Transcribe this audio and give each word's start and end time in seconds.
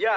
Ya, 0.00 0.16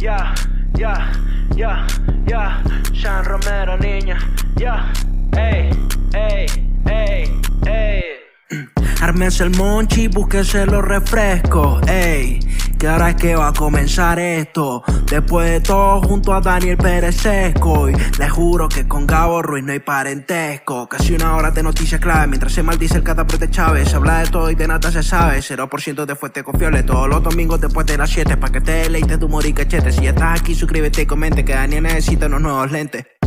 ya, 0.00 0.34
ya, 0.74 1.12
ya, 1.54 1.86
ya. 2.26 2.60
Sean 2.92 3.24
Romero, 3.24 3.78
niña. 3.78 4.18
Ya, 4.56 4.92
ey, 5.38 5.70
ey, 6.12 6.46
ey, 6.90 7.40
ey. 7.64 8.02
Ármense 9.00 9.44
el 9.44 9.50
monchi, 9.50 10.08
búsquese 10.08 10.66
los 10.66 10.84
refrescos, 10.84 11.86
ey. 11.86 12.40
Que 12.82 12.88
ahora 12.88 13.10
es 13.10 13.14
que 13.14 13.36
va 13.36 13.46
a 13.46 13.52
comenzar 13.52 14.18
esto. 14.18 14.82
Después 15.08 15.48
de 15.48 15.60
todo, 15.60 16.02
junto 16.02 16.34
a 16.34 16.40
Daniel 16.40 16.76
Pérez. 16.76 17.24
Y 17.24 18.18
les 18.18 18.32
juro 18.32 18.68
que 18.68 18.88
con 18.88 19.06
Gabo 19.06 19.40
Ruiz 19.40 19.62
no 19.62 19.70
hay 19.70 19.78
parentesco. 19.78 20.88
Casi 20.88 21.14
una 21.14 21.36
hora 21.36 21.52
de 21.52 21.62
noticias 21.62 22.00
clave. 22.00 22.26
Mientras 22.26 22.52
se 22.52 22.64
maldice 22.64 22.96
el 22.96 23.04
cataprote 23.04 23.48
Chávez. 23.48 23.88
Se 23.88 23.94
habla 23.94 24.18
de 24.18 24.30
todo 24.30 24.50
y 24.50 24.56
de 24.56 24.66
nada 24.66 24.90
se 24.90 25.04
sabe. 25.04 25.38
0% 25.38 26.04
de 26.04 26.16
fuente 26.16 26.42
confiable. 26.42 26.82
Todos 26.82 27.08
los 27.08 27.22
domingos 27.22 27.60
después 27.60 27.86
de 27.86 27.96
las 27.96 28.10
7. 28.10 28.36
Pa' 28.36 28.50
que 28.50 28.60
te 28.60 28.72
deleites 28.72 29.16
tu 29.16 29.26
humor 29.26 29.46
y. 29.46 29.54
Si 29.54 30.00
ya 30.02 30.10
estás 30.10 30.40
aquí, 30.40 30.56
suscríbete 30.56 31.02
y 31.02 31.06
comente. 31.06 31.44
Que 31.44 31.54
Daniel 31.54 31.84
necesita 31.84 32.26
unos 32.26 32.40
nuevos 32.40 32.72
lentes. 32.72 33.04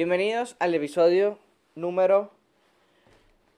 Bienvenidos 0.00 0.56
al 0.60 0.74
episodio 0.74 1.38
número. 1.74 2.32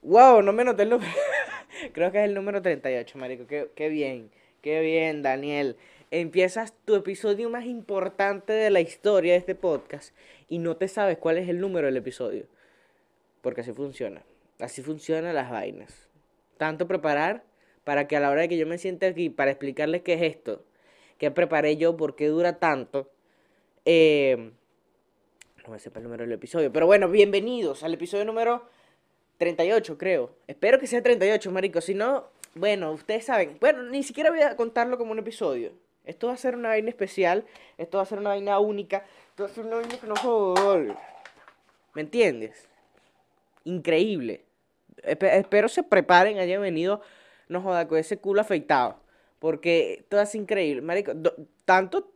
¡Wow! 0.01 0.41
No 0.41 0.51
me 0.51 0.65
noté 0.65 0.83
el 0.83 0.89
número. 0.89 1.09
Creo 1.93 2.11
que 2.11 2.17
es 2.17 2.25
el 2.25 2.33
número 2.33 2.61
38, 2.61 3.17
marico. 3.17 3.45
Qué, 3.47 3.87
bien. 3.87 4.29
Qué 4.61 4.81
bien, 4.81 5.21
Daniel. 5.21 5.77
Empiezas 6.11 6.73
tu 6.83 6.95
episodio 6.95 7.49
más 7.49 7.63
importante 7.63 8.51
de 8.51 8.69
la 8.71 8.81
historia 8.81 9.31
de 9.31 9.39
este 9.39 9.55
podcast 9.55 10.13
y 10.49 10.57
no 10.57 10.75
te 10.75 10.89
sabes 10.89 11.17
cuál 11.17 11.37
es 11.37 11.47
el 11.47 11.61
número 11.61 11.87
del 11.87 11.95
episodio. 11.95 12.45
Porque 13.41 13.61
así 13.61 13.71
funciona. 13.71 14.21
Así 14.59 14.81
funcionan 14.81 15.35
las 15.35 15.49
vainas. 15.49 16.09
Tanto 16.57 16.89
preparar 16.89 17.45
para 17.85 18.05
que 18.09 18.17
a 18.17 18.19
la 18.19 18.29
hora 18.29 18.41
de 18.41 18.49
que 18.49 18.57
yo 18.57 18.67
me 18.67 18.77
siente 18.79 19.05
aquí 19.05 19.29
para 19.29 19.51
explicarles 19.51 20.01
qué 20.01 20.15
es 20.15 20.21
esto, 20.23 20.65
qué 21.19 21.31
preparé 21.31 21.77
yo, 21.77 21.95
por 21.95 22.17
qué 22.17 22.27
dura 22.27 22.59
tanto, 22.59 23.09
eh, 23.85 24.51
no 25.65 25.71
me 25.71 25.79
sepa 25.79 25.99
el 25.99 26.03
número 26.03 26.23
del 26.23 26.31
episodio. 26.33 26.71
Pero 26.71 26.85
bueno, 26.85 27.07
bienvenidos 27.09 27.83
al 27.83 27.93
episodio 27.93 28.25
número 28.25 28.67
38, 29.37 29.97
creo. 29.97 30.35
Espero 30.47 30.79
que 30.79 30.87
sea 30.87 31.01
38, 31.01 31.51
marico. 31.51 31.79
Si 31.81 31.93
no, 31.93 32.27
bueno, 32.55 32.91
ustedes 32.91 33.25
saben. 33.25 33.57
Bueno, 33.61 33.83
ni 33.83 34.03
siquiera 34.03 34.29
voy 34.29 34.41
a 34.41 34.55
contarlo 34.55 34.97
como 34.97 35.11
un 35.11 35.19
episodio. 35.19 35.71
Esto 36.05 36.27
va 36.27 36.33
a 36.33 36.37
ser 36.37 36.55
una 36.55 36.69
vaina 36.69 36.89
especial. 36.89 37.45
Esto 37.77 37.97
va 37.97 38.03
a 38.03 38.05
ser 38.05 38.19
una 38.19 38.29
vaina 38.31 38.59
única. 38.59 39.05
Esto 39.29 39.43
va 39.43 39.49
a 39.49 39.53
ser 39.53 39.65
una 39.65 39.75
vaina 39.77 39.97
que 39.97 40.07
no 40.07 40.15
joder. 40.17 40.95
¿Me 41.93 42.01
entiendes? 42.01 42.67
Increíble. 43.63 44.43
Espe- 45.03 45.37
espero 45.39 45.69
se 45.69 45.83
preparen, 45.83 46.37
hayan 46.39 46.61
venido, 46.61 47.01
no 47.47 47.61
joda, 47.61 47.87
con 47.87 47.97
ese 47.97 48.17
culo 48.17 48.41
afeitado. 48.41 48.97
Porque 49.39 50.05
todo 50.09 50.21
es 50.21 50.35
increíble. 50.35 50.81
Marico, 50.81 51.13
tanto. 51.63 52.11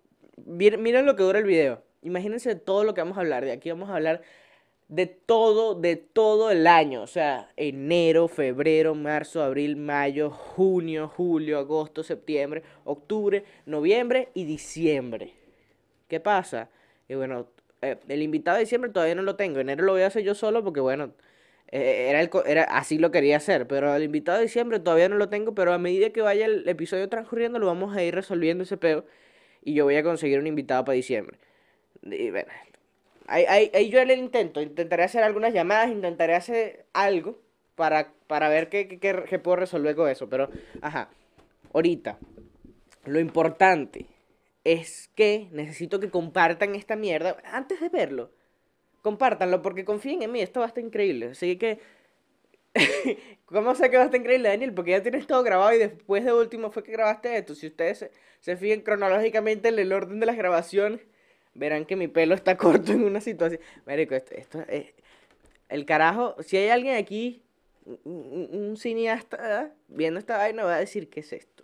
Miren 0.45 1.05
lo 1.05 1.15
que 1.15 1.23
dura 1.23 1.39
el 1.39 1.45
video. 1.45 1.81
Imagínense 2.08 2.55
todo 2.55 2.83
lo 2.83 2.94
que 2.94 3.02
vamos 3.02 3.17
a 3.17 3.22
hablar. 3.22 3.45
De 3.45 3.52
aquí 3.52 3.69
vamos 3.69 3.89
a 3.89 3.95
hablar 3.95 4.22
de 4.88 5.05
todo, 5.05 5.75
de 5.75 5.95
todo 5.97 6.52
el 6.52 6.67
año. 6.67 7.02
O 7.02 7.08
sea, 7.08 7.52
enero, 7.58 8.27
febrero, 8.27 8.95
marzo, 8.95 9.43
abril, 9.43 9.76
mayo, 9.76 10.30
junio, 10.31 11.09
julio, 11.09 11.59
agosto, 11.59 12.04
septiembre, 12.04 12.64
octubre, 12.86 13.43
noviembre 13.65 14.30
y 14.33 14.45
diciembre. 14.45 15.33
¿Qué 16.08 16.20
pasa? 16.20 16.70
Y 17.09 17.15
bueno, 17.15 17.48
eh, 17.81 17.98
el 18.08 18.21
invitado 18.21 18.58
de 18.58 18.64
diciembre 18.64 18.92
todavía 18.92 19.15
no 19.15 19.21
lo 19.23 19.36
tengo. 19.36 19.60
Enero 19.60 19.83
lo 19.83 19.93
voy 19.93 20.02
a 20.04 20.08
hacer 20.08 20.23
yo 20.23 20.36
solo 20.36 20.64
porque, 20.64 20.80
bueno, 20.80 21.14
eh, 21.71 22.08
era, 22.10 22.21
el, 22.21 22.30
era 22.45 22.64
así 22.64 22.98
lo 22.98 23.11
quería 23.11 23.37
hacer. 23.37 23.67
Pero 23.67 23.93
el 23.95 24.04
invitado 24.04 24.37
de 24.37 24.45
diciembre 24.45 24.80
todavía 24.80 25.10
no 25.10 25.17
lo 25.17 25.30
tengo. 25.30 25.54
Pero 25.55 25.73
a 25.73 25.77
medida 25.77 26.11
que 26.11 26.21
vaya 26.21 26.45
el 26.45 26.67
episodio 26.70 27.10
transcurriendo, 27.10 27.60
lo 27.60 27.67
vamos 27.67 27.95
a 27.95 28.04
ir 28.04 28.15
resolviendo 28.15 28.64
ese 28.64 28.77
peo. 28.77 29.05
Y 29.64 29.73
yo 29.73 29.86
voy 29.86 29.98
a 29.98 30.04
conseguir 30.04 30.39
un 30.39 30.48
invitado 30.48 30.86
para 30.86 30.95
diciembre. 30.95 31.37
Y 32.11 32.31
bueno, 32.31 32.49
ahí, 33.27 33.45
ahí, 33.47 33.71
ahí 33.73 33.89
yo 33.89 33.99
el 34.01 34.11
intento. 34.11 34.61
Intentaré 34.61 35.03
hacer 35.03 35.23
algunas 35.23 35.53
llamadas, 35.53 35.89
intentaré 35.91 36.35
hacer 36.35 36.85
algo 36.93 37.39
para, 37.75 38.13
para 38.27 38.49
ver 38.49 38.69
qué, 38.69 38.87
qué, 38.87 38.99
qué- 38.99 39.23
qué 39.29 39.39
puedo 39.39 39.57
resolver 39.57 39.95
con 39.95 40.09
eso. 40.09 40.29
Pero, 40.29 40.49
ajá, 40.81 41.09
ahorita, 41.73 42.17
lo 43.05 43.19
importante 43.19 44.07
es 44.63 45.09
que 45.15 45.47
necesito 45.51 45.99
que 45.99 46.09
compartan 46.09 46.75
esta 46.75 46.95
mierda 46.95 47.37
antes 47.45 47.79
de 47.81 47.89
verlo. 47.89 48.31
Compártanlo 49.03 49.61
porque 49.61 49.85
confíen 49.85 50.23
en 50.23 50.31
mí, 50.33 50.41
esto 50.41 50.61
va 50.61 50.67
a 50.67 50.69
estar 50.69 50.83
increíble. 50.83 51.27
Así 51.31 51.57
que, 51.57 51.79
¿cómo 53.45 53.75
sé 53.75 53.89
que 53.89 53.97
va 53.97 54.03
a 54.03 54.05
estar 54.05 54.19
increíble, 54.19 54.49
Daniel? 54.49 54.73
Porque 54.73 54.91
ya 54.91 55.01
tienes 55.01 55.27
todo 55.27 55.43
grabado 55.43 55.73
y 55.73 55.77
después 55.79 56.23
de 56.25 56.33
último 56.33 56.71
fue 56.71 56.83
que 56.83 56.91
grabaste 56.91 57.37
esto. 57.37 57.55
Si 57.55 57.67
ustedes 57.67 57.99
se, 57.99 58.11
se 58.39 58.57
fijan 58.57 58.81
cronológicamente 58.81 59.69
en 59.69 59.79
el 59.79 59.93
orden 59.93 60.19
de 60.19 60.25
las 60.25 60.37
grabaciones, 60.37 61.01
verán 61.57 61.85
que 61.85 61.95
mi 61.95 62.07
pelo 62.07 62.35
está 62.35 62.55
corto 62.57 62.91
en 62.93 63.03
una 63.03 63.19
situación. 63.19 63.59
Marico, 63.85 64.15
esto, 64.15 64.33
esto 64.35 64.63
es. 64.69 64.93
El 65.69 65.85
carajo, 65.85 66.35
si 66.41 66.55
hay 66.55 66.69
alguien 66.69 66.95
aquí, 66.95 67.41
un, 68.05 68.75
cineasta, 68.77 69.63
¿eh? 69.63 69.71
viendo 69.87 70.19
esta 70.19 70.37
vaina, 70.37 70.63
va 70.63 70.75
a 70.75 70.79
decir: 70.79 71.09
¿Qué 71.09 71.19
es 71.19 71.33
esto? 71.33 71.63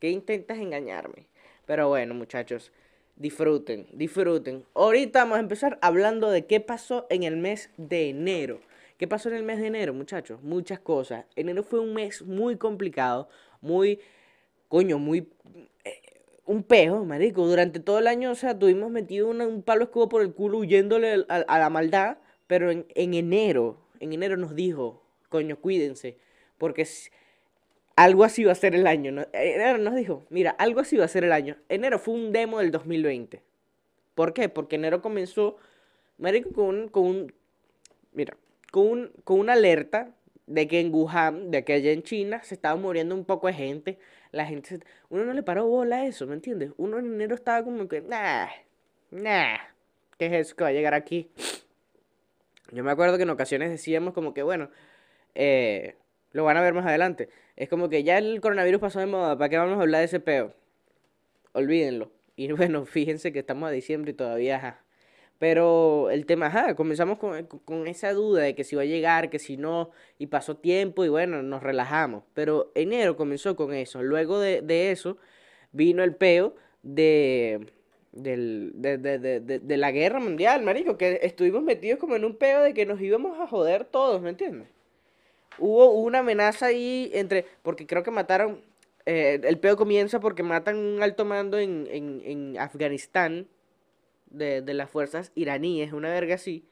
¿Qué 0.00 0.10
intentas 0.10 0.58
engañarme? 0.58 1.26
Pero 1.64 1.88
bueno, 1.88 2.14
muchachos, 2.14 2.72
disfruten, 3.16 3.86
disfruten. 3.92 4.64
Ahorita 4.74 5.20
vamos 5.20 5.38
a 5.38 5.40
empezar 5.40 5.78
hablando 5.82 6.30
de 6.30 6.46
qué 6.46 6.60
pasó 6.60 7.06
en 7.10 7.22
el 7.22 7.36
mes 7.36 7.70
de 7.76 8.08
enero. 8.10 8.60
¿Qué 8.98 9.06
pasó 9.06 9.28
en 9.28 9.36
el 9.36 9.42
mes 9.42 9.60
de 9.60 9.66
enero, 9.66 9.92
muchachos? 9.92 10.42
Muchas 10.42 10.78
cosas. 10.78 11.26
Enero 11.36 11.62
fue 11.62 11.80
un 11.80 11.92
mes 11.92 12.22
muy 12.22 12.56
complicado, 12.56 13.28
muy, 13.60 14.00
coño, 14.68 14.98
muy 14.98 15.28
eh, 15.84 16.00
un 16.46 16.62
pejo, 16.62 17.04
marico. 17.04 17.46
Durante 17.46 17.80
todo 17.80 17.98
el 17.98 18.06
año, 18.06 18.30
o 18.30 18.34
sea, 18.34 18.58
tuvimos 18.58 18.90
metido 18.90 19.28
un 19.28 19.62
palo 19.62 19.84
escudo 19.84 20.08
por 20.08 20.22
el 20.22 20.32
culo 20.32 20.58
huyéndole 20.58 21.24
a, 21.28 21.58
la 21.58 21.70
maldad. 21.70 22.18
Pero 22.46 22.70
en, 22.70 22.86
en 22.94 23.14
enero, 23.14 23.78
en 24.00 24.12
enero 24.12 24.36
nos 24.36 24.54
dijo, 24.54 25.02
coño, 25.28 25.60
cuídense. 25.60 26.18
Porque 26.58 26.86
algo 27.96 28.24
así 28.24 28.44
va 28.44 28.52
a 28.52 28.56
ser 28.56 28.74
el 28.74 28.86
año. 28.86 29.26
Enero 29.32 29.78
nos 29.78 29.94
dijo, 29.94 30.26
mira, 30.30 30.50
algo 30.50 30.80
así 30.80 30.96
va 30.96 31.06
a 31.06 31.08
ser 31.08 31.24
el 31.24 31.32
año. 31.32 31.56
Enero 31.68 31.98
fue 31.98 32.14
un 32.14 32.32
demo 32.32 32.58
del 32.58 32.70
2020. 32.70 33.42
¿Por 34.14 34.32
qué? 34.32 34.48
Porque 34.48 34.76
enero 34.76 35.02
comenzó, 35.02 35.56
marico, 36.18 36.52
con 36.52 36.66
un, 36.66 36.88
con 36.88 37.04
un, 37.04 37.34
mira, 38.12 38.36
con, 38.70 39.12
con 39.24 39.40
una 39.40 39.54
alerta 39.54 40.14
de 40.46 40.68
que 40.68 40.80
en 40.80 40.94
Wuhan, 40.94 41.50
de 41.50 41.64
que 41.64 41.72
allá 41.74 41.92
en 41.92 42.02
China, 42.02 42.42
se 42.42 42.54
estaba 42.54 42.76
muriendo 42.76 43.14
un 43.14 43.24
poco 43.24 43.46
de 43.46 43.54
gente. 43.54 43.98
La 44.32 44.46
gente, 44.46 44.80
uno 45.08 45.24
no 45.24 45.32
le 45.32 45.42
paró 45.42 45.66
bola 45.66 45.96
a 45.98 46.06
eso, 46.06 46.26
¿me 46.26 46.34
entiendes? 46.34 46.72
Uno 46.76 46.98
en 46.98 47.06
enero 47.06 47.34
estaba 47.34 47.64
como 47.64 47.88
que, 47.88 48.00
nah, 48.00 48.48
nah, 49.10 49.56
¿qué 50.18 50.26
es 50.26 50.32
eso 50.32 50.56
que 50.56 50.64
va 50.64 50.70
a 50.70 50.72
llegar 50.72 50.94
aquí? 50.94 51.30
Yo 52.72 52.82
me 52.82 52.90
acuerdo 52.90 53.16
que 53.16 53.22
en 53.22 53.30
ocasiones 53.30 53.70
decíamos 53.70 54.12
como 54.12 54.34
que, 54.34 54.42
bueno, 54.42 54.70
eh, 55.34 55.96
lo 56.32 56.44
van 56.44 56.56
a 56.56 56.62
ver 56.62 56.74
más 56.74 56.86
adelante. 56.86 57.28
Es 57.56 57.68
como 57.68 57.88
que 57.88 58.02
ya 58.04 58.18
el 58.18 58.40
coronavirus 58.40 58.80
pasó 58.80 59.00
de 59.00 59.06
moda, 59.06 59.38
¿para 59.38 59.48
qué 59.48 59.56
vamos 59.56 59.78
a 59.78 59.82
hablar 59.82 60.00
de 60.00 60.06
ese 60.06 60.20
peo? 60.20 60.54
Olvídenlo. 61.52 62.12
Y 62.36 62.52
bueno, 62.52 62.84
fíjense 62.84 63.32
que 63.32 63.40
estamos 63.40 63.68
a 63.68 63.72
diciembre 63.72 64.12
y 64.12 64.14
todavía. 64.14 64.80
Pero 65.38 66.10
el 66.10 66.24
tema, 66.24 66.46
ajá, 66.46 66.74
comenzamos 66.74 67.18
con, 67.18 67.46
con 67.46 67.86
esa 67.86 68.12
duda 68.12 68.42
de 68.42 68.54
que 68.54 68.64
si 68.64 68.74
va 68.74 68.82
a 68.82 68.86
llegar, 68.86 69.28
que 69.28 69.38
si 69.38 69.56
no, 69.58 69.90
y 70.18 70.28
pasó 70.28 70.56
tiempo 70.56 71.04
y 71.04 71.08
bueno, 71.08 71.42
nos 71.42 71.62
relajamos. 71.62 72.24
Pero 72.32 72.72
enero 72.74 73.16
comenzó 73.16 73.54
con 73.54 73.74
eso. 73.74 74.02
Luego 74.02 74.40
de, 74.40 74.62
de 74.62 74.90
eso 74.92 75.18
vino 75.72 76.02
el 76.02 76.14
peo 76.14 76.54
de, 76.82 77.66
del, 78.12 78.72
de, 78.74 78.98
de, 78.98 79.76
la 79.76 79.90
guerra 79.92 80.20
mundial, 80.20 80.62
marico, 80.62 80.96
que 80.96 81.20
estuvimos 81.22 81.62
metidos 81.62 81.98
como 81.98 82.16
en 82.16 82.24
un 82.24 82.36
peo 82.36 82.62
de 82.62 82.72
que 82.72 82.86
nos 82.86 83.00
íbamos 83.00 83.38
a 83.38 83.46
joder 83.46 83.84
todos, 83.84 84.22
¿me 84.22 84.30
entiendes? 84.30 84.68
Hubo 85.58 85.92
una 85.92 86.20
amenaza 86.20 86.66
ahí 86.66 87.10
entre, 87.12 87.44
porque 87.62 87.86
creo 87.86 88.02
que 88.02 88.10
mataron, 88.10 88.62
eh, 89.04 89.40
el 89.42 89.58
peo 89.58 89.76
comienza 89.76 90.18
porque 90.20 90.42
matan 90.42 90.76
un 90.76 91.02
alto 91.02 91.24
mando 91.24 91.58
en, 91.58 91.86
en, 91.90 92.22
en 92.24 92.58
Afganistán 92.58 93.48
de, 94.36 94.62
de 94.62 94.74
las 94.74 94.90
fuerzas 94.90 95.32
iraníes, 95.34 95.92
una 95.92 96.10
verga 96.10 96.34
así, 96.36 96.68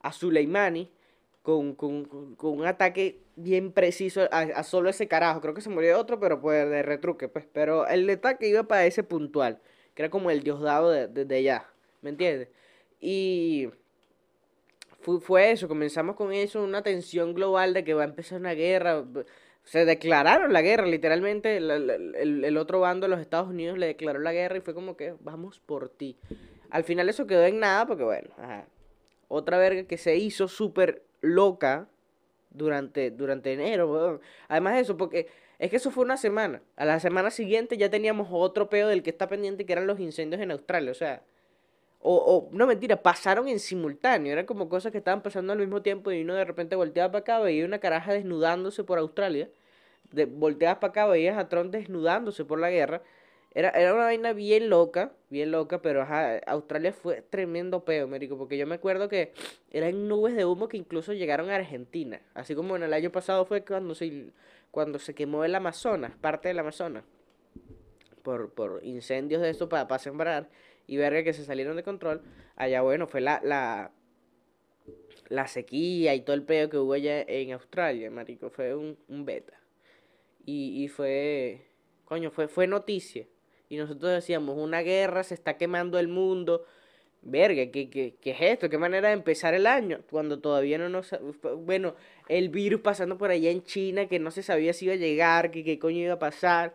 a 0.00 0.12
Soleimani 0.12 0.90
con, 1.42 1.74
con, 1.74 2.04
con- 2.04 2.36
un 2.58 2.66
ataque 2.66 3.20
bien 3.36 3.72
preciso 3.72 4.28
a, 4.32 4.62
solo 4.64 4.90
ese 4.90 5.08
carajo. 5.08 5.40
Creo 5.40 5.54
que 5.54 5.60
se 5.62 5.70
murió 5.70 5.98
otro, 5.98 6.20
pero 6.20 6.40
pues 6.40 6.68
de 6.68 6.82
retruque, 6.82 7.28
pues. 7.28 7.46
Pero 7.52 7.86
el 7.88 8.08
ataque 8.10 8.48
iba 8.48 8.64
para 8.64 8.86
ese 8.86 9.02
puntual, 9.02 9.60
que 9.94 10.02
era 10.02 10.10
como 10.10 10.30
el 10.30 10.42
diosdado 10.42 10.90
de, 10.90 11.08
de 11.08 11.36
allá. 11.36 11.66
¿me 12.02 12.10
entiendes? 12.10 12.48
Y 13.00 13.70
fue, 15.00 15.20
fue 15.20 15.50
eso, 15.52 15.68
comenzamos 15.68 16.16
con 16.16 16.32
eso, 16.32 16.62
una 16.62 16.82
tensión 16.82 17.34
global 17.34 17.74
de 17.74 17.84
que 17.84 17.94
va 17.94 18.02
a 18.02 18.06
empezar 18.06 18.40
una 18.40 18.54
guerra. 18.54 19.04
Se 19.64 19.84
declararon 19.84 20.52
la 20.52 20.62
guerra, 20.62 20.86
literalmente, 20.86 21.58
el, 21.58 22.44
el 22.44 22.56
otro 22.56 22.80
bando 22.80 23.06
de 23.06 23.10
los 23.10 23.20
Estados 23.20 23.48
Unidos 23.48 23.78
le 23.78 23.86
declaró 23.86 24.18
la 24.20 24.32
guerra 24.32 24.56
y 24.58 24.60
fue 24.60 24.74
como 24.74 24.96
que 24.96 25.14
vamos 25.20 25.60
por 25.60 25.88
ti. 25.90 26.16
Al 26.70 26.84
final 26.84 27.08
eso 27.08 27.26
quedó 27.26 27.44
en 27.44 27.60
nada 27.60 27.86
porque, 27.86 28.04
bueno, 28.04 28.28
ajá. 28.38 28.66
Otra 29.28 29.58
verga 29.58 29.84
que 29.84 29.98
se 29.98 30.16
hizo 30.16 30.48
súper 30.48 31.02
loca 31.20 31.88
durante, 32.50 33.10
durante 33.10 33.52
enero, 33.52 34.20
Además 34.48 34.74
de 34.74 34.80
eso, 34.80 34.96
porque 34.96 35.28
es 35.58 35.70
que 35.70 35.76
eso 35.76 35.90
fue 35.90 36.04
una 36.04 36.16
semana. 36.16 36.62
A 36.76 36.84
la 36.84 37.00
semana 37.00 37.30
siguiente 37.30 37.76
ya 37.76 37.90
teníamos 37.90 38.28
otro 38.30 38.68
peo 38.70 38.88
del 38.88 39.02
que 39.02 39.10
está 39.10 39.28
pendiente, 39.28 39.66
que 39.66 39.72
eran 39.72 39.86
los 39.86 40.00
incendios 40.00 40.40
en 40.40 40.50
Australia. 40.50 40.90
O 40.90 40.94
sea, 40.94 41.22
o, 42.00 42.14
o 42.16 42.48
no 42.52 42.66
mentira, 42.66 43.02
pasaron 43.02 43.48
en 43.48 43.58
simultáneo. 43.58 44.32
Eran 44.32 44.46
como 44.46 44.68
cosas 44.68 44.92
que 44.92 44.98
estaban 44.98 45.22
pasando 45.22 45.52
al 45.52 45.58
mismo 45.58 45.82
tiempo 45.82 46.12
y 46.12 46.22
uno 46.22 46.34
de 46.34 46.44
repente 46.44 46.76
volteaba 46.76 47.10
para 47.12 47.20
acá, 47.20 47.40
veía 47.40 47.64
una 47.64 47.80
caraja 47.80 48.12
desnudándose 48.12 48.84
por 48.84 48.98
Australia. 48.98 49.50
De, 50.12 50.26
volteabas 50.26 50.78
para 50.78 50.90
acá, 50.90 51.06
veías 51.06 51.36
a 51.36 51.48
Trump 51.48 51.70
desnudándose 51.72 52.44
por 52.44 52.60
la 52.60 52.70
guerra. 52.70 53.02
Era, 53.54 53.70
era 53.70 53.94
una 53.94 54.04
vaina 54.04 54.32
bien 54.34 54.68
loca, 54.68 55.12
bien 55.30 55.50
loca, 55.50 55.80
pero 55.80 56.02
ajá, 56.02 56.38
Australia 56.46 56.92
fue 56.92 57.22
tremendo 57.22 57.84
peo, 57.84 58.06
médico, 58.06 58.36
porque 58.36 58.58
yo 58.58 58.66
me 58.66 58.74
acuerdo 58.74 59.08
que 59.08 59.32
eran 59.70 60.06
nubes 60.06 60.36
de 60.36 60.44
humo 60.44 60.68
que 60.68 60.76
incluso 60.76 61.12
llegaron 61.14 61.50
a 61.50 61.56
Argentina, 61.56 62.20
así 62.34 62.54
como 62.54 62.76
en 62.76 62.82
el 62.82 62.92
año 62.92 63.10
pasado 63.10 63.46
fue 63.46 63.64
cuando 63.64 63.94
se, 63.94 64.32
cuando 64.70 64.98
se 64.98 65.14
quemó 65.14 65.44
el 65.44 65.54
Amazonas, 65.54 66.12
parte 66.20 66.48
del 66.48 66.58
Amazonas, 66.58 67.04
por, 68.22 68.52
por 68.52 68.80
incendios 68.84 69.40
de 69.40 69.50
esto 69.50 69.68
para, 69.68 69.88
para 69.88 69.98
sembrar 69.98 70.50
y 70.86 70.96
ver 70.98 71.24
que 71.24 71.32
se 71.32 71.44
salieron 71.44 71.76
de 71.76 71.82
control, 71.82 72.22
allá 72.54 72.82
bueno, 72.82 73.06
fue 73.06 73.22
la, 73.22 73.40
la, 73.42 73.92
la 75.28 75.46
sequía 75.46 76.14
y 76.14 76.20
todo 76.20 76.34
el 76.34 76.42
peo 76.42 76.68
que 76.68 76.78
hubo 76.78 76.92
allá 76.92 77.22
en 77.22 77.52
Australia, 77.52 78.10
marico, 78.10 78.50
fue 78.50 78.74
un, 78.74 78.98
un 79.08 79.24
beta. 79.24 79.54
Y, 80.44 80.84
y 80.84 80.88
fue, 80.88 81.66
coño, 82.04 82.30
fue, 82.30 82.48
fue 82.48 82.66
noticia. 82.66 83.26
Y 83.68 83.76
nosotros 83.76 84.12
decíamos, 84.12 84.56
una 84.56 84.80
guerra, 84.80 85.22
se 85.22 85.34
está 85.34 85.56
quemando 85.56 85.98
el 85.98 86.08
mundo. 86.08 86.64
Verga, 87.22 87.70
¿qué, 87.70 87.90
qué, 87.90 88.16
qué 88.20 88.30
es 88.30 88.40
esto? 88.40 88.70
¿Qué 88.70 88.78
manera 88.78 89.08
de 89.08 89.14
empezar 89.14 89.54
el 89.54 89.66
año? 89.66 90.00
Cuando 90.10 90.40
todavía 90.40 90.78
no 90.78 90.88
nos... 90.88 91.14
Bueno, 91.58 91.94
el 92.28 92.48
virus 92.48 92.80
pasando 92.80 93.18
por 93.18 93.30
allá 93.30 93.50
en 93.50 93.62
China, 93.64 94.06
que 94.06 94.18
no 94.18 94.30
se 94.30 94.42
sabía 94.42 94.72
si 94.72 94.86
iba 94.86 94.94
a 94.94 94.96
llegar, 94.96 95.50
que 95.50 95.64
qué 95.64 95.78
coño 95.78 95.98
iba 95.98 96.14
a 96.14 96.18
pasar. 96.18 96.74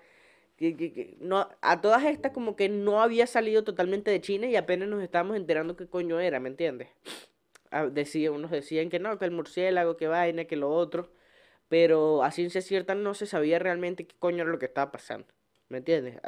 Que, 0.57 0.75
que, 0.77 1.17
no, 1.19 1.49
a 1.61 1.81
todas 1.81 2.03
estas 2.05 2.31
como 2.31 2.55
que 2.55 2.69
no 2.69 3.01
había 3.01 3.25
salido 3.25 3.63
totalmente 3.63 4.11
de 4.11 4.21
China 4.21 4.47
y 4.47 4.55
apenas 4.55 4.87
nos 4.87 5.01
estábamos 5.01 5.37
enterando 5.37 5.75
qué 5.75 5.87
coño 5.87 6.19
era, 6.19 6.39
¿me 6.39 6.49
entiendes? 6.49 6.89
Unos 8.31 8.51
decían 8.51 8.89
que 8.89 8.99
no, 8.99 9.17
que 9.17 9.25
el 9.25 9.31
murciélago, 9.31 9.97
que 9.97 10.07
vaina, 10.07 10.45
que 10.45 10.55
lo 10.55 10.69
otro. 10.69 11.11
Pero 11.69 12.23
a 12.23 12.31
ciencia 12.31 12.61
cierta 12.61 12.93
no 12.93 13.13
se 13.15 13.25
sabía 13.25 13.57
realmente 13.57 14.05
qué 14.05 14.15
coño 14.19 14.43
era 14.43 14.51
lo 14.51 14.59
que 14.59 14.67
estaba 14.67 14.91
pasando. 14.91 15.27
¿Me 15.73 15.79
entiendes? 15.79 16.19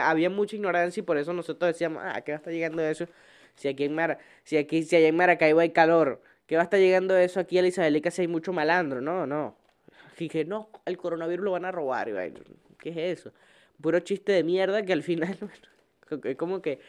había 0.00 0.30
mucha 0.30 0.56
ignorancia 0.56 1.02
y 1.02 1.04
por 1.04 1.18
eso 1.18 1.34
nosotros 1.34 1.74
decíamos, 1.74 2.02
ah, 2.02 2.22
¿qué 2.22 2.32
va 2.32 2.36
a 2.36 2.38
estar 2.38 2.54
llegando 2.54 2.82
eso? 2.82 3.06
Si 3.54 3.68
aquí 3.68 3.84
en 3.84 3.94
Mara, 3.94 4.18
si 4.44 4.56
aquí, 4.56 4.82
si 4.82 4.96
allá 4.96 5.08
en 5.08 5.16
Maracaibo 5.16 5.60
hay 5.60 5.72
calor, 5.72 6.22
¿qué 6.46 6.56
va 6.56 6.62
a 6.62 6.64
estar 6.64 6.80
llegando 6.80 7.14
eso 7.14 7.38
aquí 7.38 7.58
a 7.58 7.60
la 7.60 7.68
Isabelica 7.68 8.10
si 8.10 8.22
hay 8.22 8.28
mucho 8.28 8.54
malandro? 8.54 9.02
No, 9.02 9.26
no. 9.26 9.58
Dije, 10.18 10.46
no, 10.46 10.70
el 10.86 10.96
coronavirus 10.96 11.44
lo 11.44 11.50
van 11.50 11.66
a 11.66 11.70
robar. 11.70 12.08
¿Qué 12.78 12.88
es 12.88 13.18
eso? 13.18 13.32
Puro 13.78 14.00
chiste 14.00 14.32
de 14.32 14.42
mierda 14.42 14.82
que 14.86 14.94
al 14.94 15.02
final, 15.02 15.36
es 16.24 16.36
como 16.36 16.62
que, 16.62 16.80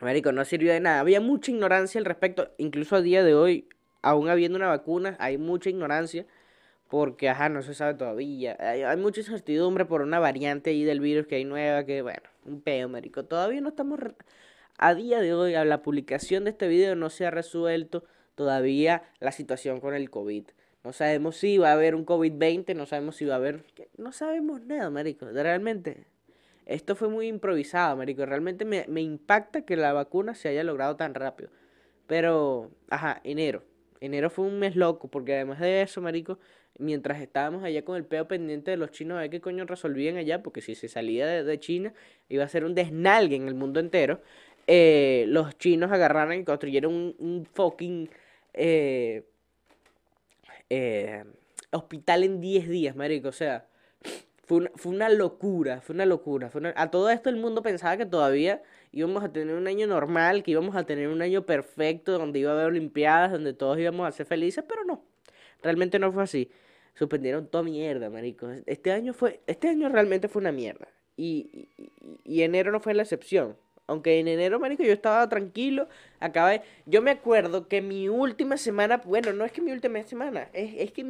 Marico, 0.00 0.30
no 0.30 0.44
sirvió 0.44 0.72
de 0.72 0.78
nada. 0.78 1.00
Había 1.00 1.20
mucha 1.20 1.50
ignorancia 1.50 1.98
al 1.98 2.04
respecto, 2.04 2.52
incluso 2.58 2.94
a 2.94 3.02
día 3.02 3.24
de 3.24 3.34
hoy, 3.34 3.68
aún 4.02 4.28
habiendo 4.28 4.56
una 4.56 4.68
vacuna, 4.68 5.16
hay 5.18 5.36
mucha 5.36 5.68
ignorancia 5.68 6.26
porque, 6.94 7.28
ajá, 7.28 7.48
no 7.48 7.60
se 7.60 7.74
sabe 7.74 7.94
todavía. 7.94 8.56
Hay, 8.60 8.96
mucha 8.96 9.18
incertidumbre 9.18 9.84
por 9.84 10.00
una 10.00 10.20
variante 10.20 10.70
ahí 10.70 10.84
del 10.84 11.00
virus 11.00 11.26
que 11.26 11.34
hay 11.34 11.44
nueva, 11.44 11.84
que, 11.84 12.02
bueno, 12.02 12.22
un 12.44 12.60
peo, 12.60 12.88
marico. 12.88 13.24
Todavía 13.24 13.60
no 13.60 13.70
estamos... 13.70 13.98
A 14.78 14.94
día 14.94 15.18
de 15.20 15.34
hoy, 15.34 15.56
a 15.56 15.64
la 15.64 15.82
publicación 15.82 16.44
de 16.44 16.50
este 16.50 16.68
video 16.68 16.94
no 16.94 17.10
se 17.10 17.26
ha 17.26 17.32
resuelto 17.32 18.04
todavía 18.36 19.02
la 19.18 19.32
situación 19.32 19.80
con 19.80 19.96
el 19.96 20.08
COVID. 20.08 20.44
No 20.84 20.92
sabemos 20.92 21.36
si 21.36 21.58
va 21.58 21.70
a 21.70 21.72
haber 21.72 21.96
un 21.96 22.06
COVID-20, 22.06 22.76
no 22.76 22.86
sabemos 22.86 23.16
si 23.16 23.24
va 23.24 23.34
a 23.34 23.38
haber... 23.38 23.64
No 23.98 24.12
sabemos 24.12 24.60
nada, 24.60 24.88
marico. 24.88 25.26
Realmente, 25.26 26.06
esto 26.64 26.94
fue 26.94 27.08
muy 27.08 27.26
improvisado, 27.26 27.96
marico. 27.96 28.24
Realmente 28.24 28.64
me, 28.64 28.84
me 28.86 29.02
impacta 29.02 29.62
que 29.62 29.74
la 29.74 29.92
vacuna 29.92 30.36
se 30.36 30.48
haya 30.48 30.62
logrado 30.62 30.94
tan 30.94 31.12
rápido. 31.14 31.50
Pero, 32.06 32.70
ajá, 32.88 33.20
enero. 33.24 33.64
Enero 34.00 34.30
fue 34.30 34.44
un 34.44 34.60
mes 34.60 34.76
loco, 34.76 35.08
porque 35.08 35.34
además 35.34 35.58
de 35.58 35.82
eso, 35.82 36.00
marico, 36.00 36.38
mientras 36.78 37.20
estábamos 37.20 37.64
allá 37.64 37.84
con 37.84 37.96
el 37.96 38.04
peo 38.04 38.26
pendiente 38.26 38.70
de 38.70 38.76
los 38.76 38.90
chinos 38.90 39.18
a 39.18 39.22
ver 39.22 39.30
qué 39.30 39.40
coño 39.40 39.64
resolvían 39.64 40.16
allá, 40.16 40.42
porque 40.42 40.60
si 40.60 40.74
se 40.74 40.88
salía 40.88 41.26
de, 41.26 41.60
China 41.60 41.92
iba 42.28 42.44
a 42.44 42.48
ser 42.48 42.64
un 42.64 42.74
desnalgue 42.74 43.36
en 43.36 43.48
el 43.48 43.54
mundo 43.54 43.80
entero, 43.80 44.20
eh, 44.66 45.24
los 45.28 45.56
chinos 45.58 45.92
agarraron 45.92 46.34
y 46.34 46.44
construyeron 46.44 47.14
un, 47.18 47.46
fucking 47.52 48.08
eh, 48.54 49.24
eh, 50.70 51.24
hospital 51.70 52.24
en 52.24 52.40
10 52.40 52.68
días, 52.68 52.96
marico, 52.96 53.28
o 53.28 53.32
sea, 53.32 53.66
fue 54.44 54.58
una, 54.58 54.70
fue 54.74 54.92
una 54.92 55.08
locura, 55.08 55.80
fue 55.80 55.94
una 55.94 56.04
locura. 56.04 56.50
Fue 56.50 56.72
A 56.76 56.90
todo 56.90 57.08
esto 57.08 57.30
el 57.30 57.36
mundo 57.36 57.62
pensaba 57.62 57.96
que 57.96 58.04
todavía 58.04 58.62
íbamos 58.92 59.24
a 59.24 59.32
tener 59.32 59.54
un 59.54 59.66
año 59.66 59.86
normal, 59.86 60.42
que 60.42 60.50
íbamos 60.50 60.76
a 60.76 60.84
tener 60.84 61.08
un 61.08 61.22
año 61.22 61.46
perfecto, 61.46 62.18
donde 62.18 62.40
iba 62.40 62.50
a 62.50 62.54
haber 62.54 62.66
Olimpiadas, 62.66 63.32
donde 63.32 63.54
todos 63.54 63.78
íbamos 63.78 64.06
a 64.06 64.12
ser 64.12 64.26
felices, 64.26 64.62
pero 64.68 64.84
no. 64.84 65.02
Realmente 65.62 65.98
no 65.98 66.12
fue 66.12 66.24
así 66.24 66.50
suspendieron 66.94 67.46
toda 67.46 67.64
mierda, 67.64 68.10
marico. 68.10 68.48
Este 68.66 68.92
año 68.92 69.12
fue, 69.12 69.40
este 69.46 69.68
año 69.68 69.88
realmente 69.88 70.28
fue 70.28 70.40
una 70.40 70.52
mierda. 70.52 70.88
Y, 71.16 71.68
y, 72.24 72.42
enero 72.42 72.72
no 72.72 72.80
fue 72.80 72.94
la 72.94 73.02
excepción. 73.02 73.56
Aunque 73.86 74.18
en 74.18 74.28
enero, 74.28 74.58
marico, 74.58 74.82
yo 74.82 74.92
estaba 74.92 75.28
tranquilo, 75.28 75.88
acabé. 76.18 76.62
Yo 76.86 77.02
me 77.02 77.10
acuerdo 77.10 77.68
que 77.68 77.82
mi 77.82 78.08
última 78.08 78.56
semana, 78.56 78.98
bueno, 78.98 79.32
no 79.32 79.44
es 79.44 79.52
que 79.52 79.60
mi 79.60 79.72
última 79.72 80.02
semana, 80.04 80.48
es, 80.52 80.74
es 80.76 80.92
que 80.92 81.06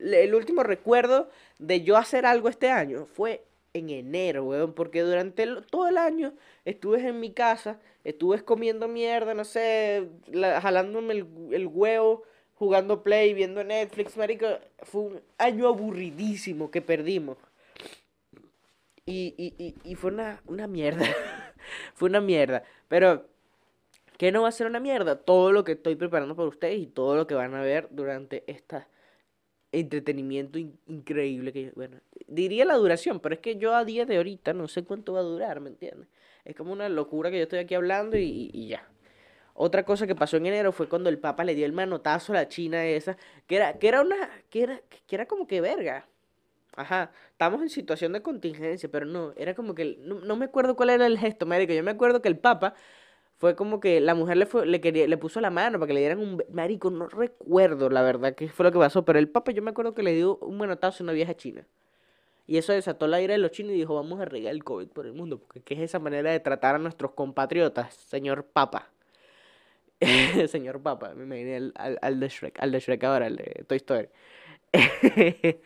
el 0.00 0.34
último 0.34 0.62
recuerdo 0.62 1.30
de 1.58 1.82
yo 1.82 1.96
hacer 1.96 2.26
algo 2.26 2.48
este 2.48 2.70
año 2.70 3.06
fue 3.06 3.44
en 3.72 3.90
enero, 3.90 4.44
weón, 4.44 4.72
porque 4.74 5.02
durante 5.02 5.46
todo 5.70 5.88
el 5.88 5.98
año 5.98 6.34
estuve 6.64 7.06
en 7.08 7.18
mi 7.18 7.32
casa, 7.32 7.80
estuve 8.04 8.44
comiendo 8.44 8.86
mierda, 8.86 9.34
no 9.34 9.44
sé, 9.44 10.08
jalándome 10.32 11.14
el, 11.14 11.26
el 11.52 11.66
huevo 11.66 12.22
jugando 12.54 13.02
Play, 13.02 13.34
viendo 13.34 13.62
Netflix, 13.64 14.16
marico. 14.16 14.46
Fue 14.82 15.02
un 15.02 15.20
año 15.38 15.68
aburridísimo 15.68 16.70
que 16.70 16.80
perdimos. 16.82 17.36
Y, 19.06 19.34
y, 19.36 19.74
y, 19.84 19.94
fue 19.96 20.12
una, 20.12 20.42
una 20.46 20.66
mierda. 20.66 21.04
fue 21.94 22.08
una 22.08 22.20
mierda. 22.20 22.64
Pero, 22.88 23.26
¿qué 24.16 24.32
no 24.32 24.42
va 24.42 24.48
a 24.48 24.52
ser 24.52 24.66
una 24.66 24.80
mierda? 24.80 25.16
Todo 25.16 25.52
lo 25.52 25.62
que 25.64 25.72
estoy 25.72 25.94
preparando 25.96 26.34
para 26.34 26.48
ustedes 26.48 26.78
y 26.78 26.86
todo 26.86 27.16
lo 27.16 27.26
que 27.26 27.34
van 27.34 27.54
a 27.54 27.62
ver 27.62 27.88
durante 27.90 28.44
este 28.46 28.86
entretenimiento 29.72 30.56
increíble 30.86 31.52
que 31.52 31.72
bueno 31.74 31.96
diría 32.28 32.64
la 32.64 32.76
duración 32.76 33.18
pero 33.18 33.34
es 33.34 33.40
que 33.40 33.56
yo 33.56 33.74
a 33.74 33.84
día 33.84 34.06
de 34.06 34.18
ahorita 34.18 34.52
no 34.52 34.68
sé 34.68 34.84
cuánto 34.84 35.14
va 35.14 35.18
a 35.18 35.24
durar 35.24 35.58
me 35.58 35.68
entiendes 35.68 36.06
es 36.44 36.54
como 36.54 36.72
una 36.72 36.88
locura 36.88 37.28
que 37.28 37.38
yo 37.38 37.42
estoy 37.42 37.58
aquí 37.58 37.74
hablando 37.74 38.16
y, 38.16 38.50
y 38.52 38.68
ya 38.68 38.88
otra 39.54 39.84
cosa 39.84 40.06
que 40.06 40.16
pasó 40.16 40.36
en 40.36 40.46
enero 40.46 40.72
fue 40.72 40.88
cuando 40.88 41.08
el 41.08 41.18
Papa 41.18 41.44
le 41.44 41.54
dio 41.54 41.64
el 41.64 41.72
manotazo 41.72 42.32
a 42.32 42.36
la 42.36 42.48
China 42.48 42.84
esa, 42.84 43.16
que 43.46 43.56
era, 43.56 43.78
que 43.78 43.88
era 43.88 44.02
una, 44.02 44.16
que 44.50 44.64
era, 44.64 44.80
que 45.06 45.14
era 45.14 45.26
como 45.26 45.46
que 45.46 45.60
verga. 45.60 46.06
Ajá, 46.76 47.12
estamos 47.30 47.62
en 47.62 47.70
situación 47.70 48.12
de 48.12 48.22
contingencia, 48.22 48.90
pero 48.90 49.06
no, 49.06 49.32
era 49.36 49.54
como 49.54 49.74
que, 49.76 49.96
no, 50.00 50.36
me 50.36 50.46
acuerdo 50.46 50.74
cuál 50.74 50.90
era 50.90 51.06
el 51.06 51.18
gesto, 51.18 51.46
marico, 51.46 51.72
yo 51.72 51.84
me 51.84 51.92
acuerdo 51.92 52.20
que 52.20 52.28
el 52.28 52.36
Papa 52.38 52.74
fue 53.38 53.54
como 53.56 53.80
que 53.80 54.00
la 54.00 54.14
mujer 54.14 54.36
le, 54.38 54.46
fue, 54.46 54.66
le, 54.66 54.80
quería, 54.80 55.06
le 55.06 55.16
puso 55.16 55.40
la 55.40 55.50
mano 55.50 55.78
para 55.78 55.88
que 55.88 55.94
le 55.94 56.00
dieran 56.00 56.18
un, 56.18 56.42
marico, 56.52 56.90
no 56.90 57.08
recuerdo 57.08 57.90
la 57.90 58.02
verdad 58.02 58.34
qué 58.34 58.48
fue 58.48 58.64
lo 58.64 58.72
que 58.72 58.78
pasó, 58.78 59.04
pero 59.04 59.20
el 59.20 59.28
Papa 59.28 59.52
yo 59.52 59.62
me 59.62 59.70
acuerdo 59.70 59.94
que 59.94 60.02
le 60.02 60.14
dio 60.14 60.36
un 60.38 60.58
manotazo 60.58 61.02
a 61.02 61.04
una 61.04 61.12
vieja 61.12 61.34
china. 61.34 61.66
Y 62.46 62.58
eso 62.58 62.72
desató 62.72 63.06
la 63.06 63.20
ira 63.22 63.32
de 63.32 63.38
los 63.38 63.52
chinos 63.52 63.72
y 63.72 63.76
dijo, 63.76 63.94
vamos 63.94 64.20
a 64.20 64.24
regar 64.26 64.52
el 64.52 64.64
COVID 64.64 64.88
por 64.88 65.06
el 65.06 65.14
mundo, 65.14 65.38
porque 65.38 65.60
¿qué 65.62 65.74
es 65.74 65.80
esa 65.80 65.98
manera 65.98 66.30
de 66.30 66.40
tratar 66.40 66.74
a 66.74 66.78
nuestros 66.78 67.12
compatriotas, 67.12 67.94
señor 67.94 68.44
Papa? 68.46 68.90
señor 70.48 70.80
Papa, 70.82 71.14
me 71.14 71.24
imaginé 71.24 71.56
al, 71.56 71.98
al, 72.00 72.20
de 72.20 72.28
Shrek, 72.28 72.58
al 72.60 72.72
de 72.72 72.80
Shrek 72.80 73.04
ahora, 73.04 73.26
al 73.26 73.36
de 73.36 73.64
Toy 73.66 73.76
Story. 73.76 74.08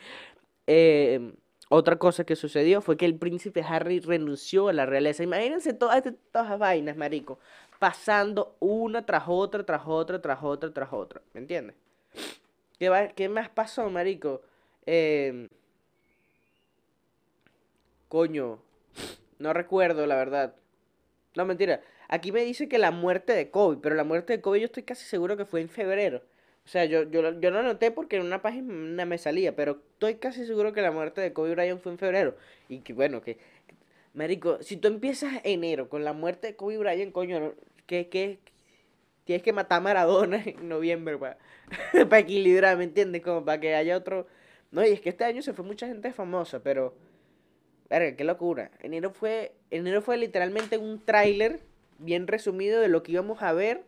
Em, 0.71 1.33
otra 1.71 1.97
cosa 1.97 2.25
que 2.25 2.37
sucedió 2.37 2.83
fue 2.83 2.99
que 2.99 3.07
el 3.07 3.17
príncipe 3.19 3.63
Harry 3.67 4.01
renunció 4.01 4.69
a 4.69 4.75
la 4.75 4.85
realeza. 4.85 5.23
Imagínense 5.23 5.73
todas 5.73 6.05
estas 6.05 6.59
vainas, 6.59 6.95
marico, 6.99 7.39
pasando 7.79 8.55
una 8.61 9.07
tras 9.07 9.25
otra, 9.29 9.65
tras 9.65 9.83
otra, 9.87 10.21
tras 10.21 10.43
otra, 10.43 10.71
tras 10.71 10.93
otra. 10.93 11.23
¿Me 11.33 11.41
entiendes? 11.41 11.75
¿Qué, 12.79 13.13
¿Qué 13.17 13.31
más 13.31 13.49
pasó, 13.49 13.89
marico? 13.89 14.43
Eh, 14.85 15.49
coño, 18.09 18.59
no 19.39 19.53
recuerdo, 19.55 20.07
la 20.07 20.17
verdad. 20.17 20.55
No, 21.35 21.45
mentira. 21.47 21.81
Aquí 22.09 22.33
me 22.33 22.43
dice 22.43 22.69
que 22.69 22.79
la 22.79 22.91
muerte 22.91 23.35
de 23.35 23.51
Kobe, 23.51 23.79
pero 23.83 23.95
la 23.95 24.05
muerte 24.05 24.33
de 24.33 24.41
Kobe 24.41 24.61
yo 24.61 24.67
estoy 24.67 24.83
casi 24.83 25.05
seguro 25.05 25.37
que 25.37 25.45
fue 25.45 25.61
en 25.61 25.69
febrero. 25.69 26.23
O 26.65 26.71
sea, 26.71 26.85
yo, 26.87 27.05
yo, 27.05 27.39
yo 27.41 27.51
lo 27.51 27.63
noté 27.63 27.91
porque 27.91 28.17
en 28.17 28.23
una 28.27 28.43
página 28.43 29.05
me 29.05 29.19
salía, 29.19 29.55
pero 29.55 29.81
estoy 29.93 30.17
casi 30.17 30.47
seguro 30.47 30.73
que 30.73 30.83
la 30.83 30.91
muerte 30.91 31.21
de 31.21 31.33
Kobe 31.33 31.55
Bryant 31.55 31.81
fue 31.81 31.93
en 31.93 31.99
febrero. 31.99 32.37
Y 32.69 32.81
que 32.81 32.93
bueno, 32.93 33.23
que... 33.23 33.39
Marico, 34.15 34.63
si 34.63 34.77
tú 34.77 34.89
empiezas 34.89 35.41
enero 35.45 35.89
con 35.89 36.05
la 36.05 36.13
muerte 36.13 36.49
de 36.49 36.57
Kobe 36.57 36.79
Bryant, 36.79 37.13
coño, 37.13 37.55
¿qué, 37.87 38.09
qué? 38.09 38.39
Tienes 39.25 39.43
que 39.43 39.53
matar 39.53 39.79
a 39.79 39.81
Maradona 39.81 40.43
en 40.47 40.69
noviembre 40.69 41.19
para, 41.19 41.39
para 42.09 42.19
equilibrar, 42.19 42.77
¿me 42.77 42.85
entiendes? 42.85 43.23
Como 43.23 43.45
para 43.45 43.61
que 43.61 43.75
haya 43.75 43.97
otro... 43.97 44.27
No, 44.71 44.85
y 44.85 44.91
es 44.91 45.01
que 45.01 45.11
este 45.11 45.25
año 45.25 45.41
se 45.43 45.55
fue 45.55 45.65
mucha 45.65 45.87
gente 45.87 46.13
famosa, 46.13 46.63
pero... 46.63 46.95
Verga, 47.89 48.17
qué 48.17 48.25
locura. 48.25 48.71
Enero 48.81 49.11
fue, 49.11 49.53
enero 49.71 50.03
fue 50.03 50.19
literalmente 50.19 50.77
un 50.77 51.03
tráiler 51.03 51.61
bien 51.99 52.27
resumido 52.27 52.81
de 52.81 52.89
lo 52.89 53.03
que 53.03 53.13
íbamos 53.13 53.43
a 53.43 53.53
ver 53.53 53.85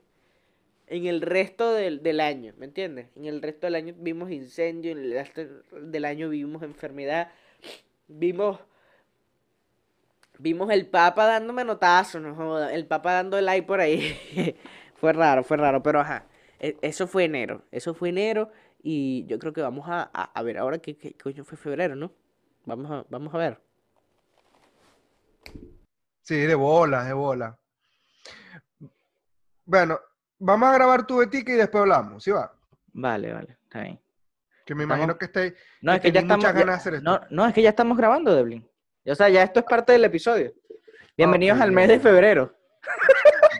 en 0.88 1.06
el 1.06 1.22
resto 1.22 1.72
del, 1.74 2.02
del 2.02 2.20
año, 2.20 2.54
¿me 2.58 2.66
entiendes? 2.66 3.08
En 3.16 3.26
el 3.26 3.42
resto 3.42 3.66
del 3.68 3.76
año 3.76 3.94
vimos 3.98 4.30
incendio, 4.32 4.92
en 4.92 4.98
el 5.00 5.12
resto 5.12 5.42
del 5.72 6.04
año 6.06 6.30
vimos 6.30 6.62
enfermedad, 6.64 7.30
vimos 8.08 8.60
vimos 10.38 10.70
el 10.70 10.86
Papa 10.86 11.26
dando 11.26 11.52
manotazos, 11.52 12.20
no 12.22 12.68
el 12.68 12.86
Papa 12.86 13.12
dando 13.14 13.40
like 13.40 13.66
por 13.66 13.80
ahí. 13.80 14.16
fue 14.96 15.12
raro, 15.12 15.44
fue 15.44 15.56
raro, 15.56 15.82
pero 15.82 16.00
ajá. 16.00 16.26
e- 16.60 16.78
Eso 16.82 17.06
fue 17.06 17.24
enero, 17.24 17.64
eso 17.72 17.94
fue 17.94 18.10
enero 18.10 18.50
y 18.82 19.26
yo 19.26 19.38
creo 19.38 19.52
que 19.52 19.62
vamos 19.62 19.86
a, 19.88 20.10
a, 20.14 20.24
a 20.24 20.42
ver 20.42 20.58
ahora 20.58 20.78
qué, 20.78 20.96
qué 20.96 21.14
coño 21.14 21.44
fue 21.44 21.58
febrero, 21.58 21.96
¿no? 21.96 22.12
Vamos 22.66 22.90
a, 22.90 23.06
vamos 23.10 23.34
a 23.34 23.38
ver. 23.38 23.60
Sí, 26.22 26.36
de 26.46 26.54
bola, 26.54 27.04
de 27.04 27.12
bola. 27.12 27.59
Bueno, 29.70 30.00
vamos 30.40 30.68
a 30.68 30.72
grabar 30.72 31.06
tu 31.06 31.18
betica 31.18 31.52
y 31.52 31.54
después 31.54 31.82
hablamos, 31.82 32.24
¿sí 32.24 32.32
va? 32.32 32.52
Vale, 32.92 33.32
vale, 33.32 33.56
está 33.62 33.82
bien. 33.82 34.00
Que 34.66 34.74
me 34.74 34.82
Estamos- 34.82 34.98
imagino 35.04 35.16
que 35.16 35.24
estáis... 35.26 35.54
No, 35.80 35.92
que 35.92 35.96
es 35.98 36.02
que 36.02 36.10
ya 36.12 36.20
estamos. 36.22 36.44
ganas 36.44 36.58
ya- 36.60 36.66
de 36.66 36.72
hacer 36.72 36.94
esto. 36.94 37.04
no, 37.08 37.20
no, 37.30 37.46
es 37.46 37.54
que 37.54 37.62
ya 37.62 37.68
estamos 37.68 37.96
grabando, 37.96 38.34
Devlin. 38.34 38.68
O 39.06 39.14
sea, 39.14 39.28
ya 39.28 39.44
esto 39.44 39.60
es 39.60 39.66
parte 39.66 39.92
del 39.92 40.04
episodio. 40.04 40.52
Bienvenidos 41.16 41.56
ok, 41.56 41.62
al 41.62 41.68
bien, 41.68 41.74
mes 41.76 41.88
de 41.88 42.00
febrero. 42.00 42.52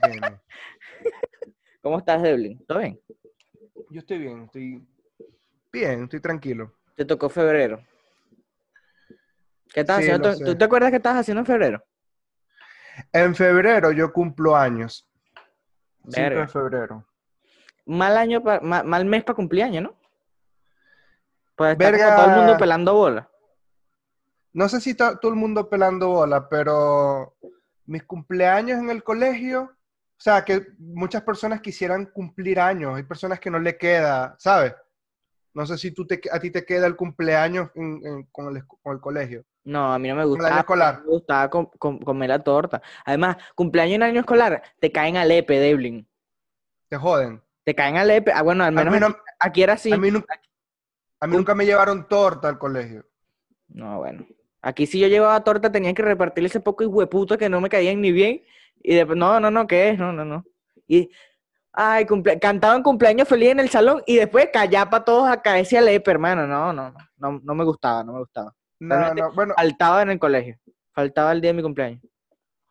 Bien. 0.05 0.21
¿Cómo 1.81 1.99
estás, 1.99 2.21
Devlin? 2.25 2.59
¿Todo 2.67 2.81
bien? 2.81 3.01
Yo 3.91 4.01
estoy 4.01 4.19
bien, 4.19 4.43
estoy 4.47 4.85
bien, 5.73 6.03
estoy 6.05 6.21
tranquilo. 6.21 6.75
Te 6.97 7.05
tocó 7.05 7.29
febrero. 7.29 7.85
¿Qué 9.73 9.81
estás 9.83 9.99
Sí, 9.99 10.03
haciendo? 10.11 10.37
¿Tú, 10.37 10.45
tú 10.45 10.59
te 10.59 10.65
acuerdas 10.65 10.91
qué 10.91 10.97
estabas 10.97 11.21
haciendo 11.21 11.39
en 11.43 11.47
febrero? 11.47 11.85
En 13.13 13.37
febrero 13.37 13.93
yo 13.93 14.13
cumplo 14.13 14.57
años. 14.57 15.07
5 16.05 16.17
Verga. 16.21 16.41
de 16.43 16.49
febrero. 16.49 17.07
Mal 17.87 18.17
año, 18.17 18.43
pa- 18.43 18.61
ma- 18.61 18.83
mal 18.83 19.05
mes 19.05 19.25
para 19.25 19.37
cumpleaños, 19.37 19.83
¿no? 19.83 19.95
Pues 21.57 21.73
está 21.73 21.91
como 21.91 21.99
Verga. 21.99 22.17
todo 22.17 22.27
el 22.27 22.37
mundo 22.37 22.57
pelando 22.59 22.95
bola. 22.95 23.31
No 24.53 24.69
sé 24.69 24.81
si 24.81 24.91
está 24.91 25.19
todo 25.19 25.31
el 25.33 25.37
mundo 25.39 25.69
pelando 25.69 26.09
bola, 26.09 26.49
pero 26.49 27.37
mis 27.87 28.03
cumpleaños 28.05 28.79
en 28.81 28.91
el 28.91 29.03
colegio, 29.03 29.63
o 29.63 30.21
sea, 30.23 30.45
que 30.45 30.67
muchas 30.79 31.23
personas 31.23 31.61
quisieran 31.61 32.07
cumplir 32.07 32.59
años, 32.61 32.97
hay 32.97 33.03
personas 33.05 33.39
que 33.41 33.51
no 33.51 33.59
le 33.59 33.77
queda, 33.77 34.35
¿sabes? 34.39 34.75
No 35.55 35.67
sé 35.67 35.79
si 35.79 35.91
tú 35.93 36.07
te, 36.07 36.21
a 36.33 36.39
ti 36.41 36.51
te 36.51 36.65
queda 36.65 36.87
el 36.87 36.97
cumpleaños 36.97 37.71
en- 37.75 38.01
en- 38.05 38.23
con, 38.27 38.57
el, 38.57 38.67
con 38.67 38.95
el 38.95 39.01
colegio. 39.01 39.45
No, 39.65 39.93
a 39.93 39.99
mí 39.99 40.09
no 40.09 40.15
me 40.15 40.23
el 40.23 40.29
año 40.29 40.37
gustaba. 40.37 40.61
escolar. 40.61 41.01
Me 41.03 41.07
gustaba 41.11 41.51
com- 41.51 41.71
com- 41.79 41.99
comer 42.01 42.31
la 42.31 42.39
torta. 42.43 42.81
Además, 43.05 43.37
cumpleaños 43.55 43.97
en 43.97 44.03
año 44.05 44.21
escolar, 44.21 44.63
te 44.81 44.91
caen 44.91 45.17
al 45.17 45.31
EPE, 45.31 45.59
Devlin. 45.59 46.09
Te 46.89 46.97
joden. 46.97 47.43
Te 47.65 47.75
caen 47.75 47.97
al 47.99 48.11
EPE. 48.11 48.33
Ah, 48.33 48.43
bueno, 48.43 48.65
al 48.65 48.73
menos 48.73 48.99
no- 49.01 49.07
aquí, 49.09 49.17
aquí 49.39 49.63
era 49.63 49.75
así. 49.75 49.93
a 49.93 49.99
mí 49.99 50.11
nunca, 50.11 50.41
a 51.21 51.27
mí 51.27 51.37
nunca 51.37 51.55
me 51.55 51.67
llevaron 51.67 52.09
torta 52.09 52.49
al 52.49 52.59
colegio. 52.59 53.05
No, 53.69 53.99
bueno. 53.99 54.27
Aquí 54.63 54.87
si 54.87 54.99
yo 54.99 55.09
llevaba 55.09 55.43
torta 55.45 55.71
tenía 55.71 55.95
que 55.95 56.03
repartirle 56.03 56.49
ese 56.49 56.61
poco 56.61 56.85
hueputo 56.85 57.39
que 57.39 57.49
no 57.49 57.61
me 57.61 57.69
caían 57.69 58.01
ni 58.01 58.13
bien. 58.13 58.43
Y 58.83 58.95
después, 58.95 59.17
no, 59.19 59.39
no, 59.41 59.51
no, 59.51 59.67
¿qué 59.67 59.91
es? 59.91 59.99
No, 59.99 60.13
no, 60.13 60.25
no. 60.25 60.45
Y, 60.89 61.11
ay, 61.73 62.07
cumple... 62.07 62.39
cantaban 62.41 62.83
cumpleaños 62.83 63.29
feliz 63.29 63.51
en 63.51 63.61
el 63.61 63.69
salón 63.69 64.03
y 64.07 64.17
después 64.17 64.49
callar 64.53 64.89
para 64.91 65.05
todos 65.05 65.29
a 65.31 65.41
cabeza 65.41 65.77
y 65.77 65.79
a 65.79 65.81
lepe, 65.83 66.11
hermano. 66.11 66.47
No, 66.47 66.73
no, 66.73 66.91
no, 66.91 66.99
no, 67.19 67.41
no 67.45 67.55
me 67.55 67.65
gustaba, 67.65 68.03
no 68.03 68.15
me 68.15 68.19
gustaba. 68.21 68.55
No, 68.81 68.97
Realmente- 68.97 69.23
no, 69.23 69.33
bueno, 69.35 69.55
Faltaba 69.57 70.03
en 70.03 70.11
el 70.11 70.19
colegio. 70.19 70.57
Faltaba 70.93 71.33
el 71.33 71.41
día 71.41 71.51
de 71.51 71.55
mi 71.55 71.63
cumpleaños. 71.63 72.03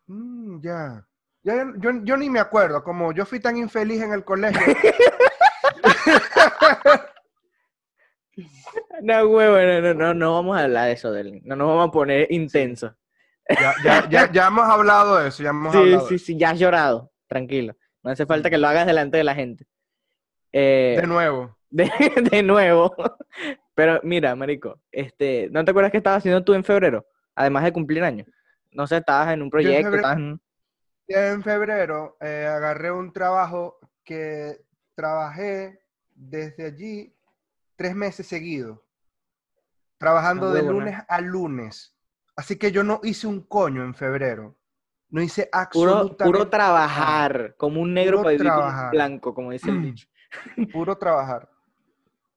mm, 0.07 0.59
ya. 0.61 1.05
Ya, 1.43 1.65
yo, 1.77 1.91
yo- 2.03 2.17
ni 2.17 2.29
me 2.29 2.39
acuerdo, 2.39 2.83
como 2.83 3.13
yo 3.13 3.25
fui 3.25 3.39
tan 3.39 3.55
infeliz 3.57 4.01
en 4.01 4.11
el 4.13 4.23
colegio. 4.25 4.59
No, 9.01 9.27
huevo, 9.27 9.57
no, 9.57 9.81
no, 9.81 9.93
no, 9.93 10.13
no 10.13 10.33
vamos 10.35 10.57
a 10.57 10.63
hablar 10.63 10.87
de 10.87 10.93
eso, 10.93 11.11
Delin. 11.11 11.41
No 11.45 11.55
nos 11.55 11.67
vamos 11.67 11.89
a 11.89 11.91
poner 11.91 12.27
intensos. 12.31 12.93
Ya, 13.49 13.73
ya, 13.83 14.09
ya, 14.09 14.31
ya 14.31 14.47
hemos 14.47 14.67
hablado 14.69 15.17
de 15.17 15.29
eso, 15.29 15.43
ya 15.43 15.49
hemos 15.49 15.71
Sí, 15.73 15.77
hablado 15.79 16.03
de 16.03 16.09
sí, 16.09 16.19
sí, 16.25 16.37
ya 16.37 16.51
has 16.51 16.59
llorado. 16.59 17.11
Tranquilo. 17.27 17.75
No 18.03 18.11
hace 18.11 18.25
falta 18.25 18.49
que 18.49 18.57
lo 18.57 18.67
hagas 18.67 18.85
delante 18.85 19.17
de 19.17 19.23
la 19.23 19.35
gente. 19.35 19.65
Eh, 20.51 20.97
De 21.01 21.07
nuevo. 21.07 21.57
De, 21.69 21.89
de 22.31 22.43
nuevo. 22.43 22.95
Pero 23.79 24.01
mira, 24.03 24.35
marico, 24.35 24.81
este, 24.91 25.47
¿no 25.51 25.63
te 25.63 25.71
acuerdas 25.71 25.89
qué 25.89 25.99
estabas 25.99 26.17
haciendo 26.17 26.43
tú 26.43 26.53
en 26.53 26.65
febrero? 26.65 27.07
Además 27.33 27.63
de 27.63 27.71
cumplir 27.71 28.03
años. 28.03 28.27
No 28.73 28.85
sé, 28.85 28.97
estabas 28.97 29.33
en 29.33 29.41
un 29.41 29.49
proyecto, 29.49 29.83
febrero- 29.83 29.95
estabas 29.95 30.17
en... 30.17 30.41
En 31.07 31.41
febrero 31.43 32.17
eh, 32.19 32.45
agarré 32.45 32.91
un 32.91 33.13
trabajo 33.13 33.79
que 34.03 34.65
trabajé 34.95 35.79
desde 36.13 36.65
allí 36.65 37.15
tres 37.77 37.95
meses 37.95 38.27
seguidos, 38.27 38.81
trabajando 39.97 40.51
de 40.51 40.61
lunes 40.63 41.01
a 41.07 41.21
lunes. 41.21 41.95
Así 42.35 42.57
que 42.57 42.73
yo 42.73 42.83
no 42.83 42.99
hice 43.01 43.27
un 43.27 43.47
coño 43.47 43.81
en 43.85 43.95
febrero. 43.95 44.57
No 45.09 45.21
hice 45.21 45.43
Puro, 45.43 45.59
absolutamente 45.61 46.37
puro 46.37 46.49
trabajar, 46.49 47.55
como 47.55 47.79
un 47.79 47.93
negro 47.93 48.17
Puro 48.17 48.23
para 48.23 48.35
un 48.35 48.43
trabajar. 48.43 48.91
blanco, 48.91 49.33
como 49.33 49.51
dice 49.51 49.71
el 49.71 49.81
dicho. 49.83 50.07
puro 50.73 50.97
trabajar. 50.97 51.49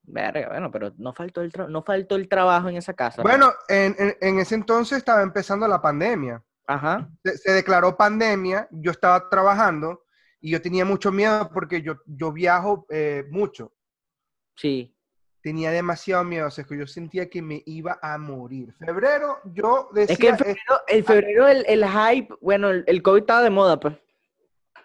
Verga, 0.04 0.48
bueno, 0.48 0.70
pero 0.70 0.92
no 0.98 1.12
faltó 1.12 1.42
el, 1.42 1.52
tra- 1.52 1.68
no 1.68 1.82
faltó 1.82 2.16
el 2.16 2.28
trabajo 2.28 2.68
en 2.68 2.76
esa 2.76 2.92
casa. 2.92 3.22
Bueno, 3.22 3.52
en, 3.68 3.94
en- 3.98 4.16
en 4.20 4.38
ese 4.40 4.54
entonces 4.56 4.98
estaba 4.98 5.22
empezando 5.22 5.66
la 5.68 5.80
pandemia. 5.80 6.42
Ajá. 6.66 7.08
Se, 7.24 7.38
se 7.38 7.52
declaró 7.52 7.96
pandemia, 7.96 8.66
yo 8.70 8.90
estaba 8.90 9.28
trabajando 9.28 10.02
y 10.40 10.50
yo 10.50 10.60
tenía 10.62 10.84
mucho 10.84 11.12
miedo 11.12 11.50
porque 11.52 11.82
yo, 11.82 11.96
yo 12.06 12.32
viajo 12.32 12.86
eh, 12.90 13.24
mucho. 13.30 13.72
Sí. 14.56 14.94
tenía 15.40 15.70
demasiado 15.70 16.22
miedo, 16.24 16.46
o 16.46 16.50
sea, 16.50 16.62
que 16.64 16.76
yo 16.78 16.86
sentía 16.86 17.28
que 17.30 17.40
me 17.42 17.62
iba 17.66 17.98
a 18.02 18.16
morir. 18.18 18.74
Febrero, 18.78 19.38
yo 19.44 19.88
decía, 19.92 20.12
Es 20.14 20.18
que 20.18 20.28
en 20.28 20.98
eh, 20.98 21.02
febrero, 21.02 21.48
el, 21.48 21.64
el 21.66 21.84
hype, 21.84 22.34
bueno, 22.40 22.70
el, 22.70 22.84
el 22.86 23.02
COVID 23.02 23.20
estaba 23.22 23.42
de 23.42 23.50
moda, 23.50 23.80
pues. 23.80 23.94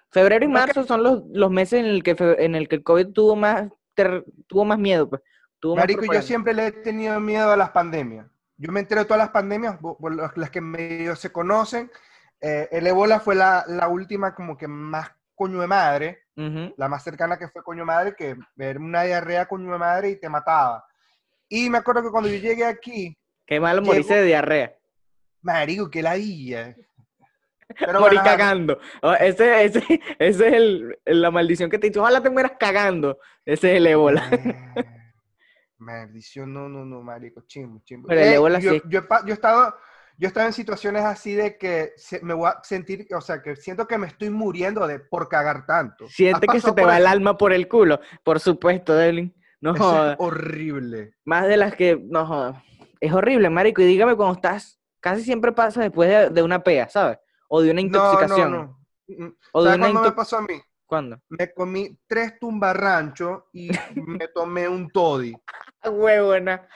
Febrero 0.09 0.45
y 0.45 0.47
marzo 0.47 0.83
son 0.85 1.03
los, 1.03 1.23
los 1.31 1.51
meses 1.51 1.81
en 1.81 1.85
el 1.87 2.01
que 2.01 2.15
en 2.39 2.55
el 2.55 2.67
que 2.69 2.75
el 2.77 2.83
COVID 2.83 3.07
tuvo 3.13 3.35
más 3.35 3.69
ter- 3.97 4.23
tuvo 4.47 4.63
más 4.63 4.77
miedo, 4.79 5.09
pues. 5.09 5.21
Tuvo 5.59 5.75
más 5.75 5.83
marico, 5.83 6.01
yo 6.01 6.05
propaganda. 6.05 6.27
siempre 6.27 6.53
le 6.53 6.67
he 6.67 6.71
tenido 6.71 7.19
miedo 7.19 7.51
a 7.51 7.57
las 7.57 7.71
pandemias. 7.71 8.27
Yo 8.57 8.71
me 8.71 8.79
entero 8.79 9.01
de 9.01 9.05
todas 9.05 9.17
las 9.19 9.29
pandemias, 9.31 9.77
por- 9.77 10.37
las 10.37 10.49
que 10.51 10.61
medio 10.61 11.15
se 11.15 11.31
conocen. 11.31 11.91
Eh, 12.39 12.69
el 12.71 12.85
ébola 12.85 13.19
fue 13.19 13.33
la, 13.33 13.63
la 13.67 13.87
última 13.87 14.35
como 14.35 14.55
que 14.55 14.67
más 14.67 15.09
coño 15.33 15.59
de 15.59 15.67
madre, 15.67 16.19
la 16.35 16.87
más 16.87 17.03
cercana 17.03 17.37
que 17.39 17.47
fue 17.47 17.63
coño 17.63 17.79
de 17.81 17.85
madre, 17.85 18.15
que 18.15 18.35
ver 18.55 18.77
una 18.77 19.01
diarrea 19.03 19.47
coño 19.47 19.71
de 19.71 19.77
madre 19.79 20.09
y 20.11 20.15
te 20.19 20.29
mataba. 20.29 20.85
Y 21.49 21.69
me 21.71 21.79
acuerdo 21.79 22.03
que 22.03 22.11
cuando 22.11 22.29
yo 22.29 22.37
llegué 22.37 22.65
aquí, 22.65 23.17
Qué 23.45 23.59
malo 23.59 23.81
morirse 23.81 24.15
de 24.15 24.23
diarrea. 24.25 24.75
marico, 25.41 25.89
qué 25.89 26.01
ladilla. 26.03 26.75
Pero 27.79 28.05
ajá, 28.05 28.23
cagando. 28.23 28.79
Oh, 29.01 29.13
ese, 29.13 29.63
ese, 29.65 29.83
ese 30.19 30.47
es 30.47 30.53
el, 30.53 30.97
la 31.05 31.31
maldición 31.31 31.69
que 31.69 31.77
te 31.77 31.87
dice. 31.87 31.99
Ojalá 31.99 32.21
te 32.21 32.29
mueras 32.29 32.53
cagando. 32.59 33.19
Ese 33.45 33.71
es 33.71 33.77
el 33.77 33.87
ébola. 33.87 34.23
Maldición, 35.79 36.53
no, 36.53 36.67
no, 36.67 36.85
no, 36.85 37.01
marico, 37.03 37.41
chimbo, 37.45 37.81
chimbo. 37.83 38.07
Pero 38.07 38.21
el 38.21 38.33
ébola 38.33 38.59
yo, 38.59 38.71
sí- 38.73 38.81
yo, 38.89 38.99
he 38.99 39.01
pa- 39.03 39.21
yo 39.23 39.29
he 39.29 39.33
estado, 39.33 39.75
yo 40.17 40.25
he 40.25 40.29
estado 40.29 40.47
en 40.47 40.53
situaciones 40.53 41.03
así 41.03 41.33
de 41.35 41.55
que 41.57 41.91
se- 41.97 42.19
me 42.23 42.33
voy 42.33 42.49
a 42.49 42.59
sentir, 42.63 43.07
o 43.15 43.21
sea, 43.21 43.43
que 43.43 43.55
siento 43.55 43.87
que 43.87 43.97
me 43.99 44.07
estoy 44.07 44.31
muriendo 44.31 44.87
de 44.87 44.97
por 44.99 45.29
cagar 45.29 45.67
tanto. 45.67 46.07
Siente 46.07 46.47
¿Has 46.49 46.53
que 46.55 46.61
se 46.61 46.71
te 46.71 46.83
va 46.83 46.97
el 46.97 47.05
alma 47.05 47.37
por 47.37 47.53
el 47.53 47.67
culo. 47.67 47.99
Por 48.23 48.39
supuesto, 48.39 48.95
Devlin. 48.95 49.35
No 49.61 49.75
Eso 49.75 50.11
es 50.11 50.15
horrible. 50.19 51.13
Más 51.25 51.47
de 51.47 51.57
las 51.57 51.75
que. 51.75 51.99
No 52.09 52.25
jodas. 52.25 52.63
Es 52.99 53.11
horrible, 53.13 53.49
marico. 53.51 53.81
Y 53.81 53.85
dígame 53.85 54.15
cuando 54.15 54.33
estás. 54.35 54.79
Casi 54.99 55.21
siempre 55.23 55.51
pasa 55.51 55.81
después 55.83 56.09
de, 56.09 56.29
de 56.31 56.41
una 56.41 56.63
pea, 56.63 56.89
¿sabes? 56.89 57.19
O 57.47 57.61
de 57.61 57.71
una 57.71 57.81
No, 57.81 57.87
intoxicación. 57.87 58.51
no, 58.51 58.57
no. 58.57 58.79
Mm, 59.07 59.23
mm. 59.25 59.37
O 59.53 59.63
de 59.63 59.65
¿Sabes 59.69 59.77
una 59.77 59.91
cuándo 59.91 60.09
me 60.09 60.15
pasó 60.15 60.37
a 60.37 60.41
mí? 60.41 60.61
¿Cuándo? 60.85 61.19
Me 61.29 61.53
comí 61.53 61.97
tres 62.07 62.39
tumbarranchos 62.39 63.43
y 63.53 63.69
me 63.95 64.27
tomé 64.29 64.67
un 64.67 64.89
toddy. 64.89 65.33
Ah, 65.81 65.89
Huevona. 65.89 66.67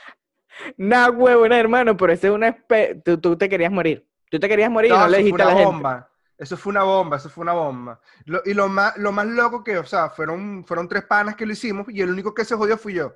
Nah, 0.77 1.09
huevona, 1.09 1.57
hermano. 1.59 1.95
Pero 1.95 2.11
ese 2.13 2.27
es 2.27 2.33
una. 2.33 2.49
espe- 2.49 3.01
Tú, 3.03 3.17
tú 3.19 3.37
te 3.37 3.47
querías 3.47 3.71
morir. 3.71 4.05
Tú 4.29 4.39
te 4.39 4.47
querías 4.49 4.69
morir 4.71 4.91
y 4.91 4.93
no 4.93 4.99
No, 4.99 5.07
le 5.07 5.17
eso 5.17 5.17
fue 5.17 5.23
dijiste 5.23 5.41
a 5.43 5.45
una 5.45 5.53
la 5.53 5.59
gente. 5.59 5.73
bomba. 5.75 6.07
Eso 6.37 6.57
fue 6.57 6.71
una 6.71 6.83
bomba, 6.83 7.17
eso 7.17 7.29
fue 7.29 7.41
una 7.43 7.53
bomba. 7.53 8.01
Lo- 8.25 8.41
y 8.45 8.53
lo 8.53 8.67
más, 8.67 8.97
lo 8.97 9.11
más 9.11 9.27
loco 9.27 9.63
que, 9.63 9.77
o 9.77 9.85
sea, 9.85 10.09
fueron, 10.09 10.65
fueron 10.65 10.87
tres 10.87 11.03
panas 11.05 11.35
que 11.35 11.45
lo 11.45 11.53
hicimos 11.53 11.85
y 11.89 12.01
el 12.01 12.09
único 12.11 12.33
que 12.33 12.43
se 12.45 12.55
jodió 12.55 12.77
fui 12.77 12.95
yo. 12.95 13.13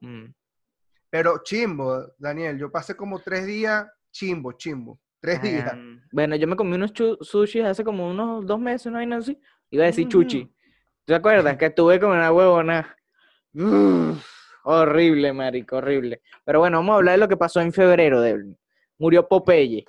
Mm. 0.00 0.24
Pero 1.10 1.42
chimbo, 1.44 2.12
Daniel, 2.18 2.58
yo 2.58 2.70
pasé 2.70 2.96
como 2.96 3.20
tres 3.20 3.46
días, 3.46 3.86
chimbo, 4.10 4.52
chimbo. 4.52 4.98
Tres 5.20 5.42
días. 5.42 5.72
Ah, 5.72 5.78
bueno, 6.12 6.36
yo 6.36 6.46
me 6.46 6.56
comí 6.56 6.74
unos 6.74 6.92
sushis 7.20 7.64
hace 7.64 7.84
como 7.84 8.08
unos 8.10 8.46
dos 8.46 8.58
meses, 8.60 8.86
una 8.86 8.98
vaina 8.98 9.16
así. 9.16 9.38
Iba 9.70 9.84
a 9.84 9.86
decir 9.86 10.08
chuchi. 10.08 10.48
¿Te 11.04 11.14
acuerdas? 11.14 11.56
Que 11.56 11.66
estuve 11.66 11.98
con 11.98 12.10
una 12.10 12.32
huevona. 12.32 12.96
Uf, 13.54 14.24
horrible, 14.64 15.32
marico, 15.32 15.76
horrible. 15.78 16.22
Pero 16.44 16.60
bueno, 16.60 16.78
vamos 16.78 16.92
a 16.92 16.96
hablar 16.96 17.12
de 17.14 17.18
lo 17.18 17.28
que 17.28 17.36
pasó 17.36 17.60
en 17.60 17.72
febrero, 17.72 18.20
Devlin. 18.20 18.56
Murió 18.98 19.26
Popeye. 19.26 19.84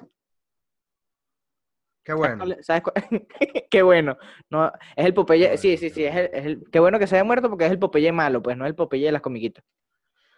Qué 2.03 2.11
¿Sabes 2.13 2.19
bueno. 2.19 2.37
cuál? 2.37 2.63
¿Sabes 2.63 2.83
cuál- 2.83 2.95
Qué 3.69 3.81
bueno. 3.83 4.17
No, 4.49 4.71
es 4.95 5.05
el 5.05 5.13
Popeye. 5.13 5.57
Sí, 5.57 5.77
sí, 5.77 5.89
sí. 5.89 6.03
Es 6.05 6.15
el, 6.15 6.29
es 6.33 6.45
el- 6.45 6.63
Qué 6.71 6.79
bueno 6.79 6.97
que 6.99 7.07
se 7.07 7.15
haya 7.15 7.23
muerto 7.23 7.49
porque 7.49 7.65
es 7.65 7.71
el 7.71 7.79
Popeye 7.79 8.11
malo, 8.11 8.41
pues 8.41 8.57
no 8.57 8.65
es 8.65 8.69
el 8.69 8.75
Popeye 8.75 9.05
de 9.05 9.11
las 9.11 9.21
comiquitas. 9.21 9.63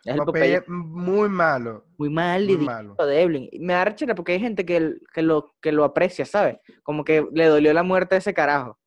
Es 0.03 0.13
el 0.15 0.17
Popeye, 0.23 0.61
Popeye, 0.61 0.77
muy 0.77 1.29
malo. 1.29 1.85
muy 1.97 2.09
mal 2.09 2.43
muy 2.45 2.53
y 2.53 2.57
malo. 2.57 2.95
de 2.95 3.21
Evelyn. 3.21 3.49
Me 3.59 3.73
da 3.73 3.85
rechera 3.85 4.15
porque 4.15 4.31
hay 4.33 4.39
gente 4.39 4.65
que, 4.65 4.77
el- 4.77 5.01
que, 5.13 5.21
lo, 5.21 5.53
que 5.61 5.71
lo 5.71 5.83
aprecia, 5.83 6.25
¿sabes? 6.25 6.57
Como 6.83 7.03
que 7.03 7.27
le 7.31 7.45
dolió 7.45 7.71
la 7.73 7.83
muerte 7.83 8.15
de 8.15 8.19
ese 8.19 8.33
carajo. 8.33 8.79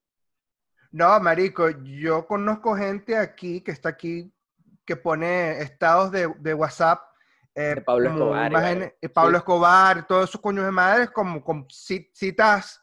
No, 0.90 1.18
marico, 1.20 1.70
yo 1.82 2.26
conozco 2.26 2.76
gente 2.76 3.16
aquí 3.16 3.60
que 3.60 3.70
está 3.72 3.88
aquí 3.90 4.32
que 4.84 4.96
pone 4.96 5.60
estados 5.60 6.10
de, 6.10 6.32
de 6.40 6.54
WhatsApp. 6.54 7.00
eh, 7.54 7.76
De 7.76 7.80
Pablo 7.82 8.10
Escobar 8.10 8.50
y 8.52 8.54
imágenes- 8.54 8.92
vaina. 9.00 9.14
Pablo 9.14 9.30
Sí. 9.30 9.36
Escobar, 9.38 10.06
todos 10.06 10.28
esos 10.28 10.40
coños 10.40 10.64
de 10.64 10.70
madres 10.72 11.10
como 11.10 11.42
con 11.44 11.66
ci- 11.68 12.10
citas 12.12 12.80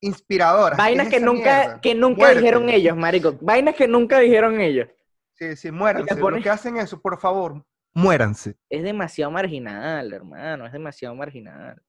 inspiradoras. 0.00 0.76
¿Qué 0.76 0.82
Vainas 0.82 1.06
es 1.08 1.12
que 1.14 1.20
nunca, 1.20 1.58
mierda? 1.60 1.80
que 1.80 1.94
nunca 1.94 2.18
Muerte. 2.18 2.38
dijeron 2.40 2.68
ellos, 2.68 2.96
marico. 2.96 3.34
Vainas 3.40 3.74
que 3.74 3.88
nunca 3.88 4.18
dijeron 4.20 4.60
ellos. 4.60 4.88
Sí, 5.34 5.56
sí, 5.56 5.70
muéranse. 5.70 6.14
Los 6.14 6.42
que 6.42 6.50
hacen 6.50 6.76
eso, 6.76 7.00
por 7.00 7.18
favor, 7.18 7.64
muéranse. 7.92 8.56
Es 8.68 8.82
demasiado 8.82 9.30
marginal, 9.30 10.12
hermano. 10.12 10.66
Es 10.66 10.72
demasiado 10.72 11.14
marginal. 11.14 11.80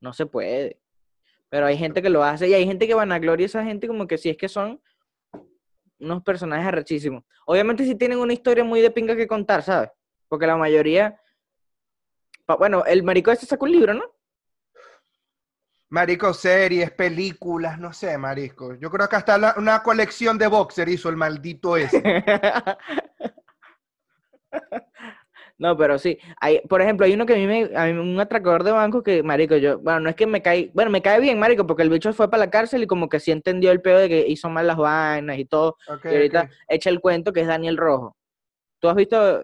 No 0.00 0.12
se 0.12 0.26
puede. 0.26 0.80
Pero 1.48 1.66
hay 1.66 1.76
gente 1.76 2.00
que 2.00 2.10
lo 2.10 2.22
hace 2.22 2.48
y 2.48 2.54
hay 2.54 2.66
gente 2.66 2.86
que 2.86 2.94
vanagloria 2.94 3.44
a 3.44 3.46
esa 3.46 3.64
gente 3.64 3.88
como 3.88 4.06
que 4.06 4.18
si 4.18 4.30
es 4.30 4.36
que 4.36 4.48
son 4.48 4.80
unos 5.98 6.22
personajes 6.22 6.66
arrechísimos. 6.66 7.24
Obviamente 7.46 7.84
sí 7.84 7.94
tienen 7.94 8.18
una 8.18 8.32
historia 8.32 8.64
muy 8.64 8.80
de 8.80 8.90
pinga 8.90 9.16
que 9.16 9.26
contar, 9.26 9.62
¿sabes? 9.62 9.90
Porque 10.28 10.46
la 10.46 10.56
mayoría... 10.56 11.20
Bueno, 12.58 12.84
el 12.84 13.02
marico 13.02 13.30
este 13.30 13.46
sacó 13.46 13.66
un 13.66 13.72
libro, 13.72 13.94
¿no? 13.94 14.04
Marico, 15.88 16.32
series, 16.32 16.90
películas, 16.92 17.78
no 17.78 17.92
sé, 17.92 18.16
marico. 18.16 18.74
Yo 18.76 18.90
creo 18.90 19.08
que 19.08 19.16
hasta 19.16 19.36
la- 19.36 19.54
una 19.56 19.82
colección 19.82 20.38
de 20.38 20.46
boxer 20.46 20.88
hizo 20.88 21.08
el 21.08 21.16
maldito 21.16 21.76
ese. 21.76 22.02
No, 25.60 25.76
pero 25.76 25.98
sí. 25.98 26.18
Hay, 26.40 26.62
por 26.62 26.80
ejemplo, 26.80 27.04
hay 27.04 27.12
uno 27.12 27.26
que 27.26 27.34
a 27.34 27.36
mí 27.36 27.46
me, 27.46 27.70
a 27.76 27.84
mí 27.84 27.92
un 27.92 28.18
atracador 28.18 28.64
de 28.64 28.72
banco 28.72 29.02
que, 29.02 29.22
marico, 29.22 29.56
yo, 29.56 29.78
bueno, 29.78 30.00
no 30.00 30.08
es 30.08 30.16
que 30.16 30.26
me 30.26 30.40
cae, 30.40 30.70
bueno, 30.72 30.90
me 30.90 31.02
cae 31.02 31.20
bien, 31.20 31.38
marico, 31.38 31.66
porque 31.66 31.82
el 31.82 31.90
bicho 31.90 32.10
fue 32.14 32.30
para 32.30 32.46
la 32.46 32.50
cárcel 32.50 32.82
y 32.82 32.86
como 32.86 33.10
que 33.10 33.20
sí 33.20 33.30
entendió 33.30 33.70
el 33.70 33.82
pedo 33.82 33.98
de 33.98 34.08
que 34.08 34.26
hizo 34.26 34.48
mal 34.48 34.66
las 34.66 34.78
vainas 34.78 35.38
y 35.38 35.44
todo. 35.44 35.76
Ok, 35.86 36.06
y 36.06 36.08
ahorita 36.08 36.48
echa 36.66 36.88
el 36.88 36.98
cuento 37.00 37.30
que 37.34 37.42
es 37.42 37.46
Daniel 37.46 37.76
Rojo. 37.76 38.16
¿Tú 38.78 38.88
has 38.88 38.96
visto 38.96 39.42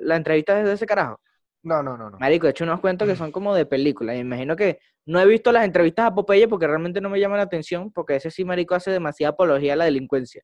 la 0.00 0.16
entrevista 0.16 0.62
de 0.62 0.70
ese 0.70 0.84
carajo? 0.84 1.18
No, 1.62 1.82
no, 1.82 1.96
no, 1.96 2.10
no. 2.10 2.18
Marico, 2.18 2.46
he 2.46 2.50
hecho 2.50 2.64
unos 2.64 2.80
cuentos 2.80 3.08
que 3.08 3.16
son 3.16 3.32
como 3.32 3.54
de 3.54 3.64
película. 3.64 4.14
Y 4.14 4.18
me 4.18 4.36
imagino 4.36 4.54
que 4.54 4.80
no 5.06 5.18
he 5.18 5.26
visto 5.26 5.50
las 5.50 5.64
entrevistas 5.64 6.08
a 6.08 6.14
Popeye 6.14 6.46
porque 6.46 6.66
realmente 6.66 7.00
no 7.00 7.08
me 7.08 7.20
llaman 7.20 7.38
la 7.38 7.44
atención, 7.44 7.90
porque 7.90 8.16
ese 8.16 8.30
sí, 8.30 8.44
marico, 8.44 8.74
hace 8.74 8.90
demasiada 8.90 9.30
apología 9.32 9.72
a 9.72 9.76
la 9.76 9.86
delincuencia. 9.86 10.42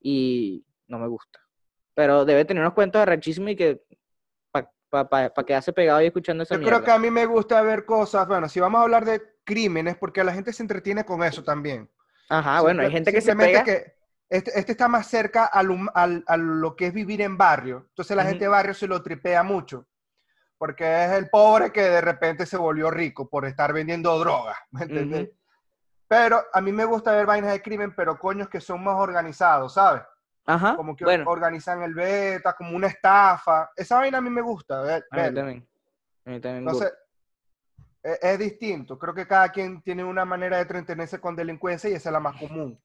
Y 0.00 0.64
no 0.86 1.00
me 1.00 1.08
gusta. 1.08 1.40
Pero 1.94 2.24
debe 2.24 2.44
tener 2.44 2.62
unos 2.62 2.74
cuentos 2.74 3.02
arrechísimos 3.02 3.50
y 3.50 3.56
que 3.56 3.82
para 4.90 5.08
pa, 5.08 5.32
pa 5.32 5.44
quedarse 5.46 5.72
pegado 5.72 6.02
y 6.02 6.06
escuchando 6.06 6.42
esa 6.42 6.54
Yo 6.54 6.60
mierda. 6.60 6.76
creo 6.78 6.84
que 6.84 6.90
a 6.90 6.98
mí 6.98 7.10
me 7.10 7.24
gusta 7.26 7.62
ver 7.62 7.84
cosas, 7.86 8.26
bueno, 8.26 8.48
si 8.48 8.60
vamos 8.60 8.80
a 8.80 8.82
hablar 8.84 9.04
de 9.04 9.22
crímenes, 9.44 9.96
porque 9.96 10.22
la 10.24 10.32
gente 10.32 10.52
se 10.52 10.62
entretiene 10.62 11.04
con 11.04 11.22
eso 11.22 11.42
también. 11.44 11.88
Ajá, 12.28 12.60
bueno, 12.60 12.82
hay 12.82 12.90
gente 12.90 13.12
que 13.12 13.20
se 13.20 13.34
pega. 13.34 13.64
que 13.64 13.94
este, 14.28 14.56
este 14.58 14.72
está 14.72 14.86
más 14.88 15.06
cerca 15.08 15.46
al 15.46 15.90
al- 15.94 16.24
a 16.26 16.36
lo 16.36 16.76
que 16.76 16.86
es 16.86 16.92
vivir 16.92 17.20
en 17.22 17.36
barrio. 17.36 17.86
Entonces 17.88 18.16
la 18.16 18.24
gente 18.24 18.44
de 18.44 18.48
barrio 18.48 18.74
se 18.74 18.86
lo 18.86 19.02
tripea 19.02 19.42
mucho. 19.42 19.86
Porque 20.58 20.84
es 21.06 21.12
el 21.12 21.30
pobre 21.30 21.72
que 21.72 21.82
de 21.82 22.00
repente 22.02 22.44
se 22.46 22.56
volvió 22.58 22.90
rico 22.90 23.28
por 23.28 23.46
estar 23.46 23.72
vendiendo 23.72 24.16
droga. 24.18 24.56
¿Me 24.70 24.82
entendés? 24.82 25.28
Ujú. 25.28 25.36
Pero 26.06 26.42
a 26.52 26.60
mí 26.60 26.70
me 26.72 26.84
gusta 26.84 27.12
ver 27.12 27.24
vainas 27.26 27.52
de 27.52 27.62
crimen, 27.62 27.94
pero 27.94 28.18
coños 28.18 28.48
que 28.48 28.60
son 28.60 28.82
más 28.84 28.96
organizados, 28.96 29.74
¿sabes? 29.74 30.02
Ajá, 30.46 30.74
Como 30.76 30.96
que 30.96 31.04
bueno, 31.04 31.24
organizan 31.30 31.82
el 31.82 31.94
beta, 31.94 32.54
como 32.54 32.74
una 32.74 32.88
estafa. 32.88 33.70
Esa 33.76 33.96
vaina 33.98 34.18
a 34.18 34.20
mí 34.20 34.30
me 34.30 34.40
gusta. 34.42 34.80
ver- 34.80 35.04
a 35.10 35.16
mí 35.28 35.34
también. 35.34 35.68
A 36.24 36.30
mí 36.30 36.40
también 36.40 36.64
Entonces, 36.64 36.92
es, 38.02 38.18
es 38.22 38.38
distinto. 38.38 38.98
Creo 38.98 39.14
que 39.14 39.26
cada 39.26 39.50
quien 39.50 39.80
tiene 39.82 40.02
una 40.02 40.24
manera 40.24 40.56
de 40.56 40.62
entretenerse 40.62 41.20
con 41.20 41.36
delincuencia 41.36 41.88
y 41.90 41.94
esa 41.94 42.08
es 42.08 42.12
la 42.12 42.20
más 42.20 42.36
común. 42.36 42.80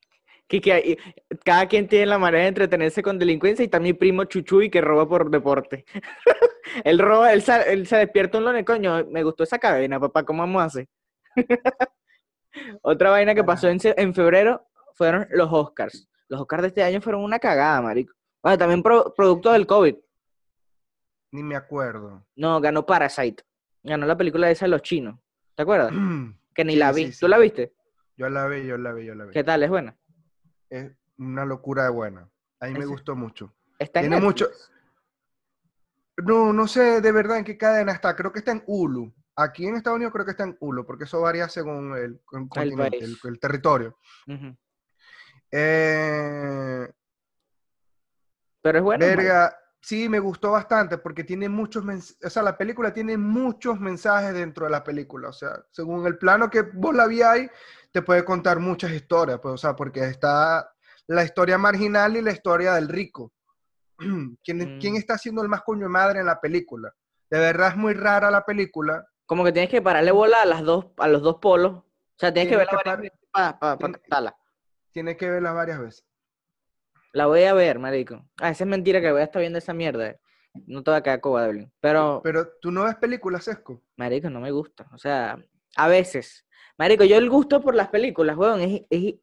Que, 0.47 0.61
que 0.61 0.97
cada 1.43 1.67
quien 1.67 1.87
tiene 1.87 2.05
la 2.05 2.19
manera 2.19 2.43
de 2.43 2.49
entretenerse 2.49 3.01
con 3.01 3.17
delincuencia 3.17 3.63
y 3.63 3.65
está 3.65 3.79
mi 3.79 3.93
primo 3.93 4.25
Chuchuy 4.25 4.69
que 4.69 4.81
roba 4.81 5.07
por 5.07 5.31
deporte. 5.31 5.85
él 6.83 6.99
roba, 6.99 7.33
él, 7.33 7.43
él 7.67 7.87
se 7.87 7.97
despierta 7.97 8.37
un 8.37 8.45
lunes, 8.45 8.63
coño, 8.63 9.05
me 9.05 9.23
gustó 9.23 9.43
esa 9.43 9.57
cadena, 9.57 9.99
papá, 9.99 10.23
¿cómo 10.23 10.43
vamos 10.43 10.61
a 10.61 10.65
hacer? 10.65 10.87
Otra 12.83 13.09
vaina 13.09 13.33
que 13.33 13.43
pasó 13.43 13.67
en, 13.69 13.79
en 13.83 14.13
febrero 14.13 14.67
fueron 14.93 15.27
los 15.31 15.51
Oscars. 15.51 16.07
Los 16.27 16.41
Oscars 16.41 16.61
de 16.63 16.67
este 16.69 16.83
año 16.83 17.01
fueron 17.01 17.23
una 17.23 17.39
cagada, 17.39 17.81
marico. 17.81 18.13
Bueno, 18.41 18.57
también 18.57 18.81
pro- 18.83 19.13
producto 19.15 19.51
del 19.51 19.65
COVID. 19.67 19.95
Ni 21.31 21.43
me 21.43 21.55
acuerdo. 21.55 22.25
No, 22.35 22.59
ganó 22.61 22.85
Parasite. 22.85 23.43
Ganó 23.83 24.05
la 24.05 24.17
película 24.17 24.49
esa 24.49 24.65
de 24.65 24.69
los 24.71 24.81
chinos. 24.81 25.19
¿Te 25.55 25.63
acuerdas? 25.63 25.91
Que 26.55 26.63
ni 26.63 26.73
Sí, 26.73 26.79
la 26.79 26.91
vi. 26.93 27.11
sí, 27.11 27.19
¿Tú 27.19 27.27
la 27.27 27.37
viste? 27.37 27.73
Yo 28.15 28.29
la 28.29 28.47
vi, 28.47 28.65
yo 28.65 28.77
la 28.77 28.93
vi, 28.93 29.05
yo 29.05 29.13
la 29.13 29.25
vi. 29.25 29.33
¿Qué 29.33 29.43
tal? 29.43 29.61
¿Es 29.61 29.69
buena? 29.69 29.97
Es 30.69 30.89
una 31.17 31.43
locura 31.43 31.83
de 31.83 31.89
buena. 31.89 32.29
A 32.61 32.67
mí 32.67 32.73
me 32.79 32.85
gustó 32.85 33.13
mucho. 33.13 33.53
Está 33.77 33.99
en 33.99 34.05
Tiene 34.09 34.25
mucho-. 34.25 34.47
No, 36.25 36.53
no 36.53 36.65
sé 36.67 37.01
de 37.01 37.11
verdad 37.11 37.39
en 37.39 37.43
qué 37.43 37.57
cadena 37.57 37.91
está. 37.91 38.15
Creo 38.15 38.31
que 38.31 38.39
está 38.39 38.53
en 38.53 38.63
Hulu. 38.65 39.13
Aquí 39.35 39.65
en 39.67 39.75
Estados 39.75 39.97
Unidos 39.97 40.13
creo 40.13 40.23
que 40.23 40.31
está 40.31 40.45
en 40.45 40.55
Hulu, 40.57 40.85
porque 40.85 41.03
eso 41.03 41.19
varía 41.19 41.49
según 41.49 41.93
el, 41.97 42.21
el 42.31 43.17
el, 43.25 43.39
territorio. 43.39 43.97
Ujú. 44.27 44.55
Eh, 45.57 46.89
Pero 48.61 48.77
es 48.79 48.83
bueno. 48.83 49.05
verga, 49.05 49.57
sí, 49.79 50.09
me 50.09 50.19
gustó 50.19 50.51
bastante 50.51 50.97
porque 50.97 51.23
tiene 51.23 51.47
muchos 51.47 51.85
mensajes, 51.85 52.17
o 52.25 52.29
sea, 52.29 52.43
la 52.43 52.57
película 52.57 52.93
tiene 52.93 53.17
muchos 53.17 53.79
mensajes 53.79 54.33
dentro 54.33 54.65
de 54.65 54.71
la 54.71 54.83
película, 54.83 55.29
o 55.29 55.33
sea, 55.33 55.51
según 55.71 56.05
el 56.07 56.17
plano 56.17 56.49
que 56.49 56.63
vos 56.63 56.93
la 56.93 57.05
ahí, 57.05 57.49
te 57.91 58.01
puede 58.01 58.25
contar 58.25 58.59
muchas 58.59 58.91
historias, 58.91 59.39
pues, 59.39 59.53
o 59.53 59.57
sea, 59.57 59.75
porque 59.77 60.01
está 60.01 60.69
la 61.07 61.23
historia 61.23 61.57
marginal 61.57 62.17
y 62.17 62.21
la 62.21 62.31
historia 62.31 62.73
del 62.73 62.89
rico. 62.89 63.31
¿Quién, 64.43 64.77
quién 64.79 64.93
Mm. 64.95 64.97
está 64.97 65.13
haciendo 65.13 65.41
el 65.41 65.47
más 65.47 65.61
coño 65.61 65.83
de 65.83 65.89
madre 65.89 66.19
en 66.19 66.25
la 66.25 66.41
película? 66.41 66.93
De 67.29 67.39
verdad 67.39 67.69
es 67.69 67.77
muy 67.77 67.93
rara 67.93 68.29
la 68.29 68.43
película. 68.43 69.07
Como 69.25 69.45
que 69.45 69.53
tienes 69.53 69.71
que 69.71 69.81
pararle 69.81 70.11
bola 70.11 70.41
a 70.41 70.45
las 70.45 70.63
dos, 70.63 70.87
a 70.97 71.07
los 71.07 71.21
dos 71.21 71.37
polos. 71.37 71.71
O 71.77 71.83
sea, 72.17 72.33
tienes 72.33 72.49
que 72.51 72.57
Tienes 72.57 72.67
verla 72.67 72.71
que 72.71 72.75
varias 72.89 72.95
par- 72.95 73.01
veces 73.03 73.19
para 73.31 73.59
pa, 73.59 73.77
pa 73.77 74.44
Tienes- 74.95 75.17
que 75.17 75.29
verla 75.29 75.51
varias 75.51 75.79
veces. 75.79 76.05
La 77.11 77.25
voy 77.27 77.43
a 77.43 77.53
ver, 77.53 77.79
marico. 77.79 78.25
Ah, 78.41 78.49
esa 78.51 78.63
es 78.63 78.69
mentira 78.69 79.01
que 79.01 79.11
voy 79.11 79.21
a 79.21 79.25
estar 79.25 79.41
viendo 79.41 79.59
esa 79.59 79.73
mierda. 79.73 80.07
eh. 80.07 80.19
No 80.67 80.83
te 80.83 80.91
va 80.91 80.97
a 80.97 81.03
quedar 81.03 81.19
cobarde. 81.19 81.69
Pero, 81.81 82.21
Pero 82.23 82.47
tú 82.61 82.71
no 82.71 82.85
ves 82.85 82.95
películas, 82.95 83.43
Sesco. 83.43 83.81
marico, 83.97 84.29
no 84.29 84.39
me 84.39 84.51
gusta. 84.51 84.87
O 84.93 84.97
sea, 84.97 85.37
a 85.75 85.87
veces. 85.89 86.45
Marico, 86.77 87.03
yo 87.03 87.17
el 87.17 87.29
gusto 87.29 87.59
por 87.61 87.75
las 87.75 87.89
películas, 87.89 88.37
weón, 88.37 88.61
es, 88.61 88.81
es, 88.89 89.15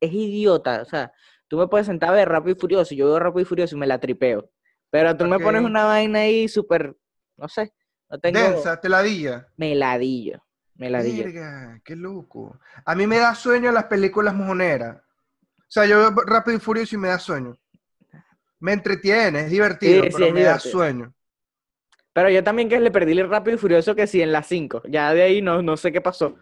es 0.00 0.12
idiota. 0.12 0.80
O 0.80 0.84
sea, 0.86 1.12
tú 1.48 1.58
me 1.58 1.66
puedes 1.68 1.86
sentar 1.86 2.08
a 2.10 2.12
ver 2.12 2.28
Rápido 2.30 2.56
y 2.56 2.58
Furioso. 2.60 2.94
y 2.94 2.96
Yo 2.96 3.06
veo 3.08 3.18
Rápido 3.18 3.42
y 3.42 3.44
Furioso 3.44 3.76
y 3.76 3.78
me 3.78 3.86
la 3.86 4.00
tripeo. 4.00 4.50
Pero 4.88 5.14
tú 5.18 5.26
me 5.26 5.38
pones 5.38 5.62
una 5.62 5.84
vaina 5.84 6.20
ahí 6.20 6.48
súper, 6.48 6.96
no 7.36 7.46
sé. 7.48 7.72
No 8.08 8.18
tengo 8.18 8.40
Densa, 8.40 8.80
teladilla. 8.80 9.46
meladillo. 9.56 10.42
Meladillo. 10.76 11.24
Verga, 11.24 11.80
qué 11.84 11.94
loco. 11.94 12.58
A 12.86 12.94
mí 12.94 13.06
me 13.06 13.18
da 13.18 13.34
sueño 13.34 13.70
las 13.70 13.84
películas 13.84 14.34
mojoneras. 14.34 14.96
O 15.70 15.72
sea, 15.72 15.86
yo 15.86 15.98
veo 15.98 16.10
Rápido 16.26 16.56
y 16.56 16.60
Furioso 16.60 16.96
y 16.96 16.98
me 16.98 17.08
da 17.08 17.18
sueño. 17.20 17.56
Me 18.58 18.72
entretiene, 18.72 19.42
es 19.42 19.50
divertido, 19.50 20.02
Sí, 20.02 20.10
pero 20.12 20.34
me 20.34 20.42
da 20.42 20.58
sueño. 20.58 21.14
Pero 22.12 22.28
yo 22.28 22.42
también 22.42 22.68
que 22.68 22.80
le 22.80 22.90
perdí 22.90 23.12
el 23.18 23.30
rápido 23.30 23.54
y 23.54 23.58
furioso 23.58 23.94
que 23.94 24.08
sí 24.08 24.20
en 24.20 24.32
las 24.32 24.48
5. 24.48 24.82
Ya 24.88 25.14
de 25.14 25.22
ahí 25.22 25.40
no, 25.40 25.62
no 25.62 25.76
sé 25.76 25.92
qué 25.92 26.00
pasó. 26.00 26.34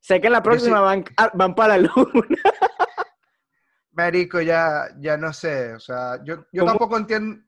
Sé 0.00 0.20
que 0.20 0.26
en 0.26 0.32
la 0.32 0.40
sí- 0.40 0.44
próxima 0.44 0.80
van, 0.80 1.04
ah, 1.16 1.30
van 1.32 1.54
para 1.54 1.78
la 1.78 1.88
luna. 1.94 2.36
Marico, 3.92 4.40
ya, 4.40 4.88
ya 4.98 5.16
no 5.16 5.32
sé. 5.32 5.74
O 5.74 5.80
sea, 5.80 6.18
yo, 6.24 6.46
yo 6.52 6.62
¿Cómo? 6.62 6.72
tampoco 6.72 6.96
entiendo. 6.96 7.40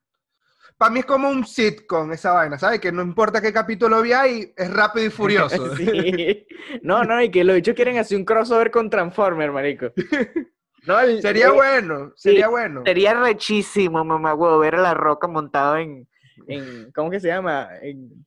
Para 0.77 0.90
mí 0.92 1.01
es 1.01 1.07
como 1.07 1.29
un 1.29 1.44
sitcom 1.44 2.12
esa 2.12 2.33
vaina, 2.33 2.59
¿sabes? 2.59 2.79
Que 2.81 2.92
no 2.92 3.03
importa 3.03 3.40
qué 3.40 3.53
capítulo 3.53 4.03
vi 4.03 4.12
ahí, 4.12 4.53
es 4.57 4.73
rápido 4.73 5.07
y 5.07 5.11
furioso. 5.11 5.75
Sí. 5.77 6.47
No, 6.83 7.03
no, 7.03 7.20
y 7.20 7.31
que 7.31 7.42
los 7.44 7.57
bichos 7.57 7.75
quieren 7.75 7.99
hacer 7.99 8.18
un 8.18 8.25
crossover 8.25 8.70
con 8.70 8.88
Transformer, 8.88 9.51
marico. 9.51 9.92
No, 10.87 11.01
el- 11.01 11.23
Sería 11.23 11.51
bueno, 11.51 12.12
sería 12.16 12.49
bueno. 12.49 12.83
Sería 12.85 13.14
rechísimo, 13.14 14.05
mamá, 14.05 14.35
huevo, 14.35 14.59
ver 14.59 14.75
a 14.77 14.83
la 14.83 14.94
roca 14.94 15.27
montado 15.27 15.77
en, 15.79 16.09
en 16.47 16.92
¿cómo 16.92 17.11
que 17.11 17.20
se 17.20 17.29
llama? 17.29 17.68
En, 17.81 18.27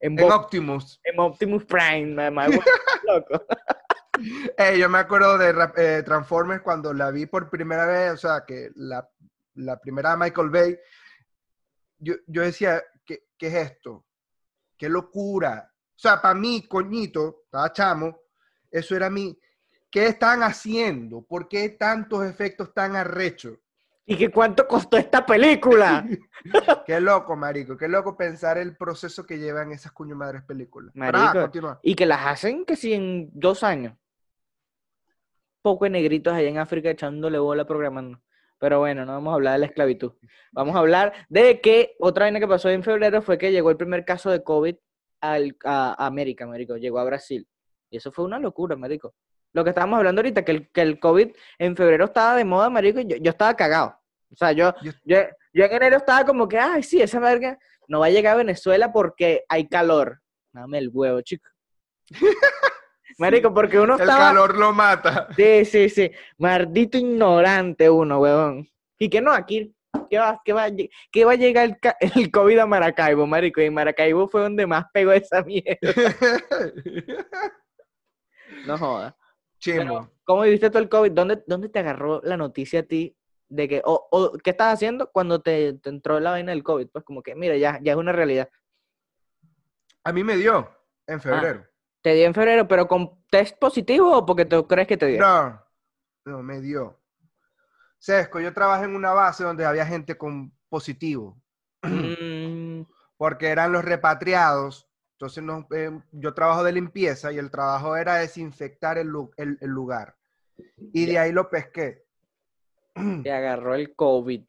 en, 0.00 0.20
Optimus. 0.22 1.00
en 1.04 1.18
Optimus 1.20 1.64
Prime, 1.64 2.14
mamá, 2.30 2.48
huevo, 2.48 2.62
loco. 3.04 3.44
Yo 4.76 4.88
me 4.88 4.98
acuerdo 4.98 5.38
de 5.38 5.54
eh, 5.76 6.02
Transformers 6.02 6.62
cuando 6.62 6.92
la 6.92 7.10
vi 7.10 7.26
por 7.26 7.48
primera 7.50 7.86
vez, 7.86 8.12
o 8.12 8.16
sea, 8.16 8.44
que 8.46 8.70
la, 8.76 9.08
la 9.54 9.78
primera 9.80 10.12
de 10.12 10.16
Michael 10.16 10.50
Bay, 10.50 10.78
yo, 11.98 12.14
yo 12.26 12.42
decía, 12.42 12.82
¿qué, 13.04 13.24
¿qué 13.36 13.46
es 13.48 13.54
esto? 13.54 14.06
¡Qué 14.76 14.88
locura! 14.88 15.70
O 15.72 15.98
sea, 16.00 16.20
para 16.22 16.34
mí, 16.34 16.66
coñito, 16.68 17.42
estaba 17.44 17.72
chamo, 17.72 18.20
eso 18.70 18.94
era 18.96 19.10
mi... 19.10 19.36
¿Qué 19.90 20.06
están 20.06 20.42
haciendo? 20.42 21.22
¿Por 21.22 21.48
qué 21.48 21.68
tantos 21.70 22.24
efectos 22.24 22.74
tan 22.74 22.94
arrechos? 22.96 23.58
¿Y 24.10 24.16
que 24.16 24.30
cuánto 24.30 24.66
costó 24.66 24.96
esta 24.96 25.24
película? 25.24 26.06
Qué 26.86 26.98
loco, 26.98 27.36
marico, 27.36 27.76
qué 27.76 27.88
loco 27.88 28.16
pensar 28.16 28.56
el 28.56 28.74
proceso 28.74 29.26
que 29.26 29.38
llevan 29.38 29.70
esas 29.70 29.92
cuño 29.92 30.16
madres 30.16 30.42
películas. 30.44 30.94
Marico. 30.94 31.42
continúa. 31.42 31.78
Y 31.82 31.94
que 31.94 32.06
las 32.06 32.26
hacen 32.26 32.64
que 32.64 32.74
si 32.74 32.94
en 32.94 33.28
dos 33.34 33.62
años. 33.62 33.94
Poco 35.60 35.84
de 35.84 35.90
negritos 35.90 36.32
allá 36.32 36.48
en 36.48 36.56
África 36.56 36.88
echándole 36.88 37.38
bola 37.38 37.66
programando. 37.66 38.22
Pero 38.58 38.78
bueno, 38.78 39.04
no 39.04 39.12
vamos 39.12 39.30
a 39.30 39.34
hablar 39.34 39.52
de 39.54 39.58
la 39.58 39.66
esclavitud. 39.66 40.12
Vamos 40.52 40.74
a 40.74 40.78
hablar 40.78 41.12
de 41.28 41.60
que 41.60 41.94
otra 41.98 42.24
vaina 42.24 42.40
que 42.40 42.48
pasó 42.48 42.70
en 42.70 42.82
febrero 42.82 43.20
fue 43.20 43.36
que 43.36 43.52
llegó 43.52 43.70
el 43.70 43.76
primer 43.76 44.06
caso 44.06 44.30
de 44.30 44.42
COVID 44.42 44.76
al, 45.20 45.56
a 45.64 46.06
América, 46.06 46.46
marico. 46.46 46.78
Llegó 46.78 46.98
a 46.98 47.04
Brasil. 47.04 47.46
Y 47.90 47.98
eso 47.98 48.10
fue 48.10 48.24
una 48.24 48.38
locura, 48.38 48.74
marico. 48.74 49.14
Lo 49.52 49.64
que 49.64 49.70
estábamos 49.70 49.96
hablando 49.98 50.20
ahorita, 50.20 50.44
que 50.44 50.52
el, 50.52 50.70
que 50.70 50.82
el 50.82 50.98
COVID 51.00 51.30
en 51.58 51.76
febrero 51.76 52.04
estaba 52.06 52.34
de 52.36 52.44
moda, 52.44 52.68
marico, 52.70 53.00
y 53.00 53.06
yo, 53.06 53.16
yo 53.16 53.30
estaba 53.30 53.54
cagado. 53.54 53.98
O 54.30 54.36
sea, 54.36 54.52
yo, 54.52 54.74
Yo- 54.82 54.92
yo, 55.04 55.16
yo 55.54 55.64
en 55.64 55.72
enero 55.72 55.96
estaba 55.96 56.24
como 56.24 56.46
que, 56.48 56.58
ay, 56.58 56.82
sí, 56.82 57.00
esa 57.00 57.18
verga 57.18 57.58
no 57.88 58.00
va 58.00 58.06
a 58.06 58.10
llegar 58.10 58.34
a 58.34 58.38
Venezuela 58.38 58.92
porque 58.92 59.44
hay 59.48 59.66
calor. 59.68 60.20
Dame 60.52 60.78
el 60.78 60.90
huevo, 60.92 61.20
chico. 61.22 61.48
Marico, 63.18 63.52
porque 63.52 63.78
uno 63.80 63.94
El 63.96 64.00
estaba... 64.02 64.28
calor 64.28 64.56
lo 64.56 64.72
mata. 64.72 65.28
Sí, 65.34 65.64
sí, 65.64 65.88
sí. 65.88 66.10
Maldito 66.36 66.98
ignorante 66.98 67.88
uno, 67.90 68.20
huevón. 68.20 68.68
Y 68.98 69.08
que 69.08 69.20
no, 69.20 69.32
aquí, 69.32 69.74
¿qué 70.10 70.18
va, 70.18 70.40
qué 70.44 70.52
va, 70.52 70.66
qué 71.10 71.24
va 71.24 71.32
a 71.32 71.36
llegar 71.36 71.64
el, 71.64 71.76
el 72.14 72.30
COVID 72.30 72.58
a 72.60 72.66
Maracaibo, 72.66 73.26
marico? 73.26 73.60
Y 73.60 73.70
Maracaibo 73.70 74.28
fue 74.28 74.42
donde 74.42 74.66
más 74.66 74.84
pegó 74.92 75.12
esa 75.12 75.42
mierda. 75.42 75.78
No 78.66 78.76
jodas. 78.76 79.14
Chimo. 79.58 79.78
Pero, 79.78 80.12
¿cómo 80.24 80.42
viviste 80.42 80.70
todo 80.70 80.82
el 80.82 80.88
COVID? 80.88 81.12
¿Dónde, 81.12 81.42
¿Dónde 81.46 81.68
te 81.68 81.78
agarró 81.78 82.20
la 82.24 82.36
noticia 82.36 82.80
a 82.80 82.82
ti 82.84 83.16
de 83.48 83.68
que, 83.68 83.82
o, 83.84 84.08
o 84.10 84.32
qué 84.32 84.50
estás 84.50 84.74
haciendo 84.74 85.10
cuando 85.10 85.40
te, 85.40 85.74
te 85.74 85.88
entró 85.90 86.20
la 86.20 86.30
vaina 86.32 86.52
del 86.52 86.62
COVID? 86.62 86.88
Pues 86.88 87.04
como 87.04 87.22
que, 87.22 87.34
mira, 87.34 87.56
ya, 87.56 87.78
ya 87.82 87.92
es 87.92 87.98
una 87.98 88.12
realidad. 88.12 88.48
A 90.04 90.12
mí 90.12 90.22
me 90.24 90.36
dio 90.36 90.58
Ah. 90.58 91.12
en 91.12 91.20
febrero. 91.20 91.64
Te 92.02 92.14
dio 92.14 92.26
en 92.26 92.34
febrero, 92.34 92.68
pero 92.68 92.86
con 92.86 93.24
test 93.30 93.58
positivo 93.58 94.16
o 94.18 94.26
porque 94.26 94.44
tú 94.44 94.66
crees 94.68 94.86
que 94.86 94.96
te 94.96 95.06
dio? 95.06 95.20
No, 95.20 95.60
no, 96.24 96.42
me 96.42 96.60
dio. 96.60 97.00
Sesco, 97.98 98.38
yo 98.40 98.52
trabajé 98.52 98.84
en 98.84 98.94
una 98.94 99.12
base 99.12 99.42
donde 99.42 99.64
había 99.64 99.84
gente 99.86 100.16
con 100.16 100.52
positivo, 100.68 101.40
Mm, 101.82 102.82
porque 103.16 103.48
eran 103.48 103.72
los 103.72 103.84
repatriados. 103.84 104.87
Entonces 105.18 105.42
nos- 105.42 105.64
eh, 105.72 105.90
yo 106.12 106.32
trabajo 106.32 106.62
de 106.62 106.70
limpieza 106.70 107.32
y 107.32 107.38
el 107.38 107.50
trabajo 107.50 107.96
era 107.96 108.18
desinfectar 108.18 108.98
el, 108.98 109.08
lu- 109.08 109.32
el- 109.36 109.58
el 109.60 109.68
lugar. 109.68 110.14
Y 110.92 111.06
de 111.06 111.18
ahí 111.18 111.32
lo 111.32 111.50
pesqué. 111.50 112.04
te 113.24 113.32
agarró 113.32 113.74
el 113.74 113.96
COVID. 113.96 114.42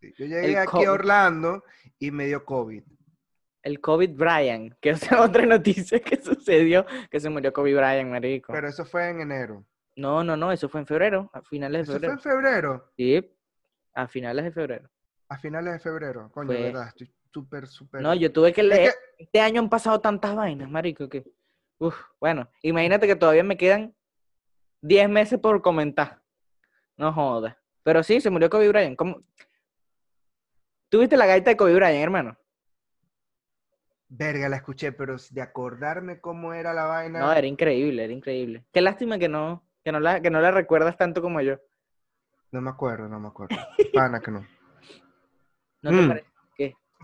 Sí, 0.00 0.14
Yo 0.16 0.24
llegué 0.24 0.46
El 0.46 0.56
aquí 0.56 0.70
COVID. 0.70 0.86
a 0.86 0.92
Orlando 0.92 1.64
y 1.98 2.10
me 2.10 2.24
dio 2.26 2.42
COVID. 2.42 2.82
El 3.64 3.80
COVID 3.82 4.10
Brian, 4.16 4.74
que 4.80 4.90
es 4.90 5.02
otra 5.12 5.44
noticia 5.44 6.00
que 6.00 6.16
sucedió, 6.22 6.86
que 7.10 7.20
se 7.20 7.28
murió 7.28 7.52
Kobe 7.52 7.74
Bryant, 7.74 8.10
marico. 8.10 8.50
Pero 8.54 8.68
eso 8.68 8.86
fue 8.86 9.10
en 9.10 9.20
enero. 9.20 9.62
No, 9.96 10.24
no, 10.24 10.38
no, 10.38 10.52
eso 10.52 10.70
fue 10.70 10.80
en 10.80 10.86
febrero, 10.86 11.28
a 11.34 11.42
finales 11.42 11.86
de 11.86 11.92
Eso 11.96 12.00
fue 12.00 12.00
febrero. 12.00 12.12
en 12.14 12.20
febrero, 12.20 12.92
Sí, 12.96 13.36
a 13.94 14.08
finales 14.08 14.44
de 14.46 14.52
febrero. 14.52 14.88
a 15.28 15.36
finales 15.38 15.74
de 15.74 15.78
febrero. 15.80 16.30
Coño, 16.32 16.46
Fue- 16.46 16.62
verdad, 16.62 16.88
estoy 16.88 17.12
súper, 17.34 17.66
súper. 17.66 18.00
No, 18.00 18.14
yo 18.14 18.32
tuve 18.32 18.52
que 18.52 18.60
Es 18.60 18.66
leer. 18.68 18.92
que- 18.92 19.24
Este 19.24 19.40
año 19.40 19.60
han 19.60 19.68
pasado 19.68 20.00
tantas 20.00 20.34
vainas, 20.36 20.70
marico, 20.70 21.08
que... 21.08 21.24
Uf, 21.78 21.96
bueno, 22.20 22.48
imagínate 22.62 23.06
que 23.08 23.16
todavía 23.16 23.42
me 23.42 23.56
quedan 23.56 23.94
10 24.80 25.08
meses 25.08 25.38
por 25.40 25.60
comentar. 25.60 26.22
No 26.96 27.12
jodas. 27.12 27.56
Pero 27.82 28.02
sí, 28.04 28.20
se 28.20 28.30
murió 28.30 28.48
Kobe 28.48 28.68
Bryant. 28.68 28.96
¿Cómo? 28.96 29.22
¿Tuviste 30.88 31.16
la 31.16 31.26
gaita 31.26 31.50
de 31.50 31.56
Kobe 31.56 31.74
Bryant, 31.74 32.02
hermano? 32.02 32.36
Verga, 34.08 34.48
la 34.48 34.56
escuché, 34.56 34.92
pero 34.92 35.16
de 35.30 35.42
acordarme 35.42 36.20
cómo 36.20 36.54
era 36.54 36.72
la 36.72 36.84
vaina. 36.84 37.18
No, 37.18 37.32
era 37.32 37.46
increíble, 37.46 38.04
era 38.04 38.12
increíble. 38.12 38.64
Qué 38.72 38.80
lástima 38.80 39.18
que 39.18 39.28
no, 39.28 39.64
que 39.82 39.90
no 39.90 39.98
la, 39.98 40.20
que 40.20 40.30
no 40.30 40.40
la 40.40 40.52
recuerdas 40.52 40.96
tanto 40.96 41.20
como 41.20 41.40
yo. 41.40 41.56
No 42.52 42.60
me 42.60 42.70
acuerdo, 42.70 43.08
no 43.08 43.18
me 43.18 43.28
acuerdo. 43.28 43.56
Pana 43.92 44.20
que 44.20 44.30
no. 44.30 44.46
¿No 45.82 45.90
te 45.90 45.96
Mm. 45.96 46.08
parece? 46.08 46.33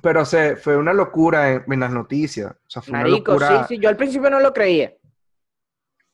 Pero 0.02 0.24
se, 0.24 0.56
fue 0.56 0.76
una 0.76 0.92
locura 0.92 1.50
en, 1.52 1.64
en 1.70 1.80
las 1.80 1.90
noticias. 1.92 2.50
O 2.52 2.70
sea, 2.70 2.82
fue 2.82 2.92
Marico, 2.92 3.32
una 3.36 3.40
locura. 3.46 3.66
sí, 3.68 3.74
sí, 3.76 3.80
yo 3.80 3.88
al 3.88 3.96
principio 3.96 4.30
no 4.30 4.40
lo 4.40 4.52
creía. 4.52 4.94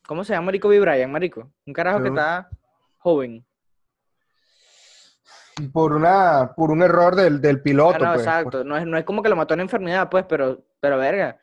¿Cómo 0.06 0.24
se 0.24 0.32
llama 0.32 0.46
Marico 0.46 0.68
B. 0.68 0.78
Bryant, 0.80 1.12
marico? 1.12 1.50
Un 1.66 1.72
carajo 1.72 2.00
que 2.02 2.08
está 2.08 2.48
joven. 2.98 3.44
Por, 5.72 5.94
una, 5.94 6.52
por 6.54 6.70
un 6.70 6.82
error 6.82 7.14
del, 7.16 7.40
del 7.40 7.62
piloto. 7.62 7.96
Ah, 7.96 8.08
no, 8.08 8.12
pues. 8.14 8.26
exacto. 8.26 8.62
No 8.64 8.76
es, 8.76 8.86
no 8.86 8.98
es 8.98 9.04
como 9.04 9.22
que 9.22 9.28
lo 9.30 9.36
mató 9.36 9.54
una 9.54 9.62
enfermedad, 9.62 10.08
pues, 10.10 10.24
pero, 10.28 10.62
pero 10.80 10.98
verga. 10.98 11.38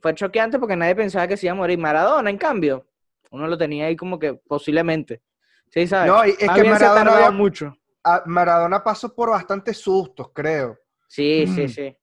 Fue 0.00 0.14
choqueante 0.14 0.58
porque 0.58 0.74
nadie 0.76 0.96
pensaba 0.96 1.28
que 1.28 1.36
se 1.36 1.46
iba 1.46 1.52
a 1.52 1.56
morir. 1.56 1.78
Maradona, 1.78 2.28
en 2.28 2.38
cambio, 2.38 2.86
uno 3.30 3.46
lo 3.46 3.56
tenía 3.56 3.86
ahí 3.86 3.96
como 3.96 4.18
que 4.18 4.34
posiblemente. 4.34 5.22
Sí, 5.70 5.86
¿sabes? 5.86 6.10
No, 6.10 6.22
es 6.24 6.44
Más 6.44 6.56
que 6.60 6.68
Maradona, 6.68 7.12
había- 7.14 7.30
mucho. 7.30 7.76
a- 8.02 8.22
Maradona 8.26 8.82
pasó 8.82 9.14
por 9.14 9.30
bastantes 9.30 9.78
sustos, 9.78 10.30
creo. 10.34 10.76
Sí, 11.12 11.44
sí, 11.46 11.64
Mm. 11.64 11.68
sí. 11.68 11.96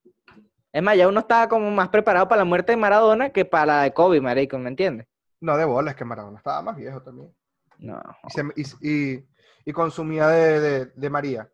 Es 0.72 0.84
más, 0.84 0.96
ya 0.96 1.08
uno 1.08 1.22
estaba 1.22 1.50
como 1.50 1.72
más 1.72 1.90
preparado 1.90 2.28
para 2.28 2.42
la 2.42 2.46
muerte 2.46 2.74
de 2.74 2.78
Maradona 2.78 3.32
que 3.32 3.44
para 3.44 3.66
la 3.66 3.82
de 3.84 3.92
Kobe, 3.92 4.22
marico, 4.22 4.60
¿me 4.60 4.70
entiendes? 4.70 5.08
No 5.42 5.58
de 5.58 5.66
bola, 5.66 5.92
es 5.92 5.98
que 5.98 6.06
Maradona 6.06 6.38
estaba 6.38 6.62
más 6.62 6.76
viejo 6.76 7.02
también. 7.02 7.34
No. 7.80 8.00
Y, 8.28 8.30
se- 8.64 8.78
y- 8.84 9.16
y- 9.16 9.26
y 9.66 9.72
consumía 9.74 10.28
de, 10.28 10.60
de- 10.60 10.86
de 10.96 11.10
María. 11.10 11.50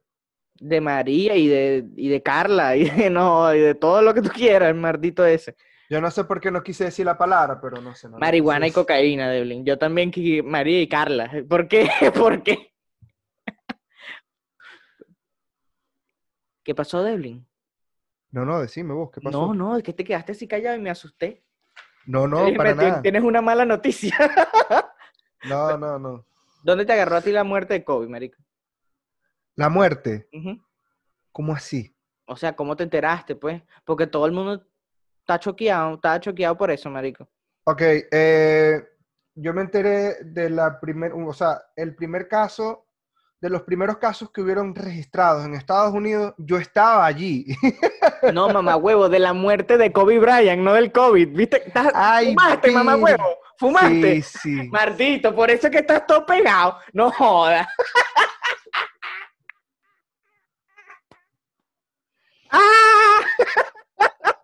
De 0.60 0.82
María 0.82 1.36
y 1.38 1.48
de, 1.48 1.86
y 1.96 2.10
de 2.10 2.22
Carla 2.22 2.76
y 2.76 2.90
de, 2.90 3.10
no, 3.10 3.54
y 3.56 3.60
de 3.62 3.74
todo 3.76 4.02
lo 4.02 4.14
que 4.14 4.22
tú 4.22 4.30
quieras, 4.30 4.68
el 4.70 4.76
maldito 4.76 5.26
ese. 5.26 5.56
Yo 5.90 6.02
no 6.02 6.12
sé 6.12 6.26
por 6.26 6.42
qué 6.42 6.52
no 6.52 6.62
quise 6.62 6.84
decir 6.86 7.06
la 7.06 7.18
palabra, 7.18 7.62
pero 7.62 7.80
no 7.82 7.96
sé. 7.96 8.10
no 8.10 8.18
Marihuana 8.18 8.68
y 8.68 8.72
cocaína, 8.72 9.30
Devlin. 9.30 9.64
Yo 9.64 9.78
también, 9.78 10.12
María 10.44 10.82
y 10.82 10.90
Carla. 10.90 11.32
¿Por 11.48 11.70
qué? 11.70 11.88
¿Por 12.14 12.44
qué? 12.44 12.74
¿Qué 16.66 16.74
pasó, 16.74 17.04
Devlin? 17.04 17.48
No, 18.32 18.44
no, 18.44 18.60
decime 18.60 18.94
vos, 18.94 19.12
¿qué 19.14 19.22
pasó? 19.22 19.48
No, 19.48 19.54
no, 19.54 19.78
es 19.78 19.84
que 19.84 19.94
te 19.94 20.04
quedaste 20.04 20.32
así 20.34 20.48
callado 20.48 20.76
y 20.76 20.82
me 20.82 20.90
asusté. 20.90 21.46
no, 22.08 22.28
no, 22.28 22.44
dije, 22.44 22.58
para 22.58 22.72
"Me- 22.72 22.76
ti- 22.76 22.90
nada. 22.90 23.02
Tienes 23.04 23.24
una 23.24 23.42
mala 23.42 23.64
noticia. 23.66 24.14
No, 25.44 25.78
no, 25.78 26.00
no. 26.00 26.26
¿Dónde 26.64 26.86
te 26.88 26.94
agarró 26.94 27.18
a 27.18 27.22
ti 27.22 27.32
la 27.32 27.44
muerte 27.44 27.76
de 27.76 27.84
Kobe, 27.84 28.08
marico? 28.08 28.42
La 29.56 29.70
muerte. 29.70 30.28
¿cómo 31.32 31.54
así? 31.54 31.96
O 32.26 32.36
sea, 32.36 32.56
¿cómo 32.56 32.76
te 32.76 32.82
enteraste, 32.84 33.36
pues? 33.36 33.62
Porque 33.86 34.08
todo 34.08 34.26
el 34.26 34.32
mundo 34.32 34.66
está 35.20 35.38
choqueado, 35.40 35.94
está 35.96 36.20
choqueado 36.20 36.58
por 36.58 36.72
eso, 36.72 36.90
marico. 36.90 37.30
Ok, 37.66 37.82
eh, 38.12 38.84
yo 39.36 39.54
me 39.54 39.62
enteré 39.62 40.24
de 40.24 40.50
la 40.50 40.80
primer, 40.80 41.14
o 41.14 41.32
sea, 41.32 41.62
el 41.76 41.96
primer 41.96 42.28
caso, 42.28 42.85
de 43.42 43.50
los 43.50 43.62
primeros 43.64 43.98
casos 43.98 44.32
que 44.32 44.42
hubieron 44.42 44.74
registrados 44.74 45.46
en 45.46 45.54
Estados 45.54 45.94
Unidos, 45.94 46.34
yo 46.38 46.58
estaba 46.58 47.06
allí. 47.06 47.46
No, 48.34 48.50
mamá 48.50 48.76
huevo, 48.76 49.08
de 49.08 49.20
la 49.20 49.34
muerte 49.34 49.78
de 49.78 49.92
Kobe 49.92 50.18
Bryant, 50.18 50.60
no 50.62 50.74
del 50.74 50.92
COVID. 50.92 51.30
¿Viste? 51.36 51.62
Estás- 51.68 51.92
Ay, 51.94 52.30
¿Fumaste, 52.34 52.72
mamá 52.72 52.96
huevo? 52.96 53.38
¿Fumaste? 53.60 54.22
Sí, 54.24 54.40
sí. 54.42 54.70
Maldito, 54.70 55.36
por 55.36 55.52
eso 55.52 55.68
es 55.68 55.72
que 55.72 55.80
estás 55.80 56.08
todo 56.08 56.26
pegado. 56.26 56.80
No 56.94 57.12
jodas. 57.12 57.68
¡Ah! 62.52 63.20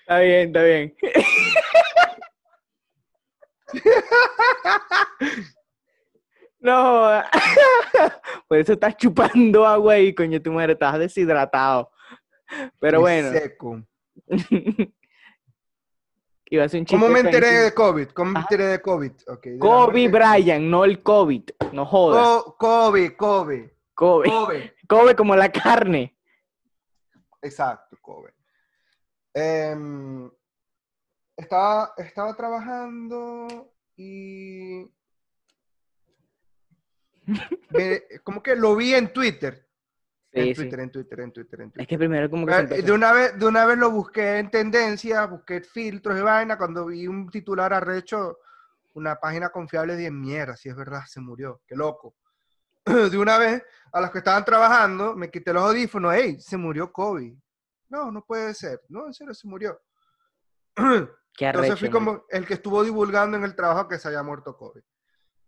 Está 0.00 0.20
bien, 0.20 0.46
está 0.48 0.62
bien. 0.62 0.94
No. 6.66 7.22
Por 8.48 8.58
eso 8.58 8.72
estás 8.72 8.96
chupando 8.96 9.64
agua 9.64 9.94
ahí, 9.94 10.12
coño, 10.12 10.42
tu 10.42 10.50
madre, 10.50 10.72
estás 10.72 10.98
deshidratado. 10.98 11.92
Pero 12.80 13.00
bueno, 13.00 13.30
Seco. 13.30 13.82
iba 16.50 16.64
a 16.64 16.68
ser 16.68 16.80
un 16.80 16.86
chiste. 16.86 17.00
¿Cómo 17.00 17.08
me 17.12 17.20
enteré 17.20 17.46
de 17.46 17.72
COVID? 17.72 18.08
¿Cómo 18.08 18.32
me 18.32 18.40
enteré 18.40 18.64
de 18.64 18.82
COVID? 18.82 19.12
Ok, 19.28 19.44
de 19.44 19.52
la 19.52 19.58
Kobe 19.60 20.08
Bryant, 20.08 20.64
no 20.64 20.84
el 20.84 21.02
COVID. 21.04 21.42
No 21.72 21.86
jodas. 21.86 22.42
Co- 22.42 22.56
Kobe, 22.56 23.16
Kobe, 23.16 23.76
Kobe. 23.94 24.28
Kobe. 24.28 24.74
Kobe 24.88 25.14
como 25.14 25.36
la 25.36 25.50
carne. 25.50 26.16
Exacto, 27.42 27.96
Kobe. 28.00 28.34
Em, 29.34 30.28
estaba, 31.36 31.92
estaba 31.96 32.34
trabajando 32.34 33.72
y 33.96 34.84
como 38.22 38.42
que 38.42 38.56
lo 38.56 38.76
vi 38.76 38.94
en 38.94 39.12
Twitter. 39.12 39.66
Sí, 40.32 40.40
en 40.40 40.46
sí. 40.48 40.54
Twitter, 40.54 40.80
en 40.80 40.90
Twitter, 40.90 41.20
en 41.20 41.32
Twitter, 41.32 41.60
en 41.62 41.70
Twitter. 41.70 41.82
Es 41.82 41.88
que 41.88 41.98
primero 41.98 42.28
como 42.28 42.46
que 42.46 42.52
empezó- 42.54 42.82
De 42.86 42.92
una 42.92 43.12
vez, 43.12 43.38
de 43.38 43.46
una 43.46 43.64
vez 43.64 43.78
lo 43.78 43.90
busqué 43.90 44.38
en 44.38 44.50
tendencias, 44.50 45.30
busqué 45.30 45.60
filtros 45.62 46.18
y 46.18 46.22
vaina. 46.22 46.58
Cuando 46.58 46.86
vi 46.86 47.06
un 47.06 47.30
titular 47.30 47.72
arrecho, 47.72 48.38
una 48.94 49.16
página 49.16 49.48
confiable 49.50 49.96
de 49.96 50.10
mierda, 50.10 50.56
si 50.56 50.68
es 50.68 50.76
verdad, 50.76 51.02
se 51.06 51.20
murió. 51.20 51.62
Qué 51.66 51.74
loco. 51.74 52.14
De 52.84 53.16
una 53.18 53.38
vez, 53.38 53.62
a 53.92 54.00
los 54.00 54.10
que 54.10 54.18
estaban 54.18 54.44
trabajando, 54.44 55.14
me 55.16 55.30
quité 55.30 55.52
los 55.52 55.62
audífonos. 55.64 56.14
¡Ey! 56.14 56.38
Se 56.40 56.56
murió 56.56 56.92
Kobe. 56.92 57.34
No, 57.88 58.10
no 58.10 58.22
puede 58.24 58.52
ser. 58.52 58.80
No, 58.88 59.06
en 59.06 59.14
serio, 59.14 59.32
se 59.32 59.48
murió. 59.48 59.80
Qué 60.76 61.46
Entonces 61.46 61.70
arrecho, 61.72 61.76
fui 61.76 61.88
marico. 61.88 61.98
como 61.98 62.24
el 62.30 62.46
que 62.46 62.54
estuvo 62.54 62.82
divulgando 62.84 63.36
en 63.36 63.44
el 63.44 63.54
trabajo 63.54 63.88
que 63.88 63.98
se 63.98 64.08
había 64.08 64.22
muerto 64.22 64.56
Kobe. 64.56 64.82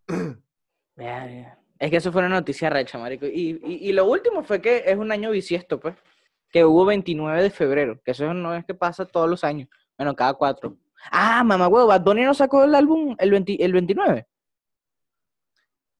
Verga. 0.96 1.58
Es 1.78 1.90
que 1.90 1.96
eso 1.98 2.10
fue 2.10 2.20
una 2.22 2.36
noticia 2.36 2.70
recha, 2.70 2.98
marico. 2.98 3.26
Y, 3.26 3.60
y, 3.64 3.88
y 3.88 3.92
lo 3.92 4.06
último 4.06 4.42
fue 4.42 4.60
que 4.60 4.82
es 4.86 4.96
un 4.96 5.12
año 5.12 5.30
bisiesto, 5.30 5.78
pues. 5.78 5.94
Que 6.50 6.64
hubo 6.64 6.84
29 6.84 7.42
de 7.42 7.50
febrero. 7.50 8.00
Que 8.02 8.12
eso 8.12 8.32
no 8.34 8.54
es 8.54 8.64
que 8.64 8.74
pasa 8.74 9.04
todos 9.04 9.28
los 9.28 9.44
años. 9.44 9.68
Bueno, 9.96 10.14
cada 10.16 10.34
cuatro. 10.34 10.76
Ah, 11.10 11.44
mamá 11.44 11.68
huevo, 11.68 11.86
Bad 11.86 12.02
Bunny 12.02 12.22
no 12.22 12.34
sacó 12.34 12.64
el 12.64 12.74
álbum 12.74 13.14
el, 13.18 13.30
20 13.30 13.64
el 13.64 13.72
29. 13.72 14.26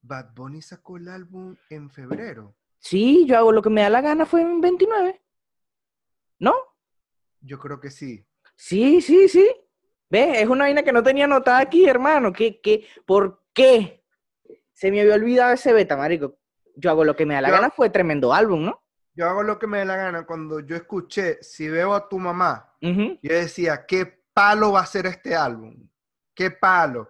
Bad 0.01 0.33
Bunny 0.33 0.61
sacó 0.61 0.97
el 0.97 1.07
álbum 1.07 1.55
en 1.69 1.89
febrero. 1.89 2.55
Sí, 2.79 3.25
yo 3.25 3.37
hago 3.37 3.51
lo 3.51 3.61
que 3.61 3.69
me 3.69 3.81
da 3.81 3.89
la 3.89 4.01
gana, 4.01 4.25
fue 4.25 4.41
en 4.41 4.61
29. 4.61 5.21
¿No? 6.39 6.53
Yo 7.41 7.59
creo 7.59 7.79
que 7.79 7.91
sí. 7.91 8.25
Sí, 8.55 9.01
sí, 9.01 9.27
sí. 9.27 9.47
Ve, 10.09 10.41
es 10.41 10.47
una 10.47 10.65
vaina 10.65 10.83
que 10.83 10.91
no 10.91 11.03
tenía 11.03 11.25
anotada 11.25 11.59
aquí, 11.59 11.85
hermano. 11.85 12.33
¿Qué, 12.33 12.59
qué, 12.61 12.87
¿Por 13.05 13.43
qué? 13.53 13.98
Se 14.79 14.91
me 14.91 15.01
había 15.01 15.15
olvidado 15.15 15.51
ese 15.51 15.73
beta, 15.73 15.97
marico. 15.97 16.37
Yo 16.73 16.89
hago 16.89 17.03
lo 17.03 17.13
que 17.13 17.25
me 17.25 17.33
da 17.33 17.41
la 17.41 17.49
Yo- 17.49 17.55
gana, 17.55 17.69
fue 17.69 17.89
tremendo 17.89 18.33
álbum, 18.33 18.63
¿no? 18.63 18.81
Yo 19.13 19.27
hago 19.27 19.43
lo 19.43 19.59
que 19.59 19.67
me 19.67 19.79
dé 19.79 19.83
la 19.85 19.97
gana. 19.97 20.25
Cuando 20.25 20.61
yo 20.61 20.77
escuché, 20.77 21.43
si 21.43 21.67
veo 21.67 21.93
a 21.93 22.07
tu 22.07 22.17
mamá, 22.17 22.73
yo 22.81 23.33
decía, 23.33 23.85
¿qué 23.85 24.21
palo 24.33 24.71
va 24.71 24.79
a 24.79 24.85
ser 24.85 25.05
este 25.07 25.35
álbum? 25.35 25.89
¿Qué 26.33 26.49
palo? 26.51 27.09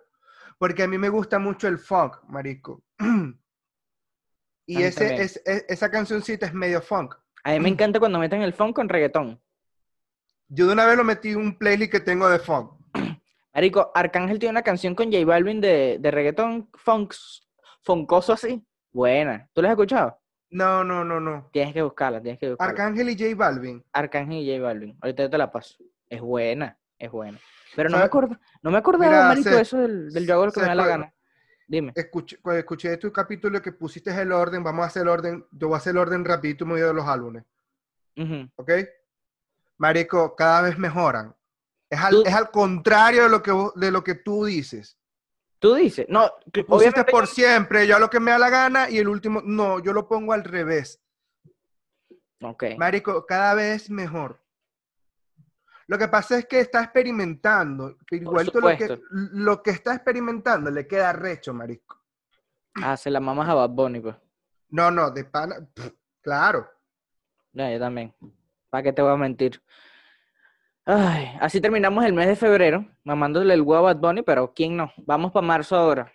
Porque 0.58 0.82
a 0.82 0.88
mí 0.88 0.98
me 0.98 1.10
gusta 1.10 1.38
mucho 1.38 1.68
el 1.68 1.78
funk, 1.78 2.16
marico. 2.28 2.82
Y 4.66 4.82
ese, 4.84 5.16
es- 5.22 5.42
esa 5.46 5.90
cancioncita 5.92 6.46
es 6.48 6.54
medio 6.54 6.82
funk. 6.82 7.16
A 7.44 7.52
mí 7.52 7.60
me 7.60 7.70
encanta 7.70 8.00
cuando 8.00 8.20
meten 8.20 8.42
el 8.42 8.54
funk 8.54 8.76
con 8.76 8.90
reggaetón. 8.90 9.40
Yo 10.48 10.66
de 10.68 10.74
una 10.74 10.86
vez 10.88 10.98
lo 10.98 11.04
metí 11.04 11.30
en 11.30 11.38
un 11.38 11.58
playlist 11.58 11.92
que 11.92 12.00
tengo 12.00 12.28
de 12.30 12.40
funk. 12.40 12.72
Marico, 13.54 13.92
Arcángel 13.94 14.40
tiene 14.40 14.52
una 14.52 14.62
canción 14.64 14.96
con 14.96 15.12
J 15.12 15.24
Balvin 15.26 15.62
de, 15.62 15.98
de 16.00 16.12
reggaetón 16.12 16.70
funks, 16.74 17.48
funkoso 17.84 18.34
así. 18.34 18.65
Buena. 18.92 19.48
¿Tú 19.54 19.62
la 19.62 19.70
has 19.70 19.74
escuchado? 19.74 20.20
No, 20.52 20.84
no, 20.84 21.04
no, 21.06 21.20
no. 21.20 21.50
Tienes 21.54 21.74
que 21.74 21.82
buscarla, 21.82 22.22
tienes 22.22 22.39
que 22.39 22.50
buscarla. 22.50 22.72
Arcángel 22.72 23.10
y 23.10 23.18
J 23.18 23.36
Balvin. 23.36 23.84
Arcángel 23.94 24.38
y 24.38 24.52
J 24.52 24.63
Balvin. 24.63 24.98
Ahorita 25.02 25.24
yo 25.24 25.30
te 25.30 25.38
la 25.38 25.52
paso. 25.52 25.76
Es 26.10 26.22
buena, 26.22 26.78
es 26.98 27.12
buena. 27.12 27.39
Pero 27.76 27.89
no 27.89 27.98
me 28.00 28.04
acuerdo, 28.04 28.36
no 28.63 28.72
me 28.72 28.78
acordaba, 28.80 29.06
Mira, 29.12 29.28
marico, 29.28 29.50
se- 29.52 29.62
eso 29.62 29.78
del, 29.78 30.12
del 30.12 30.26
yo 30.26 30.34
hago 30.34 30.48
lo 30.48 30.52
que 30.52 30.60
me 30.62 30.65
da 30.65 30.76
la 30.76 30.88
gana. 30.88 31.13
Dime. 31.68 31.92
Escuché, 31.96 32.38
cuando 32.42 32.58
escuché 32.60 32.98
tu 32.98 33.12
capítulo 33.13 33.62
que 33.62 33.72
pusiste 33.74 34.10
el 34.20 34.32
orden, 34.32 34.63
vamos 34.63 34.84
a 34.84 34.88
hacer 34.88 35.04
el 35.04 35.10
orden. 35.10 35.46
Yo 35.52 35.68
voy 35.68 35.76
a 35.76 35.78
hacer 35.78 35.92
el 35.92 35.98
orden 36.00 36.26
rapidito 36.26 36.65
medio 36.65 36.88
de 36.88 36.94
los 36.96 37.06
álbumes. 37.08 37.44
Ujú. 38.18 38.50
¿Ok? 38.56 38.72
Marico, 39.78 40.36
cada 40.36 40.63
vez 40.63 40.78
mejoran. 40.80 41.36
Es 41.89 42.00
al, 42.00 42.24
es 42.26 42.34
al 42.34 42.50
contrario 42.52 43.24
de 43.24 43.30
lo, 43.30 43.42
que, 43.44 43.52
vos- 43.52 43.74
de 43.76 43.92
lo 43.92 44.04
que 44.04 44.15
tú 44.15 44.46
dices. 44.46 44.98
Tú 45.60 45.76
dices, 45.76 46.06
no, 46.10 46.32
que- 46.54 46.63
Pusiste 46.63 47.04
por 47.04 47.28
siempre, 47.28 47.86
yo 47.86 47.98
a 47.98 48.00
lo 48.00 48.10
que 48.10 48.19
me 48.19 48.32
da 48.32 48.39
la 48.39 48.50
gana 48.50 48.89
y 48.89 48.98
el 48.98 49.08
último, 49.10 49.41
no, 49.43 49.80
yo 49.80 49.91
lo 49.93 50.08
pongo 50.08 50.32
al 50.34 50.43
revés. 50.43 51.02
Ok. 52.41 52.63
Marico, 52.78 53.26
cada 53.26 53.54
vez 53.56 53.89
mejor. 53.89 54.39
Lo 55.88 55.98
que 55.98 56.08
pasa 56.08 56.38
es 56.38 56.45
que 56.45 56.60
está 56.60 56.84
experimentando, 56.84 57.98
igualito 58.12 58.62
lo 58.62 58.78
que, 58.78 59.02
lo 59.12 59.62
que 59.63 59.72
está 59.72 59.95
experimentando 59.95 60.69
le 60.69 60.88
queda 60.88 61.12
recho, 61.13 61.54
marico. 61.54 62.00
Ah, 62.82 62.95
se 62.95 63.10
la 63.10 63.19
mamas 63.19 63.50
a 63.50 63.56
Bad 63.56 63.72
Bunny, 63.72 64.00
pues. 64.00 64.15
No, 64.69 64.91
no, 64.91 65.10
de 65.10 65.26
pana, 65.26 65.56
pff, 65.74 65.89
claro. 66.22 66.69
No, 67.54 67.69
yo 67.69 67.80
también. 67.80 68.13
¿Para 68.69 68.84
qué 68.84 68.93
te 68.93 69.02
voy 69.02 69.12
a 69.12 69.17
mentir? 69.17 69.62
Ay, 70.91 71.38
así 71.39 71.62
terminamos 71.62 72.04
el 72.04 72.13
mes 72.13 72.25
de 72.25 72.36
febrero, 72.36 72.84
mamándole 73.04 73.54
el 73.54 73.62
huevo 73.62 73.88
a 73.88 73.93
Bad 73.93 74.02
Bunny, 74.02 74.23
pero 74.23 74.52
¿quién 74.56 74.75
no? 74.75 74.91
Vamos 74.97 75.32
para 75.32 75.45
marzo 75.45 75.75
ahora. 75.75 76.12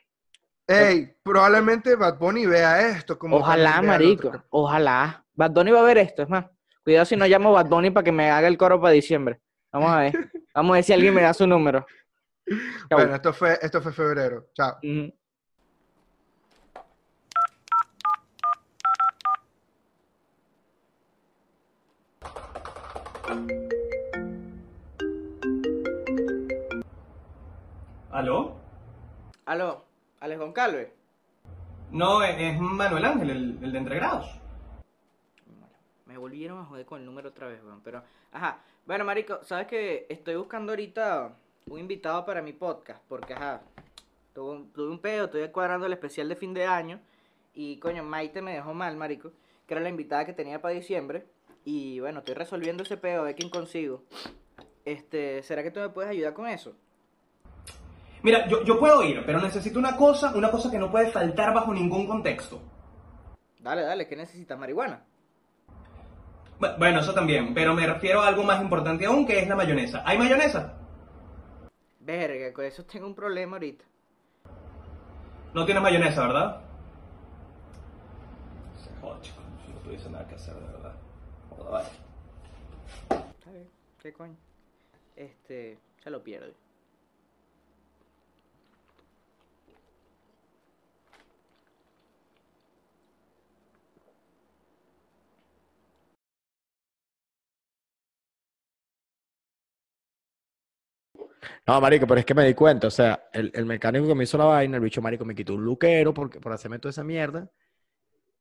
Ey, 0.66 1.14
probablemente 1.22 1.94
Bad 1.94 2.18
Bunny 2.18 2.44
vea 2.44 2.88
esto 2.88 3.16
como 3.16 3.36
Ojalá, 3.36 3.80
marico. 3.80 4.32
Ojalá. 4.50 5.24
Bad 5.34 5.52
Bunny 5.52 5.70
va 5.70 5.78
a 5.78 5.84
ver 5.84 5.98
esto, 5.98 6.24
es 6.24 6.28
más. 6.28 6.46
Cuidado 6.82 7.04
si 7.04 7.14
no 7.14 7.24
llamo 7.24 7.50
a 7.50 7.62
Bad 7.62 7.70
Bunny 7.70 7.90
para 7.90 8.02
que 8.02 8.10
me 8.10 8.28
haga 8.28 8.48
el 8.48 8.58
coro 8.58 8.80
para 8.80 8.92
diciembre. 8.92 9.40
Vamos 9.70 9.92
a 9.92 9.98
ver. 10.00 10.12
Vamos 10.54 10.72
a 10.72 10.74
ver 10.74 10.84
si 10.84 10.92
alguien 10.92 11.14
me 11.14 11.22
da 11.22 11.32
su 11.32 11.46
número. 11.46 11.86
Chau. 12.88 12.98
Bueno, 12.98 13.14
esto 13.14 13.32
fue, 13.32 13.56
esto 13.62 13.80
fue 13.80 13.92
febrero. 13.92 14.48
Chao. 14.54 14.80
¿Aló? 28.14 28.54
Aló, 29.44 29.84
Alejón 30.20 30.52
Calve. 30.52 30.92
No, 31.90 32.22
es, 32.22 32.36
es 32.38 32.60
Manuel 32.60 33.04
Ángel, 33.06 33.30
el, 33.30 33.58
el 33.60 33.72
de 33.72 33.78
entregrados. 33.78 34.40
Me 36.06 36.16
volvieron 36.16 36.60
a 36.60 36.64
joder 36.64 36.86
con 36.86 37.00
el 37.00 37.06
número 37.06 37.30
otra 37.30 37.48
vez, 37.48 37.60
weón. 37.64 37.80
Pero, 37.82 38.04
ajá. 38.30 38.60
Bueno, 38.86 39.04
marico, 39.04 39.42
sabes 39.42 39.66
que 39.66 40.06
estoy 40.08 40.36
buscando 40.36 40.70
ahorita 40.70 41.34
un 41.68 41.80
invitado 41.80 42.24
para 42.24 42.40
mi 42.40 42.52
podcast. 42.52 43.02
Porque, 43.08 43.34
ajá, 43.34 43.62
tuve 44.32 44.58
un, 44.58 44.72
tuve 44.72 44.90
un 44.92 45.00
pedo, 45.00 45.24
estoy 45.24 45.48
cuadrando 45.48 45.86
el 45.86 45.92
especial 45.92 46.28
de 46.28 46.36
fin 46.36 46.54
de 46.54 46.66
año. 46.66 47.00
Y, 47.52 47.78
coño, 47.78 48.04
Maite 48.04 48.40
me 48.42 48.54
dejó 48.54 48.74
mal, 48.74 48.96
marico. 48.96 49.32
Que 49.66 49.74
era 49.74 49.82
la 49.82 49.88
invitada 49.88 50.24
que 50.24 50.32
tenía 50.32 50.62
para 50.62 50.72
diciembre. 50.72 51.26
Y, 51.64 51.98
bueno, 51.98 52.20
estoy 52.20 52.36
resolviendo 52.36 52.84
ese 52.84 52.96
pedo, 52.96 53.22
a 53.22 53.24
ver 53.24 53.34
quién 53.34 53.50
consigo. 53.50 54.04
Este, 54.84 55.42
¿será 55.42 55.64
que 55.64 55.72
tú 55.72 55.80
me 55.80 55.88
puedes 55.88 56.12
ayudar 56.12 56.32
con 56.32 56.46
eso? 56.46 56.76
Mira, 58.24 58.48
yo, 58.48 58.64
yo 58.64 58.78
puedo 58.78 59.02
ir, 59.02 59.22
pero 59.26 59.38
necesito 59.38 59.78
una 59.78 59.96
cosa, 59.96 60.34
una 60.34 60.50
cosa 60.50 60.70
que 60.70 60.78
no 60.78 60.90
puede 60.90 61.10
faltar 61.10 61.52
bajo 61.52 61.74
ningún 61.74 62.06
contexto. 62.06 62.58
Dale, 63.60 63.82
dale, 63.82 64.08
¿qué 64.08 64.16
necesitas? 64.16 64.58
¿Marihuana? 64.58 65.04
Bu- 66.58 66.78
Bueno, 66.78 67.00
eso 67.00 67.12
también, 67.12 67.52
pero 67.52 67.74
me 67.74 67.86
refiero 67.86 68.22
a 68.22 68.28
algo 68.28 68.42
más 68.42 68.62
importante 68.62 69.04
aún, 69.04 69.26
que 69.26 69.38
es 69.40 69.46
la 69.46 69.54
mayonesa. 69.56 70.02
¿Hay 70.06 70.16
mayonesa? 70.16 70.72
Verga, 72.00 72.50
con 72.54 72.64
eso 72.64 72.84
tengo 72.86 73.06
un 73.06 73.14
problema 73.14 73.56
ahorita. 73.56 73.84
No 75.52 75.66
tienes 75.66 75.82
mayonesa, 75.82 76.26
¿verdad? 76.26 76.60
Se 78.82 79.20
chico. 79.20 79.40
No 79.68 79.80
tuviese 79.80 80.08
nada 80.08 80.26
que 80.26 80.34
hacer, 80.34 80.54
de 80.54 80.66
verdad. 80.66 80.94
Joda, 81.50 81.70
vale. 81.70 81.88
Está 83.10 83.50
bien, 83.50 83.68
¿qué 84.02 84.12
coño? 84.14 84.36
Este, 85.14 85.78
se 86.02 86.10
lo 86.10 86.22
pierde. 86.24 86.54
No, 101.66 101.80
marico, 101.80 102.06
pero 102.06 102.20
es 102.20 102.26
que 102.26 102.34
me 102.34 102.44
di 102.46 102.54
cuenta, 102.54 102.86
o 102.88 102.90
sea, 102.90 103.28
el, 103.32 103.50
el 103.54 103.66
mecánico 103.66 104.06
que 104.06 104.14
me 104.14 104.24
hizo 104.24 104.38
la 104.38 104.44
vaina, 104.44 104.76
el 104.76 104.82
bicho 104.82 105.02
marico 105.02 105.24
me 105.24 105.34
quitó 105.34 105.54
un 105.54 105.64
luquero 105.64 106.12
porque, 106.14 106.40
por 106.40 106.52
hacerme 106.52 106.78
toda 106.78 106.90
esa 106.90 107.04
mierda. 107.04 107.50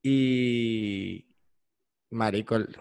Y, 0.04 1.28
marico, 2.12 2.56
el- 2.58 2.78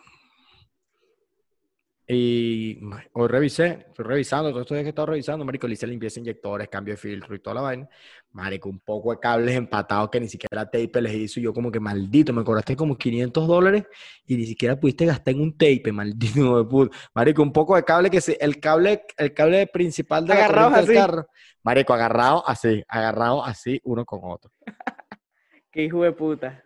Y 2.14 2.79
hoy 3.14 3.29
revisé, 3.29 3.87
estoy 3.88 4.05
revisando, 4.05 4.51
todos 4.51 4.62
estos 4.62 4.75
días 4.75 4.83
que 4.83 4.88
he 4.88 4.90
estado 4.90 5.07
revisando, 5.07 5.46
marico, 5.46 5.66
le 5.66 5.72
hice 5.72 5.87
limpieza 5.87 6.20
inyectores, 6.20 6.68
cambio 6.68 6.92
de 6.92 6.98
filtro 6.98 7.35
y 7.35 7.38
toda 7.38 7.55
la 7.55 7.61
vaina. 7.62 7.88
Marico, 8.33 8.68
un 8.68 8.81
poco 8.81 9.12
de 9.12 9.18
cables 9.18 9.57
empatados 9.57 10.11
que 10.11 10.20
ni 10.20 10.29
siquiera 10.29 10.66
tape 10.66 11.01
les 11.01 11.14
hizo. 11.14 11.40
Y 11.40 11.44
yo 11.44 11.55
como 11.55 11.72
que 11.72 11.81
maldito, 11.81 12.35
me 12.35 12.44
cobraste 12.44 12.77
como 12.77 12.98
500 12.98 13.46
dólares 13.46 13.85
y 14.27 14.37
ni 14.37 14.44
siquiera 14.44 14.79
pudiste 14.79 15.07
gastar 15.07 15.33
en 15.33 15.40
un 15.40 15.57
tape, 15.57 15.90
maldito 15.90 16.62
de 16.62 16.68
puta. 16.68 16.96
Marico, 17.14 17.42
un 17.42 17.53
poco 17.53 17.77
de 17.77 17.83
cable 17.83 18.11
que 18.11 18.20
se, 18.20 18.37
el 18.40 18.61
cable, 18.61 19.07
el 19.16 19.33
cable 19.33 19.66
principal 19.68 20.27
de 20.27 20.35
la 20.35 20.48
corriente 20.48 20.87
del 20.87 20.94
carro. 20.94 21.27
Marico, 21.62 21.94
agarrado 21.94 22.46
así, 22.46 22.83
agarrado 22.88 23.42
así, 23.42 23.81
uno 23.85 24.05
con 24.05 24.20
otro. 24.25 24.51
Qué 25.70 25.85
hijo 25.85 26.03
de 26.03 26.12
puta. 26.12 26.62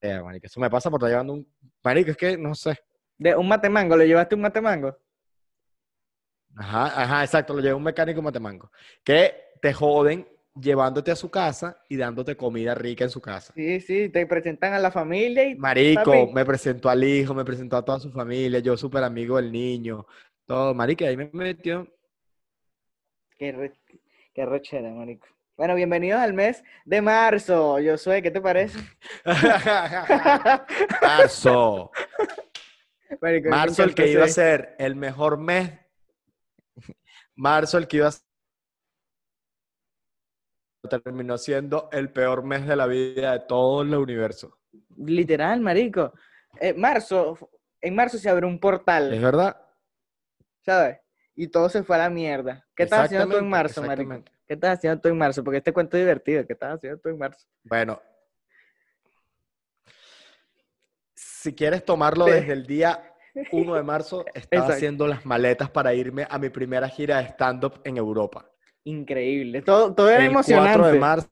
Eh, 0.00 0.22
marico, 0.22 0.46
eso 0.46 0.58
me 0.58 0.70
pasa 0.70 0.90
por 0.90 1.00
estar 1.00 1.10
llevando 1.10 1.34
un... 1.34 1.46
Marico, 1.82 2.12
es 2.12 2.16
que 2.16 2.38
no 2.38 2.54
sé. 2.54 2.78
De 3.18 3.34
un 3.36 3.48
matemango, 3.48 3.96
¿le 3.96 4.06
llevaste 4.06 4.34
un 4.34 4.42
matemango? 4.42 4.96
Ajá, 6.56 7.02
ajá, 7.02 7.24
exacto, 7.24 7.52
lo 7.54 7.60
lleva 7.60 7.76
un 7.76 7.82
mecánico 7.82 8.22
matemango. 8.22 8.70
Que 9.04 9.34
te 9.60 9.72
joden 9.72 10.26
llevándote 10.54 11.10
a 11.10 11.16
su 11.16 11.30
casa 11.30 11.78
y 11.88 11.96
dándote 11.96 12.36
comida 12.36 12.74
rica 12.74 13.04
en 13.04 13.10
su 13.10 13.20
casa. 13.20 13.52
Sí, 13.54 13.80
sí, 13.80 14.08
te 14.08 14.26
presentan 14.26 14.72
a 14.72 14.78
la 14.78 14.90
familia 14.90 15.44
y 15.44 15.54
Marico, 15.54 16.10
Papi. 16.10 16.32
me 16.34 16.44
presentó 16.44 16.88
al 16.88 17.04
hijo, 17.04 17.34
me 17.34 17.44
presentó 17.44 17.76
a 17.76 17.84
toda 17.84 18.00
su 18.00 18.10
familia, 18.10 18.58
yo 18.60 18.76
súper 18.76 19.04
amigo 19.04 19.36
del 19.36 19.52
niño, 19.52 20.06
todo, 20.46 20.74
marico, 20.74 21.04
ahí 21.04 21.16
me 21.16 21.30
metió. 21.32 21.86
Qué, 23.38 23.52
re- 23.52 23.72
qué 24.34 24.44
rochera, 24.46 24.90
marico. 24.90 25.26
Bueno, 25.56 25.74
bienvenidos 25.74 26.20
al 26.20 26.34
mes 26.34 26.62
de 26.84 27.00
marzo. 27.00 27.78
Yo 27.80 27.96
soy, 27.96 28.20
¿qué 28.22 28.30
te 28.30 28.40
parece? 28.40 28.78
Marzo, 31.02 31.90
Marico, 33.20 33.48
marzo 33.50 33.82
el 33.84 33.94
que 33.94 34.10
iba 34.10 34.24
a 34.24 34.28
ser 34.28 34.74
el 34.78 34.96
mejor 34.96 35.38
mes, 35.38 35.72
marzo 37.34 37.78
el 37.78 37.86
que 37.88 37.98
iba 37.98 38.08
a 38.08 38.12
ser, 38.12 38.22
terminó 41.02 41.36
siendo 41.38 41.88
el 41.92 42.12
peor 42.12 42.44
mes 42.44 42.66
de 42.66 42.76
la 42.76 42.86
vida 42.86 43.32
de 43.32 43.40
todo 43.40 43.82
el 43.82 43.94
universo. 43.94 44.58
Literal, 44.96 45.60
marico. 45.60 46.12
Eh, 46.60 46.74
marzo, 46.74 47.36
en 47.80 47.94
marzo 47.94 48.18
se 48.18 48.28
abrió 48.28 48.48
un 48.48 48.54
¿Es 48.54 48.60
portal, 48.60 49.20
verdad? 49.20 49.60
¿sabes? 50.62 50.98
Y 51.34 51.48
todo 51.48 51.68
se 51.68 51.82
fue 51.82 51.96
a 51.96 52.00
la 52.00 52.10
mierda. 52.10 52.66
¿Qué 52.74 52.84
estás 52.84 53.06
haciendo 53.06 53.28
tú 53.28 53.36
en 53.36 53.48
marzo, 53.48 53.82
marico? 53.82 54.24
¿Qué 54.46 54.54
estás 54.54 54.78
haciendo 54.78 55.00
tú 55.00 55.08
en 55.08 55.18
marzo? 55.18 55.44
Porque 55.44 55.58
este 55.58 55.72
cuento 55.72 55.96
es 55.96 56.02
divertido. 56.02 56.46
¿Qué 56.46 56.52
estás 56.54 56.74
haciendo 56.74 56.98
tú 57.00 57.08
en 57.08 57.18
marzo? 57.18 57.46
Bueno, 57.64 58.00
si 61.46 61.54
quieres 61.54 61.84
tomarlo 61.84 62.24
Ve. 62.24 62.40
desde 62.40 62.52
el 62.54 62.66
día 62.66 63.14
1 63.52 63.74
de 63.76 63.82
marzo, 63.84 64.24
estaba 64.34 64.62
Exacto. 64.62 64.72
haciendo 64.72 65.06
las 65.06 65.24
maletas 65.24 65.70
para 65.70 65.94
irme 65.94 66.26
a 66.28 66.38
mi 66.40 66.48
primera 66.48 66.88
gira 66.88 67.18
de 67.18 67.28
stand-up 67.28 67.80
en 67.84 67.96
Europa. 67.98 68.50
Increíble. 68.82 69.62
Todo, 69.62 69.94
todo 69.94 70.10
era 70.10 70.24
el 70.24 70.30
emocionante. 70.32 70.72
4 70.78 70.92
de 70.92 70.98
marzo 70.98 71.28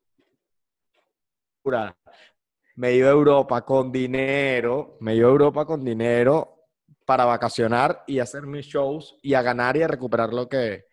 me 2.77 2.93
iba 2.93 3.09
a 3.09 3.13
Europa 3.13 3.65
con 3.65 3.91
dinero, 3.91 4.97
me 5.01 5.15
iba 5.17 5.29
a 5.29 5.33
Europa 5.33 5.65
con 5.65 5.85
dinero 5.85 6.67
para 7.05 7.25
vacacionar 7.25 8.05
y 8.07 8.19
hacer 8.21 8.43
mis 8.43 8.67
shows 8.67 9.17
y 9.23 9.35
a 9.35 9.43
ganar 9.43 9.77
y 9.77 9.83
a 9.83 9.89
recuperar 9.89 10.33
lo 10.33 10.49
que, 10.49 10.85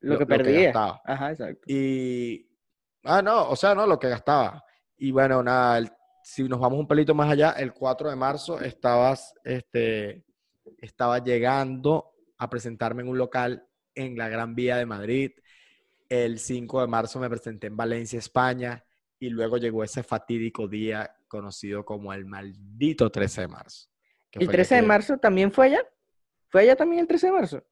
Lo 0.00 0.18
que 0.18 0.26
perdía. 0.26 0.64
gastaba. 0.64 1.00
Ajá, 1.04 1.30
exacto. 1.30 1.62
Y, 1.66 2.46
ah, 3.04 3.22
no, 3.22 3.48
o 3.50 3.56
sea, 3.56 3.74
no, 3.74 3.86
lo 3.86 3.98
que 3.98 4.08
gastaba. 4.08 4.62
Y 4.98 5.10
bueno, 5.12 5.42
nada, 5.42 5.78
el- 5.78 5.90
si 6.28 6.42
nos 6.42 6.58
vamos 6.58 6.80
un 6.80 6.88
pelito 6.88 7.14
más 7.14 7.30
allá, 7.30 7.52
el 7.52 7.72
4 7.72 8.10
de 8.10 8.16
marzo 8.16 8.60
estabas, 8.60 9.32
este, 9.44 10.24
estaba 10.78 11.22
llegando 11.22 12.14
a 12.36 12.50
presentarme 12.50 13.02
en 13.02 13.08
un 13.10 13.16
local 13.16 13.64
en 13.94 14.18
la 14.18 14.28
Gran 14.28 14.56
Vía 14.56 14.76
de 14.76 14.86
Madrid. 14.86 15.30
El 16.08 16.40
5 16.40 16.80
de 16.80 16.88
marzo 16.88 17.20
me 17.20 17.30
presenté 17.30 17.68
en 17.68 17.76
Valencia, 17.76 18.18
España. 18.18 18.84
Y 19.20 19.28
luego 19.30 19.56
llegó 19.56 19.84
ese 19.84 20.02
fatídico 20.02 20.66
día 20.66 21.14
conocido 21.28 21.84
como 21.84 22.12
el 22.12 22.26
maldito 22.26 23.08
13 23.08 23.42
de 23.42 23.48
marzo. 23.48 23.86
¿El 24.32 24.40
fue 24.40 24.44
el 24.46 24.50
13 24.50 24.74
de 24.74 24.80
que- 24.80 24.86
marzo 24.88 25.18
también 25.18 25.52
fue 25.52 25.66
allá? 25.66 25.86
¿Fue 26.48 26.62
allá 26.62 26.74
también 26.74 27.02
el 27.02 27.06
13 27.06 27.26
de 27.28 27.32
marzo? 27.32 27.62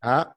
Ah, 0.00 0.36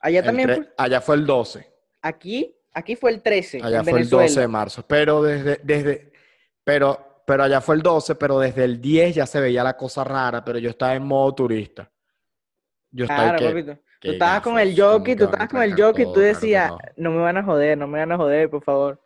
Allá 0.00 0.24
también 0.24 0.48
tre- 0.48 0.56
fue. 0.56 0.74
allá 0.76 1.00
fue 1.00 1.14
el 1.14 1.24
12. 1.24 1.72
Aquí, 2.02 2.52
aquí 2.72 2.96
fue 2.96 3.12
el 3.12 3.22
13. 3.22 3.60
Allá 3.62 3.78
en 3.78 3.84
fue 3.84 3.92
el 3.92 3.98
Venezuela. 3.98 4.22
12 4.26 4.40
de 4.40 4.48
marzo, 4.48 4.86
pero 4.88 5.22
desde, 5.22 5.60
desde, 5.62 6.12
pero, 6.66 7.22
pero 7.24 7.44
allá 7.44 7.60
fue 7.60 7.76
el 7.76 7.82
12, 7.82 8.16
pero 8.16 8.40
desde 8.40 8.64
el 8.64 8.80
10 8.80 9.14
ya 9.14 9.24
se 9.24 9.40
veía 9.40 9.62
la 9.62 9.76
cosa 9.76 10.02
rara, 10.02 10.44
pero 10.44 10.58
yo 10.58 10.70
estaba 10.70 10.94
en 10.96 11.04
modo 11.04 11.32
turista. 11.32 11.88
Yo 12.90 13.04
estaba 13.04 13.36
Claro, 13.36 13.38
que, 13.38 13.44
papito. 13.44 13.74
Tú 13.76 13.82
qué 14.00 14.10
estabas 14.10 14.40
con 14.40 14.58
el 14.58 14.74
¿cómo 14.76 14.88
jockey, 14.90 15.04
que 15.04 15.16
tú 15.16 15.24
estabas 15.26 15.48
con 15.48 15.62
el 15.62 15.70
jockey, 15.80 16.04
tú? 16.06 16.12
Claro 16.12 16.14
que 16.14 16.20
decías, 16.34 16.70
no. 16.70 16.78
no 16.96 17.10
me 17.12 17.18
van 17.18 17.36
a 17.36 17.44
joder, 17.44 17.78
no 17.78 17.86
me 17.86 18.00
van 18.00 18.10
a 18.10 18.16
joder, 18.16 18.50
por 18.50 18.64
favor. 18.64 19.00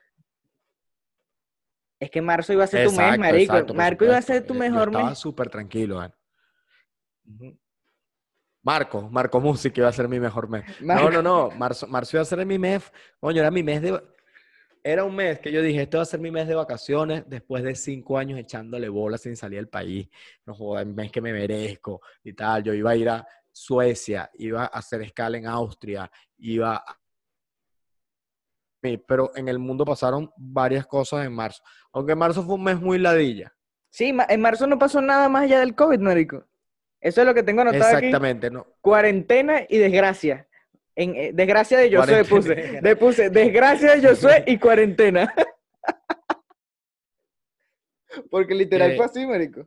Es 2.00 2.10
que 2.10 2.22
marzo 2.22 2.54
iba 2.54 2.64
a 2.64 2.66
ser 2.66 2.88
tu 2.88 2.94
mes, 2.94 3.18
marico. 3.18 3.52
exacto, 3.52 3.74
Marco 3.74 4.04
iba 4.06 4.16
a 4.16 4.22
ser 4.22 4.46
tu 4.46 4.54
yo 4.54 4.60
mejor 4.60 4.88
estaba 4.88 5.10
mes. 5.10 5.18
súper 5.18 5.50
tranquilo. 5.50 6.00
Ujú. 7.26 7.58
Marco, 8.62 9.02
Marco 9.10 9.38
Music 9.38 9.76
iba 9.76 9.88
a 9.88 9.92
ser 9.92 10.08
mi 10.08 10.18
mejor 10.18 10.48
mes. 10.48 10.64
Marco. 10.80 11.10
No, 11.10 11.22
no, 11.22 11.22
no, 11.22 11.50
marzo, 11.58 11.86
marzo 11.86 12.16
iba 12.16 12.22
a 12.22 12.24
ser 12.24 12.46
mi 12.46 12.58
mes, 12.58 12.90
coño, 13.20 13.40
era 13.40 13.50
mi 13.50 13.62
mes 13.62 13.82
de... 13.82 14.02
Era 14.82 15.04
un 15.04 15.14
mes 15.14 15.38
que 15.40 15.52
yo 15.52 15.60
dije, 15.62 15.82
este 15.82 15.96
va 15.98 16.04
a 16.04 16.06
ser 16.06 16.20
mi 16.20 16.30
mes 16.30 16.48
de 16.48 16.54
vacaciones 16.54 17.24
después 17.26 17.62
de 17.62 17.74
cinco 17.74 18.16
años 18.16 18.38
echándole 18.38 18.88
bolas 18.88 19.20
sin 19.20 19.36
salir 19.36 19.58
del 19.58 19.68
país. 19.68 20.08
No 20.46 20.54
joda, 20.54 20.82
el 20.82 20.94
mes 20.94 21.12
que 21.12 21.20
me 21.20 21.32
merezco 21.32 22.00
y 22.24 22.32
tal. 22.32 22.62
Yo 22.62 22.72
iba 22.72 22.90
a 22.90 22.96
ir 22.96 23.08
a 23.08 23.26
Suecia, 23.52 24.30
iba 24.34 24.62
a 24.62 24.66
hacer 24.66 25.02
escala 25.02 25.36
en 25.36 25.46
Austria, 25.46 26.10
iba 26.38 26.76
a... 26.76 26.98
Pero 28.80 29.30
en 29.36 29.48
el 29.48 29.58
mundo 29.58 29.84
pasaron 29.84 30.32
varias 30.38 30.86
cosas 30.86 31.26
en 31.26 31.34
marzo. 31.34 31.62
Aunque 31.92 32.14
marzo 32.14 32.42
fue 32.42 32.54
un 32.54 32.64
mes 32.64 32.80
muy 32.80 32.98
ladilla. 32.98 33.54
Sí, 33.90 34.16
en 34.28 34.40
marzo 34.40 34.66
no 34.66 34.78
pasó 34.78 35.02
nada 35.02 35.28
más 35.28 35.42
allá 35.42 35.60
del 35.60 35.74
COVID, 35.74 35.98
marico. 35.98 36.46
Eso 37.00 37.20
es 37.20 37.26
lo 37.26 37.34
que 37.34 37.42
tengo 37.42 37.60
anotado 37.62 37.96
aquí. 37.96 38.06
Exactamente, 38.06 38.50
no. 38.50 38.66
Cuarentena 38.80 39.62
y 39.68 39.78
desgracia. 39.78 40.48
En, 40.96 41.14
eh, 41.16 41.30
desgracia 41.32 41.78
de 41.78 41.94
Josué 41.94 42.24
puse. 42.24 42.80
Le 42.82 42.96
puse 42.96 43.30
desgracia 43.30 43.96
de 43.96 44.08
Josué 44.08 44.44
y 44.46 44.58
cuarentena. 44.58 45.32
Porque 48.30 48.54
literal 48.54 48.92
Eh, 48.92 48.96
fue 48.96 49.04
así, 49.06 49.26
marico. 49.26 49.66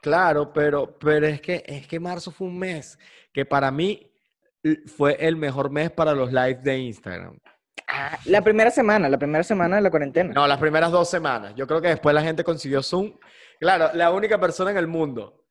Claro, 0.00 0.52
pero, 0.52 0.98
pero 0.98 1.26
es 1.26 1.40
que 1.40 1.62
es 1.66 1.86
que 1.86 1.98
marzo 2.00 2.30
fue 2.30 2.46
un 2.46 2.58
mes 2.58 2.98
que 3.32 3.44
para 3.44 3.70
mí 3.70 4.10
l- 4.62 4.80
fue 4.86 5.16
el 5.20 5.36
mejor 5.36 5.70
mes 5.70 5.90
para 5.90 6.14
los 6.14 6.32
lives 6.32 6.62
de 6.62 6.78
Instagram. 6.78 7.38
Ah, 7.86 8.18
la 8.26 8.42
primera 8.42 8.70
semana, 8.70 9.08
la 9.08 9.18
primera 9.18 9.42
semana 9.42 9.76
de 9.76 9.82
la 9.82 9.90
cuarentena. 9.90 10.32
No, 10.34 10.46
las 10.46 10.58
primeras 10.58 10.90
dos 10.92 11.08
semanas. 11.08 11.54
Yo 11.56 11.66
creo 11.66 11.80
que 11.80 11.88
después 11.88 12.14
la 12.14 12.22
gente 12.22 12.44
consiguió 12.44 12.82
Zoom. 12.82 13.16
Claro, 13.58 13.90
la 13.94 14.12
única 14.12 14.38
persona 14.38 14.70
en 14.70 14.76
el 14.76 14.86
mundo 14.86 15.44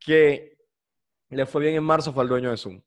que 0.00 0.56
le 1.30 1.46
fue 1.46 1.62
bien 1.62 1.74
en 1.74 1.84
marzo 1.84 2.12
fue 2.12 2.22
el 2.24 2.28
dueño 2.28 2.50
de 2.50 2.56
Zoom. 2.56 2.80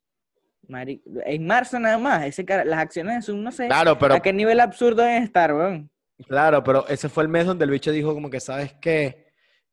Mari- 0.68 1.02
en 1.26 1.46
marzo 1.48 1.80
nada 1.80 1.98
más, 1.98 2.26
ese 2.26 2.44
cara- 2.46 2.66
las 2.66 2.80
acciones 2.80 3.16
de 3.16 3.22
Zoom, 3.22 3.42
no 3.44 3.52
sé 3.52 3.68
Claro, 3.68 3.98
pero 3.98 4.16
a 4.16 4.20
qué 4.22 4.34
nivel 4.34 4.60
absurdo 4.60 5.02
deben 5.04 5.24
estar, 5.24 5.54
weón. 5.54 5.90
Claro, 6.28 6.64
pero 6.64 6.88
ese 6.88 7.10
fue 7.10 7.24
el 7.24 7.30
mes 7.30 7.46
donde 7.46 7.64
el 7.66 7.72
bicho 7.72 7.92
dijo 7.92 8.14
como 8.14 8.30
que, 8.30 8.40
¿sabes 8.40 8.74
qué? 8.82 9.28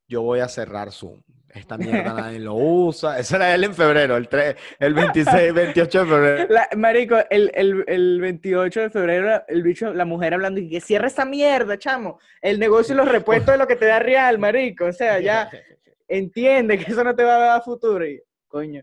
Yo 0.06 0.22
voy 0.22 0.40
a 0.40 0.48
cerrar 0.48 0.92
Zoom. 0.92 1.20
Esta 1.52 1.78
mierda 1.78 2.12
nadie 2.14 2.38
lo 2.40 2.54
usa. 2.54 3.18
Eso 3.18 3.36
era 3.36 3.54
él 3.54 3.64
en 3.64 3.74
febrero, 3.74 4.16
el, 4.16 4.28
3, 4.28 4.54
el 4.78 4.92
26, 4.94 5.54
28 5.54 6.04
de 6.04 6.06
febrero. 6.10 6.46
La- 6.50 6.68
marico, 6.76 7.16
el, 7.30 7.50
el, 7.54 7.84
el 7.86 8.20
28 8.20 8.80
de 8.82 8.90
febrero, 8.90 9.42
el 9.48 9.62
bicho, 9.62 9.92
la 9.94 10.04
mujer 10.04 10.34
hablando 10.34 10.60
y 10.60 10.68
que 10.68 10.80
cierra 10.80 11.06
esa 11.08 11.24
mierda, 11.24 11.78
chamo. 11.78 12.18
El 12.42 12.58
negocio 12.60 12.94
y 12.94 12.98
los 12.98 13.08
repuestos 13.10 13.52
de 13.52 13.58
lo 13.58 13.66
que 13.66 13.76
te 13.76 13.86
da 13.86 13.98
real, 13.98 14.38
marico. 14.38 14.84
O 14.86 14.92
sea, 14.92 15.18
ya 15.20 15.48
entiende 16.08 16.78
que 16.78 16.90
eso 16.92 17.02
no 17.04 17.14
te 17.16 17.24
va 17.24 17.36
a 17.36 17.38
dar 17.38 17.62
futuro. 17.62 18.06
Y, 18.06 18.20
coño, 18.48 18.82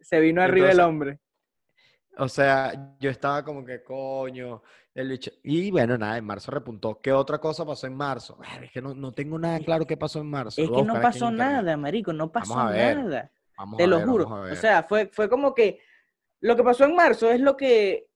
se 0.00 0.20
vino 0.20 0.42
arriba 0.42 0.70
el 0.70 0.80
hombre. 0.80 1.18
O 2.18 2.28
sea, 2.28 2.96
yo 3.00 3.10
estaba 3.10 3.44
como 3.44 3.64
que, 3.64 3.82
coño, 3.82 4.62
el 4.94 5.08
bicho. 5.08 5.32
Y 5.42 5.70
bueno, 5.70 5.98
nada, 5.98 6.16
en 6.16 6.24
marzo 6.24 6.50
repuntó. 6.50 7.00
¿Qué 7.00 7.12
otra 7.12 7.38
cosa 7.38 7.66
pasó 7.66 7.86
en 7.86 7.96
marzo? 7.96 8.38
Es 8.62 8.70
que 8.70 8.80
no, 8.80 8.94
no 8.94 9.12
tengo 9.12 9.38
nada 9.38 9.58
claro 9.60 9.86
qué 9.86 9.96
pasó 9.96 10.20
en 10.20 10.30
marzo. 10.30 10.62
Es 10.62 10.68
voy 10.68 10.82
que 10.82 10.86
no 10.86 11.00
pasó 11.00 11.30
nada, 11.30 11.76
marico, 11.76 12.12
no 12.12 12.30
pasó 12.30 12.58
a 12.58 12.70
ver, 12.70 12.98
nada. 12.98 13.30
Vamos 13.56 13.78
Te 13.78 13.84
a 13.84 13.86
lo 13.86 14.00
juro. 14.00 14.28
O 14.28 14.54
sea, 14.56 14.82
fue, 14.84 15.06
fue 15.06 15.28
como 15.28 15.54
que 15.54 15.80
lo 16.40 16.56
que 16.56 16.62
pasó 16.62 16.84
en 16.84 16.94
marzo 16.94 17.30
es 17.30 17.40
lo 17.40 17.56
que 17.56 18.06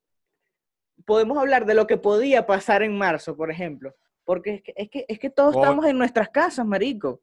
podemos 1.04 1.38
hablar 1.38 1.66
de 1.66 1.74
lo 1.74 1.86
que 1.86 1.96
podía 1.96 2.46
pasar 2.46 2.82
en 2.82 2.96
marzo, 2.96 3.36
por 3.36 3.50
ejemplo. 3.50 3.94
Porque 4.24 4.54
es 4.56 4.62
que, 4.62 4.74
es 4.76 4.90
que, 4.90 5.04
es 5.08 5.18
que 5.18 5.30
todos 5.30 5.56
estamos 5.56 5.86
en 5.86 5.96
nuestras 5.96 6.28
casas, 6.28 6.66
marico. 6.66 7.22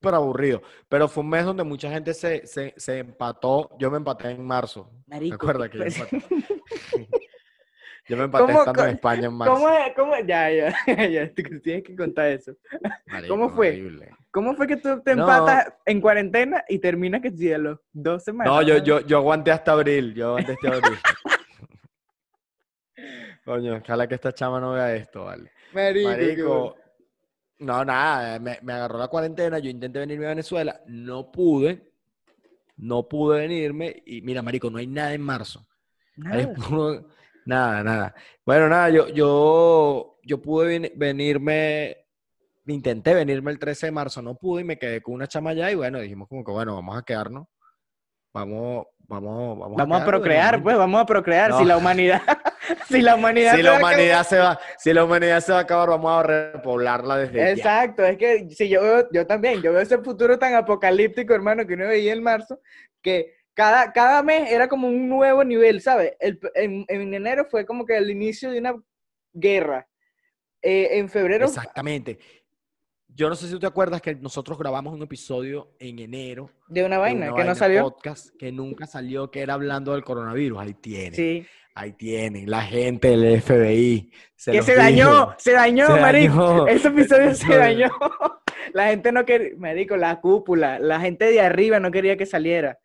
Súper 0.00 0.14
aburrido. 0.14 0.62
Pero 0.88 1.08
fue 1.08 1.22
un 1.22 1.30
mes 1.30 1.44
donde 1.44 1.64
mucha 1.64 1.90
gente 1.90 2.12
se, 2.12 2.46
se, 2.46 2.74
se 2.76 2.98
empató. 2.98 3.70
Yo 3.78 3.90
me 3.90 3.96
empaté 3.96 4.30
en 4.30 4.44
marzo. 4.44 4.90
¿Te 5.06 5.10
Marico, 5.14 5.34
acuerdas 5.36 5.70
que 5.70 5.78
yo 5.78 5.84
empaté? 5.84 6.18
yo 8.08 8.16
me 8.16 8.24
empaté 8.24 8.44
¿Cómo 8.44 8.58
estando 8.58 8.84
en 8.84 8.90
España 8.90 9.26
en 9.26 9.34
marzo. 9.34 9.54
¿Cómo? 9.54 9.68
¿Cómo? 9.96 10.12
Ya, 10.26 10.50
ya, 10.50 10.74
ya, 11.08 11.32
tienes 11.62 11.82
que 11.82 11.96
contar 11.96 12.26
eso. 12.28 12.52
Marico, 13.06 13.34
cómo 13.34 13.48
fue? 13.48 13.68
horrible. 13.70 14.10
¿Cómo 14.30 14.54
fue 14.54 14.66
que 14.66 14.76
tú 14.76 15.00
te 15.02 15.16
No. 15.16 15.22
empatas 15.22 15.72
en 15.86 15.98
cuarentena 15.98 16.62
y 16.68 16.78
terminas 16.78 17.22
que 17.22 17.30
los 17.58 17.78
dos 17.90 18.22
semanas? 18.22 18.52
No, 18.52 18.60
yo, 18.60 18.76
yo, 18.84 19.00
yo 19.00 19.16
aguanté 19.16 19.50
hasta 19.50 19.72
abril. 19.72 20.14
Yo 20.14 20.28
aguanté 20.28 20.52
hasta 20.52 20.68
abril. 20.68 20.98
Coño, 23.46 23.76
ojalá 23.76 24.06
que 24.06 24.16
esta 24.16 24.32
chama 24.34 24.60
no 24.60 24.72
vea 24.72 24.94
esto, 24.94 25.24
¿vale? 25.24 25.50
Marico, 25.72 26.08
Marico. 26.08 26.76
No, 27.58 27.84
nada, 27.84 28.38
me, 28.38 28.58
me 28.62 28.72
agarró 28.72 28.98
la 28.98 29.08
cuarentena, 29.08 29.58
yo 29.58 29.70
intenté 29.70 29.98
venirme 30.00 30.26
a 30.26 30.30
Venezuela, 30.30 30.80
no 30.86 31.30
pude, 31.32 31.90
no 32.76 33.08
pude 33.08 33.40
venirme 33.40 34.02
y 34.06 34.20
mira, 34.22 34.42
marico, 34.42 34.70
no 34.70 34.78
hay 34.78 34.86
nada 34.86 35.14
en 35.14 35.22
marzo. 35.22 35.66
Nada. 36.16 36.52
puro- 36.54 37.08
nada, 37.46 37.82
nada. 37.82 38.14
Bueno, 38.44 38.68
nada, 38.68 38.90
yo, 38.90 39.08
yo, 39.08 40.18
yo 40.22 40.40
pude 40.42 40.66
ven- 40.66 40.92
venirme, 40.96 41.96
intenté 42.66 43.14
venirme 43.14 43.50
el 43.52 43.58
13 43.58 43.86
de 43.86 43.92
marzo, 43.92 44.20
no 44.22 44.34
pude 44.34 44.62
y 44.62 44.64
me 44.64 44.78
quedé 44.78 45.00
con 45.02 45.14
una 45.14 45.26
chama 45.26 45.50
allá 45.50 45.70
y 45.70 45.74
bueno, 45.74 45.98
dijimos 46.00 46.28
como 46.28 46.44
que 46.44 46.52
bueno, 46.52 46.74
vamos 46.74 46.96
a 46.96 47.02
quedarnos, 47.02 47.46
vamos, 48.32 48.86
vamos, 48.98 49.58
vamos, 49.58 49.76
Vamos 49.76 49.96
a 49.96 50.00
quedarnos, 50.00 50.04
procrear, 50.08 50.52
vamos 50.52 50.60
a- 50.60 50.62
pues, 50.64 50.76
vamos 50.78 51.00
a 51.00 51.06
procrear. 51.06 51.52
Si 51.58 51.64
la 51.64 51.76
humanidad, 51.76 52.20
si 52.88 53.00
la 53.02 53.14
humanidad, 53.16 53.52
Si 53.52 53.56
se 53.58 53.62
la 53.62 53.70
va 53.70 53.76
a 53.76 53.78
acabar- 53.80 53.94
humanidad 53.94 54.26
se 54.26 54.38
va, 54.38 54.60
si 54.78 54.92
la 54.92 55.04
humanidad 55.04 55.40
se 55.40 55.52
va 55.52 55.58
a 55.58 55.62
acabar, 55.62 55.88
vamos 55.90 56.12
a 56.12 56.22
repoblarla 56.22 57.16
desde 57.18 57.38
ya. 57.38 57.50
Exacto, 57.50 58.04
es 58.04 58.16
que 58.16 58.48
si 58.50 58.68
yo 58.68 58.82
veo, 58.82 59.08
yo 59.12 59.26
también, 59.26 59.62
yo 59.62 59.72
veo 59.72 59.80
ese 59.82 59.98
futuro 59.98 60.38
tan 60.38 60.54
apocalíptico, 60.54 61.34
hermano, 61.34 61.66
que 61.66 61.74
uno 61.74 61.86
veía 61.88 62.12
en 62.12 62.22
marzo, 62.22 62.60
que 63.02 63.34
cada, 63.54 63.92
cada 63.92 64.22
mes 64.22 64.50
era 64.52 64.68
como 64.68 64.88
un 64.88 65.08
nuevo 65.08 65.42
nivel, 65.44 65.80
¿sabes? 65.80 66.12
El, 66.20 66.38
en, 66.54 66.84
en 66.88 67.14
enero 67.14 67.46
fue 67.50 67.64
como 67.64 67.86
que 67.86 67.96
el 67.96 68.10
inicio 68.10 68.50
de 68.50 68.58
una 68.58 68.74
guerra. 69.32 69.88
Eh, 70.62 70.98
en 70.98 71.08
febrero, 71.08 71.44
Exactamente. 71.46 72.18
Yo 73.16 73.30
no 73.30 73.34
sé 73.34 73.46
si 73.46 73.52
tú 73.52 73.58
te 73.60 73.66
acuerdas 73.66 74.02
que 74.02 74.14
nosotros 74.14 74.58
grabamos 74.58 74.92
un 74.92 75.00
episodio 75.02 75.70
en 75.78 75.98
enero 76.00 76.50
de 76.68 76.84
una 76.84 76.96
de 76.96 77.00
vaina 77.00 77.32
una 77.32 77.42
que 77.42 77.48
no 77.48 77.54
salió. 77.54 77.82
podcast 77.84 78.28
que 78.36 78.52
nunca 78.52 78.86
salió, 78.86 79.30
que 79.30 79.40
era 79.40 79.54
hablando 79.54 79.92
del 79.92 80.04
coronavirus. 80.04 80.58
Ahí 80.60 80.74
tienen, 80.74 81.14
Sí. 81.14 81.46
ahí 81.74 81.92
tienen, 81.94 82.50
la 82.50 82.60
gente 82.60 83.08
del 83.16 83.40
FBI. 83.40 84.12
Se 84.34 84.52
que 84.52 84.60
se 84.60 84.74
dañó, 84.74 85.34
se 85.38 85.52
dañó, 85.52 85.86
Se 85.86 85.98
marico. 85.98 86.66
Ese 86.68 86.88
episodio 86.88 87.34
se 87.34 87.56
dañó. 87.56 87.88
La 88.74 88.88
gente 88.88 89.12
no 89.12 89.24
quería, 89.24 89.52
marico, 89.56 89.96
la 89.96 90.20
cúpula, 90.20 90.78
la 90.78 91.00
gente 91.00 91.24
de 91.24 91.40
arriba 91.40 91.80
no 91.80 91.90
quería 91.90 92.18
que 92.18 92.26
saliera. 92.26 92.78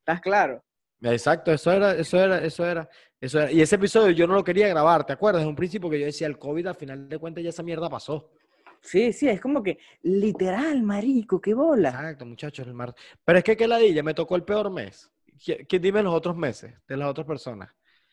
¿Estás 0.00 0.20
claro? 0.20 0.62
Exacto, 1.00 1.50
eso 1.52 1.72
era, 1.72 1.92
eso 1.92 2.22
era, 2.22 2.38
eso 2.44 2.66
era, 2.66 2.88
eso 3.18 3.40
era. 3.40 3.50
Y 3.50 3.62
ese 3.62 3.76
episodio 3.76 4.10
yo 4.10 4.26
no 4.26 4.34
lo 4.34 4.44
quería 4.44 4.68
grabar, 4.68 5.06
¿te 5.06 5.14
acuerdas? 5.14 5.40
En 5.42 5.48
un 5.48 5.56
principio 5.56 5.88
que 5.88 6.00
yo 6.00 6.04
decía, 6.04 6.26
el 6.26 6.38
COVID 6.38 6.66
al 6.66 6.74
final 6.74 7.08
de 7.08 7.18
cuentas 7.18 7.42
ya 7.42 7.48
esa 7.48 7.62
mierda 7.62 7.88
pasó. 7.88 8.30
Sí, 8.84 9.12
sí, 9.14 9.28
es 9.28 9.40
como 9.40 9.62
que 9.62 9.78
literal, 10.02 10.82
marico, 10.82 11.40
qué 11.40 11.54
bola. 11.54 11.88
Exacto, 11.88 12.26
muchachos, 12.26 12.66
el 12.66 12.74
mar... 12.74 12.94
Pero 13.24 13.38
es 13.38 13.44
que 13.44 13.56
qué 13.56 13.66
ladilla, 13.66 14.02
me 14.02 14.12
tocó 14.12 14.36
el 14.36 14.44
peor 14.44 14.70
mes. 14.70 15.10
¿Qué, 15.42 15.66
qué- 15.66 15.78
dime 15.78 16.02
los 16.02 16.14
otros 16.14 16.36
meses 16.36 16.74
de 16.86 16.96
las 16.96 17.08
otras 17.08 17.26
personas? 17.26 17.70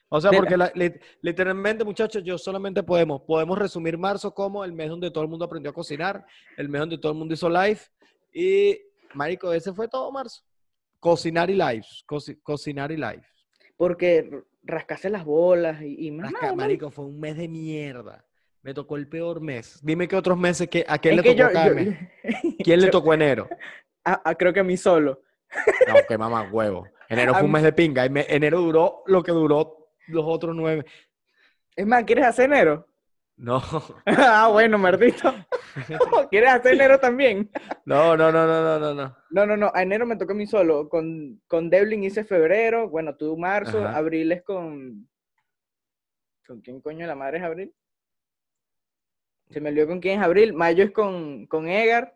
O 0.08 0.20
sea, 0.22 0.32
porque 0.32 0.56
la- 0.58 0.72
li- 0.76 0.94
literalmente, 1.22 1.84
muchachos, 1.84 2.24
yo 2.24 2.38
solamente 2.38 2.84
podemos, 2.84 3.22
podemos 3.22 3.58
resumir 3.58 3.98
marzo 3.98 4.34
como 4.34 4.64
el 4.64 4.72
mes 4.72 4.90
donde 4.90 5.12
todo 5.12 5.24
el 5.24 5.30
mundo 5.30 5.46
aprendió 5.46 5.72
a 5.72 5.74
cocinar, 5.74 6.26
el 6.58 6.70
mes 6.70 6.80
donde 6.80 6.98
todo 6.98 7.12
el 7.12 7.18
mundo 7.18 7.34
hizo 7.34 7.50
live 7.50 7.80
y, 8.34 8.78
marico, 9.14 9.52
ese 9.54 9.74
fue 9.74 9.88
todo 9.90 10.10
marzo. 10.12 10.42
Cocinar 11.00 11.50
y 11.50 11.54
live, 11.54 11.86
coci- 12.08 12.40
cocinar 12.42 12.92
y 12.94 12.96
live. 12.98 13.24
Porque 13.76 14.30
rascarse 14.64 15.10
las 15.10 15.26
bolas 15.26 15.82
y, 15.82 16.08
y 16.08 16.12
más 16.12 16.32
Rasca- 16.32 16.42
nada, 16.42 16.56
marico. 16.56 16.86
marico, 16.86 16.92
fue 16.92 17.06
un 17.06 17.20
mes 17.20 17.36
de 17.36 17.48
mierda. 17.50 18.26
Me 18.64 18.74
tocó 18.74 18.96
el 18.96 19.08
peor 19.08 19.42
mes. 19.42 19.80
Dime 19.84 20.08
qué 20.08 20.16
otros 20.16 20.38
meses, 20.38 20.68
que, 20.70 20.86
¿a 20.88 20.98
quién 21.00 21.18
Es 21.20 21.26
le 21.26 21.32
tocó 21.36 21.38
yo- 21.50 21.54
cada 21.54 21.68
yo- 21.70 21.76
mes? 21.76 21.98
¿Quién 22.64 22.80
le 22.82 22.90
tocó 22.90 23.14
enero? 23.14 23.48
Ah, 24.04 24.20
ah, 24.26 24.34
creo 24.34 24.52
que 24.52 24.60
a 24.62 24.64
mí 24.64 24.78
solo. 24.78 25.22
No, 25.88 25.94
que 26.08 26.18
mamá, 26.18 26.50
huevo. 26.52 26.88
Enero 27.08 27.34
A 27.34 27.36
fue 27.36 27.46
un 27.46 27.52
mes 27.52 27.62
de 27.62 27.72
pinga. 27.72 28.04
enero 28.06 28.62
duró 28.62 29.04
lo 29.06 29.22
que 29.22 29.32
duró 29.32 29.92
los 30.08 30.24
otros 30.26 30.56
nueve. 30.56 30.86
Es 31.76 31.86
más, 31.86 32.04
¿quieres 32.04 32.26
hacer 32.26 32.46
enero? 32.46 32.88
No, 33.38 33.62
ah, 34.08 34.50
bueno, 34.52 34.80
maldito. 34.80 35.32
¿Quieres 36.32 36.50
hacer 36.50 36.74
enero 36.74 37.00
también? 37.00 37.52
no, 37.86 38.18
no, 38.18 38.32
no, 38.32 38.48
no, 38.48 38.62
no, 38.64 38.80
no, 38.80 38.94
no. 38.96 39.18
No, 39.30 39.46
no, 39.46 39.56
no, 39.56 39.72
a 39.72 39.84
enero 39.84 40.08
me 40.08 40.16
tocó 40.16 40.32
a 40.32 40.36
mí 40.36 40.48
solo. 40.48 40.90
Con, 40.90 41.40
con 41.48 41.70
Devlin 41.70 42.04
hice 42.04 42.24
febrero, 42.24 42.90
bueno, 42.90 43.16
tú 43.16 43.38
marzo, 43.38 43.86
Ajá. 43.86 43.98
abril 43.98 44.32
es 44.32 44.42
con... 44.42 45.08
¿Con 46.48 46.62
quién 46.62 46.82
coño 46.82 47.06
la 47.06 47.16
madre 47.16 47.38
es 47.38 47.44
abril? 47.44 47.72
Se 49.52 49.60
me 49.62 49.70
olvidó 49.70 49.88
con 49.88 50.00
quién 50.00 50.20
es 50.20 50.26
abril. 50.26 50.54
Mayo 50.54 50.84
es 50.84 50.92
con, 50.92 51.46
con 51.48 51.68
Edgar. 51.68 52.16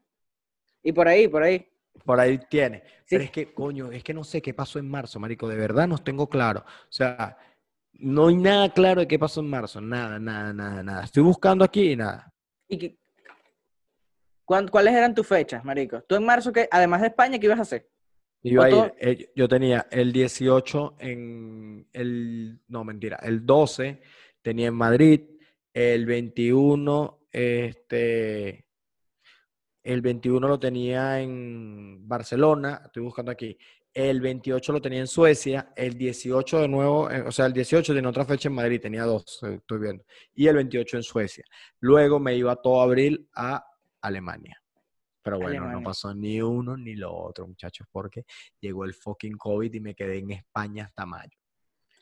Y 0.84 0.92
por 0.92 1.08
ahí, 1.08 1.28
por 1.28 1.44
ahí. 1.44 1.68
Por 2.04 2.20
ahí 2.20 2.40
tiene. 2.50 2.84
Pero 3.10 3.24
es 3.24 3.32
que, 3.32 3.54
coño, 3.54 3.92
es 3.92 4.04
que 4.04 4.14
no 4.14 4.24
sé 4.24 4.42
qué 4.42 4.54
pasó 4.54 4.80
en 4.80 4.90
marzo, 4.90 5.20
marico. 5.20 5.48
De 5.48 5.56
verdad 5.56 5.88
no 5.88 5.98
tengo 5.98 6.28
claro. 6.30 6.62
O 6.62 6.92
sea, 6.92 7.38
no 7.94 8.28
hay 8.28 8.36
nada 8.36 8.74
claro 8.74 9.02
de 9.02 9.08
qué 9.08 9.18
pasó 9.18 9.40
en 9.42 9.50
marzo. 9.50 9.80
Nada, 9.82 10.20
nada, 10.20 10.54
nada, 10.54 10.84
nada. 10.84 11.04
Estoy 11.04 11.24
buscando 11.24 11.64
aquí 11.64 11.92
y 11.92 11.96
nada. 11.96 12.32
¿Y 12.68 12.78
qué- 12.78 12.98
¿Cuáles 14.46 14.94
eran 14.94 15.16
tus 15.16 15.26
fechas, 15.28 15.64
marico? 15.66 16.02
Tú 16.04 16.16
en 16.16 16.24
marzo, 16.26 16.54
que 16.54 16.68
además 16.70 17.02
de 17.02 17.08
España, 17.08 17.40
¿qué 17.40 17.48
ibas 17.48 17.60
a 17.60 17.64
hacer? 17.64 17.90
Iba 18.44 18.66
a 18.66 18.68
Otro- 18.68 18.86
ir, 18.86 18.94
eh, 19.00 19.32
yo 19.36 19.48
tenía 19.48 19.88
el 19.90 20.14
18 20.14 20.96
en 21.00 21.88
el, 21.94 22.60
no, 22.68 22.84
mentira, 22.84 23.18
el 23.24 23.44
12 23.44 24.02
tenía 24.44 24.68
en 24.68 24.76
Madrid, 24.76 25.22
el 25.74 26.06
21, 26.06 27.25
este, 27.36 28.66
el 29.84 30.02
21 30.02 30.48
lo 30.48 30.58
tenía 30.58 31.20
en 31.20 32.08
Barcelona, 32.08 32.84
estoy 32.86 33.04
buscando 33.04 33.30
aquí, 33.30 33.58
el 33.94 34.22
28 34.22 34.72
lo 34.72 34.82
tenía 34.82 35.02
en 35.02 35.08
Suecia, 35.08 35.74
el 35.76 35.98
18 35.98 36.62
de 36.62 36.68
nuevo, 36.70 37.12
eh, 37.12 37.24
o 37.24 37.34
sea, 37.34 37.48
el 37.48 37.54
18 37.54 37.94
tenía 37.94 38.10
otra 38.10 38.24
fecha 38.24 38.48
en 38.48 38.56
Madrid, 38.56 38.80
tenía 38.80 39.04
dos, 39.04 39.44
eh, 39.44 39.56
estoy 39.56 39.80
viendo, 39.80 40.06
y 40.34 40.48
el 40.48 40.56
28 40.56 40.96
en 40.96 41.04
Suecia. 41.04 41.44
Luego 41.82 42.22
me 42.22 42.38
iba 42.38 42.56
todo 42.56 42.82
abril 42.82 43.28
a 43.36 43.66
Alemania. 44.00 44.62
Pero 45.22 45.40
bueno, 45.40 45.70
no 45.70 45.82
pasó 45.82 46.14
ni 46.14 46.40
uno 46.40 46.78
ni 46.78 46.96
lo 46.96 47.14
otro, 47.14 47.48
muchachos, 47.48 47.86
porque 47.92 48.24
llegó 48.62 48.86
el 48.86 48.94
fucking 48.94 49.38
COVID 49.38 49.74
y 49.74 49.80
me 49.82 49.96
quedé 49.96 50.20
en 50.20 50.32
España 50.32 50.86
hasta 50.86 51.06
mayo. 51.06 51.38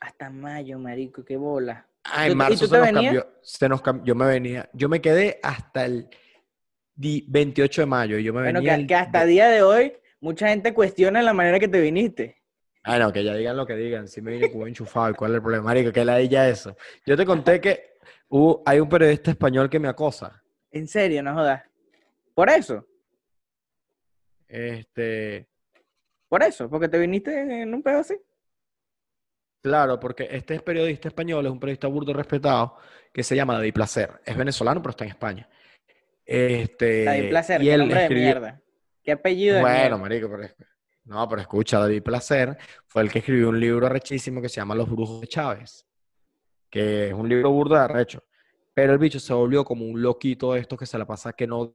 Hasta 0.00 0.30
mayo, 0.30 0.78
marico, 0.78 1.24
qué 1.24 1.38
bola. 1.38 1.88
Ah, 2.04 2.24
¿Tú- 2.24 2.28
y 2.28 2.32
en 2.32 2.38
marzo 2.38 2.66
se 2.66 2.78
nos 2.78 2.90
cambió, 2.90 3.26
se 3.42 3.68
nos 3.68 3.82
cam- 3.82 4.02
yo 4.04 4.14
me 4.14 4.26
venía, 4.26 4.68
yo 4.72 4.88
me 4.88 5.00
quedé 5.00 5.40
hasta 5.42 5.86
el 5.86 6.08
di- 6.94 7.24
28 7.28 7.82
de 7.82 7.86
mayo 7.86 8.18
y 8.18 8.24
yo 8.24 8.32
me 8.34 8.42
Bueno, 8.42 8.58
venía 8.60 8.74
que, 8.76 8.80
el 8.82 8.86
que 8.86 8.94
hasta 8.94 9.24
día 9.24 9.48
de 9.48 9.62
hoy 9.62 9.94
mucha 10.20 10.48
gente 10.48 10.74
cuestiona 10.74 11.22
la 11.22 11.32
manera 11.32 11.58
que 11.58 11.68
te 11.68 11.80
viniste. 11.80 12.42
Ah, 12.82 12.98
no, 12.98 13.10
que 13.12 13.24
ya 13.24 13.34
digan 13.34 13.56
lo 13.56 13.66
que 13.66 13.74
digan, 13.76 14.06
si 14.08 14.20
me 14.20 14.32
vine 14.32 14.50
Cuba 14.50 14.68
enchufado, 14.68 15.10
¿y 15.10 15.14
cuál 15.14 15.30
es 15.30 15.36
el 15.36 15.42
problema? 15.42 15.64
Marico, 15.64 15.90
que 15.90 16.04
la 16.04 16.20
ya 16.22 16.46
eso. 16.48 16.76
Yo 17.06 17.16
te 17.16 17.24
conté 17.24 17.58
que 17.60 17.94
hay 18.66 18.80
un 18.80 18.88
periodista 18.88 19.30
español 19.30 19.70
que 19.70 19.78
me 19.78 19.88
acosa. 19.88 20.42
En 20.70 20.86
serio, 20.86 21.22
no 21.22 21.32
jodas. 21.34 21.62
Por 22.34 22.50
eso, 22.50 22.86
Este, 24.46 25.48
por 26.28 26.42
eso, 26.42 26.68
porque 26.68 26.88
te 26.88 26.98
viniste 26.98 27.62
en 27.62 27.72
un 27.72 27.82
pedo 27.82 28.00
así. 28.00 28.14
Claro, 29.64 29.98
porque 29.98 30.28
este 30.30 30.54
es 30.56 30.62
periodista 30.62 31.08
español, 31.08 31.46
es 31.46 31.50
un 31.52 31.58
periodista 31.58 31.88
burdo 31.88 32.12
respetado, 32.12 32.76
que 33.12 33.22
se 33.22 33.34
llama 33.34 33.54
David 33.54 33.72
Placer. 33.72 34.20
Es 34.24 34.36
venezolano, 34.36 34.82
pero 34.82 34.90
está 34.90 35.04
en 35.04 35.10
España. 35.10 35.48
Este, 36.26 37.04
David 37.06 37.28
Placer, 37.30 37.62
y 37.62 37.64
qué 37.66 37.72
él 37.72 37.80
nombre 37.80 38.02
de 38.02 38.10
mierda. 38.10 38.60
Qué 39.02 39.12
apellido 39.12 39.56
de 39.56 39.62
Bueno, 39.62 39.78
mierda. 39.80 39.96
marico, 39.98 40.28
pero 40.30 40.54
no, 41.04 41.28
pero 41.28 41.40
escucha, 41.40 41.78
David 41.78 42.02
Placer 42.02 42.58
fue 42.86 43.02
el 43.02 43.10
que 43.10 43.20
escribió 43.20 43.48
un 43.48 43.58
libro 43.58 43.86
arrechísimo 43.86 44.42
que 44.42 44.48
se 44.50 44.56
llama 44.56 44.74
Los 44.74 44.90
Brujos 44.90 45.22
de 45.22 45.26
Chávez, 45.28 45.86
que 46.70 47.08
es 47.08 47.14
un 47.14 47.28
libro 47.28 47.50
burdo 47.50 47.74
de 47.74 47.80
arrecho. 47.80 48.22
Pero 48.74 48.92
el 48.92 48.98
bicho 48.98 49.18
se 49.18 49.32
volvió 49.32 49.64
como 49.64 49.86
un 49.86 50.02
loquito 50.02 50.52
de 50.52 50.60
estos 50.60 50.78
que 50.78 50.86
se 50.86 50.98
la 50.98 51.06
pasa 51.06 51.32
que 51.32 51.46
no. 51.46 51.74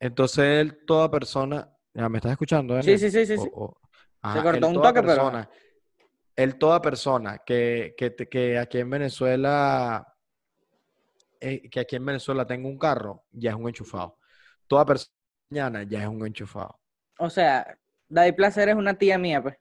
Entonces 0.00 0.44
él, 0.44 0.84
toda 0.86 1.10
persona, 1.10 1.68
ya 1.94 2.08
me 2.08 2.18
estás 2.18 2.32
escuchando, 2.32 2.74
Sí, 2.74 2.92
Daniel? 2.92 2.98
sí, 3.00 3.10
sí, 3.10 3.26
sí, 3.26 3.34
O- 3.36 3.42
sí. 3.42 3.50
o- 3.54 3.80
Se 4.22 4.28
ajá, 4.28 4.42
cortó 4.42 4.68
un 4.68 4.74
toque, 4.74 5.00
pero- 5.02 5.06
persona- 5.06 5.50
Él, 6.36 6.56
toda 6.56 6.80
persona 6.80 7.38
que, 7.44 7.94
que, 7.96 8.14
que 8.14 8.58
aquí 8.58 8.78
en 8.78 8.90
Venezuela, 8.90 10.06
eh, 11.40 11.68
que 11.70 11.80
aquí 11.80 11.96
en 11.96 12.04
Venezuela 12.06 12.46
tenga 12.46 12.68
un 12.68 12.78
carro, 12.78 13.24
ya 13.32 13.50
es 13.50 13.56
un 13.56 13.68
enchufado. 13.68 14.18
Toda 14.66 14.84
persona 14.84 15.12
mañana 15.50 15.82
ya 15.84 16.02
es 16.02 16.08
un 16.08 16.24
enchufado. 16.26 16.78
O 17.18 17.30
sea, 17.30 17.76
David 18.08 18.34
Placer 18.36 18.68
es 18.68 18.74
una 18.76 18.94
tía 18.94 19.18
mía, 19.18 19.42
pues. 19.42 19.56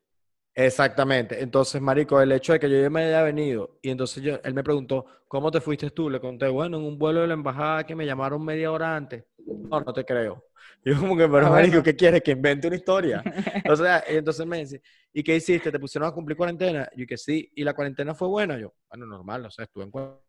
Exactamente. 0.53 1.41
Entonces, 1.41 1.79
marico, 1.81 2.19
el 2.19 2.31
hecho 2.31 2.53
de 2.53 2.59
que 2.59 2.69
yo 2.69 2.81
ya 2.81 2.89
me 2.89 3.05
haya 3.05 3.21
venido 3.21 3.77
y 3.81 3.91
entonces 3.91 4.23
yo, 4.23 4.39
él 4.43 4.53
me 4.55 4.63
preguntó, 4.63 5.05
¿cómo 5.27 5.51
te 5.51 5.61
fuiste 5.61 5.91
tú? 5.91 6.09
Le 6.09 6.19
conté, 6.19 6.47
bueno, 6.47 6.77
en 6.77 6.83
un 6.83 6.97
vuelo 6.97 7.21
de 7.21 7.27
la 7.27 7.33
embajada 7.35 7.85
que 7.85 7.95
me 7.95 8.05
llamaron 8.07 8.43
media 8.43 8.71
hora 8.71 8.95
antes. 8.95 9.23
No, 9.47 9.79
no 9.81 9.93
te 9.93 10.03
creo. 10.03 10.43
Y 10.83 10.91
yo 10.93 10.99
como 10.99 11.15
que, 11.17 11.27
pero 11.27 11.47
Ah, 11.47 11.49
marico. 11.49 11.81
¿qué 11.81 11.95
quieres? 11.95 12.21
Que 12.21 12.31
invente 12.31 12.67
una 12.67 12.75
historia. 12.75 13.23
O 13.71 13.75
sea, 13.75 14.03
y 14.09 14.17
entonces 14.17 14.45
me 14.45 14.59
dice, 14.59 14.81
¿y 15.13 15.23
qué 15.23 15.35
hiciste? 15.35 15.71
¿Te 15.71 15.79
pusieron 15.79 16.07
a 16.09 16.11
cumplir 16.11 16.37
cuarentena? 16.37 16.89
Yo 16.95 17.05
que 17.05 17.17
sí. 17.17 17.49
¿Y 17.55 17.63
la 17.63 17.73
cuarentena 17.73 18.13
fue 18.13 18.27
buena? 18.27 18.57
Yo, 18.57 18.73
bueno, 18.89 19.05
normal, 19.05 19.45
o 19.45 19.51
sea, 19.51 19.65
estuve 19.65 19.85
en 19.85 19.91
cuarentena. 19.91 20.21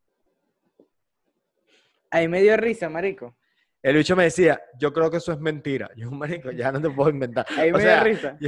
Ahí 2.11 2.27
me 2.29 2.41
dio 2.43 2.57
risa, 2.57 2.89
marico. 2.89 3.37
El 3.83 3.97
bicho 3.97 4.17
me 4.17 4.25
decía, 4.25 4.61
yo 4.79 4.93
creo 4.93 5.11
que 5.11 5.19
eso 5.19 5.33
es 5.33 5.39
mentira. 5.41 5.89
Yo, 5.97 6.11
marico, 6.11 6.51
ya 6.51 6.73
no 6.73 6.81
te 6.81 6.91
puedo 6.91 7.11
inventar. 7.11 7.47
Ahí 7.57 7.71
O 7.71 7.75
me 7.75 7.81
sea, 7.81 7.97
da 7.97 8.05
risa. 8.05 8.39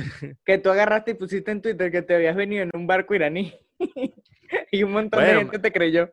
Que 0.44 0.58
tú 0.58 0.70
agarraste 0.70 1.12
y 1.12 1.14
pusiste 1.14 1.50
en 1.52 1.62
Twitter 1.62 1.90
que 1.92 2.02
te 2.02 2.14
habías 2.14 2.34
venido 2.34 2.62
en 2.64 2.70
un 2.74 2.86
barco 2.86 3.14
iraní. 3.14 3.54
y 4.72 4.82
un 4.82 4.92
montón 4.92 5.22
de 5.22 5.34
gente 5.36 5.58
te 5.58 5.72
creyó. 5.72 6.10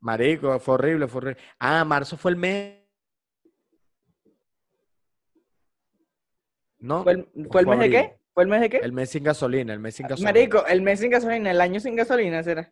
Marico, 0.00 0.58
fue 0.60 0.74
horrible, 0.74 1.08
fue 1.08 1.18
horrible. 1.18 1.42
Ah, 1.58 1.84
marzo 1.84 2.16
fue 2.16 2.30
el 2.32 2.36
mes. 2.36 2.83
¿No? 6.84 7.02
¿Fue 7.02 7.12
el, 7.12 7.28
fue 7.50 7.62
el 7.62 7.66
mes 7.66 7.78
de 7.78 7.90
qué? 7.90 8.16
¿Fue 8.34 8.42
el 8.42 8.48
mes 8.50 8.60
de 8.60 8.68
qué? 8.68 8.76
El 8.76 8.92
mes 8.92 9.08
sin 9.08 9.24
gasolina, 9.24 9.72
el 9.72 9.80
mes 9.80 9.94
sin 9.94 10.06
gasolina. 10.06 10.32
Marico, 10.32 10.66
el 10.66 10.82
mes 10.82 11.00
sin 11.00 11.10
gasolina, 11.10 11.50
el 11.50 11.60
año 11.60 11.80
sin 11.80 11.96
gasolina 11.96 12.42
será. 12.42 12.70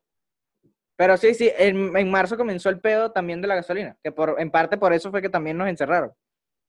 Pero 0.96 1.16
sí, 1.16 1.32
sí, 1.32 1.50
en, 1.56 1.96
en 1.96 2.10
marzo 2.10 2.36
comenzó 2.36 2.68
el 2.68 2.78
pedo 2.78 3.10
también 3.10 3.40
de 3.40 3.48
la 3.48 3.54
gasolina, 3.54 3.96
que 4.02 4.12
por, 4.12 4.36
en 4.38 4.50
parte 4.50 4.76
por 4.76 4.92
eso 4.92 5.10
fue 5.10 5.22
que 5.22 5.30
también 5.30 5.56
nos 5.56 5.66
encerraron. 5.66 6.12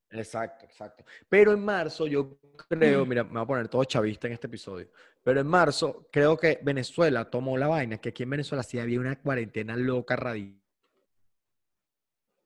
Exacto, 0.09 0.63
exacto. 0.63 1.03
Pero 1.27 1.51
en 1.51 1.65
marzo 1.65 2.07
yo 2.07 2.37
creo, 2.69 3.05
mira, 3.05 3.25
me 3.25 3.31
voy 3.31 3.41
a 3.41 3.45
poner 3.45 3.67
todo 3.67 3.83
chavista 3.83 4.27
en 4.27 4.33
este 4.33 4.47
episodio, 4.47 4.87
pero 5.21 5.41
en 5.41 5.47
marzo 5.47 6.07
creo 6.11 6.37
que 6.37 6.59
Venezuela 6.61 7.29
tomó 7.29 7.57
la 7.57 7.67
vaina, 7.67 7.97
que 7.97 8.09
aquí 8.09 8.23
en 8.23 8.29
Venezuela 8.29 8.63
sí 8.63 8.79
había 8.79 9.01
una 9.01 9.19
cuarentena 9.19 9.75
loca 9.75 10.15
radical, 10.15 10.63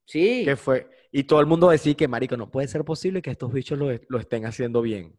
Sí, 0.07 0.45
que 0.45 0.55
fue, 0.55 0.89
y 1.19 1.23
todo 1.23 1.39
el 1.39 1.45
mundo 1.47 1.69
decía 1.69 1.93
que, 1.95 2.07
marico, 2.07 2.37
no 2.37 2.49
puede 2.49 2.67
ser 2.67 2.83
posible 2.83 3.21
que 3.21 3.31
estos 3.31 3.51
bichos 3.51 3.77
lo, 3.79 3.87
lo 4.07 4.19
estén 4.19 4.45
haciendo 4.45 4.81
bien. 4.81 5.13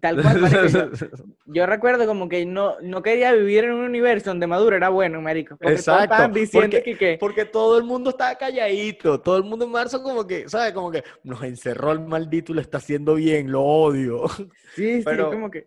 tal 0.00 0.20
cual, 0.20 0.40
marico. 0.40 0.66
Yo, 0.66 0.90
yo 1.46 1.66
recuerdo 1.66 2.06
como 2.06 2.28
que 2.28 2.44
no, 2.46 2.80
no 2.80 3.02
quería 3.02 3.32
vivir 3.32 3.64
en 3.64 3.72
un 3.72 3.84
universo 3.84 4.30
donde 4.30 4.46
Maduro 4.46 4.76
era 4.76 4.88
bueno, 4.88 5.20
marico. 5.20 5.56
Porque 5.56 5.74
Exacto, 5.74 6.28
diciendo 6.28 6.76
porque- 6.76 6.82
que, 6.82 6.96
que- 6.98 7.16
Porque 7.18 7.44
todo 7.44 7.78
el 7.78 7.84
mundo 7.84 8.10
estaba 8.10 8.34
calladito, 8.36 9.20
todo 9.20 9.36
el 9.36 9.44
mundo 9.44 9.64
en 9.66 9.70
marzo 9.72 10.02
como 10.02 10.26
que, 10.26 10.48
¿sabes? 10.48 10.72
Como 10.72 10.90
que 10.90 11.04
nos 11.22 11.42
encerró 11.42 11.92
el 11.92 12.00
maldito 12.00 12.52
y 12.52 12.54
lo 12.56 12.60
está 12.60 12.78
haciendo 12.78 13.14
bien, 13.14 13.50
lo 13.52 13.62
odio. 13.62 14.24
Sí, 14.74 14.98
sí, 14.98 15.02
Pero- 15.04 15.30
como 15.30 15.50
que. 15.50 15.66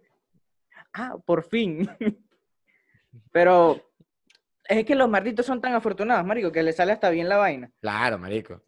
Ah, 0.93 1.15
por 1.25 1.43
fin. 1.43 1.89
Pero 3.31 3.81
es 4.67 4.85
que 4.85 4.95
los 4.95 5.09
malditos 5.09 5.45
son 5.45 5.59
tan 5.61 5.73
afortunados, 5.73 6.25
marico, 6.25 6.51
que 6.51 6.63
les 6.63 6.75
sale 6.75 6.91
hasta 6.91 7.09
bien 7.09 7.29
la 7.29 7.37
vaina. 7.37 7.71
Claro, 7.81 8.17
marico. 8.17 8.61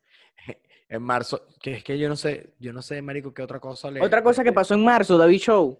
En 0.87 1.01
marzo, 1.01 1.47
que 1.61 1.73
es 1.77 1.83
que 1.83 1.97
yo 1.97 2.07
no 2.07 2.15
sé, 2.15 2.53
yo 2.59 2.71
no 2.71 2.81
sé, 2.81 3.01
marico, 3.01 3.33
qué 3.33 3.41
otra 3.41 3.59
cosa 3.59 3.89
le... 3.89 4.01
Otra 4.01 4.21
cosa 4.21 4.43
que 4.43 4.53
pasó 4.53 4.75
en 4.75 4.83
marzo, 4.83 5.17
David 5.17 5.39
Show. 5.39 5.79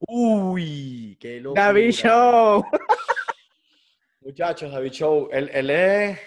Uy, 0.00 1.16
qué 1.20 1.40
locura. 1.40 1.64
David 1.66 1.90
Show. 1.90 2.64
Muchachos, 4.20 4.72
David 4.72 4.90
Show, 4.92 5.28
él, 5.32 5.50
él 5.52 5.70
es 5.70 6.18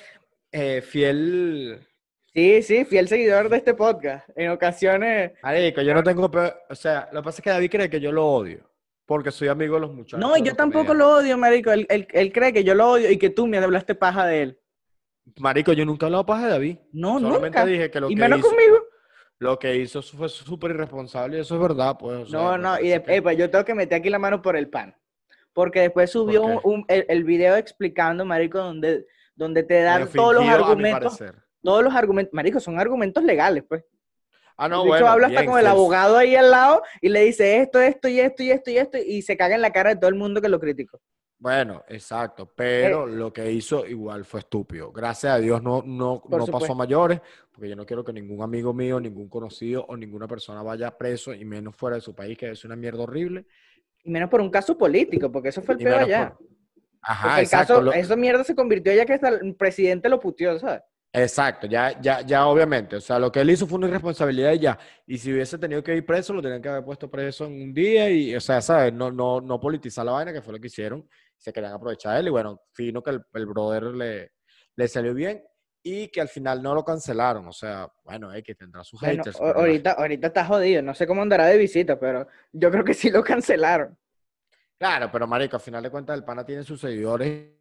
eh, 0.51 0.81
fiel... 0.81 1.85
Sí, 2.33 2.61
sí, 2.61 2.85
fiel 2.85 3.07
seguidor 3.07 3.49
de 3.49 3.57
este 3.57 3.73
podcast. 3.73 4.29
En 4.35 4.51
ocasiones. 4.51 5.31
Marico, 5.41 5.81
yo 5.81 5.93
no 5.93 6.03
tengo... 6.03 6.29
pe- 6.29 6.53
O 6.69 6.75
sea, 6.75 7.09
lo 7.11 7.21
que 7.21 7.25
pasa 7.25 7.37
es 7.39 7.43
que 7.43 7.49
David 7.49 7.71
cree 7.71 7.89
que 7.89 7.99
yo 7.99 8.11
lo 8.11 8.25
odio, 8.27 8.69
porque 9.05 9.31
soy 9.31 9.47
amigo 9.47 9.75
de 9.75 9.81
los 9.81 9.93
muchachos. 9.93 10.19
No, 10.19 10.37
yo 10.37 10.55
tampoco 10.55 10.87
comediantes. 10.87 10.97
lo 10.97 11.15
odio, 11.17 11.37
marico. 11.37 11.71
Él, 11.71 11.85
él- 11.89 12.07
él 12.11 12.31
cree 12.31 12.53
que 12.53 12.63
yo 12.63 12.75
lo 12.75 12.91
odio 12.91 13.09
y 13.09 13.17
que 13.17 13.29
tú 13.29 13.47
me 13.47 13.57
hablaste 13.57 13.95
paja 13.95 14.25
de 14.27 14.41
él. 14.43 14.59
Marico, 15.37 15.73
yo 15.73 15.85
nunca 15.85 16.05
he 16.05 16.07
hablado 16.07 16.25
paja 16.25 16.45
de 16.45 16.51
David. 16.51 16.77
No, 16.91 17.19
Solamente 17.19 17.59
nunca. 17.59 17.65
dije 17.65 17.91
que 17.91 17.99
lo 17.99 18.09
y 18.09 18.15
que 18.15 18.21
menos 18.21 18.39
hizo... 18.39 18.49
conmigo. 18.49 18.77
Lo 19.39 19.57
que 19.57 19.75
hizo 19.77 20.01
fue 20.01 20.27
súper 20.27 20.71
irresponsable 20.71 21.37
y 21.37 21.39
eso 21.41 21.55
es 21.55 21.61
verdad, 21.61 21.95
pues. 21.97 22.19
o 22.19 22.25
sea, 22.25 22.39
No, 22.39 22.57
no, 22.57 22.79
y 22.79 22.89
de- 22.89 23.01
que- 23.01 23.15
epa, 23.15 23.31
yo 23.33 23.49
tengo 23.49 23.63
que 23.63 23.73
meter 23.73 23.99
aquí 23.99 24.09
la 24.09 24.19
mano 24.19 24.41
por 24.41 24.55
el 24.57 24.69
pan. 24.69 24.95
Porque 25.53 25.79
después 25.81 26.11
subió 26.11 26.43
un, 26.43 26.59
qué? 26.59 26.67
un- 26.67 26.85
el, 26.89 27.05
el 27.07 27.23
video 27.23 27.55
explicando, 27.55 28.25
marico, 28.25 28.57
donde, 28.59 29.05
donde 29.35 29.63
te 29.63 29.81
dan 29.81 30.09
todos 30.11 30.35
los 30.35 30.45
argumentos. 30.47 31.19
Todos 31.61 31.83
los 31.83 31.93
argumentos, 31.95 32.33
marico, 32.33 32.59
son 32.59 32.79
argumentos 32.79 33.23
legales, 33.23 33.63
pues. 33.67 33.83
Ah, 34.57 34.67
no, 34.67 34.83
bicho 34.83 34.89
bueno, 34.91 35.07
habla 35.07 35.27
hasta 35.27 35.39
bien, 35.41 35.51
con 35.51 35.59
el 35.59 35.65
sí, 35.65 35.71
abogado 35.71 36.17
ahí 36.17 36.35
al 36.35 36.51
lado 36.51 36.83
y 37.01 37.07
le 37.07 37.21
dice 37.21 37.61
esto, 37.61 37.79
esto 37.79 38.09
y 38.09 38.19
esto 38.19 38.43
y 38.43 38.51
esto 38.51 38.69
y 38.71 38.77
esto 38.77 38.97
y 38.97 39.21
se 39.21 39.37
caga 39.37 39.55
en 39.55 39.61
la 39.61 39.71
cara 39.71 39.91
de 39.91 39.95
todo 39.95 40.09
el 40.09 40.15
mundo 40.15 40.41
que 40.41 40.49
lo 40.49 40.59
criticó. 40.59 40.99
Bueno, 41.41 41.85
exacto, 41.87 42.51
pero 42.53 43.07
Eh. 43.07 43.11
lo 43.15 43.31
que 43.31 43.49
hizo 43.49 43.85
igual 43.85 44.25
fue 44.25 44.41
estúpido. 44.41 44.91
Gracias 44.91 45.33
a 45.33 45.39
Dios 45.39 45.63
no, 45.63 45.81
no, 45.85 46.21
no 46.29 46.45
pasó 46.47 46.73
a 46.73 46.75
mayores, 46.75 47.21
porque 47.51 47.69
yo 47.69 47.77
no 47.77 47.85
quiero 47.85 48.03
que 48.03 48.11
ningún 48.11 48.41
amigo 48.43 48.73
mío, 48.73 48.99
ningún 48.99 49.29
conocido 49.29 49.85
o 49.87 49.95
ninguna 49.95 50.27
persona 50.27 50.61
vaya 50.61 50.97
preso, 50.97 51.33
y 51.33 51.45
menos 51.45 51.75
fuera 51.77 51.95
de 51.95 52.01
su 52.01 52.13
país, 52.13 52.37
que 52.37 52.49
es 52.51 52.65
una 52.65 52.75
mierda 52.75 53.03
horrible. 53.03 53.45
Y 54.03 54.11
menos 54.11 54.29
por 54.29 54.41
un 54.41 54.49
caso 54.49 54.77
político, 54.77 55.31
porque 55.31 55.47
eso 55.49 55.61
fue 55.61 55.75
el 55.75 55.81
Y 55.81 55.83
peor 55.85 55.99
allá. 56.01 56.35
por- 56.37 56.47
Ajá, 57.01 57.23
Porque 57.29 57.39
el 57.39 57.43
exacto. 57.45 57.73
caso, 57.75 57.81
lo- 57.85 57.93
esa 57.93 58.15
mierda 58.17 58.43
se 58.43 58.53
convirtió 58.55 58.93
ya 58.93 59.05
que 59.05 59.13
hasta 59.13 59.29
el 59.29 59.55
presidente 59.55 60.09
lo 60.09 60.19
puteó, 60.19 60.59
¿sabes? 60.59 60.81
Exacto, 61.13 61.65
ya, 61.65 61.99
ya, 62.01 62.21
ya 62.21 62.45
obviamente. 62.45 62.97
O 62.97 63.01
sea, 63.01 63.17
lo 63.17 63.31
que 63.31 63.39
él 63.39 63.49
hizo 63.49 63.65
fue 63.65 63.77
una 63.79 63.87
irresponsabilidad 63.87 64.51
y 64.53 64.59
ya. 64.59 64.77
Y 65.07 65.17
si 65.17 65.31
hubiese 65.33 65.57
tenido 65.57 65.81
que 65.81 65.95
ir 65.95 66.05
preso, 66.05 66.33
lo 66.33 66.41
tenían 66.41 66.61
que 66.61 66.69
haber 66.69 66.83
puesto 66.83 67.09
preso 67.09 67.45
en 67.45 67.53
un 67.63 67.73
día 67.73 68.09
y, 68.11 68.35
o 68.35 68.41
sea, 68.41 68.61
¿sabes? 68.61 68.93
No, 68.93 69.09
no, 69.11 69.39
no 69.41 69.59
politizar 69.59 70.05
la 70.05 70.11
vaina, 70.11 70.33
que 70.33 70.41
fue 70.41 70.53
lo 70.53 70.59
que 70.59 70.67
hicieron. 70.67 71.07
Se 71.39 71.51
querían 71.51 71.73
aprovechar 71.73 72.13
de 72.13 72.19
él 72.19 72.27
y 72.27 72.31
bueno, 72.31 72.61
fino 72.73 73.01
que 73.01 73.09
el, 73.11 73.21
el 73.33 73.45
brother 73.47 73.83
le, 73.85 74.33
le 74.75 74.87
salió 74.87 75.13
bien 75.13 75.43
y 75.81 76.09
que 76.09 76.21
al 76.21 76.27
final 76.27 76.61
no 76.61 76.75
lo 76.75 76.83
cancelaron. 76.83 77.47
O 77.47 77.53
sea, 77.53 77.87
bueno, 78.03 78.29
hay 78.29 78.43
que 78.43 78.53
tendrá 78.55 78.83
sus 78.83 78.99
Bueno, 78.99 79.23
haters. 79.23 79.37
pero 79.39 79.57
ahorita, 79.59 79.91
ahorita 79.93 80.27
está 80.27 80.45
jodido, 80.45 80.81
no 80.81 80.93
sé 80.93 81.07
cómo 81.07 81.21
andará 81.21 81.47
de 81.47 81.57
visita, 81.57 81.99
pero 81.99 82.27
yo 82.51 82.69
creo 82.69 82.83
que 82.83 82.93
sí 82.93 83.09
lo 83.09 83.23
cancelaron. 83.23 83.97
Claro, 84.77 85.09
pero 85.11 85.27
marico, 85.27 85.55
al 85.57 85.61
final 85.61 85.83
de 85.83 85.89
cuentas 85.89 86.17
el 86.17 86.23
pana 86.23 86.45
tiene 86.45 86.63
sus 86.63 86.79
seguidores. 86.79 87.58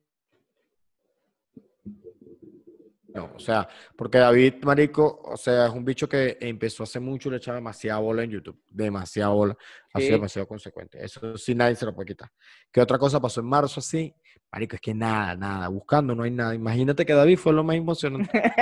No, 3.19 3.33
o 3.35 3.41
sea, 3.41 3.69
porque 3.97 4.19
David, 4.19 4.63
marico, 4.63 5.21
o 5.25 5.37
sea, 5.37 5.67
es 5.67 5.73
un 5.73 5.85
bicho 5.85 6.09
que 6.09 6.39
empezó 6.41 6.85
hace 6.85 7.01
mucho 7.01 7.29
y 7.29 7.33
le 7.33 7.39
echaba 7.39 7.57
demasiada 7.57 7.99
bola 7.99 8.23
en 8.23 8.31
YouTube. 8.31 8.63
Demasiada 8.69 9.31
bola. 9.31 9.57
Ha 9.93 9.99
sido 9.99 10.13
demasiado 10.13 10.47
consecuente. 10.47 11.05
Eso 11.05 11.37
sí 11.37 11.53
nadie 11.53 11.75
se 11.75 11.85
lo 11.85 11.93
puede 11.93 12.07
quitar. 12.07 12.31
¿Qué 12.71 12.81
otra 12.81 12.97
cosa 12.97 13.19
pasó 13.21 13.41
en 13.41 13.47
marzo 13.47 13.81
así? 13.81 14.15
Marico, 14.53 14.77
es 14.77 14.81
que 14.81 14.95
nada, 14.95 15.35
nada. 15.35 15.67
Buscando 15.67 16.15
no 16.15 16.23
hay 16.23 16.31
nada. 16.31 16.55
Imagínate 16.55 17.05
que 17.05 17.13
David 17.13 17.39
fue 17.39 17.53
lo 17.53 17.65
más 17.65 17.75
emocionante. 17.75 18.31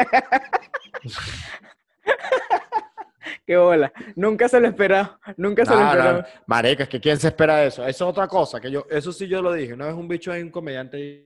Qué 3.46 3.58
bola. 3.58 3.92
Nunca 4.14 4.48
se 4.48 4.58
lo 4.58 4.68
esperaba. 4.68 5.20
Nunca 5.36 5.66
se 5.66 5.74
lo 5.74 5.82
esperaba. 5.82 6.12
no. 6.12 6.24
Marico, 6.46 6.82
es 6.82 6.88
que 6.88 6.98
¿quién 6.98 7.18
se 7.18 7.28
espera 7.28 7.62
eso? 7.62 7.82
Eso 7.86 8.04
es 8.06 8.10
otra 8.10 8.26
cosa. 8.26 8.58
que 8.58 8.70
yo 8.70 8.86
Eso 8.88 9.12
sí 9.12 9.28
yo 9.28 9.42
lo 9.42 9.52
dije. 9.52 9.74
Una 9.74 9.84
vez 9.84 9.94
un 9.94 10.08
bicho 10.08 10.32
hay 10.32 10.40
un 10.40 10.50
comediante 10.50 11.25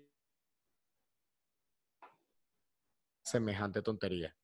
semejante 3.23 3.83
tontería. 3.83 4.35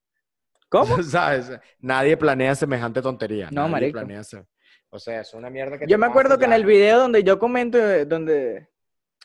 ¿Cómo? 0.69 0.97
¿Sabes? 1.03 1.51
Nadie 1.81 2.17
planea 2.17 2.55
semejante 2.55 3.01
tontería. 3.03 3.47
No, 3.51 3.63
Nadie 3.63 3.73
marico. 3.73 3.99
planea 3.99 4.25
se- 4.25 4.45
O 4.91 4.99
sea, 4.99 5.21
es 5.21 5.33
una 5.35 5.51
mierda 5.51 5.79
que 5.79 5.87
Yo 5.87 5.99
me 5.99 6.07
acuerdo 6.07 6.39
que 6.39 6.45
en 6.45 6.53
el 6.53 6.65
video 6.65 6.99
donde 7.01 7.23
yo 7.23 7.39
comento, 7.39 7.79
eh, 7.79 8.05
donde, 8.05 8.69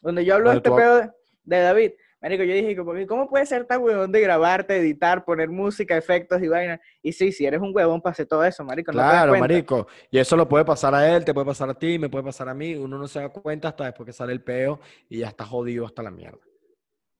donde 0.02 0.26
yo 0.26 0.36
hablo 0.36 0.49
de 0.52 0.58
este 0.58 0.70
tú- 0.70 0.76
pedo 0.76 0.95
de, 0.97 1.10
de 1.43 1.60
David, 1.62 1.91
marico, 2.22 2.43
yo 2.43 2.54
dije, 2.54 2.76
como 2.76 2.93
¿cómo 3.08 3.28
puede 3.30 3.45
ser 3.47 3.66
tan 3.66 3.82
huevón 3.82 4.12
de 4.12 4.22
grabarte, 4.22 4.78
editar, 4.78 5.26
poner 5.26 5.49
música, 5.49 5.97
efectos 5.97 6.41
y 6.43 6.47
vaina? 6.47 6.80
Y 7.02 7.14
sí, 7.14 7.32
si 7.32 7.45
eres 7.45 7.60
un 7.62 7.72
huevón, 7.76 8.02
pasé 8.02 8.26
todo 8.28 8.43
eso, 8.45 8.64
marico. 8.64 8.91
Claro, 8.91 9.36
marico. 9.38 9.88
Y 10.12 10.20
eso 10.20 10.36
lo 10.38 10.47
puede 10.47 10.64
pasar 10.66 10.93
a 10.93 11.16
él, 11.16 11.26
te 11.26 11.34
puede 11.34 11.47
pasar 11.47 11.70
a 11.70 11.74
ti, 11.74 11.97
me 11.97 12.10
puede 12.10 12.24
pasar 12.26 12.47
a 12.49 12.54
mí. 12.54 12.76
Uno 12.76 12.97
no 12.99 13.08
se 13.08 13.20
da 13.20 13.30
cuenta 13.30 13.70
hasta 13.70 13.86
después 13.86 14.06
que 14.06 14.14
sale 14.14 14.34
el 14.34 14.43
peo 14.43 14.80
y 15.10 15.20
ya 15.20 15.30
está 15.30 15.45
jodido 15.45 15.86
hasta 15.88 16.04
la 16.04 16.12
mierda. 16.12 16.39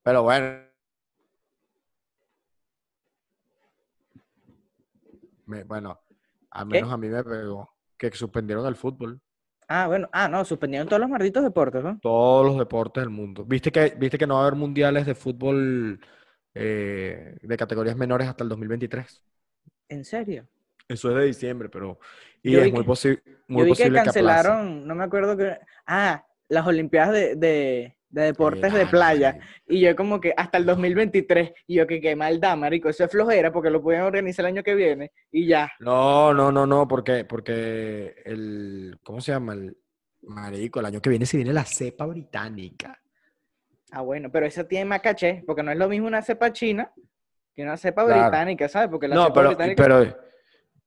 Pero 0.04 0.22
bueno. 0.24 0.71
Me- 5.52 5.64
bueno, 5.64 6.00
al 6.52 6.66
¿Qué? 6.70 6.82
menos 6.82 6.92
a 6.92 6.98
mí 6.98 7.08
me 7.10 7.24
pegó 7.24 7.70
que 7.98 8.12
suspendieron 8.12 8.66
el 8.68 8.76
fútbol. 8.76 9.22
Ah, 9.68 9.88
bueno, 9.88 10.08
ah, 10.14 10.28
no, 10.28 10.46
suspendieron 10.46 10.88
todos 10.88 11.00
los 11.00 11.10
malditos 11.10 11.44
deportes, 11.44 11.84
¿no? 11.84 12.00
Todos 12.00 12.46
los 12.46 12.58
deportes 12.58 13.02
del 13.04 13.12
mundo. 13.12 13.46
¿Viste 13.46 13.72
que, 13.72 13.92
viste 13.98 14.18
que 14.18 14.26
no 14.28 14.36
va 14.36 14.42
a 14.42 14.48
haber 14.48 14.58
mundiales 14.60 15.06
de 15.06 15.14
fútbol 15.16 16.00
eh, 16.56 17.38
de 17.42 17.58
categorías 17.58 17.96
menores 17.98 18.28
hasta 18.28 18.44
el 18.44 18.50
2023? 18.50 19.24
¿En 19.90 20.06
serio? 20.06 20.48
Eso 20.88 21.10
es 21.12 21.16
de 21.16 21.26
diciembre, 21.26 21.70
pero... 21.70 22.00
Y 22.44 22.56
Yo 22.56 22.60
es 22.60 22.70
muy, 22.70 22.84
posi- 22.84 23.22
muy 23.48 23.66
Yo 23.66 23.66
vi 23.66 23.76
que 23.76 23.92
posible 23.92 24.02
que 24.02 24.12
cancelaron, 24.12 24.88
no 24.88 24.96
me 24.96 25.04
acuerdo 25.04 25.38
que... 25.38 25.58
Ah, 25.86 26.26
las 26.50 26.68
Olimpiadas 26.68 27.14
de, 27.14 27.36
de, 27.36 27.98
de 28.12 28.24
deportes 28.24 28.74
de 28.74 28.86
playa. 28.86 29.40
Y 29.68 29.80
yo 29.80 29.96
como 29.96 30.20
que 30.20 30.34
hasta 30.36 30.58
el 30.58 30.66
2023. 30.66 31.52
Y 31.68 31.76
yo 31.76 31.88
que 31.88 32.00
qué 32.02 32.16
maldad, 32.16 32.58
marico. 32.58 32.90
Eso 32.90 33.06
es 33.06 33.12
flojera 33.12 33.52
porque 33.52 33.70
lo 33.70 33.82
pueden 33.82 34.02
organizar 34.02 34.46
el 34.46 34.52
año 34.54 34.64
que 34.64 34.76
viene. 34.76 35.12
Y 35.32 35.48
ya. 35.48 35.72
No, 35.80 36.34
no, 36.34 36.52
no, 36.52 36.66
no, 36.68 36.88
porque, 36.88 37.26
porque 37.26 38.16
el, 38.26 38.98
¿cómo 39.04 39.22
se 39.22 39.32
llama? 39.32 39.54
El 39.54 39.78
marico, 40.24 40.80
el 40.80 40.86
año 40.88 41.02
que 41.02 41.10
viene 41.10 41.26
se 41.26 41.38
viene 41.38 41.54
la 41.54 41.66
cepa 41.66 42.06
británica. 42.06 43.00
Ah, 43.92 44.02
bueno, 44.02 44.30
pero 44.32 44.46
eso 44.46 44.66
tiene 44.66 44.86
más 44.86 45.02
caché. 45.02 45.44
Porque 45.48 45.64
no 45.64 45.72
es 45.72 45.78
lo 45.78 45.88
mismo 45.90 46.08
una 46.08 46.22
cepa 46.22 46.52
china 46.54 46.92
que 47.56 47.64
una 47.64 47.76
cepa 47.78 48.06
Claro. 48.06 48.22
británica, 48.30 48.70
¿sabes? 48.70 48.90
Porque 48.90 49.08
la 49.08 49.16
No, 49.16 49.24
cepa 49.26 49.34
pero, 49.36 49.48
británica... 49.50 49.84
pero 49.84 50.18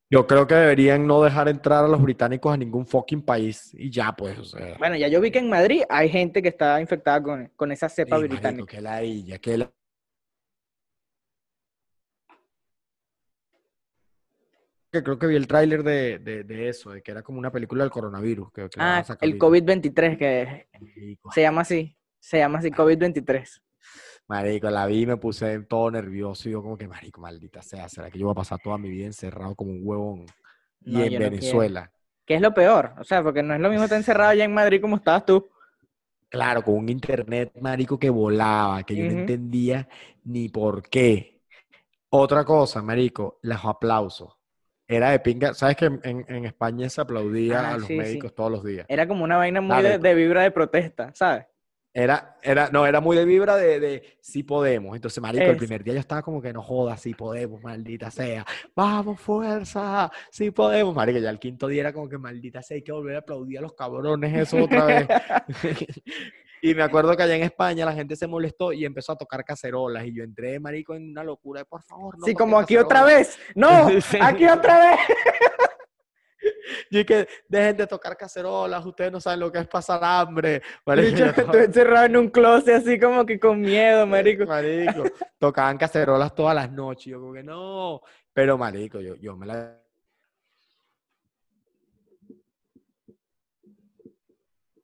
yo 0.09 0.27
creo 0.27 0.45
que 0.47 0.55
deberían 0.55 1.07
no 1.07 1.21
dejar 1.23 1.47
entrar 1.49 1.83
a 1.83 1.87
los 1.87 2.01
británicos 2.01 2.53
a 2.53 2.57
ningún 2.57 2.85
fucking 2.85 3.21
país 3.23 3.73
y 3.73 3.89
ya, 3.89 4.11
pues, 4.11 4.37
o 4.37 4.45
sea. 4.45 4.77
Bueno, 4.77 4.95
ya 4.95 5.07
yo 5.07 5.19
vi 5.19 5.31
que 5.31 5.39
en 5.39 5.49
Madrid 5.49 5.81
hay 5.89 6.09
gente 6.09 6.41
que 6.41 6.49
está 6.49 6.79
infectada 6.79 7.21
con, 7.23 7.51
con 7.55 7.71
esa 7.71 7.89
cepa 7.89 8.15
Sí, 8.17 8.21
marico, 8.21 8.35
británica. 8.35 8.65
que 8.75 8.81
ladilla, 8.81 9.37
que 9.39 9.57
la- 9.57 9.71
que 14.91 15.03
creo 15.03 15.19
que 15.19 15.27
vi 15.27 15.35
el 15.35 15.47
tráiler 15.47 15.83
de, 15.83 16.19
de, 16.19 16.43
de 16.45 16.69
eso, 16.69 16.91
de 16.91 17.01
que 17.01 17.11
era 17.11 17.21
como 17.21 17.37
una 17.37 17.51
película 17.51 17.83
del 17.83 17.91
coronavirus. 17.91 18.51
Que, 18.53 18.69
que 18.69 18.79
la 18.79 18.97
Ah, 18.99 19.05
el 19.21 19.41
ahorita. 19.41 19.45
COVID-23, 19.45 20.17
que 20.17 20.67
Marico, 20.79 21.31
se 21.33 21.41
llama 21.41 21.61
así. 21.61 21.97
Se 22.19 22.37
llama 22.37 22.59
así 22.59 22.71
COVID-23. 22.71 23.61
Marico, 24.27 24.69
la 24.71 24.85
vi 24.87 25.01
y 25.01 25.05
me 25.05 25.17
puse 25.17 25.59
todo 25.63 25.91
nervioso 25.91 26.49
y 26.49 26.51
yo 26.53 26.61
como 26.63 26.77
que, 26.77 26.87
marico, 26.87 27.21
maldita 27.21 27.61
sea, 27.61 27.87
¿será 27.89 28.09
que 28.09 28.17
yo 28.19 28.25
voy 28.25 28.31
a 28.33 28.35
pasar 28.35 28.59
toda 28.59 28.77
mi 28.77 28.89
vida 28.89 29.05
encerrado 29.05 29.55
como 29.55 29.71
un 29.71 29.81
huevón? 29.83 30.25
Y 30.85 31.03
en 31.03 31.17
yo 31.17 31.19
no. 31.19 31.29
Venezuela. 31.29 31.91
¿Qué 32.25 32.35
es 32.35 32.41
lo 32.41 32.53
peor? 32.53 32.93
O 32.99 33.03
sea, 33.03 33.23
porque 33.23 33.43
no 33.43 33.53
es 33.55 33.59
lo 33.61 33.69
mismo 33.69 33.85
estar 33.85 33.97
encerrado 33.97 34.31
allá 34.31 34.45
en 34.45 34.53
Madrid 34.53 34.81
como 34.81 34.97
estabas 34.97 35.25
tú. 35.25 35.49
Claro, 36.29 36.63
con 36.63 36.75
un 36.75 36.89
internet, 36.89 37.53
marico, 37.61 37.97
que 37.97 38.09
volaba, 38.09 38.83
que 38.83 38.95
yo 38.95 39.05
no 39.05 39.11
entendía 39.13 39.87
ni 40.25 40.49
por 40.49 40.83
qué. 40.89 41.41
Otra 42.09 42.45
cosa, 42.45 42.81
marico, 42.81 43.39
los 43.43 43.63
aplausos. 43.65 44.35
Era 44.87 45.11
de 45.11 45.19
pinga. 45.21 45.53
¿Sabes 45.55 45.77
que 45.77 45.85
en, 45.87 46.01
en- 46.29 46.45
España 46.45 46.89
se 46.89 47.01
aplaudía 47.01 47.71
Ah, 47.71 47.73
a 47.73 47.77
los 47.77 47.91
sí, 47.91 48.05
sí. 48.05 48.29
médicos 48.29 48.35
todos 48.35 48.51
los 48.51 48.63
días? 48.65 48.87
Era 48.87 49.07
como 49.07 49.23
una 49.23 49.37
vaina 49.37 49.61
muy 49.61 49.83
de 49.83 50.13
vibra 50.15 50.43
de 50.43 50.51
protesta, 50.51 51.13
¿sabes? 51.15 51.45
Era, 51.97 52.37
era, 52.43 52.69
no, 52.73 52.85
era 52.85 52.99
muy 52.99 53.15
de 53.15 53.23
vibra 53.23 53.55
de, 53.55 53.79
de 53.79 54.17
sí 54.19 54.43
podemos. 54.43 54.97
Entonces, 54.97 55.21
marico, 55.23 55.45
el 55.45 55.51
Es. 55.51 55.57
primer 55.57 55.81
día 55.81 55.93
yo 55.93 56.01
estaba 56.01 56.21
como 56.21 56.41
que 56.41 56.51
no 56.51 56.61
jodas, 56.61 56.99
sí 56.99 57.13
podemos, 57.13 57.63
maldita 57.63 58.11
sea. 58.11 58.45
Vamos, 58.75 59.17
fuerza, 59.21 60.11
sí 60.29 60.51
podemos. 60.51 60.93
Marico, 60.93 61.19
ya 61.19 61.29
el 61.29 61.39
quinto 61.39 61.67
día 61.67 61.79
era 61.83 61.93
como 61.93 62.09
que 62.09 62.17
maldita 62.17 62.61
sea, 62.61 62.75
hay 62.75 62.81
que 62.83 62.91
volver 62.91 63.15
a 63.15 63.19
aplaudir 63.19 63.59
a 63.59 63.61
los 63.61 63.73
cabrones 63.75 64.35
eso 64.37 64.61
otra 64.65 64.83
vez. 64.85 65.07
y 66.61 66.75
me 66.75 66.83
acuerdo 66.83 67.15
que 67.15 67.23
allá 67.23 67.37
en 67.37 67.43
España 67.43 67.85
la 67.85 67.93
gente 67.93 68.17
se 68.17 68.27
molestó 68.27 68.73
y 68.73 68.83
empezó 68.83 69.13
a 69.13 69.17
tocar 69.17 69.45
cacerolas. 69.45 70.05
Y 70.05 70.13
yo 70.13 70.25
entré, 70.25 70.59
marico, 70.59 70.95
en 70.95 71.11
una 71.11 71.23
locura 71.23 71.61
de 71.61 71.65
por 71.65 71.81
favor. 71.81 72.19
No 72.19 72.25
sí, 72.25 72.33
como 72.33 72.59
aquí 72.59 72.75
otra 72.75 73.03
cacerolas". 73.03 73.37
vez. 73.37 73.55
No, 73.55 73.89
Sí. 74.01 74.17
aquí 74.21 74.45
otra 74.47 74.79
vez. 74.89 74.99
Y 76.89 77.03
que 77.03 77.27
dejen 77.47 77.77
de 77.77 77.87
tocar 77.87 78.15
cacerolas, 78.17 78.85
ustedes 78.85 79.11
no 79.11 79.19
saben 79.19 79.39
lo 79.39 79.51
que 79.51 79.59
es 79.59 79.67
pasar 79.67 80.03
hambre. 80.03 80.61
Marico, 80.85 81.17
yo 81.17 81.25
estoy 81.25 81.63
encerrado 81.63 82.05
en 82.05 82.17
un 82.17 82.29
closet 82.29 82.75
así 82.75 82.99
como 82.99 83.25
que 83.25 83.39
con 83.39 83.61
miedo, 83.61 84.05
marico. 84.05 84.45
Marico, 84.45 85.03
tocaban 85.39 85.77
cacerolas 85.77 86.33
todas 86.33 86.55
las 86.55 86.71
noches. 86.71 87.05
Yo 87.05 87.19
como 87.19 87.33
que 87.33 87.43
no. 87.43 88.01
Pero, 88.33 88.57
marico, 88.57 88.99
yo, 88.99 89.15
yo 89.15 89.35
me 89.35 89.45
la... 89.45 89.81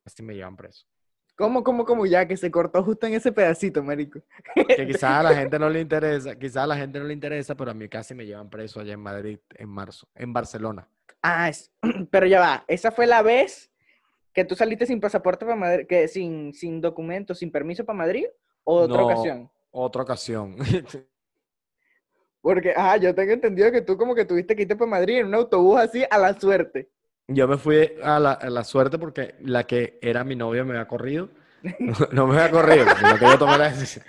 Así 0.04 0.22
me 0.22 0.34
llevan 0.34 0.56
preso. 0.56 0.86
¿Cómo, 1.36 1.64
cómo, 1.64 1.84
cómo? 1.84 2.06
Ya 2.06 2.28
que 2.28 2.36
se 2.36 2.50
cortó 2.50 2.84
justo 2.84 3.06
en 3.06 3.14
ese 3.14 3.32
pedacito, 3.32 3.82
marico. 3.82 4.20
Que 4.54 4.86
quizás 4.86 5.04
a 5.04 5.22
la 5.22 5.34
gente 5.34 5.58
no 5.58 5.68
le 5.68 5.80
interesa, 5.80 6.38
quizás 6.38 6.58
a 6.58 6.66
la 6.66 6.76
gente 6.76 6.98
no 6.98 7.06
le 7.06 7.14
interesa, 7.14 7.54
pero 7.54 7.70
a 7.70 7.74
mí 7.74 7.88
casi 7.88 8.14
me 8.14 8.26
llevan 8.26 8.50
preso 8.50 8.80
allá 8.80 8.92
en 8.92 9.00
Madrid 9.00 9.38
en 9.54 9.68
marzo, 9.68 10.06
en 10.14 10.32
Barcelona. 10.32 10.86
Ah, 11.22 11.48
es- 11.48 11.72
pero 12.10 12.26
ya 12.26 12.40
va. 12.40 12.64
Esa 12.68 12.90
fue 12.90 13.06
la 13.06 13.22
vez 13.22 13.70
que 14.32 14.44
tú 14.44 14.54
saliste 14.54 14.86
sin 14.86 15.00
pasaporte 15.00 15.44
para 15.44 15.56
Madrid, 15.56 15.86
que 15.86 16.08
sin, 16.08 16.52
sin 16.54 16.80
documento, 16.80 17.34
sin 17.34 17.50
permiso 17.52 17.84
para 17.84 17.98
Madrid, 17.98 18.26
o 18.64 18.76
otra 18.82 18.98
No. 18.98 19.04
ocasión. 19.06 19.50
Otra 19.70 20.02
ocasión. 20.02 20.56
Porque, 22.40 22.74
ah, 22.76 22.96
yo 22.96 23.14
tengo 23.14 23.32
entendido 23.32 23.70
que 23.70 23.82
tú 23.82 23.96
como 23.96 24.14
que 24.14 24.24
tuviste 24.24 24.56
que 24.56 24.62
irte 24.62 24.74
para 24.74 24.90
Madrid 24.90 25.18
en 25.18 25.26
un 25.26 25.34
autobús 25.34 25.78
así 25.78 26.04
a 26.10 26.18
la 26.18 26.38
suerte. 26.38 26.90
Yo 27.28 27.46
me 27.46 27.56
fui 27.56 27.92
a 28.02 28.18
la, 28.18 28.32
a 28.32 28.50
la 28.50 28.64
suerte 28.64 28.98
porque 28.98 29.36
la 29.42 29.64
que 29.64 29.98
era 30.02 30.24
mi 30.24 30.34
novia 30.34 30.64
me 30.64 30.72
había 30.72 30.88
corrido. 30.88 31.28
No, 31.62 31.92
no 32.12 32.26
me 32.26 32.34
había 32.40 32.50
corrido, 32.50 32.84
sino 32.96 33.16
que 33.16 33.24
yo 33.26 33.38
tomé 33.38 33.58
la 33.58 33.70
decisión. 33.70 34.04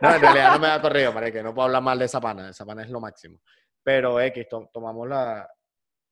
No, 0.00 0.14
en 0.14 0.20
realidad 0.20 0.52
no 0.52 0.60
me 0.60 0.68
había 0.68 0.80
corrido, 0.80 1.32
que 1.32 1.42
no 1.42 1.52
puedo 1.52 1.66
hablar 1.66 1.82
mal 1.82 1.98
de 1.98 2.04
esa 2.04 2.20
pana. 2.20 2.50
Esa 2.50 2.64
pana 2.64 2.82
es 2.84 2.90
lo 2.90 3.00
máximo. 3.00 3.40
Pero 3.82 4.20
X, 4.20 4.48
to- 4.48 4.70
tomamos 4.72 5.08
la, 5.08 5.48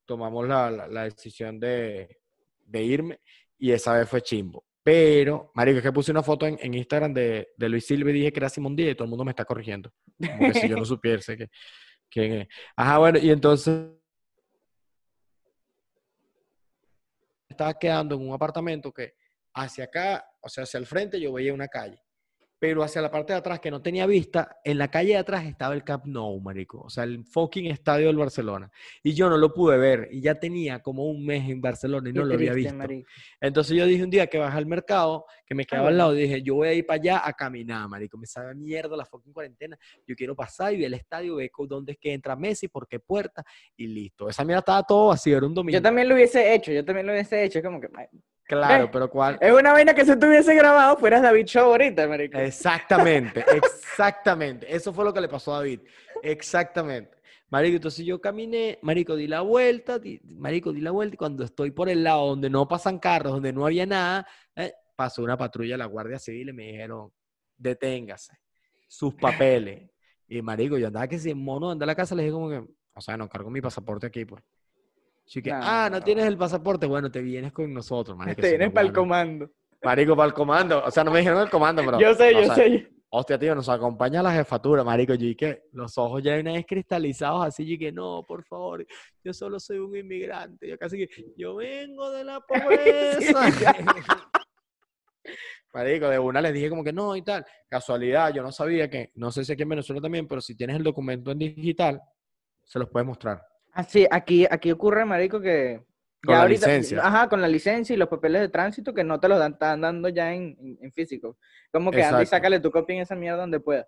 tomamos 0.09 0.49
la, 0.49 0.71
la- 0.71 0.89
la 0.89 1.05
decisión 1.05 1.61
de, 1.61 2.19
de 2.65 2.83
irme 2.83 3.21
y 3.59 3.71
esa 3.73 3.93
vez 3.97 4.09
fue 4.09 4.23
chimbo. 4.23 4.65
Pero, 4.83 5.53
marico, 5.55 5.79
es 5.79 5.85
que 5.85 5.93
puse 5.93 6.11
una 6.11 6.23
foto 6.23 6.47
en, 6.47 6.59
en 6.63 6.73
Instagram 6.73 7.13
de, 7.13 7.49
de 7.57 7.69
Luis 7.69 7.87
Silva 7.87 8.09
y 8.11 8.15
dije 8.15 8.33
que 8.33 8.41
era 8.41 8.49
Simón 8.49 8.75
Díaz 8.75 8.93
y 8.93 8.95
todo 8.95 9.05
el 9.05 9.11
mundo 9.11 9.25
me 9.25 9.33
está 9.33 9.45
corrigiendo. 9.45 9.93
Como 10.19 10.47
que 10.51 10.55
si 10.55 10.67
yo 10.69 10.77
no 10.79 10.85
supiese 10.87 11.37
que, 11.37 11.51
quién 12.11 12.33
es. 12.33 12.49
Ajá, 12.75 12.97
bueno, 12.99 13.19
y 13.19 13.31
entonces 13.31 13.87
estaba 17.51 17.75
quedando 17.79 18.15
en 18.15 18.27
un 18.29 18.35
apartamento 18.35 18.91
que 18.93 19.15
hacia 19.55 19.85
acá, 19.85 20.25
o 20.41 20.49
sea, 20.49 20.65
hacia 20.65 20.79
el 20.79 20.87
frente 20.87 21.21
yo 21.21 21.33
veía 21.35 21.53
una 21.53 21.69
calle, 21.69 22.01
pero 22.59 22.83
hacia 22.83 23.01
la 23.01 23.11
parte 23.11 23.33
de 23.33 23.39
atrás 23.39 23.61
que 23.61 23.71
no 23.71 23.81
tenía 23.81 24.07
vista, 24.07 24.59
en 24.65 24.79
la 24.79 24.91
calle 24.91 25.11
de 25.11 25.19
atrás 25.19 25.45
estaba 25.45 25.75
el 25.75 25.85
Camp 25.85 26.07
Nou, 26.07 26.41
marico, 26.41 26.81
o 26.81 26.91
sea, 26.91 27.05
el 27.05 27.25
fucking 27.25 27.67
estadio 27.67 28.09
del 28.09 28.17
Barcelona. 28.17 28.71
Y 29.03 29.15
yo 29.15 29.29
no 29.31 29.37
lo 29.37 29.55
pude 29.55 29.79
ver 29.79 30.09
y 30.11 30.21
ya 30.21 30.35
tenía 30.35 30.81
como 30.81 31.05
un 31.05 31.25
mes 31.25 31.49
en 31.49 31.61
Barcelona 31.61 32.11
y 32.11 32.13
no 32.13 32.25
lo 32.25 32.35
había 32.35 32.53
visto. 32.53 32.75
marico. 32.75 33.09
Entonces 33.41 33.77
yo 33.77 33.87
dije 33.87 34.03
un 34.03 34.11
día 34.11 34.27
que 34.27 34.39
bajé 34.39 34.59
al 34.59 34.67
mercado, 34.67 35.25
que 35.47 35.55
me 35.55 35.65
quedaba 35.65 35.89
al 35.89 35.99
lado, 35.99 36.13
dije, 36.13 36.43
yo 36.43 36.57
voy 36.57 36.69
a 36.69 36.75
ir 36.75 36.85
para 36.85 37.01
allá 37.01 37.23
a 37.25 37.33
caminar, 37.33 37.89
marico, 37.89 38.19
me 38.19 38.27
sabe 38.27 38.55
mierda 38.55 38.97
la 38.97 39.05
fucking 39.05 39.33
cuarentena, 39.33 39.79
yo 40.07 40.15
quiero 40.17 40.35
pasar 40.35 40.73
y 40.73 40.79
ver 40.79 40.87
el 40.87 40.95
estadio, 40.95 41.37
ver 41.37 41.51
dónde 41.69 41.93
es 41.93 41.99
que 41.99 42.13
entra 42.13 42.37
Messi, 42.37 42.69
por 42.69 42.87
qué 42.89 42.99
puerta, 43.01 43.45
y 43.77 43.87
listo. 43.87 44.29
Esa 44.29 44.45
mierda 44.45 44.61
estaba 44.61 44.83
todo 44.83 45.09
vacío, 45.09 45.37
era 45.37 45.47
un 45.47 45.55
domingo. 45.55 45.77
Yo 45.77 45.83
también 45.83 46.09
lo 46.09 46.15
hubiese 46.15 46.55
hecho, 46.55 46.73
yo 46.73 46.85
también 46.85 47.07
lo 47.07 47.13
hubiese 47.13 47.45
hecho, 47.45 47.59
es 47.59 47.65
como 47.65 47.81
que... 47.81 47.89
Claro, 48.49 48.85
Eh, 48.85 48.89
pero 48.91 49.09
¿cuál? 49.11 49.39
Es 49.41 49.53
una 49.53 49.73
vaina 49.73 49.95
que 49.95 50.05
si 50.05 50.19
tú 50.19 50.27
hubiese 50.27 50.55
grabado, 50.55 50.97
fueras 50.97 51.23
David 51.23 51.45
Show 51.45 51.67
ahorita, 51.67 52.09
marico. 52.09 52.39
Exactamente, 52.39 53.45
exactamente. 53.55 54.75
Eso 54.75 54.93
fue 54.93 55.05
lo 55.05 55.13
que 55.13 55.21
le 55.21 55.29
pasó 55.29 55.55
a 55.55 55.59
David. 55.59 55.81
Exactamente. 56.23 57.19
Marico, 57.51 57.77
entonces 57.77 58.05
yo 58.05 58.21
caminé, 58.21 58.79
Marico, 58.83 59.17
di 59.17 59.27
la 59.27 59.41
vuelta, 59.43 59.99
di- 59.99 60.21
Marico, 60.25 60.73
di 60.73 60.81
la 60.81 60.91
vuelta 60.91 61.15
y 61.15 61.19
cuando 61.19 61.45
estoy 61.45 61.71
por 61.71 61.89
el 61.89 62.03
lado 62.05 62.27
donde 62.27 62.51
no 62.51 62.67
pasan 62.67 62.99
carros, 62.99 63.33
donde 63.35 63.53
no 63.53 63.65
había 63.67 63.87
nada, 63.87 64.27
eh, 64.57 64.73
pasó 64.97 65.23
una 65.23 65.37
patrulla 65.37 65.75
de 65.75 65.79
la 65.79 65.87
Guardia 65.87 66.19
Civil 66.19 66.49
y 66.49 66.53
me 66.53 66.65
dijeron, 66.65 67.11
deténgase, 67.57 68.35
sus 68.87 69.15
papeles. 69.15 69.91
Y 70.27 70.43
Marico, 70.43 70.77
yo 70.77 70.89
andaba 70.89 71.07
que 71.09 71.19
si 71.19 71.33
mono 71.35 71.71
andaba 71.71 71.91
a 71.91 71.93
la 71.93 71.97
casa, 71.97 72.15
le 72.15 72.23
dije 72.23 72.33
como 72.33 72.51
que, 72.51 72.59
o 72.95 73.01
sea, 73.01 73.17
no 73.17 73.29
cargo 73.29 73.51
mi 73.51 73.61
pasaporte 73.61 74.07
aquí, 74.07 74.25
pues. 74.25 74.43
Así 75.29 75.43
que, 75.43 75.51
No, 75.51 75.59
ah, 75.61 75.89
no 75.91 75.99
no. 75.99 76.05
tienes 76.05 76.24
el 76.24 76.39
pasaporte, 76.39 76.87
bueno, 76.87 77.11
te 77.11 77.20
vienes 77.20 77.53
con 77.53 77.72
nosotros, 77.72 78.16
Marico. 78.16 78.41
Te 78.41 78.49
vienes 78.49 78.72
para 78.72 78.87
el 78.87 78.93
comando. 78.95 79.51
Marico, 79.83 80.16
para 80.16 80.26
el 80.29 80.33
comando. 80.33 80.83
O 80.85 80.91
sea, 80.91 81.05
no 81.05 81.11
me 81.11 81.18
dijeron 81.18 81.43
el 81.43 81.51
comando, 81.51 81.83
pero. 81.85 82.01
yo 82.01 82.14
sé, 82.14 82.33
yo 82.33 82.45
sea, 82.45 82.55
sé. 82.55 82.91
Hostia, 83.11 83.39
tío, 83.39 83.55
nos 83.55 83.68
acompaña 83.68 84.22
la 84.22 84.33
jefatura, 84.33 84.83
marico. 84.85 85.14
Yo 85.14 85.26
y 85.26 85.35
que 85.35 85.64
los 85.72 85.97
ojos 85.99 86.22
ya 86.22 86.39
una 86.39 86.53
vez 86.53 86.64
cristalizados 86.66 87.47
así, 87.47 87.74
y 87.74 87.79
que 87.79 87.93
no, 87.93 88.24
por 88.26 88.43
favor, 88.45 88.87
yo 89.22 89.33
solo 89.35 89.61
soy 89.61 89.79
un 89.79 89.95
inmigrante. 89.95 90.66
Yo 90.66 90.79
casi 90.79 90.97
que, 90.97 91.09
yo 91.37 91.57
vengo 91.57 92.11
de 92.11 92.24
la 92.24 92.41
pobreza. 92.49 93.51
marico, 95.74 96.09
de 96.09 96.18
una 96.18 96.41
les 96.41 96.55
dije 96.55 96.70
como 96.70 96.83
que 96.83 96.93
no 96.93 97.14
y 97.16 97.22
tal. 97.22 97.45
Casualidad, 97.68 98.33
yo 98.33 98.43
no 98.43 98.51
sabía 98.51 98.89
que, 98.89 99.12
no 99.14 99.31
sé 99.31 99.45
si 99.45 99.53
aquí 99.53 99.62
en 99.62 99.68
Venezuela 99.68 100.01
también, 100.01 100.26
pero 100.26 100.41
si 100.41 100.55
tienes 100.57 100.76
el 100.76 100.83
documento 100.83 101.31
en 101.31 101.39
digital, 101.39 102.01
se 102.64 102.79
los 102.79 102.89
puedes 102.89 103.07
mostrar. 103.07 103.43
Ah, 103.79 103.85
sí, 103.85 104.05
aquí, 104.11 104.45
aquí 104.51 104.72
ocurre, 104.72 105.05
marico, 105.05 105.41
que... 105.41 105.81
Con 106.24 106.33
ya 106.33 106.39
la 106.39 106.43
ahorita- 106.43 106.66
licencia. 106.66 106.99
Ajá, 107.01 107.29
con 107.29 107.41
la 107.41 107.47
licencia 107.47 107.95
y 107.95 107.97
los 107.97 108.09
papeles 108.09 108.41
de 108.41 108.49
tránsito 108.49 108.93
que 108.93 109.05
no 109.05 109.20
te 109.20 109.29
los 109.29 109.39
dan, 109.39 109.53
están 109.53 109.81
dando 109.81 110.09
ya 110.09 110.35
en, 110.35 110.57
físico. 110.93 111.39
Como 111.70 111.93
que 111.93 112.03
anda 112.03 112.18
y 112.18 112.22
Exacto. 112.24 112.31
sácale 112.39 112.59
tu 112.59 112.72
copia 112.72 112.97
en 112.97 113.03
esa 113.03 113.14
mierda 113.14 113.39
donde 113.43 113.61
pueda. 113.61 113.87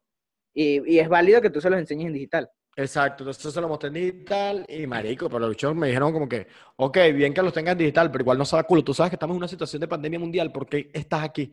Y, 0.55 0.95
y 0.95 1.01
es 1.01 1.09
válido 1.09 1.41
que 1.41 1.51
tú 1.51 1.61
se 1.61 1.68
los 1.68 1.80
enseñes 1.80 2.07
en 2.07 2.12
digital. 2.12 2.49
Exacto, 2.76 3.24
entonces 3.24 3.53
se 3.53 3.61
lo 3.61 3.66
mostré 3.66 3.88
en 3.88 3.95
digital 3.95 4.64
y 4.68 4.86
marico, 4.86 5.26
pero 5.28 5.41
los 5.41 5.51
bichos 5.51 5.74
me 5.74 5.88
dijeron 5.88 6.12
como 6.12 6.28
que, 6.28 6.47
ok, 6.76 6.99
bien 7.12 7.34
que 7.34 7.43
los 7.43 7.53
tengas 7.53 7.72
en 7.72 7.78
digital, 7.78 8.12
pero 8.12 8.22
igual 8.22 8.38
no 8.38 8.45
sabe 8.45 8.62
culo, 8.62 8.84
tú 8.84 8.95
sabes 8.95 9.11
que 9.11 9.16
estamos 9.16 9.34
en 9.34 9.38
una 9.38 9.49
situación 9.49 9.80
de 9.80 9.88
pandemia 9.88 10.20
mundial, 10.20 10.53
¿por 10.53 10.68
qué 10.68 10.88
estás 10.95 11.24
aquí? 11.24 11.53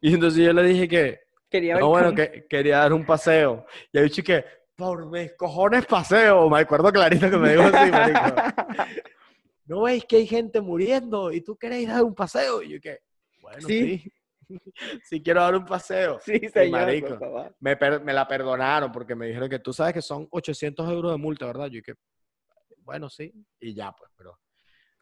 Y 0.00 0.14
entonces 0.14 0.44
yo 0.44 0.52
le 0.52 0.62
dije 0.62 0.86
que, 0.86 1.22
Quería 1.50 1.74
ver 1.74 1.82
no, 1.82 1.88
bueno, 1.88 2.14
que 2.14 2.46
quería 2.48 2.78
dar 2.78 2.92
un 2.92 3.04
paseo. 3.04 3.66
Y 3.92 3.98
el 3.98 4.04
bicho 4.04 4.22
que, 4.22 4.44
por 4.78 5.06
mis 5.10 5.32
cojones 5.32 5.84
paseo, 5.86 6.48
me 6.48 6.60
acuerdo 6.60 6.92
clarito 6.92 7.28
que 7.28 7.36
me 7.36 7.50
dijo 7.50 7.64
así, 7.64 7.90
marico. 7.90 8.34
¿No 9.66 9.82
veis 9.82 10.04
que 10.04 10.16
hay 10.18 10.26
gente 10.26 10.60
muriendo 10.60 11.32
y 11.32 11.40
tú 11.40 11.56
queréis 11.56 11.88
dar 11.88 12.04
un 12.04 12.14
paseo? 12.14 12.62
Y 12.62 12.74
yo 12.74 12.80
que, 12.80 13.00
bueno, 13.42 13.66
Sí. 13.66 13.98
sí, 13.98 14.12
sí, 15.02 15.20
quiero 15.20 15.40
dar 15.42 15.56
un 15.56 15.64
paseo. 15.64 16.20
Sí, 16.24 16.38
señor, 16.48 16.70
marico. 16.70 17.18
Me, 17.58 17.76
per- 17.76 18.00
me 18.04 18.12
la 18.12 18.26
perdonaron 18.28 18.92
porque 18.92 19.16
me 19.16 19.26
dijeron 19.26 19.50
que 19.50 19.58
tú 19.58 19.72
sabes 19.72 19.94
que 19.94 20.00
son 20.00 20.28
800 20.30 20.88
euros 20.88 21.10
de 21.10 21.18
multa, 21.18 21.44
¿verdad? 21.46 21.66
Yo 21.66 21.82
que, 21.82 21.94
bueno, 22.84 23.10
sí, 23.10 23.34
y 23.58 23.74
ya, 23.74 23.90
pues, 23.90 24.12
pero 24.16 24.38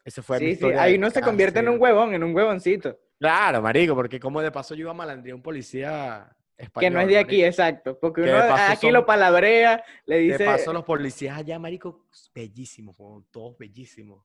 ese 0.03 0.23
fue 0.23 0.39
mi 0.39 0.45
Sí, 0.45 0.49
sí, 0.49 0.53
historia 0.53 0.81
ahí 0.81 0.93
de 0.93 0.97
no 0.97 1.09
se 1.11 1.21
convierte 1.21 1.59
en 1.59 1.69
un 1.69 1.79
huevón, 1.79 2.15
en 2.15 2.23
un 2.23 2.35
huevoncito. 2.35 2.97
Claro, 3.19 3.61
marico, 3.61 3.93
porque 3.93 4.19
como 4.19 4.41
de 4.41 4.51
paso 4.51 4.73
yo 4.73 4.81
iba 4.81 4.91
a 4.91 4.95
malandría 4.95 5.35
un 5.35 5.43
policía 5.43 6.35
español. 6.57 6.89
que 6.89 6.95
no 6.95 7.01
es 7.01 7.07
de 7.07 7.17
aquí, 7.17 7.35
marico. 7.37 7.47
exacto. 7.47 7.99
Porque 7.99 8.23
Que 8.23 8.29
uno 8.29 8.43
de 8.43 8.51
aquí 8.51 8.87
son- 8.87 8.93
lo 8.93 9.05
palabrea, 9.05 9.83
le 10.05 10.15
De 10.15 10.21
dice... 10.21 10.45
paso 10.45 10.73
los 10.73 10.83
policías 10.83 11.37
allá, 11.37 11.59
marico, 11.59 12.05
bellísimos, 12.33 12.95
todos 13.31 13.57
bellísimos. 13.57 14.23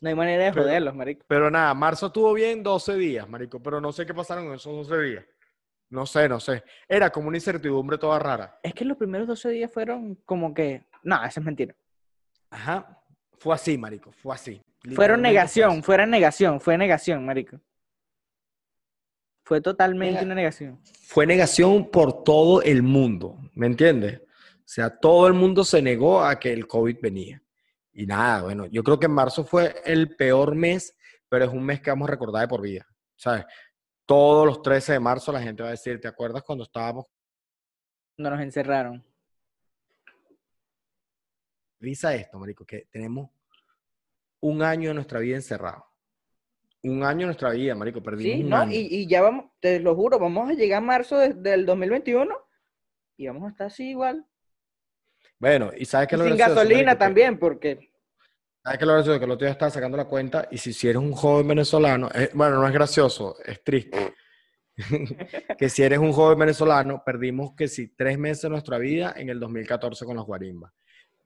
No 0.00 0.08
hay 0.08 0.14
manera 0.14 0.44
de 0.44 0.52
Pero- 0.52 0.62
joderlos, 0.62 0.94
marico. 0.94 1.24
Pero 1.28 1.50
nada, 1.50 1.74
marzo 1.74 2.06
estuvo 2.06 2.32
bien 2.32 2.62
12 2.62 2.96
días, 2.96 3.28
marico, 3.28 3.62
pero 3.62 3.80
no 3.80 3.92
sé 3.92 4.06
qué 4.06 4.14
pasaron 4.14 4.46
en 4.46 4.54
esos 4.54 4.88
12 4.88 5.02
días. 5.02 5.24
No 5.90 6.06
sé, 6.06 6.28
no 6.28 6.38
sé. 6.38 6.62
Era 6.88 7.10
como 7.10 7.28
una 7.28 7.36
incertidumbre 7.36 7.98
toda 7.98 8.18
rara. 8.18 8.58
Es 8.62 8.72
que 8.72 8.84
los 8.84 8.96
primeros 8.96 9.26
12 9.26 9.50
días 9.50 9.70
fueron 9.72 10.14
como 10.24 10.54
que... 10.54 10.84
No, 11.02 11.22
eso 11.24 11.40
es 11.40 11.44
mentira. 11.46 11.74
Ajá. 12.48 13.02
Fue 13.38 13.54
así, 13.54 13.76
marico, 13.76 14.12
fue 14.12 14.34
así. 14.34 14.62
Fueron 14.94 15.20
negación, 15.20 15.82
fuera 15.82 16.06
negación, 16.06 16.60
fue 16.60 16.78
negación, 16.78 17.26
marico. 17.26 17.60
Fue 19.50 19.60
totalmente 19.60 20.24
una 20.24 20.36
negación. 20.36 20.80
Fue 21.02 21.26
negación 21.26 21.90
por 21.90 22.22
todo 22.22 22.62
el 22.62 22.84
mundo, 22.84 23.36
¿me 23.56 23.66
entiendes? 23.66 24.20
O 24.20 24.62
sea, 24.64 24.96
todo 24.96 25.26
el 25.26 25.32
mundo 25.32 25.64
se 25.64 25.82
negó 25.82 26.22
a 26.22 26.38
que 26.38 26.52
el 26.52 26.68
COVID 26.68 26.98
venía. 27.02 27.42
Y 27.92 28.06
nada, 28.06 28.42
bueno, 28.42 28.66
yo 28.66 28.84
creo 28.84 29.00
que 29.00 29.08
marzo 29.08 29.42
fue 29.42 29.74
el 29.84 30.14
peor 30.14 30.54
mes, 30.54 30.96
pero 31.28 31.46
es 31.46 31.50
un 31.50 31.64
mes 31.64 31.80
que 31.80 31.90
vamos 31.90 32.08
a 32.08 32.12
recordar 32.12 32.42
de 32.42 32.46
por 32.46 32.60
vida, 32.60 32.86
¿sabes? 33.16 33.44
Todos 34.06 34.46
los 34.46 34.62
13 34.62 34.92
de 34.92 35.00
marzo 35.00 35.32
la 35.32 35.42
gente 35.42 35.64
va 35.64 35.70
a 35.70 35.72
decir, 35.72 36.00
¿te 36.00 36.06
acuerdas 36.06 36.44
cuando 36.44 36.62
estábamos 36.62 37.06
No 38.18 38.30
nos 38.30 38.40
encerraron. 38.40 39.04
Risa 41.80 42.14
esto, 42.14 42.38
marico, 42.38 42.64
que 42.64 42.86
tenemos 42.88 43.28
un 44.38 44.62
año 44.62 44.90
de 44.90 44.94
nuestra 44.94 45.18
vida 45.18 45.34
encerrado. 45.34 45.89
Un 46.82 47.04
año 47.04 47.20
de 47.20 47.26
nuestra 47.26 47.50
vida, 47.50 47.74
marico, 47.74 48.02
perdimos 48.02 48.36
Sí, 48.38 48.42
un 48.44 48.50
¿no? 48.50 48.56
año. 48.56 48.72
Y, 48.72 48.88
y 48.90 49.06
ya 49.06 49.20
vamos, 49.22 49.46
te 49.60 49.80
lo 49.80 49.94
juro, 49.94 50.18
vamos 50.18 50.48
a 50.50 50.54
llegar 50.54 50.78
a 50.78 50.80
marzo 50.86 51.18
de- 51.18 51.34
del 51.34 51.66
2021 51.66 52.34
y 53.16 53.26
vamos 53.26 53.44
a 53.44 53.50
estar 53.50 53.66
así 53.66 53.90
igual. 53.90 54.24
Bueno, 55.38 55.70
y 55.76 55.84
¿sabes 55.84 56.08
qué 56.08 56.16
Y 56.16 56.18
lo 56.18 56.24
sin 56.24 56.36
gracioso, 56.36 56.54
gasolina 56.54 56.76
marico? 56.84 56.98
Que- 56.98 57.04
también, 57.04 57.38
porque 57.38 57.90
¿Sabes 58.62 58.78
qué 58.78 58.86
lo 58.86 58.92
gracioso? 58.94 59.18
Que 59.18 59.24
el 59.24 59.30
otro 59.30 59.44
día 59.46 59.52
estaba 59.52 59.70
sacando 59.70 59.96
la 59.96 60.04
cuenta 60.06 60.46
y 60.50 60.58
si, 60.58 60.72
si 60.74 60.86
eres 60.88 61.00
un 61.02 61.12
joven 61.12 61.48
venezolano, 61.48 62.08
eh, 62.14 62.30
bueno, 62.34 62.56
no 62.56 62.66
es 62.66 62.72
gracioso, 62.74 63.36
es 63.44 63.62
triste. 63.64 64.14
que 65.58 65.68
si 65.68 65.82
eres 65.82 65.98
un 65.98 66.12
joven 66.12 66.38
venezolano, 66.38 67.02
perdimos 67.04 67.54
que 67.54 67.68
si 67.68 67.88
tres 67.94 68.18
meses 68.18 68.42
de 68.42 68.50
nuestra 68.50 68.78
vida 68.78 69.12
en 69.16 69.28
el 69.30 69.38
2014 69.40 70.04
con 70.04 70.16
las 70.16 70.24
guarimbas. 70.26 70.72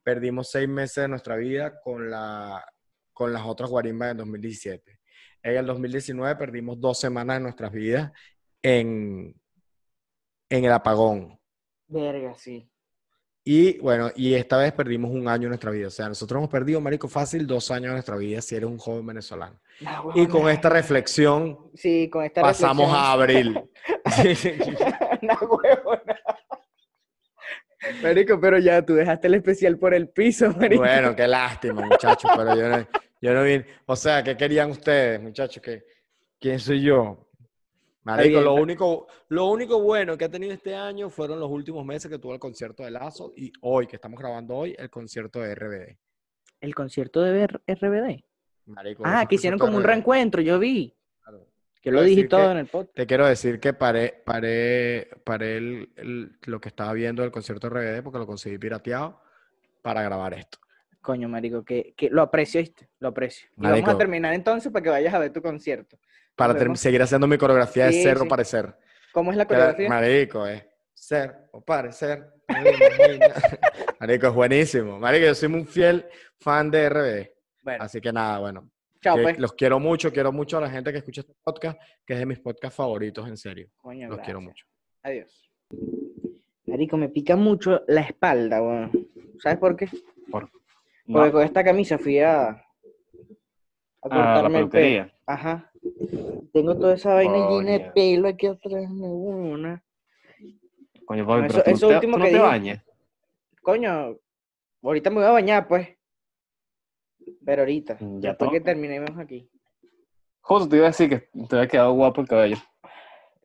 Perdimos 0.02 0.50
seis 0.50 0.68
meses 0.68 1.02
de 1.02 1.08
nuestra 1.08 1.36
vida 1.36 1.80
con, 1.80 2.10
la, 2.10 2.64
con 3.12 3.32
las 3.32 3.42
otras 3.44 3.70
guarimbas 3.70 4.12
en 4.12 4.16
2017. 4.18 4.98
En 5.44 5.56
el 5.58 5.66
2019 5.66 6.36
perdimos 6.36 6.80
dos 6.80 6.98
semanas 6.98 7.36
de 7.36 7.42
nuestras 7.42 7.70
vidas 7.70 8.10
en, 8.62 9.34
en 10.48 10.64
el 10.64 10.72
apagón. 10.72 11.38
verga, 11.86 12.34
sí. 12.34 12.68
Y 13.46 13.78
bueno, 13.80 14.10
y 14.16 14.32
esta 14.32 14.56
vez 14.56 14.72
perdimos 14.72 15.10
un 15.10 15.28
año 15.28 15.42
de 15.42 15.48
nuestra 15.48 15.70
vida. 15.70 15.88
O 15.88 15.90
sea, 15.90 16.08
nosotros 16.08 16.38
hemos 16.38 16.48
perdido, 16.48 16.80
marico, 16.80 17.08
fácil 17.08 17.46
dos 17.46 17.70
años 17.70 17.88
de 17.88 17.92
nuestra 17.92 18.16
vida 18.16 18.40
si 18.40 18.56
eres 18.56 18.70
un 18.70 18.78
joven 18.78 19.06
venezolano. 19.06 19.60
Y 20.14 20.26
con 20.28 20.48
esta 20.48 20.70
reflexión 20.70 21.58
Sí, 21.74 22.08
con 22.08 22.24
esta 22.24 22.40
pasamos 22.40 22.90
a 22.92 23.12
abril. 23.12 23.60
Nah, 25.22 25.36
huevona. 25.40 26.20
Marico, 28.02 28.40
pero 28.40 28.58
ya 28.58 28.82
tú 28.84 28.94
dejaste 28.94 29.26
el 29.26 29.34
especial 29.34 29.78
por 29.78 29.94
el 29.94 30.08
piso, 30.08 30.50
marico. 30.52 30.82
bueno, 30.82 31.14
qué 31.16 31.26
lástima, 31.26 31.82
muchachos, 31.82 32.30
pero 32.36 32.56
yo 32.56 32.68
no, 32.68 32.86
yo 33.24 33.34
no 33.34 33.42
vine. 33.42 33.64
O 33.86 33.96
sea, 33.96 34.22
¿qué 34.22 34.36
querían 34.36 34.70
ustedes, 34.70 35.20
muchachos? 35.20 35.62
¿Qué, 35.62 35.84
¿Quién 36.38 36.58
soy 36.60 36.82
yo? 36.82 37.26
Marico, 38.02 38.40
lo 38.42 38.52
único, 38.54 39.06
lo 39.28 39.46
único 39.46 39.80
bueno 39.80 40.18
que 40.18 40.26
ha 40.26 40.30
tenido 40.30 40.52
este 40.52 40.74
año 40.74 41.08
fueron 41.08 41.40
los 41.40 41.50
últimos 41.50 41.86
meses 41.86 42.10
que 42.10 42.18
tuvo 42.18 42.34
el 42.34 42.38
concierto 42.38 42.82
de 42.82 42.90
Lazo 42.90 43.32
y 43.34 43.50
hoy, 43.62 43.86
que 43.86 43.96
estamos 43.96 44.20
grabando 44.20 44.54
hoy, 44.56 44.76
el 44.78 44.90
concierto 44.90 45.40
de 45.40 45.54
RBD. 45.54 45.96
El 46.60 46.74
concierto 46.74 47.22
de 47.22 47.46
RBD. 47.66 48.24
Marico, 48.66 49.02
Ah, 49.06 49.24
que 49.26 49.36
hicieron 49.36 49.58
como 49.58 49.78
un 49.78 49.84
reencuentro, 49.84 50.42
yo 50.42 50.58
vi. 50.58 50.94
Claro. 51.22 51.46
Quiero 51.80 51.98
lo 51.98 52.02
dije 52.04 52.24
todo 52.24 52.40
que- 52.44 52.50
en 52.50 52.56
el 52.58 52.66
podcast. 52.66 52.94
Te 52.94 53.06
quiero 53.06 53.26
decir 53.26 53.58
que 53.58 53.72
paré, 53.72 54.22
paré, 54.24 55.08
paré 55.24 55.56
el- 55.56 55.90
el- 55.96 56.38
lo 56.42 56.60
que 56.60 56.68
estaba 56.68 56.92
viendo 56.92 57.22
del 57.22 57.30
concierto 57.32 57.68
de 57.70 57.74
RBD 57.74 58.02
porque 58.02 58.18
lo 58.18 58.26
conseguí 58.26 58.58
pirateado 58.58 59.18
para 59.80 60.02
grabar 60.02 60.34
esto. 60.34 60.58
Coño, 61.04 61.28
marico, 61.28 61.62
que, 61.62 61.92
que 61.94 62.08
lo 62.08 62.22
aprecio, 62.22 62.62
¿viste? 62.62 62.88
Lo 62.98 63.08
aprecio. 63.08 63.46
Y 63.58 63.60
vamos 63.60 63.90
a 63.90 63.98
terminar 63.98 64.32
entonces 64.32 64.72
para 64.72 64.82
que 64.82 64.88
vayas 64.88 65.12
a 65.12 65.18
ver 65.18 65.30
tu 65.34 65.42
concierto. 65.42 65.98
Para 66.34 66.74
seguir 66.76 67.02
haciendo 67.02 67.26
mi 67.26 67.36
coreografía 67.36 67.90
Sí, 67.90 67.98
de 67.98 68.02
ser 68.04 68.16
sí. 68.16 68.24
o 68.24 68.26
parecer. 68.28 68.74
¿Cómo 69.12 69.30
es 69.30 69.36
la 69.36 69.46
coreografía? 69.46 69.86
Marico, 69.90 70.46
es 70.46 70.64
ser 70.94 71.36
o 71.52 71.60
parecer. 71.62 72.26
Marico, 74.00 74.26
es 74.28 74.34
buenísimo. 74.34 74.98
Marico, 74.98 75.26
yo 75.26 75.34
soy 75.34 75.52
un 75.52 75.66
fiel 75.66 76.06
fan 76.40 76.70
de 76.70 76.88
RBD. 76.88 77.28
Bueno, 77.62 77.84
Así 77.84 78.00
que 78.00 78.10
nada, 78.10 78.38
bueno. 78.38 78.70
chao, 79.02 79.18
pues. 79.20 79.38
Los 79.38 79.52
quiero 79.52 79.78
mucho, 79.78 80.10
quiero 80.10 80.32
mucho 80.32 80.56
a 80.56 80.62
la 80.62 80.70
gente 80.70 80.90
que 80.90 80.98
escucha 80.98 81.20
este 81.20 81.34
podcast, 81.44 81.78
que 82.06 82.14
es 82.14 82.18
de 82.18 82.24
mis 82.24 82.40
podcasts 82.40 82.76
favoritos, 82.78 83.28
en 83.28 83.36
serio. 83.36 83.68
Coño, 83.76 84.08
Los 84.08 84.20
quiero 84.20 84.40
mucho. 84.40 84.64
Adiós. 85.02 85.50
Marico, 86.64 86.96
me 86.96 87.10
pica 87.10 87.36
mucho 87.36 87.82
la 87.88 88.00
espalda, 88.00 88.62
weón. 88.62 88.90
¿Sabes 89.38 89.58
por 89.58 89.76
qué? 89.76 89.86
Por- 91.06 91.14
Porque 91.16 91.32
con 91.32 91.42
esta 91.42 91.64
camisa 91.64 91.98
fui 91.98 92.18
a, 92.20 92.48
a 92.50 92.64
Ah, 94.02 94.08
la 94.08 94.24
cortarme 94.34 94.58
el 94.60 94.68
pelo. 94.68 95.10
Ajá. 95.26 95.70
Tengo 96.52 96.76
toda 96.78 96.94
esa 96.94 97.14
vaina 97.14 97.48
llena 97.50 97.72
de 97.72 97.80
pelo 97.94 98.28
aquí 98.28 98.46
atrás, 98.46 98.84
una. 98.90 99.82
Coño, 101.04 101.26
papi, 101.26 101.42
No, 101.42 101.46
pero 101.48 101.58
eso- 101.58 101.62
tú 101.64 101.70
eso 101.70 101.88
te- 101.88 101.94
último 101.94 102.12
tú 102.14 102.18
no 102.20 102.24
que 102.24 102.30
te. 102.70 102.82
Coño, 103.62 104.16
ahorita 104.82 105.10
me 105.10 105.16
voy 105.16 105.24
a 105.26 105.30
bañar, 105.30 105.68
pues. 105.68 105.88
Pero 107.44 107.62
ahorita, 107.62 107.96
Ya 108.00 108.30
después 108.30 108.50
que 108.50 108.60
terminemos 108.60 109.18
aquí. 109.18 109.48
Justo 110.40 110.68
te 110.68 110.76
iba 110.76 110.86
a 110.86 110.90
decir 110.90 111.08
que 111.08 111.28
te 111.48 111.56
había 111.56 111.68
quedado 111.68 111.92
guapo 111.92 112.20
el 112.20 112.28
cabello. 112.28 112.56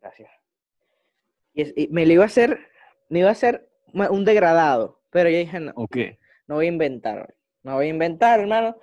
Gracias. 0.02 0.30
Y, 1.54 1.62
es- 1.62 1.74
y 1.76 1.88
me 1.90 2.06
lo 2.06 2.14
iba 2.14 2.24
a 2.24 2.28
hacer, 2.28 2.60
me 3.10 3.20
iba 3.20 3.30
a 3.30 3.34
hacer 3.34 3.70
un 3.94 4.24
degradado, 4.26 5.02
pero 5.10 5.30
yo 5.30 5.38
dije, 5.38 5.60
no, 5.60 5.72
¿O 5.76 5.88
qué? 5.88 6.20
no 6.48 6.56
voy 6.56 6.66
a 6.66 6.70
inventar. 6.70 7.34
No 7.64 7.76
voy 7.76 7.88
a 7.88 7.90
inventar, 7.90 8.40
hermano, 8.40 8.76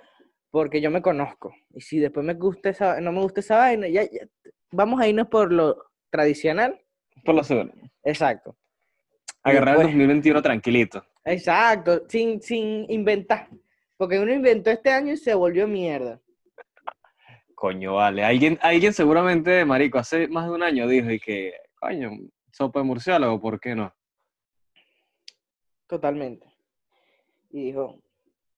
porque 0.51 0.81
yo 0.81 0.89
me 0.91 1.01
conozco. 1.01 1.53
Y 1.71 1.81
si 1.81 1.99
después 1.99 2.25
me 2.25 2.33
gusta 2.33 2.69
esa, 2.69 2.99
no 3.01 3.11
me 3.11 3.21
gusta 3.21 3.39
esa 3.41 3.57
vaina, 3.57 3.87
ya, 3.87 4.03
ya- 4.03 4.27
vamos 4.71 4.99
a 4.99 5.07
irnos 5.07 5.27
por 5.27 5.51
lo 5.51 5.77
tradicional. 6.09 6.79
Por 7.25 7.35
lo 7.35 7.43
seguro. 7.43 7.71
Exacto. 8.03 8.55
Agarrar 9.43 9.75
el 9.75 9.81
después- 9.81 9.87
2021 9.87 10.41
tranquilito. 10.41 11.05
Exacto, 11.25 12.03
sin, 12.07 12.41
sin 12.41 12.89
inventar. 12.89 13.49
Porque 13.97 14.19
uno 14.19 14.31
inventó 14.33 14.69
este 14.69 14.91
año 14.91 15.13
y 15.13 15.17
se 15.17 15.33
volvió 15.33 15.67
mierda. 15.67 16.21
Coño, 17.55 17.95
vale. 17.95 18.23
Alguien, 18.23 18.59
alguien 18.61 18.93
seguramente, 18.93 19.65
marico, 19.65 19.97
hace 19.97 20.27
más 20.27 20.45
de 20.45 20.51
un 20.51 20.61
año 20.63 20.87
dijo 20.87 21.09
y 21.09 21.19
que, 21.19 21.53
coño, 21.79 22.11
sopa 22.51 22.79
de 22.81 22.85
murciélago, 22.85 23.41
¿por 23.41 23.59
qué 23.59 23.73
no? 23.75 23.91
Totalmente. 25.87 26.45
Y 27.49 27.65
dijo, 27.65 27.99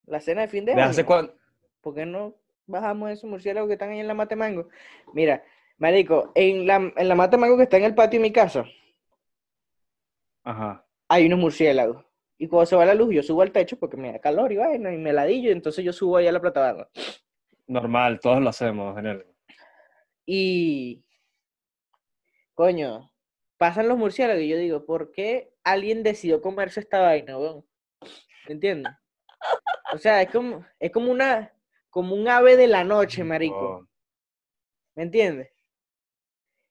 la 0.10 0.20
cena 0.20 0.42
de 0.42 0.48
fin 0.48 0.66
de 0.66 0.74
¿De 0.76 0.82
año. 0.82 0.90
hace? 0.92 1.04
¿Por 1.04 1.96
qué 1.96 2.06
no 2.06 2.36
bajamos 2.66 3.12
esos 3.12 3.30
murciélagos 3.30 3.68
que 3.68 3.74
están 3.74 3.90
ahí 3.92 4.00
en 4.00 4.08
la 4.08 4.14
mate 4.14 4.36
mango? 4.36 4.68
Mira, 5.14 5.44
marico, 5.78 6.32
en 6.36 6.68
la, 6.68 6.92
en 6.96 7.08
la 7.08 7.16
mate 7.16 7.38
mango 7.38 7.58
que 7.58 7.64
está 7.64 7.78
en 7.78 7.84
el 7.86 7.96
patio 7.96 8.20
de 8.20 8.24
mi 8.24 8.32
casa, 8.34 8.66
Ajá. 10.44 10.86
hay 11.08 11.26
unos 11.28 11.40
murciélagos. 11.40 12.06
Y 12.38 12.48
cuando 12.48 12.66
se 12.66 12.76
va 12.76 12.86
la 12.86 12.94
luz, 12.94 13.14
yo 13.14 13.22
subo 13.22 13.42
al 13.42 13.52
techo 13.52 13.78
porque 13.78 13.98
me 13.98 14.12
da 14.14 14.20
calor 14.20 14.52
y 14.52 14.58
vaina, 14.58 14.94
y 14.94 14.98
me 14.98 15.12
ladillo, 15.14 15.52
entonces 15.52 15.84
yo 15.84 15.92
subo 15.94 16.18
ahí 16.18 16.28
a 16.28 16.32
la 16.32 16.40
plataforma. 16.42 16.88
Normal, 17.68 18.20
todos 18.20 18.42
lo 18.42 18.50
hacemos, 18.50 18.96
general. 18.96 19.26
Y, 20.26 21.04
coño, 22.54 23.12
pasan 23.58 23.88
los 23.88 23.98
murciélagos 23.98 24.44
y 24.44 24.48
yo 24.48 24.58
digo, 24.58 24.86
¿por 24.86 25.12
qué 25.12 25.54
alguien 25.64 26.02
decidió 26.02 26.42
comerse 26.42 26.80
esta 26.80 27.00
vaina, 27.02 27.38
weón? 27.38 27.66
¿Me 28.48 28.54
entiendes? 28.54 28.94
O 29.94 29.98
sea, 29.98 30.22
es 30.22 30.32
como, 30.32 30.66
es 30.80 30.92
como 30.92 31.12
una, 31.12 31.52
como 31.90 32.16
un 32.16 32.28
ave 32.28 32.56
de 32.56 32.68
la 32.68 32.84
noche, 32.84 33.24
marico. 33.24 33.88
¿Me 34.96 35.04
entiendes? 35.04 35.50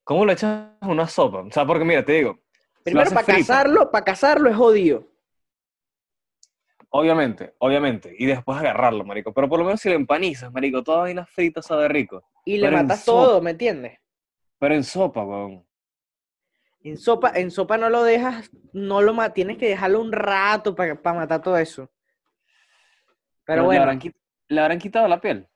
¿Cómo 0.04 0.24
lo 0.24 0.32
echas 0.32 0.70
a 0.80 0.88
una 0.88 1.06
sopa? 1.06 1.40
O 1.40 1.50
sea, 1.50 1.66
porque 1.66 1.84
mira, 1.84 2.04
te 2.04 2.12
digo, 2.12 2.38
Primero, 2.82 3.10
para 3.10 3.24
frito, 3.24 3.38
cazarlo, 3.40 3.90
para 3.90 4.04
cazarlo 4.04 4.48
es 4.48 4.56
jodido. 4.56 5.06
Obviamente, 6.90 7.54
obviamente. 7.58 8.14
Y 8.18 8.26
después 8.26 8.58
agarrarlo, 8.58 9.04
marico. 9.04 9.34
Pero 9.34 9.48
por 9.48 9.58
lo 9.58 9.66
menos 9.66 9.80
si 9.80 9.90
lo 9.90 9.94
empanizas, 9.94 10.50
marico, 10.52 10.82
toda 10.82 11.00
vaina 11.00 11.26
frita 11.26 11.60
sabe 11.60 11.88
rico. 11.88 12.22
Y 12.44 12.56
le 12.56 12.68
Pero 12.68 12.78
matas 12.78 13.04
todo, 13.04 13.42
¿me 13.42 13.50
entiendes? 13.50 13.98
Pero 14.58 14.74
en 14.74 14.84
sopa, 14.84 15.24
weón. 15.24 15.66
En 16.80 16.96
sopa, 16.96 17.32
en 17.34 17.50
sopa 17.50 17.76
no 17.76 17.90
lo 17.90 18.04
dejas, 18.04 18.50
no 18.72 19.02
lo 19.02 19.12
matas, 19.12 19.34
tienes 19.34 19.58
que 19.58 19.68
dejarlo 19.68 20.00
un 20.00 20.12
rato 20.12 20.74
para 20.74 20.94
matar 21.12 21.42
todo 21.42 21.58
eso. 21.58 21.90
Pero 23.48 23.62
¿Le 23.62 23.66
bueno, 23.66 23.80
habrán, 23.80 24.00
¿Le 24.48 24.60
habrán 24.60 24.78
quitado 24.78 25.08
la 25.08 25.22
piel? 25.22 25.48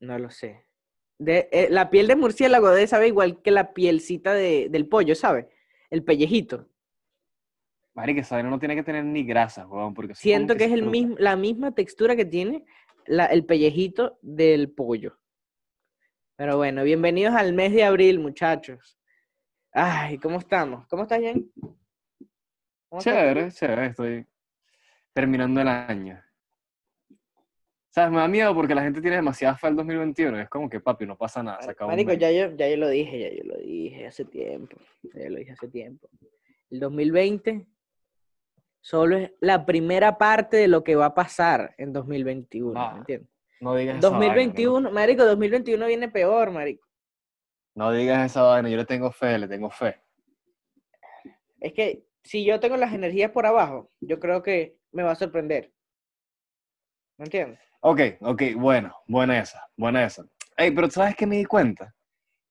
no 0.00 0.18
lo 0.18 0.30
sé. 0.30 0.66
De, 1.16 1.48
eh, 1.52 1.68
la 1.70 1.90
piel 1.90 2.08
de 2.08 2.16
murciélago 2.16 2.70
debe 2.70 2.88
saber 2.88 3.06
igual 3.06 3.40
que 3.40 3.52
la 3.52 3.72
pielcita 3.72 4.34
de- 4.34 4.66
del 4.68 4.88
pollo, 4.88 5.14
¿sabes? 5.14 5.46
El 5.90 6.02
pellejito. 6.02 6.68
Esa 7.94 8.34
vaina 8.34 8.50
no 8.50 8.58
tiene 8.58 8.74
que 8.74 8.82
tener 8.82 9.04
ni 9.04 9.22
grasa, 9.22 9.64
weón. 9.68 9.94
Porque 9.94 10.16
Siento 10.16 10.56
que 10.56 10.64
es 10.64 10.72
el 10.72 10.82
mismo, 10.82 11.14
la 11.18 11.36
misma 11.36 11.72
textura 11.72 12.16
que 12.16 12.24
tiene 12.24 12.64
la- 13.06 13.26
el 13.26 13.44
pellejito 13.44 14.18
del 14.22 14.72
pollo. 14.72 15.20
Pero 16.34 16.56
bueno, 16.56 16.82
bienvenidos 16.82 17.34
al 17.36 17.52
mes 17.52 17.72
de 17.72 17.84
abril, 17.84 18.18
muchachos. 18.18 18.98
Ay, 19.72 20.18
¿cómo 20.18 20.38
estamos? 20.38 20.84
¿Cómo 20.88 21.04
estás, 21.04 21.20
Jen? 21.20 21.52
¿Cómo 22.88 22.98
estás? 22.98 23.04
Chévere, 23.04 23.52
chévere. 23.52 23.86
Estoy, 23.86 24.26
terminando 25.12 25.60
el 25.60 25.68
año. 25.68 26.22
¿Sabes? 27.90 28.10
Me 28.10 28.18
da 28.18 28.28
miedo 28.28 28.54
porque 28.54 28.74
la 28.74 28.82
gente 28.82 29.02
tiene 29.02 29.16
demasiada 29.16 29.54
fe 29.56 29.66
al 29.66 29.76
2021. 29.76 30.40
Es 30.40 30.48
como 30.48 30.70
que, 30.70 30.80
papi, 30.80 31.04
no 31.04 31.16
pasa 31.16 31.42
nada. 31.42 31.60
Se 31.60 31.74
Marico, 31.84 32.14
ya 32.14 32.30
yo, 32.32 32.56
ya 32.56 32.68
yo 32.68 32.78
lo 32.78 32.88
dije, 32.88 33.18
ya 33.18 33.36
yo 33.36 33.44
lo 33.44 33.58
dije 33.58 34.06
hace 34.06 34.24
tiempo. 34.24 34.76
Ya 35.02 35.28
lo 35.28 35.36
dije 35.36 35.52
hace 35.52 35.68
tiempo. 35.68 36.08
El 36.70 36.80
2020 36.80 37.66
solo 38.80 39.16
es 39.18 39.32
la 39.40 39.66
primera 39.66 40.16
parte 40.16 40.56
de 40.56 40.68
lo 40.68 40.82
que 40.82 40.96
va 40.96 41.06
a 41.06 41.14
pasar 41.14 41.74
en 41.76 41.92
2021, 41.92 42.80
Ah, 42.80 42.92
¿me 42.94 42.98
entiendes? 43.00 43.28
No 43.60 43.76
digas 43.76 43.98
esa 43.98 44.08
vaina, 44.08 44.26
2021, 44.26 44.90
marico, 44.90 45.24
2021 45.24 45.86
viene 45.86 46.08
peor, 46.08 46.50
marico. 46.50 46.88
No 47.74 47.92
digas 47.92 48.24
esa 48.26 48.42
vaina. 48.42 48.70
Yo 48.70 48.76
le 48.78 48.86
tengo 48.86 49.12
fe, 49.12 49.38
le 49.38 49.48
tengo 49.48 49.70
fe. 49.70 50.00
Es 51.60 51.72
que 51.74 52.04
si 52.24 52.44
yo 52.44 52.58
tengo 52.58 52.76
las 52.76 52.92
energías 52.92 53.30
por 53.30 53.46
abajo, 53.46 53.90
yo 54.00 54.18
creo 54.18 54.42
que 54.42 54.76
me 54.92 55.02
va 55.02 55.12
a 55.12 55.16
sorprender. 55.16 55.72
¿Me 57.18 57.24
entiendes? 57.24 57.60
Ok, 57.80 58.00
ok, 58.20 58.42
bueno, 58.56 58.94
buena 59.06 59.38
esa, 59.38 59.66
buena 59.76 60.04
esa. 60.04 60.24
Ey, 60.56 60.70
pero 60.70 60.88
¿sabes 60.90 61.16
qué 61.16 61.26
me 61.26 61.36
di 61.36 61.44
cuenta? 61.44 61.94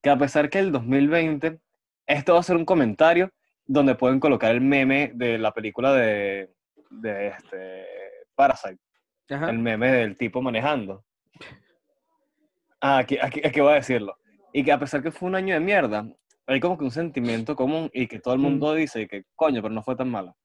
Que 0.02 0.10
a 0.10 0.18
pesar 0.18 0.50
que 0.50 0.60
el 0.60 0.72
2020, 0.72 1.60
esto 2.08 2.34
va 2.34 2.40
a 2.40 2.44
ser 2.44 2.58
un 2.58 2.66
comentario 2.66 3.32
donde 3.66 3.96
pueden 3.96 4.20
colocar 4.20 4.52
el 4.52 4.62
meme 4.62 5.12
de 5.16 5.38
la 5.38 5.54
película 5.54 5.94
de, 5.94 6.54
de 6.90 7.28
este, 7.28 7.86
Parasite, 8.36 8.80
Ajá. 9.30 9.50
el 9.50 9.60
meme 9.60 9.92
del 9.92 10.18
tipo 10.18 10.42
manejando. 10.42 11.06
Ah, 12.82 12.98
aquí, 12.98 13.18
aquí, 13.22 13.42
aquí 13.46 13.60
voy 13.62 13.74
a 13.74 13.76
decirlo. 13.76 14.18
Y 14.52 14.64
que 14.64 14.72
a 14.72 14.80
pesar 14.80 15.02
que 15.02 15.12
fue 15.12 15.30
un 15.30 15.36
año 15.36 15.54
de 15.54 15.60
mierda, 15.60 16.06
hay 16.48 16.60
como 16.60 16.78
que 16.78 16.84
un 16.84 16.92
sentimiento 16.92 17.56
común 17.56 17.90
y 17.94 18.08
que 18.08 18.20
todo 18.20 18.34
el 18.34 18.40
mundo 18.42 18.74
dice 18.74 19.08
que, 19.08 19.24
coño, 19.36 19.62
pero 19.62 19.74
no 19.74 19.84
fue 19.84 19.96
tan 19.96 20.10
malo. 20.10 20.36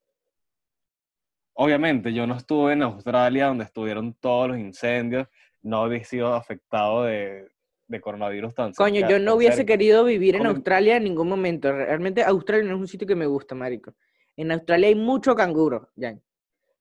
Obviamente, 1.58 2.12
yo 2.12 2.26
no 2.26 2.36
estuve 2.36 2.74
en 2.74 2.82
Australia 2.82 3.46
donde 3.46 3.64
estuvieron 3.64 4.12
todos 4.14 4.48
los 4.48 4.58
incendios, 4.58 5.26
no 5.62 5.82
había 5.84 6.04
sido 6.04 6.34
afectado 6.34 7.04
de, 7.04 7.48
de 7.88 8.00
coronavirus 8.00 8.54
tan 8.54 8.72
Coño, 8.74 9.00
cerca- 9.00 9.08
yo 9.10 9.18
no 9.18 9.34
hubiese 9.36 9.56
cerca. 9.58 9.72
querido 9.72 10.04
vivir 10.04 10.36
en 10.36 10.44
Australia 10.46 10.96
en 10.98 11.04
ningún 11.04 11.28
momento. 11.30 11.72
Realmente 11.72 12.22
Australia 12.22 12.68
no 12.68 12.74
es 12.76 12.80
un 12.82 12.88
sitio 12.88 13.06
que 13.06 13.16
me 13.16 13.26
gusta, 13.26 13.54
marico. 13.54 13.94
En 14.36 14.52
Australia 14.52 14.88
hay 14.88 14.94
mucho 14.94 15.34
canguro, 15.34 15.88
Jan. 15.98 16.22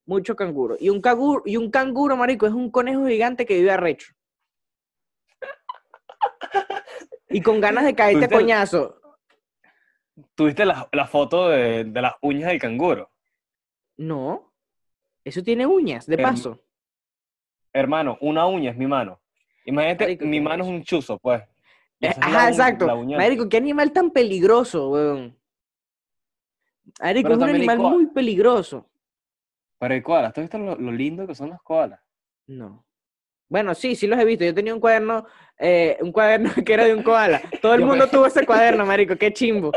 Mucho 0.05 0.35
canguro. 0.35 0.75
Y 0.77 0.89
un 0.89 0.99
canguro, 1.01 1.41
y 1.45 1.55
un 1.55 1.71
canguro, 1.71 2.17
marico, 2.17 2.45
es 2.45 2.53
un 2.53 2.69
conejo 2.69 3.07
gigante 3.07 3.45
que 3.45 3.55
vive 3.55 3.71
arrecho. 3.71 4.13
Y 7.29 7.41
con 7.41 7.59
ganas 7.61 7.85
de 7.85 7.95
caerte 7.95 8.17
a 8.17 8.27
¿Tuviste 8.27 8.35
el- 8.35 8.41
coñazo. 8.41 9.01
¿Tuviste 10.35 10.65
la, 10.65 10.87
la 10.91 11.07
foto 11.07 11.49
de, 11.49 11.85
de 11.85 12.01
las 12.01 12.13
uñas 12.21 12.49
del 12.49 12.59
canguro? 12.59 13.09
No. 13.97 14.53
Eso 15.25 15.41
tiene 15.43 15.65
uñas, 15.65 16.05
de 16.05 16.17
Herm- 16.17 16.21
paso. 16.23 16.61
Hermano, 17.73 18.17
una 18.21 18.45
uña 18.45 18.71
es 18.71 18.77
mi 18.77 18.87
mano. 18.87 19.19
Imagínate, 19.65 20.05
Marico, 20.05 20.25
mi 20.25 20.37
¿qué 20.37 20.41
mano 20.41 20.63
es 20.63 20.69
un 20.69 20.83
chuzo, 20.83 21.17
pues. 21.19 21.41
Es 21.99 22.15
Ajá, 22.19 22.29
uña- 22.29 22.49
exacto. 22.49 22.85
Marico, 23.05 23.49
qué 23.49 23.57
animal 23.57 23.91
tan 23.91 24.11
peligroso, 24.11 24.91
weón. 24.91 25.37
Marico, 27.01 27.23
Pero 27.29 27.35
es 27.35 27.41
un 27.49 27.55
animal 27.55 27.77
koala. 27.77 27.89
muy 27.95 28.05
peligroso. 28.07 28.87
Pero 29.79 29.93
el 29.95 30.03
koalas, 30.03 30.31
¿tú 30.33 30.39
has 30.41 30.45
visto 30.45 30.57
lo, 30.59 30.75
lo 30.75 30.91
lindo 30.91 31.25
que 31.27 31.35
son 31.35 31.49
los 31.49 31.61
koalas? 31.63 31.99
No. 32.47 32.85
Bueno, 33.49 33.73
sí, 33.75 33.95
sí 33.95 34.07
los 34.07 34.19
he 34.19 34.25
visto. 34.25 34.45
Yo 34.45 34.53
tenía 34.53 34.73
un 34.73 34.79
cuaderno, 34.79 35.25
eh, 35.57 35.97
un 36.01 36.11
cuaderno 36.11 36.51
que 36.65 36.73
era 36.73 36.85
de 36.85 36.93
un 36.93 37.03
koala. 37.03 37.41
Todo 37.61 37.73
el 37.73 37.81
mundo 37.85 38.07
tuvo 38.07 38.27
ese 38.27 38.45
cuaderno, 38.45 38.85
marico, 38.85 39.15
qué 39.17 39.33
chimbo. 39.33 39.71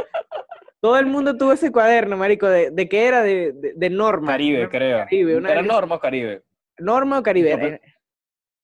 Todo 0.80 0.96
el 0.98 1.06
mundo 1.06 1.36
tuvo 1.36 1.52
ese 1.52 1.72
cuaderno, 1.72 2.16
marico, 2.16 2.46
de, 2.46 2.70
de 2.70 2.88
qué 2.88 3.06
era 3.06 3.22
de, 3.22 3.52
de, 3.52 3.72
de 3.74 3.90
Norma. 3.90 4.28
Caribe, 4.32 4.68
creo. 4.68 4.98
Caribe, 5.00 5.36
una 5.36 5.50
¿Era 5.50 5.62
Norma 5.62 5.96
o 5.96 6.00
Caribe? 6.00 6.44
Norma 6.78 7.18
o 7.18 7.22
Caribe. 7.22 7.50
Yo 7.50 7.58
pe- 7.58 7.80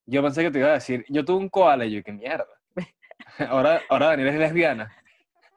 Yo 0.06 0.22
pensé 0.22 0.42
que 0.42 0.50
te 0.52 0.58
iba 0.60 0.68
a 0.68 0.72
decir, 0.74 1.04
yo 1.08 1.24
tuve 1.24 1.38
un 1.38 1.48
koala 1.48 1.84
y 1.86 1.92
yo, 1.96 2.02
qué 2.04 2.12
mierda. 2.12 2.46
Ahora, 3.48 3.80
ahora 3.88 4.06
Daniel 4.08 4.28
es 4.28 4.34
lesbiana. 4.36 4.92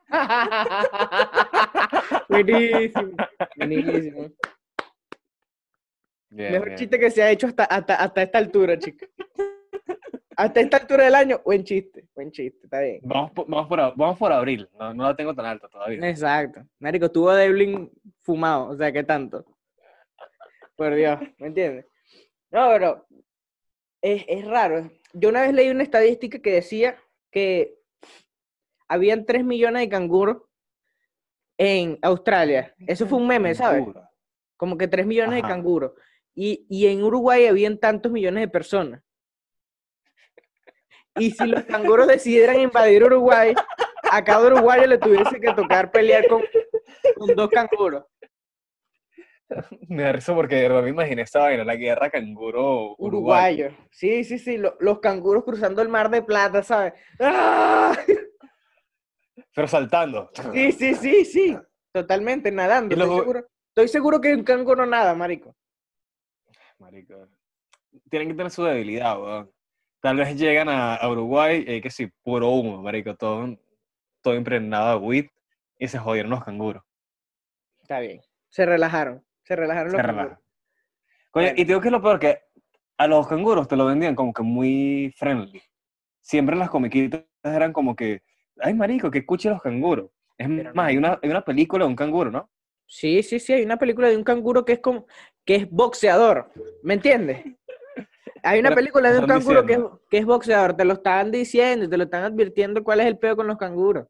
Buenísimo. 2.30 3.12
Buenísimo. 3.55 4.30
Bien, 6.30 6.51
Mejor 6.53 6.68
bien. 6.68 6.78
chiste 6.78 6.97
que 6.99 7.12
se 7.12 7.22
ha 7.24 7.30
hecho 7.32 7.47
hasta, 7.47 7.66
hasta, 7.66 7.95
hasta 7.95 8.22
esta 8.24 8.38
altura, 8.38 8.78
chicos. 8.80 9.10
Hasta 10.38 10.62
esta 10.62 10.78
altura 10.78 11.06
del 11.06 11.16
año, 11.16 11.42
buen 11.44 11.64
chiste, 11.64 12.06
buen 12.14 12.32
chiste, 12.32 12.60
está 12.66 12.80
bien. 12.80 13.00
Vamos 13.02 13.32
por, 13.32 13.50
vamos 13.50 13.68
por, 13.68 13.80
vamos 13.96 14.18
por 14.20 14.32
abril, 14.32 14.70
no, 14.78 14.94
no 14.94 15.06
la 15.06 15.16
tengo 15.16 15.34
tan 15.34 15.48
alta 15.48 15.68
todavía. 15.68 16.08
Exacto. 16.08 16.64
Marico, 16.78 17.10
tuvo 17.10 17.32
a 17.32 17.38
Devlin 17.38 17.92
fumado, 18.22 18.68
o 18.68 18.78
sea, 18.78 18.92
¿qué 18.92 19.04
tanto? 19.04 19.44
Por 20.76 20.94
Dios, 20.94 21.20
¿me 21.40 21.48
entiendes? 21.48 21.88
No, 22.52 22.70
pero 22.70 23.08
es, 24.00 24.26
es 24.28 24.46
raro. 24.46 24.92
Yo 25.12 25.30
una 25.30 25.42
vez 25.42 25.54
leí 25.56 25.72
una 25.72 25.82
estadística 25.82 26.38
que 26.38 26.52
decía 26.52 26.96
que 27.32 27.76
habían 28.88 29.26
3 29.26 29.44
millones 29.44 29.82
de 29.82 29.90
canguros 29.90 30.44
en 31.58 31.98
Australia. 32.04 32.76
Eso 32.86 33.08
fue 33.08 33.18
un 33.18 33.26
meme, 33.26 33.56
¿sabes? 33.56 33.88
Como 34.56 34.78
que 34.78 34.88
3 34.88 35.08
millones 35.08 35.34
de 35.34 35.42
canguros. 35.42 35.94
Y, 36.36 36.68
y 36.70 36.86
en 36.86 37.02
Uruguay 37.02 37.48
habían 37.48 37.80
tantos 37.80 38.12
millones 38.12 38.42
de 38.42 38.48
personas. 38.48 39.02
Y 41.20 41.32
si 41.32 41.45
los 41.47 41.63
canguros 41.65 42.07
decidieran 42.07 42.59
invadir 42.59 43.03
Uruguay, 43.03 43.53
a 44.11 44.24
cada 44.24 44.45
uruguayo 44.47 44.88
le 44.88 44.97
tuviese 44.97 45.39
que 45.39 45.53
tocar 45.53 45.91
pelear 45.91 46.28
con, 46.28 46.41
con 47.15 47.36
dos 47.36 47.49
canguros. 47.49 48.05
Me 49.88 50.03
da 50.03 50.11
risa 50.11 50.36
porque 50.36 50.55
de 50.55 50.61
verdad 50.63 50.84
me 50.84 50.89
imaginé 50.89 51.22
esa 51.22 51.39
vaina, 51.39 51.63
la 51.63 51.76
guerra 51.76 52.09
canguro 52.09 52.95
uruguayo. 52.97 53.68
Uruguayo. 53.68 53.88
Sí, 53.91 54.24
sí, 54.26 54.38
sí. 54.39 54.57
lo- 54.57 54.76
los 54.80 54.99
canguros 54.99 55.43
cruzando 55.45 55.82
el 55.82 55.88
mar 55.89 56.09
de 56.09 56.22
plata, 56.22 56.63
¿sabes? 56.63 56.93
¡Ah! 57.20 57.97
Pero 59.55 59.68
saltando. 59.68 60.30
Sí, 60.53 60.72
sí, 60.74 60.93
sí, 60.95 61.26
sí. 61.26 61.57
Totalmente, 61.93 62.51
nadando. 62.51 62.93
Estoy 62.93 63.18
seguro, 63.20 63.47
estoy 63.70 63.88
seguro 63.88 64.22
que 64.22 64.34
un 64.36 64.43
canguro 64.43 64.86
nada, 64.86 65.13
marico. 65.15 65.55
Marico. 66.78 67.28
Tienen 68.09 68.28
que 68.28 68.34
tener 68.36 68.51
su 68.51 68.63
debilidad, 68.63 69.20
weón. 69.20 69.51
Tal 70.08 70.16
vez 70.16 70.38
llegan 70.38 70.70
a, 70.70 70.95
a 70.95 71.10
Uruguay 71.10 71.66
y 71.68 71.70
hay 71.70 71.82
que 71.82 71.89
sí, 71.89 72.08
puro 72.24 72.49
humo, 72.51 72.82
marico, 72.82 73.18
todo, 73.18 73.58
todo 74.22 74.36
impregnado 74.36 74.97
de 74.97 75.05
weed 75.05 75.26
y 75.78 75.89
se 75.89 75.99
jodieron 75.99 76.32
los 76.32 76.45
canguros. 76.45 76.82
Está 77.82 77.99
bien. 77.99 78.22
Se 78.47 78.66
relajaron. 78.66 79.22
Se 79.43 79.58
relajaron 79.58 79.91
los 79.91 79.99
Se 79.99 80.08
canguros. 80.08 80.39
Coño, 81.30 81.49
y 81.58 81.66
digo 81.66 81.82
que 81.82 81.89
es 81.89 81.91
lo 81.91 82.01
peor 82.01 82.20
que 82.22 82.39
a 82.97 83.05
los 83.05 83.28
canguros 83.28 83.68
te 83.68 83.76
lo 83.76 83.86
vendían 83.86 84.16
como 84.16 84.32
que 84.32 84.43
muy 84.43 85.14
friendly. 85.18 85.62
Siempre 86.22 86.55
las 86.55 86.70
comiquitas 86.70 87.26
eran 87.43 87.74
como 87.74 87.93
que, 87.93 88.22
ay 88.62 88.76
marico, 88.76 89.12
que 89.12 89.18
escuche 89.18 89.49
los 89.49 89.62
canguros. 89.62 90.10
Es 90.38 90.47
Pero 90.47 90.74
más, 90.74 90.74
no. 90.74 90.82
hay 90.84 90.95
una, 90.95 91.20
hay 91.22 91.30
una 91.30 91.43
película 91.43 91.84
de 91.84 91.89
un 91.89 91.97
canguro, 91.97 92.32
¿no? 92.32 92.49
Sí, 92.86 93.22
sí, 93.24 93.41
sí, 93.41 93.51
hay 93.51 93.64
una 93.64 93.76
película 93.76 94.08
de 94.08 94.16
un 94.16 94.24
canguro 94.24 94.64
que 94.64 94.72
es 94.72 94.80
como 94.80 95.05
que 95.43 95.55
es 95.55 95.70
boxeador, 95.70 96.49
¿me 96.82 96.93
entiendes? 96.93 97.43
Hay 98.44 98.60
una 98.60 98.74
película 98.74 99.12
de 99.12 99.18
un 99.20 99.24
están 99.24 99.40
canguro 99.40 99.66
que 99.66 99.74
es, 99.74 99.80
diciendo. 99.80 100.02
que 100.10 100.18
es 100.18 100.26
boxeador, 100.26 100.76
te 100.76 100.86
lo 100.86 100.94
estaban 100.94 101.32
diciendo 101.32 101.86
y 101.86 101.90
te 101.90 101.98
lo 101.98 102.04
están 102.04 102.24
advirtiendo 102.24 102.84
cuál 102.84 103.00
es 103.00 103.08
el 103.08 103.18
peor 103.18 103.36
con 103.36 103.48
los 103.48 103.58
canguros. 103.58 104.08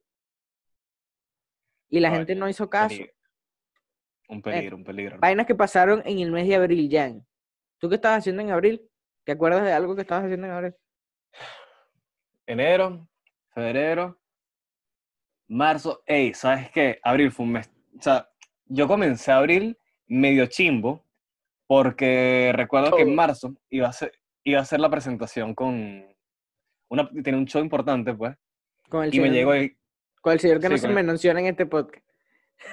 Y 1.90 2.00
la 2.00 2.12
gente 2.12 2.36
no 2.36 2.50
hizo 2.50 2.70
caso. 2.70 2.90
peligro. 2.90 3.14
Un 4.30 4.42
peligro, 4.42 4.76
un 4.76 4.84
peligro. 4.84 5.20
Vainas 5.20 5.46
que 5.46 5.56
pasaron 5.56 6.02
en 6.06 6.20
el 6.20 6.32
mes 6.32 6.48
de 6.48 6.56
abril, 6.56 6.90
Jan. 6.92 7.26
¿Tú 7.78 7.88
qué 7.88 7.96
estabas 7.96 8.20
haciendo 8.20 8.42
en 8.42 8.52
abril? 8.52 8.90
¿Te 9.24 9.32
acuerdas 9.32 9.64
de 9.64 9.72
algo 9.72 9.96
que 9.96 10.02
estabas 10.02 10.26
haciendo 10.26 10.48
en 10.48 10.54
abril? 10.54 10.76
enero, 12.48 13.08
febrero, 13.54 14.20
marzo. 15.48 16.02
Ey, 16.06 16.34
¿sabes 16.34 16.72
qué? 16.72 17.00
Abril 17.04 17.32
fue 17.32 17.46
un 17.46 17.52
mes. 17.52 17.70
O 17.98 18.02
sea, 18.02 18.30
yo 18.66 18.88
comencé 18.88 19.32
abril 19.32 19.78
medio 20.08 20.48
chimbo 20.48 21.06
porque 21.68 22.52
recuerdo 22.56 22.96
que 22.96 23.02
en 23.02 23.10
Todo. 23.10 23.16
marzo 23.16 23.54
iba 23.70 23.88
a 23.90 23.94
ser, 23.94 24.12
iba 24.44 24.60
a 24.60 24.64
hacer 24.64 24.80
la 24.80 24.90
presentación 24.90 25.54
con 25.54 26.06
una, 26.90 27.10
tenía 27.10 27.38
un 27.38 27.46
show 27.46 27.62
importante, 27.62 28.14
pues, 28.14 28.36
Con 28.90 29.04
el 29.04 29.14
y 29.14 29.20
me 29.20 29.26
señor, 29.28 29.36
llegó 29.36 29.54
el, 29.54 29.78
con 30.22 30.34
el 30.34 30.40
señor 30.40 30.60
que 30.62 30.70
no 30.70 30.78
se 30.78 30.88
el- 30.88 30.94
menciona 30.94 31.40
en 31.42 31.48
este 31.48 31.66
podcast. 31.66 32.06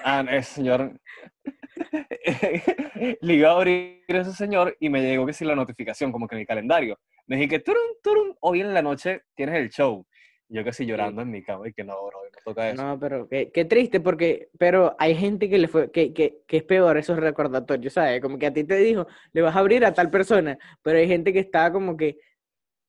ah, 0.05 0.25
el 0.31 0.45
señor, 0.45 0.99
le 3.21 3.35
iba 3.35 3.51
a 3.51 3.55
abrir 3.57 4.05
ese 4.09 4.33
señor 4.33 4.77
y 4.81 4.89
me 4.89 5.03
llegó 5.03 5.27
que 5.27 5.33
sí 5.33 5.45
la 5.45 5.55
notificación, 5.57 6.13
como 6.13 6.27
que 6.29 6.37
en 6.37 6.43
el 6.43 6.47
calendario. 6.47 6.99
Me 7.27 7.37
dije 7.37 7.49
que, 7.49 7.59
turun, 7.61 7.83
turun, 8.03 8.37
hoy 8.41 8.61
en 8.61 8.73
la 8.75 8.83
noche 8.83 9.23
tienes 9.35 9.57
el 9.57 9.71
show. 9.71 10.07
Yo 10.49 10.63
sí 10.73 10.85
llorando 10.87 11.23
en 11.23 11.31
mi 11.31 11.43
cama 11.43 11.69
y 11.69 11.73
que 11.73 11.85
no, 11.85 11.95
bro, 12.07 12.19
no 12.25 12.39
toca 12.45 12.71
eso. 12.71 12.83
No, 12.83 12.99
pero 12.99 13.27
qué, 13.29 13.51
qué 13.51 13.65
triste 13.65 14.01
porque, 14.01 14.51
pero 14.59 14.95
hay 14.99 15.15
gente 15.17 15.49
que 15.49 15.59
le 15.59 15.69
fue, 15.69 15.91
que, 15.91 16.13
que, 16.13 16.43
que 16.47 16.59
es 16.59 16.63
peor 16.63 16.97
esos 16.99 17.19
recordatorios, 17.19 17.95
¿sabes? 17.95 18.21
Como 18.21 18.39
que 18.39 18.47
a 18.47 18.53
ti 18.53 18.65
te 18.65 18.77
dijo, 18.77 19.07
le 19.33 19.43
vas 19.43 19.57
a 19.57 19.61
abrir 19.61 19.85
a 19.85 19.95
tal 19.95 20.11
persona, 20.11 20.59
pero 20.83 20.99
hay 20.99 21.09
gente 21.09 21.33
que 21.33 21.39
estaba 21.39 21.73
como 21.73 21.97
que, 21.97 22.19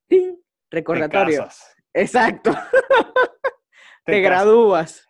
¡ting! 0.07 0.35
Te 0.69 0.77
recordatorio. 0.77 1.43
casas, 1.43 1.75
Exacto, 1.93 2.51
te, 4.03 4.11
te 4.11 4.21
gradúas. 4.21 5.07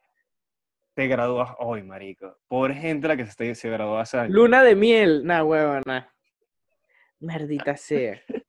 te 0.94 1.08
gradúas 1.08 1.50
hoy, 1.58 1.82
marico. 1.82 2.38
Pobre 2.48 2.76
gente 2.76 3.08
la 3.08 3.18
que 3.18 3.26
se, 3.26 3.56
se 3.56 3.70
graduó 3.70 3.98
hace 3.98 4.20
años. 4.20 4.34
Luna 4.34 4.64
de 4.64 4.76
miel, 4.76 5.26
nah, 5.26 5.44
huevo, 5.44 5.82
nah. 5.86 6.04
Maldita 7.20 7.76
sea. 7.76 8.22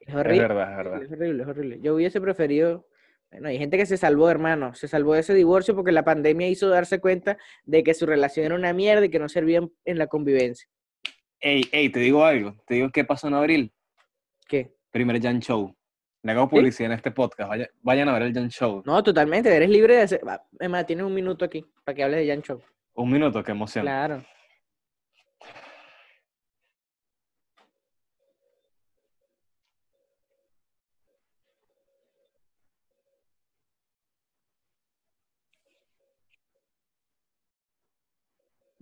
Es 0.00 0.08
Es 0.08 0.14
horrible. 0.14 0.40
verdad, 0.42 0.70
es 0.70 0.76
verdad. 0.76 1.02
Es 1.02 1.12
horrible, 1.12 1.42
es 1.42 1.48
horrible. 1.48 1.78
Yo 1.80 1.94
hubiese 1.94 2.20
preferido. 2.20 2.86
Bueno, 3.30 3.48
hay 3.48 3.58
gente 3.58 3.76
que 3.78 3.86
se 3.86 3.96
salvó, 3.96 4.28
hermano. 4.28 4.74
Se 4.74 4.88
salvó 4.88 5.14
de 5.14 5.20
ese 5.20 5.32
divorcio 5.34 5.74
porque 5.74 5.92
la 5.92 6.04
pandemia 6.04 6.48
hizo 6.48 6.68
darse 6.68 7.00
cuenta 7.00 7.38
de 7.64 7.82
que 7.82 7.94
su 7.94 8.04
relación 8.04 8.46
era 8.46 8.54
una 8.54 8.72
mierda 8.72 9.04
y 9.06 9.08
que 9.08 9.18
no 9.18 9.28
servía 9.28 9.62
en, 9.84 9.98
la 9.98 10.06
convivencia. 10.06 10.68
Ey, 11.40 11.62
ey, 11.72 11.88
te 11.88 12.00
digo 12.00 12.24
algo. 12.24 12.54
Te 12.66 12.74
digo 12.74 12.90
qué 12.90 13.04
pasó 13.04 13.28
en 13.28 13.34
abril. 13.34 13.72
¿Qué? 14.48 14.74
Primer 14.90 15.20
Jan 15.22 15.40
Show. 15.40 15.74
Le 16.22 16.32
hago 16.32 16.48
publicidad 16.48 16.90
en 16.92 16.96
este 16.96 17.10
podcast. 17.10 17.48
Vaya- 17.48 17.70
vayan 17.80 18.08
a 18.08 18.12
ver 18.12 18.22
el 18.22 18.34
Jan 18.34 18.48
Show. 18.50 18.82
No, 18.84 19.02
totalmente. 19.02 19.54
Eres 19.54 19.70
libre 19.70 19.96
de 19.96 20.02
hacer. 20.02 20.20
Va, 20.28 20.44
Emma, 20.60 20.84
tienes 20.84 21.04
un 21.06 21.14
minuto 21.14 21.44
aquí 21.44 21.64
para 21.84 21.96
que 21.96 22.04
hables 22.04 22.20
de 22.20 22.32
Jan 22.32 22.42
Show. 22.42 22.60
Un 22.94 23.10
minuto, 23.10 23.42
qué 23.42 23.52
emoción. 23.52 23.84
Claro. 23.84 24.22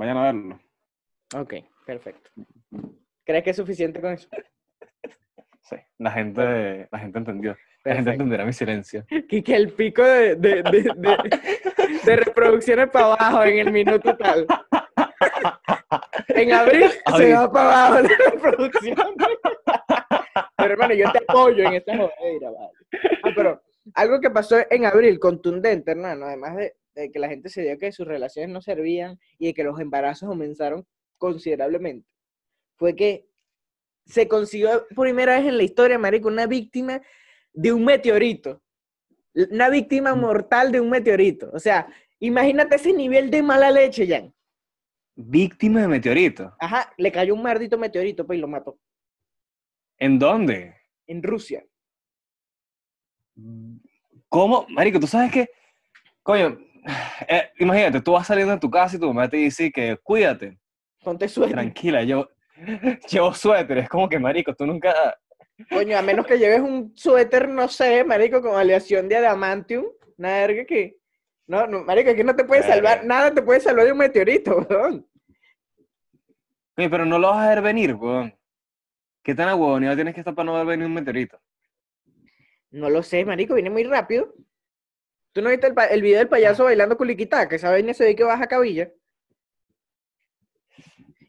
Vayan 0.00 0.16
a 0.16 0.22
verlo. 0.22 0.58
Ok, 1.36 1.54
perfecto. 1.84 2.30
¿Crees 3.22 3.44
que 3.44 3.50
es 3.50 3.56
suficiente 3.56 4.00
con 4.00 4.12
eso? 4.14 4.30
Sí, 5.60 5.76
la 5.98 6.10
gente, 6.10 6.88
la 6.90 6.98
gente 6.98 7.18
entendió. 7.18 7.54
La 7.84 7.96
gente 7.96 8.10
entenderá 8.12 8.46
mi 8.46 8.52
silencio. 8.54 9.04
Y 9.10 9.42
que 9.42 9.54
el 9.54 9.74
pico 9.74 10.02
de, 10.02 10.36
de, 10.36 10.62
de, 10.62 10.82
de- 10.96 11.40
de 12.02 12.16
reproducciones 12.24 12.88
para 12.88 13.12
abajo 13.12 13.44
en 13.44 13.58
el 13.58 13.70
minuto 13.72 14.16
tal. 14.16 14.46
En 16.28 16.52
abril 16.54 16.90
se 17.18 17.34
va 17.34 17.52
para 17.52 17.86
abajo 17.88 18.00
la 18.08 18.30
reproducción. 18.30 19.14
Pero 20.56 20.72
hermano, 20.72 20.94
yo 20.94 21.12
te 21.12 21.18
apoyo 21.28 21.62
en 21.64 21.74
esta 21.74 21.92
jodera, 21.94 22.50
vale. 22.52 22.72
Ah, 23.22 23.30
pero 23.36 23.62
algo 23.94 24.18
que 24.18 24.30
pasó 24.30 24.56
en 24.70 24.86
abril, 24.86 25.18
contundente, 25.18 25.90
hermano, 25.90 26.24
además 26.24 26.56
de, 26.56 26.74
de 26.94 27.10
que 27.10 27.18
la 27.18 27.28
gente 27.28 27.48
se 27.48 27.62
dio 27.62 27.78
que 27.78 27.92
sus 27.92 28.06
relaciones 28.06 28.50
no 28.50 28.60
servían 28.60 29.18
y 29.38 29.46
de 29.46 29.54
que 29.54 29.64
los 29.64 29.78
embarazos 29.80 30.28
aumentaron 30.28 30.86
considerablemente, 31.18 32.08
fue 32.76 32.96
que 32.96 33.28
se 34.06 34.26
consiguió 34.26 34.86
por 34.94 35.06
primera 35.06 35.38
vez 35.38 35.46
en 35.46 35.56
la 35.56 35.62
historia, 35.62 35.98
marico, 35.98 36.28
una 36.28 36.46
víctima 36.46 37.00
de 37.52 37.72
un 37.72 37.84
meteorito. 37.84 38.62
Una 39.34 39.68
víctima 39.68 40.14
mortal 40.14 40.72
de 40.72 40.80
un 40.80 40.90
meteorito. 40.90 41.50
O 41.52 41.60
sea, 41.60 41.86
imagínate 42.18 42.76
ese 42.76 42.92
nivel 42.92 43.30
de 43.30 43.42
mala 43.42 43.70
leche, 43.70 44.08
Jan. 44.08 44.34
Víctima 45.14 45.82
de 45.82 45.88
meteorito. 45.88 46.54
Ajá, 46.58 46.92
le 46.96 47.12
cayó 47.12 47.34
un 47.34 47.42
maldito 47.42 47.78
meteorito, 47.78 48.26
pues, 48.26 48.38
y 48.38 48.40
lo 48.40 48.48
mató. 48.48 48.78
¿En 49.98 50.18
dónde? 50.18 50.74
En 51.06 51.22
Rusia. 51.22 51.64
¿Cómo? 54.28 54.66
Marico, 54.70 54.98
tú 54.98 55.06
sabes 55.06 55.30
que, 55.30 55.50
coño, 56.22 56.58
eh, 57.28 57.50
imagínate, 57.58 58.00
tú 58.00 58.12
vas 58.12 58.26
saliendo 58.26 58.54
de 58.54 58.60
tu 58.60 58.70
casa 58.70 58.96
y 58.96 58.98
tu 58.98 59.06
mamá 59.08 59.28
te 59.28 59.36
dice 59.36 59.70
que 59.70 59.96
cuídate, 60.02 60.58
Ponte 61.02 61.28
suerte. 61.28 61.54
tranquila, 61.54 62.02
yo 62.02 62.28
llevo 63.10 63.32
suéter, 63.34 63.78
es 63.78 63.88
como 63.88 64.08
que, 64.08 64.18
marico, 64.18 64.54
tú 64.54 64.66
nunca, 64.66 64.94
Coño, 65.68 65.98
a 65.98 66.02
menos 66.02 66.26
que 66.26 66.38
lleves 66.38 66.60
un 66.60 66.96
suéter, 66.96 67.48
no 67.48 67.68
sé, 67.68 68.04
marico, 68.04 68.40
con 68.40 68.56
aleación 68.56 69.08
de 69.08 69.16
adamantium. 69.16 69.86
Una 70.16 70.28
verga 70.30 70.64
que... 70.64 70.96
No, 71.46 71.66
no, 71.66 71.84
marico, 71.84 72.14
que 72.14 72.24
no 72.24 72.34
te 72.34 72.44
puede 72.44 72.62
salvar, 72.62 73.04
nada 73.04 73.34
te 73.34 73.42
puede 73.42 73.60
salvar 73.60 73.84
de 73.84 73.92
un 73.92 73.98
meteorito, 73.98 74.66
weón. 74.70 75.06
Oye, 76.76 76.88
pero 76.88 77.04
no 77.04 77.18
lo 77.18 77.28
vas 77.28 77.46
a 77.46 77.48
ver 77.50 77.62
venir, 77.62 77.94
weón. 77.94 78.34
¿Qué 79.22 79.34
tan 79.34 79.48
ahuevonado 79.48 79.96
tienes 79.96 80.14
que 80.14 80.20
estar 80.20 80.34
para 80.34 80.46
no 80.46 80.54
ver 80.54 80.66
venir 80.66 80.86
un 80.86 80.94
meteorito? 80.94 81.38
No 82.70 82.88
lo 82.88 83.02
sé, 83.02 83.24
marico, 83.24 83.54
viene 83.54 83.68
muy 83.70 83.84
rápido. 83.84 84.32
¿Tú 85.32 85.42
no 85.42 85.50
viste 85.50 85.72
el, 85.90 86.02
video 86.02 86.18
del 86.18 86.28
payaso 86.28 86.64
bailando 86.64 86.96
culiquitá? 86.96 87.48
Que 87.48 87.56
esa 87.56 87.70
vaina 87.70 87.94
se 87.94 88.04
ve 88.04 88.16
que 88.16 88.24
baja 88.24 88.48
cabilla. 88.48 88.90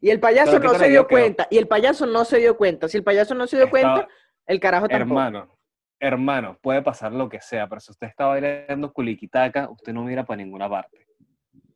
Y 0.02 0.10
el 0.10 0.20
payaso 0.20 0.54
Pero 0.54 0.62
¿qué 0.62 0.68
no 0.68 0.74
se 0.80 0.90
dio 0.90 1.08
quedó? 1.08 1.20
cuenta. 1.20 1.48
Y 1.52 1.58
el 1.60 1.68
payaso 1.68 2.08
no 2.08 2.26
se 2.26 2.40
dio 2.40 2.58
cuenta. 2.58 2.88
Si 2.88 2.98
el 2.98 3.04
payaso 3.04 3.36
no 3.36 3.46
se 3.46 3.58
dio 3.58 3.66
Estaba- 3.66 3.94
cuenta, 3.94 4.14
el 4.48 4.60
carajo 4.60 4.88
tampoco. 4.88 5.20
Hermano, 5.20 5.58
hermano, 6.00 6.58
puede 6.60 6.82
pasar 6.82 7.12
lo 7.12 7.30
que 7.30 7.40
sea, 7.40 7.70
pero 7.70 7.80
si 7.80 7.92
usted 7.92 8.08
está 8.08 8.26
bailando 8.26 8.92
culiquitaca, 8.92 9.70
usted 9.70 9.94
no 9.94 10.04
mira 10.04 10.26
para 10.26 10.38
ninguna 10.38 10.68
parte. 10.68 11.06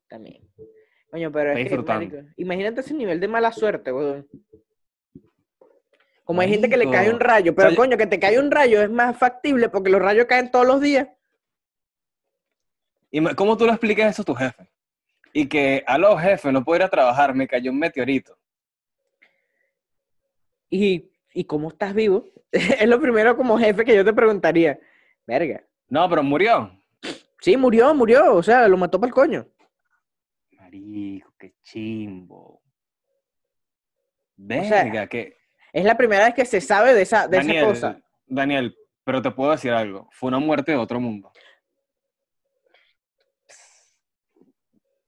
También. 0.07 0.41
Coño, 1.11 1.31
pero 1.31 1.51
es 1.51 1.69
que, 1.69 1.77
marico, 1.77 2.17
imagínate 2.35 2.81
ese 2.81 2.95
nivel 2.95 3.19
de 3.19 3.27
mala 3.27 3.51
suerte, 3.51 3.93
weón. 3.93 4.27
Como 6.23 6.41
hay 6.41 6.49
gente 6.49 6.67
que 6.67 6.77
le 6.77 6.89
cae 6.89 7.11
un 7.11 7.19
rayo, 7.19 7.53
pero 7.53 7.67
O 7.67 7.71
sea, 7.71 7.77
coño, 7.77 7.97
que 7.97 8.07
te 8.07 8.19
cae 8.19 8.39
un 8.39 8.49
rayo 8.49 8.81
es 8.81 8.89
más 8.89 9.15
factible 9.15 9.69
porque 9.69 9.91
los 9.91 10.01
rayos 10.01 10.25
caen 10.25 10.49
todos 10.49 10.65
los 10.65 10.81
días. 10.81 11.07
¿Y 13.11 13.23
cómo 13.35 13.55
tú 13.55 13.65
le 13.65 13.71
explicas 13.71 14.11
eso 14.11 14.21
a 14.21 14.25
tu 14.25 14.35
jefe? 14.35 14.69
Y 15.33 15.47
que, 15.47 15.83
aló, 15.85 16.17
jefe, 16.17 16.51
no 16.51 16.63
puedo 16.63 16.77
ir 16.77 16.83
a 16.83 16.89
trabajar, 16.89 17.33
me 17.33 17.47
cayó 17.47 17.71
un 17.71 17.79
meteorito. 17.79 18.37
¿Y, 20.69 21.11
¿y 21.33 21.43
cómo 21.43 21.69
estás 21.69 21.93
vivo? 21.93 22.25
es 22.51 22.87
lo 22.87 22.99
primero 22.99 23.35
como 23.35 23.57
jefe 23.57 23.83
que 23.83 23.95
yo 23.95 24.05
te 24.05 24.13
preguntaría. 24.13 24.79
Verga. 25.25 25.63
No, 25.89 26.09
pero 26.09 26.23
murió. 26.23 26.71
Sí, 27.41 27.57
murió, 27.57 27.93
murió. 27.93 28.35
O 28.35 28.43
sea, 28.43 28.67
lo 28.67 28.77
mató 28.77 28.99
para 28.99 29.09
el 29.09 29.13
coño. 29.13 29.47
Marico, 30.51 31.33
qué 31.37 31.53
chimbo. 31.61 32.61
sea, 34.37 34.83
Verga, 34.83 35.07
que... 35.07 35.37
Es 35.73 35.83
la 35.83 35.97
primera 35.97 36.25
vez 36.25 36.33
que 36.33 36.45
se 36.45 36.61
sabe 36.61 36.93
de 36.93 37.01
esa, 37.01 37.27
de 37.27 37.37
esa 37.37 37.65
cosa. 37.65 38.01
Daniel, 38.25 38.75
pero 39.03 39.21
te 39.21 39.31
puedo 39.31 39.51
decir 39.51 39.71
algo. 39.73 40.07
Fue 40.11 40.29
una 40.29 40.39
muerte 40.39 40.71
de 40.71 40.77
otro 40.77 41.01
mundo. 41.01 41.31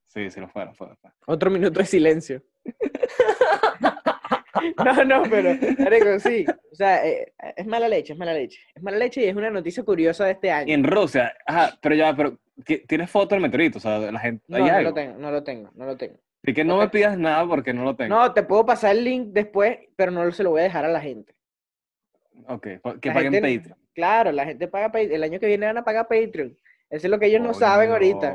Sí, 0.08 0.30
sí, 0.30 0.40
lo 0.40 0.48
fue, 0.48 0.64
lo 0.64 0.74
fue, 0.74 0.88
lo 0.88 0.96
fue. 0.96 1.10
Otro 1.26 1.50
minuto 1.50 1.78
de 1.80 1.86
silencio. 1.86 2.42
no, 4.84 5.04
no, 5.04 5.22
pero, 5.30 5.50
marico, 5.78 6.18
sí. 6.18 6.44
O 6.72 6.74
sea, 6.74 7.06
eh, 7.06 7.32
es 7.56 7.66
mala 7.66 7.88
leche, 7.88 8.12
es 8.14 8.18
mala 8.18 8.32
leche. 8.32 8.60
Es 8.74 8.82
mala 8.82 8.96
leche 8.98 9.22
y 9.22 9.28
es 9.28 9.36
una 9.36 9.50
noticia 9.50 9.82
curiosa 9.84 10.24
de 10.24 10.32
este 10.32 10.48
Y 10.48 10.50
año. 10.50 10.74
en 10.74 10.84
Rusia, 10.84 11.34
ajá, 11.46 11.78
pero 11.80 11.94
ya, 11.94 12.14
pero 12.16 12.38
ti- 12.64 12.82
¿tienes 12.86 13.10
foto 13.10 13.34
del 13.34 13.42
meteorito? 13.42 13.78
O 13.78 13.80
sea, 13.80 14.00
de 14.00 14.12
la 14.12 14.20
gente, 14.20 14.44
No, 14.48 14.56
¿hay 14.56 14.62
no 14.64 14.68
algo? 14.72 14.90
lo 14.90 14.94
tengo, 14.94 15.18
no 15.18 15.30
lo 15.30 15.44
tengo, 15.44 15.70
no 15.74 15.86
lo 15.86 15.96
tengo. 15.96 16.18
Así 16.42 16.54
que 16.54 16.64
no 16.64 16.78
me 16.78 16.88
pidas 16.88 17.18
nada 17.18 17.46
porque 17.46 17.72
no 17.74 17.84
lo 17.84 17.94
tengo. 17.96 18.14
No, 18.14 18.32
te 18.32 18.42
puedo 18.42 18.64
pasar 18.64 18.96
el 18.96 19.04
link 19.04 19.28
después, 19.32 19.78
pero 19.96 20.10
no 20.10 20.30
se 20.32 20.42
lo 20.42 20.50
voy 20.50 20.60
a 20.60 20.64
dejar 20.64 20.84
a 20.84 20.88
la 20.88 21.00
gente. 21.00 21.34
Ok, 22.46 22.66
que 23.00 23.08
La 23.08 23.14
paguen 23.14 23.32
gente- 23.32 23.58
Patreon. 23.58 23.78
Claro, 23.94 24.32
la 24.32 24.44
gente 24.44 24.68
paga 24.68 24.86
Patreon. 24.92 25.12
El 25.12 25.22
año 25.24 25.40
que 25.40 25.46
viene 25.46 25.66
van 25.66 25.78
a 25.78 25.84
pagar 25.84 26.06
Patreon. 26.08 26.56
Eso 26.88 27.06
es 27.06 27.10
lo 27.10 27.18
que 27.18 27.26
ellos 27.26 27.42
no 27.42 27.52
saben 27.52 27.90
ahorita. 27.90 28.34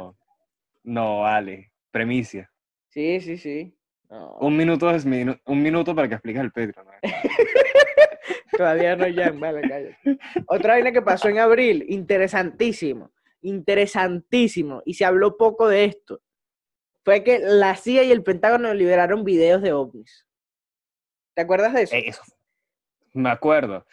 No, 0.84 0.94
No, 0.94 1.20
vale. 1.22 1.72
Premicia. 1.92 2.52
Sí, 2.90 3.20
sí, 3.22 3.38
sí. 3.38 3.78
No, 4.10 4.36
Un 4.40 4.56
minuto 4.58 4.90
es 4.92 5.06
minu- 5.08 5.40
un 5.46 5.62
minuto 5.62 5.96
para 5.96 6.08
que 6.08 6.16
expliques 6.16 6.42
el 6.42 6.52
Patreon. 6.52 6.88
¿eh? 7.02 7.12
Todavía 8.56 8.96
no 8.96 9.08
ya, 9.08 9.32
vale, 9.32 9.62
cállate. 9.62 9.98
Otra 10.48 10.74
vaina 10.74 10.92
que 10.92 11.02
pasó 11.02 11.28
en 11.30 11.40
abril, 11.40 11.86
interesantísimo, 11.90 13.12
interesantísimo, 13.42 14.82
y 14.86 14.94
se 14.94 15.06
habló 15.06 15.38
poco 15.38 15.68
de 15.68 15.86
esto, 15.86 16.22
fue 17.04 17.24
que 17.24 17.40
la 17.40 17.76
CIA 17.76 18.04
y 18.04 18.12
el 18.12 18.24
Pentágono 18.24 18.74
liberaron 18.74 19.24
videos 19.24 19.62
de 19.62 19.74
ovnis. 19.74 20.28
¿Te 21.36 21.42
acuerdas 21.42 21.74
de 21.74 21.82
eso? 21.84 21.96
Ey, 21.96 22.04
eso- 22.08 22.22
Me 23.14 23.30
acuerdo. 23.30 23.86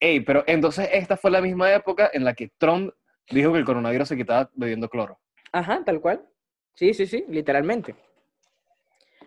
Ey, 0.00 0.20
pero 0.20 0.44
entonces 0.46 0.88
esta 0.92 1.16
fue 1.16 1.30
la 1.30 1.40
misma 1.40 1.72
época 1.72 2.10
en 2.12 2.24
la 2.24 2.34
que 2.34 2.50
Trump 2.58 2.92
dijo 3.30 3.52
que 3.52 3.58
el 3.58 3.64
coronavirus 3.64 4.08
se 4.08 4.16
quitaba 4.16 4.50
bebiendo 4.54 4.88
cloro. 4.88 5.18
Ajá, 5.52 5.82
tal 5.84 6.00
cual. 6.00 6.26
Sí, 6.74 6.94
sí, 6.94 7.06
sí, 7.06 7.24
literalmente. 7.28 7.94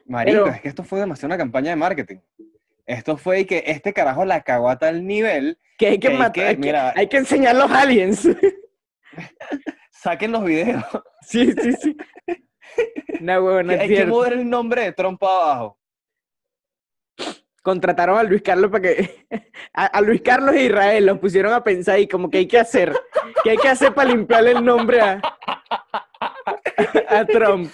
Marico, 0.05 0.43
Pero- 0.43 0.55
es 0.55 0.61
que 0.61 0.67
esto 0.69 0.83
fue 0.83 0.99
demasiado 0.99 1.27
una 1.27 1.37
campaña 1.37 1.69
de 1.71 1.75
marketing. 1.75 2.17
Esto 2.85 3.17
fue 3.17 3.45
que 3.45 3.63
este 3.65 3.93
carajo 3.93 4.25
la 4.25 4.41
cagó 4.41 4.69
a 4.69 4.77
tal 4.77 5.05
nivel, 5.05 5.57
Que 5.77 5.87
hay 5.87 5.99
que 5.99 6.11
matar, 6.11 6.31
que- 6.33 6.45
hay, 6.45 6.55
que, 6.55 6.61
mira- 6.61 6.93
hay 6.95 7.07
que 7.07 7.17
enseñar 7.17 7.55
los 7.55 7.71
aliens. 7.71 8.27
saquen 9.91 10.31
los 10.31 10.43
videos, 10.43 10.83
sí, 11.21 11.51
sí, 11.53 11.71
sí. 11.73 11.97
No, 13.21 13.59
es 13.59 13.79
hay 13.79 13.87
que 13.87 14.05
mover 14.05 14.33
el 14.33 14.47
nombre 14.49 14.83
de 14.83 14.91
Trump 14.91 15.23
abajo. 15.23 15.79
contrataron 17.63 18.17
a 18.19 18.23
Luis 18.23 18.41
Carlos 18.43 18.69
para 18.69 18.81
que 18.83 19.25
a, 19.73 19.85
a 19.85 20.01
Luis 20.01 20.21
Carlos 20.21 20.53
e 20.55 20.65
Israel 20.65 21.05
los 21.07 21.17
pusieron 21.19 21.53
a 21.53 21.63
pensar 21.63 21.99
y 21.99 22.07
como 22.07 22.29
que 22.29 22.39
hay 22.39 22.47
que 22.47 22.59
hacer, 22.59 22.93
que 23.43 23.51
hay 23.51 23.57
que 23.57 23.69
hacer 23.69 23.93
para 23.95 24.09
limpiarle 24.09 24.51
el 24.51 24.63
nombre 24.63 25.01
a, 25.01 25.21
a 27.09 27.25
Trump. 27.25 27.71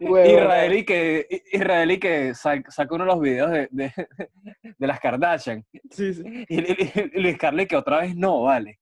Israelí 0.00 0.84
que, 0.84 1.26
Israelí 1.52 1.98
que 1.98 2.34
sa- 2.34 2.62
saca 2.68 2.94
uno 2.94 3.04
de 3.04 3.10
los 3.10 3.20
videos 3.20 3.50
de, 3.50 3.68
de, 3.70 3.92
de 4.78 4.86
las 4.86 5.00
Kardashian. 5.00 5.64
Sí, 5.90 6.14
sí. 6.14 6.22
Y, 6.48 6.58
y- 6.60 7.10
y 7.14 7.20
Luis 7.20 7.36
Carlos 7.36 7.66
que 7.66 7.76
otra 7.76 8.00
vez 8.00 8.16
no, 8.16 8.42
vale. 8.42 8.80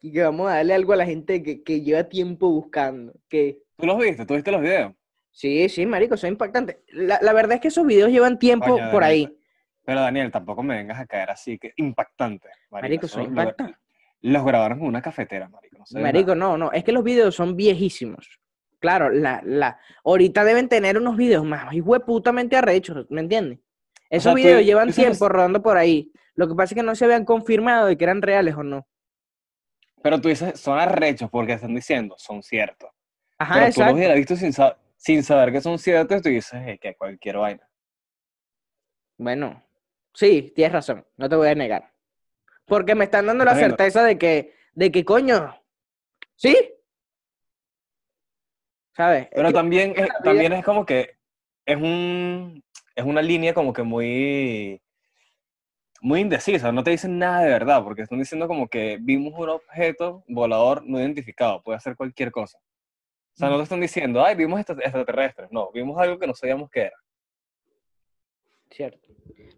Y 0.00 0.12
que 0.12 0.22
vamos 0.22 0.50
a 0.50 0.56
darle 0.56 0.74
algo 0.74 0.92
a 0.94 0.96
la 0.96 1.06
gente 1.06 1.42
que, 1.42 1.62
que 1.62 1.80
lleva 1.82 2.04
tiempo 2.08 2.48
buscando. 2.50 3.12
Que 3.28 3.58
¿Tú 3.76 3.86
los 3.86 3.98
viste? 3.98 4.24
¿Tú 4.26 4.34
viste 4.34 4.50
los 4.50 4.60
videos? 4.62 4.92
Sí, 5.30 5.68
sí, 5.68 5.86
marico, 5.86 6.16
son 6.16 6.30
impactantes. 6.30 6.78
La, 6.88 7.18
la 7.22 7.32
verdad 7.32 7.54
es 7.54 7.60
que 7.60 7.68
esos 7.68 7.86
videos 7.86 8.10
llevan 8.10 8.38
tiempo 8.38 8.66
por 8.66 9.02
Daniel, 9.02 9.04
ahí. 9.04 9.38
Pero 9.84 10.00
Daniel, 10.00 10.30
tampoco 10.30 10.62
me 10.62 10.76
vengas 10.76 11.00
a 11.00 11.06
caer 11.06 11.30
así, 11.30 11.58
que 11.58 11.72
impactante. 11.76 12.48
Marico, 12.70 13.06
son 13.08 13.22
impactantes. 13.24 13.76
Los 14.22 14.44
grabaron 14.44 14.78
en 14.78 14.86
una 14.86 15.02
cafetera, 15.02 15.48
marico. 15.48 15.78
No 15.78 15.86
sé 15.86 15.98
de 15.98 16.02
Marico, 16.02 16.34
no, 16.34 16.56
no, 16.56 16.72
es 16.72 16.84
que 16.84 16.92
los 16.92 17.02
videos 17.04 17.34
son 17.34 17.56
viejísimos. 17.56 18.40
Claro, 18.78 19.10
la, 19.10 19.40
la, 19.44 19.78
ahorita 20.04 20.44
deben 20.44 20.68
tener 20.68 20.96
unos 20.96 21.16
videos 21.16 21.44
más 21.44 21.72
hueputamente 21.74 22.56
arrechos, 22.56 23.06
¿me 23.10 23.20
entiendes? 23.20 23.58
Esos 24.10 24.24
sea, 24.24 24.32
tú 24.32 24.36
videos 24.36 24.64
llevan 24.64 24.92
tiempo 24.92 25.28
rodando 25.28 25.62
por 25.62 25.76
ahí. 25.76 26.12
Lo 26.34 26.48
que 26.48 26.54
pasa 26.54 26.74
es 26.74 26.76
que 26.80 26.82
no 26.82 26.94
se 26.94 27.04
habían 27.04 27.24
confirmado 27.24 27.86
de 27.86 27.96
que 27.96 28.04
eran 28.04 28.22
reales 28.22 28.54
o 28.56 28.62
no. 28.62 28.86
Pero 30.02 30.20
tú 30.20 30.28
dices, 30.28 30.58
son 30.58 30.78
arrechos 30.78 31.30
porque 31.30 31.52
están 31.54 31.74
diciendo, 31.74 32.14
son 32.18 32.42
ciertos. 32.42 32.90
Ajá, 33.38 33.54
Pero 33.54 33.72
tú 33.72 33.80
los 33.80 33.94
hubieras 33.94 34.16
visto 34.16 34.36
sin, 34.36 34.52
sa- 34.52 34.76
sin 34.96 35.22
saber 35.22 35.52
que 35.52 35.60
son 35.60 35.78
ciertos 35.78 36.22
tú 36.22 36.28
dices, 36.28 36.60
"Eh, 36.66 36.78
que 36.80 36.94
cualquier 36.94 37.36
vaina. 37.38 37.68
Bueno, 39.18 39.62
sí, 40.12 40.52
tienes 40.54 40.72
razón, 40.72 41.06
no 41.16 41.28
te 41.28 41.36
voy 41.36 41.48
a 41.48 41.54
negar. 41.54 41.91
Porque 42.66 42.94
me 42.94 43.04
están 43.04 43.26
dando 43.26 43.44
la 43.44 43.54
certeza 43.54 44.02
de 44.04 44.18
que, 44.18 44.54
de 44.72 44.90
que 44.92 45.04
coño, 45.04 45.54
¿sí? 46.36 46.56
¿Sabes? 48.94 49.24
Es 49.24 49.30
Pero 49.34 49.52
también, 49.52 49.94
es, 49.96 50.08
también 50.22 50.52
es 50.52 50.64
como 50.64 50.84
que 50.84 51.16
es 51.64 51.76
un 51.76 52.62
es 52.94 53.04
una 53.04 53.22
línea 53.22 53.54
como 53.54 53.72
que 53.72 53.82
muy 53.82 54.82
muy 56.02 56.20
indecisa, 56.20 56.72
no 56.72 56.82
te 56.82 56.90
dicen 56.90 57.18
nada 57.18 57.42
de 57.42 57.50
verdad, 57.50 57.82
porque 57.84 58.02
están 58.02 58.18
diciendo 58.18 58.48
como 58.48 58.66
que 58.68 58.98
vimos 59.00 59.32
un 59.38 59.48
objeto 59.50 60.24
volador 60.26 60.82
no 60.84 60.98
identificado, 60.98 61.62
puede 61.62 61.78
ser 61.80 61.96
cualquier 61.96 62.32
cosa. 62.32 62.58
O 62.58 63.38
sea, 63.38 63.48
no 63.48 63.56
te 63.56 63.62
están 63.62 63.80
diciendo, 63.80 64.22
ay, 64.22 64.34
vimos 64.34 64.58
extra- 64.60 64.76
extraterrestres, 64.82 65.48
no, 65.52 65.70
vimos 65.72 65.98
algo 65.98 66.18
que 66.18 66.26
no 66.26 66.34
sabíamos 66.34 66.68
qué 66.70 66.80
era. 66.82 66.96
Cierto. 68.72 69.08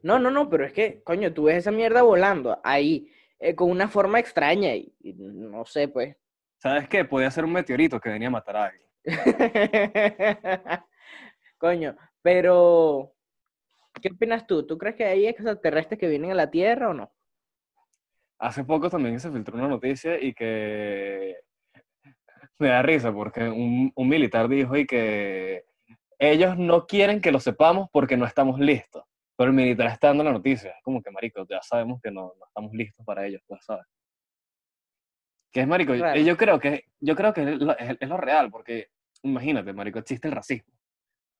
No, 0.02 0.18
no, 0.18 0.30
no, 0.30 0.50
pero 0.50 0.66
es 0.66 0.72
que, 0.72 1.02
coño, 1.02 1.32
tú 1.32 1.44
ves 1.44 1.58
esa 1.58 1.70
mierda 1.70 2.02
volando 2.02 2.60
ahí, 2.64 3.10
eh, 3.38 3.54
con 3.54 3.70
una 3.70 3.88
forma 3.88 4.18
extraña 4.18 4.74
y, 4.74 4.92
y 5.00 5.12
no 5.14 5.64
sé, 5.64 5.88
pues. 5.88 6.16
¿Sabes 6.58 6.88
qué? 6.88 7.04
Podía 7.04 7.30
ser 7.30 7.44
un 7.44 7.52
meteorito 7.52 8.00
que 8.00 8.10
venía 8.10 8.28
a 8.28 8.32
matar 8.32 8.56
a 8.56 8.64
alguien. 8.66 8.84
Coño, 11.58 11.96
pero, 12.22 13.14
¿qué 14.02 14.08
opinas 14.08 14.46
tú? 14.46 14.66
¿Tú 14.66 14.76
crees 14.76 14.96
que 14.96 15.04
hay 15.04 15.26
extraterrestres 15.26 15.98
que 15.98 16.08
vienen 16.08 16.32
a 16.32 16.34
la 16.34 16.50
Tierra 16.50 16.90
o 16.90 16.94
no? 16.94 17.12
Hace 18.38 18.64
poco 18.64 18.90
también 18.90 19.20
se 19.20 19.30
filtró 19.30 19.54
una 19.56 19.68
noticia 19.68 20.20
y 20.20 20.34
que 20.34 21.36
me 22.58 22.68
da 22.68 22.82
risa 22.82 23.12
porque 23.12 23.44
un, 23.44 23.92
un 23.94 24.08
militar 24.08 24.48
dijo 24.48 24.76
y 24.76 24.86
que 24.86 25.64
ellos 26.30 26.56
no 26.58 26.86
quieren 26.86 27.20
que 27.20 27.32
lo 27.32 27.40
sepamos 27.40 27.88
porque 27.92 28.16
no 28.16 28.26
estamos 28.26 28.58
listos. 28.60 29.04
Pero 29.36 29.50
el 29.50 29.56
militar 29.56 29.88
está 29.88 30.08
dando 30.08 30.22
la 30.24 30.32
noticia. 30.32 30.70
Es 30.70 30.82
como 30.82 31.02
que, 31.02 31.10
marico, 31.10 31.44
ya 31.48 31.60
sabemos 31.62 32.00
que 32.02 32.10
no, 32.10 32.32
no 32.38 32.46
estamos 32.46 32.72
listos 32.72 33.04
para 33.04 33.26
ellos, 33.26 33.42
pues, 33.46 33.64
¿sabes? 33.64 33.84
Que 35.52 35.60
es, 35.60 35.66
marico, 35.66 35.92
Claro. 35.94 36.20
yo 36.20 36.36
creo 36.36 36.58
que, 36.60 36.84
yo 37.00 37.14
creo 37.16 37.32
que 37.32 37.42
es 37.42 37.58
lo, 37.60 37.76
es- 37.78 37.96
es 38.00 38.08
lo 38.08 38.16
real, 38.16 38.50
porque 38.50 38.88
imagínate, 39.22 39.72
marico, 39.72 39.98
existe 39.98 40.28
el 40.28 40.34
racismo. 40.34 40.72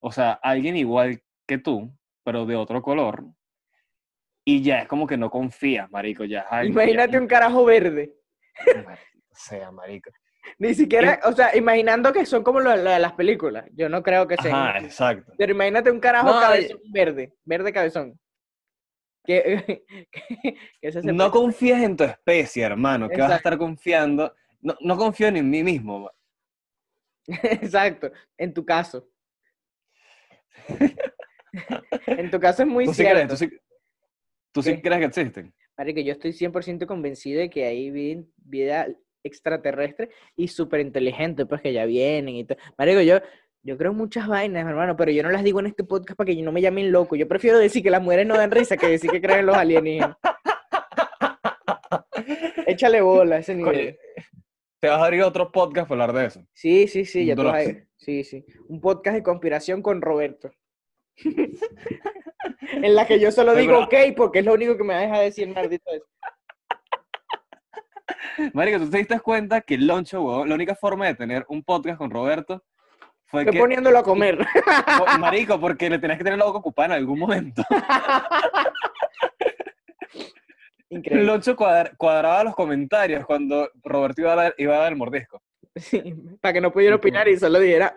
O 0.01 0.11
sea, 0.13 0.33
alguien 0.43 0.77
igual 0.77 1.23
que 1.47 1.59
tú, 1.59 1.93
pero 2.25 2.47
de 2.47 2.57
otro 2.57 2.81
color, 2.83 3.25
y 4.45 4.63
ya 4.63 4.81
es 4.81 4.89
como 4.89 5.07
que 5.07 5.17
no 5.17 5.31
confías, 5.31 5.91
marico, 5.91 6.25
ya 6.25 6.41
es 6.41 6.47
alguien- 6.51 6.75
ya- 6.75 6.83
Imagínate 6.83 7.19
un 7.19 7.27
carajo 7.27 7.65
verde. 7.65 8.15
Maldito 8.85 9.29
sea, 9.33 9.71
marico. 9.73 10.11
Ni 10.59 10.75
siquiera, 10.75 11.21
o 11.25 11.33
sea, 11.33 11.57
imaginando 11.57 12.13
que 12.13 12.27
son 12.27 12.43
como 12.43 12.61
lo, 12.61 12.75
lo 12.77 12.91
de 12.91 12.99
las 12.99 13.13
películas. 13.15 13.65
Yo 13.73 13.89
no 13.89 14.03
creo 14.03 14.27
que 14.29 14.37
sean. 14.37 14.55
Así. 14.77 14.87
exacto. 14.87 15.33
Pero 15.39 15.53
imagínate 15.53 15.91
un 15.91 16.01
carajo 16.01 16.29
No, 16.33 16.41
cabezón 16.41 16.81
verde, 16.93 17.35
verde 17.45 17.73
cabezón. 17.73 18.19
Que, 19.25 19.83
que, 20.13 20.57
que 20.81 20.93
se 20.93 21.03
No 21.03 21.31
confías 21.31 21.83
en 21.83 21.97
tu 21.97 22.05
especie, 22.05 22.63
hermano, 22.65 23.09
que 23.09 23.21
vas 23.21 23.33
a 23.33 23.37
estar 23.37 23.57
confiando. 23.57 24.35
No, 24.61 24.75
no 24.81 24.97
confío 24.97 25.31
ni 25.33 25.39
en 25.41 25.51
mí 25.51 25.63
mismo. 25.65 26.11
Exacto, 27.27 28.11
en 28.37 28.53
tu 28.53 28.65
caso. 28.65 29.09
en 32.07 32.31
tu 32.31 32.39
caso 32.41 32.63
es 32.63 32.69
muy 32.69 32.85
¿Tú 32.85 32.95
sí 32.95 33.03
crees, 33.03 33.17
cierto. 33.17 33.35
tú 33.35 33.39
sí, 33.39 33.59
tú 34.53 34.63
sí 34.63 34.75
¿Qué? 34.77 34.83
crees 34.83 34.99
que 35.01 35.07
existen? 35.07 35.55
Marico, 35.77 36.01
yo 36.01 36.13
estoy 36.13 36.33
100% 36.33 36.87
convencido 36.87 37.41
de 37.41 37.51
que 37.51 37.65
hay 37.65 37.91
vi- 37.91 38.27
vida 38.37 38.87
extraterrestre 39.25 40.11
y 40.37 40.49
súper 40.49 40.81
inteligente, 40.81 41.47
pues 41.47 41.61
que 41.61 41.73
ya 41.73 41.85
vienen 41.87 42.37
y 42.37 42.45
todo. 42.45 42.59
Marico, 42.79 43.01
yo, 43.01 43.19
yo 43.63 43.77
creo 43.77 43.93
muchas 43.93 44.29
vainas, 44.29 44.67
hermano, 44.67 44.97
pero 44.97 45.11
yo 45.11 45.23
no 45.23 45.31
las 45.31 45.43
digo 45.43 45.61
en 45.61 45.67
este 45.67 45.85
podcast 45.85 46.17
para 46.17 46.27
que 46.27 46.41
no 46.43 46.53
me 46.53 46.61
llamen 46.61 46.93
loco. 46.93 47.17
Yo 47.17 47.27
prefiero 47.27 47.59
decir 47.59 47.83
que 47.83 47.91
las 47.91 48.03
mujeres 48.03 48.27
no 48.27 48.37
dan 48.37 48.51
risa 48.51 48.77
que 48.77 48.87
decir 48.87 49.11
que 49.11 49.21
creen 49.21 49.41
en 49.41 49.47
los 49.47 49.57
alienígenas. 49.57 50.17
Échale 52.67 53.01
bola 53.01 53.37
a 53.37 53.39
ese 53.39 53.55
nivel. 53.55 53.75
Oye, 53.75 53.99
te 54.81 54.89
vas 54.89 55.01
a 55.01 55.05
abrir 55.05 55.23
otro 55.23 55.51
podcast 55.51 55.89
para 55.89 56.05
hablar 56.05 56.21
de 56.21 56.27
eso. 56.27 56.47
Sí, 56.53 56.87
sí, 56.89 57.07
sí, 57.07 57.25
ya 57.25 57.35
te 57.35 57.43
vas 57.43 57.55
a 57.55 57.63
drop. 57.63 57.71
ir. 57.71 57.89
Sí, 57.97 58.23
sí. 58.23 58.45
Un 58.69 58.81
podcast 58.81 59.17
de 59.17 59.23
conspiración 59.23 59.81
con 59.81 60.03
Roberto. 60.03 60.51
en 62.83 62.95
la 62.95 63.07
que 63.07 63.21
yo 63.21 63.31
solo 63.31 63.55
digo 63.55 63.79
ok 63.79 63.95
porque 64.17 64.41
es 64.41 64.45
lo 64.45 64.53
único 64.53 64.77
que 64.77 64.85
me 64.85 64.95
deja 64.95 65.21
decir 65.21 65.49
maldito 65.49 65.91
eso. 65.93 66.05
Marico, 68.53 68.79
¿tú 68.79 68.91
te 68.91 68.99
diste 68.99 69.21
cuenta 69.21 69.61
que 69.63 69.75
el 69.75 69.87
Loncho, 69.87 70.23
huevón, 70.23 70.49
la 70.49 70.55
única 70.55 70.75
forma 70.75 71.07
de 71.07 71.15
tener 71.15 71.45
un 71.49 71.63
podcast 71.63 71.99
con 71.99 72.11
Roberto 72.11 72.63
fue 73.27 73.41
Estoy 73.43 73.55
que. 73.55 73.61
poniéndolo 73.61 73.99
a 73.99 74.03
comer. 74.03 74.39
Marico, 75.19 75.59
porque 75.59 75.89
le 75.91 75.99
tenías 75.99 76.19
que 76.19 76.25
tener 76.25 76.39
la 76.39 76.45
boca 76.45 76.59
ocupada 76.59 76.87
en 76.87 76.93
algún 76.93 77.19
momento. 77.19 77.63
El 80.91 80.99
Increíble. 80.99 81.25
Loncho 81.27 81.57
cuadra- 81.57 81.93
cuadraba 81.97 82.45
los 82.45 82.55
comentarios 82.55 83.25
cuando 83.27 83.69
Roberto 83.83 84.21
iba 84.21 84.33
a 84.33 84.37
dar, 84.37 84.55
iba 84.59 84.77
a 84.77 84.81
dar 84.81 84.93
el 84.93 84.99
mordisco. 84.99 85.43
Sí, 85.77 86.15
para 86.41 86.53
que 86.53 86.61
no 86.61 86.71
pudiera 86.73 86.95
opinar 86.95 87.27
y 87.27 87.37
solo 87.37 87.59
dijera. 87.59 87.93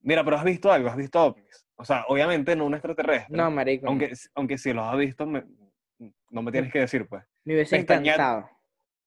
Mira, 0.00 0.24
pero 0.24 0.36
has 0.38 0.44
visto 0.44 0.72
algo, 0.72 0.88
has 0.88 0.96
visto 0.96 1.22
ovnis. 1.22 1.66
O 1.76 1.84
sea, 1.84 2.04
obviamente 2.08 2.56
no 2.56 2.64
un 2.64 2.74
extraterrestre. 2.74 3.36
no, 3.36 3.50
marico. 3.50 3.86
Aunque, 3.86 4.12
aunque 4.34 4.56
si 4.56 4.72
los 4.72 4.84
has 4.86 4.96
visto, 4.96 5.26
me- 5.26 5.44
no 6.30 6.42
me 6.42 6.50
tienes 6.52 6.72
que 6.72 6.78
decir, 6.80 7.06
pues. 7.06 7.22
me 7.44 7.54
hubiese 7.54 7.76
encantado. 7.76 8.48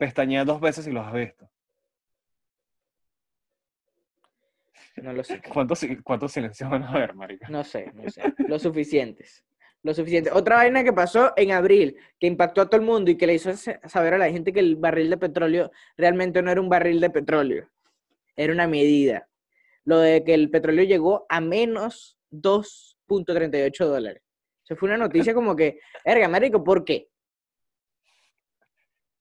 Pestañea 0.01 0.43
dos 0.45 0.59
veces 0.59 0.83
si 0.85 0.91
los 0.91 1.05
has 1.05 1.13
visto. 1.13 1.47
No 4.95 5.13
lo 5.13 5.23
sé. 5.23 5.39
¿Cuántos, 5.53 5.85
cuántos 6.03 6.31
silencios 6.31 6.71
van 6.71 6.81
a 6.81 6.89
haber, 6.89 7.13
marico? 7.13 7.45
No 7.49 7.63
sé, 7.63 7.91
no 7.93 8.09
sé. 8.09 8.23
Lo 8.47 8.57
suficientes. 8.57 9.45
Lo 9.83 9.93
suficiente. 9.93 10.31
Otra 10.31 10.55
vaina 10.55 10.83
que 10.83 10.91
pasó 10.91 11.33
en 11.37 11.51
abril, 11.51 11.95
que 12.19 12.25
impactó 12.25 12.61
a 12.61 12.65
todo 12.67 12.81
el 12.81 12.87
mundo 12.87 13.11
y 13.11 13.15
que 13.15 13.27
le 13.27 13.35
hizo 13.35 13.55
sa- 13.55 13.79
saber 13.87 14.15
a 14.15 14.17
la 14.17 14.31
gente 14.31 14.51
que 14.51 14.59
el 14.59 14.75
barril 14.75 15.11
de 15.11 15.17
petróleo 15.19 15.71
realmente 15.95 16.41
no 16.41 16.49
era 16.49 16.59
un 16.61 16.69
barril 16.69 16.99
de 16.99 17.11
petróleo. 17.11 17.69
Era 18.35 18.53
una 18.53 18.65
medida. 18.67 19.29
Lo 19.85 19.99
de 19.99 20.23
que 20.23 20.33
el 20.33 20.49
petróleo 20.49 20.83
llegó 20.83 21.27
a 21.29 21.41
menos 21.41 22.17
2.38 22.31 23.85
dólares. 23.85 24.23
Eso 24.63 24.75
fue 24.75 24.89
una 24.89 24.97
noticia 24.97 25.31
como 25.35 25.55
que, 25.55 25.79
verga, 26.03 26.27
marico, 26.27 26.63
¿por 26.63 26.83
qué? 26.83 27.10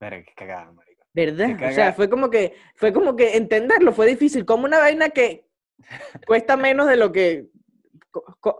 Verga, 0.01 0.23
qué 0.23 0.33
cagada, 0.33 0.71
marico. 0.71 1.05
¿Verdad? 1.13 1.57
Qué 1.57 1.65
O 1.67 1.71
sea, 1.71 1.93
fue 1.93 2.09
como 2.09 2.31
que, 2.31 2.55
fue 2.75 2.91
como 2.91 3.15
que 3.15 3.37
entenderlo, 3.37 3.93
fue 3.93 4.07
difícil. 4.07 4.45
Como 4.45 4.65
una 4.65 4.79
vaina 4.79 5.09
que 5.11 5.47
cuesta 6.27 6.57
menos 6.57 6.87
de 6.87 6.97
lo 6.97 7.11
que. 7.11 7.47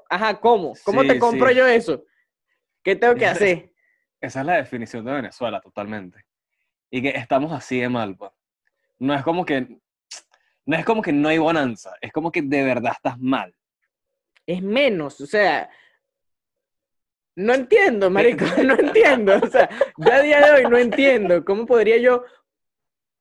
Ajá, 0.10 0.40
¿cómo? 0.40 0.74
¿Cómo 0.86 1.04
te 1.04 1.18
compro 1.18 1.50
sí. 1.50 1.56
yo 1.56 1.66
eso? 1.66 2.06
¿Qué 2.84 2.96
tengo 2.96 3.16
que 3.16 3.26
hacer? 3.26 3.74
Esa 4.22 4.42
es 4.42 4.46
la 4.46 4.58
definición 4.58 5.04
de 5.04 5.14
Venezuela, 5.14 5.60
totalmente. 5.60 6.24
Y 6.92 7.02
que 7.02 7.10
estamos 7.10 7.52
así 7.52 7.80
de 7.80 7.90
mal, 7.90 8.16
pues. 8.16 8.32
No 9.00 9.16
es 9.16 9.24
como 9.24 9.44
que. 9.44 9.80
No 10.64 10.78
es 10.78 10.86
como 10.86 11.02
que 11.02 11.12
no 11.12 11.28
hay 11.28 11.40
bonanza, 11.40 11.96
es 12.02 12.14
como 12.14 12.32
que 12.32 12.44
de 12.44 12.64
verdad 12.64 12.94
estás 12.96 13.18
mal. 13.18 13.56
Es 14.46 14.62
menos, 14.62 15.20
o 15.20 15.26
sea. 15.26 15.72
No 17.36 17.54
entiendo, 17.54 18.10
marico, 18.10 18.44
no 18.64 18.74
entiendo. 18.76 19.40
O 19.42 19.48
sea, 19.48 19.70
yo 19.98 20.12
a 20.14 20.20
día 20.22 20.42
de 20.42 20.52
hoy 20.52 20.70
no 20.70 20.78
entiendo 20.78 21.44
cómo 21.46 21.66
podría 21.66 21.98
yo 21.98 22.24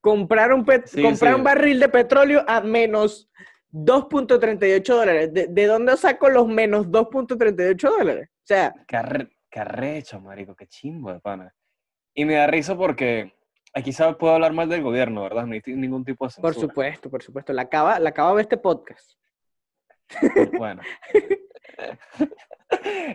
comprar 0.01 0.51
un, 0.53 0.65
pet- 0.65 0.87
Sí, 0.87 1.01
comprar 1.01 1.33
sí. 1.33 1.37
un 1.37 1.43
barril 1.43 1.79
de 1.79 1.89
petróleo 1.89 2.43
a 2.47 2.61
menos 2.61 3.29
2.38 3.71 4.83
dólares. 4.85 5.33
¿De, 5.33 5.47
de 5.47 5.65
dónde 5.65 5.95
saco 5.97 6.29
los 6.29 6.47
menos 6.47 6.87
2.38 6.87 7.77
dólares? 7.97 8.29
O 8.29 8.47
sea, 8.47 8.73
Qué, 8.87 8.97
arre- 8.97 9.29
qué 9.49 9.59
arrecho, 9.59 10.19
marico, 10.19 10.55
qué 10.55 10.67
chimbo 10.67 11.13
de 11.13 11.19
pana. 11.19 11.53
Y 12.13 12.25
me 12.25 12.35
da 12.35 12.47
risa 12.47 12.75
porque 12.77 13.33
aquí 13.73 13.93
sabe, 13.93 14.15
puedo 14.15 14.33
hablar 14.33 14.51
mal 14.51 14.67
del 14.67 14.81
gobierno, 14.83 15.23
¿verdad? 15.23 15.45
No 15.45 15.53
hay 15.53 15.61
ningún 15.67 16.03
tipo 16.03 16.25
de 16.25 16.31
censura. 16.31 16.51
por 16.53 16.61
supuesto, 16.61 17.09
por 17.09 17.23
supuesto. 17.23 17.53
La 17.53 17.61
acaba, 17.61 17.97
la 17.99 18.09
acaba 18.09 18.35
de 18.35 18.41
este 18.41 18.57
podcast. 18.57 19.13
Bueno. 20.57 20.81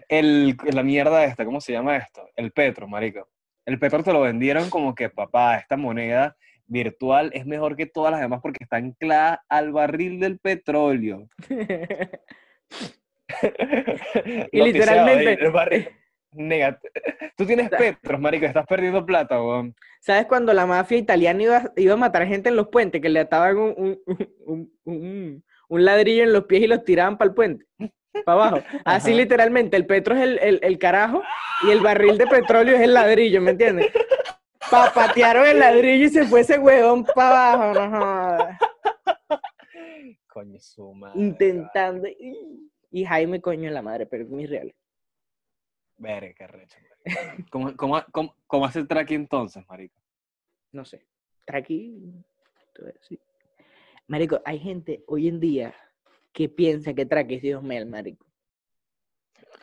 El, 0.08 0.56
la 0.72 0.82
mierda 0.82 1.24
esta, 1.24 1.44
¿cómo 1.44 1.60
se 1.60 1.72
llama 1.72 1.96
esto? 1.96 2.28
El 2.36 2.52
petro, 2.52 2.86
marico. 2.88 3.28
El 3.64 3.78
petro 3.78 4.02
te 4.02 4.12
lo 4.12 4.20
vendieron 4.20 4.70
como 4.70 4.94
que, 4.94 5.08
papá, 5.10 5.56
esta 5.56 5.76
moneda 5.76 6.36
virtual 6.66 7.30
es 7.32 7.46
mejor 7.46 7.76
que 7.76 7.86
todas 7.86 8.10
las 8.12 8.20
demás 8.20 8.40
porque 8.42 8.62
está 8.64 8.76
anclada 8.76 9.44
al 9.48 9.72
barril 9.72 10.20
del 10.20 10.38
petróleo. 10.38 11.28
Y 14.52 14.58
sea, 14.58 14.64
literalmente- 14.64 15.44
el 15.44 15.52
barril- 15.52 15.88
Negat- 16.32 16.80
Tú 17.34 17.46
tienes 17.46 17.70
petros, 17.70 18.20
marico, 18.20 18.44
estás 18.44 18.66
perdiendo 18.66 19.06
plata, 19.06 19.40
weón. 19.42 19.74
¿Sabes 20.00 20.26
cuando 20.26 20.52
la 20.52 20.66
mafia 20.66 20.98
italiana 20.98 21.42
iba, 21.42 21.72
iba 21.76 21.94
a 21.94 21.96
matar 21.96 22.26
gente 22.26 22.50
en 22.50 22.56
los 22.56 22.68
puentes? 22.68 23.00
Que 23.00 23.08
le 23.08 23.20
ataban 23.20 23.56
un, 23.56 23.98
un- 24.44 24.70
un- 24.84 25.44
un 25.68 25.84
ladrillo 25.84 26.24
en 26.24 26.34
los 26.34 26.44
pies 26.44 26.62
y 26.62 26.66
los 26.66 26.84
tiraban 26.84 27.16
para 27.16 27.30
el 27.30 27.34
puente, 27.34 27.64
para 28.24 28.46
abajo. 28.46 28.62
Así 28.84 29.10
Ajá. 29.10 29.16
literalmente, 29.20 29.76
el 29.76 29.86
petro 29.86 30.14
es 30.14 30.22
el, 30.22 30.38
el- 30.38 30.60
el 30.62 30.78
carajo 30.78 31.22
y 31.66 31.70
el 31.70 31.80
barril 31.80 32.18
de 32.18 32.26
petróleo 32.26 32.74
es 32.76 32.82
el 32.82 32.94
ladrillo, 32.94 33.40
¿me 33.40 33.52
entiendes? 33.52 33.92
Papatearon 34.70 35.46
el 35.46 35.58
ladrillo 35.60 36.06
y 36.06 36.08
se 36.08 36.24
fue 36.26 36.40
ese 36.40 36.58
huevón 36.58 37.04
para 37.04 37.52
abajo, 37.52 37.80
no 37.80 37.98
jodas. 37.98 38.58
Coño, 40.28 40.58
su 40.60 40.92
madre. 40.92 41.20
Intentando. 41.20 42.08
Y, 42.90 43.04
Jaime, 43.04 43.40
coño, 43.40 43.68
en 43.68 43.74
la 43.74 43.82
madre, 43.82 44.06
pero 44.06 44.24
mis 44.26 44.48
reales. 44.50 44.74
Verga, 45.98 46.34
qué 46.34 46.46
marico. 46.48 47.44
¿Cómo, 47.50 47.76
cómo, 47.76 48.02
cómo, 48.12 48.36
cómo 48.46 48.66
hace 48.66 48.80
el 48.80 48.88
track 48.88 49.10
entonces, 49.12 49.64
marico? 49.68 49.94
no 50.72 50.84
sé, 50.84 51.06
está 51.40 51.56
aquí. 51.56 52.12
te 52.74 52.82
voy 52.82 52.90
a 52.90 52.94
decir. 52.94 53.18
Marico, 54.08 54.42
hay 54.44 54.58
gente 54.58 55.02
hoy 55.06 55.28
en 55.28 55.40
día 55.40 55.74
que 56.36 56.50
piensa 56.50 56.92
que 56.92 57.06
Traki 57.06 57.36
es 57.36 57.42
Dios 57.42 57.62
Mel, 57.62 57.86
marico. 57.86 58.26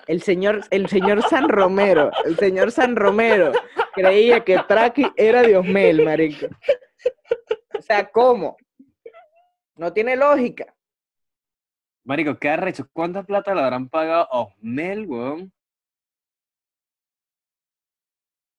El 0.07 0.23
señor, 0.23 0.61
el 0.71 0.89
señor 0.89 1.21
San 1.21 1.47
Romero, 1.47 2.09
el 2.25 2.35
señor 2.35 2.71
San 2.71 2.95
Romero 2.95 3.51
creía 3.93 4.43
que 4.43 4.57
Traki 4.67 5.05
era 5.15 5.43
Dios 5.43 5.63
Mel, 5.67 6.03
marico. 6.03 6.47
O 7.77 7.81
sea, 7.81 8.09
¿cómo? 8.09 8.57
No 9.75 9.93
tiene 9.93 10.15
lógica. 10.15 10.75
Marico, 12.05 12.39
qué 12.39 12.49
arrecho. 12.49 12.89
¿Cuánta 12.91 13.21
plata 13.21 13.53
le 13.53 13.61
habrán 13.61 13.87
pagado 13.87 14.27
a 14.31 14.41
Osmel, 14.41 15.05
weón? 15.05 15.53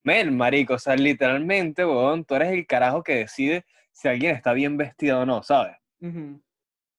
Mel, 0.04 0.30
marico, 0.30 0.74
o 0.74 0.78
sea, 0.78 0.94
literalmente, 0.94 1.84
weón, 1.84 2.24
tú 2.24 2.36
eres 2.36 2.52
el 2.52 2.64
carajo 2.64 3.02
que 3.02 3.16
decide 3.16 3.66
si 3.90 4.06
alguien 4.06 4.36
está 4.36 4.52
bien 4.52 4.76
vestido 4.76 5.20
o 5.20 5.26
no, 5.26 5.42
¿sabes? 5.42 5.76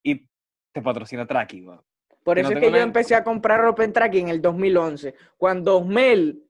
Y 0.04 0.28
te 0.76 0.82
patrocina 0.82 1.26
weón. 1.26 1.82
Por 2.22 2.38
eso 2.38 2.50
no 2.52 2.58
es 2.60 2.64
que 2.66 2.70
yo 2.70 2.78
empecé 2.84 3.16
a 3.16 3.24
comprar 3.24 3.62
ropa 3.62 3.86
en 3.86 3.94
Traki 3.94 4.20
en 4.20 4.28
el 4.28 4.42
2011. 4.42 5.16
Cuando 5.38 5.78
Osmel, 5.78 6.44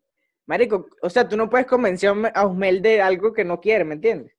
marico, 0.48 0.88
o 1.04 1.10
sea, 1.12 1.30
tú 1.30 1.38
no 1.38 1.48
puedes 1.48 1.68
convencer 1.68 2.10
a 2.10 2.44
Osmel- 2.46 2.82
de 2.82 3.02
algo 3.04 3.34
que 3.34 3.44
no 3.46 3.62
quiere, 3.62 3.84
¿me 3.86 3.94
entiendes? 3.94 4.36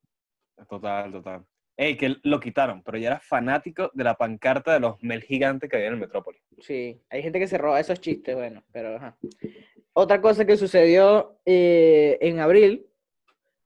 Total, 0.69 1.09
total. 1.09 1.45
Ey, 1.77 1.95
que 1.95 2.17
lo 2.23 2.39
quitaron, 2.39 2.83
pero 2.83 2.97
ya 2.97 3.07
era 3.07 3.19
fanático 3.21 3.89
de 3.93 4.03
la 4.03 4.15
pancarta 4.15 4.73
de 4.73 4.79
los 4.81 5.01
Mel 5.01 5.23
gigantes 5.23 5.69
que 5.69 5.77
había 5.77 5.87
en 5.87 5.93
el 5.93 5.99
Metrópolis. 5.99 6.41
Sí, 6.59 6.99
hay 7.09 7.21
gente 7.23 7.39
que 7.39 7.47
se 7.47 7.57
roba 7.57 7.79
esos 7.79 8.01
chistes, 8.01 8.35
bueno, 8.35 8.63
pero 8.73 8.97
ajá. 8.97 9.15
Otra 9.93 10.19
cosa 10.19 10.43
que 10.43 10.57
sucedió 10.57 11.39
eh, 11.45 12.17
en 12.19 12.39
abril 12.39 12.87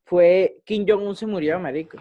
fue 0.06 0.58
Kim 0.66 0.86
Jong-un 0.88 1.16
se 1.16 1.26
murió, 1.26 1.58
marico. 1.60 1.98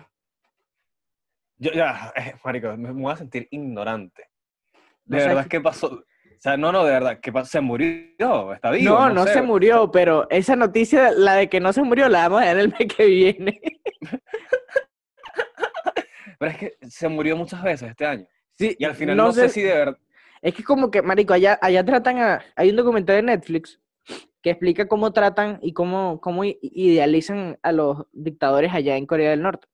Yo, 1.62 1.70
ya, 1.72 2.10
eh, 2.16 2.34
marico, 2.42 2.68
me 2.76 2.90
me 2.92 3.02
voy 3.02 3.12
a 3.12 3.16
sentir 3.16 3.46
ignorante. 3.50 4.28
No 5.04 5.16
De 5.16 5.20
sabes 5.20 5.28
verdad, 5.36 5.42
qué- 5.44 5.58
¿qué 5.58 5.60
pasó? 5.60 5.88
O 5.88 6.04
sea, 6.42 6.56
no, 6.56 6.72
no, 6.72 6.84
de 6.84 6.92
verdad, 6.92 7.20
¿qué 7.20 7.30
pasó? 7.30 7.50
¿Se 7.50 7.60
murió? 7.60 8.54
¿Está 8.54 8.70
vivo? 8.70 8.94
No, 8.94 9.10
no 9.10 9.26
sé. 9.26 9.34
se 9.34 9.42
murió, 9.42 9.90
pero 9.90 10.26
esa 10.30 10.56
noticia, 10.56 11.10
la 11.12 11.34
de 11.34 11.50
que 11.50 11.60
no 11.60 11.70
se 11.74 11.82
murió, 11.82 12.08
la 12.08 12.28
vamos 12.28 12.42
a 12.42 12.46
ver 12.54 12.58
el 12.60 12.68
mes 12.70 12.88
que 12.96 13.04
viene. 13.04 13.60
Pero 16.38 16.52
es 16.52 16.56
que 16.58 16.72
se 16.88 17.06
murió 17.08 17.36
muchas 17.36 17.62
veces 17.62 17.90
este 17.90 18.06
año. 18.06 18.26
Sí, 18.56 18.74
Y 18.78 18.84
al 18.86 18.94
final 18.94 19.14
no, 19.14 19.30
sé 19.30 19.50
si 19.50 19.60
de 19.60 19.74
verdad... 19.74 19.98
Es 20.40 20.54
que 20.54 20.64
como 20.64 20.90
que, 20.90 21.02
marico, 21.02 21.34
allá, 21.34 21.58
allá 21.60 21.84
tratan 21.84 22.16
a... 22.18 22.40
Hay 22.56 22.70
un 22.70 22.76
documental 22.76 23.16
de 23.16 23.22
Netflix 23.22 23.78
que 24.40 24.48
explica 24.50 24.88
cómo 24.88 25.12
tratan 25.12 25.58
y 25.60 25.74
cómo, 25.74 26.18
cómo 26.22 26.44
idealizan 26.44 27.58
a 27.62 27.72
los 27.72 28.06
dictadores 28.12 28.72
allá 28.72 28.96
en 28.96 29.04
Corea 29.04 29.30
del 29.30 29.42
Norte. 29.42 29.68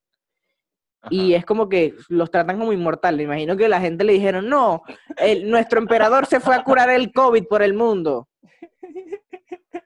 Y 1.09 1.33
es 1.33 1.45
como 1.45 1.69
que 1.69 1.93
los 2.09 2.29
tratan 2.31 2.59
como 2.59 2.73
inmortales. 2.73 3.23
Imagino 3.23 3.55
que 3.55 3.69
la 3.69 3.79
gente 3.79 4.03
le 4.03 4.13
dijeron, 4.13 4.49
no, 4.49 4.81
el- 5.17 5.49
nuestro 5.49 5.79
emperador 5.79 6.25
se 6.25 6.39
fue 6.39 6.55
a 6.55 6.63
curar 6.63 6.89
el 6.89 7.11
COVID 7.13 7.45
por 7.47 7.61
el 7.61 7.73
mundo. 7.73 8.27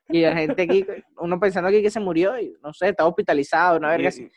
Y 0.10 0.22
la 0.22 0.36
gente 0.36 0.64
aquí, 0.64 0.86
uno 1.18 1.40
pensando 1.40 1.70
aquí 1.70 1.82
que 1.82 1.90
se 1.92 2.00
murió 2.00 2.38
y 2.40 2.54
no 2.62 2.74
sé, 2.74 2.90
está 2.90 3.06
hospitalizado, 3.06 3.78
una 3.78 3.90
verga 3.90 4.10
así. 4.10 4.30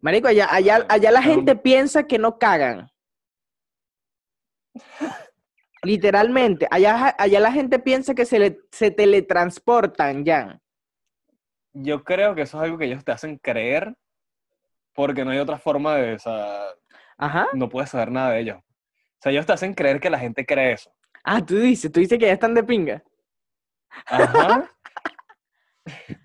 Marico, 0.00 0.28
allá, 0.28 0.48
allá, 0.50 0.86
allá 0.88 1.10
la 1.10 1.22
gente 1.22 1.56
piensa 1.56 2.04
que 2.06 2.18
no 2.18 2.38
cagan. 2.38 2.88
Literalmente, 5.84 6.66
allá, 6.70 7.14
allá 7.18 7.40
la 7.40 7.52
gente 7.52 7.78
piensa 7.80 8.14
que 8.14 8.24
se, 8.24 8.38
le, 8.38 8.58
se 8.70 8.90
teletransportan 8.90 10.24
ya. 10.24 10.60
Yo 11.74 12.04
creo 12.04 12.34
que 12.34 12.42
eso 12.42 12.58
es 12.58 12.64
algo 12.64 12.78
que 12.78 12.84
ellos 12.86 13.04
te 13.04 13.12
hacen 13.12 13.38
creer 13.38 13.94
porque 14.94 15.24
no 15.24 15.30
hay 15.30 15.38
otra 15.38 15.58
forma 15.58 15.96
de... 15.96 16.14
O 16.14 16.18
sea, 16.18 16.66
Ajá. 17.18 17.48
no 17.54 17.68
puedes 17.68 17.90
saber 17.90 18.10
nada 18.10 18.30
de 18.32 18.40
ellos. 18.40 18.58
O 18.58 19.22
sea, 19.22 19.32
ellos 19.32 19.46
te 19.46 19.52
hacen 19.52 19.74
creer 19.74 20.00
que 20.00 20.10
la 20.10 20.18
gente 20.18 20.44
cree 20.44 20.72
eso. 20.72 20.90
Ah, 21.24 21.44
tú 21.44 21.56
dices, 21.58 21.90
tú 21.92 22.00
dices 22.00 22.18
que 22.18 22.26
ya 22.26 22.32
están 22.32 22.54
de 22.54 22.64
pinga. 22.64 23.02
Ajá. 24.06 24.70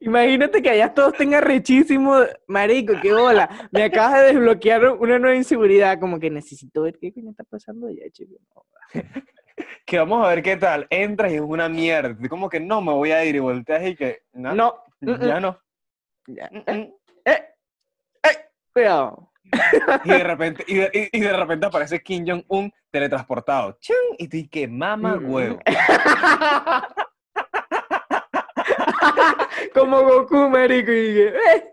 Imagínate 0.00 0.60
que 0.62 0.70
allá 0.70 0.92
todos 0.92 1.14
tengan 1.14 1.42
rechísimo, 1.42 2.16
marico, 2.46 2.94
qué 3.00 3.12
bola. 3.12 3.68
Me 3.70 3.84
acabas 3.84 4.20
de 4.20 4.26
desbloquear 4.26 4.84
una 4.92 5.18
nueva 5.18 5.36
inseguridad, 5.36 5.98
como 5.98 6.18
que 6.18 6.30
necesito 6.30 6.82
ver 6.82 6.98
qué 6.98 7.12
coño 7.12 7.30
está 7.30 7.44
pasando 7.44 7.86
allá, 7.86 8.02
chico. 8.12 8.36
que 9.86 9.98
vamos 9.98 10.24
a 10.24 10.28
ver 10.28 10.42
qué 10.42 10.56
tal. 10.56 10.86
Entras 10.90 11.32
y 11.32 11.36
es 11.36 11.40
una 11.40 11.68
mierda. 11.68 12.16
Como 12.28 12.48
que 12.48 12.60
no 12.60 12.82
me 12.82 12.92
voy 12.92 13.12
a 13.12 13.24
ir 13.24 13.36
y 13.36 13.38
volteas 13.38 13.86
y 13.86 13.96
que... 13.96 14.22
No, 14.32 14.54
No, 14.54 14.84
ya 15.00 15.40
no. 15.40 15.58
ya. 16.26 16.50
Eh, 17.24 17.44
cuidado. 18.72 19.30
Y 20.04 20.08
de 20.10 20.24
repente, 20.24 20.64
y 20.68 20.74
de, 20.76 21.10
y- 21.12 21.20
de 21.20 21.32
repente 21.36 21.66
aparece 21.66 22.00
Kim 22.02 22.24
Jong-un 22.26 22.72
teletransportado. 22.90 23.78
Y 24.18 24.28
tú, 24.28 24.36
¿y 24.36 24.48
qué 24.48 24.68
mama 24.68 25.16
Mm. 25.16 25.30
huevo? 25.32 25.58
Como 29.74 30.02
Goku, 30.02 30.48
marico, 30.48 30.90
y 30.92 31.14
que, 31.14 31.28
eh. 31.28 31.64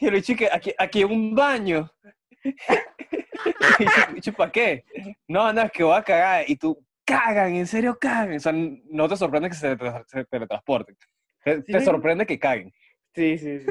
Y 0.00 0.10
bicho 0.10 0.34
que 0.36 0.48
aquí, 0.50 0.72
aquí 0.76 0.98
hay 0.98 1.04
un 1.04 1.34
baño. 1.34 1.90
y 2.42 4.20
yo, 4.20 4.32
¿para 4.32 4.50
qué? 4.52 4.84
No, 5.28 5.52
no, 5.52 5.62
es 5.62 5.72
que 5.72 5.84
voy 5.84 5.96
a 5.96 6.02
cagar. 6.02 6.44
Y 6.48 6.56
tú, 6.56 6.78
cagan, 7.04 7.54
en 7.54 7.66
serio 7.66 7.96
cagan. 8.00 8.36
O 8.36 8.40
sea, 8.40 8.52
no 8.52 9.08
te 9.08 9.16
sorprende 9.16 9.48
que 9.48 9.54
se, 9.54 9.76
se 10.06 10.24
teletransporten. 10.24 10.96
Te, 11.44 11.62
te 11.62 11.80
sorprende 11.84 12.26
que 12.26 12.38
caguen. 12.38 12.72
Sí, 13.14 13.38
sí, 13.38 13.60
sí. 13.60 13.66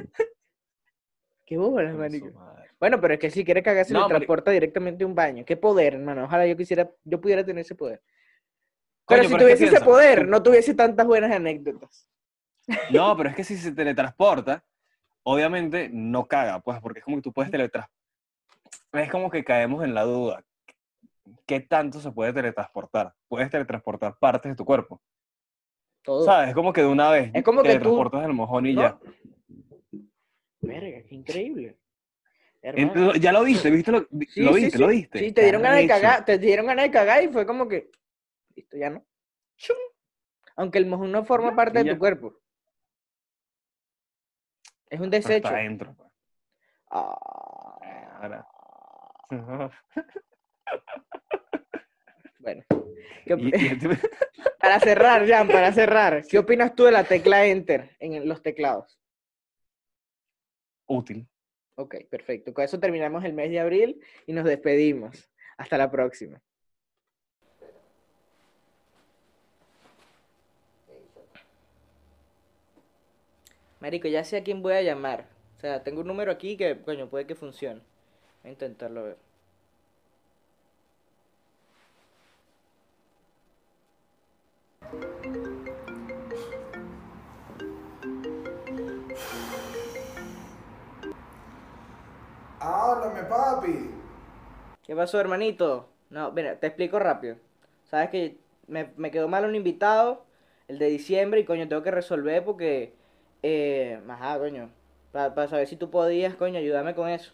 Qué 1.46 1.58
bolas, 1.58 1.94
marico. 1.96 2.32
Bueno, 2.80 3.00
pero 3.00 3.14
es 3.14 3.20
que 3.20 3.32
si 3.32 3.44
quiere 3.46 3.64
cagar, 3.64 3.86
se 3.86 3.94
No, 3.94 4.00
le 4.00 4.04
marico. 4.04 4.18
transporta 4.20 4.52
directamente 4.52 5.04
a 5.04 5.08
un 5.08 5.16
baño. 5.16 5.46
Qué 5.46 5.56
poder, 5.58 5.96
hermano. 5.96 6.26
Ojalá 6.26 6.46
yo 6.48 6.56
quisiera, 6.58 6.90
yo 7.04 7.20
pudiera 7.22 7.44
tener 7.46 7.62
ese 7.62 7.76
poder. 7.76 8.02
Coño, 9.06 9.20
Pero 9.20 9.24
si 9.30 9.34
pero 9.36 9.48
es 9.48 9.54
que 9.54 9.58
tuviese 9.66 9.76
ese 9.76 9.86
poder, 9.86 10.28
no 10.28 10.42
tuviese 10.44 10.74
tantas 10.74 11.06
buenas 11.06 11.32
anécdotas. 11.32 12.08
No, 12.92 13.16
pero 13.18 13.30
es 13.30 13.36
que 13.36 13.44
si 13.44 13.58
se 13.58 13.72
teletransporta, 13.74 14.64
obviamente 15.24 15.90
no 15.92 16.26
caga, 16.28 16.60
pues, 16.62 16.80
porque 16.80 17.00
es 17.00 17.06
como 17.06 17.18
que 17.18 17.24
tú 17.24 17.34
puedes 17.34 17.52
teletransportar. 17.52 17.94
Es 18.94 19.12
como 19.12 19.30
que 19.30 19.44
caemos 19.44 19.84
en 19.84 19.94
la 19.94 20.04
duda. 20.04 20.44
¿Qué 21.46 21.60
tanto 21.60 22.00
se 22.00 22.12
puede 22.12 22.32
teletransportar? 22.32 23.14
Puedes 23.28 23.50
teletransportar 23.50 24.18
partes 24.18 24.52
de 24.52 24.56
tu 24.56 24.64
cuerpo. 24.66 25.02
Todo. 26.04 26.24
¿Sabes? 26.26 26.50
Es 26.50 26.56
como 26.56 26.72
que 26.74 26.82
de 26.82 26.88
una 26.88 27.10
vez 27.12 27.32
Es 27.34 27.44
como 27.44 27.62
que 27.62 27.70
tú- 27.70 27.74
teletransportas 27.74 28.26
el 28.26 28.34
mojón 28.34 28.66
y 28.68 28.74
¿No? 28.74 28.82
ya. 28.82 28.98
Verga, 30.64 31.04
qué 31.08 31.16
increíble. 31.16 31.78
Ya 33.20 33.32
lo 33.34 33.44
viste, 33.44 33.70
¿viste? 33.70 33.92
Lo, 33.92 34.08
Sí, 34.30 34.42
viste, 34.54 34.72
sí. 34.72 34.78
lo 34.78 34.88
viste. 34.88 35.20
Sí, 35.20 35.32
te 35.34 35.44
dieron 35.44 35.62
ganas 35.62 35.80
de 35.80 35.88
cagar, 35.88 36.24
te 36.26 36.38
dieron 36.38 36.66
ganas 36.66 36.86
de 36.86 36.92
cagar 36.92 37.22
y 37.24 37.28
fue 37.28 37.46
como 37.46 37.68
que, 37.68 37.92
listo, 38.56 38.78
ya 38.78 38.90
no. 38.90 39.06
Chum. 39.58 39.76
Aunque 40.56 40.78
el 40.78 40.86
mojón 40.86 41.12
no 41.12 41.26
forma 41.26 41.56
parte 41.56 41.84
de 41.84 41.92
tu 41.94 42.00
cuerpo. 42.00 42.40
Es 44.90 45.00
un 45.00 45.10
Pero 45.10 45.18
está 45.18 45.30
desecho. 45.30 45.48
adentro. 45.50 45.96
Ah, 46.90 47.80
Ahora. 48.22 48.48
bueno. 52.40 52.64
¿Qué 53.26 53.34
op- 53.34 53.40
Y- 53.40 53.52
y 53.56 53.68
este- 53.68 53.90
Para 54.60 54.80
cerrar, 54.80 55.28
Jan, 55.28 55.48
para 55.50 55.74
cerrar. 55.74 56.24
¿Qué 56.26 56.38
opinas 56.40 56.74
tú 56.74 56.86
de 56.86 56.92
la 56.94 57.04
tecla 57.04 57.46
Enter 57.46 57.98
en 58.00 58.28
los 58.30 58.42
teclados? 58.42 58.98
Útil. 60.88 61.28
Ok, 61.76 61.96
perfecto. 62.10 62.54
Con 62.54 62.64
eso 62.64 62.80
terminamos 62.80 63.24
el 63.24 63.34
mes 63.34 63.50
de 63.50 63.60
abril 63.60 64.02
y 64.28 64.34
nos 64.34 64.46
despedimos. 64.46 65.30
Hasta 65.58 65.78
la 65.78 65.90
próxima. 65.90 66.42
Marico, 73.80 74.08
ya 74.08 74.24
sé 74.24 74.38
a 74.38 74.44
quién 74.44 74.62
voy 74.62 74.74
a 74.74 74.82
llamar. 74.82 75.28
O 75.58 75.60
sea, 75.60 75.84
tengo 75.84 76.02
un 76.02 76.08
número 76.08 76.32
aquí 76.32 76.56
que, 76.58 76.82
coño, 76.82 77.10
puede 77.10 77.28
que 77.28 77.36
funcione. 77.36 77.82
Voy 78.42 78.50
a 78.50 78.54
intentarlo 78.54 79.04
ver. 79.04 79.18
Háblame, 92.64 93.24
papi. 93.24 93.92
¿Qué 94.84 94.96
pasó, 94.96 95.20
hermanito? 95.20 95.90
No, 96.10 96.32
mira, 96.32 96.60
te 96.60 96.68
explico 96.68 96.98
rápido. 96.98 97.36
Sabes 97.90 98.10
que 98.10 98.38
me, 98.68 98.94
me 98.96 99.12
quedó 99.12 99.28
mal 99.28 99.44
un 99.46 99.56
invitado, 99.56 100.24
el 100.70 100.80
de 100.80 100.86
diciembre, 100.88 101.42
y 101.42 101.46
coño, 101.46 101.68
tengo 101.68 101.84
que 101.84 101.92
resolver 101.92 102.44
porque. 102.46 102.96
Eh, 103.42 104.02
ajá, 104.08 104.40
coño. 104.40 104.70
Para 105.12 105.48
saber 105.48 105.68
si 105.68 105.76
tú 105.76 105.92
podías, 105.92 106.36
coño, 106.36 106.58
ayudarme 106.58 106.96
con 106.96 107.10
eso. 107.10 107.34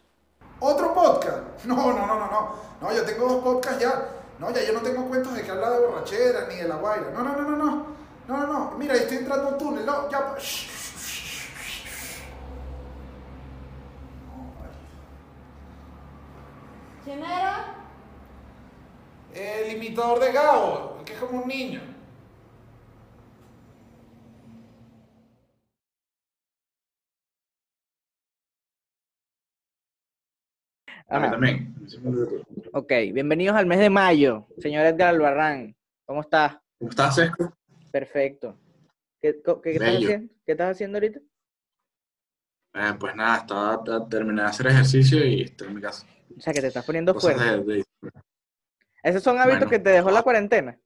¿Otro 0.59 0.93
podcast? 0.93 1.43
No, 1.65 1.75
no, 1.75 2.07
no, 2.07 2.19
no, 2.19 2.27
no. 2.31 2.55
No, 2.81 2.93
yo 2.93 3.03
tengo 3.05 3.27
dos 3.27 3.43
podcasts 3.43 3.81
ya. 3.81 4.09
No, 4.39 4.49
ya 4.51 4.63
yo 4.65 4.73
no 4.73 4.79
tengo 4.81 5.05
cuentos 5.07 5.33
de 5.35 5.43
que 5.43 5.51
habla 5.51 5.69
de 5.71 5.85
borrachera 5.85 6.47
ni 6.47 6.55
de 6.55 6.67
la 6.67 6.75
guaira. 6.77 7.11
No, 7.11 7.21
no, 7.23 7.33
no, 7.33 7.41
no, 7.43 7.57
no. 7.57 7.85
No, 8.27 8.37
no, 8.37 8.47
no. 8.47 8.71
Mira, 8.77 8.95
estoy 8.95 9.17
entrando 9.17 9.49
a 9.49 9.51
un 9.51 9.57
túnel. 9.57 9.85
No, 9.85 10.09
ya. 10.09 10.35
Shh, 10.37 10.67
shh. 10.69 12.23
No, 14.27 14.53
vale. 14.59 14.73
¿Quién 17.09 17.23
era? 17.23 17.73
El 19.33 19.75
imitador 19.77 20.19
de 20.19 20.31
Gabo, 20.31 20.97
el 20.99 21.05
que 21.05 21.13
es 21.13 21.19
como 21.19 21.41
un 21.41 21.47
niño. 21.47 21.81
Ajá. 31.07 31.31
también. 31.31 31.73
Ok, 32.73 32.91
bienvenidos 33.11 33.57
al 33.57 33.65
mes 33.65 33.79
de 33.79 33.89
mayo, 33.89 34.45
señor 34.59 34.85
Edgar 34.85 35.09
Albarrán. 35.15 35.75
¿Cómo 36.05 36.21
estás? 36.21 36.57
¿Cómo 36.77 36.91
estás, 36.91 37.15
Sesco? 37.15 37.51
Perfecto. 37.91 38.55
¿Qué, 39.19 39.41
co- 39.41 39.59
qué- 39.61 39.71
qué 39.71 39.77
estás 39.77 39.95
haciendo? 39.95 40.33
¿Qué 40.45 40.51
estás 40.51 40.71
haciendo 40.71 40.97
ahorita? 40.97 41.19
Eh, 42.75 42.93
pues 42.99 43.15
nada, 43.15 43.37
estaba, 43.37 43.83
ta- 43.83 44.07
terminé 44.07 44.43
de 44.43 44.47
hacer 44.47 44.67
ejercicio 44.67 45.25
y 45.25 45.41
estoy 45.41 45.69
en 45.69 45.73
mi 45.73 45.81
casa. 45.81 46.05
O 46.37 46.41
sea, 46.41 46.53
que 46.53 46.61
te 46.61 46.67
estás 46.67 46.85
poniendo 46.85 47.13
Cosas 47.13 47.35
fuerte. 47.35 47.71
de, 47.73 47.83
¿Esos 49.03 49.23
son 49.23 49.37
hábitos 49.37 49.59
Bueno. 49.59 49.69
que 49.69 49.79
te 49.79 49.89
dejó 49.91 50.11
la 50.11 50.23
cuarentena? 50.23 50.77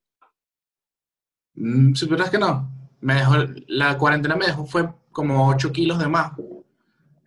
Mm, 1.56 1.94
si 1.94 2.06
supieras 2.06 2.30
que 2.30 2.38
no. 2.38 2.70
Me 2.99 3.15
dejó, 3.15 3.36
la 3.68 3.98
cuarentena 3.98 4.36
me 4.36 4.45
dejó 4.45 4.65
fue 4.65 4.88
como 5.11 5.48
8 5.49 5.72
kilos 5.72 5.99
de 5.99 6.07
más. 6.07 6.32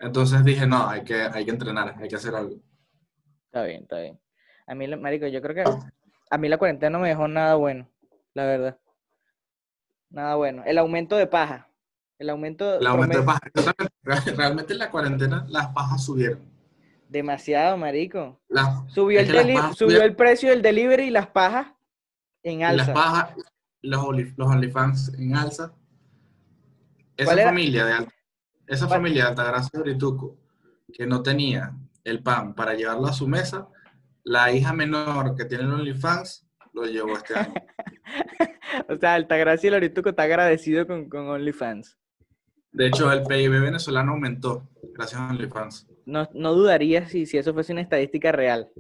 Entonces 0.00 0.44
dije, 0.44 0.66
no, 0.66 0.88
hay 0.88 1.04
que, 1.04 1.14
hay 1.22 1.44
que 1.44 1.50
entrenar, 1.50 1.96
hay 2.00 2.08
que 2.08 2.16
hacer 2.16 2.34
algo. 2.34 2.56
Está 3.46 3.62
bien, 3.64 3.82
está 3.82 3.98
bien. 4.00 4.18
A 4.66 4.74
mí, 4.74 4.88
marico, 4.96 5.26
yo 5.26 5.40
creo 5.40 5.54
que 5.54 5.64
a 6.30 6.38
mí 6.38 6.48
la 6.48 6.58
cuarentena 6.58 6.90
no 6.90 6.98
me 7.00 7.08
dejó 7.08 7.28
nada 7.28 7.54
bueno, 7.54 7.88
la 8.34 8.44
verdad. 8.44 8.78
Nada 10.10 10.34
bueno. 10.36 10.62
El 10.66 10.78
aumento 10.78 11.16
de 11.16 11.26
paja. 11.26 11.68
El 12.18 12.30
aumento 12.30 12.78
El 12.78 12.86
aumento 12.86 13.18
de 13.20 13.24
paja. 13.24 13.40
Realmente 14.36 14.72
en 14.72 14.78
la 14.78 14.90
cuarentena 14.90 15.44
las 15.48 15.68
pajas 15.68 16.04
subieron. 16.04 16.55
Demasiado, 17.08 17.76
marico. 17.76 18.40
Subió 18.88 19.20
el, 19.20 19.28
deli- 19.28 19.74
subió 19.74 20.02
el 20.02 20.16
precio 20.16 20.50
del 20.50 20.62
delivery 20.62 21.04
y 21.04 21.10
las 21.10 21.28
pajas 21.28 21.68
en 22.42 22.60
y 22.60 22.62
las 22.62 22.72
alza. 22.88 22.94
pajas, 22.94 23.34
los, 23.82 24.04
los 24.36 24.48
OnlyFans 24.48 25.14
en 25.18 25.36
alza. 25.36 25.72
Esa 27.16 27.36
familia 27.36 27.84
de 27.86 28.06
esa 28.66 28.86
¿Cuál? 28.86 28.98
familia 28.98 29.22
de 29.24 29.28
Altagracia 29.30 29.70
y 29.78 29.82
Brituco 29.82 30.36
que 30.92 31.06
no 31.06 31.22
tenía 31.22 31.74
el 32.04 32.22
pan 32.22 32.54
para 32.54 32.74
llevarlo 32.74 33.06
a 33.06 33.12
su 33.12 33.26
mesa, 33.28 33.68
la 34.24 34.50
hija 34.52 34.72
menor 34.72 35.34
que 35.36 35.44
tiene 35.44 35.64
el 35.64 35.72
OnlyFans 35.72 36.46
lo 36.72 36.84
llevó 36.84 37.16
este 37.16 37.38
año. 37.38 37.54
O 38.88 38.96
sea, 38.98 39.14
Altagracia 39.14 39.68
y 39.68 39.70
Lorituco 39.70 40.10
está 40.10 40.24
agradecido 40.24 40.86
con, 40.86 41.08
con 41.08 41.28
OnlyFans. 41.28 41.96
De 42.72 42.88
hecho, 42.88 43.10
el 43.10 43.22
PIB 43.22 43.60
venezolano 43.62 44.12
aumentó 44.12 44.68
gracias 44.92 45.20
a 45.20 45.28
OnlyFans. 45.30 45.88
No, 46.06 46.28
no 46.34 46.54
dudaría 46.54 47.06
si, 47.08 47.26
si 47.26 47.36
eso 47.36 47.52
fuese 47.52 47.72
una 47.72 47.82
estadística 47.82 48.32
real. 48.32 48.70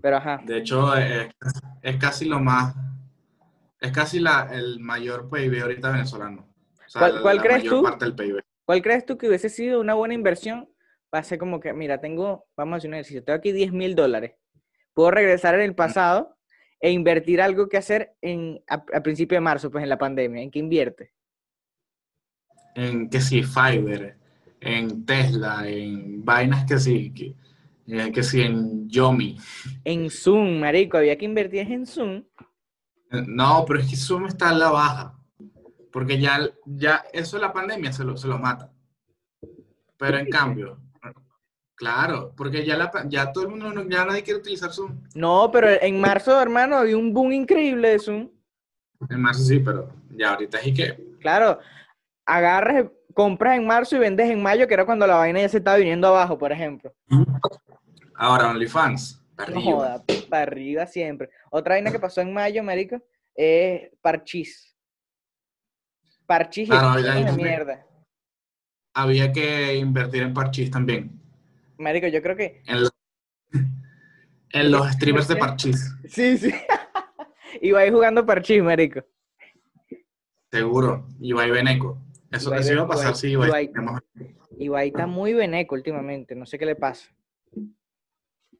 Pero 0.00 0.16
ajá. 0.16 0.40
De 0.44 0.58
hecho, 0.58 0.96
es, 0.96 1.28
es 1.82 1.96
casi 1.96 2.24
lo 2.24 2.40
más, 2.40 2.74
es 3.80 3.92
casi 3.92 4.18
la, 4.20 4.48
el 4.52 4.80
mayor 4.80 5.28
PIB 5.28 5.62
ahorita 5.62 5.90
venezolano. 5.90 6.48
O 6.86 6.88
sea, 6.88 7.00
¿Cuál- 7.00 7.14
la- 7.16 7.22
cuál 7.22 7.36
la 7.36 7.42
crees 7.42 7.58
mayor 7.64 7.74
tú? 7.76 7.82
parte 7.82 8.04
del 8.04 8.14
PIB. 8.14 8.40
¿Cuál 8.64 8.82
crees 8.82 9.04
tú 9.04 9.18
que 9.18 9.28
hubiese 9.28 9.48
sido 9.48 9.80
una 9.80 9.94
buena 9.94 10.14
inversión? 10.14 10.68
Va 11.14 11.18
a 11.18 11.24
ser 11.24 11.38
como 11.38 11.60
que, 11.60 11.72
mira, 11.72 12.00
tengo, 12.00 12.46
vamos 12.56 12.74
a 12.74 12.76
hacer 12.78 12.88
un 12.88 12.94
ejercicio, 12.94 13.22
tengo 13.22 13.36
aquí 13.36 13.52
10 13.52 13.72
mil 13.72 13.94
dólares. 13.94 14.34
Puedo 14.94 15.10
regresar 15.10 15.54
en 15.56 15.62
el 15.62 15.74
pasado 15.74 16.36
e 16.80 16.90
invertir 16.90 17.40
algo 17.42 17.68
que 17.68 17.76
hacer 17.76 18.14
en, 18.22 18.62
a, 18.68 18.84
a 18.94 19.02
principio 19.02 19.36
de 19.36 19.40
marzo, 19.40 19.70
pues 19.70 19.82
en 19.82 19.88
la 19.90 19.98
pandemia. 19.98 20.42
¿En 20.42 20.50
qué 20.50 20.58
invierte? 20.60 21.12
en 22.74 23.10
que 23.10 23.20
sí, 23.20 23.42
Fiverr, 23.42 24.16
en 24.62 25.04
Tesla, 25.04 25.68
en 25.68 26.24
vainas 26.24 26.64
que 26.64 26.78
sí, 26.78 27.12
que, 27.12 27.34
eh, 27.88 28.12
que 28.12 28.22
sí, 28.22 28.42
en 28.42 28.88
Yomi. 28.88 29.36
En 29.84 30.08
Zoom, 30.08 30.60
marico, 30.60 30.96
había 30.96 31.18
que 31.18 31.24
invertir 31.24 31.70
en 31.70 31.86
Zoom. 31.86 32.24
No, 33.10 33.64
pero 33.66 33.80
es 33.80 33.90
que 33.90 33.96
Zoom 33.96 34.26
está 34.26 34.50
a 34.50 34.54
la 34.54 34.70
baja. 34.70 35.18
Porque 35.90 36.18
ya, 36.18 36.48
ya 36.64 37.04
eso 37.12 37.36
de 37.36 37.42
la 37.42 37.52
pandemia 37.52 37.92
se 37.92 38.04
lo, 38.04 38.16
se 38.16 38.26
lo 38.28 38.38
mata. 38.38 38.72
Pero 39.98 40.16
en 40.16 40.30
cambio, 40.30 40.78
claro, 41.74 42.32
porque 42.36 42.64
ya, 42.64 42.76
la, 42.76 42.90
ya 43.08 43.30
todo 43.30 43.44
el 43.44 43.50
mundo, 43.50 43.86
ya 43.88 44.04
nadie 44.04 44.22
quiere 44.22 44.40
utilizar 44.40 44.72
Zoom. 44.72 45.02
No, 45.14 45.50
pero 45.52 45.68
en 45.68 46.00
marzo, 46.00 46.40
hermano, 46.40 46.76
había 46.76 46.96
un 46.96 47.12
boom 47.12 47.32
increíble 47.32 47.90
de 47.90 47.98
Zoom. 47.98 48.30
En 49.10 49.20
marzo 49.20 49.42
sí, 49.42 49.58
pero 49.58 49.90
ya 50.16 50.32
ahorita 50.32 50.58
es 50.58 50.66
y 50.68 50.74
que 50.74 51.12
Claro, 51.20 51.58
agarras, 52.24 52.86
compras 53.12 53.56
en 53.56 53.66
marzo 53.66 53.96
y 53.96 54.00
vendes 54.00 54.30
en 54.30 54.42
mayo, 54.42 54.66
que 54.66 54.74
era 54.74 54.84
cuando 54.84 55.06
la 55.06 55.16
vaina 55.16 55.40
ya 55.40 55.48
se 55.48 55.58
estaba 55.58 55.76
viniendo 55.76 56.08
abajo, 56.08 56.38
por 56.38 56.52
ejemplo. 56.52 56.92
ahora 58.14 58.50
OnlyFans, 58.50 59.22
para 59.36 59.50
No 59.52 59.58
arriba. 59.60 59.76
joda, 59.76 60.04
para 60.28 60.42
arriba 60.42 60.86
siempre. 60.86 61.30
Otra 61.50 61.74
vaina 61.74 61.90
que 61.90 61.98
pasó 61.98 62.20
en 62.20 62.32
mayo, 62.32 62.62
marico, 62.62 63.00
es 63.34 63.90
parchís. 64.00 64.74
Parchís 66.26 66.68
y 66.68 66.70
también. 66.70 67.36
mierda. 67.36 67.86
Había 68.94 69.32
que 69.32 69.74
invertir 69.76 70.22
en 70.22 70.34
parchís 70.34 70.70
también. 70.70 71.18
Marico, 71.78 72.06
yo 72.06 72.22
creo 72.22 72.36
que... 72.36 72.62
En, 72.66 72.82
los- 72.82 72.92
en 74.52 74.70
los 74.70 74.90
streamers 74.92 75.28
de 75.28 75.36
parchís. 75.36 75.94
Sí, 76.08 76.36
sí. 76.38 76.52
Iba 77.60 77.80
ahí 77.80 77.90
jugando 77.90 78.24
parchís, 78.24 78.62
marico. 78.62 79.00
Seguro. 80.50 81.06
Ibai 81.20 81.50
Beneco. 81.50 81.98
Eso, 82.32 82.54
eso 82.54 82.72
iba 82.72 82.82
a 82.82 82.86
pasar 82.88 83.12
Ibai- 83.12 83.16
si 83.16 83.30
Ibai. 83.32 83.70
Ibai. 84.58 84.88
está 84.88 85.06
muy 85.06 85.34
veneco 85.34 85.74
últimamente, 85.74 86.34
no 86.34 86.46
sé 86.46 86.58
qué 86.58 86.66
le 86.66 86.76
pasa. 86.76 87.08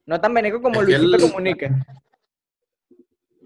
No 0.06 0.20
tan 0.20 0.34
veneco 0.34 0.60
como 0.60 0.82
Es 0.82 0.86
Luisito 1.00 1.16
él- 1.16 1.22
Comunica. 1.32 1.86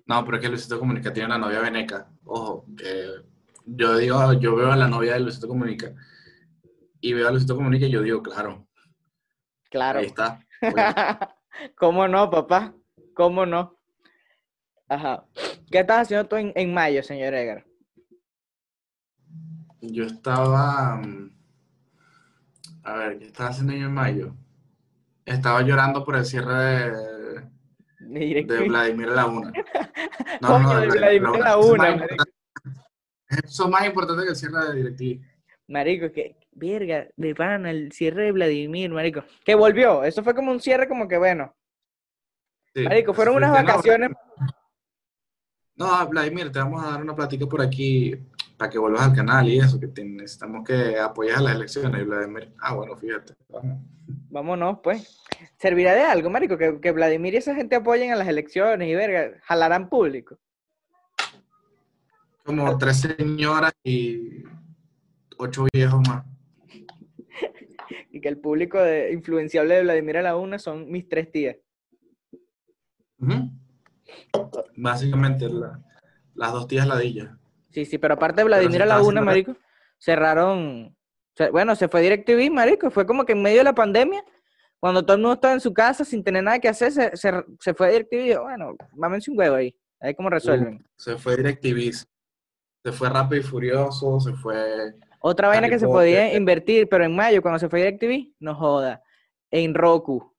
No, 0.07 0.25
pero 0.25 0.37
es 0.37 0.43
que 0.43 0.49
Luisito 0.49 0.79
Comunica 0.79 1.13
tiene 1.13 1.27
una 1.27 1.39
novia 1.39 1.61
veneca. 1.61 2.09
Ojo, 2.25 2.65
que 2.77 3.07
yo 3.67 3.97
digo, 3.99 4.33
yo 4.35 4.55
veo 4.57 4.71
a 4.73 4.77
la 4.77 4.89
novia 4.89 5.15
de 5.15 5.21
Luisito 5.21 5.49
Comunica 5.49 5.93
y 7.01 7.13
veo 7.13 7.29
a 7.29 7.31
Luisito 7.31 7.57
Comunica 7.57 7.87
y 7.87 7.91
yo 7.91 8.03
digo, 8.03 8.23
claro, 8.23 8.67
Claro. 9.71 9.99
ahí 9.99 10.07
está. 10.07 10.41
¿Cómo 11.77 12.07
no, 12.09 12.31
papá? 12.31 12.75
¿Cómo 13.15 13.45
no? 13.47 13.77
Ajá. 14.89 15.25
¿Qué 15.71 15.81
estás 15.81 16.03
haciendo 16.03 16.29
tú 16.29 16.37
en, 16.37 16.53
en 16.55 16.73
mayo, 16.73 17.03
señor 17.03 17.35
Edgar? 17.35 17.65
Yo 19.81 20.05
estaba. 20.05 20.97
mm, 20.97 21.31
A 22.85 22.95
ver, 22.95 23.19
¿qué 23.19 23.27
estaba 23.27 23.51
haciendo 23.51 23.73
yo 23.73 23.87
en 23.87 23.95
mayo? 23.95 24.35
Estaba 25.25 25.63
llorando 25.63 26.05
por 26.05 26.17
el 26.17 26.25
cierre 26.25 26.55
de, 27.99 28.45
De 28.45 28.69
Vladimir 28.69 29.09
Laguna. 29.09 29.53
Coño, 30.41 30.81
de 30.81 30.87
Vladimir 30.89 31.41
Laguna, 31.41 31.95
Eso 31.95 32.05
es 33.29 33.45
Eso 33.45 33.65
es 33.65 33.71
más 33.71 33.87
importante 33.87 34.23
que 34.25 34.31
el 34.31 34.37
cierre 34.37 34.67
de 34.69 34.75
DirecTV. 34.77 35.25
Marico, 35.69 36.13
que, 36.13 36.37
verga, 36.53 37.09
de 37.17 37.35
pana, 37.35 37.71
el 37.73 37.91
cierre 37.91 38.27
de 38.27 38.33
Vladimir, 38.33 38.91
marico. 38.91 39.25
Que 39.45 39.57
volvió, 39.57 40.05
eso 40.05 40.23
fue 40.23 40.33
como 40.35 40.53
un 40.53 40.61
cierre 40.61 40.87
como 40.87 41.09
que 41.09 41.19
bueno. 41.19 41.53
Sí, 42.73 42.85
Marico, 42.85 43.13
fueron 43.13 43.37
unas 43.37 43.51
fue- 43.51 43.63
no, 43.63 43.67
vacaciones. 43.67 44.11
No, 45.75 46.09
Vladimir, 46.09 46.53
te 46.53 46.59
vamos 46.61 46.85
a 46.85 46.91
dar 46.93 47.03
una 47.03 47.17
plática 47.17 47.47
por 47.47 47.61
aquí 47.63 48.15
para 48.57 48.71
que 48.71 48.79
vuelvas 48.79 49.03
al 49.03 49.15
canal 49.15 49.49
y 49.49 49.59
eso, 49.59 49.79
que 49.79 49.89
te- 49.89 50.05
necesitamos 50.05 50.65
que 50.67 50.99
apoyes 50.99 51.37
a 51.37 51.43
las 51.43 51.55
elecciones. 51.57 52.01
Y 52.01 52.05
Vladimir, 52.05 52.53
ah, 52.61 52.75
bueno, 52.75 52.97
fíjate. 52.97 53.35
vamos. 53.49 53.79
Vámonos, 54.31 54.79
pues. 54.83 55.23
¿Servirá 55.59 55.95
de 55.95 56.03
algo, 56.03 56.31
marico? 56.31 56.57
Que, 56.57 56.81
que 56.81 56.93
Vladimir 56.93 57.35
y 57.35 57.39
esa 57.39 57.55
gente 57.55 57.77
apoyen 57.77 58.13
a 58.13 58.17
las 58.17 58.29
elecciones 58.29 58.89
y 58.89 58.95
verga, 58.95 59.39
jalarán 59.45 59.89
público. 59.89 60.39
Como 62.45 62.79
tres 62.79 63.01
señoras 63.01 63.73
y 63.83 64.43
ocho 65.37 65.67
viejos 65.73 66.01
más. 66.09 66.25
que 68.23 68.29
el 68.29 68.39
público 68.39 68.79
de, 68.79 69.13
influenciable 69.13 69.75
de 69.75 69.83
Vladimir 69.83 70.17
a 70.19 70.23
la 70.23 70.37
una 70.37 70.59
son 70.59 70.91
mis 70.91 71.09
tres 71.09 71.31
tías. 71.31 71.57
Básicamente 74.77 75.49
la- 75.49 75.83
las 76.35 76.53
dos 76.53 76.67
tías 76.69 76.87
ladillas. 76.87 77.31
Sí, 77.77 77.85
sí, 77.85 77.99
pero 77.99 78.15
aparte 78.15 78.41
de 78.41 78.45
Vladimir 78.45 78.81
a 78.85 78.87
la 78.87 79.03
una, 79.03 79.21
marico, 79.21 79.55
cerraron. 79.99 80.97
bueno, 81.53 81.77
se 81.77 81.89
fue 81.89 82.01
DirecTV, 82.01 82.51
marico. 82.51 82.91
Fue 82.91 83.05
como 83.05 83.27
que 83.27 83.33
en 83.33 83.43
medio 83.43 83.59
de 83.59 83.65
la 83.65 83.75
pandemia, 83.75 84.25
cuando 84.81 85.05
todo 85.05 85.17
el 85.17 85.21
mundo 85.21 85.35
estaba 85.35 85.53
en 85.53 85.61
su 85.61 85.75
casa 85.75 86.03
sin 86.03 86.25
tener 86.25 86.43
nada 86.43 86.59
que 86.59 86.69
hacer, 86.69 86.91
se, 86.91 87.15
se, 87.19 87.33
se 87.61 87.75
fue 87.75 87.91
DirecTV 87.91 88.41
bueno, 88.41 88.75
mámense 88.95 89.31
un 89.31 89.39
huevo 89.39 89.57
ahí. 89.57 89.77
Ahí 90.01 90.15
cómo 90.15 90.31
resuelven. 90.31 90.87
Se 90.97 91.19
fue 91.19 91.37
DirecTV, 91.37 91.93
se 92.83 92.93
fue 92.93 93.11
Rápido 93.11 93.43
y 93.43 93.45
Furioso, 93.45 94.21
se 94.21 94.33
fue... 94.33 94.95
Otra 95.21 95.49
vaina 95.49 95.69
que 95.69 95.79
se 95.79 95.87
podía 95.87 96.33
invertir, 96.35 96.89
pero 96.89 97.05
en 97.05 97.15
mayo, 97.15 97.43
cuando 97.43 97.59
se 97.59 97.69
fue 97.69 97.81
DirecTV, 97.81 98.37
no 98.41 98.55
joda. 98.55 99.03
En 99.51 99.75
Roku. 99.75 100.35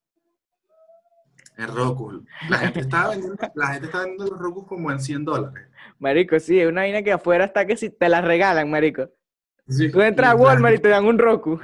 En 1.57 1.75
Roku. 1.75 2.23
La 2.49 2.59
gente 2.59 2.81
estaba 2.81 3.09
vendiendo, 3.09 3.37
la 3.55 3.67
gente 3.67 3.87
estaba 3.87 4.03
vendiendo 4.03 4.31
los 4.31 4.39
Roku 4.39 4.65
como 4.65 4.91
en 4.91 4.99
100 4.99 5.25
dólares. 5.25 5.67
Marico, 5.97 6.39
sí, 6.39 6.59
es 6.59 6.67
una 6.67 6.81
vaina 6.81 7.01
que 7.01 7.11
afuera 7.11 7.45
está 7.45 7.65
que 7.65 7.75
si 7.75 7.89
te 7.89 8.09
la 8.09 8.21
regalan, 8.21 8.69
marico. 8.69 9.09
Sí, 9.67 9.91
Tú 9.91 10.01
entras 10.01 10.31
a 10.31 10.35
Walmart 10.35 10.75
y 10.75 10.81
te 10.81 10.89
dan 10.89 11.05
un 11.05 11.17
Roku. 11.17 11.59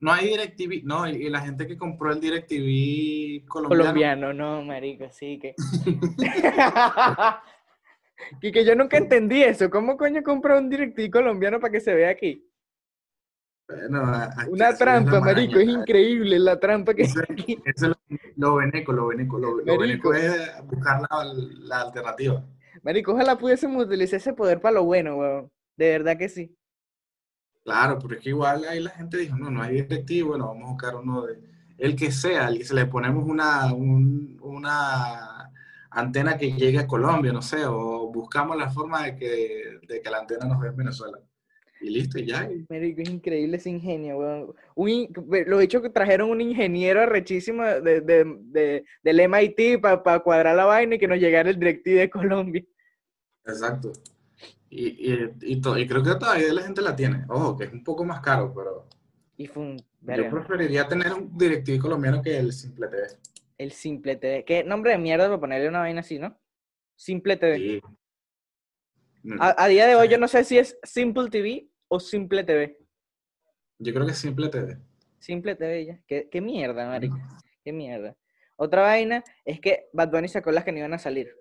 No 0.00 0.12
hay 0.12 0.28
DirecTV, 0.28 0.84
no, 0.84 1.08
y, 1.08 1.28
la 1.28 1.40
gente 1.40 1.66
que 1.66 1.76
compró 1.76 2.12
el 2.12 2.20
DirecTV 2.20 3.46
colombiano, 3.46 3.82
Colombiano, 3.82 4.32
no, 4.32 4.62
marico, 4.62 5.10
sí 5.10 5.38
que... 5.38 5.54
y 8.40 8.50
que 8.50 8.64
yo 8.64 8.74
nunca 8.74 8.96
entendí 8.96 9.42
eso. 9.42 9.68
¿Cómo 9.68 9.98
coño 9.98 10.22
compra 10.22 10.58
un 10.58 10.70
DirecTV 10.70 11.10
colombiano 11.10 11.60
para 11.60 11.72
que 11.72 11.80
se 11.80 11.94
vea 11.94 12.10
aquí? 12.10 12.49
Bueno, 13.70 14.04
a- 14.04 14.24
aquí 14.36 14.50
Una 14.50 14.68
es 14.70 14.78
trampa, 14.78 15.20
marico, 15.20 15.58
es 15.58 15.68
increíble 15.68 16.38
la 16.38 16.58
trampa 16.58 16.94
que 16.94 17.02
Eso. 17.02 17.20
Eso 17.64 17.86
es 17.86 17.88
lo, 17.88 17.96
lo 18.36 18.56
veneco, 18.56 18.92
lo 18.92 19.06
veneco, 19.08 19.38
lo, 19.38 19.60
lo 19.64 19.76
Marico. 19.76 20.10
veneco 20.10 20.14
es 20.14 20.32
buscar 20.66 21.00
la, 21.02 21.24
la 21.34 21.80
alternativa. 21.82 22.44
Marico, 22.82 23.12
ojalá 23.12 23.38
pudiésemos 23.38 23.84
utilizar 23.86 24.18
ese 24.18 24.32
poder 24.34 24.60
para 24.60 24.74
lo 24.76 24.84
bueno, 24.84 25.16
weón. 25.16 25.50
De 25.76 25.90
verdad 25.90 26.16
que 26.18 26.28
sí. 26.28 26.54
Claro, 27.64 27.98
pero 28.00 28.14
es 28.16 28.20
que 28.22 28.30
igual 28.30 28.64
ahí 28.64 28.80
la 28.80 28.90
gente 28.90 29.18
dijo, 29.18 29.36
no, 29.36 29.50
no 29.50 29.62
hay 29.62 29.74
directivo, 29.82 30.30
bueno, 30.30 30.48
vamos 30.48 30.64
a 30.64 30.72
buscar 30.72 30.96
uno 30.96 31.26
de, 31.26 31.40
el 31.78 31.94
que 31.94 32.10
sea, 32.10 32.48
el 32.48 32.58
que 32.58 32.64
se 32.64 32.74
le 32.74 32.86
ponemos 32.86 33.24
una, 33.24 33.72
un- 33.74 34.38
una 34.42 35.50
antena 35.90 36.36
que 36.38 36.52
llegue 36.52 36.78
a 36.78 36.86
Colombia, 36.86 37.32
no 37.32 37.42
sé, 37.42 37.64
o 37.66 38.10
buscamos 38.12 38.56
la 38.56 38.70
forma 38.70 39.04
de 39.04 39.16
que, 39.16 39.78
de 39.86 40.00
que 40.00 40.10
la 40.10 40.18
antena 40.18 40.46
nos 40.46 40.58
vea 40.60 40.70
en 40.70 40.76
Venezuela. 40.76 41.18
Y 41.80 41.90
listo, 41.90 42.18
y 42.18 42.26
ya. 42.26 42.48
Marico, 42.68 43.00
es 43.00 43.08
increíble 43.10 43.56
ese 43.56 43.70
ingenio, 43.70 44.18
weón. 44.18 44.54
Un 44.74 45.08
Lo 45.46 45.58
dicho 45.58 45.80
que 45.80 45.88
trajeron 45.90 46.30
un 46.30 46.40
ingeniero 46.40 47.00
arrechísimo 47.00 47.64
de, 47.64 48.00
de, 48.02 48.24
de- 48.38 48.84
del 49.02 49.20
MIT 49.20 49.80
para 49.80 50.20
cuadrar 50.20 50.54
la 50.56 50.66
vaina 50.66 50.96
y 50.96 50.98
que 50.98 51.08
nos 51.08 51.18
llegara 51.18 51.48
el 51.48 51.58
DirecTV 51.58 51.94
de 52.00 52.10
Colombia. 52.10 52.64
Exacto. 53.46 53.92
Y, 54.68 55.12
y, 55.12 55.30
y, 55.40 55.60
to- 55.60 55.78
y 55.78 55.86
creo 55.86 56.02
que 56.02 56.10
todavía 56.16 56.52
la 56.52 56.62
gente 56.62 56.82
la 56.82 56.94
tiene. 56.94 57.24
Ojo, 57.28 57.56
que 57.56 57.64
es 57.64 57.72
un 57.72 57.82
poco 57.82 58.04
más 58.04 58.20
caro, 58.20 58.52
pero 58.54 58.86
Y 59.38 59.46
yo 59.46 60.30
preferiría 60.30 60.86
tener 60.86 61.12
un 61.14 61.36
directivo 61.36 61.82
colombiano 61.82 62.20
que 62.22 62.36
el 62.38 62.52
Simple 62.52 62.88
TV. 62.88 63.02
el 63.58 63.72
Simple 63.72 64.16
TV. 64.16 64.44
¿Qué 64.44 64.64
nombre 64.64 64.92
de 64.92 64.98
mierda 64.98 65.26
para 65.28 65.40
ponerle 65.40 65.68
una 65.68 65.80
vaina 65.80 66.00
así, 66.00 66.18
no? 66.18 66.38
Simple 66.94 67.36
TV. 67.38 67.56
Sí. 67.56 67.80
A, 69.38 69.64
a 69.64 69.68
día 69.68 69.86
de 69.86 69.96
hoy 69.96 70.08
yo 70.08 70.18
no 70.18 70.28
sé 70.28 70.44
si 70.44 70.56
es 70.58 70.78
Simple 70.82 71.28
TV 71.30 71.68
o 71.90 71.98
Simple 71.98 72.44
TV. 72.44 72.78
Yo 73.78 73.92
creo 73.92 74.06
que 74.06 74.14
Simple 74.14 74.48
TV. 74.48 74.78
Simple 75.18 75.56
TV 75.56 75.86
ya. 75.86 76.00
¿Qué, 76.06 76.28
qué 76.30 76.40
mierda, 76.40 76.86
marico. 76.86 77.18
Qué 77.64 77.72
mierda. 77.72 78.16
Otra 78.56 78.82
vaina 78.82 79.24
es 79.44 79.60
que 79.60 79.88
Bad 79.92 80.10
Bunny 80.10 80.28
sacó 80.28 80.52
las 80.52 80.64
que 80.64 80.72
no 80.72 80.78
iban 80.78 80.94
a 80.94 80.98
salir. 80.98 81.34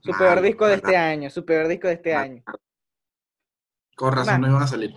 Su 0.00 0.10
Mal, 0.10 0.18
peor 0.18 0.42
disco 0.42 0.66
de 0.66 0.74
este 0.74 0.96
año, 0.96 1.30
su 1.30 1.44
peor 1.46 1.66
disco 1.66 1.88
de 1.88 1.94
este 1.94 2.12
mal. 2.14 2.22
año. 2.24 2.44
Con 3.96 4.12
razón 4.12 4.34
Mal. 4.34 4.40
no 4.42 4.48
iban 4.50 4.62
a 4.62 4.66
salir. 4.66 4.94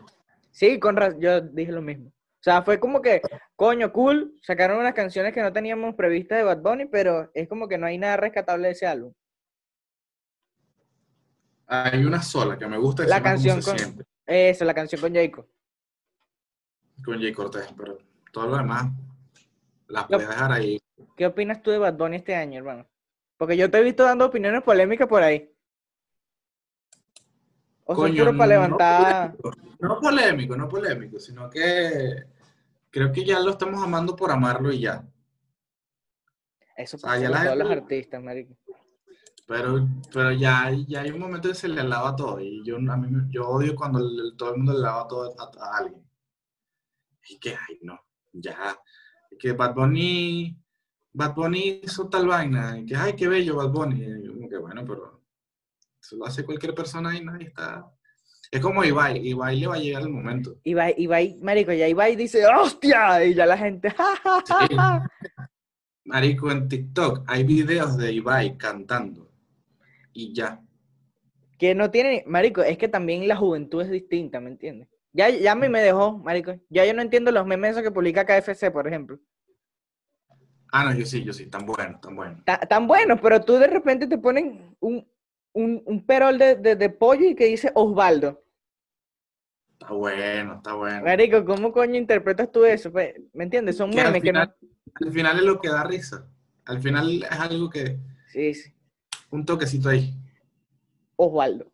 Sí, 0.51 0.79
con 0.79 0.97
razón, 0.97 1.21
yo 1.21 1.39
dije 1.41 1.71
lo 1.71 1.81
mismo. 1.81 2.09
O 2.09 2.43
sea, 2.43 2.61
fue 2.63 2.79
como 2.79 3.01
que, 3.01 3.21
coño, 3.55 3.91
cool, 3.93 4.37
sacaron 4.41 4.79
unas 4.79 4.93
canciones 4.93 5.33
que 5.33 5.41
no 5.41 5.53
teníamos 5.53 5.95
previstas 5.95 6.39
de 6.39 6.43
Bad 6.43 6.61
Bunny, 6.61 6.85
pero 6.85 7.31
es 7.33 7.47
como 7.47 7.67
que 7.67 7.77
no 7.77 7.85
hay 7.85 7.97
nada 7.97 8.17
rescatable 8.17 8.67
de 8.67 8.73
ese 8.73 8.85
álbum. 8.85 9.13
Hay 11.67 12.03
una 12.05 12.21
sola 12.21 12.57
que 12.57 12.65
me 12.67 12.77
gusta. 12.77 13.03
que 13.03 13.09
La 13.09 13.21
canción 13.21 13.59
¿Cómo 13.61 13.61
se 13.63 13.69
con- 13.71 13.79
siente? 13.79 14.03
Eso, 14.25 14.65
la 14.65 14.73
canción 14.73 15.01
con 15.01 15.13
Jacob. 15.13 15.47
Con 17.03 17.19
Jay 17.21 17.31
Cortés, 17.33 17.67
pero 17.77 17.97
todo 18.31 18.47
lo 18.47 18.57
demás 18.57 18.87
las 19.87 20.05
puedes 20.07 20.27
dejar 20.27 20.51
ahí. 20.51 20.79
¿Qué 21.15 21.25
opinas 21.25 21.61
tú 21.61 21.71
de 21.71 21.77
Bad 21.77 21.93
Bunny 21.95 22.17
este 22.17 22.35
año, 22.35 22.57
hermano? 22.57 22.87
Porque 23.37 23.55
yo 23.55 23.69
te 23.69 23.77
he 23.77 23.83
visto 23.83 24.03
dando 24.03 24.25
opiniones 24.25 24.63
polémicas 24.63 25.07
por 25.07 25.21
ahí. 25.23 25.49
O 27.85 27.95
Coño, 27.95 28.25
para 28.25 28.31
no 28.35 28.45
levantar. 28.47 29.35
polémico, 29.37 29.51
No 29.79 29.99
polémico, 29.99 30.57
no 30.57 30.67
polémico, 30.67 31.19
sino 31.19 31.49
que 31.49 32.23
creo 32.89 33.11
que 33.11 33.23
ya 33.23 33.39
lo 33.39 33.51
estamos 33.51 33.81
amando 33.83 34.15
por 34.15 34.31
amarlo 34.31 34.71
y 34.71 34.81
ya. 34.81 35.05
Eso 36.75 36.97
sea, 36.97 37.09
pasa 37.11 37.21
con 37.23 37.31
la 37.31 37.43
todos 37.45 37.57
los 37.57 37.71
artistas, 37.71 38.21
marico. 38.21 38.55
Pero, 39.47 39.87
pero 40.13 40.31
ya, 40.33 40.71
ya 40.87 41.01
hay 41.01 41.11
un 41.11 41.19
momento 41.19 41.47
que 41.49 41.55
se 41.55 41.67
le 41.69 41.83
lava 41.83 42.15
todo. 42.15 42.39
Y 42.41 42.63
yo, 42.65 42.75
a 42.77 42.97
mí, 42.97 43.07
yo 43.29 43.47
odio 43.47 43.75
cuando 43.75 43.99
el- 43.99 44.35
todo 44.37 44.51
el 44.51 44.57
mundo 44.57 44.73
le 44.73 44.79
lava 44.79 45.07
todo 45.07 45.33
a, 45.39 45.43
a 45.65 45.77
alguien. 45.77 46.03
Y 47.29 47.39
que, 47.39 47.51
ay, 47.51 47.79
no, 47.81 47.99
ya. 48.33 48.77
Y 49.31 49.37
que 49.37 49.53
Bad 49.53 49.73
Bunny, 49.73 50.57
Bad 51.13 51.33
Bunny 51.35 51.81
hizo 51.83 52.09
tal 52.09 52.27
vaina. 52.27 52.77
Y 52.77 52.85
que, 52.85 52.95
ay, 52.95 53.13
qué 53.15 53.27
bello 53.27 53.55
Bad 53.57 53.69
Bunny. 53.69 54.01
Y 54.03 54.25
yo 54.25 54.33
como 54.33 54.49
que, 54.49 54.57
bueno, 54.57 54.83
pero 54.85 55.21
eso 56.01 56.15
lo 56.17 56.25
hace 56.25 56.43
cualquier 56.45 56.75
persona 56.75 57.15
y 57.17 57.23
nadie 57.23 57.47
está... 57.47 57.89
Es 58.49 58.61
como 58.61 58.83
Ibai. 58.83 59.27
Ibai 59.27 59.59
le 59.59 59.67
va 59.67 59.75
a 59.75 59.79
llegar 59.79 60.01
el 60.03 60.09
momento. 60.09 60.55
Ibai, 60.63 60.95
Ibai, 60.97 61.37
marico, 61.41 61.73
ya 61.73 61.87
Ibai 61.87 62.15
dice, 62.15 62.45
¡hostia! 62.47 63.23
Y 63.25 63.33
ya 63.33 63.45
la 63.45 63.57
gente, 63.57 63.89
¡ja, 63.97 64.15
ja, 64.23 64.41
ja, 64.47 64.67
Sí. 64.67 64.75
ja! 64.75 65.09
Marico, 66.05 66.49
en 66.51 66.69
TikTok 66.69 67.25
hay 67.27 67.43
videos 67.43 67.97
de 67.97 68.13
Ibai 68.13 68.57
cantando. 68.57 69.26
Y 70.17 70.33
ya. 70.33 70.59
Que 71.59 71.75
no 71.75 71.91
tiene, 71.91 72.23
marico, 72.25 72.63
es 72.63 72.77
que 72.79 72.87
también 72.87 73.27
la 73.27 73.35
juventud 73.35 73.81
es 73.83 73.89
distinta, 73.91 74.39
¿me 74.39 74.49
entiendes? 74.49 74.87
Ya, 75.13 75.29
ya 75.29 75.51
a 75.51 75.55
mí 75.55 75.69
me 75.69 75.81
dejó, 75.81 76.17
marico. 76.17 76.55
Ya 76.69 76.85
yo 76.85 76.93
no 76.95 77.01
entiendo 77.03 77.31
los 77.31 77.45
memes 77.45 77.71
esos 77.71 77.83
que 77.83 77.91
publica 77.91 78.25
KFC, 78.25 78.71
por 78.71 78.87
ejemplo. 78.87 79.19
Ah, 80.71 80.83
no, 80.85 80.93
yo 80.97 81.05
sí, 81.05 81.23
yo 81.23 81.33
sí, 81.33 81.47
tan 81.47 81.65
bueno, 81.65 81.99
tan 82.01 82.15
bueno. 82.15 82.43
Ta- 82.45 82.59
tan 82.59 82.87
buenos, 82.87 83.19
pero 83.21 83.41
tú 83.41 83.53
de 83.57 83.67
repente 83.67 84.07
te 84.07 84.17
ponen 84.17 84.75
un, 84.79 85.07
un, 85.53 85.83
un 85.85 86.05
perol 86.05 86.37
de, 86.37 86.55
de, 86.55 86.75
de 86.75 86.89
pollo 86.89 87.25
y 87.29 87.35
que 87.35 87.45
dice 87.45 87.71
Osvaldo. 87.75 88.41
Está 89.79 89.93
bueno, 89.93 90.55
está 90.55 90.73
bueno. 90.73 91.01
Marico, 91.03 91.45
¿cómo 91.45 91.71
coño 91.71 91.95
interpretas 91.95 92.51
tú 92.51 92.65
eso? 92.65 92.91
Pues, 92.91 93.15
¿Me 93.33 93.43
entiendes? 93.45 93.77
Son 93.77 93.89
Que 93.91 94.01
al 94.01 94.15
memes 94.15 94.21
que 94.23 94.33
no... 94.33 94.39
final, 94.39 94.55
al 95.05 95.11
final 95.11 95.37
es 95.39 95.43
lo 95.43 95.59
que 95.59 95.69
da 95.69 95.83
risa. 95.83 96.27
Al 96.65 96.81
final 96.81 97.23
es 97.23 97.31
algo 97.39 97.69
que, 97.69 97.99
Sí, 98.25 98.53
sí. 98.53 98.73
Un 99.31 99.45
toquecito 99.45 99.89
ahí. 99.89 100.15
Osvaldo. 101.15 101.71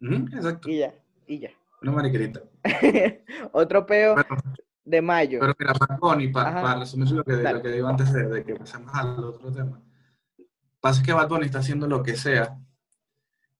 Exacto, 0.00 0.68
Y 0.68 0.78
ya, 0.78 0.94
y 1.26 1.38
ya. 1.38 1.50
una 1.82 1.92
mariquerita. 1.92 2.42
Otro 3.52 3.86
peo 3.86 4.14
Pero, 4.16 4.36
de 4.84 5.02
mayo. 5.02 5.38
pero 5.40 5.54
mira, 5.58 5.72
Bad 5.72 5.98
Bunny, 5.98 6.28
para 6.28 6.50
Ajá. 6.60 6.78
resumir 6.80 7.10
lo 7.12 7.24
que, 7.24 7.32
lo 7.36 7.62
que 7.62 7.68
digo 7.72 7.88
antes 7.88 8.12
de, 8.12 8.26
de 8.28 8.44
que 8.44 8.54
pasemos 8.56 8.90
al 8.94 9.22
otro 9.24 9.50
tema. 9.52 9.82
Pasa 10.80 11.02
que 11.02 11.12
Bad 11.12 11.28
Bunny 11.28 11.46
está 11.46 11.60
haciendo 11.60 11.86
lo 11.86 12.02
que 12.02 12.16
sea 12.16 12.58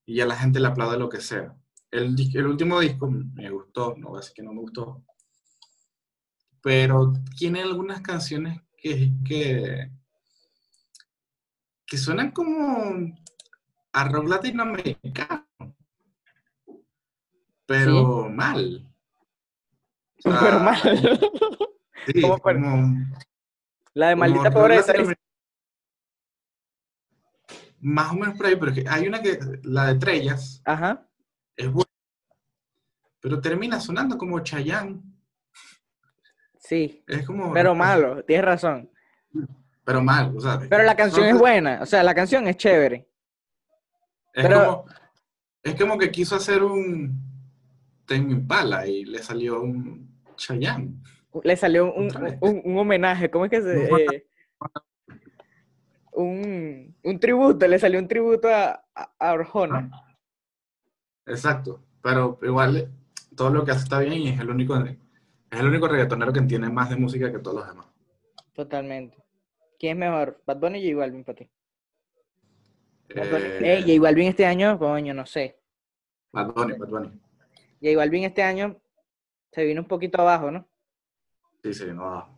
y 0.06 0.16
ya 0.16 0.26
la 0.26 0.36
gente 0.36 0.60
le 0.60 0.66
aplaude 0.68 0.98
lo 0.98 1.08
que 1.08 1.20
sea. 1.20 1.56
El, 1.90 2.14
el 2.34 2.46
último 2.46 2.80
disco 2.80 3.08
me 3.10 3.48
gustó, 3.50 3.94
no 3.96 4.08
voy 4.08 4.16
a 4.18 4.20
decir 4.20 4.34
que 4.34 4.42
no 4.42 4.52
me 4.52 4.60
gustó, 4.60 5.02
pero 6.60 7.12
tiene 7.38 7.62
algunas 7.62 8.00
canciones 8.00 8.60
que, 8.76 9.12
que, 9.26 9.90
que 11.94 11.98
suenan 11.98 12.32
como 12.32 13.14
a 13.92 14.08
rock 14.08 14.26
latinoamericano, 14.26 15.46
pero 17.64 18.28
mal. 18.28 18.92
O 20.24 20.30
sea, 20.32 20.40
Pero 20.40 20.58
mal. 20.58 21.20
Como, 22.42 22.96
La 23.94 24.08
de 24.08 24.16
maldita 24.16 24.50
pobreza. 24.50 24.92
Más 27.78 28.10
o 28.10 28.14
menos 28.14 28.36
por 28.36 28.46
ahí, 28.46 28.56
pero 28.56 28.72
es 28.72 28.82
que 28.82 28.88
hay 28.88 29.06
una 29.06 29.22
que, 29.22 29.38
la 29.62 29.86
de 29.86 29.92
Estrellas, 29.92 30.60
Ajá. 30.64 31.08
es 31.56 31.70
buena, 31.70 31.90
pero 33.20 33.40
termina 33.40 33.80
sonando 33.80 34.18
como 34.18 34.40
Chayanne. 34.40 35.00
Sí. 36.58 37.04
Es 37.06 37.24
como... 37.24 37.52
Pero 37.54 37.74
malo, 37.74 38.22
tienes 38.24 38.44
razón. 38.44 38.90
Pero 39.84 40.02
mal, 40.02 40.34
o 40.36 40.40
sea. 40.40 40.58
Pero 40.68 40.82
la 40.84 40.96
canción 40.96 41.26
es 41.26 41.38
buena, 41.38 41.80
o 41.82 41.86
sea, 41.86 42.02
la 42.02 42.14
canción 42.14 42.46
es 42.48 42.56
chévere. 42.56 43.08
Es, 44.32 44.42
pero- 44.46 44.58
como, 44.84 44.84
es 45.62 45.74
como 45.74 45.98
que 45.98 46.10
quiso 46.10 46.36
hacer 46.36 46.62
un 46.62 47.20
Tame 48.06 48.32
Impala 48.32 48.86
y 48.86 49.04
le 49.04 49.22
salió 49.22 49.60
un, 49.60 50.20
Chayanne. 50.36 50.94
Le 51.42 51.56
salió 51.56 51.92
un, 51.92 52.08
un- 52.40 52.62
un 52.64 52.78
homenaje, 52.78 53.30
¿cómo 53.30 53.44
es 53.44 53.50
que 53.50 53.62
se...? 53.62 53.84
Eh, 53.84 54.26
un, 56.12 56.96
un 57.02 57.18
tributo, 57.20 57.66
le 57.66 57.78
salió 57.78 57.98
un 57.98 58.06
tributo 58.08 58.48
a, 58.48 58.84
a, 58.94 59.10
Arjona. 59.18 59.90
Exacto. 61.26 61.82
Pero 62.02 62.38
igual 62.42 62.76
eh, 62.76 62.88
todo 63.36 63.50
lo 63.50 63.64
que 63.64 63.72
hace 63.72 63.82
está 63.84 63.98
bien 63.98 64.12
y 64.14 64.28
es 64.28 64.38
el 64.38 64.50
único, 64.50 64.76
es 64.76 64.96
el 65.50 65.66
único 65.66 65.88
reggaetonero 65.88 66.32
que 66.32 66.38
entiende 66.38 66.68
más 66.68 66.90
de 66.90 66.96
música 66.96 67.32
que 67.32 67.38
todos 67.38 67.56
los 67.58 67.68
demás. 67.68 67.86
Totalmente. 68.52 69.23
¿Quién 69.84 70.02
es 70.02 70.08
mejor? 70.10 70.40
¿Bad 70.46 70.56
Bunny 70.60 70.78
o 70.78 70.82
J 70.82 70.98
Balvin 70.98 71.24
para 71.24 71.36
ti? 71.36 71.50
Bad 73.14 73.30
Bunny. 73.30 73.44
Eh, 73.68 73.82
J 73.86 74.00
Balvin 74.00 74.28
este 74.28 74.46
año, 74.46 74.78
coño, 74.78 75.12
no 75.12 75.26
sé. 75.26 75.60
Bad 76.32 76.54
Bunny, 76.54 76.72
Bad 76.78 76.88
Bunny. 76.88 77.20
J 77.82 77.94
Balvin 77.94 78.24
este 78.24 78.42
año 78.42 78.80
se 79.52 79.62
vino 79.62 79.82
un 79.82 79.86
poquito 79.86 80.22
abajo, 80.22 80.50
¿no? 80.50 80.66
Sí, 81.62 81.74
sí, 81.74 81.84
no. 81.92 82.34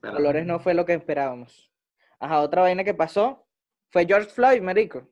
Pero- 0.00 0.14
Colores 0.14 0.44
no 0.46 0.58
fue 0.58 0.74
lo 0.74 0.84
que 0.84 0.94
esperábamos. 0.94 1.72
Ajá, 2.18 2.40
otra 2.40 2.62
vaina 2.62 2.82
que 2.82 2.92
pasó 2.92 3.46
fue 3.90 4.06
George 4.06 4.30
Floyd, 4.30 4.62
marico. 4.62 5.08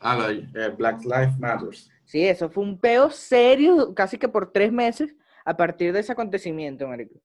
Ah, 0.00 0.16
de, 0.16 0.48
eh, 0.60 0.68
Black 0.76 1.04
Lives 1.04 1.38
Matters. 1.38 1.92
Sí, 2.06 2.26
eso 2.26 2.50
fue 2.50 2.64
un 2.64 2.76
peo 2.80 3.08
serio, 3.10 3.94
casi 3.94 4.18
que 4.18 4.28
por 4.28 4.50
tres 4.50 4.72
meses, 4.72 5.14
a 5.44 5.56
partir 5.56 5.92
de 5.92 6.00
ese 6.00 6.10
acontecimiento, 6.10 6.88
marico. 6.88 7.20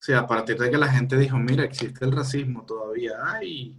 Sí, 0.00 0.12
a 0.12 0.26
partir 0.26 0.56
de 0.58 0.70
que 0.70 0.78
la 0.78 0.88
gente 0.88 1.16
dijo, 1.16 1.36
mira, 1.38 1.64
existe 1.64 2.04
el 2.04 2.12
racismo 2.12 2.64
todavía. 2.64 3.12
Ay, 3.24 3.76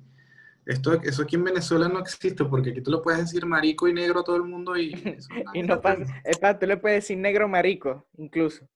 esto, 0.65 0.93
eso 1.01 1.23
aquí 1.23 1.35
en 1.37 1.45
Venezuela 1.45 1.87
no 1.87 1.99
existe, 1.99 2.45
porque 2.45 2.71
aquí 2.71 2.81
tú 2.81 2.91
lo 2.91 3.01
puedes 3.01 3.21
decir 3.21 3.45
marico 3.45 3.87
y 3.87 3.93
negro 3.93 4.19
a 4.19 4.23
todo 4.23 4.35
el 4.35 4.43
mundo 4.43 4.77
y... 4.77 4.91
Y 5.53 5.63
no 5.63 5.81
pasa, 5.81 6.03
es 6.23 6.39
tú 6.59 6.65
le 6.67 6.77
puedes 6.77 7.03
decir 7.03 7.17
negro 7.17 7.47
marico, 7.47 8.05
incluso. 8.17 8.67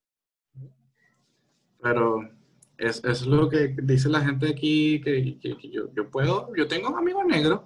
Pero 1.82 2.30
es, 2.78 3.04
es 3.04 3.26
lo 3.28 3.50
que 3.50 3.76
dice 3.84 4.10
la 4.10 4.22
gente 4.22 4.50
aquí, 4.50 5.02
que, 5.02 5.38
que- 5.40 5.58
que 5.58 5.70
yo, 5.70 5.94
yo 5.94 6.10
puedo, 6.10 6.50
yo 6.56 6.68
tengo 6.68 6.98
amigos 6.98 7.26
negros. 7.26 7.62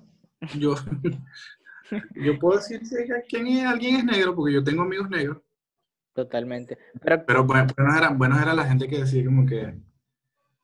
Yo, 0.58 0.76
yo 2.16 2.40
puedo 2.40 2.58
decir 2.58 2.82
que 2.82 3.24
quién 3.30 3.48
es, 3.48 3.66
alguien 3.66 3.98
es 3.98 4.04
negro, 4.06 4.36
porque 4.36 4.54
yo 4.56 4.64
tengo 4.64 4.82
amigos 4.82 5.10
negros. 5.10 5.38
Totalmente. 6.18 6.80
Pero 7.00 7.24
Pero 7.28 7.44
bueno, 7.44 7.68
buenos 8.16 8.56
la 8.56 8.64
gente 8.66 8.88
que 8.88 8.98
decía 8.98 9.24
como 9.24 9.46
que, 9.46 9.72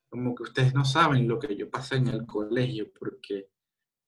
como 0.10 0.34
que 0.34 0.42
ustedes 0.42 0.74
no 0.74 0.84
saben 0.84 1.28
lo 1.28 1.38
que 1.38 1.56
yo 1.56 1.70
pasé 1.70 1.98
en 1.98 2.08
el 2.08 2.26
colegio, 2.26 2.88
porque 3.00 3.50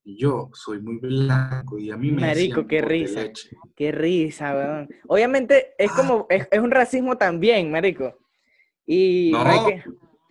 yo 0.04 0.50
soy 0.54 0.82
muy 0.82 0.98
blanco 0.98 1.78
y 1.78 1.92
a 1.92 1.98
mí 1.98 2.10
me 2.10 2.22
Marico, 2.22 2.66
qué 2.66 2.82
risa. 2.82 3.22
leche. 3.22 3.50
qué 3.76 3.92
risa, 3.92 4.56
weón. 4.56 4.90
Obviamente 5.08 5.76
es 5.78 5.92
Ah. 5.92 5.98
como, 5.98 6.26
es, 6.32 6.48
es 6.50 6.60
un 6.60 6.72
racismo 6.72 7.16
también, 7.16 7.70
marico. 7.70 8.18
Y 8.88 9.30
No, 9.32 9.44
no 9.44 9.50
hay 9.52 9.60
que- 9.84 9.90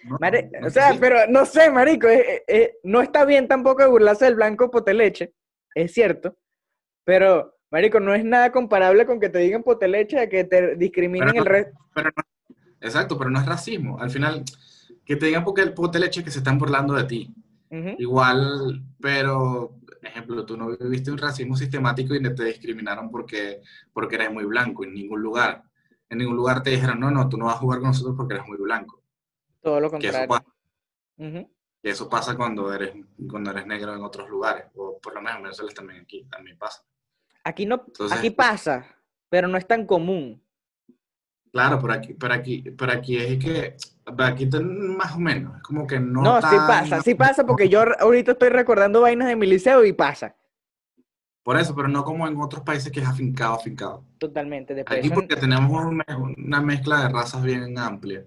No, 0.08 0.18
Mari- 0.20 0.50
no 0.60 0.66
o 0.66 0.70
sea, 0.70 0.96
pero 0.98 1.28
no 1.28 1.46
sé, 1.46 1.70
marico, 1.70 2.08
no 2.82 3.02
está 3.02 3.24
bien 3.24 3.46
tampoco 3.46 3.88
burlarse 3.88 4.24
del 4.24 4.34
blanco 4.34 4.68
poteleche, 4.68 5.32
es 5.76 5.92
cierto, 5.92 6.36
pero, 7.04 7.53
marico, 7.74 7.98
no 7.98 8.14
es 8.14 8.24
nada 8.24 8.52
comparable 8.52 9.04
con 9.04 9.18
que 9.18 9.28
te 9.28 9.40
digan 9.40 9.64
poteleche 9.64 10.20
a 10.20 10.28
que 10.28 10.44
te 10.44 10.76
discriminen 10.76 11.28
Pero 11.30 11.40
el 11.40 11.46
resto. 11.46 11.72
no- 11.96 12.10
exacto, 12.80 13.18
pero 13.18 13.30
no 13.30 13.40
es 13.40 13.46
racismo. 13.46 13.98
Al 13.98 14.10
final, 14.10 14.44
que 15.04 15.16
te 15.16 15.26
digan 15.26 15.42
porque 15.42 15.62
el 15.62 15.74
pote 15.74 15.98
leche 15.98 16.22
que 16.22 16.30
se 16.30 16.38
están 16.38 16.56
burlando 16.56 16.94
de 16.94 17.02
ti. 17.04 17.34
Igual, 17.98 18.80
pero, 19.00 19.74
ejemplo, 20.00 20.46
tú 20.46 20.56
no 20.56 20.68
viviste 20.68 21.10
un 21.10 21.18
racismo 21.18 21.56
sistemático 21.56 22.14
y 22.14 22.22
te 22.22 22.44
discriminaron 22.44 23.10
porque, 23.10 23.60
porque 23.92 24.14
eres 24.14 24.32
muy 24.32 24.44
blanco 24.44 24.84
en 24.84 24.94
ningún 24.94 25.20
lugar. 25.20 25.64
En 26.08 26.18
ningún 26.18 26.36
lugar 26.36 26.62
te 26.62 26.70
dijeron, 26.70 27.00
no, 27.00 27.10
no, 27.10 27.28
tú 27.28 27.36
no 27.36 27.46
vas 27.46 27.56
a 27.56 27.58
jugar 27.58 27.80
con 27.80 27.88
nosotros 27.88 28.14
porque 28.16 28.34
eres 28.34 28.46
muy 28.46 28.58
blanco. 28.58 29.02
Todo 29.60 29.80
lo 29.80 29.90
Que 29.90 30.06
eso 30.10 30.18
contrario. 30.18 30.28
pasa, 30.28 30.44
que 31.82 31.90
eso 31.90 32.08
pasa 32.08 32.36
cuando 32.36 32.72
eres, 32.72 32.94
cuando 33.28 33.50
eres 33.50 33.66
negro 33.66 33.96
en 33.96 34.04
otros 34.04 34.28
lugares, 34.30 34.66
o 34.76 35.00
por 35.00 35.12
lo 35.12 35.20
menos 35.20 35.38
en 35.38 35.42
Venezuela 35.42 35.72
también 35.74 36.02
aquí 36.02 36.24
también 36.30 36.56
pasa. 36.56 36.84
Aquí 37.44 37.66
no, 37.66 37.84
Entonces- 37.86 38.18
aquí 38.18 38.30
pasa, 38.30 38.86
pero 39.28 39.46
no 39.48 39.58
es 39.58 39.66
tan 39.66 39.86
común. 39.86 40.42
Claro, 41.52 41.78
pero 41.80 41.92
aquí, 41.92 42.14
pero 42.14 42.34
aquí, 42.34 42.62
pero 42.76 42.92
aquí 42.92 43.16
es 43.16 43.38
que, 43.38 43.76
aquí 44.18 44.48
más 44.74 45.14
o 45.14 45.20
menos, 45.20 45.56
es 45.56 45.62
como 45.62 45.86
que 45.86 46.00
no 46.00 46.20
No, 46.22 46.40
sí 46.40 46.56
pasa, 46.66 47.00
sí 47.00 47.14
pasa, 47.14 47.46
porque 47.46 47.68
yo 47.68 47.84
ahorita 48.00 48.32
estoy 48.32 48.48
recordando 48.48 49.02
vainas 49.02 49.28
de 49.28 49.36
mi 49.36 49.46
liceo 49.46 49.84
y 49.84 49.92
pasa, 49.92 50.34
Por 51.44 51.56
eso, 51.60 51.72
pero 51.76 51.86
no 51.88 52.02
como 52.02 52.26
en 52.26 52.36
otros 52.38 52.64
países 52.64 52.90
que 52.90 52.98
es 53.00 53.06
afincado, 53.06 53.54
afincado. 53.54 54.04
totalmente. 54.18 54.74
Después 54.74 54.98
Aquí 54.98 55.10
porque 55.10 55.36
tenemos 55.36 55.84
una 55.84 56.60
mezcla 56.60 57.02
de 57.02 57.08
razas 57.10 57.42
bien 57.44 57.78
amplia, 57.78 58.24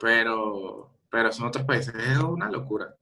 pero, 0.00 0.90
pero 1.08 1.30
en 1.30 1.44
otros 1.44 1.64
países 1.66 1.94
es 1.94 2.18
una 2.18 2.50
locura. 2.50 2.95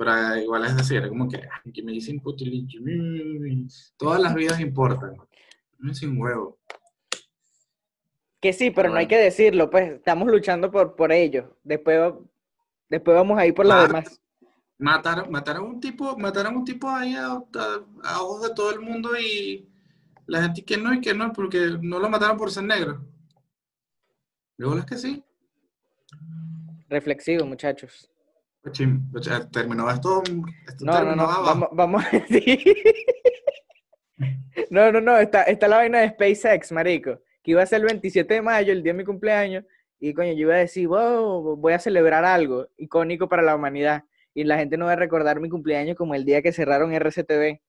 Pero 0.00 0.16
eh, 0.16 0.44
igual 0.44 0.64
es 0.64 0.74
decir, 0.78 1.02
es 1.02 1.08
como 1.10 1.28
que, 1.28 1.36
ay, 1.36 1.72
que 1.74 1.82
me 1.82 1.92
dicen 1.92 2.20
putilichi, 2.20 2.78
mm, 2.80 3.68
todas 3.98 4.18
las 4.18 4.34
vidas 4.34 4.58
importan. 4.58 5.14
No 5.78 5.92
sin 5.92 6.18
huevo. 6.18 6.58
Que 8.40 8.54
sí, 8.54 8.70
pero 8.70 8.88
no 8.88 8.96
hay 8.96 9.06
que 9.06 9.18
decirlo, 9.18 9.68
pues 9.68 9.92
estamos 9.92 10.26
luchando 10.30 10.70
por, 10.70 10.96
por 10.96 11.12
ello. 11.12 11.58
Después, 11.62 12.14
después 12.88 13.14
vamos 13.14 13.38
a 13.38 13.44
ir 13.44 13.52
por 13.52 13.66
lo 13.66 13.72
Claro. 13.72 13.88
demás. 13.88 14.18
Mataron, 14.78 15.30
mataron 15.30 15.64
un 15.66 15.80
tipo, 15.80 16.16
mataron 16.16 16.56
un 16.56 16.64
tipo 16.64 16.88
ahí 16.88 17.14
a, 17.14 17.32
a- 17.32 17.84
a 18.04 18.22
ojos 18.22 18.48
de 18.48 18.54
todo 18.54 18.70
el 18.70 18.80
mundo 18.80 19.10
y 19.20 19.68
la 20.24 20.44
gente 20.44 20.64
que 20.64 20.78
no 20.78 20.94
y 20.94 21.02
que 21.02 21.12
no, 21.12 21.30
porque 21.34 21.76
no 21.82 21.98
lo 21.98 22.08
mataron 22.08 22.38
por 22.38 22.50
ser 22.50 22.64
negro. 22.64 23.04
Luego 24.56 24.78
es 24.78 24.86
que 24.86 24.96
sí. 24.96 25.22
Reflexivo, 26.88 27.44
muchachos. 27.44 28.09
Terminó 29.52 29.90
esto. 29.90 30.22
esto 30.66 30.84
No, 30.84 30.92
no, 30.92 30.98
terminó 30.98 31.16
no, 31.16 31.42
vamos, 31.42 31.68
vamos 31.72 32.04
a 32.04 32.10
decir. 32.18 32.58
No, 34.68 34.92
no, 34.92 35.00
no, 35.00 35.16
está, 35.18 35.44
está 35.44 35.66
la 35.68 35.78
vaina 35.78 36.00
de 36.00 36.10
SpaceX, 36.10 36.72
marico, 36.72 37.20
que 37.42 37.52
iba 37.52 37.62
a 37.62 37.66
ser 37.66 37.80
el 37.80 37.86
27 37.86 38.34
de 38.34 38.42
mayo, 38.42 38.72
el 38.72 38.82
día 38.82 38.92
de 38.92 38.98
mi 38.98 39.04
cumpleaños, 39.04 39.64
y 39.98 40.14
coño, 40.14 40.32
yo 40.32 40.40
iba 40.40 40.54
a 40.54 40.58
decir, 40.58 40.88
wow, 40.88 41.56
voy 41.56 41.72
a 41.72 41.78
celebrar 41.78 42.24
algo 42.24 42.68
icónico 42.76 43.28
para 43.28 43.42
la 43.42 43.54
humanidad, 43.54 44.04
y 44.34 44.44
la 44.44 44.58
gente 44.58 44.76
no 44.76 44.86
va 44.86 44.92
a 44.92 44.96
recordar 44.96 45.40
mi 45.40 45.48
cumpleaños 45.48 45.96
como 45.96 46.14
el 46.14 46.24
día 46.24 46.42
que 46.42 46.52
cerraron 46.52 46.92
RCTV. 46.92 47.60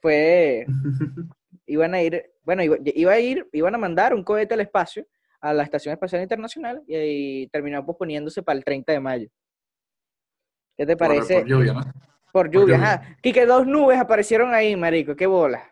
Fue, 0.00 0.66
iban 1.66 1.94
a 1.94 2.02
ir, 2.02 2.30
bueno, 2.42 2.62
iba, 2.62 2.76
iba 2.82 3.12
a 3.12 3.18
ir, 3.18 3.48
iban 3.52 3.74
a 3.74 3.78
mandar 3.78 4.14
un 4.14 4.22
cohete 4.22 4.54
al 4.54 4.60
espacio, 4.60 5.06
a 5.40 5.52
la 5.52 5.62
Estación 5.62 5.92
Espacial 5.92 6.22
Internacional, 6.22 6.82
y, 6.86 6.94
ahí 6.94 7.46
terminó 7.48 7.84
posponiéndose 7.84 8.42
para 8.42 8.58
el 8.58 8.64
30 8.64 8.92
de 8.92 9.00
mayo. 9.00 9.28
¿Qué 10.76 10.86
te 10.86 10.96
parece? 10.96 11.40
Por, 11.40 11.46
lluvia, 11.48 11.72
¿no? 11.72 11.80
Por 12.32 12.50
lluvia, 12.50 12.76
lluvia. 12.76 12.92
ajá. 12.92 13.16
Y 13.22 13.32
que 13.32 13.46
dos 13.46 13.66
nubes 13.66 13.98
aparecieron 13.98 14.52
ahí, 14.54 14.76
marico. 14.76 15.16
Qué 15.16 15.26
bolas. 15.26 15.62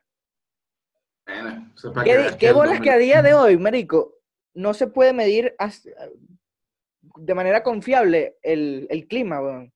Bueno, 1.26 1.70
¿Qué, 2.04 2.26
que 2.32 2.36
qué 2.38 2.48
el 2.48 2.54
bolas 2.54 2.80
que 2.80 2.90
a 2.90 2.94
2000 2.94 3.06
día 3.06 3.22
de 3.22 3.34
hoy, 3.34 3.56
marico, 3.56 4.14
no 4.54 4.74
se 4.74 4.86
puede 4.86 5.12
medir 5.12 5.54
de 7.16 7.34
manera 7.34 7.62
confiable 7.62 8.36
el, 8.42 8.86
el 8.90 9.06
clima, 9.06 9.40
weón. 9.40 9.72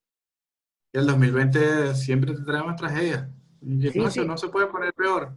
El 0.93 1.07
2020 1.07 1.95
siempre 1.95 2.35
te 2.35 2.43
trae 2.43 2.63
más 2.63 2.77
tragedias. 2.77 3.29
Sí, 3.61 3.99
no, 3.99 4.11
sí. 4.11 4.25
no 4.25 4.37
se 4.39 4.49
puede 4.49 4.67
poner 4.69 4.93
peor. 4.95 5.33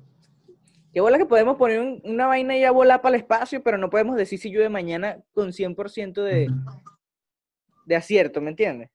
Qué 0.94 1.00
bolas 1.02 1.20
que 1.20 1.26
podemos 1.26 1.58
poner 1.58 1.80
un- 1.80 2.02
una 2.04 2.28
vaina 2.28 2.56
y 2.58 2.62
ya 2.62 2.72
volar 2.72 3.02
para 3.02 3.16
el 3.16 3.22
espacio, 3.22 3.64
pero 3.64 3.78
no 3.78 3.90
podemos 3.90 4.16
decir 4.16 4.40
si 4.40 4.52
llueve 4.52 4.70
mañana 4.70 5.22
con 5.34 5.52
100% 5.54 6.22
de, 6.24 6.50
de 7.86 7.96
acierto, 7.96 8.42
¿me 8.42 8.50
entiendes? 8.52 8.90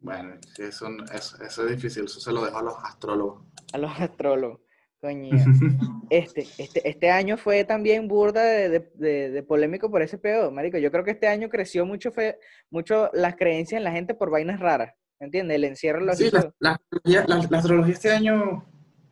Bueno, 0.00 0.34
eso, 0.58 0.88
eso, 1.12 1.42
eso 1.42 1.64
es 1.64 1.70
difícil, 1.70 2.04
eso 2.04 2.20
se 2.20 2.32
lo 2.32 2.44
dejo 2.44 2.58
a 2.58 2.62
los 2.62 2.74
astrólogos. 2.84 3.42
A 3.72 3.78
los 3.78 3.90
astrólogos. 4.00 4.60
Coño. 5.00 5.30
Este, 6.08 6.46
este, 6.58 6.88
este 6.88 7.10
año 7.10 7.36
fue 7.36 7.64
también 7.64 8.06
burda 8.06 8.44
de, 8.44 8.68
de- 8.68 8.90
de- 8.94 9.30
de 9.30 9.42
polémico 9.42 9.90
por 9.90 10.02
ese 10.02 10.18
pedo, 10.18 10.52
marico. 10.52 10.78
Yo 10.78 10.92
creo 10.92 11.02
que 11.02 11.10
este 11.10 11.26
año 11.26 11.48
creció 11.48 11.84
mucho, 11.84 12.12
fe, 12.12 12.38
mucho 12.70 13.10
las 13.12 13.34
creencias 13.34 13.78
en 13.78 13.84
la 13.84 13.90
gente 13.90 14.14
por 14.14 14.30
vainas 14.30 14.60
raras, 14.60 14.94
¿me 15.18 15.26
entiendes? 15.26 15.56
El 15.56 15.64
encierro 15.64 15.98
lo 16.00 16.14
Sí, 16.14 16.30
la, 16.30 16.52
la 16.60 16.70
astrología, 16.78 17.24
la- 17.26 17.46
la 17.50 17.58
astrología 17.58 17.92
este 17.94 18.12
año, 18.12 18.64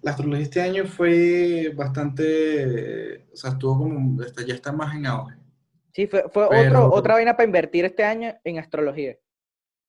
la 0.02 0.10
astrología 0.12 0.44
este 0.44 0.60
año 0.62 0.84
fue 0.86 1.72
bastante, 1.74 3.26
o 3.32 3.36
sea, 3.36 3.50
estuvo 3.50 3.76
como, 3.78 4.22
ya 4.46 4.54
está 4.54 4.70
más 4.72 4.94
en 4.94 5.06
auge. 5.06 5.34
Sí, 5.92 6.06
fue, 6.06 6.24
fue 6.32 6.46
Pero- 6.50 6.86
otro, 6.86 6.92
otra 6.94 7.14
vaina 7.14 7.32
para 7.36 7.46
invertir 7.46 7.84
este 7.86 8.04
año 8.04 8.34
en 8.44 8.58
astrología. 8.60 9.16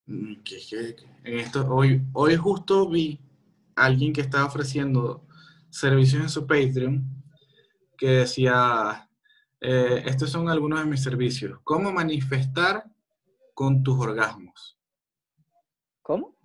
Mm, 0.07 0.35
que- 0.43 0.59
que- 0.69 0.95
en 1.23 1.39
esto, 1.39 1.67
hoy, 1.73 2.01
hoy 2.13 2.35
justo 2.35 2.87
vi 2.89 3.19
a 3.75 3.85
alguien 3.85 4.13
que 4.13 4.21
estaba 4.21 4.45
ofreciendo 4.45 5.25
servicios 5.69 6.21
en 6.21 6.29
su 6.29 6.45
Patreon 6.45 7.03
que 7.97 8.07
decía, 8.07 9.09
eh, 9.61 10.03
estos 10.05 10.29
son 10.29 10.49
algunos 10.49 10.79
de 10.79 10.85
mis 10.85 11.01
servicios. 11.01 11.59
¿Cómo 11.63 11.91
manifestar 11.91 12.83
con 13.53 13.81
tus 13.83 13.97
orgasmos? 13.99 14.77
¿Cómo? 16.01 16.35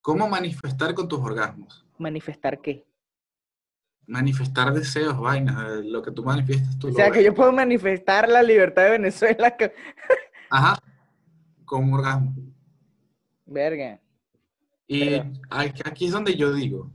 ¿Cómo 0.00 0.28
manifestar 0.28 0.94
con 0.94 1.06
tus 1.08 1.20
orgasmos? 1.20 1.86
¿Manifestar 1.98 2.60
qué? 2.60 2.84
manifestar 4.04 4.74
deseos, 4.74 5.18
vainas, 5.18 5.84
lo 5.84 6.02
que 6.02 6.10
tú 6.10 6.24
manifiestas 6.24 6.76
tú. 6.78 6.88
O 6.88 6.92
sea, 6.92 7.06
que 7.10 7.18
ves. 7.18 7.26
yo 7.26 7.34
puedo 7.34 7.52
manifestar 7.52 8.28
la 8.28 8.42
libertad 8.42 8.82
de 8.82 8.90
Venezuela. 8.90 9.56
Ajá, 10.50 10.76
con 11.64 11.84
un 11.84 11.94
orgasmo. 11.94 12.34
Verga. 13.52 14.00
Y 14.86 15.14
aquí 15.84 16.06
es 16.06 16.12
donde 16.12 16.34
yo 16.34 16.52
digo, 16.52 16.90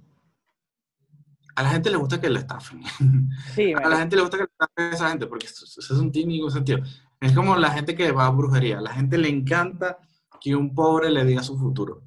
a 1.56 1.64
la 1.64 1.70
gente 1.70 1.90
le 1.90 1.98
gusta 1.98 2.22
que 2.22 2.30
la 2.30 2.40
estafen. 2.40 2.82
Sí, 3.56 3.74
A 3.74 3.90
la 3.90 3.98
gente 3.98 4.16
le 4.16 4.22
gusta 4.22 4.38
que 4.38 4.44
le 4.44 4.50
estafen 4.52 4.86
a 4.86 4.96
esa 4.96 5.10
gente, 5.10 5.28
porque 5.28 5.48
eso, 5.48 5.66
eso 5.66 6.04
no 6.04 6.12
tiene 6.12 6.34
ningún 6.34 6.52
sentido. 6.52 6.80
Es 7.20 7.34
como 7.34 7.56
la 7.56 7.72
gente 7.72 7.96
que 7.96 8.12
va 8.12 8.28
a 8.28 8.32
brujería. 8.32 8.78
A 8.78 8.82
la 8.82 8.94
gente 8.94 9.18
le 9.18 9.30
encanta 9.30 9.98
que 10.40 10.56
un 10.56 10.76
pobre 10.76 11.10
le 11.10 11.26
diga 11.26 11.42
su 11.42 11.58
futuro. 11.58 12.04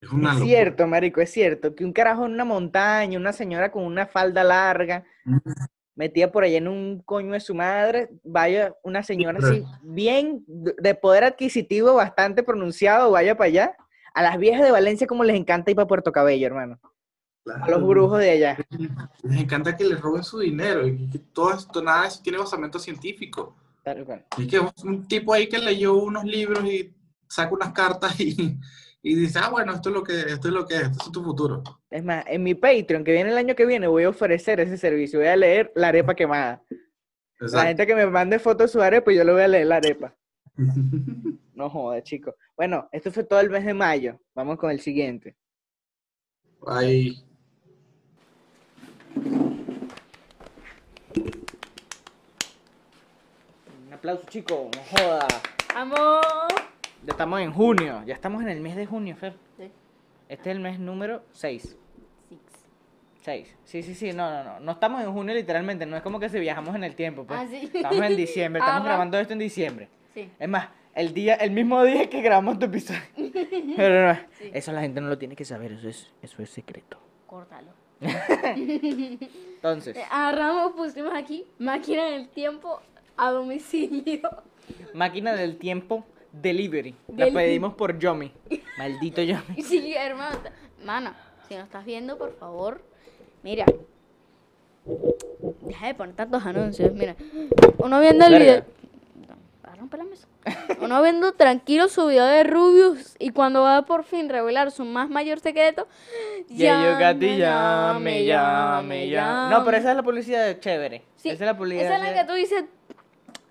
Es 0.00 0.10
una 0.10 0.34
Es 0.34 0.40
cierto, 0.40 0.86
marico, 0.86 1.20
es 1.20 1.30
cierto. 1.30 1.74
Que 1.74 1.84
un 1.84 1.92
carajo 1.92 2.24
en 2.24 2.32
una 2.32 2.44
montaña, 2.44 3.18
una 3.18 3.32
señora 3.32 3.70
con 3.70 3.84
una 3.84 4.06
falda 4.06 4.42
larga, 4.42 5.04
metida 5.96 6.30
por 6.32 6.44
allá 6.44 6.58
en 6.58 6.68
un 6.68 7.00
coño 7.02 7.32
de 7.32 7.40
su 7.40 7.54
madre, 7.54 8.10
vaya 8.24 8.74
una 8.82 9.02
señora 9.02 9.38
así, 9.42 9.64
bien, 9.82 10.44
de 10.46 10.74
de 10.78 10.94
poder 10.94 11.24
adquisitivo 11.24 11.94
bastante 11.94 12.42
pronunciado, 12.42 13.10
vaya 13.10 13.36
para 13.36 13.48
allá. 13.48 13.76
A 14.14 14.22
las 14.22 14.38
viejas 14.38 14.62
de 14.62 14.70
Valencia 14.70 15.06
como 15.08 15.24
les 15.24 15.36
encanta 15.36 15.70
ir 15.70 15.76
para 15.76 15.88
Puerto 15.88 16.12
Cabello, 16.12 16.46
hermano. 16.46 16.78
A 17.46 17.58
los 17.58 17.66
Claro. 17.66 17.86
brujos 17.86 18.18
de 18.20 18.30
allá. 18.30 18.56
Les 19.22 19.40
encanta 19.40 19.76
que 19.76 19.84
les 19.84 20.00
roben 20.00 20.22
su 20.22 20.38
dinero 20.38 20.86
y 20.86 21.10
que 21.10 21.18
todo 21.18 21.52
esto, 21.52 21.82
nada 21.82 22.06
eso 22.06 22.20
tiene 22.22 22.38
basamento 22.38 22.78
científico. 22.78 23.54
Tal 23.82 24.04
cual. 24.04 24.24
Y 24.38 24.46
que 24.46 24.60
un 24.84 25.06
tipo 25.06 25.34
ahí 25.34 25.48
que 25.48 25.58
leyó 25.58 25.94
unos 25.96 26.24
libros 26.24 26.64
y 26.64 26.94
saca 27.28 27.52
unas 27.54 27.72
cartas 27.72 28.18
y, 28.20 28.56
y 29.06 29.14
dice, 29.16 29.38
ah, 29.38 29.50
bueno, 29.50 29.74
esto 29.74 29.90
es 29.90 29.94
lo 29.94 30.02
que, 30.02 30.18
esto 30.18 30.48
es 30.48 30.54
lo 30.54 30.66
que 30.66 30.76
es, 30.76 30.82
esto 30.84 31.04
es 31.04 31.12
tu 31.12 31.22
futuro. 31.22 31.62
Es 31.90 32.02
más, 32.02 32.24
en 32.26 32.42
mi 32.42 32.54
Patreon, 32.54 33.04
que 33.04 33.12
viene 33.12 33.30
el 33.30 33.36
año 33.36 33.54
que 33.54 33.66
viene, 33.66 33.86
voy 33.86 34.04
a 34.04 34.08
ofrecer 34.08 34.60
ese 34.60 34.78
servicio. 34.78 35.18
Voy 35.18 35.28
a 35.28 35.36
leer 35.36 35.70
la 35.74 35.88
arepa 35.88 36.14
quemada. 36.14 36.64
La 37.38 37.46
Exacto. 37.46 37.66
gente 37.68 37.86
que 37.86 37.94
me 37.94 38.06
mande 38.06 38.38
fotos 38.38 38.70
de 38.70 38.72
su 38.72 38.80
arepa, 38.80 39.12
yo 39.12 39.22
le 39.22 39.32
voy 39.32 39.42
a 39.42 39.48
leer 39.48 39.66
la 39.66 39.76
arepa. 39.76 40.16
No 41.54 41.70
joda, 41.70 42.02
chicos. 42.02 42.34
Bueno, 42.56 42.88
esto 42.90 43.12
fue 43.12 43.22
todo 43.22 43.38
el 43.38 43.48
mes 43.48 43.64
de 43.64 43.74
mayo. 43.74 44.18
Vamos 44.34 44.58
con 44.58 44.72
el 44.72 44.80
siguiente. 44.80 45.36
Ahí. 46.66 47.24
Un 53.86 53.92
aplauso, 53.92 54.24
chicos. 54.28 54.68
No 54.74 54.82
joda. 54.98 55.28
¡Vamos! 55.74 56.73
Ya 57.06 57.10
estamos 57.12 57.40
en 57.40 57.52
junio. 57.52 58.02
Ya 58.06 58.14
estamos 58.14 58.42
en 58.42 58.48
el 58.48 58.60
mes 58.60 58.76
de 58.76 58.86
junio, 58.86 59.16
Fer. 59.16 59.34
Sí. 59.58 59.70
Este 60.28 60.50
es 60.50 60.56
el 60.56 60.62
mes 60.62 60.78
número 60.78 61.22
6. 61.32 61.76
Six. 62.28 62.40
6. 63.22 63.56
Sí, 63.64 63.82
sí, 63.82 63.94
sí. 63.94 64.12
No, 64.12 64.30
no, 64.30 64.44
no. 64.44 64.60
No 64.60 64.72
estamos 64.72 65.02
en 65.02 65.12
junio 65.12 65.34
literalmente. 65.34 65.84
No 65.86 65.96
es 65.96 66.02
como 66.02 66.18
que 66.18 66.28
si 66.28 66.38
viajamos 66.40 66.74
en 66.74 66.84
el 66.84 66.94
tiempo. 66.94 67.24
Pues. 67.24 67.38
Ah, 67.40 67.46
sí. 67.48 67.70
Estamos 67.72 68.02
en 68.02 68.16
diciembre. 68.16 68.60
Estamos 68.60 68.84
grabando 68.84 69.18
esto 69.18 69.32
en 69.34 69.38
diciembre. 69.38 69.88
Sí. 70.14 70.30
Es 70.38 70.48
más, 70.48 70.68
el 70.94 71.12
día, 71.12 71.34
el 71.34 71.50
mismo 71.50 71.82
día 71.84 72.08
que 72.08 72.22
grabamos 72.22 72.58
tu 72.58 72.66
episodio. 72.66 73.00
Pero 73.76 74.08
no, 74.08 74.18
Sí. 74.38 74.50
eso 74.54 74.72
la 74.72 74.80
gente 74.80 75.00
no 75.00 75.08
lo 75.08 75.18
tiene 75.18 75.36
que 75.36 75.44
saber. 75.44 75.72
Eso 75.72 75.88
es, 75.88 76.10
eso 76.22 76.42
es 76.42 76.50
secreto. 76.50 76.98
Córtalo. 77.26 77.72
Entonces, 78.00 79.96
Eh, 79.96 80.02
Agarramos, 80.10 80.72
pusimos 80.72 81.12
aquí 81.14 81.44
máquina 81.58 82.06
del 82.06 82.28
tiempo 82.28 82.80
a 83.16 83.30
domicilio. 83.30 84.20
máquina 84.94 85.34
del 85.34 85.56
tiempo 85.58 86.04
delivery. 86.40 86.94
La 87.16 87.26
pedimos 87.26 87.74
por 87.74 87.98
Yomi. 87.98 88.32
Maldito 88.78 89.22
Yomi. 89.22 89.62
Sí, 89.62 89.94
hermano. 89.94 90.38
Mano, 90.84 91.14
si 91.48 91.54
nos 91.54 91.64
estás 91.64 91.84
viendo, 91.84 92.18
por 92.18 92.32
favor, 92.36 92.82
mira. 93.42 93.64
Deja 95.62 95.86
de 95.86 95.94
poner 95.94 96.14
tantos 96.14 96.44
anuncios, 96.44 96.92
mira. 96.92 97.16
Uno 97.78 98.00
viendo 98.00 98.26
el 98.26 98.38
video. 98.38 98.64
La 99.96 100.02
mesa. 100.04 100.26
Uno 100.80 101.00
viendo 101.02 101.32
tranquilo 101.34 101.86
su 101.88 102.06
video 102.08 102.24
de 102.26 102.42
Rubius 102.42 103.14
y 103.20 103.30
cuando 103.30 103.62
va 103.62 103.82
por 103.82 104.02
fin 104.02 104.28
revelar 104.28 104.72
su 104.72 104.84
más 104.84 105.08
mayor 105.08 105.38
secreto. 105.38 105.86
Ya 106.48 106.98
llame, 106.98 107.36
llame, 107.38 108.24
llame, 108.24 109.08
llame. 109.08 109.54
No, 109.54 109.64
pero 109.64 109.76
esa 109.76 109.90
es 109.90 109.96
la 109.96 110.02
publicidad 110.02 110.44
de 110.46 110.58
chévere. 110.58 111.04
Sí, 111.16 111.28
esa 111.30 111.44
es 111.44 111.46
la 111.52 111.56
publicidad. 111.56 111.86
Esa 111.94 111.96
es 111.96 112.02
la 112.14 112.22
que 112.22 112.26
tú 112.28 112.34
dices. 112.34 112.64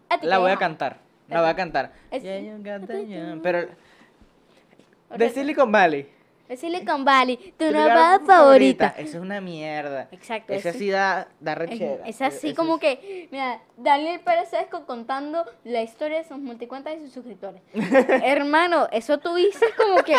"A 0.10 0.20
ti 0.20 0.28
La 0.28 0.38
voy 0.40 0.48
a 0.48 0.50
deja". 0.52 0.60
cantar. 0.60 1.00
La 1.28 1.42
voy 1.42 1.50
a 1.50 1.56
cantar. 1.56 1.92
Es-. 2.12 2.24
Pero 3.42 3.68
de 5.16 5.30
Silicon 5.30 5.72
Valley. 5.72 6.10
Es 6.50 6.60
Silicon 6.60 7.06
Valley, 7.06 7.54
tu 7.58 7.66
nueva 7.72 7.88
lugar 8.18 8.22
favorita. 8.26 8.94
Eso 8.98 9.18
es 9.18 9.24
una 9.24 9.40
mierda. 9.40 10.10
Exacto. 10.12 10.54
Esa 10.54 10.74
sí 10.74 10.90
da, 10.90 11.28
da 11.40 11.56
rechera. 11.56 12.06
es 12.06 12.22
así 12.22 12.48
Eso 12.50 12.56
como 12.56 12.76
es- 12.76 12.82
que, 12.82 13.28
mira, 13.32 13.62
Daniel 13.78 14.20
Pérez 14.20 14.52
Esco 14.54 14.86
contando 14.86 15.46
la 15.64 15.82
historia 15.82 16.18
de 16.18 16.26
sus 16.28 16.38
multicuentas 16.38 16.96
y 16.98 17.06
sus 17.06 17.14
suscriptores. 17.14 17.62
Hermano, 18.24 18.88
eso 18.92 19.18
tú 19.20 19.34
dices 19.36 19.70
como 19.78 20.04
que, 20.04 20.16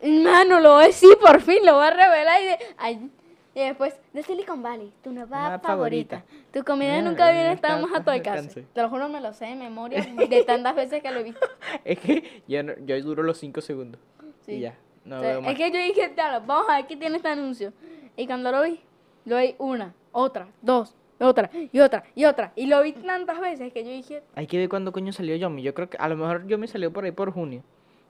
hermano, 0.00 0.60
lo 0.60 0.74
voy 0.74 0.84
a 0.84 0.86
decir, 0.88 1.16
por 1.18 1.40
fin 1.40 1.64
lo 1.64 1.74
voy 1.76 1.86
a 1.86 1.90
revelar 1.90 2.42
y, 2.42 2.44
de- 2.44 2.58
ay, 2.78 3.10
y 3.54 3.60
después, 3.60 3.98
de 4.12 4.22
Silicon 4.22 4.62
Valley, 4.62 4.92
tu 5.02 5.10
nueva 5.12 5.58
favorita. 5.58 5.68
favorita. 5.68 6.24
Tu 6.52 6.62
comida 6.64 6.96
Mira, 6.98 7.02
nunca 7.10 7.30
viene, 7.32 7.52
estábamos 7.52 7.90
a 7.92 8.02
tu 8.04 8.10
alcance. 8.10 8.38
alcance. 8.48 8.66
Te 8.72 8.82
lo 8.82 8.88
juro, 8.88 9.08
me 9.08 9.20
lo 9.20 9.32
sé 9.32 9.46
de 9.46 9.56
memoria 9.56 10.02
de 10.04 10.44
tantas 10.44 10.74
veces 10.76 11.02
que 11.02 11.10
lo 11.10 11.20
he 11.20 11.22
visto. 11.24 11.40
Es 11.84 11.98
que 11.98 12.42
yo, 12.46 12.62
no- 12.62 12.74
yo 12.86 13.00
duro 13.02 13.22
los 13.22 13.38
5 13.38 13.60
segundos. 13.60 14.00
Sí. 14.46 14.52
Y 14.52 14.60
ya. 14.60 14.76
No 15.04 15.16
O 15.16 15.20
sea, 15.20 15.30
veo 15.30 15.42
más. 15.42 15.52
es 15.52 15.56
que 15.58 15.70
yo 15.72 15.78
dije, 15.78 16.14
vamos 16.46 16.66
a 16.68 16.76
ver 16.76 16.86
qué 16.86 16.96
tiene 16.96 17.16
este 17.16 17.28
anuncio. 17.28 17.72
Y 18.16 18.26
cuando 18.26 18.52
lo 18.52 18.62
vi, 18.62 18.80
lo 19.24 19.38
vi 19.38 19.54
una, 19.58 19.94
otra, 20.12 20.48
dos, 20.62 20.94
otra, 21.18 21.50
y 21.72 21.80
otra, 21.80 22.04
y 22.14 22.24
otra. 22.26 22.52
Y 22.54 22.66
lo 22.66 22.82
vi 22.82 22.92
tantas 22.92 23.40
veces 23.40 23.72
que 23.72 23.82
yo 23.82 23.90
dije, 23.90 24.22
Hay 24.34 24.46
que 24.46 24.58
ver 24.58 24.68
cuándo 24.68 24.92
coño 24.92 25.12
salió 25.12 25.34
Yomi. 25.36 25.62
Yo 25.62 25.74
creo 25.74 25.88
que 25.90 25.96
a 25.98 26.08
lo 26.08 26.16
mejor 26.16 26.46
Yomi 26.46 26.68
salió 26.68 26.92
por 26.92 27.04
ahí 27.04 27.12
por 27.12 27.32
junio. 27.32 27.62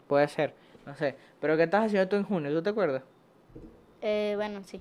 Puede 0.07 0.27
ser. 0.29 0.53
No 0.85 0.95
sé. 0.97 1.15
Pero 1.41 1.57
¿qué 1.57 1.63
estás 1.65 1.87
haciendo 1.87 2.09
tú 2.09 2.17
en 2.17 2.25
junio? 2.25 2.53
¿Tú 2.53 2.63
te 2.63 2.71
acuerdas? 2.71 3.03
eh, 4.03 4.33
bueno, 4.37 4.63
sí, 4.65 4.81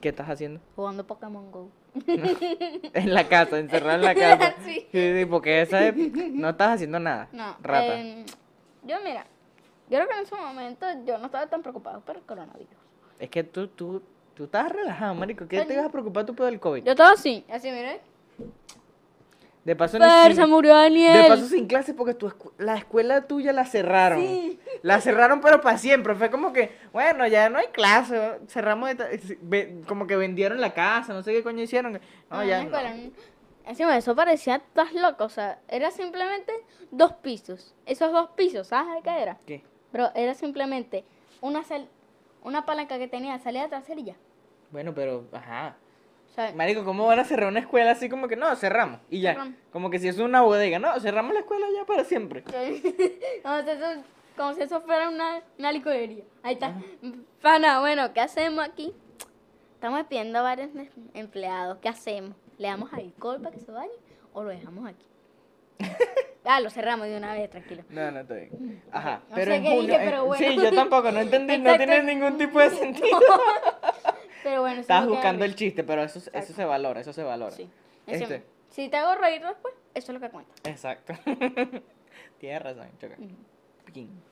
¿Qué 0.00 0.08
estás 0.10 0.28
haciendo? 0.28 0.60
jugando 0.76 1.06
Pokémon 1.06 1.50
Go. 1.50 1.68
En 2.94 3.12
la 3.14 3.28
casa, 3.28 3.58
encerrado 3.58 3.96
en 3.96 4.02
la 4.04 4.14
casa. 4.14 4.54
Sí. 4.64 4.86
Sí, 4.92 5.14
sí, 5.18 5.26
porque 5.26 5.62
esa 5.62 5.86
es- 5.88 5.94
no 6.32 6.50
estás 6.50 6.70
haciendo 6.76 6.98
nada. 7.00 7.28
No, 7.32 7.56
Rata. 7.62 7.98
em, 8.00 8.24
yo 8.84 8.96
mira, 9.04 9.26
yo 9.88 9.98
creo 9.98 10.08
que 10.08 10.14
en 10.14 10.22
ese 10.22 10.34
momento 10.36 10.86
yo 11.04 11.18
no 11.18 11.26
estaba 11.26 11.46
tan 11.48 11.62
preocupado 11.62 12.00
por 12.00 12.16
el 12.16 12.22
coronavirus. 12.22 12.68
Es 13.18 13.28
que 13.28 13.44
tú, 13.44 13.68
tú, 13.68 14.02
tú 14.34 14.44
estás 14.44 14.70
relajado, 14.72 15.14
marico. 15.14 15.46
¿Qué 15.46 15.62
te 15.64 15.76
vas 15.76 15.86
a 15.86 15.90
preocupar 15.90 16.24
tú 16.24 16.34
por 16.34 16.48
el 16.48 16.58
COVID? 16.60 16.84
Yo 16.84 16.92
estaba 16.92 17.12
así, 17.12 17.44
así, 17.50 17.70
mire. 17.70 18.00
De 19.70 19.76
paso, 19.76 19.98
Pero 20.00 20.10
sin- 20.26 20.34
se 20.34 20.46
murió 20.46 20.74
Daniel. 20.74 21.22
de 21.22 21.28
paso 21.28 21.46
sin 21.46 21.68
clases 21.68 21.94
porque 21.94 22.12
tu 22.14 22.28
escu- 22.28 22.50
la 22.58 22.74
escuela 22.76 23.28
tuya 23.28 23.52
la 23.52 23.64
cerraron. 23.64 24.18
Sí. 24.20 24.58
La 24.82 25.00
cerraron 25.00 25.40
pero 25.40 25.60
para 25.60 25.78
siempre. 25.78 26.16
Fue 26.16 26.28
como 26.28 26.52
que, 26.52 26.72
bueno, 26.92 27.24
ya 27.28 27.48
no 27.50 27.58
hay 27.58 27.68
clase. 27.68 28.40
Cerramos 28.48 28.88
de 28.96 29.38
ve- 29.42 29.80
como 29.86 30.08
que 30.08 30.16
vendieron 30.16 30.60
la 30.60 30.74
casa, 30.74 31.12
no 31.12 31.22
sé 31.22 31.32
qué 31.32 31.44
coño 31.44 31.62
hicieron. 31.62 32.00
No, 32.28 32.42
ya. 32.44 32.64
no. 32.64 32.76
Encima, 33.64 33.96
eso 33.96 34.16
parecía 34.16 34.56
estás 34.56 34.92
loco, 34.92 35.22
o 35.22 35.28
sea, 35.28 35.60
era 35.68 35.92
simplemente 35.92 36.52
dos 36.90 37.12
pisos. 37.12 37.72
Esos 37.86 38.10
dos 38.10 38.30
pisos, 38.30 38.66
¿sabes 38.66 38.92
de 38.96 39.02
qué 39.02 39.22
era? 39.22 39.38
¿Qué? 39.46 39.62
Pero 39.92 40.10
era 40.16 40.34
simplemente 40.34 41.04
una 41.40 41.62
sal- 41.62 41.86
una 42.42 42.66
palanca 42.66 42.98
que 42.98 43.06
tenía 43.06 43.38
salida 43.38 43.68
trasera 43.68 44.00
y 44.00 44.04
ya. 44.06 44.14
Bueno, 44.72 44.92
pero, 44.94 45.26
ajá. 45.32 45.76
Marico, 46.54 46.84
¿cómo 46.84 47.06
van 47.06 47.18
a 47.18 47.24
cerrar 47.24 47.48
una 47.48 47.60
escuela 47.60 47.90
así 47.90 48.08
como 48.08 48.28
que 48.28 48.36
no, 48.36 48.54
cerramos? 48.56 49.00
Y 49.10 49.20
ya. 49.20 49.32
Cerramos. 49.32 49.54
Como 49.72 49.90
que 49.90 49.98
si 49.98 50.08
es 50.08 50.18
una 50.18 50.42
bodega, 50.42 50.78
no, 50.78 50.98
cerramos 51.00 51.34
la 51.34 51.40
escuela 51.40 51.66
ya 51.76 51.84
para 51.84 52.04
siempre. 52.04 52.42
como, 53.42 53.62
si 53.62 53.70
eso, 53.70 54.02
como 54.36 54.54
si 54.54 54.62
eso 54.62 54.80
fuera 54.82 55.08
una, 55.08 55.42
una 55.58 55.72
licorería. 55.72 56.24
Ahí 56.42 56.54
está. 56.54 56.74
Pana, 57.42 57.80
bueno, 57.80 58.12
¿qué 58.12 58.20
hacemos 58.20 58.64
aquí? 58.64 58.94
Estamos 59.74 60.04
pidiendo 60.04 60.38
a 60.38 60.42
varios 60.42 60.70
em- 60.74 60.88
empleados. 61.14 61.78
¿Qué 61.78 61.88
hacemos? 61.88 62.36
¿Le 62.58 62.68
damos 62.68 62.92
alcohol 62.92 63.40
para 63.40 63.54
que 63.54 63.60
se 63.60 63.72
bañe 63.72 63.90
o 64.32 64.42
lo 64.42 64.50
dejamos 64.50 64.86
aquí? 64.88 65.06
ah, 66.44 66.60
lo 66.60 66.70
cerramos 66.70 67.06
de 67.06 67.16
una 67.16 67.32
vez, 67.34 67.50
tranquilo. 67.50 67.82
No, 67.90 68.10
no, 68.10 68.20
está 68.20 68.34
bien. 68.34 68.82
Ajá. 68.92 69.22
No 69.28 69.34
pero 69.34 69.50
sé 69.50 69.56
en 69.56 69.62
qué 69.62 69.68
junio. 69.70 69.82
dije, 69.82 69.96
en- 69.96 70.04
pero 70.10 70.24
bueno. 70.26 70.46
Sí, 70.48 70.56
yo 70.56 70.72
tampoco, 70.74 71.10
no 71.12 71.20
entendí, 71.20 71.58
no 71.58 71.70
Exacto. 71.70 71.84
tiene 71.92 72.14
ningún 72.14 72.38
tipo 72.38 72.58
de 72.60 72.70
sentido. 72.82 73.18
Pero 74.42 74.62
bueno, 74.62 74.80
Estás 74.80 75.06
buscando 75.06 75.44
el 75.44 75.54
chiste, 75.54 75.84
pero 75.84 76.02
eso, 76.02 76.18
eso 76.32 76.52
se 76.54 76.64
valora, 76.64 77.00
eso 77.02 77.12
se 77.12 77.22
valora. 77.22 77.50
Sí. 77.50 77.68
Este. 78.06 78.42
Si 78.70 78.88
te 78.88 78.96
hago 78.96 79.14
reír 79.20 79.42
después, 79.44 79.74
eso 79.92 80.12
es 80.12 80.14
lo 80.14 80.20
que 80.20 80.30
cuenta. 80.32 80.50
Exacto. 80.68 81.12
Tienes 82.38 82.62
razón, 82.62 82.88
choca. 82.98 83.16
Piquín. 83.84 84.22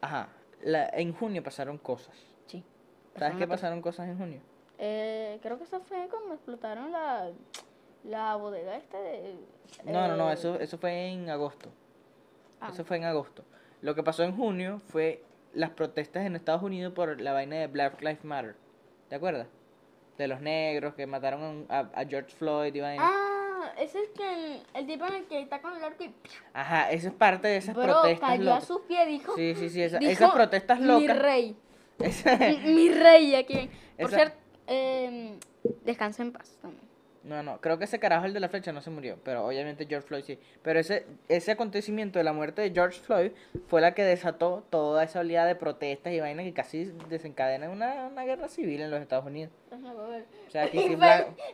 Ajá. 0.00 0.30
La, 0.62 0.88
en 0.94 1.12
junio 1.14 1.44
pasaron 1.44 1.78
cosas. 1.78 2.14
Sí. 2.46 2.64
¿Sabes 3.16 3.36
qué 3.36 3.46
pasaron 3.46 3.80
cosas 3.80 4.08
en 4.08 4.18
junio? 4.18 4.40
Eh, 4.78 5.38
creo 5.42 5.58
que 5.58 5.64
eso 5.64 5.78
fue 5.80 6.08
cuando 6.10 6.34
explotaron 6.34 6.90
la, 6.90 7.30
la 8.04 8.36
bodega 8.36 8.76
esta 8.76 8.98
de... 9.00 9.34
No, 9.84 10.08
no, 10.08 10.16
no, 10.16 10.32
eso, 10.32 10.58
eso 10.58 10.78
fue 10.78 11.08
en 11.08 11.28
agosto. 11.30 11.68
ah, 12.60 12.70
Eso 12.72 12.84
fue 12.84 12.96
en 12.96 13.04
agosto. 13.04 13.44
Lo 13.82 13.94
que 13.94 14.02
pasó 14.02 14.22
en 14.24 14.36
junio 14.36 14.80
fue 14.88 15.22
las 15.54 15.70
protestas 15.70 16.26
en 16.26 16.36
Estados 16.36 16.62
Unidos 16.62 16.92
por 16.92 17.20
la 17.20 17.32
vaina 17.32 17.56
de 17.56 17.66
Black 17.66 18.00
Lives 18.02 18.24
Matter. 18.24 18.56
¿Te 19.08 19.14
acuerdas? 19.16 19.46
de 20.18 20.28
los 20.28 20.42
negros 20.42 20.92
que 20.96 21.06
mataron 21.06 21.64
a, 21.70 21.78
a- 21.78 21.90
a 21.94 22.04
George 22.04 22.28
Floyd 22.36 22.74
y 22.74 22.80
vaina. 22.80 23.02
Ah, 23.02 23.72
ese 23.78 24.02
es 24.02 24.08
que 24.10 24.34
el, 24.34 24.62
el 24.74 24.86
tipo 24.86 25.06
en 25.06 25.14
el 25.14 25.24
que 25.24 25.40
está 25.40 25.62
con 25.62 25.74
el 25.74 25.82
arco 25.82 26.04
y 26.04 26.14
Ajá, 26.52 26.90
eso 26.90 27.08
es 27.08 27.14
parte 27.14 27.48
de 27.48 27.56
esas 27.56 27.74
bro, 27.74 27.84
protestas 27.84 28.28
cayó 28.28 28.42
a 28.42 28.54
locas. 28.56 28.64
sus 28.66 28.82
pies, 28.82 29.06
dijo. 29.08 29.34
Sí, 29.34 29.54
sí, 29.54 29.70
sí, 29.70 29.82
esa- 29.82 29.96
dijo, 29.98 30.12
esas 30.12 30.30
protestas 30.32 30.78
Mi 30.78 30.86
locas. 30.86 31.18
rey. 31.18 31.56
Esa- 32.00 32.36
mi, 32.36 32.56
mi 32.74 32.88
rey 32.90 33.34
aquí. 33.34 33.70
Por 33.98 34.08
Esa- 34.10 34.16
cierto, 34.16 34.36
eh, 34.66 35.38
descansa 35.86 36.22
en 36.22 36.32
paz 36.32 36.58
también. 36.60 36.84
No, 37.22 37.42
no, 37.42 37.60
creo 37.60 37.78
que 37.78 37.84
ese 37.84 37.98
carajo, 37.98 38.24
el 38.24 38.32
de 38.32 38.40
la 38.40 38.48
flecha, 38.48 38.72
no 38.72 38.80
se 38.80 38.88
murió, 38.88 39.18
pero 39.22 39.46
obviamente 39.46 39.86
George 39.86 40.08
Floyd 40.08 40.24
sí. 40.24 40.38
Pero 40.62 40.80
ese, 40.80 41.06
ese 41.28 41.52
acontecimiento 41.52 42.18
de 42.18 42.24
la 42.24 42.32
muerte 42.32 42.62
de 42.62 42.70
George 42.70 42.98
Floyd 43.00 43.32
fue 43.68 43.82
la 43.82 43.92
que 43.94 44.02
desató 44.04 44.64
toda 44.70 45.04
esa 45.04 45.20
oleada 45.20 45.46
de 45.46 45.54
protestas 45.54 46.14
y 46.14 46.20
vainas 46.20 46.46
que 46.46 46.54
casi 46.54 46.92
desencadena 47.08 47.68
una, 47.68 48.08
una 48.10 48.24
guerra 48.24 48.48
civil 48.48 48.80
en 48.80 48.90
los 48.90 49.02
Estados 49.02 49.26
Unidos. 49.26 49.52
O 49.70 50.50
sea, 50.50 50.62
aquí 50.64 50.78
sí 50.78 50.96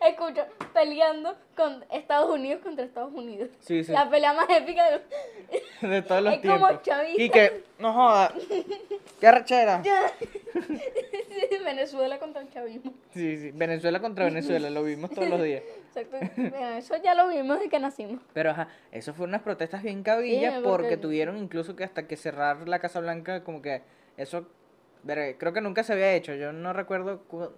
escucha, 0.07 0.47
peleando 0.73 1.37
con 1.57 1.85
Estados 1.91 2.31
Unidos 2.31 2.63
contra 2.63 2.85
Estados 2.85 3.13
Unidos. 3.13 3.51
Sí, 3.61 3.83
sí. 3.83 3.93
La 3.93 4.09
pelea 4.09 4.33
más 4.35 4.49
épica 4.49 4.89
de 4.91 5.01
de 5.89 6.03
todos 6.03 6.23
los 6.23 6.35
es 6.35 6.41
como 6.41 6.57
tiempos. 6.59 6.83
chavista. 6.83 7.23
Y 7.23 7.31
que, 7.31 7.65
no 7.79 7.93
joda, 7.93 8.33
qué 9.21 9.27
arrechera. 9.27 9.83
Venezuela 11.67 12.19
contra 12.19 12.43
el 12.43 12.51
chavismo. 12.51 12.95
Sí, 13.13 13.37
sí, 13.37 13.51
Venezuela 13.53 14.01
contra 14.01 14.25
Venezuela, 14.25 14.71
lo 14.71 14.85
vimos 14.85 15.11
todos 15.11 15.29
los 15.29 15.43
días. 15.43 15.56
Exacto. 15.59 16.17
Bueno, 16.37 16.69
eso 16.77 16.95
ya 17.03 17.15
lo 17.15 17.29
vimos 17.29 17.57
desde 17.59 17.71
que 17.71 17.79
nacimos. 17.81 18.21
Pero 18.33 18.51
ajá, 18.51 18.69
eso 18.93 19.15
fue 19.15 19.27
unas 19.27 19.43
protestas 19.43 19.83
bien 19.83 20.03
cabillas 20.03 20.55
Sí, 20.55 20.61
porque... 20.63 20.83
porque- 20.85 20.97
tuvieron 20.97 21.37
incluso 21.39 21.75
que 21.77 21.85
hasta 21.85 22.07
que 22.07 22.17
cerrar 22.17 22.69
la 22.69 22.79
Casa 22.79 23.01
Blanca, 23.01 23.43
como 23.45 23.63
que 23.63 23.83
eso, 24.17 24.47
creo 25.07 25.53
que 25.53 25.61
nunca 25.61 25.83
se 25.83 25.93
había 25.93 26.13
hecho, 26.15 26.35
yo 26.35 26.53
no 26.53 26.73
recuerdo, 26.73 27.23
cu- 27.25 27.51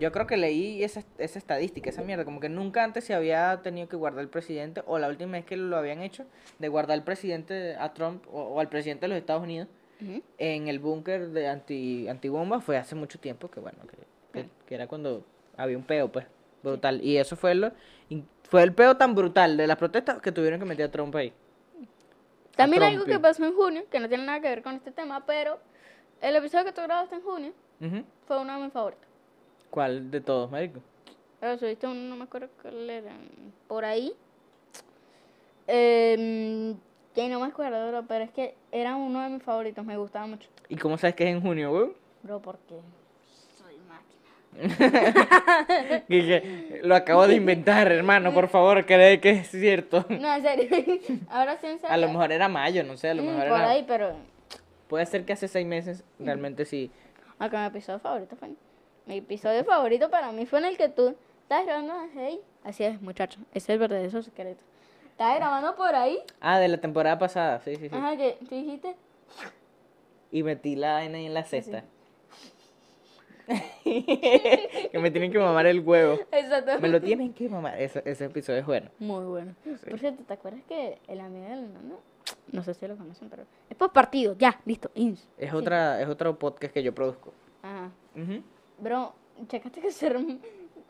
yo 0.00 0.12
creo 0.12 0.26
que 0.26 0.36
leí 0.36 0.84
esa, 0.84 1.02
esa 1.18 1.38
estadística, 1.38 1.88
esa 1.90 2.02
mierda, 2.02 2.24
como 2.24 2.40
que 2.40 2.48
nunca 2.48 2.84
antes 2.84 3.04
se 3.04 3.14
había 3.14 3.60
tenido 3.62 3.88
que 3.88 3.96
guardar 3.96 4.20
el 4.20 4.28
presidente, 4.28 4.82
o 4.86 4.98
la 4.98 5.08
última 5.08 5.32
vez 5.32 5.44
que 5.44 5.56
lo 5.56 5.76
habían 5.76 6.02
hecho, 6.02 6.26
de 6.58 6.68
guardar 6.68 6.98
al 6.98 7.04
presidente, 7.04 7.74
a 7.76 7.92
Trump, 7.94 8.24
o, 8.30 8.42
o 8.42 8.60
al 8.60 8.68
presidente 8.68 9.02
de 9.06 9.08
los 9.08 9.18
Estados 9.18 9.42
Unidos, 9.42 9.68
en 10.38 10.68
el 10.68 10.78
búnker 10.78 11.30
de 11.30 11.48
anti, 11.48 12.06
antibomba 12.08 12.60
fue 12.60 12.76
hace 12.76 12.94
mucho 12.94 13.18
tiempo, 13.18 13.50
que 13.50 13.58
bueno, 13.58 13.78
que, 13.90 13.96
que- 14.42 14.48
que 14.66 14.74
era 14.76 14.86
cuando 14.86 15.24
había 15.56 15.76
un 15.76 15.82
peo, 15.84 16.12
pues, 16.12 16.26
brutal. 16.62 17.02
Y 17.02 17.16
eso 17.16 17.36
fue 17.36 17.54
lo 17.54 17.72
in- 18.08 18.26
fue 18.42 18.62
el 18.62 18.72
peo 18.72 18.96
tan 18.96 19.14
brutal 19.14 19.56
de 19.56 19.66
las 19.66 19.76
protestas 19.76 20.20
que 20.22 20.32
tuvieron 20.32 20.58
que 20.58 20.66
meter 20.66 20.86
a 20.86 20.90
Trump 20.90 21.14
ahí. 21.16 21.32
También 22.56 22.82
algo 22.82 23.04
que 23.04 23.18
pasó 23.20 23.44
en 23.44 23.54
junio, 23.54 23.84
que 23.90 24.00
no 24.00 24.08
tiene 24.08 24.24
nada 24.24 24.40
que 24.40 24.48
ver 24.48 24.62
con 24.62 24.74
este 24.74 24.90
tema, 24.90 25.24
pero 25.24 25.58
el 26.20 26.34
episodio 26.34 26.64
que 26.64 26.72
tú 26.72 26.80
grabaste 26.82 27.14
en 27.14 27.22
junio 27.22 27.52
fue 28.26 28.38
uno 28.40 28.56
de 28.56 28.64
mis 28.64 28.72
favoritos. 28.72 29.06
¿Cuál 29.70 30.10
de 30.10 30.20
todos, 30.20 30.50
marico? 30.50 30.80
Pero 31.40 31.56
subiste 31.58 31.86
uno, 31.86 31.94
no 32.08 32.16
me 32.16 32.24
acuerdo 32.24 32.48
cuál 32.60 32.90
era. 32.90 33.12
Por 33.68 33.84
ahí. 33.84 34.12
Eh, 35.66 36.74
que 37.14 37.28
no 37.28 37.40
me 37.40 37.46
acuerdo, 37.46 37.88
bro, 37.88 38.04
pero 38.08 38.24
es 38.24 38.30
que 38.30 38.54
era 38.72 38.96
uno 38.96 39.22
de 39.22 39.28
mis 39.28 39.42
favoritos, 39.42 39.84
me 39.84 39.96
gustaba 39.96 40.26
mucho. 40.26 40.48
¿Y 40.68 40.76
cómo 40.76 40.96
sabes 40.98 41.14
que 41.14 41.24
es 41.24 41.30
en 41.30 41.40
junio, 41.40 41.70
güey? 41.70 41.92
Bro, 42.22 42.40
porque 42.40 42.80
soy 43.56 43.76
máquina. 43.88 43.98
Y 43.98 44.02
que 44.02 44.37
lo 46.82 46.94
acabo 46.94 47.26
de 47.26 47.34
inventar, 47.36 47.90
hermano, 47.92 48.32
por 48.32 48.48
favor, 48.48 48.84
cree 48.86 49.20
que 49.20 49.30
es 49.30 49.48
cierto. 49.50 50.04
No, 50.08 50.34
en 50.34 50.42
serio. 50.42 50.98
Ahora 51.30 51.56
sí, 51.58 51.66
en 51.66 51.78
serio. 51.80 51.94
A 51.94 51.96
lo 51.96 52.08
mejor 52.08 52.32
era 52.32 52.48
mayo, 52.48 52.82
no 52.84 52.96
sé, 52.96 53.10
a 53.10 53.14
lo 53.14 53.22
Mm, 53.22 53.26
mejor 53.26 53.48
por 53.48 53.58
era... 53.58 53.70
ahí, 53.70 53.84
pero. 53.86 54.12
Puede 54.88 55.04
ser 55.06 55.24
que 55.24 55.34
hace 55.34 55.48
seis 55.48 55.66
meses 55.66 56.02
realmente 56.18 56.64
sí. 56.64 56.90
Acá 57.38 57.60
mi 57.60 57.66
episodio 57.66 57.98
favorito 57.98 58.36
fue. 58.36 58.50
Mi 59.06 59.18
episodio 59.18 59.64
favorito 59.64 60.10
para 60.10 60.32
mí 60.32 60.46
fue 60.46 60.58
en 60.60 60.64
el 60.66 60.76
que 60.76 60.88
tú 60.88 61.14
estás 61.42 61.64
grabando. 61.66 61.94
Hey, 62.14 62.40
así 62.64 62.84
es, 62.84 63.00
muchacho. 63.02 63.38
Ese 63.50 63.58
es 63.58 63.68
el 63.70 63.78
verdadero 63.78 64.22
secreto. 64.22 64.62
Estás 65.10 65.36
grabando 65.36 65.74
por 65.76 65.94
ahí. 65.94 66.18
Ah, 66.40 66.58
de 66.58 66.68
la 66.68 66.78
temporada 66.78 67.18
pasada, 67.18 67.60
sí, 67.60 67.76
sí, 67.76 67.88
sí. 67.88 67.94
Ajá, 67.94 68.16
que 68.16 68.38
tú 68.48 68.54
dijiste. 68.54 68.94
Y 70.30 70.42
metí 70.42 70.76
la 70.76 70.98
ahí 70.98 71.06
en 71.06 71.34
la 71.34 71.44
cesta. 71.44 71.84
que 73.84 74.98
me 75.00 75.10
tienen 75.10 75.32
que 75.32 75.38
mamar 75.38 75.66
el 75.66 75.80
huevo. 75.80 76.18
Exacto. 76.32 76.78
Me 76.80 76.88
lo 76.88 77.00
tienen 77.00 77.32
que 77.32 77.48
mamar. 77.48 77.80
Ese, 77.80 78.02
ese 78.04 78.26
episodio 78.26 78.58
es 78.60 78.66
bueno. 78.66 78.90
Muy 78.98 79.24
bueno. 79.24 79.54
Por 79.88 79.98
cierto, 79.98 80.22
¿te 80.24 80.34
acuerdas 80.34 80.62
que 80.68 80.98
el 81.08 81.20
amigo 81.20 81.46
del 81.48 81.72
nano? 81.72 81.96
No 82.52 82.62
sé 82.62 82.74
si 82.74 82.86
lo 82.86 82.96
conocen, 82.96 83.28
pero. 83.30 83.44
Es 83.70 83.76
por 83.76 83.92
partido, 83.92 84.36
ya, 84.38 84.60
listo. 84.66 84.90
ins. 84.94 85.28
Es 85.38 85.50
Sí. 85.50 85.56
otra, 85.56 86.00
es 86.02 86.08
otro 86.08 86.38
podcast 86.38 86.72
que 86.74 86.82
yo 86.82 86.94
produzco. 86.94 87.32
Ajá. 87.62 87.90
Ujú. 88.14 88.42
Bro, 88.78 89.14
checaste 89.48 89.80
que 89.80 89.90
su, 89.92 90.06
herm- 90.06 90.38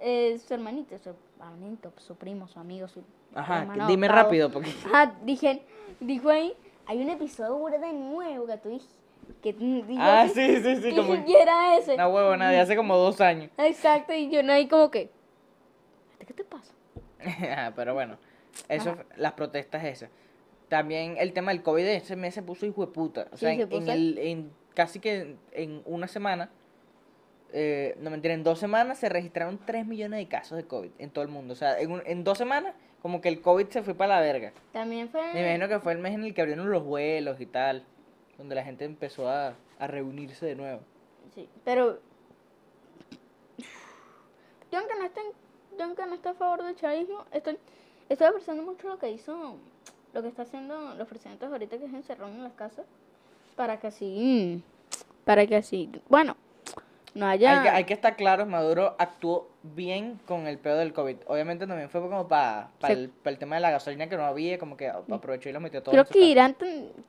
eh, 0.01 0.39
su 0.39 0.53
hermanito, 0.55 0.99
su 0.99 1.11
hermanito, 1.41 1.93
su 1.99 2.17
primo, 2.17 2.49
su 2.49 2.59
amigo, 2.59 2.89
su. 2.89 3.03
Ajá, 3.35 3.61
hermano 3.61 3.87
dime 3.87 4.07
adoptado. 4.07 4.25
rápido 4.27 4.51
porque 4.51 4.71
Ajá, 4.87 5.15
dije, 5.23 5.63
dijo 6.01 6.29
ahí, 6.31 6.55
hay 6.87 7.01
un 7.03 7.11
episodio 7.11 7.79
de 7.79 7.93
nuevo 7.93 8.47
que 8.47 8.57
tú 8.57 8.69
dijiste. 8.71 8.98
Que 9.43 9.53
dijo 9.53 9.85
Ah, 9.99 10.27
sí, 10.33 10.57
sí, 10.63 10.77
sí, 10.77 10.91
que 10.91 10.97
como 10.97 11.15
era 11.15 11.77
ese. 11.77 11.95
una 11.95 12.09
huevona 12.09 12.51
de 12.51 12.61
hace 12.61 12.77
como 12.77 12.97
dos 12.97 13.21
años. 13.21 13.51
Exacto, 13.59 14.13
y 14.15 14.31
yo 14.31 14.43
no 14.43 14.53
ahí 14.53 14.67
como 14.69 14.91
que. 14.91 15.11
¿Qué 16.27 16.35
te 16.35 16.45
pasa? 16.45 16.73
Ajá, 17.25 17.73
Pero 17.77 17.95
bueno, 17.95 18.19
eso, 18.69 18.91
Ajá. 18.91 19.05
las 19.17 19.33
protestas 19.33 19.85
esas. 19.85 20.11
También 20.69 21.17
el 21.19 21.33
tema 21.33 21.53
del 21.53 21.63
COVID 21.63 21.85
ese 21.87 22.15
mes 22.17 22.35
se 22.35 22.43
puso 22.43 22.67
hijo 22.67 22.85
de 22.85 22.93
puta. 22.93 23.29
O 23.33 23.37
Sí, 23.37 23.47
sea, 23.47 23.55
se 23.57 23.63
en, 23.77 23.89
el, 23.89 24.19
en 24.19 24.53
casi 24.75 25.01
que 25.01 25.21
en, 25.21 25.39
en 25.53 25.83
una 25.87 26.09
semana, 26.09 26.51
eh, 27.53 27.97
no 28.01 28.11
mentira, 28.11 28.35
en 28.35 28.45
dos 28.45 28.59
semanas 28.59 28.99
se 28.99 29.09
registraron 29.09 29.59
3 29.65 29.87
millones 29.87 30.19
de 30.19 30.29
casos 30.29 30.59
de 30.59 30.65
COVID 30.65 30.91
en 30.99 31.11
todo 31.11 31.23
el 31.23 31.31
mundo. 31.31 31.53
O 31.55 31.57
sea, 31.57 31.79
en, 31.81 31.91
un- 31.91 32.03
en 32.05 32.23
dos 32.25 32.37
semanas, 32.37 32.75
como 33.01 33.21
que 33.23 33.29
el 33.31 33.41
COVID 33.41 33.69
se 33.69 33.83
fue 33.83 33.95
para 33.95 34.17
la 34.17 34.21
verga. 34.21 34.53
También 34.73 35.09
fue. 35.09 35.23
Me 35.33 35.41
imagino 35.41 35.69
que 35.69 35.79
fue 35.81 35.93
el 35.93 35.99
mes 35.99 36.13
en 36.15 36.25
el 36.25 36.35
que 36.35 36.43
abrieron 36.43 36.71
los 36.71 36.83
vuelos 36.85 37.41
y 37.41 37.47
tal, 37.47 37.85
donde 38.39 38.55
la 38.55 38.65
gente 38.65 38.85
empezó 38.85 39.29
a, 39.29 39.55
a 39.79 39.87
reunirse 39.87 40.47
de 40.47 40.55
nuevo. 40.55 40.81
Sí, 41.35 41.49
pero. 41.65 41.99
Yo 44.71 44.79
aunque 44.79 44.95
no 44.99 45.05
esté, 45.05 45.21
yo 45.79 45.85
aunque 45.85 46.07
no 46.07 46.15
esté 46.15 46.29
a 46.29 46.35
favor 46.35 46.63
del 46.63 46.77
chavismo, 46.77 47.25
estoy, 47.33 47.59
estoy 48.09 48.27
apreciando 48.27 48.63
mucho 48.63 48.89
lo 48.89 48.99
que 48.99 49.11
hizo, 49.11 49.57
lo 50.13 50.23
que 50.23 50.29
está 50.29 50.43
haciendo 50.43 50.95
los 50.95 51.09
presidentes 51.09 51.51
ahorita 51.51 51.79
que 51.79 51.89
se 51.89 51.97
encerraron 51.97 52.35
en 52.37 52.45
las 52.45 52.53
casas, 52.53 52.87
para 53.57 53.81
que 53.81 53.87
así, 53.89 54.63
para 55.25 55.47
que 55.47 55.57
así, 55.57 55.91
bueno, 56.09 56.37
no 57.19 57.27
haya... 57.27 57.59
Hay, 57.59 57.63
que, 57.63 57.69
hay 57.69 57.85
que 57.85 57.95
estar 57.95 58.17
claros, 58.17 58.47
Maduro 58.47 58.95
actuó 58.99 59.51
bien 59.63 60.21
con 60.27 60.47
el 60.47 60.59
pedo 60.59 60.79
del 60.79 60.93
COVID. 60.93 61.17
Obviamente 61.27 61.67
también 61.67 61.91
fue 61.91 62.01
como 62.01 62.29
para 62.29 62.71
Se- 62.81 62.93
el, 62.93 63.11
pa 63.11 63.31
el 63.31 63.39
tema 63.39 63.57
de 63.57 63.61
la 63.61 63.71
gasolina 63.71 64.09
que 64.09 64.17
no 64.17 64.25
había, 64.25 64.59
como 64.59 64.77
que 64.77 64.89
aprovechó 64.89 65.49
y 65.49 65.53
lo 65.53 65.61
metió 65.61 65.83
todo. 65.83 65.91
Creo 65.93 66.03
en 66.03 66.07
su 66.07 66.13
que. 66.13 66.21
Irán, 66.21 66.57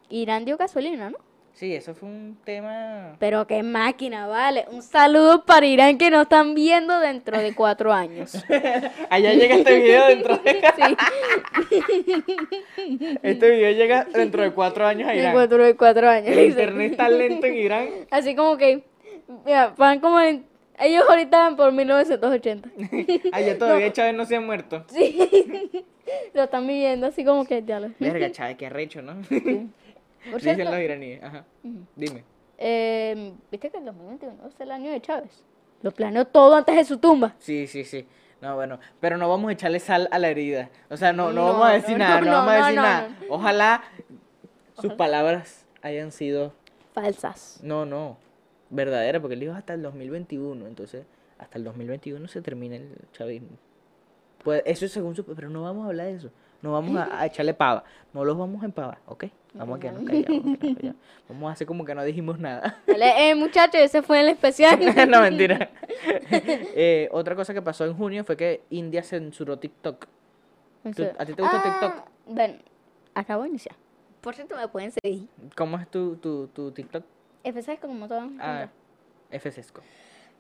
Irán 0.10 0.45
dio 0.45 0.57
gasolina, 0.57 1.10
¿no? 1.10 1.18
Sí, 1.53 1.76
eso 1.76 1.94
fue 1.94 2.07
un 2.07 2.38
tema... 2.45 3.18
Pero 3.19 3.45
qué 3.45 3.64
máquina, 3.64 4.27
vale. 4.27 4.65
Un 4.72 4.81
saludo 4.81 5.44
para 5.44 5.65
Irán 5.65 5.98
que 5.98 6.10
nos 6.10 6.22
están 6.22 6.56
viendo 6.56 6.98
dentro 7.02 7.38
de 7.38 7.53
cuatro 7.53 7.91
años. 7.91 8.34
Allá 9.10 9.34
llega 9.34 9.56
este 9.56 9.80
video 9.80 10.07
dentro 10.07 10.38
de... 10.38 10.61
Este 13.23 13.49
video 13.52 13.72
llega 13.72 14.06
dentro 14.06 14.41
de 14.41 14.52
cuatro 14.52 14.86
años 14.88 15.10
a 15.10 15.15
Irán. 15.15 15.36
dentro 15.36 15.64
de 15.64 15.76
cuatro 15.76 16.10
años. 16.10 16.30
El 16.30 16.49
internet 16.49 16.91
está 16.91 17.10
lento 17.10 17.45
en 17.45 17.56
Irán. 17.57 17.90
Así 18.10 18.36
como 18.36 18.56
que, 18.56 18.86
mira, 19.46 19.74
van 19.78 20.00
como 20.00 20.20
en, 20.20 20.46
ellos 20.80 21.04
ahorita 21.10 21.38
van 21.40 21.56
por 21.56 21.72
1980. 21.72 22.70
Allá 23.32 23.58
todavía 23.60 23.92
Chávez 23.94 24.16
no 24.16 24.26
se 24.26 24.36
ha 24.36 24.42
muerto. 24.42 24.84
Sí, 24.90 25.86
lo 26.34 26.44
están 26.44 26.68
viviendo 26.68 27.08
así 27.08 27.24
como 27.24 27.46
que 27.46 27.64
ya 27.64 27.80
lo... 27.80 27.90
Verga, 28.00 28.32
Chávez, 28.32 28.58
qué 28.58 28.68
arrecho, 28.68 29.02
¿no? 29.02 29.14
Por 29.22 30.42
Dicen 30.42 30.56
cierto, 30.56 30.72
los 30.72 30.82
iraníes. 30.82 31.24
Ajá. 31.24 31.46
Dime. 31.96 32.24
eh, 32.58 33.34
viste 33.52 33.70
que 33.70 33.78
el 33.78 33.86
2021 33.86 34.48
es 34.48 34.60
el 34.60 34.72
año 34.72 34.92
de 34.92 35.02
Chávez. 35.02 35.44
Lo 35.82 35.92
planeó 35.92 36.26
todo 36.26 36.56
antes 36.56 36.76
de 36.76 36.84
su 36.84 36.98
tumba. 36.98 37.36
Sí, 37.40 37.68
sí, 37.68 37.86
sí. 37.86 38.06
No, 38.42 38.56
bueno, 38.56 38.80
pero 39.00 39.18
no 39.18 39.30
vamos 39.30 39.50
a 39.50 39.54
echarle 39.54 39.80
sal 39.80 40.08
a 40.12 40.20
la 40.20 40.30
herida. 40.30 40.70
O 40.90 40.98
sea, 40.98 41.12
no, 41.14 41.32
no, 41.32 41.34
No, 41.34 41.46
vamos 41.54 41.68
a 41.68 41.72
decir 41.74 41.98
no, 41.98 41.98
nada, 42.06 42.22
no, 42.22 42.32
vamos 42.32 42.52
a 42.54 42.58
decir 42.58 42.76
nada. 42.76 43.10
Ojalá 43.30 43.84
sus 44.80 44.94
palabras 44.94 45.66
hayan 45.82 46.12
sido, 46.12 46.54
Falsas. 46.94 47.60
no, 47.64 47.86
no, 47.86 48.18
verdaderas, 48.70 49.22
porque 49.22 49.34
él 49.36 49.40
dijo 49.41 49.54
hasta 49.54 49.74
el 49.74 49.82
2021, 49.82 50.68
entonces 50.68 51.06
hasta 51.38 51.58
el 51.58 51.64
2021 51.64 52.28
se 52.28 52.41
termina 52.41 52.76
el 52.76 52.90
chavismo. 53.14 53.50
Pues 54.44 54.62
eso 54.66 54.86
es 54.86 54.91
según 54.91 55.16
su... 55.16 55.24
Pero 55.26 55.50
no 55.50 55.64
vamos 55.64 55.86
a 55.86 55.90
hablar 55.90 56.08
de 56.08 56.14
eso. 56.16 56.30
No 56.62 56.74
vamos 56.74 56.96
a, 56.98 57.22
a 57.22 57.26
echarle 57.26 57.54
pava. 57.54 57.84
No 58.14 58.26
los 58.26 58.38
vamos 58.38 58.62
a 58.62 58.66
empavar, 58.66 59.00
¿ok? 59.06 59.26
Vamos 59.54 59.78
a 59.78 59.80
quedarnos 59.80 60.04
callados. 60.04 60.28
vamos 60.44 60.60
a. 60.84 60.96
Vamos 61.30 61.52
hacer 61.54 61.68
como 61.68 61.86
que 61.86 61.96
no 61.96 62.04
dijimos 62.04 62.38
nada. 62.38 62.80
Eh, 62.88 63.34
muchachos, 63.36 63.80
ese 63.82 64.02
fue 64.02 64.20
el 64.20 64.28
especial. 64.30 64.78
no, 65.10 65.22
mentira. 65.22 65.70
Eh, 66.32 67.10
otra 67.12 67.36
cosa 67.36 67.54
que 67.54 67.62
pasó 67.62 67.86
en 67.86 67.94
junio 67.94 68.24
fue 68.24 68.38
que 68.38 68.62
India 68.70 69.04
censuró 69.04 69.58
TikTok. 69.58 70.06
¿Tú- 70.96 71.04
a 71.18 71.26
ti 71.26 71.34
te 71.34 71.41
gusta 71.41 71.64
TikTok? 71.64 71.94
Ah, 71.98 72.06
Bueno, 72.26 72.56
acabo 73.14 73.44
de 73.44 73.50
iniciar. 73.50 73.76
Por 74.22 74.36
cierto, 74.36 74.56
me 74.56 74.68
pueden 74.68 74.91
seguir. 74.91 75.28
¿Cómo 75.56 75.78
es 75.78 75.90
tu, 75.90 76.16
tu, 76.18 76.48
tu 76.48 76.72
TikTok? 76.72 77.04
FCS 77.44 77.80
como 77.80 78.07
todo. 78.07 78.30
Ah, 78.40 78.68
FCSco. 79.32 79.82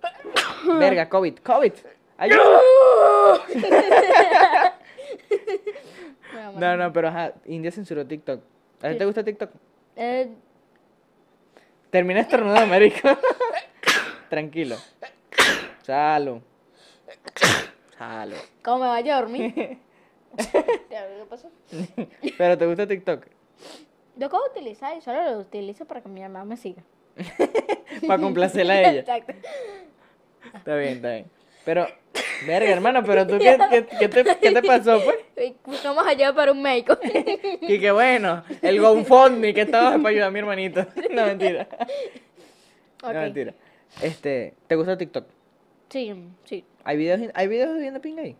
Verga, 0.79 1.07
COVID, 1.09 1.39
COVID. 1.39 1.73
Ayuda. 2.17 2.43
No, 6.55 6.77
no, 6.77 6.93
pero 6.93 7.07
ajá, 7.07 7.33
India 7.45 7.71
censuró 7.71 8.05
TikTok. 8.05 8.41
¿A 8.81 8.89
ti 8.89 8.97
te 8.97 9.05
gusta 9.05 9.23
TikTok? 9.23 9.49
eh, 9.95 10.29
Termina 11.89 12.19
estornudando, 12.21 12.67
marico. 12.67 13.09
Tranquilo. 14.29 14.75
Salud. 15.81 16.39
Salud. 17.97 18.37
¿Cómo 18.63 18.79
me 18.83 18.87
vaya 18.87 19.17
a 19.17 19.21
dormir? 19.21 19.53
¿Qué 20.37 21.25
pasó? 21.29 21.49
Pero 22.37 22.57
te 22.57 22.65
gusta 22.67 22.87
TikTok. 22.87 23.25
Yo 24.19 24.29
puedo 24.29 24.43
utilizar 24.51 24.97
y 24.97 25.01
solo 25.01 25.23
lo 25.23 25.39
utilizo 25.39 25.85
para 25.85 26.01
que 26.01 26.09
mi 26.09 26.19
mamá 26.19 26.43
me 26.43 26.57
siga. 26.57 26.83
Para 28.07 28.21
complacerla 28.21 28.73
a 28.73 28.81
ella. 28.81 28.99
Exacto. 28.99 29.33
Está 30.53 30.75
bien, 30.75 30.97
está 30.97 31.11
bien. 31.13 31.31
Pero, 31.63 31.87
verga, 32.45 32.69
hermano, 32.69 33.03
pero 33.03 33.25
tú, 33.25 33.37
¿qué, 33.39 33.57
qué, 33.69 33.87
qué 33.97 34.09
te, 34.09 34.37
qué 34.37 34.51
te 34.51 34.61
pasó, 34.61 34.99
pues? 35.01 35.53
Buscamos 35.65 36.05
allá 36.05 36.33
para 36.33 36.51
un 36.51 36.61
médico. 36.61 36.97
Y 37.61 37.79
que 37.79 37.91
bueno, 37.91 38.43
el 38.61 38.81
GoFundMe 38.81 39.53
que 39.53 39.61
estaba 39.61 39.91
para 39.97 40.09
ayudar 40.09 40.27
a 40.27 40.31
mi 40.31 40.39
hermanito. 40.39 40.85
No, 41.11 41.25
mentira. 41.25 41.67
No, 43.01 43.13
mentira. 43.13 43.53
Este, 44.01 44.53
¿te 44.67 44.75
gusta 44.75 44.97
TikTok? 44.97 45.27
Sí, 45.87 46.13
sí. 46.43 46.65
¿Hay 46.83 46.97
videos, 46.97 47.21
hay 47.33 47.47
videos 47.47 47.73
de 47.73 47.79
viendo 47.79 48.01
pinga 48.01 48.23
ahí? 48.23 48.35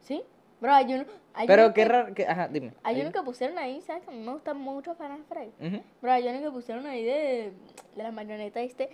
¿Sí? 0.00 0.22
Bro, 0.60 0.72
hay 0.72 0.94
uno. 0.94 1.23
Hay 1.36 1.46
Pero 1.48 1.74
qué 1.74 1.84
raro, 1.84 2.14
que, 2.14 2.26
ajá, 2.26 2.46
dime. 2.48 2.72
Hay 2.84 3.00
uno 3.00 3.10
que 3.10 3.20
pusieron 3.22 3.58
ahí, 3.58 3.80
¿sabes? 3.80 4.04
Que 4.04 4.10
a 4.10 4.12
mí 4.14 4.20
me 4.20 4.32
gusta 4.32 4.54
mucho 4.54 4.94
Final 4.94 5.24
Freddy. 5.28 5.50
Ujú. 5.60 5.82
Bro, 6.00 6.12
hay 6.12 6.28
uno 6.28 6.40
que 6.40 6.50
pusieron 6.50 6.86
ahí 6.86 7.04
de, 7.04 7.52
de 7.96 8.02
la 8.02 8.12
marioneta 8.12 8.60
este, 8.60 8.88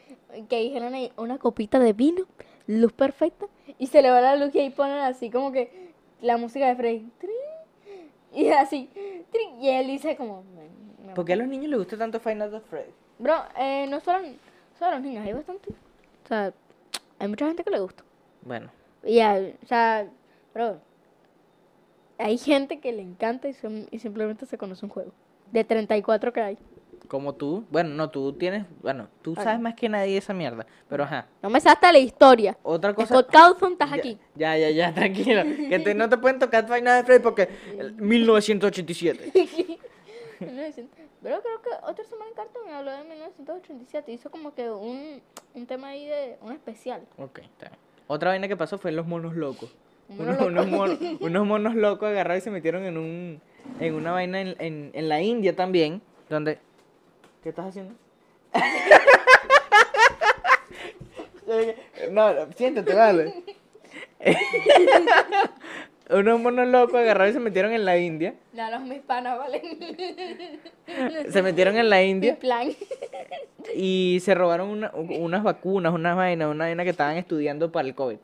que 0.48 0.58
dijeron 0.60 0.94
ahí 0.94 1.12
una 1.18 1.36
copita 1.38 1.78
de 1.78 1.92
vino, 1.92 2.22
luz 2.66 2.92
perfecta, 2.92 3.46
y 3.78 3.86
se 3.88 4.00
le 4.00 4.10
va 4.10 4.20
la 4.22 4.36
luz 4.36 4.54
y 4.54 4.58
ahí 4.60 4.70
ponen 4.70 4.98
así 5.00 5.30
como 5.30 5.52
que 5.52 5.92
la 6.22 6.38
música 6.38 6.66
de 6.68 6.76
Freddy. 6.76 7.10
trin, 7.18 7.30
Y 8.32 8.48
así, 8.48 8.88
trin, 9.30 9.60
y 9.60 9.68
él 9.70 9.86
dice 9.88 10.16
como... 10.16 10.42
me- 10.42 11.06
me 11.08 11.14
¿Por 11.14 11.24
qué 11.24 11.32
a 11.34 11.36
los 11.36 11.48
niños 11.48 11.68
les 11.70 11.78
gusta 11.78 11.98
tanto 11.98 12.20
Final 12.20 12.50
Fantasy 12.50 12.70
Freddy? 12.70 12.90
Bro, 13.18 13.34
eh, 13.58 13.86
no 13.90 14.00
solo, 14.00 14.20
solo 14.78 14.92
los 14.92 15.00
niños, 15.02 15.26
hay 15.26 15.32
bastante. 15.34 15.70
O 16.24 16.28
sea, 16.28 16.52
hay 17.18 17.28
mucha 17.28 17.46
gente 17.46 17.64
que 17.64 17.70
le 17.70 17.80
gusta. 17.80 18.02
Bueno, 18.42 18.70
Y 19.04 19.18
hay- 19.18 19.56
o 19.62 19.66
sea, 19.66 20.06
bro, 20.54 20.78
hay 22.20 22.38
gente 22.38 22.78
que 22.80 22.92
le 22.92 23.02
encanta 23.02 23.48
y, 23.48 23.55
son- 23.55 23.86
y 23.90 23.98
simplemente 23.98 24.47
se 24.47 24.56
conoce 24.59 24.84
un 24.86 24.90
juego. 24.90 25.12
De 25.52 25.64
34 25.64 26.32
que 26.32 26.40
hay. 26.40 26.59
como 27.09 27.34
tú, 27.34 27.64
bueno, 27.70 27.90
no, 27.90 28.09
tú 28.10 28.32
tienes, 28.34 28.66
bueno, 28.82 29.09
tú 29.22 29.34
sabes 29.34 29.59
más 29.59 29.74
que 29.74 29.88
nadie 29.88 30.16
esa 30.16 30.32
mierda, 30.32 30.64
pero 30.88 31.02
ajá. 31.02 31.26
No 31.42 31.51
me 31.51 31.60
sabes 31.60 31.78
la 31.92 31.98
historia. 31.98 32.56
Otra 32.62 32.94
cosa... 32.94 33.14
Scott 33.14 33.30
Cawthon, 33.32 33.72
estás 33.72 33.90
Ya- 33.90 33.97
aquí. 33.97 34.18
Ya, 34.36 34.56
ya, 34.56 34.70
ya, 34.70 34.94
tranquilo. 34.94 35.42
Que 35.42 35.80
te- 35.80 35.94
no 35.94 36.09
te 36.09 36.18
pueden 36.18 36.38
tocar 36.38 36.64
Final 36.66 36.78
Fantasy 36.78 37.06
Freddy 37.06 37.22
porque 37.22 37.48
el 37.78 37.94
1987. 37.94 39.32
Pero 40.38 41.42
creo 41.42 41.62
que 41.62 41.70
otra 41.82 42.05
semana 42.05 42.28
en 42.30 42.34
cartón 42.36 42.68
habló 42.72 42.92
de 42.92 43.02
1987. 43.05 44.12
Hizo 44.12 44.30
como 44.30 44.55
que 44.55 44.70
un, 44.70 45.20
un 45.55 45.66
tema 45.66 45.88
ahí 45.88 46.06
de 46.06 46.38
un 46.42 46.52
especial. 46.52 47.02
Ok, 47.18 47.40
está 47.40 47.68
bien. 47.70 47.78
Otra 48.06 48.30
vaina 48.30 48.47
que 48.48 48.56
pasó 48.56 48.78
fue 48.78 48.92
los 48.92 49.06
monos 49.06 49.34
locos. 49.34 49.74
Unos, 50.19 50.41
unos 50.41 50.66
monos, 50.69 50.99
unos 51.20 51.47
monos 51.47 51.74
locos 51.74 52.09
agarraron 52.09 52.39
y 52.39 52.43
se 52.43 52.51
metieron 52.51 52.85
en 52.85 52.97
un 52.99 53.41
en 53.78 53.95
una 53.95 54.12
vaina 54.12 54.41
en, 54.41 54.57
en, 54.59 54.91
en 54.95 55.09
la 55.09 55.20
India 55.23 55.55
también, 55.55 56.01
donde 56.28 56.59
¿Qué 57.43 57.51
estás 57.51 57.66
haciendo? 57.66 57.95
no, 62.11 62.31
siéntate, 62.57 62.95
vale. 62.95 63.35
unos 66.11 66.41
monos 66.41 66.69
locos 66.69 66.97
agarraron 66.97 67.31
y 67.31 67.35
se 67.35 67.41
metieron 67.41 67.73
en 67.73 67.85
la 67.85 67.99
India. 67.99 68.35
No, 68.53 68.70
los 68.70 68.82
mis 68.82 69.01
panas, 69.01 69.39
¿vale? 69.39 69.62
Se 71.31 71.43
metieron 71.43 71.77
en 71.77 71.89
la 71.89 72.03
India 72.03 72.37
plan. 72.39 72.69
y 73.74 74.19
se 74.23 74.35
robaron 74.35 74.69
una- 74.69 74.91
unas 74.95 75.43
vacunas, 75.43 75.93
unas 75.93 76.16
vainas, 76.16 76.49
una 76.51 76.65
vaina 76.66 76.85
que 76.85 76.91
estaban 76.91 77.16
estudiando 77.16 77.70
para 77.73 77.89
el 77.89 77.95
COVID. 77.95 78.19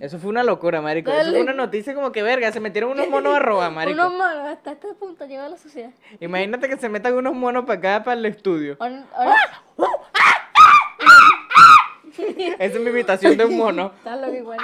Eso 0.00 0.18
fue 0.18 0.30
una 0.30 0.42
locura, 0.42 0.80
marico. 0.80 1.10
Eso 1.10 1.30
fue 1.30 1.40
una 1.42 1.52
noticia 1.52 1.94
como 1.94 2.12
que 2.12 2.22
verga, 2.22 2.50
se 2.52 2.60
metieron 2.60 2.90
unos 2.92 3.08
monos 3.08 3.34
a 3.34 3.38
robar, 3.38 3.70
marico. 3.72 3.98
Unos 4.00 4.12
monos, 4.12 4.48
hasta 4.48 4.72
este 4.72 4.94
punto 4.94 5.26
llegó 5.26 5.48
la 5.48 5.56
sociedad. 5.56 5.90
Imagínate 6.20 6.68
que 6.68 6.76
se 6.76 6.88
metan 6.88 7.14
unos 7.14 7.34
monos 7.34 7.64
para 7.64 7.78
acá, 7.78 8.04
para 8.04 8.18
el 8.18 8.26
estudio. 8.26 8.76
Ahora, 8.80 9.04
ahora 9.14 9.36
Esa 12.16 12.64
es 12.64 12.80
mi 12.80 12.90
imitación 12.90 13.36
de 13.36 13.44
un 13.44 13.56
mono. 13.56 13.92
estás 13.98 14.20
loco 14.20 14.34
igual. 14.34 14.58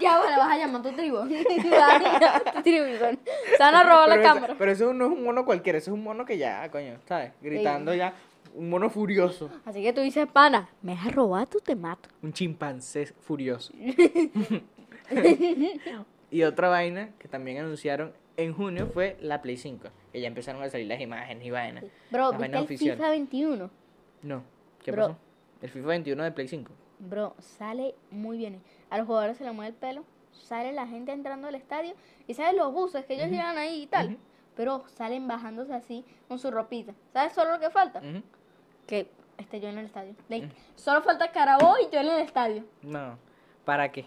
Ya, 0.00 0.18
bueno, 0.18 0.38
vas 0.38 0.52
a 0.52 0.56
llamar 0.56 0.80
a 0.80 0.84
tu 0.84 0.92
tribu. 0.92 1.18
A 1.18 2.52
tu 2.54 2.62
tribu 2.62 2.86
igual. 2.86 3.18
Se 3.56 3.58
van 3.62 3.74
a 3.74 3.82
robar 3.82 4.08
la 4.08 4.14
eso- 4.14 4.22
cámara. 4.24 4.54
pero 4.58 4.72
eso 4.72 4.94
no 4.94 5.04
es 5.06 5.12
un 5.12 5.22
mono 5.22 5.44
cualquiera, 5.44 5.76
eso 5.78 5.90
es 5.90 5.94
un 5.94 6.02
mono 6.02 6.24
que 6.24 6.38
ya, 6.38 6.70
coño, 6.70 6.98
¿sabes? 7.06 7.32
Gritando 7.42 7.92
ya. 7.94 8.14
Un 8.54 8.70
mono 8.70 8.90
furioso. 8.90 9.50
Así 9.64 9.82
que 9.82 9.92
tú 9.92 10.00
dices, 10.00 10.26
pana, 10.26 10.68
me 10.82 10.92
has 10.92 11.14
robado, 11.14 11.46
tú 11.46 11.58
te 11.60 11.76
mato. 11.76 12.08
Un 12.22 12.32
chimpancé 12.32 13.06
furioso. 13.06 13.72
y 16.30 16.42
otra 16.42 16.68
vaina 16.68 17.10
que 17.18 17.28
también 17.28 17.58
anunciaron 17.58 18.12
en 18.36 18.54
junio 18.54 18.88
fue 18.92 19.16
la 19.20 19.42
Play 19.42 19.56
5. 19.56 19.88
Que 20.12 20.20
ya 20.20 20.28
empezaron 20.28 20.62
a 20.62 20.68
salir 20.68 20.86
las 20.86 21.00
imágenes 21.00 21.44
y 21.44 21.50
vainas. 21.50 21.84
Bro, 22.10 22.32
Las 22.32 22.40
¿viste 22.40 22.52
vainas 22.56 22.70
el. 22.70 22.78
FIFA 22.78 23.10
21? 23.10 23.70
No, 24.22 24.42
¿qué 24.82 24.92
Bro. 24.92 25.08
pasó? 25.08 25.18
El 25.62 25.70
FIFA 25.70 25.86
21 25.88 26.24
de 26.24 26.32
Play 26.32 26.48
5. 26.48 26.72
Bro, 26.98 27.34
sale 27.38 27.94
muy 28.10 28.38
bien. 28.38 28.60
A 28.90 28.98
los 28.98 29.06
jugadores 29.06 29.36
se 29.36 29.44
les 29.44 29.54
mueve 29.54 29.70
el 29.70 29.74
pelo, 29.76 30.04
sale 30.32 30.72
la 30.72 30.86
gente 30.86 31.12
entrando 31.12 31.48
al 31.48 31.54
estadio 31.54 31.94
y 32.26 32.34
sabes 32.34 32.56
los 32.56 32.72
buses 32.72 33.04
que 33.06 33.14
ellos 33.14 33.28
llegan 33.30 33.56
ahí 33.58 33.82
y 33.82 33.86
tal. 33.86 34.18
Pero 34.56 34.84
salen 34.88 35.26
bajándose 35.28 35.72
así 35.72 36.04
con 36.28 36.38
su 36.38 36.50
ropita. 36.50 36.92
¿Sabes 37.12 37.32
solo 37.32 37.52
lo 37.52 37.60
que 37.60 37.70
falta? 37.70 38.00
Ujú. 38.00 38.22
Que 38.90 39.08
esté 39.38 39.60
yo 39.60 39.68
en 39.68 39.78
el 39.78 39.86
estadio. 39.86 40.14
Solo 40.74 41.00
falta 41.02 41.30
Carabobo 41.30 41.76
y 41.78 41.94
yo 41.94 42.00
en 42.00 42.08
el 42.08 42.20
estadio. 42.22 42.64
No, 42.82 43.16
¿para 43.64 43.92
qué? 43.92 44.04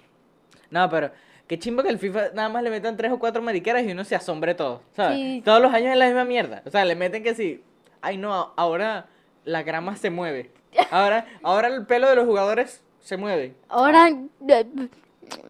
No, 0.69 0.89
pero 0.89 1.09
qué 1.47 1.57
chimbo 1.57 1.83
que 1.83 1.87
el 1.87 1.97
FIFA 1.97 2.31
nada 2.33 2.49
más 2.49 2.61
le 2.63 2.69
metan 2.69 2.97
tres 2.97 3.13
o 3.13 3.17
cuatro 3.17 3.41
mariqueras 3.41 3.83
y 3.83 3.93
uno 3.93 4.03
se 4.03 4.13
asombre 4.13 4.55
todo, 4.55 4.81
¿sabes? 4.91 5.15
Sí. 5.15 5.41
Todos 5.45 5.61
los 5.61 5.73
años 5.73 5.93
es 5.93 5.97
la 5.97 6.07
misma 6.07 6.25
mierda. 6.25 6.63
O 6.65 6.69
sea, 6.69 6.83
le 6.83 6.95
meten 6.95 7.23
que 7.23 7.33
sí, 7.33 7.63
ay 8.01 8.17
no, 8.17 8.51
ahora 8.57 9.07
la 9.45 9.63
grama 9.63 9.95
se 9.95 10.09
mueve. 10.09 10.51
Ahora, 10.91 11.27
ahora 11.43 11.67
el 11.67 11.85
pelo 11.85 12.09
de 12.09 12.15
los 12.15 12.25
jugadores 12.25 12.83
se 12.99 13.15
mueve. 13.15 13.55
Ahora, 13.69 14.09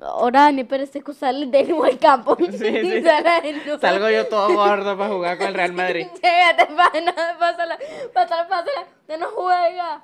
ahora 0.02 0.52
ni 0.52 0.64
parece 0.64 1.02
que 1.02 1.14
sale 1.14 1.46
de 1.48 1.64
nuevo 1.64 1.84
al 1.86 1.98
campo. 2.00 2.36
Sí, 2.36 2.52
sí. 2.52 2.58
Sale 3.04 3.42
de 3.42 3.54
nuevo. 3.54 3.80
Salgo 3.80 4.10
yo 4.10 4.28
todo 4.28 4.54
gordo 4.54 4.98
para 4.98 5.14
jugar 5.14 5.38
con 5.38 5.48
el 5.48 5.54
Real 5.54 5.74
Madrid. 5.82 6.08
Llégate, 6.22 6.66
pana, 6.76 7.14
pásala, 7.40 7.78
pásala, 8.14 8.48
pásala, 8.48 8.88
ya 9.08 9.18
no 9.18 9.28
juega. 9.30 10.04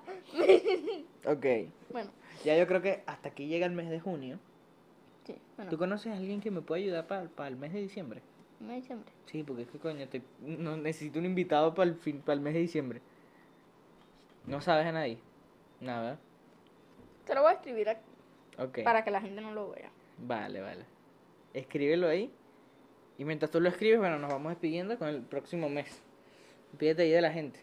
Ok, 1.26 1.46
Bueno, 1.92 2.10
ya 2.44 2.58
yo 2.58 2.68
creo 2.68 2.82
que 2.82 3.04
hasta 3.06 3.30
aquí 3.30 3.48
llega 3.48 3.66
el 3.66 3.74
mes 3.74 3.90
de 3.90 4.00
junio. 4.00 4.40
sí, 5.26 5.36
bueno, 5.58 5.70
¿Tú 5.72 5.78
conoces 5.78 6.14
a 6.14 6.18
alguien 6.18 6.42
que 6.42 6.52
me 6.52 6.62
pueda 6.62 6.80
ayudar 6.82 7.08
para, 7.08 7.48
el 7.48 7.56
mes 7.56 7.74
de 7.74 7.82
diciembre? 7.82 8.22
me 8.60 8.76
diciembre. 8.76 9.12
Sí, 9.28 9.44
porque 9.44 9.62
es 9.64 9.70
que 9.70 9.78
coño, 9.80 10.08
te- 10.10 10.22
no, 10.42 10.76
necesito 10.76 11.20
un 11.20 11.26
invitado 11.26 11.74
para 11.74 11.90
el, 11.90 11.96
fin, 11.96 12.20
para 12.22 12.34
el 12.34 12.42
mes 12.42 12.54
de 12.54 12.60
diciembre. 12.62 13.02
No 14.46 14.60
sabes 14.62 14.86
a 14.88 14.92
nadie. 14.92 15.18
Nada. 15.80 16.18
Te 17.26 17.36
lo 17.36 17.42
voy 17.44 17.52
a 17.52 17.54
escribir 17.56 17.88
aquí 17.90 18.02
Ok. 18.60 18.84
para 18.84 19.04
que 19.04 19.12
la 19.12 19.22
gente 19.22 19.42
no 19.42 19.54
lo 19.54 19.72
vea. 19.72 19.90
Vale, 20.18 20.62
vale. 20.62 20.86
Escríbelo 21.54 22.08
ahí. 22.08 22.32
Y 23.18 23.26
mientras 23.26 23.52
tú 23.52 23.60
lo 23.60 23.70
escribes, 23.70 24.00
bueno, 24.00 24.18
nos 24.20 24.32
vamos 24.32 24.50
despidiendo 24.52 24.98
con 24.98 25.08
el 25.10 25.22
próximo 25.22 25.70
mes. 25.70 26.02
Pídete 26.78 27.04
ahí 27.04 27.12
de 27.12 27.22
la 27.22 27.32
gente. 27.32 27.60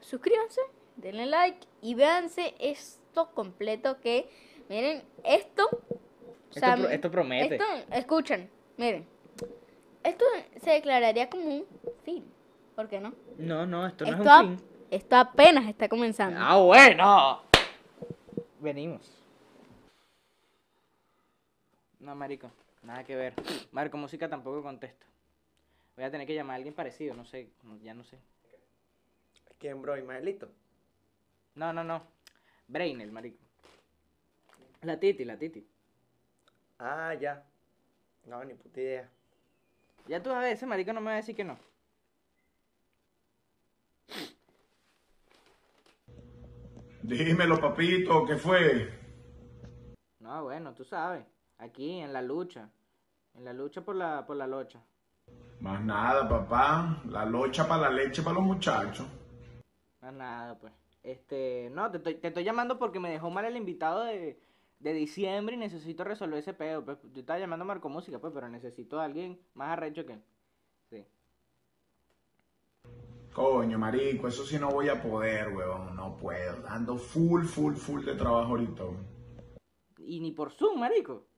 Suscríbanse, 0.00 0.60
denle 0.96 1.26
like 1.26 1.66
y 1.82 1.94
véanse 1.94 2.54
esto 2.58 3.30
completo 3.34 4.00
que, 4.00 4.28
miren, 4.68 5.02
esto... 5.24 5.68
o 5.70 5.76
Esto 6.50 6.60
sea, 6.60 6.76
pro- 6.76 6.88
esto 6.88 7.10
promete. 7.10 7.54
Esto, 7.56 7.66
escuchen, 7.92 8.50
miren, 8.76 9.06
esto 10.02 10.24
se 10.62 10.70
declararía 10.70 11.28
como 11.28 11.44
un 11.44 11.66
fin, 12.04 12.24
¿por 12.76 12.88
qué 12.88 13.00
no? 13.00 13.12
No, 13.38 13.66
no, 13.66 13.86
esto 13.86 14.04
no 14.04 14.10
esto, 14.12 14.22
es 14.22 14.28
a- 14.28 14.40
un 14.42 14.58
fin. 14.58 14.66
esto 14.90 15.16
apenas 15.16 15.68
está 15.68 15.88
comenzando. 15.88 16.38
Ah, 16.40 16.56
bueno. 16.58 17.42
Venimos. 18.60 19.19
No, 22.00 22.14
marico, 22.14 22.50
nada 22.82 23.04
que 23.04 23.14
ver. 23.14 23.34
Marco, 23.72 23.96
música 23.96 24.28
tampoco 24.28 24.62
contesto. 24.62 25.06
Voy 25.96 26.04
a 26.04 26.10
tener 26.10 26.26
que 26.26 26.34
llamar 26.34 26.54
a 26.54 26.56
alguien 26.56 26.74
parecido, 26.74 27.14
no 27.14 27.24
sé, 27.24 27.50
ya 27.82 27.92
no 27.92 28.04
sé. 28.04 28.18
¿Quién, 29.58 29.82
bro? 29.82 29.98
¿Ismaelito? 29.98 30.48
No, 31.54 31.72
no, 31.72 31.84
no. 31.84 32.02
Brainer, 32.68 33.12
marico. 33.12 33.38
La 34.82 34.98
Titi, 34.98 35.24
la 35.26 35.36
Titi. 35.36 35.66
Ah, 36.78 37.12
ya. 37.20 37.44
No, 38.24 38.42
ni 38.44 38.54
puta 38.54 38.80
idea. 38.80 39.08
Ya 40.06 40.22
tú 40.22 40.30
a 40.30 40.38
ver, 40.38 40.54
ese 40.54 40.64
marico 40.64 40.94
no 40.94 41.00
me 41.00 41.08
va 41.08 41.12
a 41.12 41.16
decir 41.16 41.36
que 41.36 41.44
no. 41.44 41.58
Dímelo, 47.02 47.60
papito, 47.60 48.24
¿qué 48.24 48.36
fue? 48.36 48.98
No, 50.20 50.44
bueno, 50.44 50.72
tú 50.72 50.84
sabes. 50.84 51.24
Aquí, 51.60 52.00
en 52.00 52.12
la 52.12 52.22
lucha. 52.22 52.70
En 53.34 53.44
la 53.44 53.52
lucha 53.52 53.82
por 53.82 53.94
la, 53.94 54.26
por 54.26 54.36
la 54.36 54.46
locha. 54.46 54.82
Más 55.60 55.84
nada, 55.84 56.26
papá. 56.26 57.02
La 57.06 57.26
locha 57.26 57.68
para 57.68 57.82
la 57.82 57.90
leche 57.90 58.22
para 58.22 58.36
los 58.36 58.44
muchachos. 58.44 59.06
Más 60.00 60.14
nada, 60.14 60.58
pues. 60.58 60.72
Este, 61.02 61.68
no, 61.70 61.90
te 61.90 61.98
estoy, 61.98 62.14
te 62.14 62.28
estoy 62.28 62.44
llamando 62.44 62.78
porque 62.78 62.98
me 62.98 63.10
dejó 63.10 63.30
mal 63.30 63.44
el 63.44 63.56
invitado 63.56 64.04
de, 64.04 64.40
de 64.78 64.92
diciembre 64.94 65.54
y 65.54 65.58
necesito 65.58 66.02
resolver 66.02 66.38
ese 66.38 66.54
pedo. 66.54 66.82
Pues, 66.82 66.98
yo 67.12 67.20
estaba 67.20 67.38
llamando 67.38 67.64
a 67.64 67.68
Marco 67.68 67.90
Música, 67.90 68.18
pues, 68.18 68.32
pero 68.32 68.48
necesito 68.48 68.98
a 68.98 69.04
alguien 69.04 69.38
más 69.52 69.68
arrecho 69.68 70.06
que 70.06 70.14
él. 70.14 70.22
Sí. 70.88 71.04
Coño, 73.34 73.78
marico, 73.78 74.28
eso 74.28 74.46
sí 74.46 74.58
no 74.58 74.70
voy 74.70 74.88
a 74.88 75.00
poder, 75.00 75.54
weón. 75.54 75.94
No 75.94 76.16
puedo. 76.16 76.66
Ando 76.66 76.96
full, 76.96 77.44
full, 77.44 77.74
full 77.74 78.02
de 78.02 78.14
trabajo 78.14 78.52
ahorita, 78.52 78.82
weón. 78.84 79.06
Y 79.98 80.20
ni 80.20 80.32
por 80.32 80.50
Zoom, 80.50 80.80
marico. 80.80 81.29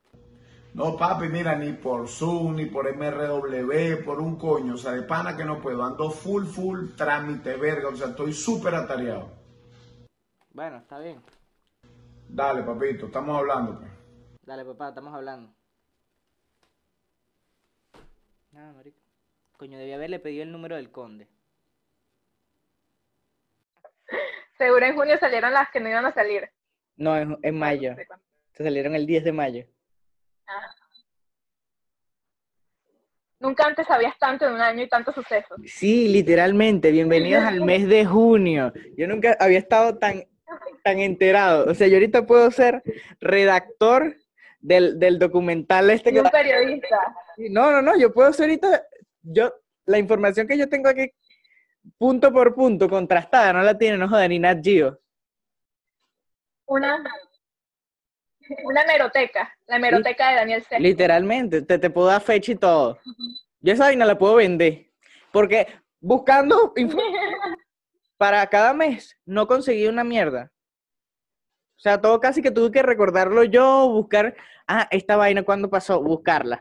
No, 0.74 0.96
papi, 0.96 1.28
mira, 1.28 1.54
ni 1.54 1.74
por 1.74 2.08
Zoom, 2.08 2.56
ni 2.56 2.66
por 2.66 2.86
MRW, 2.90 4.02
por 4.04 4.20
un 4.20 4.36
coño. 4.36 4.74
O 4.74 4.78
sea, 4.78 4.92
de 4.92 5.02
pana 5.02 5.36
que 5.36 5.44
no 5.44 5.60
puedo. 5.60 5.84
Ando 5.84 6.10
full, 6.10 6.44
full 6.46 6.94
trámite, 6.96 7.56
verga. 7.56 7.88
O 7.88 7.96
sea, 7.96 8.08
estoy 8.08 8.32
súper 8.32 8.74
atareado. 8.74 9.30
Bueno, 10.50 10.78
está 10.78 10.98
bien. 10.98 11.22
Dale, 12.28 12.62
papito, 12.62 13.06
estamos 13.06 13.36
hablando, 13.36 13.78
pues. 13.78 13.90
Dale, 14.42 14.64
papá, 14.64 14.88
estamos 14.88 15.14
hablando. 15.14 15.54
Nada, 18.52 18.72
marico. 18.72 18.98
Coño, 19.58 19.78
debía 19.78 19.96
haberle 19.96 20.18
pedido 20.20 20.42
el 20.42 20.52
número 20.52 20.76
del 20.76 20.90
conde. 20.90 21.28
Seguro 24.56 24.86
en 24.86 24.94
junio 24.94 25.18
salieron 25.18 25.52
las 25.52 25.70
que 25.70 25.80
no 25.80 25.90
iban 25.90 26.06
a 26.06 26.12
salir. 26.12 26.50
No, 26.96 27.16
en, 27.16 27.38
en 27.42 27.58
mayo. 27.58 27.94
Se 28.52 28.64
salieron 28.64 28.94
el 28.94 29.06
10 29.06 29.24
de 29.24 29.32
mayo. 29.32 29.66
Ah. 30.46 30.74
Nunca 33.40 33.66
antes 33.66 33.86
sabías 33.86 34.16
tanto 34.18 34.46
en 34.46 34.54
un 34.54 34.60
año 34.60 34.84
y 34.84 34.88
tantos 34.88 35.14
sucesos. 35.14 35.58
Sí, 35.66 36.08
literalmente. 36.08 36.92
Bienvenidos 36.92 37.42
al 37.42 37.60
mes 37.62 37.88
de 37.88 38.06
junio. 38.06 38.72
Yo 38.96 39.08
nunca 39.08 39.36
había 39.40 39.58
estado 39.58 39.98
tan, 39.98 40.24
tan 40.84 41.00
enterado. 41.00 41.68
O 41.68 41.74
sea, 41.74 41.88
yo 41.88 41.94
ahorita 41.94 42.24
puedo 42.24 42.48
ser 42.52 42.82
redactor 43.20 44.16
del, 44.60 44.98
del 45.00 45.18
documental 45.18 45.90
este 45.90 46.10
Y 46.10 46.12
que... 46.14 46.20
un 46.20 46.30
periodista. 46.30 46.98
No, 47.50 47.72
no, 47.72 47.82
no, 47.82 47.98
yo 47.98 48.12
puedo 48.12 48.32
ser 48.32 48.44
ahorita... 48.44 48.84
Yo, 49.22 49.52
la 49.86 49.98
información 49.98 50.46
que 50.46 50.56
yo 50.56 50.68
tengo 50.68 50.88
aquí, 50.88 51.10
punto 51.98 52.32
por 52.32 52.54
punto, 52.54 52.88
contrastada, 52.88 53.52
no 53.52 53.62
la 53.62 53.76
tiene, 53.76 53.98
no 53.98 54.08
joda, 54.08 54.28
ni 54.28 54.38
Nat 54.38 54.62
Geo. 54.62 54.98
Una, 56.66 57.02
una 58.64 58.82
hemeroteca. 58.82 59.54
La 59.66 59.76
hemeroteca 59.76 60.30
de 60.30 60.36
Daniel 60.36 60.62
C. 60.62 60.80
Literalmente, 60.80 61.62
te, 61.62 61.78
te 61.78 61.90
puedo 61.90 62.08
dar 62.08 62.20
fecha 62.20 62.52
y 62.52 62.56
todo. 62.56 62.98
Yo 63.60 63.72
esa 63.72 63.84
vaina 63.84 64.04
la 64.04 64.18
puedo 64.18 64.36
vender. 64.36 64.86
Porque 65.30 65.66
buscando 66.00 66.74
para 68.18 68.46
cada 68.48 68.74
mes 68.74 69.18
no 69.24 69.46
conseguí 69.46 69.86
una 69.86 70.04
mierda. 70.04 70.52
O 71.76 71.80
sea, 71.82 72.00
todo 72.00 72.20
casi 72.20 72.42
que 72.42 72.52
tuve 72.52 72.70
que 72.70 72.82
recordarlo 72.82 73.42
yo, 73.42 73.88
buscar, 73.88 74.36
ah, 74.68 74.86
esta 74.92 75.16
vaina 75.16 75.42
cuando 75.42 75.68
pasó, 75.68 76.00
buscarla. 76.00 76.60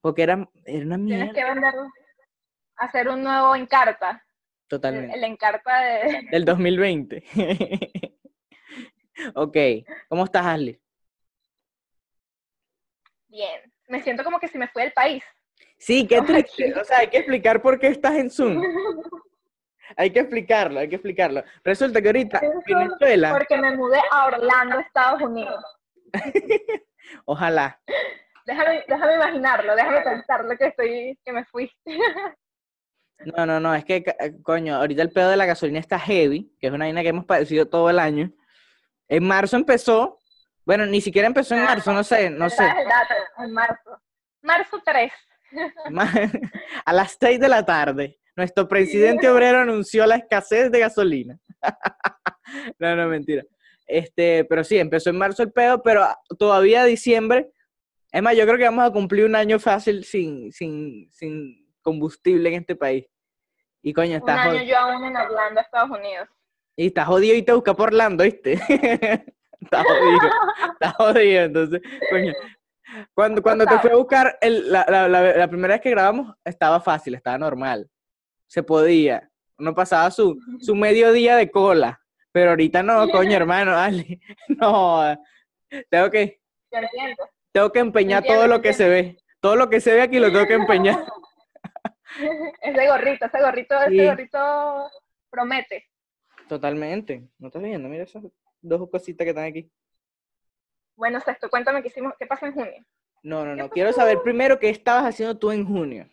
Porque 0.00 0.22
era, 0.22 0.48
era 0.64 0.86
una 0.86 0.96
Tienes 0.96 1.04
mierda. 1.04 1.32
que 1.34 1.44
venderlo. 1.44 1.90
Hacer 2.76 3.08
un 3.08 3.22
nuevo 3.22 3.54
encarta. 3.54 4.10
El, 4.12 4.68
Totalmente. 4.68 5.16
el 5.16 5.24
encarta 5.24 5.80
de... 5.80 6.28
Del 6.30 6.44
2020. 6.44 7.24
ok, 9.34 9.56
¿cómo 10.08 10.24
estás, 10.24 10.46
Ashley? 10.46 10.80
Bien. 13.28 13.72
Me 13.88 14.02
siento 14.02 14.22
como 14.22 14.38
que 14.38 14.48
si 14.48 14.58
me 14.58 14.68
fui 14.68 14.82
del 14.82 14.92
país. 14.92 15.24
Sí, 15.78 16.06
qué 16.06 16.20
triste. 16.22 16.74
O 16.78 16.84
sea, 16.84 16.98
hay 16.98 17.08
que 17.08 17.18
explicar 17.18 17.62
por 17.62 17.78
qué 17.78 17.88
estás 17.88 18.14
en 18.16 18.30
Zoom. 18.30 18.62
Hay 19.96 20.10
que 20.10 20.20
explicarlo, 20.20 20.80
hay 20.80 20.88
que 20.90 20.96
explicarlo. 20.96 21.42
Resulta 21.64 22.02
que 22.02 22.08
ahorita 22.08 22.42
Venezuela, 22.66 23.32
Porque 23.32 23.56
me 23.56 23.74
mudé 23.74 23.98
a 24.10 24.26
Orlando, 24.26 24.78
Estados 24.80 25.22
Unidos. 25.22 25.64
ojalá. 27.24 27.80
Déjame, 28.44 28.84
déjame 28.86 29.14
imaginarlo, 29.14 29.74
déjame 29.74 30.02
pensarlo 30.02 30.56
que 30.58 30.66
estoy, 30.66 31.18
que 31.24 31.32
me 31.32 31.46
fui. 31.46 31.72
No, 33.34 33.46
no, 33.46 33.58
no, 33.58 33.74
es 33.74 33.84
que, 33.86 34.04
coño, 34.42 34.76
ahorita 34.76 35.00
el 35.00 35.10
pedo 35.10 35.30
de 35.30 35.38
la 35.38 35.46
gasolina 35.46 35.80
está 35.80 35.98
heavy, 35.98 36.54
que 36.60 36.66
es 36.66 36.72
una 36.72 36.84
vaina 36.84 37.00
que 37.02 37.08
hemos 37.08 37.24
padecido 37.24 37.66
todo 37.66 37.88
el 37.88 37.98
año. 37.98 38.30
En 39.08 39.24
marzo 39.24 39.56
empezó, 39.56 40.18
bueno, 40.64 40.84
ni 40.86 41.00
siquiera 41.00 41.26
empezó 41.26 41.54
en 41.54 41.64
marzo, 41.64 41.92
no 41.92 42.04
sé, 42.04 42.30
no 42.30 42.48
sé, 42.50 42.64
en 43.38 43.52
marzo. 43.52 44.00
Marzo 44.42 44.82
3. 44.84 45.12
ma- 45.90 46.10
a 46.84 46.92
las 46.92 47.16
6 47.18 47.40
de 47.40 47.48
la 47.48 47.64
tarde, 47.64 48.18
nuestro 48.36 48.68
presidente 48.68 49.28
obrero 49.28 49.58
anunció 49.60 50.06
la 50.06 50.16
escasez 50.16 50.70
de 50.70 50.78
gasolina. 50.80 51.38
No, 52.78 52.96
no, 52.96 53.08
mentira. 53.08 53.42
Este, 53.86 54.42
pero 54.46 54.64
sí, 54.64 54.78
empezó 54.78 55.10
en 55.10 55.18
marzo 55.18 55.42
el 55.42 55.52
pedo, 55.52 55.82
pero 55.82 56.06
todavía 56.38 56.84
diciembre, 56.84 57.50
es 58.10 58.22
más, 58.22 58.34
yo 58.34 58.46
creo 58.46 58.56
que 58.56 58.64
vamos 58.64 58.86
a 58.88 58.90
cumplir 58.90 59.26
un 59.26 59.36
año 59.36 59.58
fácil 59.58 60.02
sin, 60.04 60.50
sin, 60.50 61.10
sin 61.12 61.70
combustible 61.82 62.48
en 62.48 62.54
este 62.62 62.74
país. 62.74 63.04
Y 63.82 63.92
coño, 63.92 64.12
Un 64.12 64.16
está 64.16 64.42
año 64.42 64.50
jodido. 64.52 64.64
yo 64.64 64.78
aún 64.78 65.04
en 65.04 65.16
Orlando, 65.16 65.60
Estados 65.60 65.90
Unidos. 65.90 66.26
Y 66.78 66.86
está 66.86 67.04
jodido 67.04 67.34
y 67.34 67.42
te 67.42 67.52
busca 67.52 67.74
por 67.74 67.88
Orlando, 67.88 68.22
¿viste? 68.22 68.52
está 69.60 69.82
jodido, 69.82 70.30
está 70.74 70.90
jodido. 70.92 71.42
Entonces, 71.42 71.80
coño, 72.08 72.32
cuando, 73.14 73.42
cuando 73.42 73.66
te 73.66 73.78
fui 73.80 73.90
a 73.90 73.96
buscar 73.96 74.38
el- 74.40 74.70
la, 74.70 74.86
la- 74.88 75.08
la- 75.08 75.36
la 75.36 75.48
primera 75.48 75.74
vez 75.74 75.80
que 75.80 75.90
grabamos, 75.90 76.36
estaba 76.44 76.80
fácil, 76.80 77.16
estaba 77.16 77.36
normal. 77.36 77.90
Se 78.46 78.62
podía. 78.62 79.28
Uno 79.58 79.74
pasaba 79.74 80.08
su, 80.12 80.38
su 80.60 80.76
mediodía 80.76 81.34
de 81.34 81.50
cola. 81.50 82.00
Pero 82.30 82.50
ahorita 82.50 82.84
no, 82.84 83.08
coño, 83.08 83.32
hermano, 83.36 83.72
dale. 83.72 84.20
No, 84.48 85.02
tengo 85.90 86.10
que, 86.12 86.40
tengo 87.52 87.72
que 87.72 87.80
empeñar 87.80 88.18
Entiendo, 88.22 88.42
todo 88.44 88.48
lo 88.56 88.62
que 88.62 88.72
se 88.72 88.88
ve. 88.88 89.18
Todo 89.40 89.56
lo 89.56 89.68
que 89.68 89.80
se 89.80 89.94
ve 89.94 90.02
aquí 90.02 90.20
lo 90.20 90.30
tengo 90.30 90.46
que 90.46 90.54
empeñar. 90.54 91.04
Ese 92.62 92.88
gorrito, 92.88 93.26
ese 93.26 93.40
gorrito, 93.40 93.74
Sí. 93.88 93.96
ese 93.98 94.06
gorrito 94.10 94.90
promete. 95.28 95.88
Totalmente. 96.48 97.28
¿No 97.38 97.48
estás 97.48 97.62
viendo? 97.62 97.88
Mira 97.88 98.04
esas 98.04 98.22
dos 98.60 98.90
cositas 98.90 99.24
que 99.24 99.30
están 99.30 99.44
aquí. 99.44 99.70
Bueno, 100.96 101.20
Sexto, 101.20 101.48
cuéntame 101.48 101.82
qué 101.82 101.88
hicimos, 101.88 102.14
qué 102.18 102.26
pasó 102.26 102.46
en 102.46 102.52
junio. 102.54 102.84
No, 103.22 103.44
no, 103.44 103.54
no. 103.54 103.68
Quiero 103.70 103.92
saber 103.92 104.22
primero 104.22 104.58
qué 104.58 104.68
estabas 104.70 105.04
haciendo 105.04 105.36
tú 105.38 105.50
en 105.50 105.66
junio. 105.66 106.08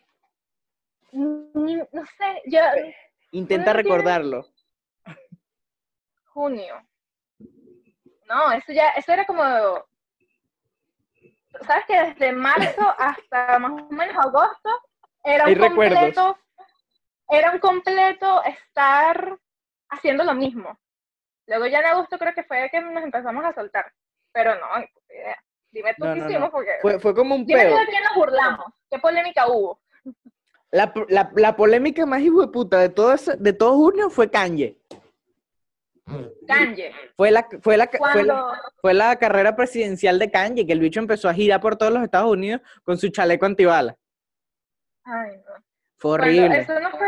Mm, 1.12 1.80
No 1.92 2.06
sé, 2.06 2.42
yo, 2.46 2.60
Intenta 3.32 3.72
Bueno, 3.74 3.82
tiene- 3.82 3.96
recordarlo. 3.98 4.46
junio. 6.28 6.76
No, 8.28 8.52
eso 8.52 8.72
ya, 8.74 8.90
eso 8.92 9.12
era 9.14 9.26
como, 9.26 9.42
sabes 11.66 11.86
que 11.88 12.02
desde 12.02 12.32
marzo 12.34 12.82
hasta 12.98 13.60
más 13.60 13.72
o 13.72 13.90
menos 13.92 14.16
agosto 14.18 14.70
era 15.24 15.46
Hay 15.46 15.54
un 15.54 15.62
recuerdos. 15.62 16.00
completo, 16.00 16.38
era 17.30 17.52
un 17.52 17.60
completo 17.60 18.44
estar 18.44 19.38
haciendo 19.96 20.24
lo 20.24 20.34
mismo. 20.34 20.78
Luego 21.48 21.68
ya 21.68 21.80
en 21.80 21.86
agosto 21.86 22.18
creo 22.18 22.34
que 22.34 22.44
fue 22.44 22.70
que 22.72 22.82
nos 22.82 23.04
empezamos 23.04 23.44
a 23.46 23.54
soltar, 23.54 23.92
pero 24.32 24.56
no, 24.56 24.68
idea. 25.10 25.38
Dime 25.72 25.94
tú 25.98 26.06
No, 26.06 26.14
qué 26.14 26.20
no, 26.22 26.26
hicimos 26.30 26.48
no. 26.48 26.52
porque 26.52 26.72
Fue, 26.82 27.00
fue 27.00 27.14
como 27.14 27.36
un 27.36 27.46
dime 27.46 27.64
tú 27.64 27.68
pedo. 27.70 27.80
de 27.80 27.86
quién 27.88 28.04
nos 28.04 28.16
burlamos, 28.16 28.66
qué 28.90 29.00
polémica 29.00 29.48
hubo. 29.48 29.80
La, 30.72 30.92
la, 31.10 31.32
la 31.36 31.56
polémica 31.56 32.06
más 32.06 32.22
hijo 32.22 32.42
de 32.42 32.48
puta 32.48 32.80
de 32.80 32.90
todo, 32.90 33.14
ese- 33.14 33.38
de 33.38 33.54
todo 33.54 33.76
junio 33.76 34.10
fue 34.10 34.30
Kanye. 34.32 34.78
Kanye. 36.48 36.92
Fue 37.18 37.32
la, 37.32 37.48
fue, 37.62 37.78
la, 37.78 37.88
fue, 37.88 37.98
Cuando 38.00 38.24
la, 38.24 38.62
fue 38.82 38.94
la 38.94 39.16
carrera 39.18 39.56
presidencial 39.56 40.20
de 40.20 40.30
Kanye, 40.32 40.66
que 40.66 40.74
el 40.74 40.80
bicho 40.80 41.00
empezó 41.00 41.28
a 41.30 41.34
girar 41.34 41.60
por 41.62 41.76
todos 41.78 41.92
los 41.92 42.04
Estados 42.04 42.32
Unidos 42.32 42.62
con 42.84 42.98
su 42.98 43.10
chaleco 43.10 43.46
antibala. 43.46 43.96
ay, 45.04 45.38
no. 45.38 45.54
Fue 45.98 46.18
Cuando- 46.18 46.26
horrible. 46.42 46.60
eso 46.60 46.80
no 46.80 46.92
fue. 46.92 47.08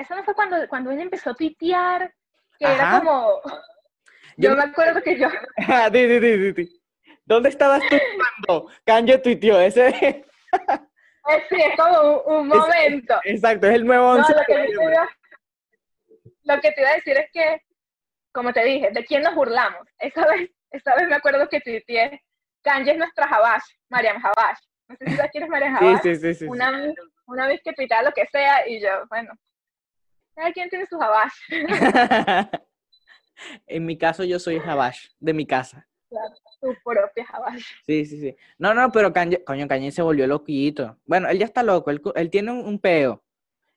Eso 0.00 0.14
no 0.14 0.24
fue 0.24 0.34
cuando, 0.34 0.56
cuando 0.68 0.90
él 0.90 1.00
empezó 1.00 1.30
a 1.30 1.34
tuitear, 1.34 2.12
que 2.58 2.66
era 2.66 2.98
como. 3.00 3.40
Yo 4.36 4.50
Yo 4.50 4.56
me- 4.56 4.62
acuerdo 4.62 5.02
que 5.02 5.18
yo. 5.18 5.28
Ah, 5.68 5.90
di, 5.90 6.06
di, 6.06 6.18
di, 6.20 6.36
di, 6.38 6.52
di. 6.52 6.80
¿Dónde 7.24 7.48
estabas 7.48 7.82
tú 7.88 7.96
cuando 8.46 8.70
Kanye 8.84 9.18
tuiteó? 9.18 9.60
Ese, 9.60 10.24
Sí, 11.50 11.56
es 11.60 11.76
como 11.76 12.22
un, 12.24 12.36
un 12.50 12.52
Es- 12.52 12.58
momento. 12.58 13.20
exacto, 13.24 13.66
es 13.66 13.74
el 13.74 13.84
nuevo 13.86 14.04
No, 14.14 14.20
11 14.20 14.32
lo 14.32 14.38
de 14.38 14.44
que, 14.46 14.70
iba, 14.70 15.08
lo 16.44 16.60
que 16.60 16.72
te 16.72 16.80
iba 16.80 16.90
a 16.90 16.94
decir 16.94 17.16
es 17.18 17.30
que, 17.32 17.62
como 18.32 18.52
te 18.52 18.64
dije, 18.64 18.90
¿de 18.92 19.04
quién 19.04 19.22
nos 19.22 19.34
burlamos? 19.34 19.86
Esa 19.98 20.26
vez, 20.26 20.50
esa 20.70 20.94
vez 20.94 21.06
me 21.08 21.16
acuerdo 21.16 21.46
que 21.48 21.60
tuiteé, 21.60 22.22
Kanye 22.62 22.92
es 22.92 22.98
nuestra 22.98 23.26
Habash, 23.26 23.64
Mariam 23.90 24.24
Habash. 24.24 24.58
No 24.88 24.96
sé 24.96 25.04
si 25.06 25.16
sabes 25.16 25.30
quién 25.32 25.44
es 25.44 25.50
Mariam 25.50 25.76
Habash. 25.76 26.00
sí, 26.02 26.14
sí, 26.14 26.20
sí. 26.20 26.34
sí. 26.34 26.44
una, 26.46 26.94
una 27.26 27.46
vez 27.46 27.60
que 27.62 27.72
tuiteaba 27.74 28.04
lo 28.04 28.12
que 28.12 28.24
sea 28.26 28.66
y 28.66 28.80
yo, 28.80 29.04
bueno. 29.10 29.34
Cada 30.38 30.52
quien 30.52 30.68
tiene 30.70 30.86
su 30.86 30.96
jabash. 30.96 31.32
en 33.66 33.84
mi 33.86 33.98
caso, 33.98 34.22
yo 34.22 34.38
soy 34.38 34.60
Jabash, 34.60 35.08
de 35.18 35.32
mi 35.34 35.44
casa. 35.46 35.84
Claro, 36.08 36.32
su 36.60 36.74
propia 36.84 37.24
jabash. 37.26 37.64
Sí, 37.86 38.06
sí, 38.06 38.20
sí. 38.20 38.36
No, 38.56 38.72
no, 38.72 38.92
pero 38.92 39.12
Kanye, 39.12 39.42
coño, 39.42 39.66
Kanye 39.66 39.90
se 39.90 40.00
volvió 40.00 40.28
loquito. 40.28 40.96
Bueno, 41.06 41.28
él 41.28 41.38
ya 41.40 41.44
está 41.44 41.64
loco, 41.64 41.90
él, 41.90 42.00
él 42.14 42.30
tiene 42.30 42.52
un, 42.52 42.64
un 42.66 42.78
peo. 42.78 43.24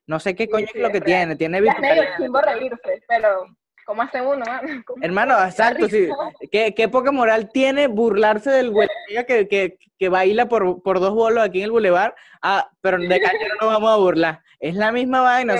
No 0.06 0.20
sé 0.20 0.36
qué 0.36 0.44
Sí, 0.44 0.50
coño 0.50 0.66
sí, 0.66 0.72
es 0.76 0.82
lo 0.82 0.88
que 0.92 1.00
real. 1.00 1.04
tiene, 1.04 1.36
tiene 1.36 1.64
Ya 1.64 1.72
es 1.72 1.80
medio 1.80 2.04
chimbo 2.16 2.40
reírse, 2.40 3.02
pero 3.08 3.44
¿cómo 3.84 4.02
hace 4.02 4.20
uno? 4.20 4.44
¿Cómo 4.86 5.02
Hermano, 5.02 5.34
exacto, 5.44 5.88
sí. 5.88 6.08
¿Qué, 6.50 6.74
qué 6.74 6.88
poca 6.88 7.12
moral 7.12 7.50
tiene 7.52 7.86
burlarse 7.86 8.50
del 8.50 8.70
güey 8.70 8.88
que, 9.26 9.48
que, 9.48 9.78
que 9.98 10.08
baila 10.08 10.48
por, 10.48 10.82
por 10.82 11.00
dos 11.00 11.14
bolos 11.14 11.44
aquí 11.44 11.58
en 11.58 11.64
el 11.64 11.70
bulevar? 11.70 12.14
Ah, 12.40 12.70
pero 12.80 12.98
de 12.98 13.20
Kanye 13.20 13.48
no 13.48 13.54
nos 13.60 13.72
vamos 13.74 13.90
a 13.92 13.96
burlar. 13.96 14.42
Es 14.58 14.74
la 14.74 14.92
misma 14.92 15.20
vaina, 15.22 15.54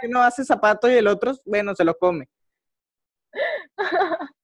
que 0.00 0.06
uno 0.06 0.20
hace 0.22 0.44
zapatos 0.44 0.90
y 0.90 0.94
el 0.96 1.06
otro, 1.06 1.32
bueno, 1.44 1.74
se 1.74 1.84
los 1.84 1.96
come. 1.98 2.28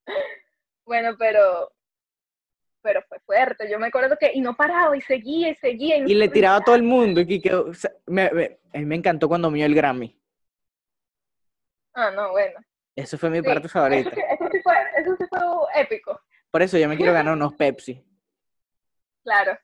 Bueno, 0.87 1.15
pero 1.19 1.71
pero 2.81 3.03
fue 3.07 3.19
fuerte. 3.21 3.71
Yo 3.71 3.79
me 3.79 3.89
acuerdo 3.89 4.17
que 4.19 4.31
y 4.33 4.41
no 4.41 4.57
paraba 4.57 4.97
y 4.97 5.03
seguía 5.03 5.51
y 5.51 5.55
seguía 5.57 5.99
y, 5.99 6.11
Y 6.11 6.15
le 6.15 6.29
tiraba 6.29 6.57
a 6.57 6.61
todo 6.65 6.75
el 6.77 6.83
mundo. 6.83 7.21
Y 7.21 7.43
que, 7.43 7.53
o 7.55 7.75
sea, 7.75 7.91
me, 8.07 8.31
me- 8.31 8.59
me 8.87 8.95
encantó 8.95 9.29
cuando 9.29 9.51
me 9.51 9.59
dio 9.59 9.67
el 9.67 9.75
Grammy. 9.75 10.19
Ah, 11.93 12.11
no, 12.11 12.31
bueno. 12.31 12.59
Eso 12.99 13.17
fue 13.17 13.31
mi 13.31 13.39
Sí, 13.39 13.45
parte 13.45 13.67
Eso 13.67 13.73
favorita. 13.79 14.11
sí, 14.11 14.21
eso 14.29 14.49
sí 14.51 14.61
fue, 14.63 14.75
eso 14.97 15.17
sí 15.17 15.25
fue 15.29 15.41
épico, 15.77 16.21
Por 16.51 16.63
eso 16.63 16.77
yo 16.79 16.89
me 16.89 16.97
quiero 16.97 17.13
ganar 17.13 17.33
unos 17.35 17.55
Pepsi. 17.55 18.05
claro. 19.23 19.57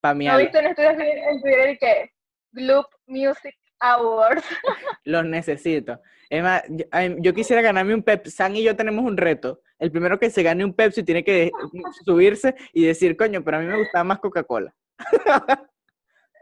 Para 0.00 0.14
mi 0.14 0.26
¿No 0.26 0.38
viste 0.38 0.58
en 0.58 0.74
días 0.74 0.96
en 0.98 1.42
Twitter 1.42 1.78
que 1.78 2.12
Gloop 2.52 2.86
Music 3.06 3.56
Awards? 3.80 4.44
Los 5.04 5.24
necesito. 5.24 6.00
Es 6.30 6.42
más, 6.42 6.62
yo, 6.68 6.84
yo 7.18 7.34
quisiera 7.34 7.60
ganarme 7.60 7.94
un 7.94 8.02
Pepsi. 8.04 8.30
San 8.30 8.54
y 8.56 8.62
yo 8.62 8.76
tenemos 8.76 9.04
un 9.04 9.16
reto. 9.16 9.60
El 9.78 9.90
primero 9.90 10.18
que 10.18 10.30
se 10.30 10.42
gane 10.44 10.64
un 10.64 10.72
Pepsi 10.72 11.02
tiene 11.02 11.24
que 11.24 11.50
subirse 12.04 12.54
y 12.72 12.84
decir, 12.86 13.16
coño, 13.16 13.42
pero 13.44 13.56
a 13.56 13.60
mí 13.60 13.66
me 13.66 13.76
gustaba 13.78 14.04
más 14.04 14.20
Coca-Cola. 14.20 14.72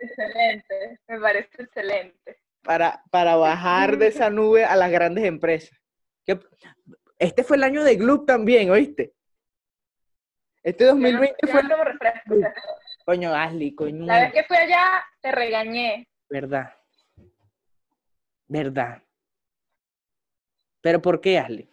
excelente, 0.01 1.01
me 1.09 1.19
parece 1.21 1.63
excelente. 1.63 2.39
Para, 2.63 3.03
para 3.11 3.37
bajar 3.37 3.97
de 3.97 4.09
esa 4.09 4.29
nube 4.29 4.65
a 4.65 4.77
las 4.77 4.91
grandes 4.91 5.25
empresas. 5.25 5.79
Este 7.19 7.45
fue 7.45 7.57
el 7.57 7.65
año 7.65 7.83
de 7.83 7.97
Gloop 7.97 8.27
también, 8.27 8.71
¿oíste? 8.71 9.15
Este 10.63 10.85
Yo 10.85 10.95
no, 10.95 11.01
2020 11.01 11.37
yo 11.43 11.49
fue... 11.49 11.63
no 11.63 11.77
sea, 12.41 12.55
Coño, 13.05 13.33
Ashley, 13.33 13.75
coño. 13.75 14.05
La 14.05 14.21
vez 14.21 14.33
que 14.33 14.45
fui 14.45 14.57
allá, 14.57 15.05
te 15.21 15.31
regañé. 15.31 16.09
Verdad. 16.29 16.75
Verdad. 18.49 19.03
Pero 20.81 21.01
¿por 21.01 21.21
qué, 21.21 21.39
Ashley? 21.39 21.71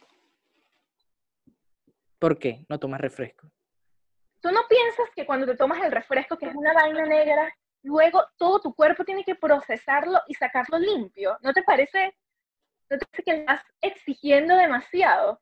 ¿Por 2.20 2.38
qué 2.38 2.66
no 2.70 2.80
tomas 2.80 3.02
refresco? 3.02 3.52
¿Tú 4.42 4.52
no 4.52 4.62
piensas 4.70 5.10
que 5.16 5.26
cuando 5.26 5.46
te 5.46 5.56
tomas 5.56 5.84
el 5.84 5.92
refresco, 5.92 6.38
que 6.38 6.46
es 6.46 6.56
una 6.56 6.74
vaina 6.74 7.06
negra, 7.06 7.52
luego 7.82 8.24
todo 8.38 8.60
tu 8.62 8.76
cuerpo 8.76 9.04
tiene 9.04 9.24
que 9.24 9.36
procesarlo 9.36 10.22
y 10.28 10.36
sacarlo 10.36 10.78
limpio? 10.78 11.38
¿No 11.42 11.52
te 11.52 11.64
parece, 11.64 12.16
parece 12.98 13.24
que 13.24 13.40
estás 13.40 13.62
exigiendo 13.82 14.56
demasiado? 14.56 15.42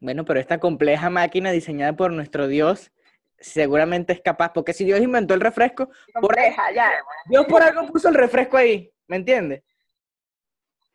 Bueno, 0.00 0.24
pero 0.24 0.40
esta 0.40 0.58
compleja 0.58 1.10
máquina 1.10 1.50
diseñada 1.50 1.94
por 1.94 2.12
nuestro 2.12 2.46
Dios 2.46 2.90
seguramente 3.38 4.12
es 4.12 4.20
capaz, 4.20 4.52
porque 4.52 4.72
si 4.72 4.84
Dios 4.84 5.00
inventó 5.00 5.34
el 5.34 5.40
refresco, 5.40 5.90
por 6.20 6.36
ya. 6.74 6.90
Dios 7.26 7.46
por 7.46 7.62
algo 7.62 7.86
puso 7.86 8.08
el 8.08 8.14
refresco 8.14 8.56
ahí, 8.56 8.92
¿me 9.08 9.16
entiendes? 9.16 9.62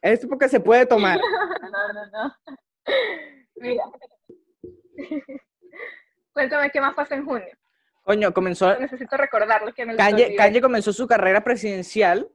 Es 0.02 0.26
porque 0.28 0.48
se 0.48 0.60
puede 0.60 0.86
tomar. 0.86 1.20
No, 1.76 1.92
no, 1.92 2.06
no. 2.06 2.36
Mira. 3.56 3.84
Cuéntame 6.32 6.70
qué 6.72 6.80
más 6.80 6.94
pasa 6.94 7.16
en 7.16 7.26
junio. 7.26 7.50
Coño, 8.04 8.34
comenzó, 8.34 8.80
Necesito 8.80 9.18
recordarlo 9.18 9.74
que 9.74 9.86
me 9.86 10.62
comenzó 10.62 10.94
su 10.94 11.06
carrera 11.06 11.44
presidencial 11.44 12.30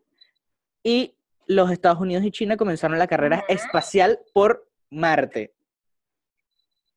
y 0.83 1.17
los 1.51 1.71
Estados 1.73 2.01
Unidos 2.01 2.25
y 2.25 2.31
China 2.31 2.57
comenzaron 2.57 2.97
la 2.99 3.09
carrera 3.09 3.45
espacial 3.49 4.21
por 4.33 4.69
Marte. 4.89 5.53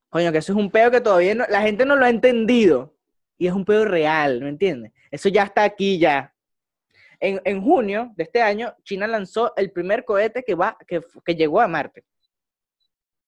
Coño, 0.10 0.32
que 0.32 0.38
eso 0.38 0.54
es 0.54 0.58
un 0.60 0.70
pedo 0.70 0.92
que 0.92 1.02
todavía 1.02 1.34
no- 1.34 1.46
la 1.50 1.62
gente 1.64 1.86
no 1.86 1.96
lo 1.96 2.06
ha 2.06 2.10
entendido. 2.10 2.96
Y 3.38 3.48
es 3.48 3.54
un 3.54 3.66
pedo 3.66 3.84
real, 3.84 4.42
¿me 4.42 4.50
entiendes? 4.50 4.92
Eso 5.10 5.28
ya 5.28 5.44
está 5.44 5.64
aquí 5.64 5.98
ya. 5.98 6.34
En, 7.20 7.42
en 7.46 7.64
junio 7.64 8.12
de 8.16 8.24
este 8.24 8.42
año, 8.44 8.76
China 8.84 9.08
lanzó 9.08 9.54
el 9.58 9.72
primer 9.72 10.06
cohete 10.06 10.44
que, 10.44 10.54
va, 10.54 10.78
que, 10.88 11.02
que 11.26 11.36
llegó 11.36 11.60
a 11.60 11.68
Marte. 11.68 12.06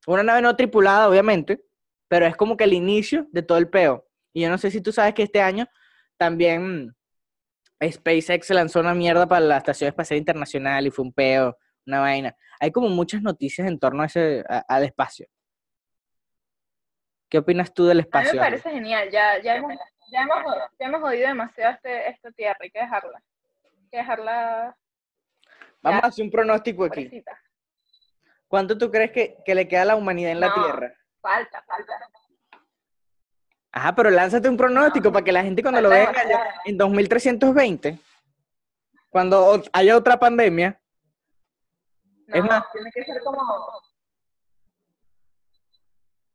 Una 0.06 0.22
nave 0.22 0.44
no 0.44 0.56
tripulada, 0.56 1.10
obviamente, 1.10 1.64
pero 2.08 2.28
es 2.28 2.36
como 2.36 2.56
que 2.56 2.66
el 2.66 2.74
inicio 2.74 3.28
de 3.32 3.42
todo 3.42 3.58
el 3.58 3.68
peo. 3.68 4.08
Y 4.32 4.42
yo 4.42 4.50
no 4.50 4.60
sé 4.60 4.70
si 4.70 4.80
tú 4.80 4.92
sabes 4.92 5.16
que 5.16 5.24
este 5.24 5.42
año 5.42 5.66
también 6.18 6.95
SpaceX 7.92 8.50
lanzó 8.52 8.80
una 8.80 8.94
mierda 8.94 9.28
para 9.28 9.42
la 9.46 9.58
Estación 9.58 9.90
Espacial 9.90 10.18
Internacional 10.18 10.86
y 10.88 10.92
fue 10.92 11.06
un 11.06 11.14
peo, 11.14 11.58
una 11.86 12.00
vaina. 12.02 12.36
Hay 12.60 12.72
como 12.72 12.90
muchas 12.90 13.22
noticias 13.22 13.68
en 13.68 13.80
torno 13.80 14.04
a 14.04 14.06
ese, 14.08 14.44
a- 14.50 14.64
al 14.68 14.84
espacio. 14.84 15.28
¿Qué 17.30 17.40
opinas 17.40 17.74
tú 17.74 17.86
del 17.86 18.00
A 18.00 18.02
mí 18.02 18.08
me 18.14 18.20
espacio? 18.20 18.32
Ale? 18.32 18.40
parece 18.52 18.70
genial. 18.72 19.10
Ya, 19.12 19.42
ya, 19.42 19.56
hemos, 19.56 19.74
ya, 20.12 20.22
hemos, 20.22 20.38
ya 20.80 20.86
hemos 20.86 21.02
jodido 21.02 21.28
demasiado 21.28 21.74
este, 21.74 22.10
esta 22.10 22.32
tierra. 22.32 22.58
Hay 22.62 22.70
que 22.72 22.80
dejarla. 22.80 23.24
Hay 23.64 23.88
que 23.92 23.98
dejarla 23.98 24.78
Vamos 25.82 26.02
ya. 26.02 26.06
a 26.06 26.10
hacer 26.10 26.26
un 26.26 26.32
pronóstico 26.32 26.86
aquí. 26.86 27.06
pobrecita. 27.06 27.40
¿Cuánto 28.48 28.78
tú 28.78 28.92
crees 28.92 29.12
que, 29.12 29.38
que 29.44 29.56
le 29.56 29.68
queda 29.68 29.82
a 29.82 29.86
la 29.86 29.96
humanidad 29.96 30.32
en 30.32 30.40
la. 30.40 30.54
Tierra? 30.54 30.94
Falta, 31.20 31.64
falta. 31.64 31.94
Ajá, 33.78 33.94
pero 33.94 34.10
lánzate 34.10 34.48
un 34.48 34.56
pronóstico 34.56 35.12
para 35.12 35.26
que 35.26 35.34
la 35.34 35.44
gente 35.44 35.62
cuando 35.62 35.82
lo 35.82 35.90
vea 35.90 36.10
en 36.64 36.78
2320, 36.78 38.00
cuando 39.10 39.62
haya 39.74 39.98
otra 39.98 40.18
pandemia, 40.18 40.80
No, 42.28 42.36
Es 42.38 42.44
más- 42.44 42.64
tiene 42.74 42.90
que 42.92 43.04
ser 43.04 43.22
como 43.24 43.40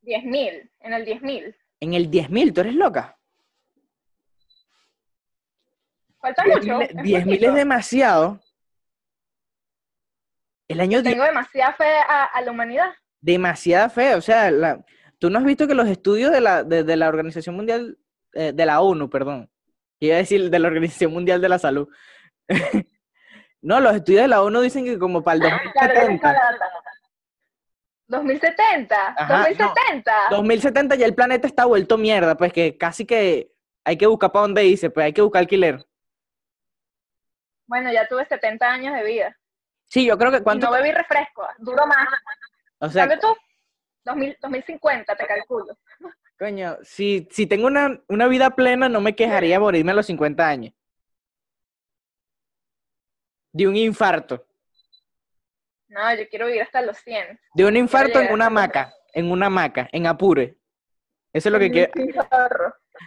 10.000, 0.02 0.70
en 0.80 0.92
el 0.92 1.04
10.000. 1.04 1.56
en 1.80 1.94
el 1.94 2.10
10.000, 2.10 2.52
¿tú 2.52 2.60
eres 2.60 2.74
loca? 2.74 3.16
Falta 6.20 6.44
mucho. 6.44 6.60
10.000 6.60 6.82
es 6.82 6.94
10.000 7.02 7.24
poquito. 7.24 7.46
es 7.48 7.54
demasiado. 7.54 8.40
El 10.68 10.80
año 10.80 11.02
10, 11.02 11.14
Tengo 11.14 11.24
demasiada 11.24 11.72
fe 11.72 11.88
a, 12.08 12.24
a 12.26 12.40
la 12.42 12.50
humanidad. 12.50 12.92
demasiada 13.20 13.88
fe, 13.88 14.14
o 14.14 14.20
sea, 14.20 14.50
la- 14.50 14.84
tú 15.20 15.30
no 15.30 15.38
has 15.38 15.44
visto 15.44 15.68
que 15.68 15.74
los 15.74 15.86
estudios 15.86 16.32
de 16.32 16.40
la, 16.40 16.64
de, 16.64 16.82
de 16.82 16.96
la 16.96 17.08
Organización 17.08 17.54
Mundial, 17.54 17.98
eh, 18.32 18.52
de 18.52 18.66
la 18.66 18.80
ONU, 18.80 19.08
perdón, 19.08 19.48
iba 20.00 20.16
a 20.16 20.18
decir 20.18 20.50
de 20.50 20.58
la 20.58 20.68
Organización 20.68 21.12
Mundial 21.12 21.40
de 21.40 21.48
la 21.48 21.58
Salud. 21.58 21.88
no, 23.62 23.80
los 23.80 23.94
estudios 23.94 24.22
de 24.22 24.28
la 24.28 24.42
ONU 24.42 24.60
dicen 24.62 24.84
que 24.84 24.98
como 24.98 25.22
para 25.22 25.34
el 25.36 25.40
Claro, 25.40 25.92
esa 25.92 25.92
es 25.92 26.20
2070, 26.20 26.32
la 26.32 26.52
data. 26.52 26.80
2070, 28.08 29.14
Ajá, 29.16 29.38
no. 29.38 29.44
2070. 29.44 30.12
2070 30.30 30.94
ya 30.96 31.06
el 31.06 31.14
planeta 31.14 31.46
está 31.46 31.64
vuelto 31.66 31.96
mierda, 31.96 32.36
pues 32.36 32.52
que 32.52 32.76
casi 32.76 33.06
que 33.06 33.52
hay 33.84 33.96
que 33.96 34.06
buscar 34.06 34.32
para 34.32 34.42
dónde 34.42 34.64
irse, 34.64 34.90
pues 34.90 35.04
hay 35.04 35.12
que 35.12 35.22
buscar 35.22 35.40
alquiler. 35.40 35.86
Bueno, 37.66 37.92
ya 37.92 38.08
tuve 38.08 38.24
70 38.24 38.68
años 38.68 38.94
de 38.94 39.04
vida. 39.04 39.36
Sí, 39.84 40.04
yo 40.04 40.18
creo 40.18 40.32
que 40.32 40.38
Y 40.38 40.42
cuánto, 40.42 40.66
no 40.66 40.72
bebí 40.72 40.90
refresco, 40.90 41.46
duro 41.58 41.86
más. 41.86 42.08
o 42.80 42.88
sea, 42.88 43.04
¿Sabes 43.04 43.20
tú? 43.20 43.28
2000, 44.04 44.38
2050, 44.40 45.16
te 45.16 45.26
calculo. 45.26 45.78
coño, 46.38 46.78
si, 46.82 47.28
si 47.30 47.46
tengo 47.46 47.66
una, 47.66 48.02
una 48.08 48.28
vida 48.28 48.50
plena, 48.50 48.88
no 48.88 49.00
me 49.00 49.14
quejaría 49.14 49.60
morirme 49.60 49.92
a 49.92 49.94
los 49.94 50.06
50 50.06 50.46
años. 50.46 50.74
De 53.52 53.66
un 53.66 53.76
infarto. 53.76 54.46
No, 55.88 56.14
yo 56.14 56.28
quiero 56.28 56.46
vivir 56.46 56.62
hasta 56.62 56.82
los 56.82 56.96
100. 56.98 57.38
De 57.54 57.64
un 57.64 57.76
infarto 57.76 58.20
en 58.20 58.32
una 58.32 58.46
hamaca, 58.46 58.94
en 59.12 59.30
una 59.30 59.46
hamaca, 59.46 59.88
en 59.92 60.06
apure. 60.06 60.56
Eso 61.32 61.48
es 61.48 61.52
lo 61.52 61.58
que 61.58 61.70
quiero. 61.70 61.92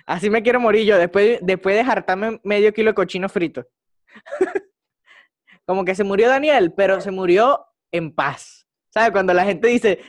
Así 0.05 0.29
me 0.29 0.43
quiero 0.43 0.59
morir 0.59 0.85
yo, 0.85 0.97
después, 0.97 1.39
después 1.41 1.75
de 1.75 1.89
hartarme 1.89 2.39
medio 2.43 2.73
kilo 2.73 2.91
de 2.91 2.95
cochino 2.95 3.29
frito. 3.29 3.65
Como 5.65 5.85
que 5.85 5.95
se 5.95 6.03
murió 6.03 6.27
Daniel, 6.27 6.73
pero 6.75 6.99
se 6.99 7.11
murió 7.11 7.65
en 7.91 8.13
paz. 8.13 8.67
¿Sabes? 8.89 9.11
Cuando 9.11 9.33
la 9.33 9.45
gente 9.45 9.67
dice, 9.69 9.99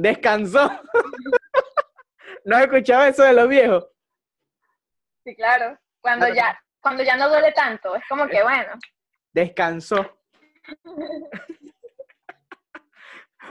descansó. 0.00 0.70
¿No 2.44 2.56
has 2.56 2.62
escuchado 2.62 3.04
eso 3.04 3.24
de 3.24 3.32
los 3.32 3.48
viejos? 3.48 3.86
Sí, 5.24 5.34
claro. 5.34 5.78
Cuando 6.00 6.32
ya, 6.32 6.58
cuando 6.80 7.02
ya 7.02 7.16
no 7.16 7.28
duele 7.28 7.52
tanto, 7.52 7.96
es 7.96 8.02
como 8.08 8.28
que 8.28 8.42
bueno. 8.42 8.72
Descansó. 9.32 10.18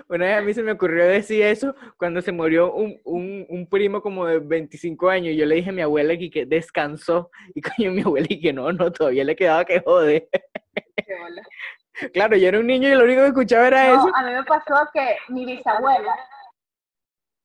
Una 0.09 0.25
vez 0.25 0.37
a 0.37 0.41
mí 0.41 0.53
se 0.53 0.61
me 0.61 0.73
ocurrió 0.73 1.05
decir 1.05 1.41
eso 1.43 1.73
cuando 1.97 2.21
se 2.21 2.31
murió 2.31 2.73
un, 2.73 2.99
un, 3.05 3.45
un 3.49 3.67
primo 3.67 4.01
como 4.01 4.25
de 4.25 4.39
25 4.39 5.09
años. 5.09 5.33
Y 5.33 5.37
yo 5.37 5.45
le 5.45 5.55
dije 5.55 5.69
a 5.69 5.73
mi 5.73 5.81
abuela 5.81 6.17
que, 6.17 6.29
que 6.29 6.45
descansó. 6.45 7.31
Y 7.53 7.61
coño, 7.61 7.91
mi 7.91 8.01
abuela 8.01 8.27
y 8.29 8.39
que 8.39 8.53
no, 8.53 8.71
no, 8.71 8.91
todavía 8.91 9.23
le 9.23 9.35
quedaba 9.35 9.65
que 9.65 9.79
bola. 9.79 10.21
Claro, 12.13 12.35
yo 12.35 12.47
era 12.49 12.59
un 12.59 12.67
niño 12.67 12.89
y 12.89 12.95
lo 12.95 13.05
único 13.05 13.21
que 13.21 13.27
escuchaba 13.27 13.67
era 13.67 13.87
eso. 13.87 14.07
No, 14.07 14.15
a 14.15 14.23
mí 14.23 14.31
me 14.31 14.43
pasó 14.43 14.89
que 14.93 15.17
mi 15.29 15.45
bisabuela, 15.45 16.13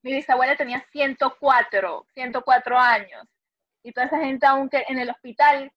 mi 0.03 0.13
bisabuela 0.13 0.55
tenía 0.55 0.83
104, 0.91 2.05
104 2.13 2.77
años. 2.77 3.23
Y 3.83 3.91
toda 3.91 4.07
esa 4.07 4.19
gente 4.19 4.45
aún 4.45 4.69
que 4.69 4.83
en 4.87 4.99
el 4.99 5.09
hospital, 5.09 5.71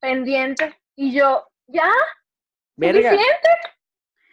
pendiente. 0.00 0.78
Y 0.96 1.12
yo, 1.12 1.46
¿ya? 1.66 1.88
Verga. 2.76 3.10
¿Suficiente? 3.10 3.48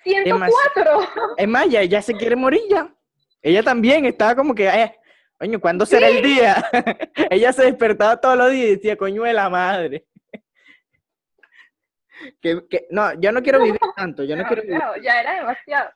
104. 0.03 1.35
Es 1.37 1.47
más, 1.47 1.69
ya, 1.69 1.83
ya 1.83 2.01
se 2.01 2.13
quiere 2.13 2.35
morir 2.35 2.61
ya. 2.69 2.93
Ella 3.41 3.63
también 3.63 4.05
estaba 4.05 4.35
como 4.35 4.55
que, 4.55 4.67
eh, 4.67 4.95
coño, 5.37 5.59
¿cuándo 5.59 5.85
será 5.85 6.07
el 6.07 6.21
día? 6.21 6.63
Ella 7.29 7.53
se 7.53 7.63
despertaba 7.63 8.19
todos 8.19 8.37
los 8.37 8.51
días 8.51 8.67
y 8.67 8.75
decía, 8.75 8.97
coño 8.97 9.23
de 9.23 9.33
la 9.33 9.49
madre. 9.49 10.05
que, 12.41 12.67
que- 12.69 12.87
no, 12.89 13.13
yo 13.19 13.31
no 13.31 13.41
quiero 13.41 13.61
vivir 13.61 13.79
tanto, 13.95 14.23
yo 14.23 14.35
no 14.35 14.43
quiero 14.45 14.61
vivir. 14.63 14.77
Demasiado, 14.77 15.03
ya 15.03 15.21
era 15.21 15.33
demasiado. 15.35 15.91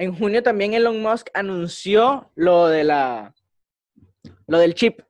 En 0.00 0.16
junio 0.16 0.42
también 0.42 0.72
Elon 0.72 1.02
Musk 1.02 1.28
anunció 1.34 2.30
lo 2.34 2.68
de 2.68 2.84
la, 2.84 3.34
lo 4.46 4.58
del 4.58 4.74
chip. 4.74 5.02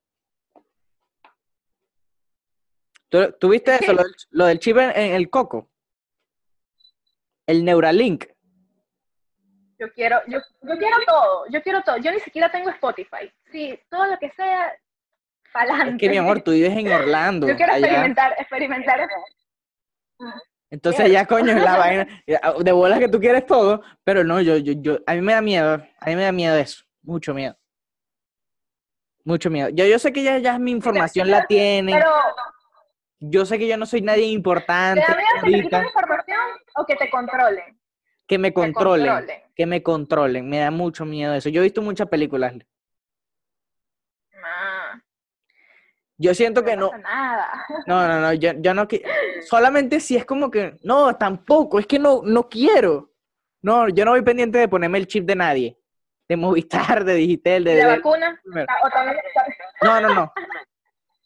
¿Tú, 3.09 3.33
tú 3.39 3.51
viste 3.51 3.77
eso? 3.77 3.93
Lo 3.93 4.03
del, 4.03 4.15
lo 4.31 4.47
del 4.47 4.59
chip 4.59 4.77
en, 4.79 4.91
en 4.91 5.13
el 5.13 5.31
coco. 5.31 5.71
El 7.47 7.65
Neuralink. 7.65 8.25
Yo 9.79 9.93
quiero, 9.93 10.23
yo, 10.27 10.41
yo 10.61 10.77
quiero 10.77 10.97
todo, 11.07 11.45
yo 11.51 11.63
quiero 11.63 11.83
todo. 11.83 11.97
Yo 11.99 12.11
ni 12.11 12.19
siquiera 12.19 12.51
tengo 12.51 12.71
Spotify. 12.71 13.33
Sí, 13.53 13.79
todo 13.89 14.07
lo 14.07 14.19
que 14.19 14.33
sea, 14.33 14.77
para 15.53 15.89
Es 15.89 15.99
que 15.99 16.09
mi 16.09 16.17
amor, 16.17 16.43
tú 16.43 16.51
vives 16.51 16.77
en 16.77 16.89
Orlando. 16.93 17.47
Yo 17.47 17.55
quiero 17.55 17.75
allá. 17.75 17.87
experimentar, 17.87 18.35
experimentar 18.39 19.09
Entonces 20.71 21.11
ya, 21.11 21.27
coño, 21.27 21.53
la 21.55 21.77
vaina. 21.77 22.23
De 22.65 22.73
bolas 22.73 22.99
que 23.01 23.09
tú 23.09 23.19
quieres 23.19 23.45
todo, 23.45 23.83
pero 24.05 24.23
no, 24.25 24.41
yo, 24.41 24.57
yo, 24.57 24.73
yo, 24.77 24.99
a 25.07 25.15
mí 25.15 25.21
me 25.21 25.33
da 25.33 25.43
miedo, 25.43 25.75
a 25.75 26.07
mí 26.07 26.17
me 26.17 26.23
da 26.23 26.33
miedo 26.33 26.57
eso, 26.57 26.85
mucho 27.03 27.35
miedo. 27.35 27.57
Mucho 29.25 29.51
miedo. 29.51 29.69
Yo, 29.71 29.85
yo 29.85 29.99
sé 29.99 30.13
que 30.13 30.23
ya, 30.23 30.39
ya 30.39 30.59
mi 30.59 30.71
información 30.71 31.31
la 31.31 31.47
tienen, 31.47 31.97
Pero, 31.97 32.11
yo 33.19 33.45
sé 33.45 33.59
que 33.59 33.69
yo 33.69 33.77
no 33.77 33.85
soy 33.85 34.01
nadie 34.01 34.23
¿te 34.23 34.29
importante 34.29 35.01
da 35.01 35.17
miedo 35.17 35.29
que 35.35 35.51
te 35.51 35.63
quiten 35.63 35.75
ahorita, 35.75 35.85
información 35.85 36.41
o 36.77 36.87
que 36.87 36.97
te 36.97 37.11
controlen? 37.11 37.81
que 38.31 38.39
me 38.39 38.55
controlen, 38.55 39.09
controlen. 39.09 39.43
que 39.57 39.67
me 39.67 39.83
controlen, 39.83 40.49
me 40.49 40.59
da 40.59 40.71
mucho 40.71 41.05
miedo 41.05 41.35
eso. 41.35 41.49
Yo 41.49 41.61
he 41.61 41.65
visto 41.65 41.83
muchas 41.83 42.09
películas. 42.09 42.55
Ah, 44.43 45.03
Yo 46.23 46.35
siento 46.35 46.63
que 46.63 46.77
no, 46.77 46.91
pasa 46.91 47.03
nada. 47.03 47.49
no, 47.87 48.07
no, 48.07 48.21
no, 48.21 48.33
yo, 48.35 48.53
yo 48.59 48.75
no 48.75 48.87
qui- 48.87 49.03
solamente 49.49 50.01
si 50.01 50.17
es 50.17 50.27
como 50.27 50.51
que, 50.51 50.77
no, 50.83 51.17
tampoco, 51.17 51.79
es 51.79 51.87
que 51.87 51.99
no, 51.99 52.21
no 52.23 52.49
quiero. 52.49 53.11
No, 53.63 53.89
yo 53.89 54.05
no 54.05 54.11
voy 54.11 54.23
pendiente 54.23 54.59
de 54.59 54.69
ponerme 54.69 54.99
el 54.99 55.07
chip 55.07 55.25
de 55.25 55.35
nadie, 55.35 55.79
de 56.29 56.37
Movistar, 56.37 57.05
de 57.05 57.15
Digitel, 57.15 57.65
de, 57.65 57.73
¿Y 57.73 57.77
la 57.79 57.87
de- 57.89 57.97
vacuna? 57.97 58.39
primero. 58.43 58.67
Ah, 58.71 58.89
No, 59.83 60.01
no, 60.09 60.15
no. 60.15 60.33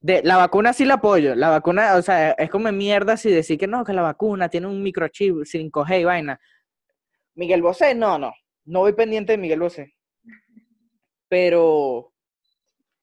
De, 0.00 0.22
la 0.22 0.36
vacuna 0.36 0.72
sí 0.72 0.84
la 0.84 0.94
apoyo. 0.94 1.34
La 1.34 1.48
vacuna, 1.50 1.96
o 1.96 2.02
sea, 2.02 2.32
es 2.32 2.48
como 2.50 2.70
mierda 2.70 3.16
si 3.16 3.30
decir 3.32 3.58
que 3.58 3.66
no, 3.66 3.84
que 3.84 3.92
la 3.94 4.02
vacuna 4.02 4.48
tiene 4.48 4.66
un 4.68 4.80
microchip 4.82 5.34
5G 5.44 6.00
y 6.00 6.04
vaina. 6.04 6.40
Miguel 7.34 7.62
Bosé, 7.62 7.94
no, 7.96 8.16
no. 8.18 8.32
No 8.66 8.80
voy 8.80 8.92
pendiente 8.92 9.32
de 9.32 9.38
Miguel 9.38 9.58
Bosé. 9.60 9.94
Pero, 11.28 12.12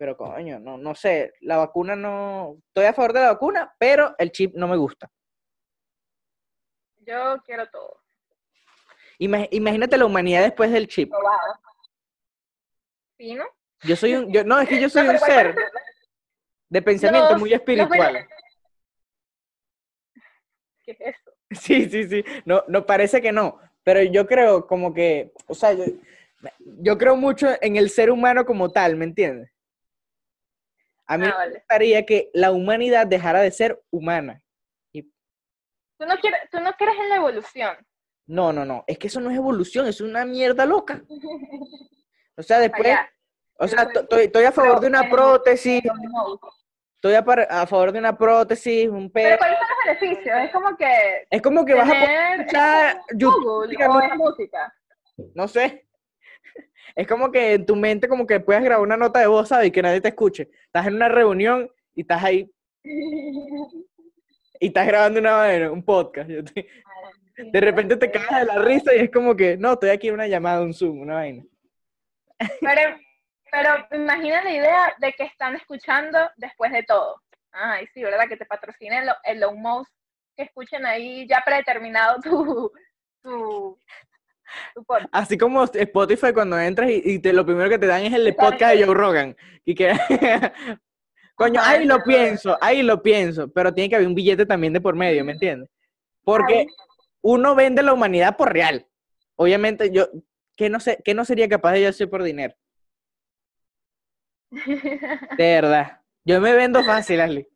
pero 0.02 0.18
coño, 0.18 0.58
no, 0.60 0.80
no 0.80 0.96
sé. 0.96 1.32
La 1.42 1.58
vacuna 1.58 1.96
no. 1.96 2.58
Estoy 2.70 2.86
a 2.86 2.94
favor 2.94 3.14
de 3.14 3.20
la 3.20 3.34
vacuna, 3.34 3.72
pero 3.78 4.16
el 4.18 4.32
chip 4.32 4.56
no 4.56 4.68
me 4.68 4.76
gusta. 4.76 5.12
Yo 7.06 7.38
quiero 7.46 7.70
todo. 7.70 8.02
Ima- 9.20 9.48
Imagínate 9.52 9.98
la 9.98 10.06
humanidad 10.08 10.42
después 10.42 10.72
del 10.72 10.88
chip. 10.88 11.12
Probado. 11.12 11.54
¿Sí, 13.16 13.36
no? 13.36 13.46
Yo 13.84 13.96
soy 13.96 14.16
un, 14.16 14.34
yo, 14.34 14.44
no, 14.44 14.60
es 14.60 14.68
que 14.68 14.82
yo 14.82 14.90
soy 14.90 15.06
No, 15.06 15.12
un 15.12 15.20
ser 15.20 15.54
¿cuál- 15.54 15.66
de 16.70 16.82
pensamiento 16.82 17.30
Los- 17.34 17.40
muy 17.40 17.54
espiritual. 17.54 18.28
¿Qué 20.84 20.92
es 20.94 21.00
eso? 21.16 21.32
Sí, 21.52 21.88
sí, 21.92 22.10
sí. 22.10 22.26
No, 22.44 22.64
no 22.68 22.88
parece 22.88 23.22
que 23.22 23.32
no, 23.32 23.60
pero 23.84 24.02
yo 24.02 24.26
creo 24.26 24.66
como 24.66 24.96
que, 24.96 25.32
o 25.46 25.54
sea, 25.54 25.74
yo, 25.74 25.84
yo 26.80 26.98
creo 26.98 27.16
mucho 27.16 27.50
en 27.62 27.76
el 27.76 27.92
ser 27.92 28.10
humano 28.10 28.48
como 28.48 28.72
tal, 28.72 28.96
¿me 28.96 29.06
entiendes? 29.06 29.52
A 31.08 31.18
mí 31.18 31.26
Ah, 31.28 31.46
me 31.46 31.54
gustaría 31.56 32.06
que 32.06 32.30
la 32.34 32.52
humanidad 32.52 33.06
dejara 33.08 33.42
de 33.42 33.52
ser 33.52 33.82
humana. 33.90 34.42
¿Tú 34.94 36.08
no, 36.08 36.18
quieres, 36.18 36.40
tú 36.52 36.60
no 36.60 36.74
crees 36.74 36.98
en 37.00 37.10
la 37.10 37.16
evolución. 37.18 37.78
No, 38.26 38.52
no, 38.52 38.66
no. 38.66 38.84
Es 38.88 38.98
que 38.98 39.06
eso 39.06 39.20
no 39.20 39.30
es 39.30 39.38
evolución, 39.38 39.86
es 39.88 40.02
una 40.02 40.26
mierda 40.26 40.66
loca. 40.66 41.02
O 42.38 42.44
sea, 42.44 42.58
después, 42.60 42.88
Allá. 42.88 43.12
o 43.56 43.68
sea, 43.68 43.88
to- 43.92 44.18
estoy, 44.18 44.46
a 44.46 44.52
favor 44.52 44.80
de 44.80 44.88
una 44.88 45.08
prótesis, 45.10 45.84
estoy 46.96 47.14
a, 47.14 47.68
favor 47.68 47.92
de 47.92 48.00
una 48.00 48.18
prótesis, 48.18 48.88
un 48.90 49.12
Pero 49.12 49.32
pe... 49.32 49.38
¿cuáles 49.38 49.60
son 49.60 49.68
los 49.68 50.00
beneficios? 50.00 50.38
Es 50.46 50.52
como 50.52 50.76
que 50.78 51.28
Es 51.30 51.42
como 51.42 51.66
que 51.66 51.74
vas 51.76 51.90
a 51.90 51.92
poder 51.92 52.40
escuchar 52.40 53.02
YouTube, 53.14 53.46
o 53.46 54.00
es 54.02 54.16
música. 54.16 54.74
no 55.36 55.48
sé. 55.48 55.86
Es 56.96 57.08
como 57.08 57.32
que 57.32 57.54
en 57.54 57.66
tu 57.66 57.76
mente 57.76 58.08
como 58.08 58.28
que 58.28 58.40
puedes 58.40 58.64
grabar 58.64 58.84
una 58.86 58.98
nota 58.98 59.20
de 59.20 59.28
voz, 59.28 59.50
¿sabes? 59.50 59.68
Y 59.68 59.72
que 59.72 59.82
nadie 59.82 60.02
te 60.02 60.10
escuche. 60.10 60.50
Estás 60.66 60.88
en 60.88 60.96
una 60.96 61.10
reunión 61.10 61.70
y 61.96 62.02
estás 62.02 62.24
ahí 62.24 62.50
y 62.84 64.68
estás 64.68 64.88
grabando 64.88 65.20
una 65.20 65.34
vaina, 65.34 65.72
un 65.72 65.84
podcast. 65.84 66.30
De 66.30 67.62
repente 67.62 67.98
te 67.98 68.12
cagas 68.12 68.42
de 68.42 68.46
la 68.46 68.60
risa 68.60 68.94
y 68.94 69.00
es 69.00 69.12
como 69.12 69.36
que, 69.36 69.58
no, 69.58 69.74
estoy 69.74 69.90
aquí 69.90 70.08
en 70.08 70.14
una 70.14 70.28
llamada, 70.28 70.62
un 70.62 70.74
Zoom, 70.74 71.02
una 71.02 71.16
vaina. 71.16 71.44
Pero, 72.60 72.98
pero 73.52 73.88
imagina 73.92 74.44
la 74.44 74.52
idea 74.52 74.96
de 75.00 75.14
que 75.14 75.24
están 75.24 75.56
escuchando 75.56 76.20
después 76.38 76.72
de 76.72 76.84
todo. 76.84 77.22
Ay, 77.52 77.88
sí, 77.94 78.04
¿verdad? 78.04 78.28
Que 78.28 78.38
te 78.38 78.46
patrocine 78.46 79.00
el, 79.00 79.10
el 79.24 79.40
Low 79.40 79.58
Mouse, 79.58 79.90
que 80.36 80.44
escuchen 80.44 80.86
ahí 80.86 81.28
ya 81.28 81.42
predeterminado 81.44 82.20
tu, 82.22 82.72
tu. 83.24 83.80
Así 85.12 85.38
como 85.38 85.64
Spotify 85.64 86.34
cuando 86.34 86.60
entras 86.60 86.90
y, 86.90 87.02
y 87.04 87.20
te, 87.20 87.34
lo 87.34 87.46
primero 87.46 87.70
que 87.70 87.80
te 87.80 87.88
dan 87.88 88.04
es 88.04 88.14
el 88.14 88.26
de 88.26 88.34
podcast 88.34 88.76
de 88.76 88.86
Joe 88.86 88.94
Rogan. 88.94 89.36
Y 89.66 89.76
que, 89.76 89.92
coño, 91.36 91.62
ahí 91.62 91.86
lo 91.86 92.04
pienso, 92.04 92.58
ahí 92.62 92.82
lo 92.82 93.02
pienso, 93.02 93.52
pero 93.52 93.74
tiene 93.74 93.90
que 93.90 93.96
haber 93.96 94.08
un 94.08 94.16
billete 94.16 94.46
también 94.46 94.74
de 94.74 94.82
por 94.82 94.96
medio, 94.96 95.24
¿me 95.24 95.34
entiendes? 95.34 95.70
Porque 96.24 96.68
uno 97.22 97.56
vende 97.56 97.84
la 97.84 97.94
humanidad 97.94 98.38
por 98.38 98.52
real. 98.52 98.88
Obviamente, 99.36 99.92
yo, 99.92 100.08
¿qué 100.56 100.70
no, 100.70 100.80
sé, 100.80 101.00
qué 101.04 101.14
no 101.14 101.26
sería 101.26 101.50
capaz 101.50 101.74
de 101.74 101.84
yo 101.84 101.90
hacer 101.90 102.10
por 102.10 102.24
dinero? 102.24 102.56
De 105.38 105.38
verdad. 105.38 106.02
Yo 106.24 106.40
me 106.42 106.54
vendo 106.54 106.84
fácil, 106.84 107.20
Ashley. 107.22 107.48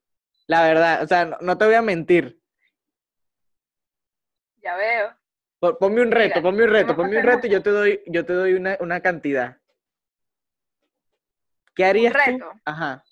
La 0.47 0.63
verdad, 0.63 1.03
o 1.03 1.07
sea, 1.07 1.25
no, 1.25 1.37
no 1.41 1.57
te 1.57 1.65
voy 1.65 1.75
a 1.75 1.81
mentir. 1.81 2.39
ya 4.61 4.75
veo. 4.75 5.15
Po- 5.65 5.79
Ponme 5.79 6.01
un 6.01 6.11
reto, 6.11 6.43
ponme 6.43 6.63
un 6.63 6.69
reto, 6.69 6.95
ponme 6.95 7.17
un 7.17 7.23
reto 7.23 7.47
y 7.47 7.49
yo 7.49 7.63
te 7.63 7.71
doy, 7.71 7.99
yo 8.05 8.23
te 8.23 8.33
doy 8.33 8.53
una, 8.53 8.77
una 8.81 8.99
cantidad. 9.01 9.57
¿Qué 11.73 11.83
harías 11.85 12.13
tú? 12.13 12.19
reto? 12.31 12.51
Ajá. 12.63 13.03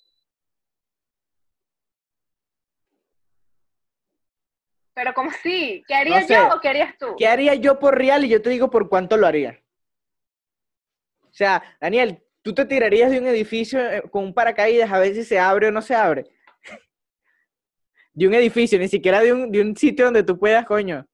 Pero 4.94 5.14
como 5.16 5.32
sí, 5.32 5.84
¿qué 5.88 5.96
haría 5.96 6.22
No 6.22 6.28
sé. 6.28 6.34
yo 6.36 6.56
o 6.56 6.60
qué 6.60 6.70
harías 6.70 6.96
tú? 7.00 7.16
¿Qué 7.18 7.26
haría 7.28 7.56
yo 7.56 7.80
por 7.80 7.98
real? 7.98 8.24
Y 8.24 8.30
yo 8.30 8.40
te 8.42 8.52
digo 8.52 8.70
por 8.70 8.88
cuánto 8.88 9.18
lo 9.18 9.26
haría. 9.26 9.60
O 11.24 11.34
sea, 11.34 11.64
Daniel, 11.82 12.22
¿tú 12.44 12.54
te 12.54 12.66
tirarías 12.66 13.10
de 13.10 13.18
un 13.18 13.26
edificio 13.26 13.80
eh, 13.80 14.04
con 14.12 14.26
un 14.26 14.34
paracaídas 14.36 14.92
a 14.92 15.00
ver 15.00 15.16
si 15.16 15.24
se 15.24 15.40
abre 15.40 15.70
o 15.70 15.72
no 15.72 15.82
se 15.82 15.96
abre? 15.96 16.26
De 18.14 18.28
un 18.28 18.36
edificio, 18.36 18.78
ni 18.78 18.88
siquiera 18.88 19.22
de 19.22 19.34
un, 19.34 19.52
de 19.52 19.60
un 19.60 19.76
sitio 19.76 20.06
donde 20.06 20.22
tú 20.22 20.38
puedas, 20.38 20.64
coño, 20.68 21.08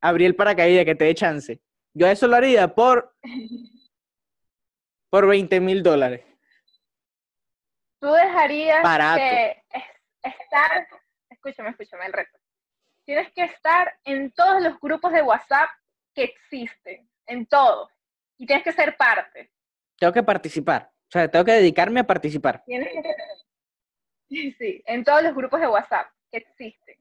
abrir 0.00 0.26
el 0.26 0.36
paracaídas 0.36 0.84
que 0.84 0.94
te 0.94 1.04
dé 1.04 1.14
chance. 1.14 1.60
Yo 1.94 2.06
eso 2.06 2.26
lo 2.26 2.36
haría 2.36 2.74
por, 2.74 3.14
por 5.10 5.26
20 5.26 5.60
mil 5.60 5.82
dólares. 5.82 6.24
Tú 8.00 8.10
dejarías 8.12 8.82
Barato. 8.82 9.18
que 9.20 9.62
es- 9.70 9.84
estar, 10.42 10.86
escúchame, 11.28 11.70
escúchame 11.70 12.06
el 12.06 12.12
reto. 12.12 12.38
Tienes 13.04 13.32
que 13.32 13.44
estar 13.44 13.92
en 14.04 14.30
todos 14.32 14.62
los 14.62 14.78
grupos 14.80 15.12
de 15.12 15.22
WhatsApp 15.22 15.68
que 16.14 16.24
existen, 16.24 17.10
en 17.26 17.46
todos. 17.46 17.90
Y 18.38 18.46
tienes 18.46 18.64
que 18.64 18.72
ser 18.72 18.96
parte. 18.96 19.50
Tengo 19.98 20.12
que 20.12 20.22
participar. 20.22 20.90
O 21.08 21.10
sea, 21.12 21.28
tengo 21.30 21.44
que 21.44 21.52
dedicarme 21.52 22.00
a 22.00 22.06
participar. 22.06 22.62
Tienes 22.64 22.88
que 22.88 23.02
Sí, 24.28 24.52
sí, 24.52 24.82
en 24.86 25.02
todos 25.02 25.22
los 25.24 25.34
grupos 25.34 25.60
de 25.60 25.66
WhatsApp 25.66 26.06
que 26.30 26.38
existen. 26.38 26.96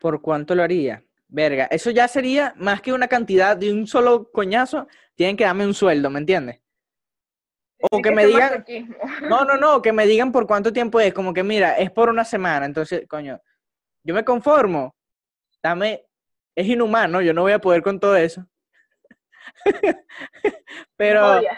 ¿Por 0.00 0.22
cuánto 0.22 0.54
lo 0.54 0.62
haría? 0.62 1.04
Verga, 1.32 1.66
eso 1.70 1.90
ya 1.90 2.08
sería 2.08 2.54
más 2.56 2.82
que 2.82 2.92
una 2.92 3.06
cantidad 3.06 3.56
de 3.56 3.72
un 3.72 3.86
solo 3.86 4.30
coñazo, 4.32 4.88
tienen 5.14 5.36
que 5.36 5.44
darme 5.44 5.64
un 5.64 5.74
sueldo, 5.74 6.10
¿me 6.10 6.18
entiendes? 6.18 6.60
O 7.78 8.02
que 8.02 8.10
me 8.10 8.26
digan, 8.26 8.50
masoquismo. 8.50 8.96
no, 9.28 9.44
no, 9.44 9.56
no, 9.56 9.80
que 9.80 9.92
me 9.92 10.06
digan 10.06 10.32
por 10.32 10.48
cuánto 10.48 10.72
tiempo 10.72 10.98
es, 10.98 11.14
como 11.14 11.32
que 11.32 11.44
mira, 11.44 11.78
es 11.78 11.92
por 11.92 12.08
una 12.08 12.24
semana, 12.24 12.66
entonces, 12.66 13.06
coño, 13.08 13.40
yo 14.02 14.12
me 14.12 14.24
conformo. 14.24 14.96
dame, 15.62 16.04
es 16.56 16.66
inhumano, 16.66 17.22
yo 17.22 17.32
no 17.32 17.42
voy 17.42 17.52
a 17.52 17.60
poder 17.60 17.82
con 17.82 18.00
todo 18.00 18.16
eso. 18.16 18.44
Pero, 20.96 21.38
Oye, 21.38 21.48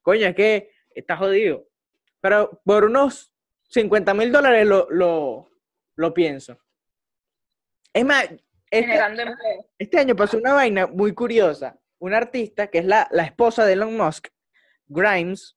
coño, 0.00 0.26
es 0.26 0.34
que 0.34 0.70
está 0.94 1.18
jodido. 1.18 1.68
Pero 2.22 2.62
por 2.64 2.84
unos 2.84 3.30
50 3.68 4.14
mil 4.14 4.32
dólares 4.32 4.66
lo, 4.66 4.88
lo, 4.90 5.50
lo 5.96 6.14
pienso. 6.14 6.58
Es 7.92 8.04
más, 8.04 8.26
este, 8.78 8.86
generando 8.92 9.22
empleo. 9.22 9.66
este 9.78 9.98
año 9.98 10.16
pasó 10.16 10.38
una 10.38 10.54
vaina 10.54 10.86
muy 10.86 11.14
curiosa. 11.14 11.78
Una 11.98 12.18
artista, 12.18 12.68
que 12.68 12.78
es 12.78 12.84
la, 12.84 13.08
la 13.10 13.24
esposa 13.24 13.64
de 13.64 13.72
Elon 13.72 13.96
Musk, 13.96 14.28
Grimes, 14.86 15.56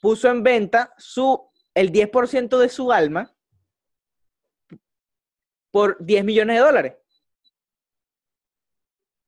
puso 0.00 0.28
en 0.28 0.42
venta 0.42 0.92
su, 0.96 1.50
el 1.74 1.92
10% 1.92 2.58
de 2.58 2.68
su 2.68 2.92
alma 2.92 3.32
por 5.70 5.96
10 6.04 6.24
millones 6.24 6.56
de 6.56 6.62
dólares. 6.62 6.94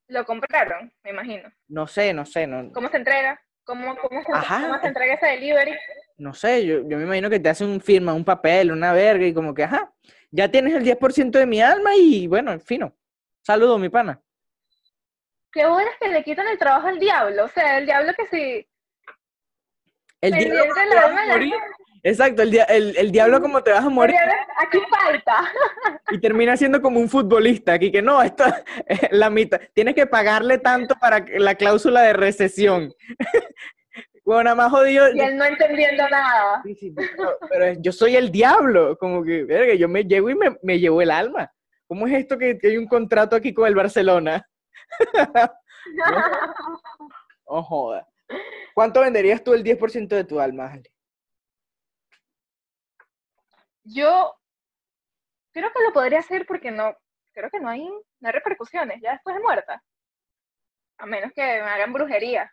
Lo 0.07 0.25
compraron, 0.25 0.93
me 1.03 1.11
imagino. 1.11 1.49
No 1.69 1.87
sé, 1.87 2.13
no 2.13 2.25
sé, 2.25 2.45
no, 2.45 2.71
¿Cómo 2.73 2.89
se 2.89 2.97
entrega? 2.97 3.41
¿Cómo, 3.63 3.95
cómo, 3.97 4.21
se, 4.23 4.31
Ajá. 4.33 4.61
cómo 4.63 4.79
se 4.81 4.87
entrega 4.87 5.13
ese 5.13 5.25
delivery? 5.27 5.77
no 6.17 6.33
sé, 6.35 6.65
yo, 6.65 6.87
yo 6.87 6.97
me 6.97 7.03
imagino 7.03 7.29
que 7.29 7.39
te 7.39 7.49
hacen 7.49 7.67
un 7.67 7.81
firma, 7.81 8.13
un 8.13 8.23
papel, 8.23 8.71
una 8.71 8.93
verga 8.93 9.25
y 9.25 9.33
como 9.33 9.53
que, 9.53 9.63
ajá, 9.63 9.91
ya 10.31 10.49
tienes 10.49 10.73
el 10.73 10.83
10% 10.83 11.31
de 11.31 11.45
mi 11.45 11.61
alma 11.61 11.95
y 11.95 12.27
bueno, 12.27 12.57
fino. 12.59 12.93
Saludo, 13.41 13.77
mi 13.77 13.89
pana. 13.89 14.21
Qué 15.51 15.67
bueno 15.67 15.89
es 15.91 15.97
que 15.99 16.07
le 16.09 16.23
quitan 16.23 16.47
el 16.47 16.57
trabajo 16.57 16.87
al 16.87 16.99
diablo. 16.99 17.45
O 17.45 17.49
sea, 17.49 17.77
el 17.77 17.85
diablo 17.85 18.13
que 18.13 18.25
si 18.27 18.67
El 20.21 20.31
diablo, 20.33 20.63
pendiente 20.63 20.69
¿cómo 20.73 20.83
de 20.83 20.89
te 20.89 20.95
vas 20.95 21.05
a 21.05 21.27
morir? 21.27 21.53
Exacto, 22.03 22.41
el, 22.41 22.59
el, 22.69 22.97
el 22.97 23.11
diablo 23.11 23.41
como 23.41 23.61
te 23.61 23.71
vas 23.71 23.85
a 23.85 23.89
morir 23.89 24.15
Aquí 24.57 24.79
falta. 24.89 25.51
y 26.11 26.19
termina 26.19 26.57
siendo 26.57 26.81
como 26.81 26.99
un 26.99 27.07
futbolista 27.09 27.73
aquí 27.73 27.91
que 27.91 28.01
no, 28.01 28.23
esto 28.23 28.43
es 28.87 28.99
la 29.11 29.29
mitad, 29.29 29.59
tienes 29.73 29.93
que 29.93 30.07
pagarle 30.07 30.57
tanto 30.57 30.95
para 30.95 31.23
la 31.37 31.55
cláusula 31.55 32.01
de 32.01 32.13
recesión. 32.13 32.93
Bueno, 34.23 34.43
nada 34.43 34.55
más 34.55 34.71
jodido. 34.71 35.13
Y 35.13 35.19
él 35.19 35.35
no 35.35 35.45
entendiendo 35.45 36.07
nada. 36.09 36.61
Sí, 36.63 36.75
sí, 36.75 36.91
pero, 36.91 37.37
pero 37.49 37.73
yo 37.81 37.91
soy 37.91 38.15
el 38.15 38.31
diablo, 38.31 38.97
como 38.97 39.23
que, 39.23 39.43
verga, 39.43 39.73
yo 39.73 39.89
me 39.89 40.03
llevo 40.03 40.29
y 40.29 40.35
me, 40.35 40.57
me 40.61 40.79
llevo 40.79 41.01
el 41.01 41.11
alma. 41.11 41.51
¿Cómo 41.87 42.07
es 42.07 42.13
esto 42.13 42.37
que, 42.37 42.57
que 42.57 42.67
hay 42.67 42.77
un 42.77 42.87
contrato 42.87 43.35
aquí 43.35 43.53
con 43.53 43.67
el 43.67 43.75
Barcelona? 43.75 44.47
Oh, 47.53 47.63
joda. 47.63 48.07
¿Cuánto 48.73 49.01
venderías 49.01 49.43
tú 49.43 49.53
el 49.53 49.61
10% 49.61 50.07
de 50.07 50.23
tu 50.23 50.39
alma, 50.39 50.71
Ale? 50.71 50.89
Yo 53.83 54.33
creo 55.51 55.69
que 55.73 55.83
lo 55.83 55.91
podría 55.91 56.19
hacer 56.19 56.45
porque 56.45 56.71
no, 56.71 56.95
creo 57.33 57.49
que 57.49 57.59
no 57.59 57.67
hay, 57.67 57.83
no 57.83 58.27
hay 58.27 58.31
repercusiones 58.31 59.01
ya 59.01 59.13
después 59.13 59.35
de 59.35 59.41
muerta. 59.41 59.83
A 60.99 61.05
menos 61.05 61.33
que 61.33 61.41
me 61.41 61.59
hagan 61.59 61.91
brujería. 61.91 62.49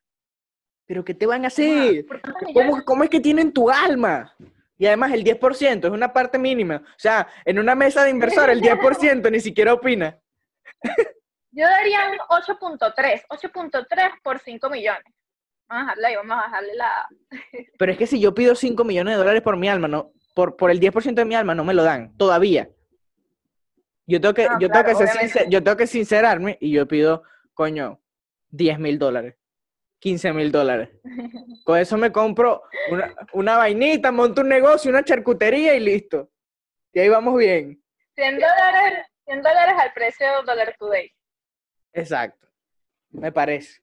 ¿Pero 0.89 1.05
qué 1.05 1.12
te 1.15 1.27
van 1.27 1.44
a 1.44 1.48
hacer? 1.48 2.06
¿Por 2.06 2.20
cuántos 2.23 2.43
¿Cómo, 2.55 2.82
cómo 2.85 3.05
es 3.05 3.10
que 3.10 3.20
tienen 3.20 3.52
tu 3.52 3.69
alma? 3.70 4.35
Y 4.78 4.86
además 4.86 5.12
el 5.12 5.23
10% 5.23 5.85
es 5.85 5.90
una 5.90 6.12
parte 6.12 6.39
mínima. 6.39 6.77
O 6.77 6.98
sea, 6.98 7.28
en 7.44 7.59
una 7.59 7.74
mesa 7.74 8.05
de 8.05 8.10
inversores 8.10 8.56
el 8.56 8.62
10% 8.62 9.31
ni 9.31 9.40
siquiera 9.40 9.74
opina. 9.74 10.19
Yo 11.51 11.65
daría 11.65 12.01
un 12.10 12.19
8.3, 12.28 13.23
8.3 13.28 14.10
por 14.23 14.39
5 14.39 14.70
millones. 14.70 15.05
Vamos 15.69 15.82
a 15.82 15.85
bajarle 15.85 16.06
ahí, 16.06 16.16
vamos 16.16 16.32
a 16.32 16.40
bajarle 16.40 16.74
la... 16.74 17.09
Pero 17.78 17.93
es 17.93 17.98
que 17.98 18.06
si 18.06 18.19
yo 18.20 18.32
pido 18.32 18.55
5 18.55 18.85
millones 18.85 19.12
de 19.15 19.19
dólares 19.19 19.43
por 19.43 19.56
mi 19.59 19.69
alma, 19.69 19.89
no, 19.89 20.12
por, 20.35 20.56
por 20.56 20.70
el 20.70 20.81
10% 20.81 21.15
de 21.15 21.24
mi 21.27 21.35
alma, 21.35 21.55
no 21.55 21.65
me 21.65 21.74
lo 21.74 21.82
dan, 21.82 22.16
todavía. 22.16 22.70
Yo 24.06 24.20
tengo 24.20 24.32
que, 24.32 24.44
Ah, 24.47 24.56
yo 24.60 24.69
claro, 24.70 24.86
tengo 24.86 24.98
que 25.01 25.06
ser 25.06 25.16
sincer- 25.20 25.48
yo 25.51 25.62
tengo 25.62 25.77
que 25.77 25.86
sincerarme 25.86 26.56
y 26.60 26.70
yo 26.70 26.86
pido, 26.89 27.23
coño, 27.52 28.01
10 28.51 28.78
mil 28.78 28.98
dólares, 28.98 29.35
15 30.00 30.32
mil 30.32 30.52
dólares. 30.52 30.90
Con 31.64 31.78
eso 31.78 31.96
me 31.96 32.12
compro 32.12 32.62
una, 32.90 33.14
una 33.32 33.56
vainita, 33.56 34.12
monto 34.12 34.42
un 34.42 34.48
negocio, 34.48 34.90
una 34.90 35.04
charcutería 35.04 35.74
y 35.74 35.80
listo. 35.80 36.30
Y 36.92 37.00
ahí 37.00 37.08
vamos 37.08 37.36
bien. 37.38 37.82
100 38.14 38.34
dólares, 38.36 39.06
100 39.26 39.42
dólares 39.42 39.74
al 39.78 39.92
precio 39.92 40.26
dólar 40.46 40.74
today. 40.78 41.10
Exacto. 41.92 42.46
Me 43.10 43.30
parece. 43.32 43.80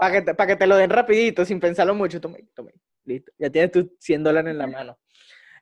Para 0.00 0.12
que, 0.12 0.22
te, 0.22 0.34
pa' 0.34 0.46
que 0.46 0.56
te 0.56 0.66
lo 0.66 0.76
den 0.76 0.90
rapidito, 0.90 1.44
sin 1.44 1.58
pensarlo 1.58 1.94
mucho. 1.94 2.20
Toma, 2.20 2.36
toma. 2.54 2.70
Listo. 3.04 3.32
Ya 3.38 3.50
tienes 3.50 3.72
tus 3.72 3.86
100 3.98 4.22
dólares 4.24 4.50
en 4.50 4.58
la 4.58 4.66
mano. 4.66 4.98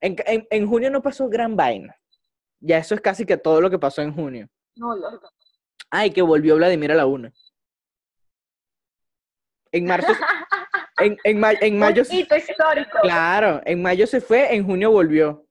En, 0.01 0.17
en- 0.27 0.47
en 0.51 0.67
junio 0.67 0.91
no 0.91 1.01
pasó 1.03 1.29
gran 1.29 1.57
vaina. 1.57 1.97
Ya 2.59 2.79
eso 2.79 2.95
es 2.95 3.01
casi 3.01 3.25
que 3.25 3.37
todo 3.37 3.61
lo 3.61 3.71
que 3.71 3.79
pasó 3.79 4.03
en 4.03 4.13
junio. 4.13 4.49
No, 4.77 4.95
Ay, 5.91 6.11
que 6.11 6.23
volvió 6.23 6.57
Vladimir 6.57 6.93
a 6.93 6.97
la 6.97 7.07
una. 7.07 7.33
En 9.73 9.85
marzo, 9.87 10.13
en, 10.99 11.17
en, 11.25 11.41
ma- 11.41 11.53
en 11.53 11.79
mayo, 11.79 12.03
Un 12.09 12.15
hito 12.17 12.37
histórico. 12.37 12.99
claro, 13.03 13.61
en 13.65 13.81
mayo 13.83 14.07
se 14.07 14.21
fue, 14.21 14.55
en 14.55 14.65
junio 14.65 14.91
volvió. 14.91 15.47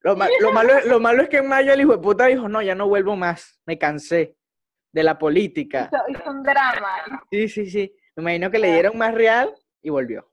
Lo, 0.00 0.14
ma- 0.16 0.28
lo 0.40 0.52
malo, 0.52 0.74
lo 0.84 1.00
malo 1.00 1.22
es 1.22 1.28
que 1.30 1.38
en 1.38 1.48
mayo 1.48 1.72
el 1.72 1.80
hijo 1.80 1.92
de 1.92 2.02
puta 2.02 2.26
dijo, 2.26 2.48
no, 2.48 2.60
ya 2.60 2.74
no 2.74 2.86
vuelvo 2.88 3.16
más, 3.16 3.60
me 3.64 3.78
cansé 3.78 4.36
de 4.92 5.02
la 5.02 5.18
política. 5.18 5.90
Hizo, 6.08 6.30
un 6.30 6.42
drama. 6.42 7.24
Sí, 7.30 7.48
sí, 7.48 7.70
sí. 7.70 7.96
Me 8.14 8.22
imagino 8.22 8.50
que 8.50 8.58
le 8.58 8.72
dieron 8.72 8.96
más 8.98 9.14
real 9.14 9.52
y 9.82 9.88
volvió. 9.90 10.30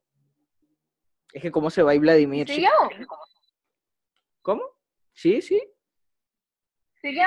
Es 1.34 1.42
que 1.42 1.50
cómo 1.52 1.70
se 1.70 1.82
va 1.82 1.92
a 1.92 1.96
ir 1.96 2.02
Vladimir. 2.02 2.48
Sigue. 2.48 2.68
¿Cómo? 4.42 4.64
Sí, 5.14 5.42
sí, 5.42 5.62
Sigue 7.02 7.24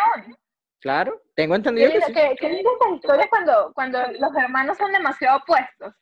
claro. 0.81 1.20
Tengo 1.35 1.55
entendido 1.56 1.90
que 1.90 2.01
sí. 2.02 2.12
qué, 2.12 2.36
qué 2.39 2.61
estas 2.61 2.93
historias 2.94 3.27
cuando, 3.28 3.73
cuando 3.74 3.98
los 4.19 4.35
hermanos 4.36 4.78
son 4.78 4.93
demasiado 4.93 5.39
opuestos. 5.39 5.94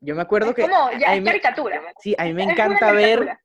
Yo 0.00 0.14
me 0.14 0.22
acuerdo 0.22 0.50
Es 0.50 0.56
que 0.56 0.62
como, 0.62 0.90
ya 0.92 1.14
es 1.14 1.22
me- 1.22 1.30
caricatura. 1.30 1.82
sí, 2.00 2.14
a 2.18 2.24
mí 2.24 2.32
me 2.34 2.44
Es 2.44 2.50
encanta 2.50 2.92
ver, 2.92 3.38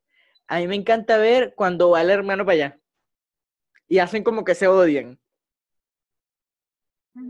a 0.47 0.57
mí 0.59 0.67
me 0.67 0.75
encanta 0.75 1.17
ver 1.17 1.53
cuando 1.55 1.91
va 1.91 2.01
el 2.01 2.09
hermano 2.09 2.45
para 2.45 2.53
allá. 2.55 2.79
Y 3.87 3.99
hacen 3.99 4.23
como 4.23 4.43
que 4.43 4.55
se 4.55 4.67
odian. 4.67 5.19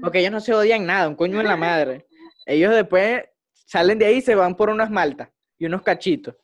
Porque 0.02 0.20
ellos 0.20 0.32
no 0.32 0.40
se 0.40 0.54
odian 0.54 0.86
nada, 0.86 1.10
un 1.10 1.16
coño 1.16 1.42
en 1.42 1.48
la 1.48 1.58
madre. 1.58 2.06
Ellos 2.46 2.74
después 2.74 3.24
salen 3.66 4.00
de 4.00 4.06
ahí 4.06 4.16
y 4.18 4.22
se 4.22 4.36
van 4.36 4.56
por 4.56 4.70
unas 4.70 4.90
maltas 4.90 5.30
y 5.58 5.66
unos 5.66 5.82
cachitos. 5.82 6.36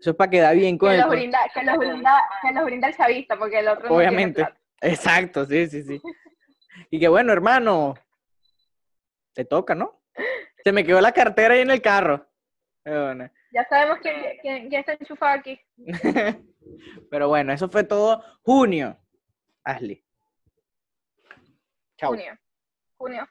Eso 0.00 0.10
es 0.10 0.16
para 0.16 0.30
quedar 0.30 0.54
bien 0.56 0.76
con 0.78 0.90
Que 0.90 0.98
los, 0.98 1.08
brinda, 1.08 1.38
que, 1.52 1.62
los 1.64 1.76
brinda, 1.78 2.22
que 2.42 2.52
los 2.52 2.64
brinda 2.64 2.88
el 2.88 2.96
chavista, 2.96 3.36
porque 3.38 3.58
el 3.60 3.68
otro 3.68 3.94
Obviamente. 3.94 4.46
Exacto, 4.80 5.44
sí, 5.44 5.66
sí, 5.66 5.82
sí. 5.82 6.00
Y 6.90 7.00
que 7.00 7.08
bueno, 7.08 7.32
hermano, 7.32 7.94
te 9.32 9.44
toca, 9.44 9.74
¿no? 9.74 10.00
Se 10.64 10.72
me 10.72 10.84
quedó 10.84 11.00
la 11.00 11.12
cartera 11.12 11.54
ahí 11.54 11.60
en 11.60 11.70
el 11.70 11.82
carro. 11.82 12.26
Bueno. 12.84 13.30
Ya 13.52 13.64
sabemos 13.68 13.98
quién, 14.00 14.16
quién, 14.42 14.68
quién 14.68 14.80
está 14.80 14.92
enchufado 14.92 15.38
aquí. 15.38 15.60
Pero 17.10 17.28
bueno, 17.28 17.52
eso 17.52 17.68
fue 17.68 17.84
todo 17.84 18.22
junio. 18.42 18.96
Ashley. 19.64 20.04
Chao. 21.96 22.10
Junio. 22.10 22.38
Junio. 22.96 23.28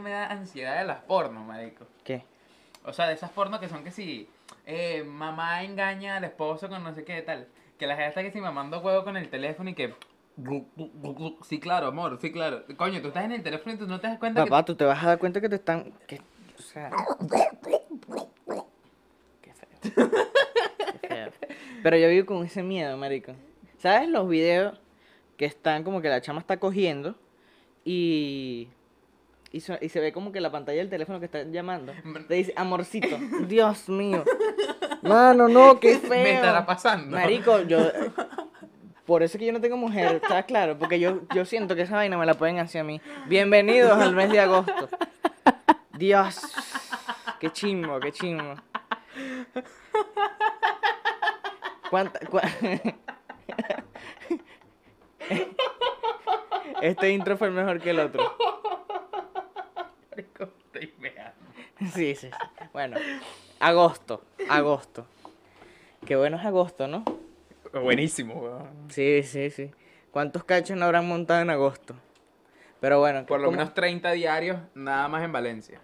me 0.00 0.10
da 0.10 0.30
ansiedad 0.30 0.78
de 0.78 0.86
las 0.86 1.02
pornos, 1.02 1.44
marico. 1.44 1.86
¿Qué? 2.04 2.24
O 2.84 2.92
sea, 2.92 3.06
de 3.06 3.14
esas 3.14 3.30
pornos 3.30 3.60
que 3.60 3.68
son 3.68 3.84
que 3.84 3.90
si 3.90 4.28
eh, 4.66 5.02
mamá 5.04 5.62
engaña 5.62 6.16
al 6.16 6.24
esposo 6.24 6.68
con 6.68 6.82
no 6.82 6.94
sé 6.94 7.04
qué 7.04 7.22
tal. 7.22 7.48
Que 7.80 7.86
la 7.86 7.94
gente 7.96 8.08
está 8.10 8.22
que 8.22 8.30
si 8.30 8.40
mamando 8.42 8.78
huevo 8.80 9.02
con 9.04 9.16
el 9.16 9.30
teléfono 9.30 9.70
y 9.70 9.74
que... 9.74 9.94
Sí, 11.48 11.58
claro, 11.58 11.86
amor, 11.88 12.18
sí, 12.20 12.30
claro. 12.30 12.62
Coño, 12.76 13.00
tú 13.00 13.08
estás 13.08 13.24
en 13.24 13.32
el 13.32 13.42
teléfono 13.42 13.74
y 13.74 13.78
tú 13.78 13.86
no 13.86 13.98
te 14.00 14.06
das 14.06 14.18
cuenta 14.18 14.44
Papá, 14.44 14.64
tú 14.66 14.74
te 14.74 14.84
vas 14.84 15.02
a 15.02 15.06
dar 15.08 15.18
cuenta 15.18 15.40
que 15.40 15.48
te 15.48 15.56
están. 15.56 15.92
Que, 16.06 16.20
o 16.58 16.62
sea. 16.62 16.90
Qué 19.42 19.52
feo. 19.54 19.80
Qué 21.02 21.08
feo. 21.08 21.30
Pero 21.82 21.96
yo 21.96 22.08
vivo 22.10 22.26
con 22.26 22.44
ese 22.44 22.62
miedo, 22.62 22.96
marico. 22.98 23.32
¿Sabes 23.78 24.08
los 24.08 24.28
videos 24.28 24.78
que 25.38 25.46
están 25.46 25.82
como 25.82 26.02
que 26.02 26.08
la 26.10 26.20
chama 26.20 26.40
está 26.40 26.58
cogiendo 26.58 27.16
y. 27.84 28.68
Y, 29.52 29.60
so- 29.60 29.78
y 29.80 29.88
se 29.88 30.00
ve 30.00 30.12
como 30.12 30.32
que 30.32 30.40
la 30.40 30.52
pantalla 30.52 30.78
del 30.78 30.90
teléfono 30.90 31.18
que 31.18 31.26
está 31.26 31.42
llamando. 31.42 31.92
Te 32.28 32.34
dice, 32.34 32.52
amorcito. 32.56 33.18
Dios 33.48 33.88
mío. 33.88 34.22
Mano, 35.02 35.48
no, 35.48 35.78
qué 35.80 35.98
feo. 35.98 36.10
me 36.10 36.34
estará 36.34 36.64
pasando. 36.66 37.16
Marico, 37.16 37.60
yo. 37.62 37.78
Por 39.06 39.22
eso 39.24 39.36
es 39.36 39.40
que 39.40 39.46
yo 39.46 39.52
no 39.52 39.60
tengo 39.60 39.76
mujer, 39.76 40.20
¿está 40.22 40.44
claro? 40.44 40.78
Porque 40.78 41.00
yo, 41.00 41.22
yo 41.34 41.44
siento 41.44 41.74
que 41.74 41.82
esa 41.82 41.96
vaina 41.96 42.16
me 42.16 42.26
la 42.26 42.34
pueden 42.34 42.58
hacer 42.60 42.82
a 42.82 42.84
mí. 42.84 43.00
Bienvenidos 43.26 43.98
al 44.00 44.14
mes 44.14 44.30
de 44.30 44.38
agosto. 44.38 44.88
Dios. 45.94 46.40
Qué 47.40 47.50
chimbo, 47.50 47.98
qué 47.98 48.12
chimbo. 48.12 48.54
¿Cuánta, 51.90 52.20
cua- 52.20 52.94
Este 56.82 57.10
intro 57.10 57.36
fue 57.36 57.50
mejor 57.50 57.80
que 57.80 57.90
el 57.90 57.98
otro. 58.00 58.36
Marico, 60.10 60.48
estoy 60.66 60.94
meando. 60.98 61.34
Sí, 61.80 62.14
sí, 62.14 62.14
sí. 62.14 62.30
Bueno, 62.72 62.96
agosto, 63.58 64.22
agosto. 64.50 65.06
Qué 66.06 66.16
bueno 66.16 66.36
es 66.38 66.44
agosto, 66.44 66.86
¿no? 66.88 67.04
Buenísimo, 67.72 68.34
weón. 68.34 68.68
Sí, 68.88 69.22
sí, 69.22 69.50
sí. 69.50 69.70
¿Cuántos 70.10 70.44
cachos 70.44 70.76
no 70.76 70.84
habrán 70.86 71.06
montado 71.06 71.40
en 71.42 71.50
agosto? 71.50 71.94
Pero 72.80 72.98
bueno, 72.98 73.26
Por 73.26 73.40
lo 73.40 73.46
¿cómo- 73.46 73.58
menos 73.58 73.74
30 73.74 74.12
diarios, 74.12 74.58
nada 74.74 75.06
más 75.08 75.22
en 75.22 75.32
Valencia. 75.32 75.80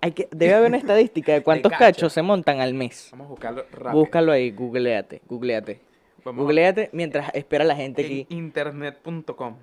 hay 0.00 0.12
que, 0.12 0.28
debe 0.30 0.54
haber 0.54 0.68
una 0.68 0.76
estadística 0.76 1.32
de 1.32 1.42
cuántos 1.42 1.72
cacho. 1.72 1.84
cachos 1.84 2.12
se 2.12 2.22
montan 2.22 2.60
al 2.60 2.74
mes. 2.74 3.08
Vamos 3.12 3.26
a 3.26 3.30
buscarlo 3.30 3.64
rápido. 3.72 3.92
Búscalo 3.92 4.32
ahí, 4.32 4.50
googleate, 4.50 5.22
googleate. 5.26 5.80
Vamos 6.24 6.40
a- 6.40 6.42
Googleate 6.44 6.90
mientras 6.92 7.34
espera 7.34 7.64
la 7.64 7.74
gente 7.76 8.02
en 8.02 8.06
aquí 8.06 8.26
internet.com. 8.28 9.56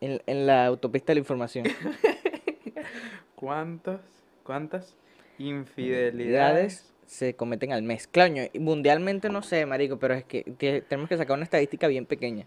en, 0.00 0.22
en 0.26 0.46
la 0.46 0.66
autopista 0.66 1.12
de 1.12 1.14
la 1.16 1.20
información. 1.20 1.66
¿Cuántos, 3.34 4.00
¿Cuántas 4.44 4.96
infidelidades? 5.38 6.91
Se 7.06 7.34
cometen 7.34 7.72
al 7.72 7.82
mes. 7.82 8.06
Claro, 8.06 8.34
mundialmente 8.58 9.28
no 9.28 9.42
sé, 9.42 9.66
marico, 9.66 9.98
pero 9.98 10.14
es 10.14 10.24
que 10.24 10.42
te- 10.42 10.80
tenemos 10.82 11.08
que 11.08 11.16
sacar 11.16 11.34
una 11.36 11.44
estadística 11.44 11.86
bien 11.88 12.06
pequeña. 12.06 12.46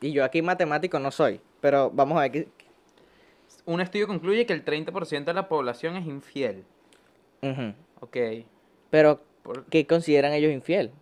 Y 0.00 0.12
yo 0.12 0.24
aquí 0.24 0.42
matemático 0.42 0.98
no 0.98 1.10
soy, 1.10 1.40
pero 1.60 1.90
vamos 1.90 2.18
a 2.18 2.22
ver 2.22 2.30
qué... 2.32 2.48
Un 3.64 3.80
estudio 3.80 4.06
concluye 4.06 4.46
que 4.46 4.52
el 4.52 4.64
30% 4.64 5.24
de 5.24 5.34
la 5.34 5.48
población 5.48 5.96
es 5.96 6.06
infiel. 6.06 6.64
Ujú. 7.42 7.74
Ok. 8.00 8.16
Pero, 8.90 9.20
Por- 9.42 9.64
¿qué 9.66 9.86
consideran 9.86 10.32
ellos 10.32 10.52
infiel? 10.52 10.92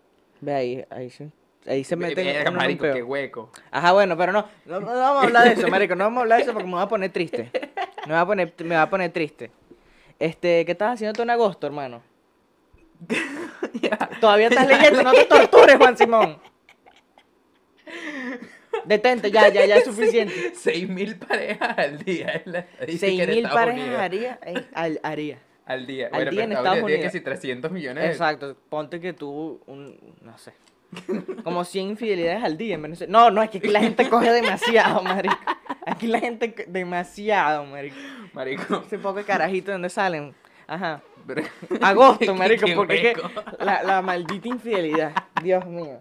Ve 0.40 0.55
ahí, 0.55 0.85
ahí 0.90 1.11
se, 1.11 1.31
ahí 1.66 1.85
se 1.85 1.94
un 1.94 2.55
marico, 2.55 2.85
qué 2.93 3.03
hueco. 3.03 3.51
Ajá, 3.70 3.93
bueno, 3.93 4.16
pero 4.16 4.32
no, 4.32 4.47
no, 4.65 4.81
no 4.81 4.86
vamos 4.86 5.23
a 5.23 5.27
hablar 5.27 5.44
de 5.48 5.55
eso, 5.55 5.69
marico, 5.69 5.94
no 5.94 6.05
vamos 6.05 6.19
a 6.19 6.23
hablar 6.23 6.39
de 6.39 6.43
eso 6.44 6.53
porque 6.53 6.66
me 6.69 6.74
va 6.74 6.82
a 6.82 6.89
poner 6.89 7.12
triste. 7.12 7.51
Me 8.07 8.12
va 8.12 8.20
a 8.23 8.27
poner, 8.27 8.53
me 8.65 8.74
va 8.74 8.82
a 8.82 8.90
poner 8.90 9.12
triste. 9.12 9.51
Este, 10.18 10.64
¿qué 10.64 10.72
estás 10.72 10.94
haciendo 10.94 11.14
tú 11.14 11.22
en 11.22 11.30
agosto, 11.30 11.66
hermano? 11.66 12.02
Todavía 14.20 14.48
estás 14.48 14.66
leyendo, 14.66 15.02
no 15.02 15.12
te 15.12 15.24
tortures, 15.28 15.76
Juan 15.76 15.97
Simón. 15.97 16.38
Detente, 18.84 19.30
ya, 19.30 19.48
ya, 19.48 19.64
ya 19.66 19.76
es 19.76 19.84
suficiente. 19.90 20.52
6.000 20.55 21.18
parejas 21.18 21.78
al 21.78 21.98
día. 21.98 22.43
6.000 22.44 23.28
Estados 23.36 23.52
parejas 23.55 23.98
haría, 24.01 24.38
en- 24.43 24.66
al, 24.74 25.01
haría. 25.02 25.38
Al 25.64 25.86
día. 25.86 26.06
al 26.06 26.12
Bueno, 26.12 26.30
día 26.30 26.44
en 26.44 26.52
Estados 26.52 26.76
Estados 26.76 26.84
Unidos 26.84 26.86
tiene 26.86 26.94
Unidos. 27.01 27.12
que 27.12 27.18
si 27.18 27.24
300 27.24 27.72
millones. 27.72 28.05
Exacto, 28.10 28.56
ponte 28.68 29.01
que 29.01 29.12
tú, 29.12 29.60
un, 29.66 29.98
no 30.22 30.38
sé, 30.38 30.52
como 31.44 31.64
100 31.64 31.90
infidelidades 31.90 32.44
al 32.44 32.56
día 32.56 32.74
en 32.74 32.82
Venezuela. 32.82 33.10
No, 33.10 33.30
no, 33.30 33.42
es 33.42 33.50
que 33.50 33.58
aquí 33.58 33.68
la 33.68 33.80
gente 33.80 34.08
coge 34.08 34.32
demasiado, 34.32 35.02
marico. 35.02 35.36
Aquí 35.86 36.06
la 36.06 36.20
gente, 36.20 36.66
demasiado, 36.68 37.64
marico. 37.64 37.96
Marico. 38.32 38.82
Ese 38.86 38.98
poco 38.98 39.18
de 39.18 39.24
carajitos, 39.24 39.74
¿dónde 39.74 39.88
salen? 39.88 40.34
Ajá. 40.66 41.02
Agosto, 41.80 42.34
marico, 42.36 42.66
porque 42.74 43.10
es 43.10 43.16
que 43.16 43.22
la, 43.64 43.82
la 43.82 44.02
maldita 44.02 44.48
infidelidad, 44.48 45.12
Dios 45.42 45.64
mío. 45.66 45.98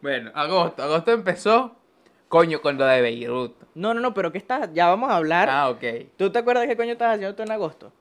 Bueno, 0.00 0.30
agosto. 0.34 0.82
Agosto 0.82 1.12
empezó, 1.12 1.76
coño, 2.28 2.60
con 2.60 2.78
lo 2.78 2.84
de 2.84 3.00
Beirut. 3.00 3.56
No, 3.74 3.94
no, 3.94 4.00
no, 4.00 4.14
pero 4.14 4.32
¿qué 4.32 4.38
estás? 4.38 4.70
Ya 4.72 4.88
vamos 4.88 5.10
a 5.10 5.16
hablar. 5.16 5.48
Ah, 5.50 5.70
ok. 5.70 5.84
¿Tú 6.16 6.30
te 6.30 6.38
acuerdas 6.38 6.66
qué 6.66 6.76
coño 6.76 6.92
estabas 6.92 7.14
haciendo 7.14 7.36
tú 7.36 7.42
en 7.42 7.52
agosto? 7.52 7.92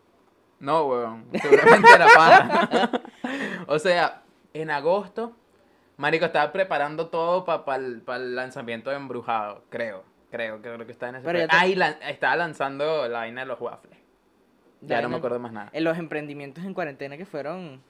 No, 0.60 0.86
weón. 0.86 1.26
Seguramente 1.42 1.90
era 1.94 2.08
pana. 2.14 2.92
o 3.68 3.80
sea, 3.80 4.24
en 4.54 4.72
agosto, 4.72 5.36
Marico 6.00 6.26
estaba 6.26 6.52
preparando 6.54 7.08
todo 7.10 7.44
para 7.44 7.76
el 7.76 8.36
lanzamiento 8.36 8.90
de 8.90 8.96
Embrujado, 8.96 9.64
creo. 9.70 10.04
Creo, 10.32 10.62
creo 10.62 10.86
que 10.86 10.92
está 10.94 11.10
en 11.10 11.16
ese 11.16 11.26
Pero 11.26 11.40
te- 11.40 11.48
Ah, 11.50 11.68
y 11.68 11.78
estaba 12.10 12.38
lanzando 12.38 13.08
la 13.10 13.20
vaina 13.20 13.42
de 13.42 13.48
los 13.48 13.60
waffles. 13.60 13.98
Ya 14.80 14.96
Ya 14.98 15.02
no 15.02 15.10
me 15.10 15.18
acuerdo 15.18 15.40
más 15.40 15.52
nada. 15.52 15.70
En 15.74 15.84
los 15.84 15.98
emprendimientos 15.98 16.64
en 16.64 16.74
cuarentena 16.74 17.18
que 17.18 17.26
fueron, 17.26 17.82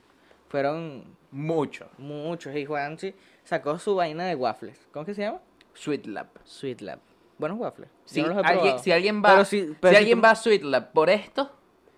fueron 0.48 1.03
Mucho. 1.30 1.88
muchos. 1.99 2.56
Y 2.56 2.65
Juanchi 2.65 3.14
sacó 3.44 3.77
su 3.77 3.94
vaina 3.95 4.26
de 4.26 4.34
waffles. 4.36 4.88
¿Cómo 4.91 5.06
que 5.06 5.14
se 5.14 5.22
llama? 5.22 5.40
Sweet 5.76 6.07
Lab. 6.07 6.30
Sweet 6.45 6.81
Lab. 6.81 6.99
Buenos 7.38 7.60
waffles. 7.60 7.90
Yo 7.90 7.95
Si, 8.06 8.22
no 8.23 8.27
alguien, 8.40 8.45
probado. 8.57 8.80
si 8.80 8.91
alguien 8.91 9.22
va, 9.23 9.30
Pero 9.34 9.45
si- 9.45 9.76
pero 9.80 9.91
si 9.91 9.95
si 9.95 9.95
alguien 9.98 10.18
tú- 10.18 10.23
va 10.23 10.31
a 10.31 10.36
Sweet 10.36 10.64
Lab 10.64 10.91
por 10.94 11.10
esto, 11.11 11.52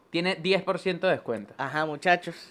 tiene 0.10 0.36
10% 0.36 1.08
de 1.08 1.14
descuento. 1.14 1.54
Ajá, 1.58 1.86
muchachos. 1.86 2.50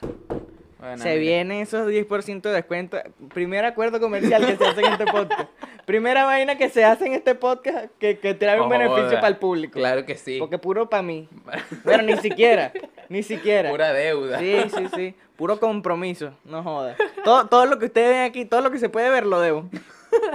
Bueno, 0.81 0.99
se 1.03 1.11
mira. 1.11 1.21
vienen 1.21 1.61
esos 1.61 1.89
10% 1.89 2.41
de 2.43 2.53
descuento. 2.53 2.99
Primer 3.35 3.65
acuerdo 3.65 4.01
comercial 4.01 4.47
que 4.47 4.57
se 4.57 4.67
hace 4.67 4.81
en 4.81 4.93
este 4.93 5.05
podcast. 5.07 5.51
Primera 5.85 6.25
vaina 6.25 6.57
que 6.57 6.69
se 6.71 6.85
hace 6.85 7.07
en 7.07 7.13
este 7.15 7.35
podcast 7.35 7.91
que, 7.99 8.19
que 8.19 8.35
trae 8.35 8.61
un 8.61 8.69
beneficio 8.69 9.13
para 9.13 9.29
el 9.29 9.37
público. 9.37 9.79
Claro 9.79 10.07
que 10.07 10.17
sí. 10.17 10.39
Porque 10.39 10.59
puro 10.59 10.89
para 10.89 11.03
mí. 11.03 11.29
Bueno, 11.85 12.03
ni 12.05 12.17
siquiera. 12.17 12.73
Ni 13.09 13.23
siquiera. 13.23 13.71
Pura 13.71 13.93
deuda. 13.93 14.39
Sí, 14.39 14.57
sí, 14.77 14.87
sí. 14.95 15.15
Puro 15.37 15.59
compromiso. 15.61 16.33
No 16.45 16.63
jodas. 16.63 16.97
Todo, 17.25 17.47
todo 17.49 17.67
lo 17.67 17.79
que 17.79 17.87
ustedes 17.87 18.11
ven 18.11 18.23
aquí, 18.23 18.45
todo 18.45 18.61
lo 18.61 18.71
que 18.71 18.79
se 18.79 18.89
puede 18.89 19.11
ver, 19.11 19.27
lo 19.27 19.41
debo. 19.41 19.69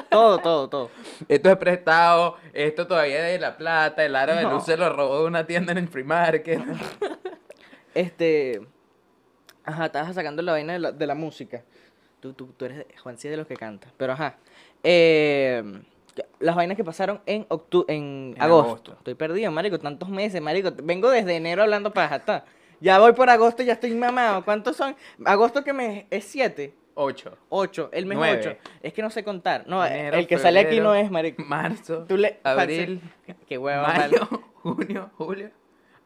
Todo, 0.09 0.37
todo, 0.39 0.69
todo. 0.69 0.89
Esto 1.27 1.49
es 1.51 1.57
prestado, 1.57 2.37
esto 2.53 2.87
todavía 2.87 3.27
es 3.27 3.33
de 3.33 3.39
La 3.39 3.57
Plata, 3.57 4.05
el 4.05 4.15
aro 4.15 4.33
de 4.35 4.43
No. 4.43 4.51
luz 4.53 4.65
se 4.65 4.77
lo 4.77 4.89
robó 4.93 5.21
de 5.21 5.27
una 5.27 5.45
tienda 5.45 5.71
en 5.73 5.77
el 5.79 5.87
free 5.89 6.03
market. 6.03 6.61
Este. 7.93 8.61
Ajá, 9.65 9.85
estabas 9.87 10.13
sacando 10.15 10.41
la 10.41 10.51
vaina 10.53 10.73
de 10.73 10.79
la, 10.79 10.91
de 10.91 11.07
la 11.07 11.15
música. 11.15 11.63
Tú, 12.19 12.33
tú, 12.33 12.47
tú 12.57 12.65
eres 12.65 12.85
Juan 13.01 13.17
sí 13.17 13.27
es 13.27 13.31
de 13.31 13.37
los 13.37 13.47
que 13.47 13.55
canta. 13.55 13.87
Pero 13.97 14.13
ajá. 14.13 14.37
Eh, 14.83 15.63
las 16.39 16.55
vainas 16.55 16.77
que 16.77 16.83
pasaron 16.83 17.19
en 17.25 17.45
octu 17.49 17.83
en, 17.87 18.33
En 18.35 18.41
agosto. 18.41 18.67
agosto. 18.69 18.93
Estoy 18.93 19.15
perdido, 19.15 19.51
marico. 19.51 19.79
Tantos 19.79 20.09
meses, 20.09 20.41
marico. 20.41 20.71
Vengo 20.83 21.09
desde 21.09 21.35
enero 21.35 21.63
hablando 21.63 21.91
para 21.91 22.15
está. 22.15 22.45
Ya 22.79 22.99
voy 22.99 23.13
por 23.13 23.29
agosto, 23.29 23.63
ya 23.63 23.73
estoy 23.73 23.93
mamado. 23.95 24.43
¿Cuántos 24.45 24.75
son? 24.77 24.95
Agosto 25.25 25.63
que 25.63 25.73
me 25.73 26.07
es 26.09 26.25
7. 26.25 26.73
Ocho. 26.97 27.37
8, 27.49 27.89
el 27.91 28.05
mes 28.05 28.17
Nueve. 28.17 28.39
8. 28.39 28.57
Es 28.81 28.93
que 28.93 29.01
no 29.01 29.09
sé 29.09 29.23
contar. 29.23 29.65
No, 29.67 29.85
Enero, 29.85 30.17
el 30.17 30.27
que 30.27 30.37
sale 30.37 30.59
aquí 30.61 30.79
no 30.79 30.95
es, 30.95 31.11
marico. 31.11 31.43
Marzo, 31.43 32.05
Tú 32.07 32.15
le- 32.15 32.39
abril, 32.43 33.01
Qué 33.47 33.57
hueva, 33.57 33.85
mayo, 33.87 34.19
vale. 34.31 34.43
junio, 34.63 35.11
julio, 35.17 35.51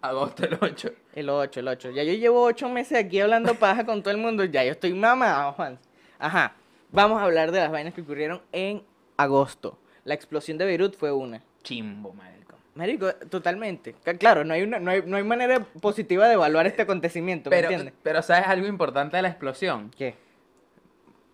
agosto 0.02 0.46
el 0.46 0.58
8. 0.60 0.90
El 1.16 1.30
8, 1.30 1.60
el 1.60 1.68
8. 1.68 1.92
Ya 1.92 2.04
yo 2.04 2.14
llevo 2.14 2.44
8 2.44 2.70
meses 2.70 2.98
aquí 2.98 3.20
hablando 3.20 3.54
paja 3.56 3.86
con 3.86 4.02
todo 4.02 4.12
el 4.12 4.20
mundo. 4.20 4.44
Ya 4.46 4.64
yo 4.64 4.72
estoy 4.72 4.94
mamado, 4.94 5.54
Juan. 5.54 5.80
Ajá. 6.18 6.54
Vamos 6.92 7.22
a 7.22 7.26
hablar 7.26 7.52
de 7.52 7.60
las 7.60 7.72
vainas 7.72 7.94
que 7.94 8.02
ocurrieron 8.02 8.42
en 8.52 8.84
agosto. 9.18 9.78
La 10.06 10.14
explosión 10.14 10.58
de 10.58 10.66
Beirut 10.66 10.96
fue 10.96 11.12
una. 11.12 11.44
Chimbo, 11.64 12.14
marico. 12.14 12.56
Marico, 12.76 13.14
totalmente. 13.30 13.94
Claro, 14.18 14.44
no 14.46 14.54
hay, 14.54 14.64
una, 14.64 14.80
no 14.80 14.92
hay, 14.92 15.04
no 15.06 15.18
hay 15.18 15.24
manera 15.24 15.60
positiva 15.82 16.28
de 16.28 16.36
evaluar 16.36 16.66
este 16.66 16.84
acontecimiento, 16.84 17.50
¿me 17.50 17.58
Pero, 17.58 17.70
entiendes? 17.70 17.94
pero 18.02 18.22
¿sabes 18.22 18.48
algo 18.48 18.68
importante 18.68 19.18
de 19.18 19.22
la 19.24 19.28
explosión? 19.30 19.92
¿Qué? 19.98 20.16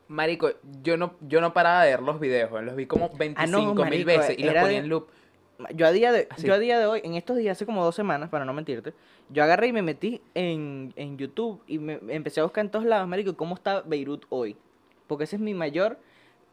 Marico, 0.08 0.52
yo 0.84 0.98
no, 0.98 1.16
yo 1.22 1.42
no 1.42 1.54
paraba 1.54 1.84
de 1.84 1.92
ver 1.92 2.02
los 2.02 2.20
videos, 2.20 2.52
los 2.64 2.76
vi 2.76 2.86
como 2.86 3.10
25 3.10 3.74
mil 3.74 3.82
Ah, 3.82 3.84
marico, 3.84 4.06
veces 4.08 4.38
y 4.38 4.44
los 4.44 4.54
ponía 4.56 4.78
en 4.80 4.90
loop. 4.90 5.08
Yo 5.74 5.88
a 5.88 5.92
día 5.92 6.12
de, 6.12 6.28
Así. 6.30 6.46
yo 6.48 6.54
a 6.54 6.60
día 6.60 6.78
de 6.80 6.86
hoy, 6.86 7.02
en 7.04 7.16
estos 7.16 7.38
días, 7.38 7.58
hace 7.58 7.66
como 7.66 7.84
dos 7.84 7.96
semanas, 7.96 8.30
para 8.30 8.44
no 8.46 8.54
mentirte, 8.54 8.94
yo 9.30 9.44
agarré 9.44 9.68
y 9.68 9.74
me 9.74 9.82
metí 9.82 10.22
en, 10.34 10.94
en 10.96 11.18
YouTube 11.18 11.62
y 11.68 11.80
me 11.80 12.00
empecé 12.10 12.42
a 12.42 12.44
buscar 12.44 12.66
en 12.66 12.72
todos 12.72 12.86
lados, 12.86 13.08
marico, 13.08 13.36
cómo 13.38 13.56
está 13.56 13.82
Beirut 13.82 14.26
hoy. 14.30 14.56
Porque 15.08 15.24
ese 15.24 15.36
es 15.38 15.42
mi 15.42 15.54
mayor... 15.54 15.98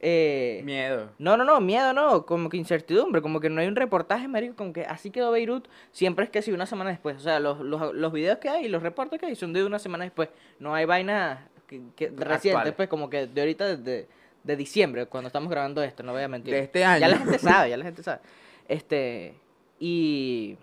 eh, 0.00 0.62
Miedo. 0.64 1.10
No, 1.18 1.36
no, 1.36 1.44
no, 1.44 1.60
miedo 1.60 1.92
no, 1.92 2.26
como 2.26 2.48
que 2.48 2.56
incertidumbre, 2.56 3.22
como 3.22 3.40
que 3.40 3.48
no 3.50 3.60
hay 3.60 3.66
un 3.66 3.76
reportaje, 3.76 4.28
marico, 4.28 4.54
como 4.56 4.72
que 4.72 4.82
así 4.84 5.10
quedó 5.10 5.30
Beirut, 5.32 5.66
siempre 5.90 6.24
es 6.24 6.30
que 6.30 6.42
sí, 6.42 6.52
una 6.52 6.66
semana 6.66 6.90
después, 6.90 7.16
o 7.16 7.20
sea, 7.20 7.40
los, 7.40 7.60
los, 7.60 7.94
los 7.94 8.12
videos 8.12 8.38
que 8.38 8.48
hay 8.48 8.66
y 8.66 8.68
los 8.68 8.82
reportes 8.82 9.18
que 9.20 9.26
hay 9.26 9.36
son 9.36 9.52
de 9.52 9.64
una 9.64 9.78
semana 9.78 10.04
después, 10.04 10.28
no 10.58 10.74
hay 10.74 10.84
vaina 10.84 11.48
que, 11.66 11.80
que- 11.96 12.10
reciente, 12.16 12.72
pues 12.72 12.88
como 12.88 13.08
que 13.10 13.26
de 13.26 13.40
ahorita, 13.40 13.76
de, 13.76 14.06
de 14.44 14.56
diciembre, 14.56 15.06
cuando 15.06 15.26
estamos 15.28 15.48
grabando 15.50 15.82
esto, 15.82 16.02
no 16.02 16.12
voy 16.12 16.22
a 16.22 16.28
mentir. 16.28 16.52
De 16.54 16.60
este 16.60 16.80
Ya 16.80 16.98
la 16.98 17.06
año. 17.06 17.18
gente 17.18 17.38
sabe, 17.38 17.70
ya 17.70 17.76
la 17.76 17.84
gente 17.90 18.02
sabe. 18.02 18.20
Este, 18.68 19.34
y... 19.78 20.56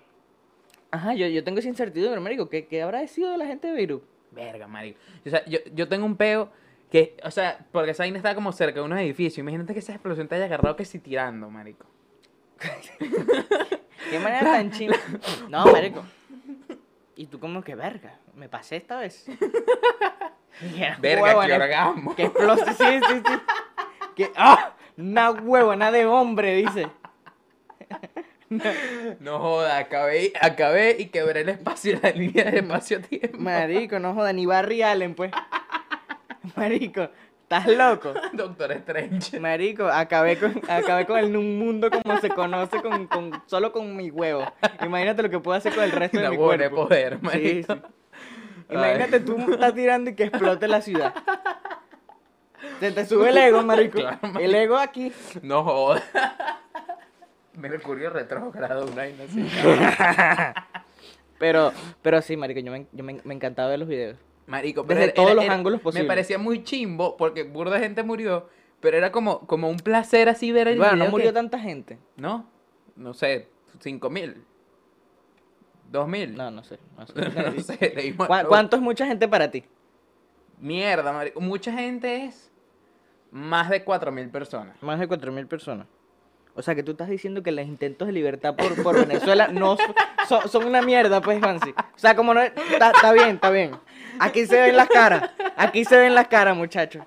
Ajá, 0.91 1.13
yo, 1.13 1.27
yo 1.27 1.43
tengo 1.43 1.59
esa 1.59 1.67
incertidumbre, 1.67 2.19
marico, 2.19 2.49
¿qué, 2.49 2.65
qué 2.65 2.81
habrá 2.81 3.05
sido 3.07 3.31
de 3.31 3.37
la 3.37 3.45
gente 3.45 3.67
de 3.67 3.73
Beirut? 3.73 4.03
Verga, 4.31 4.67
marico. 4.67 4.99
O 5.25 5.29
sea, 5.29 5.45
yo, 5.45 5.59
yo 5.73 5.87
tengo 5.87 6.05
un 6.05 6.15
peo 6.15 6.49
que, 6.91 7.15
o 7.23 7.31
sea, 7.31 7.65
porque 7.71 7.91
esa 7.91 8.03
vaina 8.03 8.17
está 8.17 8.33
como 8.33 8.51
cerca 8.51 8.79
de 8.79 8.85
unos 8.85 8.99
edificios. 8.99 9.37
Imagínate 9.39 9.73
que 9.73 9.79
esa 9.79 9.93
explosión 9.93 10.27
te 10.27 10.35
haya 10.35 10.45
agarrado 10.45 10.75
que 10.75 10.85
si 10.85 10.99
tirando, 10.99 11.49
marico. 11.49 11.85
¿Qué 14.09 14.19
manera 14.19 14.53
tan 14.53 14.71
china? 14.71 14.95
No, 15.49 15.65
marico. 15.67 16.03
Y 17.15 17.27
tú 17.27 17.39
como 17.39 17.61
que, 17.61 17.75
verga, 17.75 18.17
me 18.35 18.49
pasé 18.49 18.77
esta 18.77 18.99
vez. 18.99 19.25
Verga, 20.99 21.23
huevona, 21.23 21.47
qué 21.47 21.53
orgasmo. 21.53 22.15
Que 22.15 22.23
explosión, 22.23 22.75
sí, 22.75 22.99
sí, 23.07 23.21
sí. 23.25 23.33
Que, 24.15 24.31
¡ah! 24.35 24.73
Una 24.97 25.31
huevona 25.31 25.91
de 25.91 26.05
hombre, 26.05 26.55
dice. 26.55 26.87
No 29.19 29.37
joda, 29.39 29.77
acabé, 29.77 30.33
acabé 30.41 30.95
y 30.97 31.05
quebré 31.07 31.41
el 31.41 31.49
espacio, 31.49 31.99
la 32.01 32.09
línea 32.11 32.45
de 32.49 32.59
espacio-tiempo. 32.59 33.37
Marico, 33.37 33.99
no 33.99 34.13
joda, 34.15 34.33
ni 34.33 34.45
Barry 34.47 34.81
Allen, 34.81 35.13
pues. 35.13 35.31
Marico, 36.55 37.09
¿estás 37.43 37.67
loco? 37.67 38.13
Doctor 38.33 38.71
Strange. 38.71 39.39
Marico, 39.39 39.87
acabé 39.87 40.37
con, 40.39 40.59
acabé 40.67 41.05
con 41.05 41.19
el 41.19 41.37
un 41.37 41.59
mundo 41.59 41.91
como 41.91 42.17
se 42.19 42.29
conoce 42.29 42.81
con, 42.81 43.05
con- 43.07 43.43
solo 43.45 43.71
con 43.71 43.95
mi 43.95 44.09
huevo. 44.09 44.51
Imagínate 44.83 45.21
lo 45.21 45.29
que 45.29 45.39
puedo 45.39 45.57
hacer 45.57 45.75
con 45.75 45.83
el 45.83 45.91
resto 45.91 46.19
de 46.19 46.29
mi 46.29 46.37
cuerpo. 46.37 46.87
poder, 46.87 47.21
marico. 47.21 47.75
sí. 47.75 47.81
Imagínate 48.71 49.19
tú 49.19 49.37
estás 49.51 49.73
tirando 49.73 50.09
y 50.11 50.15
que 50.15 50.23
explote 50.23 50.67
la 50.67 50.81
ciudad. 50.81 51.13
Se 52.79 52.91
te 52.91 53.05
sube 53.05 53.29
el 53.29 53.37
ego, 53.37 53.61
marico. 53.63 53.99
Claro, 53.99 54.17
marico. 54.21 54.39
El 54.39 54.55
ego 54.55 54.77
aquí. 54.77 55.11
No 55.41 55.63
jodas. 55.63 56.03
Mercurio 57.59 58.09
retrógrado, 58.09 58.85
una 58.85 58.95
vaina 58.95 59.23
así. 59.23 59.47
Pero, 61.39 61.71
pero 62.01 62.21
sí, 62.21 62.35
marico, 62.35 62.59
yo 62.59 62.69
me, 62.69 62.85
yo 62.91 63.01
me, 63.01 63.21
me 63.23 63.33
encantaba 63.33 63.69
ver 63.69 63.79
los 63.79 63.87
videos. 63.87 64.17
Marico, 64.45 64.83
Desde 64.83 65.05
era- 65.05 65.13
todos 65.13 65.27
era- 65.29 65.35
los 65.35 65.45
era- 65.45 65.53
ángulos 65.53 65.79
Me 65.79 65.83
posibles. 65.83 66.07
parecía 66.09 66.37
muy 66.37 66.65
chimbo 66.65 67.15
porque 67.15 67.43
burda 67.43 67.75
de 67.75 67.79
gente 67.79 68.03
murió, 68.03 68.49
pero 68.81 68.97
era 68.97 69.11
como, 69.13 69.47
como 69.47 69.69
un 69.69 69.77
placer 69.77 70.27
así 70.27 70.51
ver 70.51 70.67
el 70.67 70.77
Bueno, 70.77 70.97
no 70.97 71.09
murió 71.09 71.27
que- 71.27 71.33
tanta 71.33 71.57
gente. 71.57 71.97
¿No? 72.17 72.45
No 72.97 73.13
sé, 73.13 73.47
cinco 73.79 74.09
mil. 74.09 74.43
¿Dos 75.89 76.09
mil? 76.09 76.35
No, 76.35 76.51
no 76.51 76.61
sé. 76.65 76.77
No 76.97 77.07
sé. 77.07 77.13
no 77.55 77.61
sé, 77.63 77.93
le 77.95 78.01
dimos 78.01 78.27
¿Cu- 78.27 78.33
a 78.33 78.39
todo. 78.41 78.49
¿Cuánto 78.49 78.75
es 78.75 78.81
mucha 78.81 79.05
gente 79.05 79.25
para 79.29 79.49
ti? 79.49 79.63
Mierda, 80.59 81.13
marico. 81.13 81.39
Mucha 81.39 81.71
gente 81.71 82.25
es 82.25 82.51
más 83.31 83.69
de 83.69 83.85
cuatro 83.85 84.11
mil 84.11 84.27
personas. 84.29 84.75
Más 84.83 84.99
de 84.99 85.07
4.000 85.07 85.47
personas. 85.47 85.87
O 86.59 86.61
sea, 86.61 86.75
que 86.75 86.83
tú 86.83 86.91
estás 86.91 87.07
diciendo 87.07 87.41
que 87.41 87.53
los 87.53 87.65
intentos 87.65 88.05
de 88.05 88.11
libertad 88.11 88.53
por, 88.53 88.83
por 88.83 88.99
Venezuela 89.07 89.47
no 89.47 89.77
son, 90.27 90.65
una 90.65 90.81
mierda, 90.81 91.21
pues, 91.21 91.39
Fancy. 91.39 91.69
O 91.69 91.97
sea, 91.97 92.17
como 92.17 92.33
no... 92.33 92.41
Está 92.41 92.91
está 92.91 93.13
bien, 93.13 93.29
está 93.35 93.49
bien. 93.49 93.71
Aquí 94.19 94.45
se 94.45 94.59
ven 94.59 94.75
las 94.75 94.89
caras. 94.89 95.31
Aquí 95.55 95.85
se 95.85 95.97
ven 95.97 96.13
las 96.13 96.27
caras, 96.27 96.57
muchachos. 96.57 97.05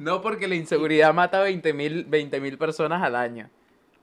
No, 0.00 0.20
porque 0.20 0.48
la 0.48 0.56
inseguridad 0.56 1.14
mata 1.14 1.40
20 1.40 1.72
mil 1.72 2.58
personas 2.58 3.00
al 3.00 3.14
año. 3.14 3.48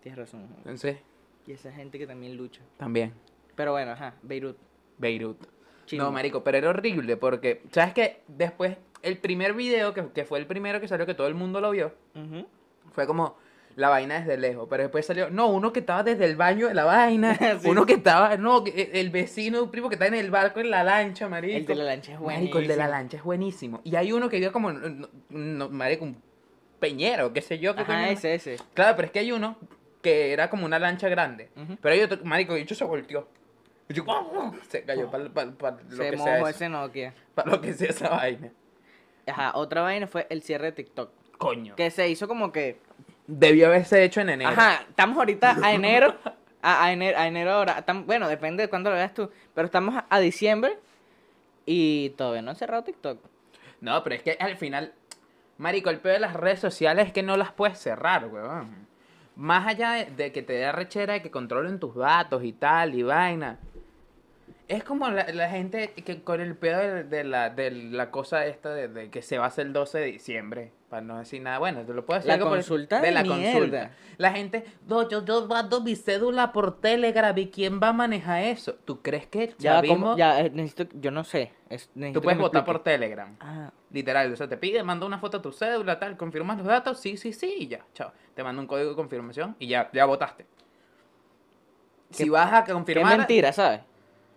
Tienes 0.01 0.17
razón. 0.17 0.47
Entonces, 0.59 0.99
Y 1.45 1.51
esa 1.51 1.73
gente 1.73 1.99
que 1.99 2.07
también 2.07 2.37
lucha. 2.37 2.61
también. 2.77 3.11
Pero 3.55 3.73
bueno, 3.73 3.91
ajá, 3.91 4.13
Beirut. 4.21 4.55
Beirut. 4.97 5.37
No, 5.91 6.13
marico, 6.13 6.45
pero 6.45 6.57
era 6.57 6.69
horrible 6.69 7.17
porque, 7.17 7.61
¿sabes 7.73 7.93
qué? 7.93 8.21
Después, 8.29 8.77
el 9.01 9.17
primer 9.17 9.53
video, 9.53 9.93
que, 9.93 10.07
que 10.13 10.23
fue 10.23 10.39
el 10.39 10.47
primero 10.47 10.79
que 10.79 10.87
salió, 10.87 11.05
que 11.05 11.13
todo 11.13 11.27
el 11.27 11.35
mundo 11.35 11.59
lo 11.59 11.71
vio, 11.71 11.93
fue 12.93 13.05
como 13.05 13.35
la 13.81 13.89
vaina 13.89 14.19
desde 14.19 14.37
lejos. 14.37 14.67
Pero 14.69 14.83
después 14.83 15.05
salió, 15.05 15.29
no, 15.29 15.47
uno 15.47 15.73
que 15.73 15.79
estaba 15.81 16.03
desde 16.03 16.23
el 16.25 16.35
baño 16.37 16.67
de 16.69 16.73
la 16.73 16.85
vaina, 16.85 17.37
Sí. 17.61 17.67
uno 17.69 17.85
que 17.85 17.93
estaba, 17.93 18.37
no, 18.37 18.63
que- 18.63 18.91
el 18.93 19.09
vecino, 19.09 19.63
un 19.63 19.71
primo 19.71 19.89
que 19.89 19.95
está 19.95 20.07
en 20.07 20.13
el 20.13 20.31
barco 20.31 20.59
en 20.61 20.69
la 20.71 20.83
lancha, 20.83 21.27
marico. 21.27 21.57
El 21.57 21.65
de 21.65 21.75
la 21.75 21.83
lancha 21.83 22.13
es 22.13 22.19
Marico, 22.21 22.59
el 22.59 22.67
de 22.67 22.75
la 22.77 22.85
buenísimo. 22.85 22.97
lancha 22.97 23.17
es 23.17 23.23
buenísimo. 23.23 23.81
Y 23.83 23.95
hay 23.97 24.13
uno 24.13 24.29
que 24.29 24.39
vio 24.39 24.51
como, 24.53 24.71
no, 24.71 25.09
no, 25.29 25.69
marico, 25.69 26.05
un 26.05 26.21
peñero, 26.79 27.33
qué 27.33 27.41
sé 27.41 27.59
yo. 27.59 27.75
qué 27.75 27.81
Ajá, 27.81 27.93
coño. 27.93 28.05
ese, 28.11 28.33
ese. 28.35 28.57
Claro, 28.73 28.95
pero 28.95 29.07
es 29.07 29.11
que 29.11 29.19
hay 29.19 29.31
uno 29.31 29.57
que 30.01 30.31
era 30.33 30.49
como 30.49 30.65
una 30.65 30.79
lancha 30.79 31.09
grande. 31.09 31.49
Pero 31.81 31.93
hay 31.93 32.01
otro, 32.01 32.19
marico, 32.23 32.57
y 32.57 32.61
hecho 32.61 32.75
se 32.75 32.83
volteó. 32.85 33.27
Y 33.89 33.93
yo, 33.93 34.05
se 34.69 34.83
cayó 34.83 35.11
para 35.11 35.25
lo 35.25 35.29
Se 35.89 36.09
que 36.09 36.17
mojó 36.17 36.23
sea 36.23 36.37
eso. 36.37 36.47
ese 36.47 36.69
Nokia. 36.69 37.13
Para 37.35 37.51
lo 37.51 37.59
que 37.61 37.73
sea 37.73 37.89
esa 37.89 38.09
vaina. 38.09 38.49
Ajá, 39.27 39.51
otra 39.55 39.81
vaina 39.81 40.07
fue 40.07 40.27
el 40.29 40.41
cierre 40.43 40.67
de 40.67 40.71
TikTok. 40.71 41.11
Coño. 41.37 41.75
Que 41.75 41.91
se 41.91 42.07
hizo 42.07 42.27
como 42.27 42.51
que... 42.51 42.79
Debió 43.33 43.67
haberse 43.67 44.03
hecho 44.03 44.19
en 44.21 44.29
enero. 44.29 44.49
Ajá, 44.51 44.83
estamos 44.89 45.17
ahorita 45.17 45.57
a 45.63 45.71
enero. 45.73 46.15
A, 46.61 46.83
a 46.85 46.91
enero, 46.91 47.17
a 47.17 47.27
enero 47.27 47.51
ahora. 47.53 47.85
tam- 47.85 48.05
bueno, 48.05 48.27
depende 48.27 48.63
de 48.63 48.69
cuándo 48.69 48.89
lo 48.89 48.97
veas 48.97 49.13
tú. 49.13 49.31
Pero 49.55 49.65
estamos 49.65 49.95
a, 49.95 50.05
a 50.09 50.19
diciembre 50.19 50.77
y 51.65 52.09
todavía 52.11 52.41
no 52.41 52.49
han 52.51 52.55
cerrado 52.57 52.83
TikTok. 52.83 53.19
No, 53.79 54.03
pero 54.03 54.15
es 54.15 54.21
que 54.23 54.37
al 54.39 54.57
final, 54.57 54.93
marico, 55.57 55.89
el 55.89 55.99
peor 55.99 56.15
de 56.15 56.19
las 56.19 56.33
redes 56.33 56.59
sociales 56.59 57.07
es 57.07 57.13
que 57.13 57.23
no 57.23 57.37
las 57.37 57.51
puedes 57.53 57.77
cerrar, 57.79 58.27
weón. 58.27 58.87
Más 59.37 59.65
allá 59.65 59.91
de, 59.93 60.05
de 60.11 60.31
que 60.33 60.41
te 60.43 60.53
dé 60.53 60.71
rechera 60.71 61.13
de 61.13 61.21
que 61.21 61.31
controlen 61.31 61.79
tus 61.79 61.95
datos 61.95 62.43
y 62.43 62.51
tal, 62.53 62.93
y 62.95 63.01
vaina. 63.03 63.57
Es 64.71 64.83
como 64.83 65.09
la, 65.09 65.25
la 65.33 65.49
gente 65.49 65.91
que 65.93 66.23
con 66.23 66.39
el 66.39 66.55
pedo 66.55 66.79
de, 66.79 67.03
de 67.03 67.23
la, 67.23 67.49
de 67.49 67.71
la 67.71 68.09
cosa 68.09 68.45
esta 68.45 68.69
de, 68.73 68.87
de 68.87 69.09
que 69.09 69.21
se 69.21 69.37
va 69.37 69.45
a 69.45 69.47
hacer 69.47 69.67
el 69.67 69.73
12 69.73 69.99
de 69.99 70.05
diciembre. 70.05 70.71
Para 70.89 71.01
no 71.01 71.19
decir 71.19 71.41
nada. 71.41 71.57
Bueno, 71.59 71.85
te 71.85 71.93
lo 71.93 72.05
puedo 72.05 72.19
decir 72.19 72.29
La 72.37 72.37
por- 72.43 72.57
de 73.01 73.01
de 73.07 73.11
la 73.11 73.23
mierda. 73.23 73.51
consulta. 73.53 73.91
La 74.17 74.31
gente, 74.33 74.65
no, 74.87 75.07
yo, 75.09 75.23
yo 75.23 75.47
mando 75.47 75.79
mi 75.81 75.95
cédula 75.95 76.51
por 76.51 76.79
Telegram 76.81 77.37
y 77.37 77.47
quién 77.49 77.79
va 77.81 77.89
a 77.89 77.93
manejar 77.93 78.43
eso. 78.43 78.73
¿Tú 78.75 79.01
crees 79.01 79.25
que 79.27 79.53
Ya, 79.57 79.81
chavismo- 79.81 79.87
como, 79.93 80.17
ya 80.17 80.39
eh, 80.41 80.49
necesito, 80.49 80.85
yo 80.99 81.11
no 81.11 81.23
sé. 81.23 81.53
es- 81.69 81.89
Tú 82.13 82.21
puedes 82.21 82.39
votar 82.39 82.65
por. 82.65 82.83
Telegram. 82.83 83.35
Ah, 83.39 83.71
Literal, 83.91 84.31
o 84.31 84.35
sea, 84.37 84.47
te 84.47 84.55
pide, 84.57 84.83
manda 84.83 85.05
una 85.05 85.17
foto 85.19 85.37
a 85.37 85.41
tu 85.41 85.51
cédula, 85.51 85.99
tal, 85.99 86.15
confirmas 86.17 86.57
los 86.57 86.65
datos, 86.67 86.99
sí, 86.99 87.17
sí, 87.17 87.33
sí, 87.33 87.55
y 87.59 87.67
ya, 87.67 87.85
chao. 87.93 88.11
Te 88.33 88.41
manda 88.43 88.61
un 88.61 88.67
código 88.67 88.89
de 88.91 88.95
confirmación 88.95 89.55
y 89.59 89.67
ya, 89.67 89.89
ya 89.93 90.05
votaste. 90.05 90.45
Si 92.09 92.25
Qué- 92.25 92.29
vas 92.29 92.51
a 92.53 92.63
qué 92.63 92.73
confirmar, 92.73 93.17
mentira, 93.17 93.51
¿sabes? 93.53 93.81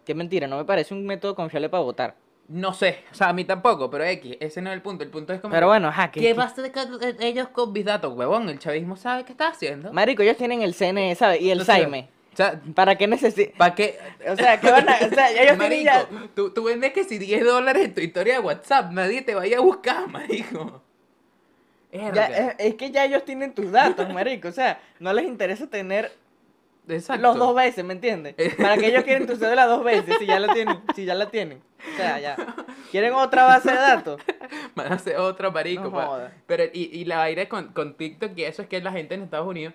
Qué 0.04 0.14
mentira, 0.14 0.46
no 0.46 0.56
me 0.58 0.64
parece 0.64 0.94
un 0.94 1.04
método 1.06 1.34
confiable 1.34 1.68
para 1.68 1.82
votar. 1.82 2.14
no 2.48 2.74
sé, 2.74 2.98
o 3.10 3.14
sea, 3.14 3.30
a 3.30 3.32
mí 3.32 3.44
tampoco, 3.44 3.88
pero 3.90 4.04
X, 4.04 4.36
ese 4.38 4.60
no 4.60 4.68
es 4.70 4.74
el 4.74 4.82
punto, 4.82 5.02
el 5.02 5.08
punto 5.10 5.32
es 5.32 5.40
como... 5.40 5.52
Pero 5.54 5.66
bueno, 5.68 5.88
ajá, 5.88 6.10
que- 6.10 6.20
¿Qué 6.20 6.26
que- 6.28 6.34
vas 6.34 6.50
a 6.58 6.62
hacer 6.62 6.72
con 6.72 7.00
ellos 7.22 7.48
con 7.48 7.72
mis 7.72 7.84
datos, 7.86 8.12
huevón? 8.14 8.48
El 8.50 8.58
chavismo 8.58 8.96
sabe 8.96 9.24
qué 9.24 9.32
está 9.32 9.48
haciendo. 9.48 9.92
Marico, 9.94 10.22
ellos 10.22 10.36
tienen 10.36 10.60
el 10.60 10.74
CNE, 10.74 11.14
¿sabes? 11.14 11.40
Y 11.40 11.50
el 11.50 11.64
Saime. 11.64 12.08
O 12.34 12.36
sea, 12.36 12.60
¿Para 12.74 12.96
qué 12.96 13.06
necesitan? 13.06 13.56
¿para 13.56 13.74
qué? 13.76 13.96
O 14.28 14.36
sea, 14.36 14.60
¿qué 14.60 14.70
van 14.70 14.88
a...? 14.88 14.96
O 15.06 15.08
sea, 15.08 15.30
ellos 15.30 15.56
tienen 15.56 15.58
Marico, 15.58 15.84
ya... 15.84 16.08
tú, 16.34 16.50
tú 16.50 16.64
vendes 16.64 16.92
que 16.92 17.04
si 17.04 17.16
10 17.16 17.44
dólares 17.44 17.84
en 17.84 17.94
tu 17.94 18.00
historia 18.02 18.34
de 18.34 18.40
WhatsApp, 18.40 18.90
nadie 18.92 19.22
te 19.22 19.34
vaya 19.34 19.58
a 19.58 19.60
buscar, 19.60 20.06
marico. 20.10 20.82
ya, 21.92 22.26
es, 22.26 22.54
es 22.58 22.74
que 22.74 22.90
ya 22.90 23.04
ellos 23.04 23.24
tienen 23.24 23.54
tus 23.54 23.70
datos, 23.70 24.12
marico. 24.12 24.48
O 24.48 24.52
sea, 24.52 24.80
no 24.98 25.12
les 25.12 25.24
interesa 25.26 25.66
tener 25.68 26.12
Exacto. 26.88 27.22
los 27.22 27.38
dos 27.38 27.54
veces, 27.54 27.84
¿me 27.84 27.94
entiendes? 27.94 28.34
¿Para 28.56 28.76
que 28.76 28.88
ellos 28.88 29.04
quieren 29.04 29.26
tu 29.26 29.36
cédula 29.36 29.66
dos 29.66 29.82
veces 29.84 30.16
si 30.18 30.26
ya 30.26 30.38
la 30.38 30.52
tienen? 30.52 30.80
Si 30.94 31.04
ya 31.04 31.14
la 31.14 31.30
tienen. 31.30 31.62
O 31.92 31.96
sea, 31.96 32.18
ya. 32.20 32.36
¿Quieren 32.90 33.12
otra 33.14 33.44
base 33.44 33.70
de 33.70 33.76
datos? 33.76 34.20
Van 34.74 34.92
a 34.92 34.96
hacer 34.96 35.16
otro 35.16 35.50
marico. 35.52 35.84
No 35.84 35.90
jodas. 35.90 36.32
Pero, 36.46 36.64
y, 36.72 36.90
y 36.92 37.04
la 37.06 37.18
vaina 37.18 37.48
con, 37.48 37.68
con 37.72 37.94
TikTok 37.94 38.32
y 38.36 38.44
eso 38.44 38.62
es 38.62 38.68
que 38.68 38.80
la 38.82 38.92
gente 38.92 39.14
en 39.14 39.22
Estados 39.22 39.46
Unidos. 39.46 39.74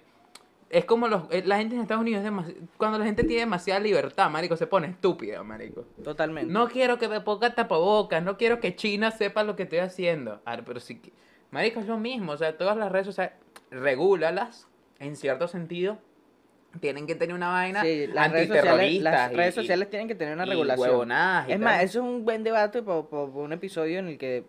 Es 0.70 0.86
como 0.86 1.08
los, 1.08 1.24
eh, 1.32 1.42
la 1.48 1.58
gente 1.58 1.74
en 1.74 1.82
Estados 1.82 2.02
Unidos, 2.02 2.24
es 2.24 2.30
demasi- 2.32 2.56
cuando 2.78 3.00
la 3.00 3.06
gente 3.06 3.24
tiene 3.24 3.40
demasiada 3.40 3.80
libertad, 3.80 4.30
marico, 4.30 4.56
se 4.56 4.68
pone 4.68 4.86
estúpida, 4.90 5.42
marico. 5.42 5.86
Totalmente. 6.04 6.54
No 6.54 6.68
quiero 6.68 7.00
que 7.00 7.08
me 7.08 7.22
ponga 7.22 7.56
tapabocas, 7.56 8.22
no 8.22 8.38
quiero 8.38 8.60
que 8.60 8.76
China 8.76 9.10
sepa 9.10 9.42
lo 9.44 9.56
que 9.56 9.64
estoy 9.64 9.80
haciendo. 9.80 10.42
Pero 10.68 10.80
sí, 10.80 11.02
marico, 11.50 11.80
es 11.80 11.88
lo 11.88 11.98
mismo, 11.98 12.34
o 12.34 12.38
sea, 12.38 12.56
todas 12.56 12.78
las 12.78 12.92
redes 12.92 13.08
sociales, 13.08 13.34
regúlalas, 13.72 14.68
en 15.00 15.16
cierto 15.16 15.48
sentido, 15.48 15.98
tienen 16.80 17.08
que 17.08 17.16
tener 17.16 17.36
una 17.36 17.50
vaina 17.50 17.82
Sí, 17.82 18.08
las 18.08 18.32
redes 18.32 18.48
sociales, 18.48 18.70
antiterrorista 18.72 19.12
las 19.12 19.32
y- 19.32 19.36
redes 19.36 19.54
y- 19.54 19.60
sociales 19.60 19.90
tienen 19.90 20.08
que 20.08 20.16
tener 20.16 20.34
una 20.36 20.46
regulación. 20.46 20.90
huevonadas 20.90 21.50
Es 21.50 21.60
más, 21.60 21.84
eso 21.84 22.00
es 22.00 22.06
un 22.06 22.26
buen 22.26 22.44
debate 22.44 22.84
para 22.84 23.00
un 23.00 23.54
episodio 23.54 24.00
en 24.00 24.08
el 24.08 24.18
que 24.18 24.46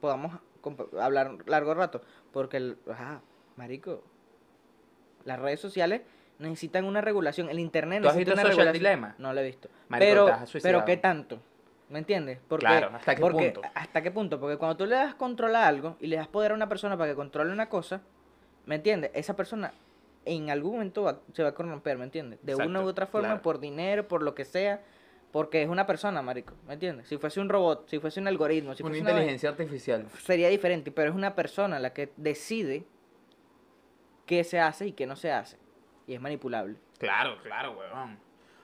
podamos 0.00 0.32
hablar 1.00 1.36
largo 1.46 1.74
rato. 1.74 2.00
Porque, 2.32 2.56
el, 2.58 2.76
ajá, 2.90 3.20
marico, 3.56 4.02
las 5.24 5.38
redes 5.38 5.60
sociales 5.60 6.02
necesitan 6.38 6.84
una 6.84 7.00
regulación. 7.00 7.50
El 7.50 7.58
internet 7.60 8.02
¿Tú 8.02 8.08
has 8.08 8.14
necesita 8.14 8.32
visto 8.32 8.40
una 8.46 8.50
regulación. 8.50 8.72
Dilemma? 8.82 9.14
No 9.18 9.32
lo 9.32 9.40
he 9.40 9.44
visto. 9.46 9.68
Marico, 9.88 10.26
pero, 10.26 10.38
pero 10.62 10.84
¿qué 10.84 10.96
tanto? 10.96 11.38
¿Me 11.88 11.98
entiendes? 11.98 12.38
Porque, 12.48 12.66
Claro, 12.66 12.90
¿hasta 12.94 13.14
qué 13.16 13.20
porque- 13.20 13.50
punto? 13.50 13.68
¿Hasta 13.74 14.00
qué 14.02 14.10
punto? 14.10 14.38
Porque 14.40 14.56
cuando 14.56 14.76
tú 14.76 14.86
le 14.86 14.94
das 14.94 15.14
control 15.16 15.56
a 15.56 15.66
algo 15.66 15.96
y 16.00 16.06
le 16.06 16.16
das 16.16 16.28
poder 16.28 16.52
a 16.52 16.54
una 16.54 16.68
persona 16.68 16.96
para 16.96 17.10
que 17.10 17.16
controle 17.16 17.52
una 17.52 17.68
cosa, 17.68 18.00
¿me 18.66 18.76
entiendes? 18.76 19.10
Esa 19.14 19.34
persona 19.34 19.72
en 20.24 20.50
algún 20.50 20.72
momento 20.72 21.02
va- 21.04 21.20
se 21.32 21.42
va 21.42 21.50
a 21.50 21.54
corromper, 21.54 21.96
¿me 21.98 22.04
entiendes? 22.04 22.38
De 22.42 22.54
una 22.54 22.82
u 22.82 22.86
otra 22.86 23.06
forma, 23.06 23.28
claro. 23.28 23.42
por 23.42 23.58
dinero, 23.60 24.06
por 24.08 24.22
lo 24.22 24.34
que 24.34 24.44
sea, 24.44 24.82
porque 25.32 25.62
es 25.62 25.68
una 25.68 25.86
persona, 25.86 26.20
marico, 26.22 26.54
¿me 26.66 26.74
entiendes? 26.74 27.08
Si 27.08 27.16
fuese 27.16 27.40
un 27.40 27.48
robot, 27.48 27.88
si 27.88 27.98
fuese 28.00 28.20
un 28.20 28.28
algoritmo, 28.28 28.74
si 28.74 28.82
una 28.82 28.90
fuese 28.90 29.02
una 29.02 29.10
inteligencia 29.12 29.48
artificial. 29.50 30.02
vaina, 30.04 30.18
sería 30.20 30.48
diferente, 30.48 30.90
pero 30.90 31.10
es 31.10 31.16
una 31.16 31.34
persona 31.34 31.78
la 31.78 31.92
que 31.92 32.12
decide 32.16 32.84
qué 34.26 34.44
se 34.44 34.60
hace 34.60 34.88
y 34.88 34.92
qué 34.92 35.06
no 35.06 35.16
se 35.16 35.32
hace. 35.32 35.56
Y 36.06 36.14
es 36.14 36.20
manipulable. 36.20 36.76
Claro, 36.98 37.38
claro, 37.42 37.72
huevón. 37.78 38.18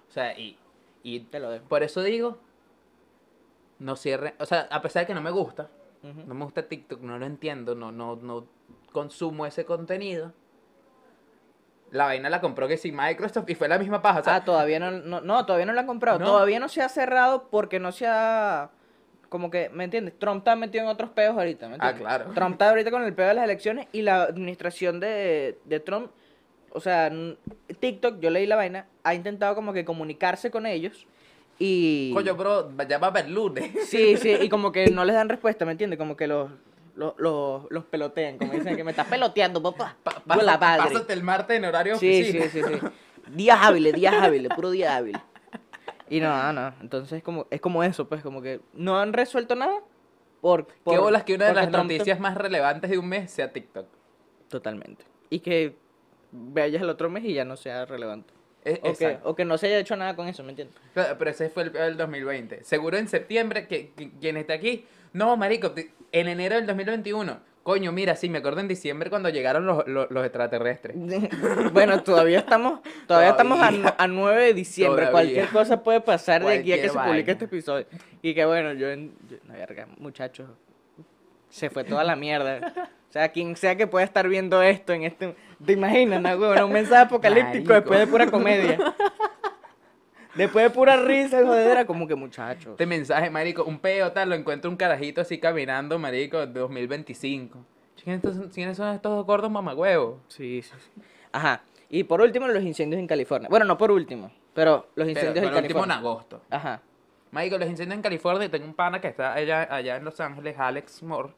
O 0.09 0.13
sea, 0.13 0.37
y, 0.39 0.59
y 1.03 1.21
Te 1.21 1.39
lo 1.41 1.51
dejo. 1.51 1.65
por 1.69 1.83
eso 1.83 2.03
digo, 2.03 2.39
no 3.79 3.97
cierre, 3.97 4.35
o 4.39 4.47
sea, 4.47 4.63
a 4.71 4.83
pesar 4.83 5.03
de 5.03 5.07
que 5.09 5.15
no 5.15 5.21
me 5.23 5.31
gusta, 5.31 5.71
no 6.03 6.35
me 6.35 6.45
gusta 6.45 6.69
TikTok, 6.69 7.01
no 7.01 7.19
lo 7.19 7.27
entiendo, 7.27 7.75
no, 7.75 7.91
no, 7.91 8.15
no 8.17 8.47
consumo 8.93 9.45
ese 9.47 9.65
contenido. 9.65 10.33
La 11.97 12.05
vaina 12.05 12.31
la 12.31 12.41
compró 12.41 12.69
que 12.69 12.77
sí 12.77 12.93
Microsoft 12.93 13.49
y 13.49 13.55
fue 13.55 13.69
la 13.69 13.79
misma 13.79 14.03
paja. 14.03 14.21
O 14.21 14.25
sea, 14.25 14.37
ah, 14.37 14.45
todavía 14.45 14.79
no, 14.79 14.91
no, 14.91 15.21
no, 15.21 15.47
todavía 15.47 15.67
no 15.67 15.73
la 15.73 15.81
han 15.81 15.87
comprado. 15.87 16.19
No. 16.19 16.27
Todavía 16.27 16.61
no 16.61 16.69
se 16.69 16.83
ha 16.83 16.89
cerrado 16.89 17.49
porque 17.51 17.81
no 17.81 17.93
se 17.93 18.07
ha... 18.07 18.71
Como 19.29 19.51
que, 19.51 19.69
¿me 19.71 19.85
entiendes? 19.85 20.17
Trump 20.19 20.39
está 20.39 20.55
metido 20.55 20.85
en 20.85 20.91
otros 20.91 21.11
peos 21.11 21.37
ahorita, 21.37 21.69
¿me 21.69 21.75
Ah, 21.81 21.91
entiendes? 21.91 22.01
claro. 22.01 22.31
Trump 22.35 22.53
está 22.53 22.69
ahorita 22.71 22.91
con 22.93 23.03
el 23.03 23.13
peo 23.13 23.27
de 23.27 23.35
las 23.35 23.45
elecciones 23.45 23.89
y 23.93 24.03
la 24.03 24.23
administración 24.23 25.01
de, 25.01 25.59
de 25.65 25.81
Trump, 25.81 26.11
o 26.71 26.81
sea, 26.81 27.11
TikTok, 27.81 28.21
yo 28.21 28.31
leí 28.31 28.47
la 28.47 28.55
vaina, 28.55 28.87
ha 29.03 29.15
intentado 29.15 29.55
como 29.57 29.73
que 29.73 29.85
comunicarse 29.85 30.51
con 30.53 30.65
ellos 30.65 31.07
y... 31.59 32.13
coño, 32.15 32.37
bro, 32.37 32.71
ya 32.89 32.99
va 32.99 33.09
a 33.09 33.11
haber 33.11 33.29
lunes. 33.29 33.73
Sí, 33.89 34.17
sí, 34.17 34.31
y 34.41 34.49
como 34.49 34.71
que 34.71 34.91
no 34.93 35.05
les 35.05 35.17
dan 35.17 35.29
respuesta, 35.29 35.65
¿me 35.65 35.73
entiendes? 35.73 35.99
Como 35.99 36.17
que 36.17 36.29
los, 36.29 36.51
los, 36.97 37.15
los, 37.19 37.67
los 37.71 37.85
pelotean, 37.85 38.39
como 38.39 38.53
dicen 38.53 38.75
que 38.77 38.83
me 38.85 38.91
estás 38.91 39.07
peloteando, 39.07 39.63
papá. 39.63 39.97
Pa- 40.03 40.21
padre. 40.59 40.85
Pásate 40.93 41.13
el 41.13 41.23
martes 41.23 41.57
en 41.59 41.65
horario 41.67 41.97
Sí, 41.99 42.21
oficina. 42.23 42.45
sí, 42.49 42.63
sí, 42.63 42.63
sí. 42.81 42.87
Días 43.33 43.59
hábiles, 43.61 43.93
días 43.95 44.15
hábiles, 44.21 44.51
puro 44.55 44.71
día 44.71 44.97
hábil. 44.97 45.17
Y 46.09 46.21
no, 46.21 46.53
no, 46.53 46.73
entonces 46.81 47.23
como, 47.23 47.47
es 47.51 47.61
como 47.61 47.83
eso, 47.83 48.09
pues, 48.09 48.23
como 48.23 48.41
que 48.41 48.61
no 48.75 48.99
han 48.99 49.13
resuelto 49.13 49.55
nada, 49.57 49.81
Por, 50.41 50.67
Qué 50.69 50.99
bolas 50.99 51.25
que 51.25 51.35
una 51.35 51.47
de 51.47 51.55
las 51.55 51.71
Trump- 51.71 51.91
noticias 51.91 52.21
más 52.21 52.37
relevantes 52.37 52.91
de 52.91 52.99
un 52.99 53.09
mes 53.09 53.31
sea 53.31 53.53
TikTok. 53.53 53.87
Totalmente. 54.49 55.05
Y 55.31 55.41
que 55.41 55.77
vayas 56.31 56.83
el 56.83 56.89
otro 56.91 57.11
mes 57.11 57.25
y 57.25 57.33
ya 57.35 57.45
no 57.45 57.57
sea 57.57 57.85
relevante. 57.87 58.33
E- 58.65 58.81
O 58.83 58.95
que, 58.95 59.19
o 59.25 59.35
que 59.35 59.45
no 59.45 59.59
se 59.59 59.67
haya 59.67 59.79
hecho 59.79 59.97
nada 59.97 60.15
con 60.17 60.29
eso, 60.29 60.43
¿me 60.45 60.51
entiendes? 60.51 60.77
Pero 60.95 61.31
ese 61.31 61.51
fue 61.51 61.65
el, 61.65 61.77
el 61.77 61.97
2020. 61.97 62.63
Seguro 62.65 62.97
en 62.97 63.09
septiembre, 63.09 63.67
que, 63.67 63.91
que- 63.93 64.11
quien 64.21 64.37
esté 64.37 64.53
aquí. 64.53 64.85
No, 65.17 65.37
marico, 65.37 65.71
te- 65.73 65.91
en 66.13 66.29
enero 66.29 66.57
del 66.57 66.67
2021. 66.67 67.39
Coño, 67.63 67.91
mira, 67.91 68.15
sí, 68.15 68.29
me 68.29 68.39
acuerdo 68.39 68.61
en 68.61 68.69
diciembre 68.69 69.09
cuando 69.11 69.29
llegaron 69.31 69.67
los, 69.67 69.89
los, 69.89 70.09
los 70.11 70.25
extraterrestres. 70.25 70.95
bueno, 71.73 72.03
todavía 72.03 72.39
estamos, 72.41 72.81
todavía 73.09 73.31
estamos 73.31 73.59
a, 73.59 73.69
Todavía. 73.71 73.95
a 73.99 74.07
9 74.07 74.45
de 74.45 74.55
diciembre. 74.55 75.07
Todavía. 75.07 75.13
Cualquier 75.13 75.49
cosa 75.49 75.83
puede 75.83 76.01
pasar 76.01 76.45
de 76.45 76.53
aquí 76.53 76.73
a 76.73 76.77
que 76.81 76.89
Cualquier 76.89 76.91
se 76.91 76.99
publique 76.99 77.23
vaina. 77.23 77.33
este 77.33 77.45
episodio. 77.47 77.87
Y 78.23 78.35
que 78.35 78.45
bueno, 78.45 78.73
yo, 78.75 78.89
en, 78.91 79.13
yo- 79.29 79.39
no, 79.49 79.55
verga, 79.55 79.89
muchachos, 79.99 80.49
se 81.49 81.71
fue 81.71 81.83
toda 81.85 82.05
la 82.05 82.15
mierda. 82.15 82.73
O 83.09 83.13
sea, 83.13 83.31
quien 83.31 83.57
sea 83.57 83.75
que 83.77 83.87
pueda 83.87 84.05
estar 84.05 84.29
viendo 84.29 84.61
esto 84.63 84.93
en 84.93 85.05
este, 85.05 85.35
¿te 85.65 85.73
imaginas, 85.73 86.21
no, 86.21 86.29
huevón? 86.37 86.65
Un 86.65 86.73
mensaje 86.73 87.03
apocalíptico 87.05 87.53
Marico. 87.71 87.73
después 87.73 87.99
de 88.01 88.07
pura 88.07 88.27
comedia. 88.31 88.79
Después 90.37 90.65
de 90.65 90.71
pura 90.71 90.97
risa 90.97 91.43
jodedera, 91.45 91.87
como 91.87 92.07
que 92.07 92.15
muchachos. 92.15 92.73
Este 92.73 92.87
mensaje, 92.87 93.31
marico, 93.31 93.65
un 93.65 93.79
peo 93.79 94.13
tal, 94.13 94.29
lo 94.29 94.35
encuentro 94.35 94.71
un 94.71 94.77
carajito 94.77 95.21
así 95.21 95.39
caminando, 95.39 95.99
marico, 95.99 96.39
de 96.39 96.47
2025. 96.47 97.59
¿Quiénes 98.03 98.77
son, 98.77 98.89
estos 98.95 99.13
dos 99.17 99.27
gordos 99.27 99.51
mamagüevos? 99.51 100.19
Sí, 100.29 100.63
sí, 100.63 100.75
sí. 100.79 101.03
Ajá. 101.33 101.63
Y 101.89 102.05
por 102.05 102.21
último, 102.21 102.47
los 102.49 102.63
incendios 102.63 103.01
en 103.01 103.07
California. 103.07 103.49
Bueno, 103.49 103.65
no 103.65 103.79
por 103.79 103.91
último, 103.91 104.31
pero 104.55 104.89
los 104.95 105.09
incendios 105.09 105.35
pero 105.35 105.49
en 105.49 105.65
último 105.65 105.85
en 105.85 105.89
California. 105.89 105.97
agosto. 105.97 106.43
Ajá. 106.51 106.83
Marico, 107.31 107.59
los 107.59 107.69
incendios 107.69 107.97
en 107.97 108.03
California, 108.03 108.51
tengo 108.51 108.67
un 108.67 108.75
pana 108.75 109.01
que 109.01 109.09
está 109.09 109.33
allá, 109.33 109.63
allá 109.75 109.97
en 109.97 110.05
Los 110.05 110.21
Ángeles, 110.21 110.57
Alex 110.59 111.03
Moore. 111.03 111.33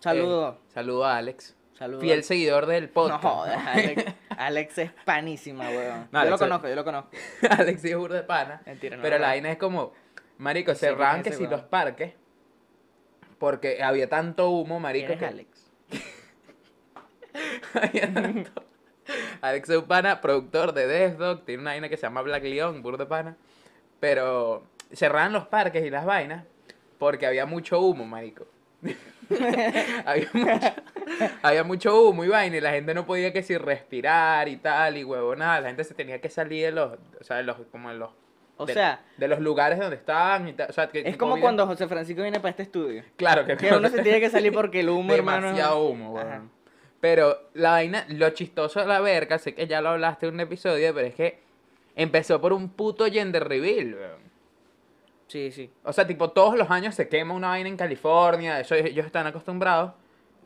Saludo. 0.00 0.50
Eh, 0.50 0.72
saludo 0.72 1.04
a 1.04 1.16
Alex. 1.16 1.54
Saludo. 1.78 2.00
Fiel 2.00 2.24
seguidor 2.24 2.66
del 2.66 2.86
No 2.86 2.92
podcast. 2.92 3.22
jodas, 3.22 3.66
Alex, 3.66 4.04
Alex 4.30 4.78
es 4.78 4.90
panísima, 5.04 5.68
weón. 5.70 6.08
No, 6.10 6.24
yo 6.24 6.28
lo 6.30 6.34
es- 6.34 6.40
conozco, 6.40 6.68
yo 6.68 6.74
lo 6.74 6.84
conozco. 6.84 7.10
Alex 7.50 7.84
es 7.84 7.96
burda 7.96 8.16
de 8.16 8.22
pana. 8.24 8.62
Mentira, 8.66 8.96
no 8.96 9.02
pero 9.02 9.18
la 9.18 9.28
vaina 9.28 9.52
es 9.52 9.58
como, 9.58 9.92
marico, 10.38 10.74
Sí, 10.74 10.80
¿quién 10.80 10.90
cerraban 10.94 11.22
que 11.22 11.32
si 11.32 11.46
los 11.46 11.62
parques, 11.62 12.14
porque 13.38 13.82
había 13.82 14.08
tanto 14.08 14.50
humo, 14.50 14.80
marico. 14.80 15.06
¿Quién 15.06 15.12
es 15.12 15.18
que- 15.18 15.26
Alex? 15.26 15.70
había 17.74 18.12
tanto- 18.12 18.64
Alex 19.40 19.70
es 19.70 19.76
un 19.76 19.84
pana, 19.86 20.20
productor 20.20 20.72
de 20.74 20.86
Death 20.86 21.16
Dog, 21.16 21.44
tiene 21.44 21.62
una 21.62 21.70
vaina 21.70 21.88
que 21.88 21.96
se 21.96 22.02
llama 22.02 22.22
Black 22.22 22.42
Leon, 22.42 22.82
burda 22.82 23.04
de 23.04 23.06
pana. 23.08 23.36
Pero 24.00 24.64
cerraban 24.92 25.32
los 25.32 25.46
parques 25.46 25.84
y 25.84 25.90
las 25.90 26.04
vainas 26.04 26.44
porque 26.98 27.26
había 27.26 27.46
mucho 27.46 27.80
humo, 27.80 28.04
marico. 28.04 28.46
había, 30.06 30.28
mucho, 30.32 30.66
había 31.42 31.64
mucho 31.64 32.02
humo 32.08 32.24
y 32.24 32.28
vaina 32.28 32.56
y 32.56 32.60
la 32.60 32.70
gente 32.72 32.94
no 32.94 33.06
podía 33.06 33.32
que 33.32 33.42
si 33.42 33.56
respirar 33.56 34.48
y 34.48 34.56
tal 34.56 34.96
y 34.96 35.04
huevonada. 35.04 35.60
La 35.60 35.68
gente 35.68 35.84
se 35.84 35.94
tenía 35.94 36.20
que 36.20 36.28
salir 36.30 36.66
de 36.66 36.72
los, 36.72 36.92
o 37.20 37.24
sea, 37.24 37.36
de 37.36 37.42
los, 37.44 37.56
como 37.70 37.90
de 37.90 37.96
los, 37.96 38.10
O 38.56 38.66
de, 38.66 38.74
sea- 38.74 39.00
de 39.16 39.28
los 39.28 39.38
lugares 39.40 39.78
donde 39.78 39.96
estaban 39.96 40.48
y 40.48 40.52
tal. 40.52 40.70
O 40.70 40.72
sea, 40.72 40.88
que 40.88 41.00
Es 41.06 41.16
como 41.16 41.32
COVID 41.32 41.42
cuando 41.42 41.66
José 41.66 41.88
Francisco 41.88 42.22
viene 42.22 42.40
para 42.40 42.50
este 42.50 42.62
estudio. 42.64 43.04
Claro, 43.16 43.44
que, 43.46 43.56
Que 43.56 43.74
uno 43.74 43.88
se 43.88 44.02
tiene 44.02 44.20
que 44.20 44.30
salir 44.30 44.52
porque 44.52 44.80
el 44.80 44.88
humo, 44.90 45.14
hermano. 45.14 45.48
Demasiado 45.48 45.82
humo. 45.84 46.18
Pero 47.00 47.50
la 47.54 47.70
vaina, 47.72 48.04
lo 48.08 48.28
chistoso 48.30 48.80
de 48.80 48.86
la 48.86 49.00
verga, 49.00 49.38
sé 49.38 49.54
que 49.54 49.66
ya 49.68 49.80
lo 49.80 49.90
hablaste 49.90 50.26
en 50.26 50.34
un 50.34 50.40
episodio, 50.40 50.92
pero 50.92 51.06
es 51.06 51.14
que 51.14 51.38
empezó 51.94 52.40
por 52.40 52.52
un 52.52 52.70
puto 52.70 53.06
gender 53.06 53.46
reveal, 53.46 53.94
weón. 53.94 54.28
Sí, 55.28 55.52
sí. 55.52 55.70
O 55.84 55.92
sea, 55.92 56.06
tipo, 56.06 56.30
todos 56.30 56.56
los 56.56 56.70
años 56.70 56.94
se 56.94 57.08
quema 57.08 57.34
una 57.34 57.48
vaina 57.48 57.68
en 57.68 57.76
California, 57.76 58.58
eso 58.60 58.74
ellos 58.74 59.06
están 59.06 59.26
acostumbrados. 59.26 59.92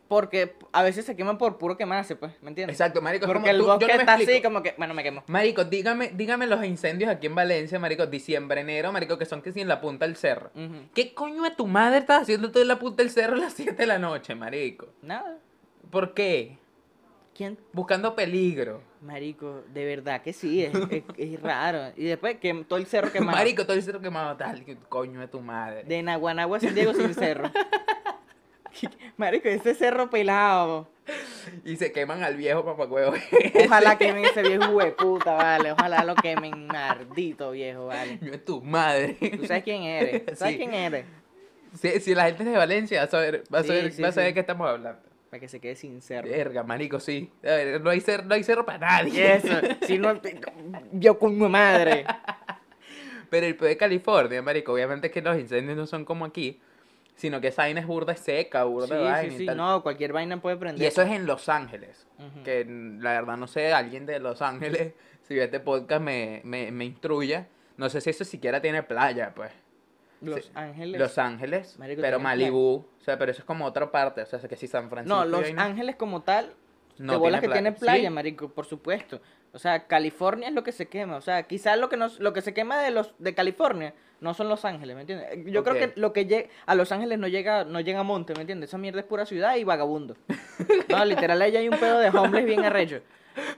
Porque 0.09 0.57
a 0.73 0.83
veces 0.83 1.05
se 1.05 1.15
queman 1.15 1.37
por 1.39 1.57
puro 1.57 1.75
quemarse, 1.75 2.15
pues, 2.15 2.33
¿me 2.43 2.49
entiendes? 2.49 2.75
Exacto, 2.75 3.01
marico, 3.01 3.25
es 3.25 3.27
Porque 3.31 3.39
como 3.39 3.51
el 3.51 3.57
tú- 3.79 3.87
yo 3.87 3.87
no 3.87 4.01
está 4.01 4.13
así 4.13 4.23
explico. 4.23 4.47
como 4.49 4.61
que, 4.61 4.75
bueno, 4.77 4.93
me 4.93 5.01
quemo. 5.01 5.23
Marico, 5.27 5.63
dígame, 5.63 6.11
dígame 6.13 6.45
los 6.45 6.63
incendios 6.65 7.09
aquí 7.09 7.25
en 7.27 7.33
Valencia, 7.33 7.79
marico, 7.79 8.05
diciembre, 8.05 8.61
enero, 8.61 8.91
marico, 8.91 9.17
que 9.17 9.25
son 9.25 9.41
que 9.41 9.51
sí 9.53 9.61
en 9.61 9.69
la 9.69 9.81
punta 9.81 10.05
del 10.05 10.15
cerro. 10.17 10.51
¿Qué 10.93 11.13
coño 11.15 11.41
de 11.43 11.51
tu 11.51 11.65
madre 11.65 11.99
estás 11.99 12.23
haciendo 12.23 12.51
tú 12.51 12.59
en 12.59 12.67
la 12.67 12.77
punta 12.77 13.01
del 13.01 13.09
cerro 13.11 13.35
a 13.35 13.39
las 13.39 13.53
7 13.53 13.71
de 13.73 13.87
la 13.87 13.97
noche, 13.97 14.35
marico? 14.35 14.87
Nada. 15.01 15.37
¿Por 15.89 16.13
qué? 16.13 16.57
¿Quién? 17.35 17.57
Buscando 17.71 18.15
peligro. 18.15 18.81
Marico, 19.01 19.63
de 19.73 19.85
verdad 19.85 20.21
que 20.21 20.33
sí, 20.33 20.63
es, 20.63 20.71
es- 20.91 21.03
es 21.17 21.41
raro. 21.41 21.91
Y 21.97 22.03
después 22.05 22.37
que 22.37 22.53
todo 22.67 22.77
el 22.77 22.85
cerro 22.85 23.11
quemado. 23.11 23.37
Marico, 23.37 23.63
todo 23.65 23.75
el 23.75 23.81
cerro 23.83 23.99
quemado 24.01 24.37
tal, 24.37 24.63
que 24.63 24.77
coño 24.89 25.19
de 25.19 25.27
tu 25.27 25.39
madre. 25.41 25.83
De 25.83 26.03
Naguanagua 26.03 26.59
San 26.59 26.75
Diego 26.75 26.93
sin 26.93 27.13
cerro. 27.13 27.49
Marico, 29.17 29.47
ese 29.47 29.75
cerro 29.75 30.09
pelado. 30.09 30.87
Y 31.65 31.75
se 31.75 31.91
queman 31.91 32.23
al 32.23 32.35
viejo 32.37 32.63
papacuevo. 32.65 33.13
Ojalá 33.65 33.97
quemen 33.97 34.25
ese 34.31 34.41
viejo 34.41 34.71
hueputa, 34.71 35.33
vale. 35.33 35.71
Ojalá 35.73 36.03
lo 36.03 36.15
quemen, 36.15 36.67
maldito 36.67 37.51
viejo, 37.51 37.87
vale. 37.87 38.17
Coño 38.19 38.31
de 38.31 38.37
tu 38.39 38.61
madre. 38.61 39.13
Tú 39.37 39.45
sabes 39.45 39.63
quién 39.63 39.83
eres. 39.83 40.25
¿Tú 40.25 40.35
¿Sabes 40.35 40.53
Sí. 40.53 40.57
quién 40.59 40.73
eres? 40.73 41.05
Si, 41.79 41.99
si 41.99 42.15
la 42.15 42.25
gente 42.25 42.43
es 42.43 42.49
de 42.49 42.57
Valencia, 42.57 42.99
va 42.99 43.05
a 43.05 43.09
saber, 43.09 43.43
va 43.53 43.59
a 43.59 43.61
Sí, 43.63 43.67
saber, 43.67 43.91
sí, 43.91 44.01
va 44.01 44.07
a 44.09 44.11
saber 44.11 44.33
qué 44.33 44.39
estamos 44.39 44.67
hablando. 44.69 45.01
Para 45.33 45.41
que 45.41 45.47
se 45.47 45.59
quede 45.59 45.75
sin 45.75 45.99
cerro. 45.99 46.29
Verga, 46.29 46.61
marico, 46.61 46.99
sí. 46.99 47.27
A 47.41 47.47
ver, 47.47 47.81
no 47.81 47.89
hay 47.89 48.01
cerro, 48.01 48.23
no 48.25 48.35
hay 48.35 48.43
cerro 48.43 48.67
para 48.67 48.77
nadie. 48.77 49.33
eso, 49.37 49.47
si 49.87 49.97
no, 49.97 50.13
yo 50.91 51.17
con 51.17 51.35
mi 51.35 51.49
madre. 51.49 52.05
Pero 53.31 53.47
el 53.47 53.55
peor 53.55 53.69
de 53.69 53.77
California, 53.77 54.43
marico, 54.43 54.73
obviamente 54.73 55.07
es 55.07 55.13
que 55.13 55.23
los 55.23 55.35
incendios 55.39 55.75
no 55.75 55.87
son 55.87 56.05
como 56.05 56.23
aquí, 56.25 56.61
sino 57.15 57.41
que 57.41 57.47
esa 57.47 57.63
vaina 57.63 57.79
es 57.79 57.87
burda 57.87 58.15
seca, 58.15 58.63
burda 58.65 58.85
Sí, 58.89 58.93
de 58.93 58.99
vaina 58.99 59.21
sí, 59.21 59.35
y 59.35 59.37
sí, 59.39 59.45
tal. 59.47 59.57
no, 59.57 59.81
cualquier 59.81 60.13
vaina 60.13 60.39
puede 60.39 60.55
prender. 60.57 60.83
Y 60.83 60.85
eso 60.85 61.01
es 61.01 61.09
en 61.09 61.25
Los 61.25 61.49
Ángeles. 61.49 62.05
Que 62.43 62.63
la 62.99 63.13
verdad 63.13 63.35
no 63.35 63.47
sé, 63.47 63.73
alguien 63.73 64.05
de 64.05 64.19
Los 64.19 64.43
Ángeles, 64.43 64.93
si 65.23 65.33
ve 65.33 65.45
este 65.45 65.59
podcast, 65.59 65.99
me, 66.03 66.41
me, 66.43 66.71
me 66.71 66.85
instruya. 66.85 67.47
No 67.77 67.89
sé 67.89 68.01
si 68.01 68.11
eso 68.11 68.23
siquiera 68.23 68.61
tiene 68.61 68.83
playa, 68.83 69.33
pues. 69.33 69.51
Los 70.23 70.45
Sí. 70.45 70.51
Ángeles. 70.55 70.99
Los 70.99 71.17
Ángeles, 71.17 71.79
Marico, 71.79 72.01
pero 72.01 72.19
Malibú, 72.19 72.85
o 72.99 73.03
sea, 73.03 73.17
pero 73.17 73.31
eso 73.31 73.41
es 73.41 73.45
como 73.45 73.65
otra 73.65 73.91
parte, 73.91 74.21
o 74.21 74.25
sea, 74.25 74.39
que 74.39 74.55
si 74.55 74.67
San 74.67 74.89
Francisco. 74.89 75.15
No, 75.15 75.25
Los 75.25 75.51
Ángeles 75.57 75.95
como 75.95 76.21
tal, 76.21 76.53
no 76.97 77.13
de 77.13 77.19
bolas 77.19 77.41
que 77.41 77.49
tiene 77.49 77.71
playa, 77.71 78.09
¿Sí? 78.09 78.13
marico, 78.13 78.49
por 78.49 78.65
supuesto. 78.65 79.21
O 79.51 79.59
sea, 79.59 79.85
California 79.87 80.47
es 80.47 80.53
lo 80.53 80.63
que 80.63 80.71
se 80.71 80.87
quema. 80.87 81.15
O 81.17 81.21
sea, 81.21 81.43
quizás 81.43 81.77
lo 81.77 81.87
que 81.89 81.97
nos, 81.97 82.19
lo 82.19 82.33
que 82.33 82.41
se 82.41 82.53
quema 82.53 82.79
de 82.81 82.89
los 82.91 83.13
de 83.19 83.35
California 83.35 83.93
no 84.19 84.33
son 84.33 84.47
Los 84.49 84.63
Ángeles, 84.65 84.95
¿me 84.95 85.01
entiendes? 85.01 85.27
Yo 85.51 85.63
creo 85.63 85.75
que 85.75 85.93
lo 85.99 86.13
que 86.13 86.25
llega 86.25 86.49
a 86.65 86.75
Los 86.75 86.91
Ángeles 86.91 87.19
no 87.19 87.27
llega, 87.27 87.65
no 87.65 87.79
llega 87.81 87.99
a 87.99 88.03
monte, 88.03 88.33
¿me 88.35 88.41
entiendes? 88.41 88.69
Esa 88.69 88.77
mierda 88.77 89.01
es 89.01 89.05
pura 89.05 89.25
ciudad 89.25 89.55
y 89.57 89.63
vagabundo. 89.63 90.15
No, 90.89 91.03
literal, 91.05 91.41
allá 91.41 91.59
hay 91.59 91.67
un 91.67 91.77
pedo 91.77 91.97
de 91.99 92.09
homeless 92.09 92.45
bien 92.45 92.63
arrecho. 92.63 93.01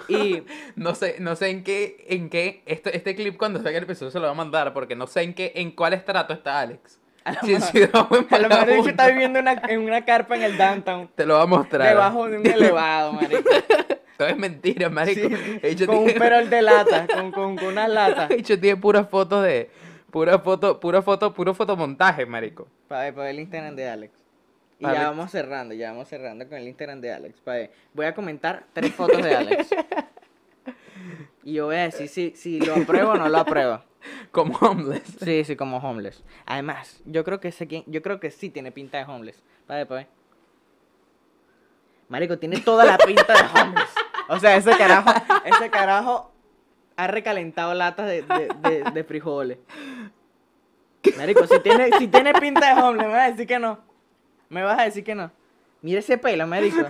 Y 0.07 0.43
No 0.75 0.95
sé, 0.95 1.17
no 1.19 1.35
sé 1.35 1.49
en 1.49 1.63
qué, 1.63 2.05
en 2.09 2.29
qué, 2.29 2.61
este, 2.65 2.95
este 2.95 3.15
clip 3.15 3.37
cuando 3.37 3.61
salga 3.61 3.77
el 3.77 3.83
episodio 3.83 4.11
se 4.11 4.19
lo 4.19 4.25
va 4.25 4.31
a 4.31 4.35
mandar, 4.35 4.73
porque 4.73 4.95
no 4.95 5.07
sé 5.07 5.21
en 5.21 5.33
qué, 5.33 5.53
en 5.55 5.71
cuál 5.71 5.93
estrato 5.93 6.33
está 6.33 6.59
Alex. 6.59 6.99
a 7.23 7.33
lo 7.33 7.41
mejor, 7.47 8.25
a 8.29 8.37
lo 8.39 8.87
está 8.87 9.07
viviendo 9.07 9.39
en 9.39 9.47
una, 9.47 9.61
en 9.67 9.79
una 9.79 10.05
carpa 10.05 10.35
en 10.35 10.43
el 10.43 10.57
downtown, 10.57 11.09
Te 11.15 11.25
lo 11.25 11.35
va 11.35 11.43
a 11.43 11.47
mostrar. 11.47 11.87
debajo 11.87 12.29
de 12.29 12.37
un 12.37 12.45
elevado, 12.45 13.13
marico. 13.13 13.49
Todo 14.17 14.27
es 14.29 14.37
mentira, 14.37 14.89
marico. 14.89 15.27
Sí, 15.61 15.85
con 15.85 15.97
un 15.97 16.13
perol 16.13 16.49
de 16.49 16.61
lata, 16.61 17.07
con, 17.13 17.31
con, 17.31 17.55
con 17.57 17.67
unas 17.69 17.89
latas. 17.89 18.29
bicho 18.29 18.59
tiene 18.59 18.77
puras 18.77 19.09
fotos 19.09 19.43
de, 19.43 19.69
pura 20.11 20.39
foto, 20.39 20.79
pura 20.79 21.01
foto, 21.01 21.33
puro 21.33 21.53
fotomontaje, 21.53 22.25
marico. 22.25 22.67
Para 22.87 23.03
ver, 23.03 23.13
para 23.13 23.25
ver 23.25 23.35
el 23.35 23.41
Instagram 23.41 23.75
de 23.75 23.89
Alex. 23.89 24.24
Y 24.79 24.85
Alex. 24.85 25.01
ya 25.01 25.09
vamos 25.09 25.31
cerrando, 25.31 25.73
ya 25.73 25.91
vamos 25.91 26.07
cerrando 26.07 26.47
con 26.47 26.57
el 26.57 26.67
Instagram 26.67 26.99
de 27.01 27.13
Alex. 27.13 27.39
pa' 27.41 27.53
ver. 27.53 27.71
Voy 27.93 28.05
a 28.05 28.13
comentar 28.13 28.65
tres 28.73 28.93
fotos 28.93 29.21
de 29.23 29.35
Alex. 29.35 29.69
Y 31.43 31.53
yo 31.53 31.65
voy 31.67 31.75
a 31.75 31.83
decir 31.83 32.09
si, 32.09 32.31
si 32.31 32.59
lo 32.59 32.73
apruebo 32.73 33.11
o 33.11 33.15
no 33.17 33.29
lo 33.29 33.37
apruebo. 33.37 33.79
Como 34.31 34.57
homeless. 34.57 35.03
Sí, 35.23 35.43
sí, 35.43 35.55
como 35.55 35.77
homeless. 35.77 36.23
Además, 36.47 37.01
yo 37.05 37.23
creo 37.23 37.39
que 37.39 37.51
sé 37.51 37.67
quién, 37.67 37.83
yo 37.85 38.01
creo 38.01 38.19
que 38.19 38.31
sí 38.31 38.49
tiene 38.49 38.71
pinta 38.71 38.97
de 38.97 39.03
homeless. 39.03 39.43
Pa' 39.67 39.75
ver, 39.75 39.87
pa' 39.87 39.95
ver. 39.95 40.07
Marico, 42.09 42.39
tiene 42.39 42.59
toda 42.61 42.83
la 42.85 42.97
pinta 42.97 43.33
de 43.33 43.61
homeless. 43.61 43.89
O 44.27 44.39
sea, 44.39 44.55
ese 44.55 44.75
carajo, 44.75 45.11
ese 45.45 45.69
carajo 45.69 46.31
ha 46.97 47.07
recalentado 47.07 47.75
latas 47.75 48.07
de, 48.07 48.23
de, 48.23 48.49
de, 48.69 48.91
de 48.91 49.03
frijoles. 49.03 49.59
Marico, 51.17 51.45
si 51.45 51.59
tiene, 51.59 51.91
si 51.99 52.07
tiene 52.07 52.33
pinta 52.33 52.73
de 52.73 52.81
homeless, 52.81 53.07
me 53.07 53.13
vas 53.13 53.27
a 53.27 53.31
decir 53.31 53.45
que 53.45 53.59
no. 53.59 53.79
Me 54.49 54.63
vas 54.63 54.79
a 54.79 54.83
decir 54.83 55.03
que 55.03 55.15
no. 55.15 55.31
Mira 55.81 55.99
ese 55.99 56.17
pelo, 56.17 56.47
marico. 56.47 56.79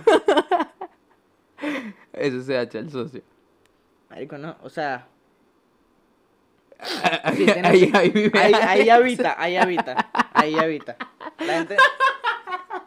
Eso 2.12 2.42
se 2.42 2.58
hacha 2.58 2.78
el 2.78 2.90
socio. 2.90 3.22
Marico, 4.10 4.38
no, 4.38 4.56
o 4.62 4.68
sea, 4.70 5.06
Ahí, 7.22 7.36
sí, 7.38 7.44
tiene 7.46 7.66
ahí, 7.68 7.90
ahí 7.94 8.10
vive 8.10 8.38
ahí, 8.38 8.52
ahí 8.54 8.90
habita, 8.90 9.34
ahí 9.42 9.56
habita, 9.56 10.10
ahí 10.34 10.54
habita. 10.58 10.96
La 11.38 11.54
gente, 11.54 11.76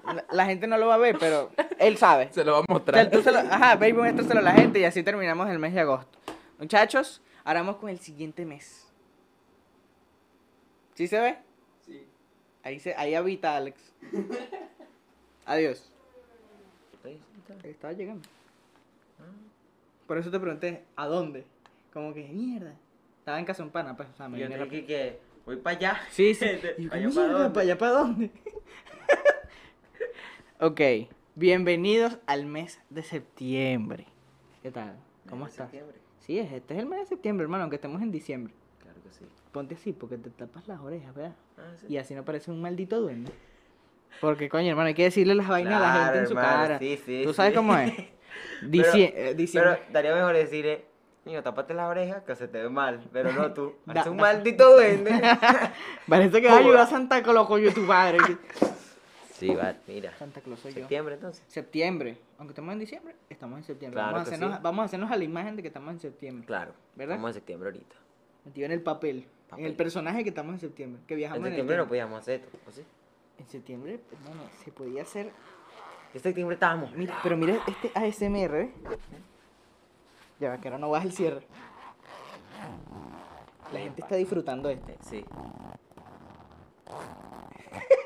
la, 0.06 0.26
la 0.32 0.46
gente 0.46 0.68
no 0.68 0.78
lo 0.78 0.88
va 0.88 0.94
a 0.94 0.98
ver, 1.00 1.18
pero 1.20 1.52
él 1.80 1.98
sabe. 1.98 2.32
Se 2.32 2.44
lo 2.44 2.52
va 2.54 2.58
a 2.60 2.62
O 2.62 2.66
sea, 2.66 2.74
mostrar. 2.76 3.10
tú 3.10 3.22
se 3.24 3.32
lo- 3.32 3.40
ajá, 3.40 3.76
baby, 3.78 3.94
muéstraselo 3.94 4.42
a 4.42 4.44
la 4.44 4.52
gente 4.54 4.80
y 4.80 4.84
así 4.86 5.02
terminamos 5.02 5.50
el 5.50 5.58
mes 5.58 5.74
de 5.74 5.80
agosto. 5.82 6.20
Muchachos, 6.60 7.20
ahora 7.44 7.62
vamos 7.62 7.78
con 7.78 7.90
el 7.90 8.00
siguiente 8.00 8.46
mes. 8.46 8.88
¿Sí 10.94 11.08
se 11.08 11.20
ve? 11.20 11.40
Ahí, 12.64 12.80
se, 12.80 12.94
ahí 12.96 13.16
habita 13.16 13.56
Alex. 13.56 13.94
Adiós. 15.46 15.92
Estaba 17.64 17.94
llegando. 17.94 18.28
Por 20.08 20.18
eso 20.18 20.30
te 20.32 20.40
pregunté, 20.40 20.84
¿a 20.96 21.08
dónde? 21.08 21.46
Como 21.94 22.14
que, 22.14 22.28
mierda. 22.28 22.74
Estaba 23.20 23.40
en 23.40 23.46
casa 23.46 23.64
un 23.64 23.70
pana, 23.72 23.96
pues. 23.96 24.10
O 24.10 24.14
sea, 24.18 24.28
me 24.30 24.38
Yo 24.40 24.46
vine 24.48 24.56
dije 24.56 24.66
rápido. 24.66 24.88
que, 24.88 25.20
voy 25.46 25.56
para 25.58 25.78
allá. 25.78 26.00
Sí, 26.12 26.34
sí. 26.34 26.46
Y 26.78 26.84
yo, 26.84 26.90
¿pa' 26.90 26.96
¿qué 26.98 27.00
allá 27.00 27.10
pa' 27.10 27.22
mierda? 27.22 27.34
dónde? 27.34 27.50
¿Para 27.54 27.62
allá 27.64 27.78
para 27.78 27.92
dónde? 27.92 28.32
ok, 30.60 30.82
bienvenidos 31.36 32.18
al 32.28 32.46
mes 32.46 32.80
de 32.90 33.04
septiembre. 33.04 34.06
¿Qué 34.62 34.72
tal? 34.72 34.98
¿Cómo 35.30 35.46
de 35.46 35.52
estás? 35.52 35.68
septiembre. 35.70 35.98
Sí, 36.20 36.38
es- 36.40 36.52
este 36.52 36.74
es 36.76 36.80
el 36.82 36.86
mes 36.86 37.00
de 37.02 37.06
septiembre, 37.08 37.44
hermano, 37.44 37.64
aunque 37.64 37.76
estemos 37.78 38.02
en 38.02 38.12
diciembre. 38.12 38.54
Claro 38.84 39.02
que 39.04 39.10
sí. 39.12 39.26
Ponte 39.52 39.76
así 39.76 39.94
porque 39.94 40.18
te 40.18 40.30
tapas 40.30 40.68
las 40.68 40.80
orejas, 40.80 41.14
¿verdad? 41.16 41.36
Ah, 41.58 41.72
sí. 41.80 41.88
Y 41.90 41.98
así 41.98 42.14
no 42.14 42.24
parece 42.24 42.52
un 42.52 42.62
maldito 42.62 43.00
duende. 43.02 43.32
Porque, 44.22 44.50
coño, 44.50 44.70
hermano, 44.70 44.88
hay 44.88 44.94
que 44.94 45.04
decirle 45.04 45.34
las 45.36 45.48
vainas 45.48 45.74
a 45.76 45.80
la 45.80 46.04
gente 46.06 46.20
en 46.20 46.28
su 46.28 46.34
Claro, 46.34 46.48
cara. 46.48 46.80
Sí, 46.80 47.00
sí, 47.06 47.22
¿Tú 47.24 47.34
sabes 47.34 47.54
cómo 47.56 47.76
es? 47.76 47.94
Pero- 48.72 48.94
eh, 48.96 49.34
diciembre. 49.36 49.80
Pero 49.82 49.92
daría 49.94 50.14
mejor 50.16 50.36
decirle, 50.36 50.86
niño, 51.26 51.42
tápate 51.42 51.74
las 51.74 51.90
orejas 51.90 52.24
que 52.24 52.36
se 52.36 52.48
te 52.48 52.62
ve 52.62 52.70
mal. 52.70 53.02
Pero 53.12 53.32
no 53.32 53.54
tú. 53.54 53.76
Da- 53.86 53.94
Eres 53.94 54.08
un 54.08 54.18
da- 54.18 54.22
maldito 54.24 54.72
duende. 54.74 55.12
Parece 56.08 56.42
que 56.42 56.48
va 56.48 56.56
a 56.56 56.60
ayudar 56.60 56.82
a 56.82 56.88
Santa 56.88 57.24
Claus, 57.24 57.48
coño, 57.48 57.72
tu 57.74 57.86
padre. 57.88 58.20
sí, 59.34 59.50
va, 59.56 59.74
mira. 59.88 60.16
Santa 60.18 60.42
Claus 60.42 60.60
soy 60.60 60.74
yo. 60.74 60.80
Septiembre 60.80 61.16
entonces. 61.16 61.44
Septiembre. 61.48 62.18
Aunque 62.38 62.52
estamos 62.52 62.74
en 62.74 62.80
diciembre, 62.80 63.16
estamos 63.30 63.58
en 63.58 63.64
septiembre. 63.64 63.96
Claro 63.96 64.12
vamos, 64.14 64.28
a 64.28 64.32
hacernos, 64.32 64.56
sí. 64.56 64.60
vamos 64.62 64.82
a 64.84 64.86
hacernos 64.86 65.12
a 65.12 65.16
la 65.18 65.24
imagen 65.24 65.56
de 65.56 65.62
que 65.64 65.68
estamos 65.70 65.92
en 65.92 66.00
septiembre. 66.00 66.46
Claro. 66.46 66.74
¿Verdad? 66.96 67.16
Estamos 67.16 67.30
en 67.30 67.34
septiembre 67.36 67.70
ahorita. 67.70 67.96
Metido 68.46 68.66
en 68.66 68.72
el 68.72 68.82
papel, 68.82 69.26
En 69.58 69.66
el 69.66 69.76
personaje 69.76 70.24
que 70.24 70.30
estamos 70.30 70.54
en 70.54 70.60
septiembre. 70.60 71.02
Que 71.08 71.16
viajamos 71.16 71.40
En 71.42 71.46
en, 71.48 71.52
septiembre 71.52 71.76
el 71.76 71.82
no 71.82 71.88
podíamos 71.88 72.20
hacer 72.20 72.42
esto. 72.42 72.58
¿o 72.68 72.72
sí? 72.72 72.84
En 73.40 73.48
septiembre, 73.48 74.00
hermano, 74.12 74.42
se 74.64 74.72
podía 74.72 75.02
hacer. 75.04 75.32
En 76.14 76.20
septiembre 76.22 76.56
estábamos. 76.56 76.92
Mira, 76.94 77.18
pero 77.24 77.38
mira 77.38 77.58
este 77.68 77.92
ASMR, 77.96 78.56
¿eh? 78.62 78.72
Ya 80.40 80.50
va, 80.50 80.58
que 80.60 80.68
ahora 80.68 80.78
no 80.78 80.90
baja 80.90 81.06
el 81.06 81.14
cierre. 81.14 81.46
La 83.74 83.80
gente 83.80 84.02
está 84.02 84.16
disfrutando 84.16 84.70
esto. 84.70 84.92
Eh, 84.92 84.98
Sí. 85.02 85.26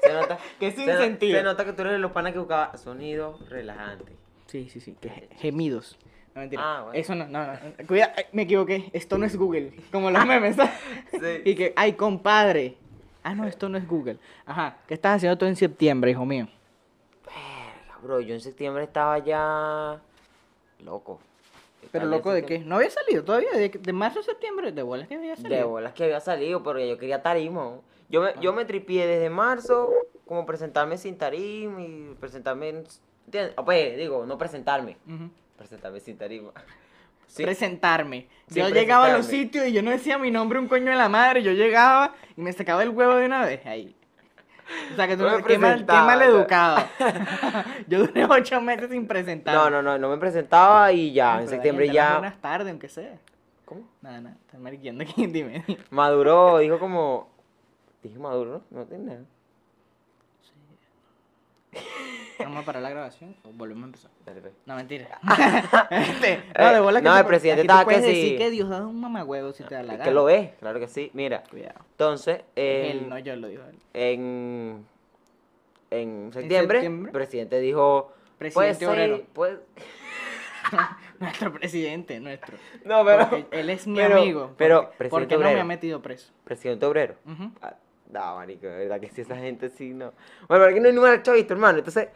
Se 0.01 0.13
nota, 0.13 0.37
Que 0.59 0.71
sin 0.71 0.85
se, 0.85 0.93
no- 0.93 0.99
sentido. 0.99 1.37
se 1.37 1.43
nota 1.43 1.63
que 1.65 1.71
tú 1.73 1.81
eres 1.83 1.93
de 1.93 1.99
los 1.99 2.11
panas 2.11 2.33
que 2.33 2.39
buscaba 2.39 2.75
sonido 2.77 3.39
relajante. 3.49 4.13
Sí, 4.47 4.67
sí, 4.69 4.81
sí. 4.81 4.95
que 4.99 5.09
ge- 5.09 5.29
gemidos. 5.37 5.97
No, 6.35 6.41
mentira. 6.41 6.61
Ah, 6.65 6.81
bueno. 6.83 6.99
Eso 6.99 7.15
no, 7.15 7.27
no, 7.27 7.45
no. 7.45 7.53
Cuida, 7.87 8.13
me 8.31 8.41
equivoqué. 8.43 8.89
Esto 8.93 9.17
no 9.17 9.25
es 9.25 9.35
Google. 9.35 9.73
Como 9.91 10.09
los 10.09 10.25
memes. 10.25 10.55
¿sabes? 10.55 10.71
Sí. 11.11 11.41
Y 11.45 11.55
que, 11.55 11.73
ay, 11.75 11.93
compadre. 11.93 12.75
Ah, 13.23 13.33
no, 13.35 13.45
esto 13.45 13.69
no 13.69 13.77
es 13.77 13.87
Google. 13.87 14.17
Ajá. 14.45 14.77
¿Qué 14.87 14.93
estás 14.95 15.17
haciendo 15.17 15.37
tú 15.37 15.45
en 15.45 15.55
septiembre, 15.55 16.11
hijo 16.11 16.25
mío? 16.25 16.47
Verga, 17.25 17.97
Bro, 18.01 18.19
yo 18.21 18.33
en 18.33 18.41
septiembre 18.41 18.83
estaba 18.83 19.19
ya 19.19 20.01
loco. 20.83 21.19
Pero 21.91 22.05
loco 22.07 22.33
de 22.33 22.43
qué? 22.45 22.59
¿No 22.59 22.77
había 22.77 22.89
salido 22.89 23.23
todavía? 23.23 23.51
¿De, 23.51 23.69
de 23.69 23.93
marzo 23.93 24.19
a 24.21 24.23
septiembre? 24.23 24.71
¿De 24.71 24.81
bolas 24.81 25.07
que 25.07 25.15
había 25.15 25.35
salido? 25.35 25.55
De 25.55 25.63
bolas 25.63 25.93
que 25.93 26.03
había 26.05 26.19
salido, 26.19 26.63
pero 26.63 26.79
yo 26.79 26.97
quería 26.97 27.21
tarima. 27.21 27.75
Yo 28.09 28.21
me, 28.21 28.31
yo 28.41 28.53
me 28.53 28.65
tripié 28.65 29.05
desde 29.05 29.29
marzo, 29.29 29.91
como 30.25 30.45
presentarme 30.45 30.97
sin 30.97 31.17
tarima 31.17 31.81
y 31.81 32.15
presentarme. 32.19 32.69
en- 32.69 32.83
¿entiendes? 33.25 33.53
Ah, 33.57 33.63
Pues 33.65 33.97
digo, 33.97 34.25
no 34.25 34.37
presentarme, 34.37 34.97
Ujú. 35.07 35.29
Presentarme 35.57 35.99
sin 35.99 36.17
tarima. 36.17 36.51
Sí. 37.25 37.41
Presentarme. 37.41 38.27
Sí, 38.45 38.59
yo 38.59 38.69
llegaba 38.69 39.07
a 39.07 39.17
los 39.17 39.25
sitios 39.25 39.65
y 39.65 39.73
yo 39.73 39.81
no 39.81 39.89
decía 39.89 40.19
mi 40.19 40.29
nombre 40.29 40.59
un 40.59 40.67
coño 40.67 40.91
de 40.91 40.95
la 40.95 41.09
madre. 41.09 41.41
Yo 41.41 41.51
llegaba 41.51 42.13
y 42.37 42.41
me 42.41 42.53
sacaba 42.53 42.83
el 42.83 42.89
huevo 42.89 43.15
de 43.15 43.25
una 43.25 43.43
vez. 43.43 43.65
Ahí. 43.65 43.95
O 44.91 44.95
sea, 44.95 45.07
que 45.07 45.17
tú 45.17 45.23
No 45.23 45.37
me 45.37 45.43
qué, 45.43 45.57
mal, 45.57 45.79
qué 45.79 45.93
mal 45.93 46.21
educado. 46.21 46.85
yo 47.87 48.05
duré 48.05 48.25
ocho 48.25 48.61
meses 48.61 48.91
sin 48.91 49.07
presentarme. 49.07 49.59
No, 49.59 49.69
no, 49.69 49.81
no, 49.81 49.97
no 49.97 50.09
me 50.09 50.17
presentaba 50.17 50.91
y 50.91 51.11
ya, 51.11 51.41
en 51.41 51.47
septiembre 51.47 51.89
ya 51.89 52.19
Buenas 52.19 52.39
tardes, 52.39 52.69
aunque 52.69 52.89
sea. 52.89 53.17
¿Cómo? 53.65 53.89
Nada, 54.01 54.21
nada. 54.21 54.37
Estás 54.45 54.59
mariqueando 54.59 55.03
aquí. 55.03 55.25
Dime. 55.27 55.63
maduró, 55.89 56.59
dijo 56.59 56.77
como. 56.77 57.29
Dije 58.03 58.19
maduro, 58.19 58.63
¿no? 58.69 58.79
No 58.79 58.85
tiene 58.85 59.05
nada. 59.05 59.23
Vamos 62.45 62.63
a 62.63 62.65
parar 62.65 62.81
la 62.83 62.89
grabación 62.89 63.35
o 63.43 63.49
volvemos 63.53 63.83
a 63.83 63.85
empezar. 63.87 64.11
Dale, 64.25 64.41
pues. 64.41 64.53
No, 64.65 64.75
mentira. 64.75 65.19
Este, 65.91 66.43
no, 66.59 66.73
de 66.73 66.79
bola 66.79 67.01
que 67.01 67.07
no, 67.07 67.17
el 67.17 67.25
presidente 67.25 67.61
aquí 67.61 67.67
tú 67.67 67.71
estaba 67.73 67.79
que 67.81 67.85
puedes 67.85 68.01
decir 68.03 68.29
sí. 68.31 68.37
que 68.37 68.49
Dios 68.51 68.69
da 68.69 68.85
un 68.85 68.99
mamagüevo 68.99 69.51
si 69.53 69.63
te 69.63 69.75
da 69.75 69.83
la 69.83 69.93
gana. 69.93 70.03
que 70.05 70.11
lo 70.11 70.29
es, 70.29 70.51
claro 70.59 70.79
que 70.79 70.87
sí. 70.87 71.09
Mira, 71.13 71.43
Cuidado. 71.49 71.79
entonces, 71.91 72.41
Él, 72.55 72.97
en, 73.03 73.09
no 73.09 73.19
yo, 73.19 73.35
lo 73.35 73.47
dijo 73.47 73.63
él. 73.69 73.77
en, 73.93 74.85
en 75.91 76.31
septiembre, 76.33 76.79
septiembre? 76.79 77.09
el 77.09 77.13
presidente 77.13 77.59
dijo. 77.59 78.11
Presidente 78.37 78.85
pues, 78.85 78.89
obrero. 78.89 79.17
sí, 79.17 79.25
pues- 79.33 79.57
Nuestro 81.19 81.53
presidente, 81.53 82.19
nuestro. 82.19 82.57
No, 82.83 83.05
pero. 83.05 83.29
Porque 83.29 83.59
él 83.59 83.69
es 83.69 83.87
mi 83.87 83.97
pero- 83.97 84.17
amigo. 84.17 84.51
Pero, 84.57 84.81
porque, 84.83 84.97
presidente 84.97 85.09
porque 85.09 85.33
no 85.35 85.39
me 85.39 85.45
obrero. 85.47 85.61
ha 85.61 85.65
metido 85.65 86.01
preso. 86.01 86.31
Presidente 86.43 86.85
obrero. 86.85 87.15
Ujú. 87.25 87.51
No, 88.13 88.35
marico, 88.35 88.67
de 88.67 88.77
verdad 88.77 88.99
que 88.99 89.09
si 89.09 89.21
esa 89.21 89.35
gente 89.35 89.69
sí 89.69 89.93
no. 89.93 90.13
Bueno, 90.47 90.65
aquí 90.65 90.79
no 90.79 90.87
hay 90.87 90.93
ningún 90.93 91.21
chavito, 91.23 91.53
hermano. 91.53 91.79
Entonces, 91.79 92.09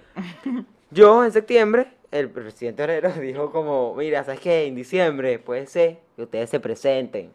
yo 0.92 1.26
en 1.26 1.32
septiembre, 1.32 1.88
el 2.11 2.30
presidente 2.30 2.84
obrero 2.84 3.09
dijo 3.19 3.51
como, 3.51 3.95
mira, 3.95 4.24
¿sabes 4.24 4.40
qué? 4.40 4.66
En 4.67 4.76
diciembre 4.76 5.40
puede 5.40 5.66
ser 5.66 6.00
que 6.16 6.22
ustedes 6.24 6.50
se 6.50 6.59
presenten. 6.59 7.34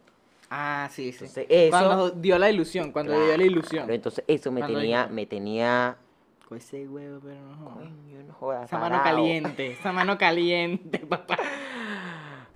Ah, 0.49 0.87
sí, 0.91 1.11
sí. 1.11 1.25
Entonces, 1.25 1.45
eso- 1.49 1.69
Cuando 1.71 2.09
dio 2.11 2.37
la 2.39 2.49
ilusión, 2.49 2.91
cuando 2.91 3.11
dio 3.13 3.35
la 3.35 3.43
ilusión. 3.43 3.83
Claro, 3.85 3.93
entonces 3.93 4.23
eso 4.27 4.51
me 4.51 4.61
Cuando 4.61 4.79
tenía, 4.79 5.03
dijo- 5.03 5.13
me 5.13 5.25
tenía. 5.25 5.97
Con 6.47 6.57
ese 6.57 6.87
huevo, 6.87 7.19
pero 7.23 7.41
no 7.41 7.55
jodas. 7.57 7.77
Coño, 7.89 8.23
no 8.27 8.33
jodas, 8.33 8.65
Esa 8.65 8.77
mano 8.77 9.01
caliente, 9.03 9.71
esa 9.71 9.91
mano 9.91 10.17
caliente, 10.17 10.99
papá. 11.09 11.37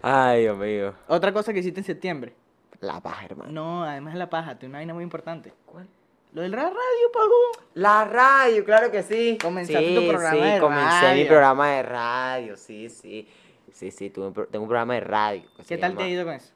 Ay, 0.02 0.42
Dios 0.44 0.58
mío. 0.58 0.94
Otra 1.08 1.34
cosa 1.34 1.52
que 1.52 1.60
hiciste 1.60 1.80
en 1.80 1.86
septiembre. 1.86 2.34
La 2.80 3.02
paja, 3.02 3.26
hermano. 3.26 3.52
No, 3.52 3.84
además 3.84 4.14
de 4.14 4.20
la 4.20 4.30
paja, 4.30 4.60
tiene 4.60 4.70
una 4.74 4.78
vaina 4.80 4.94
muy 4.94 5.04
importante. 5.04 5.52
¿Cuál? 5.66 5.88
Lo 6.38 6.44
del 6.44 6.54
ra- 6.54 6.66
radio, 6.70 7.12
pajú. 7.12 7.66
La 7.74 8.06
radio, 8.06 8.64
claro 8.64 8.92
que 8.92 9.02
sí. 9.02 9.40
Comenzaste 9.42 9.88
sí, 9.88 9.96
tu 9.96 10.08
programa 10.08 10.38
sí, 10.46 10.52
de 10.54 10.60
comencé 10.60 10.86
mi 11.02 11.02
radio. 11.24 11.28
programa 11.30 11.70
de 11.72 11.82
radio, 11.82 12.56
sí, 12.58 12.90
sí. 12.90 13.28
Sí, 13.74 13.90
sí, 13.90 14.12
tuve 14.12 14.28
un 14.28 14.34
pro- 14.34 14.46
tengo 14.46 14.62
un 14.62 14.70
programa 14.70 14.94
de 14.94 15.00
radio. 15.00 15.42
que 15.58 15.64
se 15.64 15.70
¿Qué 15.70 15.78
tal 15.82 15.96
te 15.98 16.04
ha 16.04 16.08
ido 16.08 16.26
con 16.26 16.36
eso? 16.36 16.54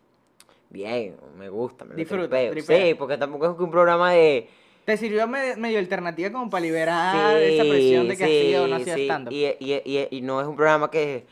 Bien, 0.69 1.17
me 1.35 1.49
gusta, 1.49 1.83
me 1.85 1.91
lo 1.91 1.95
Disfruta, 1.97 2.29
tripeo. 2.29 2.51
tripea. 2.51 2.85
Sí, 2.89 2.93
porque 2.93 3.17
tampoco 3.17 3.49
es 3.49 3.57
que 3.57 3.63
un 3.63 3.71
programa 3.71 4.11
de... 4.11 4.47
¿Te 4.85 4.97
sirvió 4.97 5.27
me- 5.27 5.55
medio 5.55 5.79
alternativa 5.79 6.31
como 6.31 6.47
para 6.51 6.61
liberar 6.61 7.37
esa 7.37 7.63
presión 7.63 8.07
de 8.07 8.17
que 8.17 8.23
hacía 8.23 8.61
o 8.61 8.67
no 8.67 8.75
hacía 8.75 8.93
sí, 8.93 9.05
stand 9.05 9.31
y, 9.31 9.45
y, 9.59 9.81
y, 9.83 10.07
y 10.11 10.21
no 10.21 10.41
es 10.41 10.47
un 10.47 10.55
programa 10.55 10.91
que... 10.91 11.25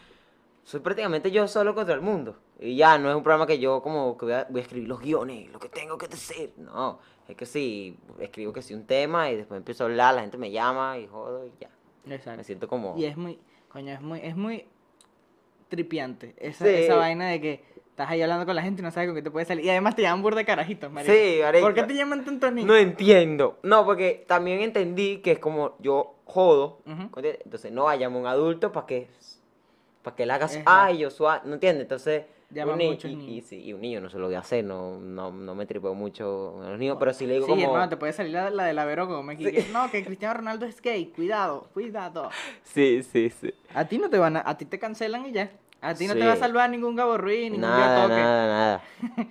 Soy 0.63 0.79
prácticamente 0.79 1.29
yo 1.29 1.47
solo 1.47 1.75
contra 1.75 1.93
el 1.93 2.01
mundo. 2.01 2.35
Y 2.61 2.75
ya, 2.75 2.97
no 2.97 3.09
es 3.09 3.15
un 3.15 3.23
programa 3.23 3.47
que 3.47 3.57
yo 3.57 3.81
como 3.81 4.17
que 4.17 4.25
voy 4.25 4.33
a, 4.33 4.47
voy 4.49 4.59
a 4.59 4.63
escribir 4.63 4.89
los 4.89 4.99
guiones, 4.99 5.49
lo 5.51 5.59
que 5.59 5.69
tengo 5.69 5.97
que 5.97 6.07
decir. 6.07 6.53
No, 6.57 6.99
es 7.27 7.35
que 7.37 7.45
sí, 7.45 7.97
escribo 8.19 8.51
que 8.51 8.61
sí 8.61 8.73
un 8.73 8.85
tema 8.85 9.31
y 9.31 9.37
después 9.37 9.57
empiezo 9.57 9.83
a 9.85 9.87
hablar, 9.87 10.15
la 10.15 10.21
gente 10.21 10.37
me 10.37 10.51
llama 10.51 10.97
y 10.97 11.07
jodo 11.07 11.45
y 11.45 11.51
ya. 11.59 11.69
Exacto. 12.13 12.37
Me 12.37 12.43
siento 12.43 12.67
como... 12.67 12.95
Y 12.97 13.05
es 13.05 13.15
muy, 13.15 13.39
coño, 13.69 13.93
es 13.93 14.01
muy, 14.01 14.19
es 14.21 14.35
muy 14.35 14.65
tripiante. 15.69 16.35
Esa, 16.37 16.65
Sí. 16.65 16.71
esa 16.71 16.95
vaina 16.95 17.27
de 17.29 17.39
que 17.39 17.63
estás 17.91 18.09
ahí 18.09 18.21
hablando 18.21 18.45
con 18.45 18.55
la 18.55 18.61
gente 18.61 18.81
y 18.81 18.83
no 18.83 18.91
sabes 18.91 19.07
con 19.09 19.15
qué 19.15 19.21
te 19.21 19.31
puede 19.31 19.45
salir. 19.45 19.65
Y 19.65 19.69
además 19.69 19.95
te 19.95 20.01
llaman 20.01 20.21
burda 20.21 20.37
de 20.39 20.45
carajitos, 20.45 20.91
marico. 20.91 21.13
Sí, 21.13 21.39
marico. 21.41 21.65
¿Por 21.65 21.73
qué 21.75 21.83
te 21.83 21.93
llaman 21.95 22.25
tantos 22.25 22.51
niños? 22.51 22.67
No 22.67 22.75
entiendo. 22.75 23.59
No, 23.63 23.85
porque 23.85 24.25
también 24.27 24.61
entendí 24.61 25.17
que 25.19 25.31
es 25.33 25.39
como 25.39 25.75
yo 25.79 26.15
jodo. 26.25 26.79
Entonces 26.85 27.71
no 27.71 27.85
vayamos 27.85 28.17
a 28.17 28.21
un 28.21 28.27
adulto 28.27 28.71
para 28.71 28.85
que 28.85 29.07
para 30.01 30.15
que 30.15 30.25
le 30.25 30.31
hagas 30.33 30.51
Exacto. 30.55 30.71
ay 30.73 30.97
yo 30.99 31.09
suave, 31.09 31.41
¿no 31.45 31.55
entiendes? 31.55 31.81
Entonces 31.83 32.23
Llaman 32.51 32.81
un 32.81 32.87
muchos 32.87 33.11
y, 33.11 33.15
niños. 33.15 33.45
y, 33.45 33.47
sí, 33.47 33.63
y 33.63 33.73
un 33.73 33.81
niño 33.81 34.01
no 34.01 34.09
se 34.09 34.17
lo 34.17 34.25
voy 34.25 34.33
a 34.35 34.39
hacer, 34.39 34.63
no, 34.65 34.97
no, 34.99 35.31
no 35.31 35.53
me 35.53 35.67
tripeo 35.67 35.93
mucho 35.93 36.59
a 36.63 36.69
los 36.71 36.79
niños, 36.79 36.97
pero 36.99 37.13
si 37.13 37.27
le 37.27 37.33
digo 37.35 37.45
Sí, 37.45 37.51
como 37.51 37.63
hermano, 37.65 37.89
te 37.89 37.97
puede 37.97 38.11
salir 38.11 38.33
la, 38.33 38.49
la 38.49 38.63
de 38.65 38.73
la 38.73 38.85
Vero 38.85 39.05
Gómez. 39.05 39.37
que- 39.37 39.51
que, 39.51 39.69
no, 39.71 39.87
que 39.91 40.03
Cristiano 40.03 40.33
Ronaldo 40.35 40.65
es 40.65 40.81
gay. 40.81 41.07
Cuidado, 41.15 41.67
cuidado. 41.73 42.29
Sí, 42.63 43.03
sí, 43.03 43.29
sí. 43.29 43.53
A 43.75 43.85
ti 43.85 43.99
no 43.99 44.09
te 44.09 44.17
van 44.17 44.37
a, 44.37 44.43
a 44.45 44.57
ti 44.57 44.65
te 44.65 44.79
cancelan 44.79 45.25
y 45.27 45.31
ya. 45.31 45.51
A 45.81 45.93
ti 45.93 46.07
no 46.07 46.13
te 46.13 46.25
va 46.25 46.31
a 46.31 46.35
Sí. 46.35 46.41
salvar 46.41 46.69
ningún 46.71 46.95
Gabo 46.95 47.17
Ruiz, 47.17 47.43
ningún 47.51 47.61
Nada, 47.61 48.05
Biotoque. 48.07 48.21
nada, 48.21 48.47
nada. 48.47 48.81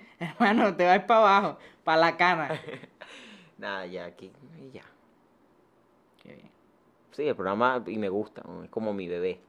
Hermano, 0.19 0.75
te 0.75 0.85
vas 0.85 0.99
para 1.03 1.19
abajo, 1.19 1.59
para 1.83 1.97
la 2.01 2.17
cana. 2.17 2.49
Nada, 3.57 3.85
ya 3.85 4.05
aquí 4.05 4.31
y 4.57 4.71
ya. 4.71 4.83
Qué 6.23 6.33
bien. 6.35 6.49
Sí, 7.11 7.27
el 7.27 7.35
programa 7.35 7.83
y 7.85 7.97
me 7.97 8.07
gusta, 8.07 8.41
es 8.63 8.69
como 8.69 8.93
mi 8.93 9.07
bebé. 9.09 9.41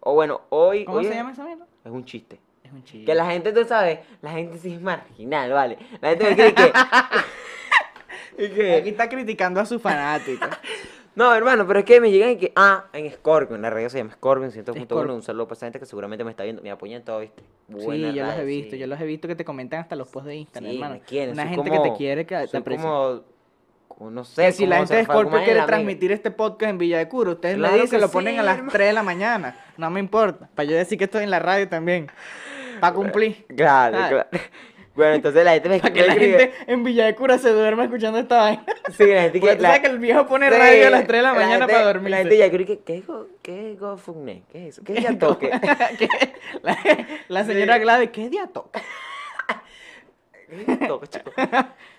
O 0.00 0.14
bueno, 0.14 0.40
hoy 0.48 0.84
¿Cómo 0.86 0.96
hoy 0.98 1.04
se 1.04 1.10
es- 1.10 1.16
llama 1.16 1.32
esa 1.32 1.44
mierda? 1.44 1.66
Es 1.84 1.90
un 1.92 2.04
chiste. 2.06 2.40
Es 2.72 2.78
un 2.78 2.84
chiste. 2.84 3.04
Que 3.04 3.14
la 3.14 3.26
gente, 3.30 3.52
tú 3.52 3.64
sabes, 3.64 3.98
la 4.22 4.30
gente 4.30 4.58
sí 4.58 4.74
es 4.74 4.80
marginal, 4.80 5.52
¿vale? 5.52 5.78
La 6.00 6.10
gente 6.10 6.24
me 6.30 6.34
cree 6.36 6.54
que... 6.54 6.72
y 8.38 8.48
que- 8.50 8.74
Aquí 8.76 8.88
está 8.90 9.08
criticando 9.08 9.60
a 9.60 9.66
sus 9.66 9.80
fanáticos. 9.80 10.48
No, 11.14 11.34
hermano, 11.34 11.66
pero 11.66 11.80
es 11.80 11.84
que 11.84 12.00
me 12.00 12.10
llegan 12.10 12.30
y 12.30 12.36
que... 12.36 12.52
Ah, 12.56 12.86
en 12.94 13.10
Scorpion, 13.12 13.60
la 13.60 13.68
radio 13.68 13.90
se 13.90 13.98
llama 13.98 14.12
Scorpion, 14.14 14.50
100.1, 14.50 14.84
Scorpion. 14.84 15.10
un 15.10 15.22
saludo 15.22 15.44
para 15.46 15.56
esa 15.58 15.66
gente 15.66 15.78
que 15.78 15.84
seguramente 15.84 16.24
me 16.24 16.30
está 16.30 16.42
viendo, 16.44 16.62
me 16.62 16.70
apoyan 16.70 17.04
todo, 17.04 17.20
¿viste? 17.20 17.42
Sí, 17.68 17.74
Buena 17.84 18.12
yo 18.12 18.24
los 18.24 18.34
he 18.38 18.44
visto, 18.46 18.70
sí. 18.70 18.78
yo 18.78 18.86
los 18.86 18.98
he 18.98 19.04
visto 19.04 19.28
que 19.28 19.34
te 19.36 19.44
comentan 19.44 19.80
hasta 19.80 19.94
los 19.94 20.08
posts 20.08 20.28
de 20.28 20.36
Instagram, 20.36 20.70
Sí, 20.70 20.76
hermano. 20.78 20.94
me 20.94 21.00
quieren, 21.02 21.34
Una 21.34 21.46
gente 21.48 21.64
que 21.70 21.76
te 21.76 21.82
como- 21.82 21.96
quiere, 21.98 22.24
que 22.24 22.46
te 22.46 22.56
aprecia. 22.56 22.82
como... 22.82 23.20
como 23.88 24.10
no 24.10 24.24
sé. 24.24 24.42
Que 24.46 24.52
si 24.52 24.64
la 24.64 24.78
gente 24.78 24.94
de 24.96 25.04
fue, 25.04 25.14
como 25.14 25.20
Scorpio 25.24 25.38
en 25.40 25.44
quiere 25.44 25.66
transmitir 25.66 26.12
este 26.12 26.30
podcast 26.30 26.70
en 26.70 26.78
Villa 26.78 26.96
de 26.96 27.08
Curo, 27.08 27.32
ustedes 27.32 27.56
Claro 27.56 27.74
me 27.76 27.82
dicen, 27.82 27.98
que 27.98 28.06
lo 28.06 28.10
ponen 28.10 28.32
sí, 28.32 28.38
a 28.40 28.42
las 28.44 28.54
hermano. 28.56 28.72
3 28.72 28.86
de 28.86 28.92
la 28.94 29.02
mañana. 29.02 29.56
No 29.76 29.90
me 29.90 30.00
importa. 30.00 30.48
Para 30.54 30.66
yo 30.70 30.76
decir 30.78 30.96
que 30.96 31.04
estoy 31.04 31.24
en 31.24 31.30
la 31.30 31.40
radio 31.40 31.68
también. 31.68 32.10
Para 32.82 32.94
cumplir. 32.94 33.46
Claro, 33.56 33.96
Ah. 33.98 34.08
claro. 34.08 34.28
Bueno, 34.94 35.14
entonces 35.14 35.42
la 35.42 35.52
gente 35.52 35.70
me 35.70 35.78
Para 35.80 35.94
que 35.94 36.02
la 36.02 36.12
escribe- 36.12 36.38
gente 36.38 36.52
en 36.66 36.84
Villa 36.84 37.06
de 37.06 37.14
Cura 37.14 37.38
se 37.38 37.48
duerma 37.48 37.84
escuchando 37.84 38.18
esta 38.18 38.36
vaina. 38.42 38.62
Sí, 38.92 39.06
la 39.06 39.22
gente 39.22 39.40
Porque 39.40 39.56
tú 39.56 39.62
sabes 39.62 39.80
que 39.80 39.86
el 39.86 39.98
viejo 39.98 40.26
pone 40.26 40.50
radio 40.50 40.86
a 40.88 40.90
las 40.90 41.06
3 41.06 41.18
de 41.18 41.22
la 41.22 41.32
mañana 41.32 41.58
gente- 41.60 41.72
para 41.72 41.84
dormir. 41.86 42.10
La 42.10 42.16
gente 42.18 42.36
ya 42.36 42.50
cree 42.50 42.66
que, 42.66 42.80
¿qué 42.80 42.96
es 42.98 43.06
go- 43.06 43.28
¿qué 43.40 43.72
es? 43.72 43.78
¿Qué 44.52 44.68
es 44.68 44.74
eso? 44.74 44.82
¿Qué 44.84 44.92
es 44.98 45.02
ya 45.02 45.18
toque? 45.18 45.50
la, 46.62 46.76
la 47.28 47.44
señora 47.44 47.78
Gladys, 47.78 48.10
¿qué 48.10 48.28
día 48.28 48.46
toca? 48.48 48.82
Toque, 50.86 51.06
chico. 51.06 51.30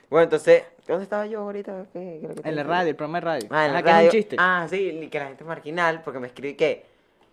Bueno, 0.10 0.26
entonces, 0.26 0.64
¿dónde 0.88 1.03
estaba 1.06 1.26
yo 1.26 1.40
ahorita? 1.42 1.86
¿Qué, 1.92 2.20
qué 2.22 2.28
es 2.30 2.36
que 2.36 2.42
te 2.44 2.50
En 2.50 2.56
la 2.56 2.64
radio, 2.64 2.90
el 2.92 2.95
programa 2.95 3.20
de 3.20 3.26
radio. 3.26 3.48
Ah, 3.50 3.66
en 3.66 3.74
la 3.74 3.80
Ajá, 3.80 3.84
que 3.84 3.90
es 3.90 3.95
un 3.95 3.98
radio. 4.00 4.12
chiste. 4.12 4.36
Ah, 4.38 4.68
sí, 4.70 5.00
y 5.02 5.08
que 5.08 5.18
la 5.20 5.26
gente 5.26 5.44
es 5.44 5.48
marginal, 5.48 6.02
porque 6.03 6.20
me 6.20 6.28
escribe 6.28 6.56
que 6.56 6.86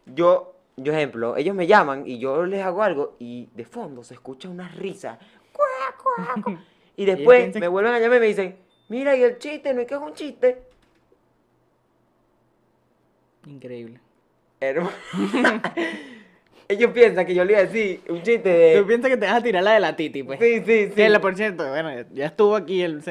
yo, 0.06 0.54
yo 0.76 0.92
ejemplo, 0.92 1.36
ellos 1.36 1.54
me 1.54 1.66
llaman 1.66 2.04
y 2.06 2.18
yo 2.18 2.44
les 2.46 2.62
hago 2.62 2.82
algo 2.82 3.16
y 3.18 3.48
de 3.54 3.64
fondo 3.64 4.02
se 4.02 4.14
escucha 4.14 4.48
una 4.48 4.68
risa. 4.68 5.18
Y 6.96 7.06
después 7.06 7.54
me 7.54 7.66
vuelven 7.66 7.94
a 7.94 7.98
llamar 7.98 8.18
y 8.18 8.20
me 8.20 8.26
dicen, 8.26 8.58
mira, 8.88 9.16
y 9.16 9.22
el 9.22 9.38
chiste, 9.38 9.72
no 9.72 9.80
es 9.80 9.86
que 9.86 9.94
es 9.94 10.00
un 10.00 10.12
chiste. 10.12 10.62
Increíble. 13.46 14.00
Hermano. 14.60 14.90
ellos 16.70 16.92
piensan 16.92 17.26
que 17.26 17.34
yo 17.34 17.44
le 17.44 17.52
iba 17.52 17.60
a 17.60 17.64
decir 17.64 18.00
un 18.08 18.22
chiste 18.22 18.48
de... 18.48 18.80
Tú 18.80 18.86
piensas 18.86 19.10
que 19.10 19.16
te 19.16 19.26
vas 19.26 19.34
a 19.34 19.42
tirar 19.42 19.62
la 19.62 19.72
de 19.72 19.80
la 19.80 19.96
Titi, 19.96 20.22
pues. 20.22 20.38
Sí, 20.38 20.62
sí, 20.64 20.86
sí. 20.88 20.94
Que 20.94 21.20
por 21.20 21.34
cierto, 21.34 21.68
bueno, 21.68 21.90
ya 22.12 22.26
estuvo 22.26 22.54
aquí 22.54 22.82
el... 22.82 23.02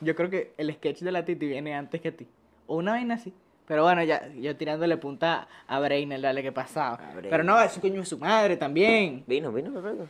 Yo 0.00 0.16
creo 0.16 0.28
que 0.28 0.52
el 0.56 0.72
sketch 0.74 1.00
de 1.00 1.12
la 1.12 1.24
Titi 1.24 1.46
viene 1.46 1.74
antes 1.74 2.00
que 2.00 2.08
a 2.08 2.12
ti. 2.16 2.26
O 2.66 2.76
una 2.76 2.92
vaina 2.92 3.14
así. 3.14 3.32
Pero 3.70 3.84
bueno, 3.84 4.02
ya, 4.02 4.26
yo 4.32 4.56
tirándole 4.56 4.96
punta 4.96 5.46
a 5.68 5.78
Brainer, 5.78 6.20
dale 6.20 6.42
que 6.42 6.50
pasaba. 6.50 6.98
Pero 7.22 7.44
no, 7.44 7.60
es 7.60 7.72
un 7.76 7.80
coño 7.82 8.00
de 8.00 8.04
su 8.04 8.18
madre 8.18 8.56
también. 8.56 9.22
Vino, 9.28 9.52
vino, 9.52 9.72
perfecto. 9.72 10.08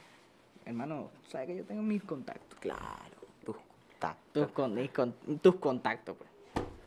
Hermano, 0.65 1.11
sabes 1.29 1.49
que 1.49 1.57
yo 1.59 1.65
tengo 1.65 1.83
mis 1.83 2.03
contactos. 2.03 2.59
Claro, 2.59 2.81
tus 3.45 3.57
contactos. 3.57 4.33
Tus, 4.33 4.53
con- 4.53 4.75
mis 4.75 4.91
con- 4.93 5.13
tus 5.43 5.57
contactos, 5.57 6.17
pues. 6.17 6.31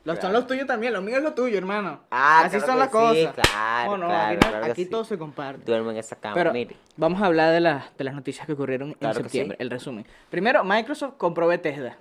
Los 0.03 0.17
son 0.17 0.33
los 0.33 0.47
tuyos 0.47 0.65
también, 0.65 0.93
los 0.93 1.03
míos 1.03 1.19
es 1.19 1.23
lo 1.23 1.33
tuyo, 1.35 1.55
hermano. 1.59 1.99
Ah, 2.09 2.39
Así 2.45 2.57
claro 2.57 2.65
son 2.65 2.79
las 2.79 2.89
cosas. 2.89 3.17
sí, 3.17 3.41
claro, 3.51 3.91
Oh, 3.91 3.97
no, 3.97 4.07
claro, 4.07 4.39
aquí, 4.63 4.67
no- 4.69 4.75
sí. 4.75 4.85
todo 4.87 5.03
se 5.05 5.17
comparte. 5.19 5.63
Duermo 5.65 5.91
en 5.91 5.97
esa 5.97 6.15
cama, 6.15 6.33
Pero 6.33 6.53
mire. 6.53 6.75
vamos 6.97 7.21
a 7.21 7.27
hablar 7.27 7.53
de, 7.53 7.59
las 7.59 7.95
de 7.95 8.03
las 8.03 8.15
noticias 8.15 8.47
que 8.47 8.53
ocurrieron 8.53 8.97
en 8.99 9.13
sí. 9.13 9.21
septiembre, 9.21 9.57
el 9.59 9.69
resumen. 9.69 10.07
Primero, 10.31 10.63
Microsoft 10.63 11.17
compró 11.19 11.45
Bethesda, 11.45 11.97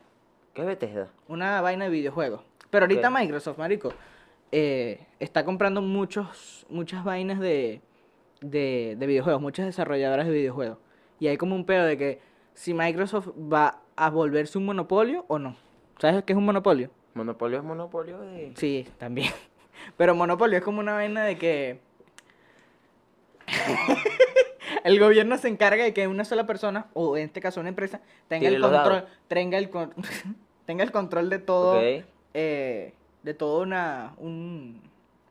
¿Qué 0.55 0.62
es 0.62 0.67
Bethesda? 0.67 1.09
una 1.28 1.60
vaina 1.60 1.84
de 1.84 1.91
videojuegos. 1.91 2.41
Pero 2.70 2.84
ahorita. 2.86 3.10
Microsoft, 3.10 3.59
marico, 3.59 3.92
eh, 4.52 5.06
está 5.18 5.44
comprando 5.44 5.82
muchos, 5.82 6.66
muchas 6.68 7.05
vainas 7.05 7.40
de, 7.40 7.81
de, 8.40 8.97
de 8.98 9.06
videojuegos, 9.06 9.40
muchas 9.42 9.66
desarrolladoras 9.66 10.26
de 10.26 10.32
videojuegos. 10.32 10.78
Y 11.18 11.28
hay 11.28 11.36
como 11.36 11.55
un 11.55 11.64
pedo 11.64 11.84
de 11.84 11.97
que 11.98 12.20
si 12.55 12.74
Microsoft 12.74 13.28
va 13.52 13.81
a 13.97 14.10
volverse 14.10 14.58
un 14.58 14.66
monopolio 14.66 15.24
o 15.28 15.39
no. 15.39 15.56
¿Sabes 15.98 16.22
qué 16.24 16.32
es 16.32 16.36
un 16.36 16.44
monopolio? 16.44 16.90
Monopolio 17.14 17.58
es 17.58 17.64
monopolio 17.64 18.20
de... 18.20 18.52
Sí, 18.56 18.86
también. 18.98 19.32
Pero 19.97 20.14
monopolio 20.14 20.58
es 20.58 20.64
como 20.64 20.81
una 20.81 20.94
vaina 20.94 21.24
de 21.24 21.36
que 21.39 21.81
el 24.84 24.98
gobierno 24.98 25.36
se 25.39 25.48
encarga 25.48 25.84
de 25.84 25.92
que 25.92 26.08
una 26.08 26.24
sola 26.24 26.47
persona, 26.47 26.86
o 26.94 27.16
en 27.16 27.24
este 27.24 27.40
caso 27.40 27.60
una 27.60 27.68
empresa, 27.68 28.00
tenga 28.28 28.48
Tire 28.48 28.56
el 28.56 28.62
control, 28.62 29.05
tenga 29.28 29.58
el 29.58 29.70
tenga 30.66 30.84
el 30.84 30.92
control 30.92 31.31
de 31.31 31.39
todo, 31.39 31.78
Ok. 31.78 32.05
eh, 32.34 32.94
de 33.23 33.34
toda 33.34 33.62
una, 33.62 34.15
un- 34.18 34.81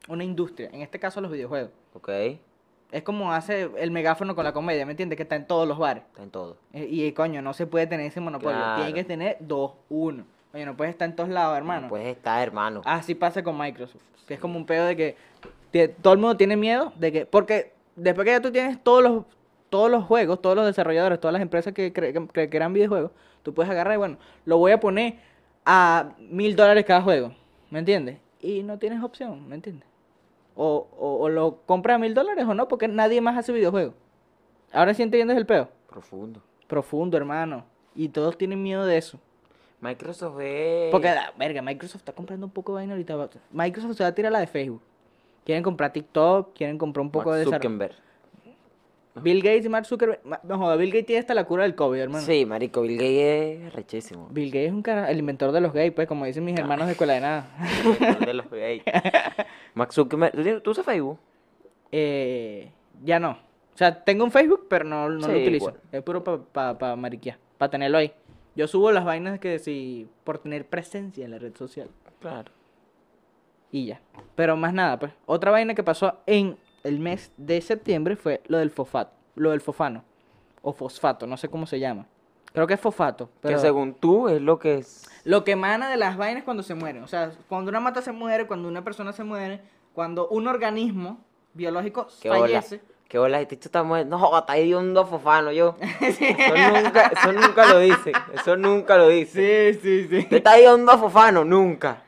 una 0.08 0.24
industria. 0.24 0.70
En 0.74 0.82
este 0.82 1.00
caso 1.00 1.22
los 1.22 1.32
videojuegos. 1.32 1.72
Ok, 1.94 2.10
Es 2.92 3.04
como 3.04 3.32
hace 3.32 3.70
el 3.78 3.90
megáfono 3.92 4.36
con 4.36 4.44
la 4.44 4.52
comedia, 4.54 4.86
¿me 4.86 4.92
entiendes? 4.92 5.16
Que 5.16 5.24
está 5.24 5.36
en 5.38 5.46
todos 5.48 5.66
los 5.68 5.78
bares. 5.78 6.04
está 6.12 6.24
en 6.24 6.30
todo. 6.30 6.58
Eh, 6.74 6.88
Y 6.90 7.12
coño, 7.14 7.42
no 7.42 7.54
se 7.54 7.66
puede 7.66 7.88
tener 7.88 8.06
ese 8.08 8.20
monopolio. 8.20 8.60
Tiene 8.76 8.94
que 8.94 9.04
tener 9.06 9.38
dos, 9.40 9.74
uno. 9.90 10.26
Oye, 10.54 10.66
no 10.66 10.76
puedes 10.76 10.92
estar 10.92 11.08
en 11.10 11.16
todos 11.16 11.30
lados, 11.30 11.56
hermano. 11.58 11.84
No 11.84 11.88
puedes 11.90 12.08
estar, 12.08 12.42
hermano. 12.44 12.82
Así 12.84 13.16
pasa 13.16 13.42
con 13.44 13.58
Microsoft. 13.58 14.02
Que 14.28 14.34
es 14.34 14.40
como 14.42 14.58
un 14.58 14.66
pedo 14.66 14.86
de 14.86 14.96
que 14.98 15.16
tie- 15.72 15.94
todo 16.02 16.14
el 16.14 16.20
mundo 16.20 16.36
tiene 16.36 16.58
miedo 16.58 16.92
de 16.98 17.12
que. 17.14 17.26
Porque 17.26 17.72
después 17.96 18.26
que 18.26 18.32
ya 18.32 18.42
tú 18.42 18.52
tienes 18.52 18.82
todos 18.84 19.02
los, 19.04 19.24
todos 19.70 19.90
los 19.90 20.04
juegos, 20.04 20.42
todos 20.42 20.58
los 20.58 20.66
desarrolladores, 20.66 21.20
todas 21.22 21.32
las 21.32 21.42
empresas 21.42 21.74
que, 21.74 21.94
cre- 21.94 22.12
que, 22.12 22.28
que 22.34 22.50
crean 22.50 22.74
videojuegos, 22.74 23.12
tú 23.44 23.54
puedes 23.54 23.72
agarrar 23.72 23.94
y 23.94 23.98
bueno, 23.98 24.18
lo 24.44 24.58
voy 24.58 24.74
a 24.74 24.80
poner 24.82 25.16
a 25.66 26.10
mil 26.20 26.56
dólares 26.58 26.84
cada 26.86 27.02
juego. 27.02 27.34
¿Me 27.72 27.80
entiendes? 27.80 28.20
Y 28.40 28.62
no 28.62 28.78
tienes 28.78 29.02
opción, 29.02 29.48
¿me 29.48 29.56
entiendes? 29.56 29.88
O, 30.56 30.88
o, 31.00 31.16
o 31.22 31.30
lo 31.30 31.62
compras 31.66 31.96
a 31.96 31.98
mil 31.98 32.14
dólares 32.14 32.46
o 32.46 32.54
no, 32.54 32.68
porque 32.68 32.88
nadie 32.88 33.22
más 33.22 33.38
hace 33.38 33.52
videojuegos. 33.52 33.96
Ahora 34.74 34.94
sí 34.94 35.02
entiendes 35.02 35.38
el 35.38 35.46
peo. 35.46 35.70
Profundo. 35.90 36.42
Profundo, 36.68 37.18
hermano. 37.18 37.66
Y 37.96 38.10
todos 38.10 38.38
tienen 38.38 38.62
miedo 38.62 38.86
de 38.86 38.98
eso. 38.98 39.20
Microsoft 39.82 40.40
es... 40.42 40.92
Porque, 40.92 41.08
la 41.08 41.34
verga, 41.38 41.62
Microsoft 41.62 42.02
está 42.02 42.14
comprando 42.14 42.46
un 42.46 42.52
poco 42.52 42.74
de 42.74 42.82
vaina 42.82 42.94
ahorita. 42.94 43.30
Microsoft 43.52 43.98
se 43.98 44.04
va 44.04 44.10
a 44.10 44.16
tirar 44.16 44.32
la 44.32 44.40
de 44.40 44.48
Facebook. 44.48 44.82
Quieren 45.44 45.64
comprar 45.64 45.92
TikTok, 45.92 46.54
quieren 46.54 46.78
comprar 46.78 47.02
un 47.02 47.12
poco 47.12 47.30
Mark 47.30 47.40
de 47.40 47.46
desarrollo. 47.46 47.90
Bill 49.16 49.42
Gates 49.44 49.66
y 49.66 49.70
Mark 49.70 49.86
Zuckerberg. 49.86 50.22
No 50.44 50.58
joda, 50.58 50.76
Bill 50.78 50.90
Gates 50.92 51.06
tiene 51.08 51.20
hasta 51.20 51.34
la 51.34 51.44
cura 51.46 51.64
del 51.64 51.76
COVID, 51.76 52.00
hermano. 52.00 52.26
Sí, 52.26 52.46
marico, 52.46 52.82
Bill 52.82 52.94
Gates 52.98 53.62
es 53.68 53.74
rechísimo. 53.74 54.28
Bill 54.32 54.48
Gates 54.50 54.68
es 54.68 54.72
un 54.74 54.82
cara, 54.82 55.12
el 55.12 55.20
inventor 55.20 55.52
de 55.52 55.60
los 55.62 55.74
gays, 55.74 55.92
pues, 55.94 56.08
como 56.08 56.26
dicen 56.26 56.46
mis 56.46 56.58
hermanos 56.58 56.86
de 56.86 56.94
escuela 56.94 57.14
de 57.14 57.20
nada. 57.22 57.48
de 58.26 58.34
los 58.34 58.50
gays. 58.50 58.84
Mark 59.74 59.92
Zuckerberg, 59.94 60.34
¿tú, 60.36 60.44
tienes- 60.44 60.64
tú 60.64 60.72
usas 60.72 60.86
Facebook? 60.86 61.20
Eh, 61.92 62.72
ya 63.04 63.20
no. 63.20 63.32
O 63.74 63.78
sea, 63.78 64.04
tengo 64.04 64.24
un 64.24 64.32
Facebook, 64.32 64.68
pero 64.70 64.86
no, 64.86 65.10
no 65.10 65.28
lo 65.28 65.34
Sí, 65.34 65.42
utilizo. 65.42 65.70
igual. 65.70 65.82
Es 65.92 66.02
puro 66.04 66.24
para 66.24 66.38
pa, 66.44 66.78
pa 66.78 66.96
mariquear, 66.96 67.38
para 67.58 67.70
tenerlo 67.72 67.98
ahí. 67.98 68.14
Yo 68.56 68.68
subo 68.68 68.92
las 68.92 69.06
vainas 69.06 69.40
que 69.40 69.60
si 69.60 70.08
por 70.24 70.38
tener 70.40 70.66
presencia 70.68 71.24
en 71.26 71.32
la 71.32 71.40
red 71.40 71.56
social. 71.56 71.90
Claro. 72.20 72.52
Y 73.72 73.86
ya. 73.86 74.02
Pero 74.36 74.58
más 74.58 74.74
nada, 74.74 75.00
pues. 75.00 75.14
Otra 75.26 75.52
vaina 75.52 75.74
que 75.74 75.84
pasó 75.84 76.20
en 76.26 76.58
el 76.84 77.00
mes 77.00 77.32
de 77.38 77.62
septiembre 77.62 78.16
fue 78.16 78.42
lo 78.48 78.58
del 78.58 78.72
fosfato. 78.72 79.12
Lo 79.36 79.52
del 79.52 79.62
fofano. 79.62 80.04
O 80.62 80.74
fosfato, 80.74 81.26
no 81.28 81.38
sé 81.38 81.50
cómo 81.50 81.66
se 81.66 81.80
llama. 81.80 82.06
Creo 82.54 82.68
que 82.68 82.74
es 82.74 82.80
fosfato. 82.80 83.30
Pero 83.42 83.56
Que 83.56 83.62
según 83.62 83.94
tú 83.94 84.28
es 84.28 84.42
lo 84.42 84.60
que 84.60 84.80
es... 84.80 85.10
Lo 85.24 85.44
que 85.44 85.52
emana 85.52 85.90
de 85.90 85.98
las 85.98 86.18
vainas 86.18 86.44
cuando 86.44 86.64
se 86.64 86.76
mueren. 86.76 87.04
O 87.04 87.08
sea, 87.08 87.32
cuando 87.48 87.70
una 87.70 87.80
mata 87.80 88.02
se 88.02 88.12
muere, 88.12 88.46
cuando 88.46 88.68
una 88.68 88.84
persona 88.84 89.14
se 89.14 89.24
muere, 89.24 89.62
cuando 89.94 90.28
un 90.28 90.48
organismo 90.48 91.20
biológico 91.54 92.08
¿Qué 92.22 92.30
bola? 92.30 92.42
fallece. 92.42 92.82
¿Qué 93.08 93.18
bola? 93.18 93.42
Este 93.42 93.56
está 93.56 93.84
muerto. 93.84 94.10
No, 94.10 94.38
está 94.38 94.58
hediondo 94.58 95.06
fofano 95.06 95.52
yo. 95.52 95.76
Eso 96.02 96.82
nunca, 96.82 97.08
eso 97.08 97.34
nunca 97.34 97.66
lo 97.66 97.80
dice. 97.80 98.12
Eso 98.34 98.56
nunca 98.58 98.98
lo 98.98 99.10
dice. 99.10 99.74
Sí, 99.74 99.80
sí, 99.82 100.08
sí. 100.10 100.36
Está 100.36 100.58
hediondo 100.58 100.98
fofano, 100.98 101.44
nunca. 101.44 102.04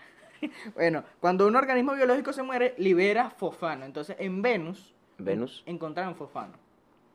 Bueno, 0.75 1.03
cuando 1.19 1.47
un 1.47 1.55
organismo 1.55 1.93
biológico 1.93 2.33
se 2.33 2.43
muere, 2.43 2.73
libera 2.77 3.29
fosfano. 3.29 3.85
Entonces, 3.85 4.15
en 4.19 4.41
Venus, 4.41 4.93
Venus. 5.17 5.63
encontraron 5.65 6.15
fosfano. 6.15 6.53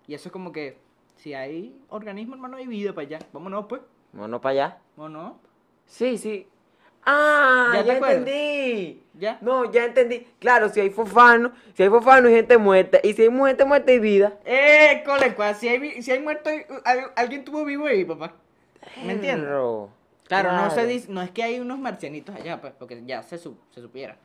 Y 0.07 0.15
eso 0.15 0.28
es 0.28 0.32
como 0.32 0.52
que, 0.52 0.78
si 1.16 1.34
hay 1.34 1.76
organismo, 1.89 2.34
hermano, 2.34 2.57
hay 2.57 2.66
vida 2.66 2.92
para 2.92 3.07
allá. 3.07 3.18
Vámonos, 3.32 3.66
pues. 3.68 3.82
Bueno, 4.12 4.40
para 4.40 4.52
allá. 4.52 4.78
Vámonos. 4.97 5.34
Sí, 5.86 6.16
sí. 6.18 6.47
Ah, 7.05 7.82
¿Ya 7.86 7.97
entendí. 7.97 9.02
¿Ya? 9.15 9.39
No, 9.40 9.70
ya 9.70 9.84
entendí. 9.84 10.26
Claro, 10.39 10.68
si 10.68 10.81
hay 10.81 10.90
fofano, 10.90 11.52
si 11.74 11.82
hay 11.82 11.89
fofano 11.89 12.28
hay 12.28 12.34
gente 12.34 12.58
muerta. 12.58 12.98
Y 13.02 13.15
si 13.15 13.23
hay 13.23 13.31
gente 13.31 13.65
muerta 13.65 13.90
hay 13.92 13.98
vida. 13.98 14.34
¡Eh, 14.44 15.02
cole, 15.07 15.34
cua! 15.34 15.55
Si 15.55 15.68
hay, 15.68 16.02
si 16.02 16.10
hay 16.10 16.20
muerto, 16.20 16.50
hay- 16.84 17.00
alguien 17.16 17.44
tuvo 17.44 17.65
vivo 17.65 17.86
ahí, 17.86 18.05
papá. 18.05 18.34
¿Me 19.05 19.12
entiendes? 19.12 19.48
Claro, 20.28 20.52
no 20.52 20.70
se 20.70 20.86
dice, 20.86 21.10
no 21.10 21.20
es 21.23 21.31
que 21.31 21.42
hay 21.42 21.58
unos 21.58 21.78
marcianitos 21.78 22.34
allá, 22.34 22.60
pues, 22.60 22.73
porque 22.78 23.02
ya 23.07 23.23
se, 23.23 23.39
su- 23.39 23.57
se 23.70 23.81
supiera. 23.81 24.16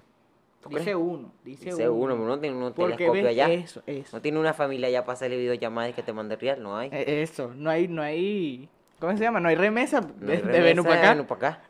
¿Tú 0.62 0.70
Dice 0.70 0.96
uno, 0.96 1.32
dice, 1.44 1.66
Dice 1.66 1.90
uno, 1.90 2.14
pero 2.16 2.26
no 2.28 2.40
tiene 2.40 2.56
un 2.56 2.74
telescopio 2.74 3.28
allá. 3.28 3.50
eso, 3.52 3.82
eso. 3.86 4.16
No 4.16 4.22
tiene 4.22 4.40
una 4.40 4.54
familia 4.54 4.88
allá 4.88 5.02
para 5.04 5.14
hacerle 5.14 5.38
videollamadas 5.38 5.92
y 5.92 5.94
que 5.94 6.04
te 6.04 6.14
mande 6.14 6.36
real, 6.38 6.62
no 6.64 6.78
hay. 6.78 6.90
Eh, 6.94 7.22
Eso, 7.24 7.52
no 7.54 7.70
hay, 7.70 7.90
no 7.90 8.02
hay, 8.02 8.70
¿cómo 9.00 9.18
se 9.18 9.24
llama? 9.24 9.42
No 9.42 9.50
hay 9.50 9.56
remesa 9.56 10.00
No 10.00 10.08
de, 10.28 10.34
hay 10.34 10.42
de 10.42 10.48
remesa 10.48 10.64
Venus 10.64 10.86
para 10.86 10.96
de 10.96 11.02
acá. 11.02 11.14
Venus 11.14 11.28
pa' 11.28 11.36
acá. 11.36 11.62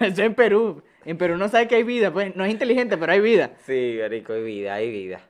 Eso 0.00 0.22
en 0.22 0.34
Perú. 0.34 0.82
En 1.06 1.16
Perú 1.16 1.38
no 1.38 1.48
sabe 1.48 1.66
que 1.66 1.76
hay 1.76 1.82
vida, 1.82 2.12
pues, 2.12 2.36
no 2.36 2.44
es 2.44 2.50
inteligente, 2.50 2.98
pero 2.98 3.12
hay 3.12 3.20
vida. 3.20 3.52
Sí, 3.64 3.96
marico, 4.00 4.34
hay 4.34 4.42
vida, 4.42 4.74
hay 4.74 4.90
vida. 4.90 5.20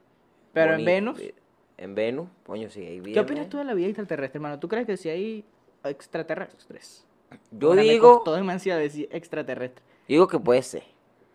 Pero 0.52 0.74
en 0.74 0.84
Venus, 0.84 1.18
vida. 1.18 1.32
En 1.78 1.94
Venus, 1.94 2.28
coño, 2.44 2.68
sí, 2.70 2.80
hay 2.84 2.98
vida. 3.00 3.14
¿qué 3.14 3.20
opinas 3.20 3.48
tú 3.48 3.58
de 3.58 3.64
la 3.64 3.74
vida 3.74 3.86
extraterrestre, 3.86 4.38
hermano? 4.38 4.58
¿Tú 4.58 4.68
crees 4.68 4.84
que 4.86 4.96
si 4.96 5.08
hay 5.08 5.44
extraterrestres? 5.84 7.06
Yo 7.50 7.68
Ahora, 7.70 7.82
digo, 7.82 8.14
costó 8.16 8.34
demasiado 8.34 8.80
decir 8.80 9.08
extraterrestre. 9.12 9.82
digo 10.08 10.26
que 10.28 10.38
puede 10.38 10.62
ser. 10.62 10.82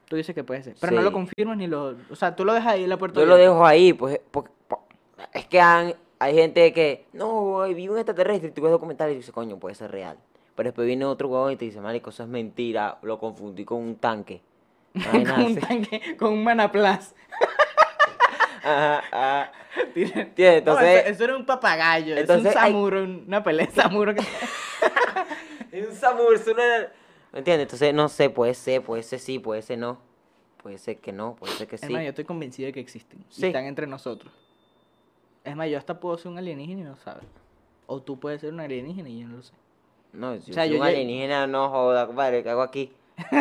Tú 0.08 0.16
dices 0.16 0.36
que 0.36 0.44
puede 0.44 0.62
ser, 0.64 0.76
pero 0.80 0.94
no 0.94 1.02
lo 1.02 1.12
confirmas 1.12 1.58
ni 1.58 1.66
lo... 1.68 1.96
O 2.12 2.16
sea, 2.16 2.36
tú 2.36 2.46
lo 2.46 2.54
dejas 2.54 2.74
ahí 2.74 2.84
en 2.84 2.90
la 2.90 2.98
puerta 2.98 3.20
Yo 3.20 3.26
lo 3.26 3.36
dejo 3.38 3.66
ahí, 3.66 3.92
pues, 3.94 4.20
porque, 4.32 4.52
es 5.34 5.48
que 5.48 5.60
han- 5.60 5.96
hay 6.20 6.36
gente 6.36 6.72
que, 6.74 7.06
no, 7.14 7.64
vi 7.64 7.88
un 7.90 7.98
extraterrestre, 7.98 8.50
y 8.50 8.52
tú 8.52 8.62
ves 8.62 8.72
documentales 8.72 9.14
y 9.16 9.18
dices, 9.18 9.34
coño, 9.34 9.58
puede 9.58 9.74
ser 9.76 9.90
real. 9.92 10.18
Pero 10.56 10.68
después 10.68 10.86
viene 10.86 11.06
otro 11.06 11.28
huevón 11.28 11.52
y 11.54 11.56
te 11.56 11.66
dice, 11.66 11.82
marico, 11.82 12.12
eso 12.12 12.22
es 12.24 12.30
mentira, 12.30 13.00
lo 13.02 13.18
confundí 13.20 13.66
con 13.66 13.80
un 13.80 13.96
tanque. 13.96 14.42
Con 15.12 15.30
un 15.42 15.56
tanque, 15.58 16.16
con 16.18 16.32
un 16.34 16.44
manaplas. 16.44 17.14
Ajá, 18.64 19.04
ajá. 19.12 19.52
¿Entiendes? 19.94 20.36
No, 20.66 20.72
Entonces, 20.72 21.00
eso, 21.02 21.10
eso 21.10 21.24
era 21.26 21.36
un 21.38 21.46
papagayo, 21.46 22.16
entonces 22.16 22.48
es 22.48 22.56
un 22.56 22.62
hay- 22.62 22.72
samuro, 22.72 23.04
una 23.04 23.44
pelea 23.44 23.66
de 23.68 23.72
samuro 23.74 24.16
que... 24.16 24.22
Es 25.78 25.88
un 25.90 25.96
samur, 25.96 26.34
es 26.36 26.48
una... 26.48 26.88
¿Me 27.34 27.40
entiendes? 27.40 27.64
Entonces, 27.66 27.94
no 27.94 28.08
sé, 28.08 28.30
puede 28.30 28.54
ser, 28.54 28.82
puede 28.82 29.04
ser 29.04 29.20
sí, 29.20 29.40
puede 29.40 29.62
ser 29.62 29.78
no. 29.78 30.00
Puede 30.64 30.78
ser 30.78 30.98
que 30.98 31.12
no, 31.12 31.36
puede 31.36 31.54
ser 31.54 31.68
que 31.68 31.78
sí. 31.78 31.86
Hermano, 31.86 32.04
yo 32.06 32.10
estoy 32.10 32.26
convencido 32.26 32.68
de 32.68 32.74
que 32.74 32.80
existen. 32.80 33.20
y 33.20 33.34
Sí. 33.34 33.48
están 33.48 33.66
entre 33.66 33.86
nosotros. 33.88 34.32
Es 35.44 35.56
más, 35.56 35.70
yo 35.70 35.78
hasta 35.78 36.00
puedo 36.00 36.18
ser 36.18 36.32
un 36.32 36.38
alienígena 36.38 36.82
y 36.82 36.84
no 36.86 36.96
sabes. 36.96 37.26
O 37.88 38.02
tú 38.02 38.20
puedes 38.20 38.42
ser 38.42 38.52
un 38.54 38.60
alienígena 38.62 39.10
y 39.10 39.20
yo 39.22 39.28
no 39.28 39.38
lo 39.38 39.44
sé. 39.44 39.54
No, 40.14 40.40
si 40.42 40.52
O 40.52 40.54
sea, 40.54 40.64
soy 40.64 40.74
yo 40.74 40.80
un 40.80 40.86
lle- 40.88 40.90
alienígena, 40.92 41.46
no 41.46 41.70
joda, 41.70 42.08
compadre, 42.08 42.42
¿qué 42.42 42.50
hago 42.50 42.62
aquí? 42.64 42.92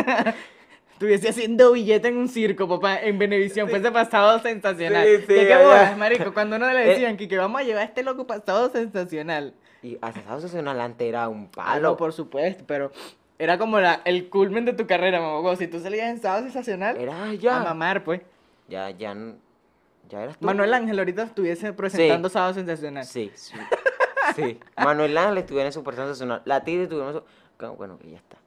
Estuviese 0.93 1.29
haciendo 1.31 1.73
billete 1.73 2.09
en 2.09 2.17
un 2.19 2.29
circo, 2.29 2.69
papá, 2.69 3.01
en 3.01 3.19
Benevisión. 3.19 3.69
Fuese 3.69 3.91
pasado 3.91 4.39
sensacional. 4.41 5.05
Sí, 5.07 5.17
sí, 5.21 5.27
¿Qué, 5.27 5.47
qué 5.49 5.57
bolas, 5.57 5.97
marico? 5.99 6.33
Cuando 6.33 6.57
uno 6.57 6.71
le 6.73 6.83
Eh. 6.85 6.89
decían 6.91 7.17
que, 7.17 7.27
que 7.27 7.37
vamos 7.37 7.61
a 7.61 7.65
llevar 7.65 7.83
a 7.83 7.85
este 7.87 8.03
loco 8.03 8.27
pasado 8.27 8.71
sensacional. 8.71 9.55
Y 9.85 9.99
asesado 10.01 10.41
se 10.41 10.59
una 10.59 10.73
lantera, 10.75 11.29
un 11.29 11.45
Ah, 11.53 11.75
palo. 11.75 11.91
no, 11.91 11.97
por 11.97 12.13
supuesto, 12.13 12.65
pero 12.67 12.91
era 13.39 13.59
como 13.59 13.79
la, 13.79 14.01
el 14.05 14.29
culmen 14.31 14.65
de 14.65 14.73
tu 14.73 14.87
carrera, 14.87 15.21
mamá. 15.21 15.55
Si 15.57 15.69
tú 15.69 15.79
salías 15.79 16.09
en 16.09 16.21
sábado 16.21 16.43
sensacional, 16.45 16.97
Era 16.97 17.33
ya. 17.35 17.61
a 17.61 17.65
mamar, 17.65 18.03
pues. 18.03 18.23
Ya, 18.67 18.89
ya, 18.91 19.15
ya 20.09 20.23
eras 20.23 20.39
tú. 20.39 20.47
Manuel 20.47 20.73
Ángel 20.73 20.99
ahorita 20.99 21.25
estuviese 21.25 21.73
presentando 21.75 22.29
sábado 22.31 22.55
sensacional. 22.55 23.05
Sí, 23.05 23.31
sí. 23.35 23.55
Sí. 24.35 24.59
Manuel 24.79 25.17
Ángel 25.19 25.37
estuviera 25.39 25.67
en 25.67 25.73
Super 25.75 25.95
Sensacional. 25.97 26.41
La 26.47 26.65
Titi 26.65 26.85
estuviera 26.85 27.11
en 27.11 27.15
su... 27.17 27.75
Bueno, 27.77 27.99
que 27.99 28.11
ya 28.11 28.17
está. 28.17 28.39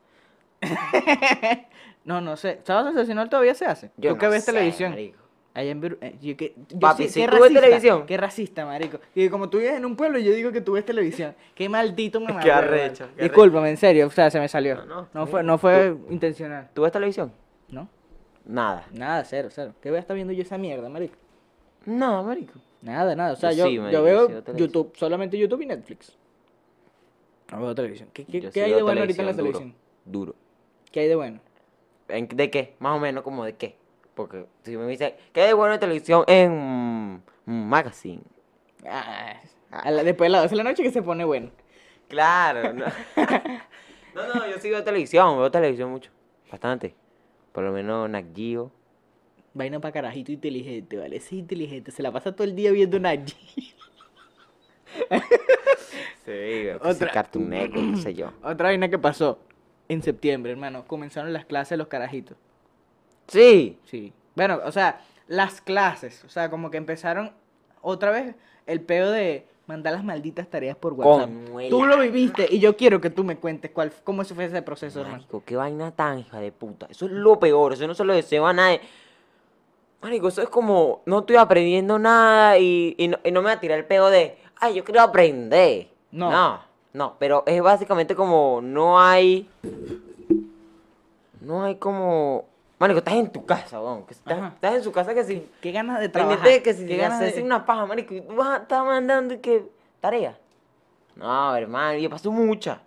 No, 2.04 2.20
no 2.20 2.36
sé. 2.36 2.62
¿Sábado 2.64 2.88
sensacional 2.88 3.30
todavía 3.30 3.54
se 3.54 3.66
hace? 3.66 3.92
Yo 3.98 4.14
¿Tú 4.14 4.18
que 4.18 4.26
no 4.26 4.32
ves 4.32 4.44
sé, 4.46 4.52
televisión? 4.54 4.92
marico. 4.92 5.20
Allá 5.58 5.72
en 5.72 5.82
Viru- 5.82 5.98
eh, 6.02 6.16
yo 6.22 6.38
que- 6.38 6.54
yo 6.70 6.80
Papi, 6.80 7.08
si 7.10 7.20
qué 7.22 7.26
tú 7.26 7.32
ves 7.34 7.42
racista, 7.42 7.62
televisión. 7.62 8.06
Qué 8.06 8.16
racista, 8.18 8.66
marico. 8.68 9.00
Y 9.16 9.28
como 9.28 9.50
tú 9.50 9.58
vives 9.58 9.74
en 9.74 9.86
un 9.86 9.96
pueblo, 9.96 10.20
yo 10.20 10.32
digo 10.32 10.52
que 10.52 10.62
tú 10.62 10.74
ves 10.74 10.86
televisión. 10.86 11.34
Qué 11.56 11.68
maldito 11.68 12.22
mamá. 12.22 12.42
Qué 12.42 12.52
arrecho, 12.52 13.08
qué 13.18 13.24
Discúlpame, 13.24 13.72
en 13.72 13.78
serio. 13.78 14.06
O 14.06 14.12
sea, 14.12 14.30
se 14.30 14.40
me 14.40 14.48
salió. 14.48 14.86
No, 14.86 15.08
no, 15.12 15.26
fue, 15.26 15.42
no 15.42 15.58
fue 15.58 15.98
intencional. 16.12 16.70
¿Tú 16.76 16.84
ves 16.84 16.92
televisión? 16.92 17.32
¿No? 17.70 17.90
Nada. 18.46 18.86
Nada, 18.94 19.26
cero, 19.26 19.50
cero. 19.52 19.74
¿Qué 19.82 19.90
voy 19.90 19.98
a 19.98 20.00
estar 20.02 20.14
viendo 20.16 20.32
yo 20.32 20.44
esa 20.44 20.60
mierda, 20.60 20.90
marico? 20.90 21.16
No, 21.86 22.24
marico. 22.24 22.54
Nada, 22.84 23.16
nada. 23.16 23.34
O 23.34 23.36
sea, 23.36 23.52
Yo 23.52 23.64
yo, 23.66 23.66
sí, 23.66 23.76
yo 23.78 23.82
marico, 23.82 23.98
yo 24.00 24.04
veo 24.06 24.28
sí. 24.46 24.52
YouTube, 24.58 24.94
solamente 24.96 25.40
YouTube 25.40 25.62
y 25.64 25.66
Netflix. 25.66 26.16
No 27.52 27.62
veo 27.62 27.74
televisión. 27.74 28.10
¿Qué, 28.14 28.26
hay 28.30 28.74
de 28.74 28.84
bueno 28.84 29.02
ahorita 29.02 29.22
en 29.24 29.26
la 29.26 29.34
televisión 29.34 29.36
televisión? 29.36 29.76
Duro. 30.06 30.36
¿Qué 30.92 31.00
hay 31.00 31.08
de 31.08 31.16
bueno? 31.16 31.40
¿En- 32.10 32.28
¿De 32.28 32.52
qué? 32.52 32.76
Más 32.78 32.96
o 32.96 33.00
menos 33.00 33.24
como 33.24 33.44
de 33.44 33.56
qué. 33.56 33.76
Porque 34.18 34.48
si 34.64 34.76
me 34.76 34.88
dicen, 34.88 35.14
¿qué 35.32 35.42
hay 35.42 35.48
de 35.50 35.54
bueno 35.54 35.76
en 35.76 35.80
televisión 35.80 36.24
en 36.28 37.22
mm, 37.46 37.70
Magazine? 37.70 38.24
Ah, 38.90 39.40
a 39.70 39.92
la- 39.92 40.04
después 40.04 40.26
de 40.26 40.32
las 40.32 40.42
12 40.42 40.56
de 40.56 40.64
la 40.64 40.70
noche 40.70 40.82
que 40.82 40.92
se 40.92 41.04
pone 41.04 41.24
bueno. 41.24 41.52
Claro, 42.10 42.74
no. 42.74 42.86
no, 44.16 44.34
no, 44.34 44.48
yo 44.50 44.58
sí 44.60 44.72
veo 44.72 44.84
televisión, 44.84 45.38
veo 45.38 45.52
televisión 45.52 45.92
mucho. 45.92 46.10
Bastante. 46.52 46.96
Por 47.52 47.64
lo 47.64 47.72
menos 47.72 48.10
Nat 48.10 48.26
Geo. 48.36 48.72
Vaina 49.54 49.80
para 49.80 49.92
carajito 49.92 50.32
inteligente, 50.32 50.98
¿vale? 50.98 51.18
Ese 51.18 51.28
es 51.28 51.34
inteligente. 51.34 51.92
Se 51.92 52.02
la 52.02 52.12
pasa 52.12 52.36
todo 52.36 52.44
el 52.44 52.56
día 52.56 52.72
viendo. 52.72 53.00
Sí, 56.26 56.34
que 56.34 56.76
Otra. 56.82 56.94
sí, 56.94 57.06
Cartoon 57.06 57.50
Network, 57.50 57.92
qué 57.96 58.02
sé 58.02 58.14
yo. 58.14 58.34
Otra 58.44 58.68
vaina 58.70 58.90
que 58.90 58.98
pasó 59.00 59.40
en 59.88 60.02
septiembre, 60.02 60.52
hermano. 60.52 60.86
Comenzaron 60.86 61.32
las 61.32 61.46
clases 61.46 61.70
de 61.72 61.78
los 61.78 61.88
carajitos. 61.88 62.36
Sí. 63.28 63.78
Sí. 63.86 64.14
Bueno, 64.36 64.60
o 64.64 64.72
sea, 64.72 65.02
las 65.28 65.62
clases. 65.62 66.24
O 66.24 66.30
sea, 66.30 66.50
como 66.50 66.72
que 66.72 66.78
empezaron 66.78 67.32
otra 67.82 68.12
vez 68.12 68.36
el 68.66 68.82
peo 68.82 69.12
de 69.12 69.46
mandar 69.68 69.94
las 69.94 70.04
malditas 70.04 70.48
tareas 70.48 70.78
por 70.78 70.94
WhatsApp. 70.94 71.30
Tú 71.70 71.86
lo 71.86 72.00
viviste 72.00 72.48
y 72.50 72.60
yo 72.60 72.78
quiero 72.78 73.02
que 73.02 73.10
tú 73.10 73.24
me 73.24 73.38
cuentes 73.38 73.72
cuál, 73.72 73.92
cómo 74.04 74.24
fue 74.24 74.46
ese 74.46 74.62
proceso, 74.62 75.02
hermano. 75.02 75.18
Marico, 75.18 75.44
qué 75.46 75.56
vaina 75.56 75.92
tan 75.92 76.20
hija 76.20 76.40
de 76.40 76.52
puta. 76.52 76.88
Eso 76.90 77.06
es 77.06 77.12
lo 77.12 77.40
peor, 77.40 77.74
eso 77.74 77.86
no 77.86 77.94
se 77.94 78.06
lo 78.06 78.14
deseo 78.14 78.48
a 78.48 78.54
nadie. 78.54 78.80
Marico, 80.02 80.30
eso 80.30 80.42
es 80.42 80.50
como, 80.50 81.02
no 81.06 81.20
estoy 81.20 81.36
aprendiendo 81.36 82.00
nada 82.00 82.58
y, 82.58 82.96
y 82.98 83.10
no, 83.10 83.18
y 83.24 83.32
no 83.32 83.42
me 83.42 83.48
va 83.48 83.54
a 83.54 83.60
tirar 83.60 83.78
el 83.78 83.86
peo 83.86 84.10
de, 84.10 84.38
ay, 84.56 84.76
yo 84.76 84.84
quiero 84.86 85.02
aprender. 85.02 85.90
No. 86.12 86.32
No, 86.32 86.62
no, 86.94 87.16
pero 87.20 87.44
es 87.46 87.62
básicamente 87.62 88.16
como, 88.16 88.62
no 88.62 89.00
hay, 89.00 89.50
no 91.42 91.64
hay 91.64 91.76
como, 91.76 92.46
marico, 92.80 93.00
estás 93.00 93.14
en 93.16 93.32
tu 93.32 93.46
casa, 93.46 93.80
weón, 93.82 94.06
que 94.06 94.14
estás, 94.14 94.54
estás 94.54 94.76
en 94.76 94.84
su 94.84 94.92
casa 94.92 95.14
que 95.14 95.24
si, 95.24 95.50
Qué 95.62 95.72
ganas 95.72 96.00
de 96.00 96.10
trabajar. 96.10 96.62
que 96.62 96.74
si 96.74 96.86
qué 96.86 96.98
ganas 96.98 97.20
de- 97.36 97.42
una 97.42 97.66
paja, 97.66 97.86
marico, 97.86 98.14
y 98.14 98.22
tú 98.22 98.36
vas 98.36 98.48
a 98.50 98.58
estar 98.64 98.86
mandando 98.86 99.34
y 99.34 99.38
que, 99.40 99.66
tarea. 100.00 100.38
No, 101.16 101.56
hermano, 101.56 101.98
yo 101.98 102.10
paso 102.10 102.32
mucha, 102.32 102.82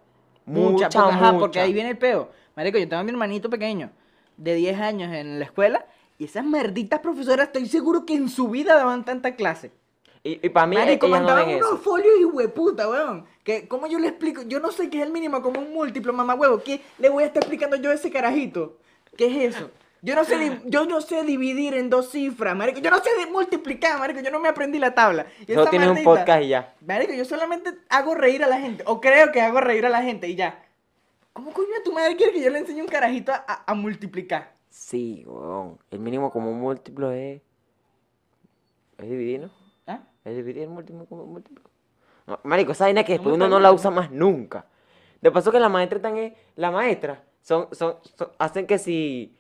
Mucha, 0.46 0.86
mucha, 0.86 0.88
porque, 1.02 1.14
ajá, 1.14 1.30
porque 1.32 1.58
mucha. 1.58 1.62
ahí 1.62 1.72
viene 1.72 1.90
el 1.90 1.98
peo. 1.98 2.30
Marico, 2.56 2.78
yo 2.78 2.88
tengo 2.88 3.00
a 3.00 3.04
mi 3.04 3.10
hermanito 3.10 3.50
pequeño, 3.50 3.90
de 4.36 4.54
10 4.54 4.78
años 4.80 5.12
en 5.12 5.38
la 5.38 5.44
escuela, 5.44 5.84
y 6.18 6.24
esas 6.24 6.44
malditas 6.44 7.00
profesoras 7.00 7.46
estoy 7.48 7.66
seguro 7.66 8.04
que 8.06 8.14
en 8.14 8.28
su 8.28 8.48
vida 8.48 8.74
daban 8.76 9.04
tanta 9.04 9.34
clase. 9.34 9.72
Y, 10.22 10.44
y 10.46 10.50
para 10.50 10.66
mí, 10.66 10.76
Marico, 10.76 11.06
ellas 11.06 11.20
no 11.22 11.26
mandaban 11.28 11.46
ven 11.48 11.56
unos 11.58 11.72
eso. 11.72 11.78
folios 11.82 12.12
y 12.20 12.24
hueputa, 12.26 12.88
weón. 12.90 13.24
Que, 13.42 13.66
¿Cómo 13.66 13.86
yo 13.86 13.98
le 13.98 14.08
explico? 14.08 14.42
Yo 14.42 14.60
no 14.60 14.70
sé 14.70 14.90
qué 14.90 15.00
es 15.00 15.06
el 15.06 15.12
mínimo 15.12 15.40
como 15.40 15.60
un 15.60 15.72
múltiplo, 15.72 16.12
mamá 16.12 16.34
huevo. 16.34 16.60
¿Qué 16.62 16.82
le 16.98 17.08
voy 17.08 17.22
a 17.22 17.26
estar 17.26 17.42
explicando 17.42 17.76
yo 17.76 17.90
a 17.90 17.94
ese 17.94 18.10
carajito? 18.10 18.76
¿Qué 19.20 19.26
es 19.47 19.55
eso? 19.55 19.70
Yo 20.00 20.15
no 20.15 20.24
sé, 20.24 20.62
yo 20.65 20.86
no 20.86 21.02
sé 21.02 21.23
dividir 21.24 21.74
en 21.74 21.90
dos 21.90 22.10
cifras, 22.10 22.57
marico. 22.57 22.81
Yo 22.81 22.90
no 22.90 22.97
sé 23.00 23.10
multiplicar, 23.31 23.99
marico. 23.99 24.20
Yo 24.20 24.31
no 24.31 24.40
me 24.40 24.49
aprendí 24.49 24.78
la 24.78 24.94
tabla. 24.94 25.26
Y 25.47 25.52
esa 25.52 25.68
tienes 25.68 25.90
un 25.90 26.02
podcast 26.02 26.42
y 26.42 26.49
ya. 26.49 26.74
Marico, 26.86 27.12
yo 27.12 27.26
solamente 27.26 27.70
hago 27.90 28.15
reír 28.15 28.42
a 28.42 28.47
la 28.47 28.58
gente. 28.58 28.82
O 28.86 28.99
creo 28.99 29.31
que 29.31 29.42
hago 29.42 29.60
reír 29.60 29.84
a 29.84 29.90
la 29.90 30.02
gente 30.02 30.26
y 30.26 30.36
ya. 30.36 30.65
¿Cómo 31.34 31.52
coño 31.52 31.68
tu 31.84 31.92
madre 31.92 32.16
quiere 32.16 32.32
que 32.32 32.40
yo 32.42 32.49
le 32.49 32.60
enseñe 32.60 32.81
un 32.81 32.89
carajito 32.89 33.31
a, 33.31 33.44
a- 33.47 33.65
a 33.70 33.74
multiplicar? 33.74 34.55
Sí, 34.70 35.23
weón. 35.26 35.78
El 35.90 35.99
mínimo 35.99 36.31
como 36.32 36.50
múltiplo 36.55 37.12
es. 37.12 37.42
Es 38.97 39.10
dividir, 39.10 39.40
¿no? 39.40 39.50
¿Ah? 39.86 40.00
Es 40.24 40.34
dividir 40.34 40.62
el 40.62 40.70
múltiplo 40.70 41.05
como 41.05 41.26
múltiplo. 41.26 41.62
No, 42.26 42.40
marico, 42.44 42.73
esa 42.73 42.84
vaina 42.84 43.05
que 43.05 43.12
después 43.12 43.32
¿Cómo 43.34 43.44
uno 43.44 43.49
no 43.55 43.60
la 43.60 43.70
usa 43.70 43.90
más 43.90 44.10
nunca. 44.10 44.65
De 45.20 45.31
paso 45.31 45.52
que 45.52 45.60
la 45.60 45.68
maestra 45.68 46.00
también. 46.00 46.34
La 46.57 46.70
maestra. 46.70 47.23
Son, 47.42 47.68
son, 47.72 47.96
son- 48.16 48.30
hacen 48.38 48.66
que 48.66 48.78
si. 48.78 49.34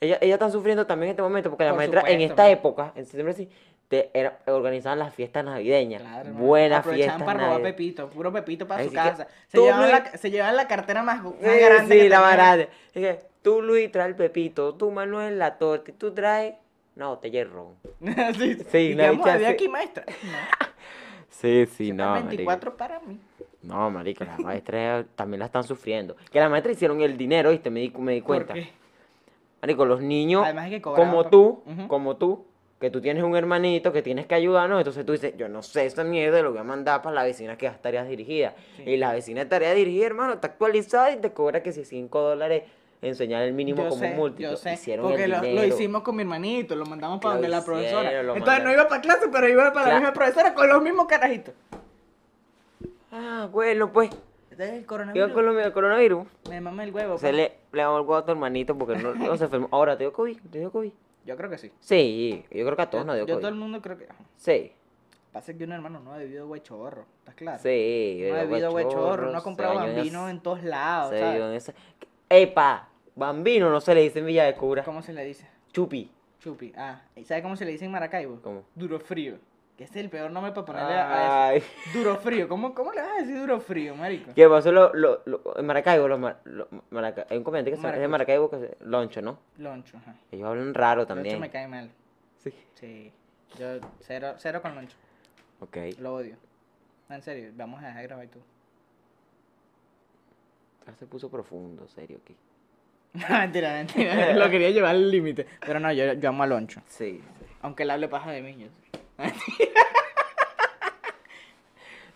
Ellas 0.00 0.18
ella 0.20 0.34
están 0.34 0.52
sufriendo 0.52 0.86
también 0.86 1.08
en 1.08 1.10
este 1.12 1.22
momento 1.22 1.50
porque 1.50 1.64
la 1.64 1.70
Por 1.70 1.78
maestra 1.78 2.00
en 2.02 2.06
supuesto, 2.06 2.32
esta 2.32 2.42
man. 2.44 2.52
época, 2.52 2.92
en 2.94 3.04
septiembre 3.04 3.34
sí, 3.34 3.48
te, 3.88 4.10
era- 4.14 4.38
organizaban 4.46 5.00
las 5.00 5.12
fiestas 5.12 5.44
navideñas. 5.44 6.02
Claro. 6.02 6.30
Buenas 6.34 6.86
fiestas 6.86 7.22
para 7.22 7.44
robar 7.46 7.62
pepito, 7.62 8.08
puro 8.10 8.32
pepito 8.32 8.66
para 8.68 8.80
Así 8.82 8.90
su 8.90 8.94
casa. 8.94 9.26
Se 9.48 9.58
llevaban, 9.58 9.90
Luis- 9.90 10.12
la, 10.12 10.18
se 10.18 10.30
llevaban 10.30 10.56
la 10.56 10.68
cartera 10.68 11.02
más, 11.02 11.22
más 11.24 11.32
Sí, 11.40 11.58
grande. 11.58 11.94
sí, 11.96 12.00
que 12.02 12.08
la 12.08 12.20
más 12.20 12.32
grande. 12.34 12.68
Que 12.92 13.20
tú, 13.42 13.60
Luis, 13.60 13.90
traes 13.90 14.10
el 14.10 14.14
pepito, 14.16 14.74
tú, 14.74 14.90
Manuel, 14.92 15.38
la 15.38 15.58
torta, 15.58 15.90
y 15.90 15.94
tú 15.94 16.12
traes 16.14 16.54
botella 16.94 17.40
de 17.40 17.44
ron. 17.46 17.74
sí, 18.38 18.58
Sí, 18.70 18.78
y 18.78 18.94
la 18.94 19.10
bicha 19.10 19.38
sí. 19.38 19.44
aquí, 19.46 19.68
maestra. 19.68 20.04
No, 20.06 20.66
Sí, 21.30 21.66
sí, 21.66 21.92
no, 21.92 22.14
24 22.14 22.76
para 22.76 23.00
mí. 23.00 23.18
No, 23.68 23.90
marico, 23.90 24.24
las 24.24 24.38
maestras 24.38 25.04
también 25.14 25.40
la 25.40 25.46
están 25.46 25.62
sufriendo. 25.62 26.16
Que 26.32 26.40
las 26.40 26.50
maestras 26.50 26.76
hicieron 26.76 27.00
el 27.02 27.16
dinero, 27.18 27.50
¿viste? 27.50 27.70
Me 27.70 27.80
di, 27.80 27.90
me 27.98 28.14
di 28.14 28.20
¿Por 28.22 28.26
cuenta. 28.46 28.54
qué? 28.54 28.70
Marico, 29.60 29.84
los 29.84 30.00
niños, 30.00 30.46
que 30.70 30.80
como 30.80 31.26
tú, 31.28 31.62
como 31.86 32.16
tú, 32.16 32.46
que 32.80 32.90
tú 32.90 33.00
tienes 33.00 33.24
un 33.24 33.36
hermanito 33.36 33.92
que 33.92 34.02
tienes 34.02 34.26
que 34.26 34.34
ayudarnos, 34.36 34.78
entonces 34.78 35.04
tú 35.04 35.12
dices, 35.12 35.34
yo 35.36 35.48
no 35.48 35.62
sé 35.62 35.84
esa 35.84 36.04
mierda, 36.04 36.40
lo 36.42 36.50
voy 36.50 36.60
a 36.60 36.62
mandar 36.64 37.02
para 37.02 37.14
la 37.16 37.24
vecina 37.24 37.58
que 37.58 37.66
hace 37.68 37.78
tareas 37.78 38.08
dirigidas. 38.08 38.54
Y 38.86 38.96
la 38.96 39.12
vecina 39.12 39.40
de 39.44 39.50
tarea 39.50 39.74
dirigida, 39.74 40.06
hermano, 40.06 40.34
está 40.34 40.46
actualizada 40.48 41.10
y 41.10 41.16
te 41.16 41.32
cobra 41.32 41.62
que 41.62 41.72
si 41.72 41.84
5 41.84 42.20
dólares 42.20 42.62
enseñar 43.02 43.42
el 43.42 43.52
mínimo 43.52 43.82
Yo 43.82 43.88
como 43.90 44.00
sé, 44.00 44.10
múltiplo. 44.14 44.50
yo 44.52 44.56
sé, 44.56 44.74
Hicieron 44.74 45.06
porque 45.08 45.24
el 45.24 45.30
lo, 45.30 45.42
lo 45.42 45.64
hicimos 45.64 46.02
con 46.02 46.16
mi 46.16 46.22
hermanito, 46.22 46.74
lo 46.74 46.86
mandamos 46.86 47.20
para 47.20 47.34
donde 47.34 47.48
la 47.48 47.64
profesora. 47.64 48.20
Entonces 48.20 48.64
no 48.64 48.72
iba 48.72 48.88
para 48.88 49.00
clase, 49.00 49.28
pero 49.30 49.48
iba 49.48 49.72
para 49.72 49.88
la 49.88 49.94
misma 49.96 50.12
profesora 50.12 50.54
con 50.54 50.68
los 50.68 50.82
mismos 50.82 51.06
carajitos. 51.06 51.54
Ah, 53.12 53.48
bueno, 53.50 53.92
pues. 53.92 54.10
Este 54.50 54.64
es 54.64 54.70
el 54.72 54.80
¿Qué 54.80 54.86
coronavirus. 54.86 55.32
con 55.32 55.46
lo- 55.46 55.60
el 55.60 55.72
coronavirus? 55.72 56.26
Me 56.48 56.60
mama 56.60 56.84
el 56.84 56.92
huevo. 56.92 57.18
Se 57.18 57.26
pa. 57.28 57.32
le, 57.32 57.52
le 57.72 57.82
damos 57.82 58.00
el 58.00 58.06
huevo 58.06 58.16
a 58.16 58.24
tu 58.24 58.32
hermanito 58.32 58.76
porque 58.76 58.96
no, 58.96 59.14
no 59.14 59.36
se 59.36 59.44
enfermó. 59.44 59.68
Ahora, 59.70 59.96
¿te 59.96 60.04
dio 60.04 60.12
COVID? 60.12 60.38
¿Te 60.50 60.58
dio 60.58 60.70
COVID? 60.72 60.92
Yo 61.24 61.36
creo 61.36 61.50
que 61.50 61.58
sí. 61.58 61.70
Sí, 61.80 62.44
yo 62.50 62.64
creo 62.64 62.76
que 62.76 62.82
a 62.82 62.90
todos 62.90 63.02
Yo, 63.04 63.06
nos 63.06 63.16
dio 63.16 63.26
yo 63.26 63.34
COVID. 63.34 63.40
todo 63.42 63.48
el 63.50 63.54
mundo 63.58 63.80
creo 63.82 63.98
que... 63.98 64.08
Sí, 64.36 64.72
Pasa 65.32 65.52
que 65.56 65.62
un 65.64 65.72
hermano 65.72 66.00
no 66.00 66.14
ha 66.14 66.16
bebido 66.16 66.46
guachorro, 66.48 67.04
¿estás 67.18 67.34
claro? 67.34 67.58
sí. 67.62 68.20
No 68.30 68.34
ha 68.34 68.44
bebido 68.44 68.70
guachorro, 68.70 69.30
no 69.30 69.36
ha 69.38 69.42
comprado 69.42 69.74
en 69.84 69.94
bambino 69.94 70.28
en 70.30 70.40
todos 70.40 70.64
lados, 70.64 71.10
se 71.10 71.36
en 71.36 71.52
esa- 71.52 71.74
Epa, 72.30 72.88
bambino 73.14 73.68
no 73.70 73.80
se 73.80 73.94
le 73.94 74.00
dice 74.02 74.20
en 74.20 74.26
Villa 74.26 74.44
de 74.44 74.54
Cura. 74.54 74.82
¿Cómo 74.84 75.02
se 75.02 75.12
le 75.12 75.24
dice? 75.24 75.46
Chupi. 75.70 76.10
Chupi. 76.40 76.72
Ah, 76.76 77.02
¿y 77.14 77.24
sabe 77.24 77.42
cómo 77.42 77.56
se 77.56 77.66
le 77.66 77.72
dice 77.72 77.84
en 77.84 77.90
Maracaibo? 77.92 78.40
¿Cómo? 78.42 78.62
Duro 78.74 78.98
frío. 78.98 79.36
Que 79.78 79.84
es 79.84 79.94
el 79.94 80.10
peor 80.10 80.30
nombre 80.32 80.50
para 80.52 80.66
ponerle 80.66 80.92
a 80.94 81.46
Ay. 81.46 81.58
eso. 81.58 81.68
Duro 81.94 82.16
frío. 82.16 82.48
¿Cómo, 82.48 82.74
¿Cómo 82.74 82.92
le 82.92 83.00
vas 83.00 83.10
a 83.12 83.20
decir 83.20 83.38
duro 83.38 83.60
frío, 83.60 83.94
marico? 83.94 84.32
¿Qué 84.34 84.48
pasó? 84.48 84.72
Lo, 84.72 84.92
lo, 84.92 85.22
lo- 85.24 85.56
en 85.56 85.64
Maracaibo, 85.66 86.08
los, 86.08 86.18
mar- 86.18 86.40
lo- 86.44 86.66
Maraca- 86.90 87.26
hay 87.30 87.38
un 87.38 87.44
comediante 87.44 87.70
que 87.70 87.76
se- 87.76 87.88
es 87.88 87.98
de. 88.00 88.08
Maracaibo 88.08 88.50
que 88.50 88.58
se, 88.58 88.76
Loncho, 88.84 89.22
¿no? 89.22 89.38
Loncho, 89.56 89.96
ajá. 89.98 90.16
Ellos 90.32 90.48
hablan 90.48 90.74
raro 90.74 91.02
Loncho 91.02 91.14
también. 91.14 91.38
me 91.40 91.48
cae 91.48 91.68
mal. 91.68 91.90
Sí. 92.38 92.52
Sí. 92.74 93.12
Yo 93.56 93.78
cero, 94.00 94.34
cero 94.38 94.60
con 94.60 94.74
Loncho. 94.74 94.96
Ok. 95.60 95.76
Lo 96.00 96.14
odio. 96.14 96.36
En 97.08 97.22
serio, 97.22 97.50
vamos 97.54 97.80
a 97.80 97.86
dejar 97.86 98.00
de 98.02 98.06
grabar 98.08 98.26
tú. 98.26 98.40
Ya 100.86 100.94
se 100.94 101.06
puso 101.06 101.30
profundo, 101.30 101.86
serio 101.86 102.18
aquí. 102.22 102.36
mentira, 103.30 103.72
mentira. 103.74 104.34
Lo 104.34 104.50
quería 104.50 104.70
llevar 104.70 104.90
al 104.90 105.08
límite. 105.10 105.46
Pero 105.60 105.78
no, 105.78 105.92
yo, 105.92 106.14
yo 106.14 106.28
amo 106.30 106.42
a 106.42 106.46
Loncho. 106.48 106.82
Sí. 106.86 107.22
Aunque 107.62 107.84
él 107.84 107.90
hable 107.90 108.08
paja 108.08 108.30
de 108.32 108.42
mí. 108.42 108.56
yo. 108.58 108.66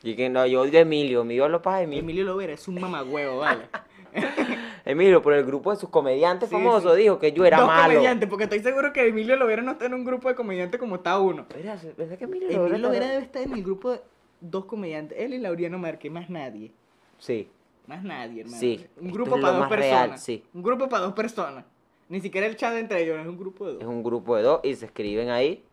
Y 0.05 0.17
que 0.17 0.29
no, 0.29 0.45
yo 0.47 0.63
odio 0.63 0.79
a 0.79 0.83
Emilio, 0.83 1.23
mi 1.23 1.35
Dios 1.35 1.49
lo 1.51 1.63
pasa 1.63 1.83
Emilio. 1.83 2.03
Emilio 2.03 2.25
Lovera 2.25 2.53
es 2.55 2.67
un 2.67 2.81
mamagüevo, 2.81 3.39
vale. 3.39 3.67
Emilio, 4.85 5.23
por 5.23 5.33
el 5.33 5.45
grupo 5.45 5.71
de 5.71 5.77
sus 5.77 5.89
comediantes 5.91 6.49
Sí, 6.49 6.55
famosos, 6.57 6.97
sí. 6.97 7.03
dijo 7.03 7.21
que 7.21 7.31
yo 7.33 7.45
era 7.45 7.59
Dos 7.59 7.69
malo. 7.69 7.95
comediantes, 7.95 8.29
porque 8.29 8.45
estoy 8.45 8.59
seguro 8.61 8.93
que 8.93 9.07
Emilio 9.07 9.37
Lovera 9.37 9.63
no 9.63 9.73
está 9.73 9.87
en 9.87 9.95
un 9.95 10.05
grupo 10.05 10.29
de 10.29 10.35
comediantes 10.35 10.81
como 10.81 10.97
está 10.97 11.21
uno. 11.21 11.47
Mira, 11.57 11.79
¿verdad 11.97 12.19
que 12.19 12.25
Emilio 12.25 12.49
Emilio 12.51 12.79
Lovera 12.79 13.07
debe 13.09 13.23
estar 13.23 13.43
en 13.43 13.53
el 13.53 13.63
grupo 13.63 13.93
de 13.93 14.01
dos 14.41 14.65
comediantes. 14.65 15.17
Él 15.21 15.35
y 15.35 15.39
Laureano 15.39 15.79
Márquez, 15.79 16.11
más 16.11 16.29
nadie. 16.29 16.73
Sí. 17.19 17.49
Más 17.87 18.03
nadie, 18.03 18.41
hermano. 18.41 18.59
Sí, 18.59 18.85
Un 19.01 19.13
grupo 19.13 19.37
es 19.37 19.43
para 19.43 19.57
dos 19.57 19.69
personas. 19.69 20.07
real, 20.09 20.19
sí. 20.19 20.45
Un 20.53 20.63
grupo 20.65 20.89
para 20.89 21.05
dos 21.05 21.13
personas. 21.15 21.65
Ni 22.09 22.21
siquiera 22.21 22.49
el 22.49 22.57
chat 22.57 22.75
entre 22.75 23.05
ellos, 23.05 23.21
es 23.21 23.27
un 23.27 23.39
grupo 23.39 23.67
de 23.67 23.73
Es 23.75 23.79
dos. 23.79 23.89
un 23.89 24.03
grupo 24.03 24.37
de 24.37 24.43
dos 24.43 24.61
y 24.65 24.75
se 24.75 24.87
escriben 24.87 25.31
ahí. 25.31 25.65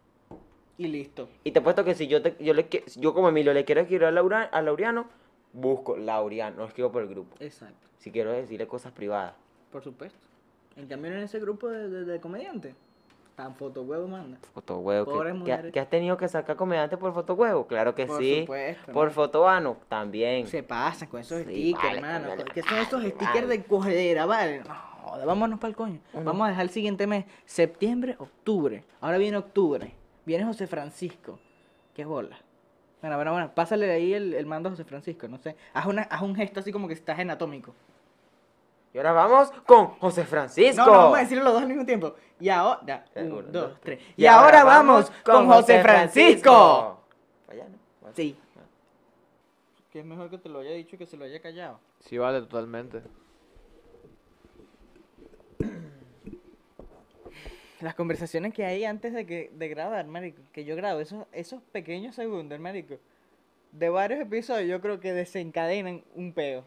Y 0.80 0.88
listo. 0.88 1.28
Y 1.44 1.52
te 1.52 1.60
apuesto 1.60 1.84
que 1.84 1.94
si 1.94 2.08
yo, 2.08 2.22
te, 2.22 2.36
yo, 2.42 2.54
le, 2.54 2.68
yo 2.96 3.14
como 3.14 3.28
Emilio 3.28 3.54
le 3.54 3.66
quiero 3.66 3.82
escribir 3.82 4.06
a, 4.06 4.12
Laura, 4.12 4.44
a 4.44 4.62
Laureano, 4.62 5.08
busco 5.52 5.98
Laureano, 5.98 6.56
no 6.56 6.66
escribo 6.66 6.90
por 6.90 7.02
el 7.02 7.10
grupo. 7.10 7.36
Exacto. 7.42 7.76
Si 7.98 8.12
quiero 8.12 8.32
decirle 8.32 8.66
cosas 8.66 8.94
privadas. 8.94 9.34
Por 9.74 9.84
supuesto. 9.84 10.18
En 10.78 10.88
cambio, 10.88 11.12
en 11.12 11.18
ese 11.20 11.38
grupo 11.40 11.68
de, 11.68 11.90
de, 11.90 12.06
de 12.06 12.22
comediantes, 12.22 12.74
tan 13.36 13.56
fotohuevo 13.56 14.08
manda. 14.08 14.38
Fotohuevo. 14.54 15.12
Pobres 15.12 15.34
que, 15.34 15.40
mujeres. 15.40 15.74
que 15.74 15.80
has 15.82 15.90
tenido 15.90 16.16
que 16.16 16.30
sacar 16.30 16.56
comediante 16.56 16.96
por 16.96 17.14
fotohuevo? 17.14 17.68
Claro 17.68 17.94
que 17.94 18.06
Por 18.06 18.18
sí. 18.22 18.40
supuesto, 18.42 18.92
Por 18.94 19.08
¿no? 19.08 19.14
fotoano, 19.14 19.78
también. 19.90 20.48
Se 20.48 20.64
pasan 20.64 21.10
con 21.10 21.20
esos 21.20 21.40
Sí, 21.40 21.74
stickers, 21.74 21.84
vale, 21.84 21.98
hermano. 21.98 22.44
¿Qué 22.54 22.62
son 22.64 22.78
esos 22.78 22.94
vale, 23.02 23.10
stickers 23.10 23.34
vale. 23.48 23.58
de 23.58 23.64
cogedera, 23.66 24.26
vale? 24.26 24.60
No, 24.62 25.26
vámonos 25.26 25.60
para 25.60 25.70
el 25.72 25.76
coño. 25.76 26.00
Vamos 26.14 26.46
a 26.46 26.50
dejar 26.52 26.64
el 26.64 26.70
siguiente 26.70 27.06
mes, 27.06 27.26
septiembre, 27.46 28.16
octubre. 28.18 28.86
Ahora 29.02 29.18
viene 29.18 29.36
octubre. 29.36 29.94
Viene 30.30 30.46
José 30.46 30.68
Francisco. 30.68 31.40
¿Qué 31.96 32.06
bola? 32.06 32.38
Bueno, 33.02 33.16
bueno, 33.16 33.32
bueno, 33.32 33.52
pásale 33.56 33.92
ahí 33.92 34.14
el, 34.14 34.36
el 34.36 34.46
mando 34.46 34.70
a 34.70 34.74
José 34.74 34.84
Francisco, 34.84 35.28
no 35.28 35.40
sé. 35.40 35.56
Haz, 35.74 35.88
una, 35.88 36.04
haz 36.04 36.22
un 36.22 36.36
gesto 36.36 36.60
así 36.60 36.72
como 36.72 36.88
que 36.88 36.94
estás 36.94 37.18
en 37.18 37.32
atómico. 37.32 37.74
Y 38.94 39.00
ahora 39.00 39.12
vamos 39.14 39.50
con 39.66 39.88
José 39.98 40.26
Francisco. 40.26 40.86
No, 40.86 40.86
no, 40.86 40.92
vamos 40.92 41.18
a 41.18 41.22
decirlo 41.22 41.44
los 41.46 41.54
dos 41.54 41.64
al 41.64 41.68
mismo 41.68 41.84
tiempo. 41.84 42.14
Y 42.40 42.48
ahora, 42.50 42.80
ya, 42.86 43.06
Eh, 43.16 43.24
un, 43.24 43.32
uno, 43.32 43.42
dos, 43.42 43.52
dos, 43.72 43.82
tres. 43.82 44.02
Y 44.16 44.22
Y, 44.22 44.28
ahora 44.28 44.64
vamos 44.64 45.12
con 45.24 45.48
José 45.48 45.82
Francisco. 45.82 47.02
Vale. 47.48 47.64
Sí. 48.14 48.38
Que 49.92 50.02
es 50.02 50.06
mejor 50.06 50.30
que 50.30 50.38
te 50.38 50.48
lo 50.48 50.60
haya 50.60 50.74
dicho 50.74 50.96
que 50.96 51.08
se 51.08 51.18
lo 51.18 51.26
haya 51.26 51.42
callado. 51.42 51.80
Sí, 52.02 52.20
vale, 52.20 52.42
totalmente. 52.42 53.02
Las 57.82 57.96
conversaciones 57.96 58.54
que 58.54 58.66
hay 58.66 58.84
antes 58.86 59.14
de 59.14 59.26
que 59.26 59.52
de 59.54 59.68
grabar, 59.70 60.06
marico, 60.08 60.42
que 60.52 60.66
yo 60.66 60.76
grabo, 60.76 61.00
esos, 61.00 61.26
esos 61.32 61.62
pequeños 61.72 62.16
segundos, 62.16 62.60
marico, 62.60 62.96
de 63.72 63.90
varios 63.90 64.20
episodios, 64.20 64.68
yo 64.70 64.82
creo 64.82 65.00
que 65.00 65.14
desencadenan 65.14 66.04
un 66.16 66.34
peo. 66.34 66.64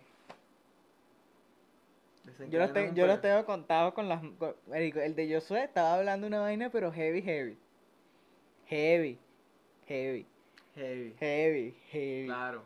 Yo 2.49 2.58
los, 2.60 2.73
te- 2.73 2.92
yo 2.94 3.07
los 3.07 3.20
tengo 3.20 3.44
contados 3.44 3.94
con 3.94 4.08
las... 4.08 4.20
con- 4.39 4.55
marico, 4.68 5.00
el 5.00 5.15
de 5.15 5.34
Josué 5.34 5.65
estaba 5.65 5.94
hablando 5.94 6.26
una 6.26 6.41
vaina, 6.41 6.70
pero 6.70 6.92
heavy, 6.92 7.20
heavy. 7.23 7.57
Heavy. 8.68 9.18
Heavy. 9.86 10.26
Heavy. 10.76 11.15
Heavy. 11.18 11.74
Heavy. 11.91 12.26
Claro. 12.26 12.62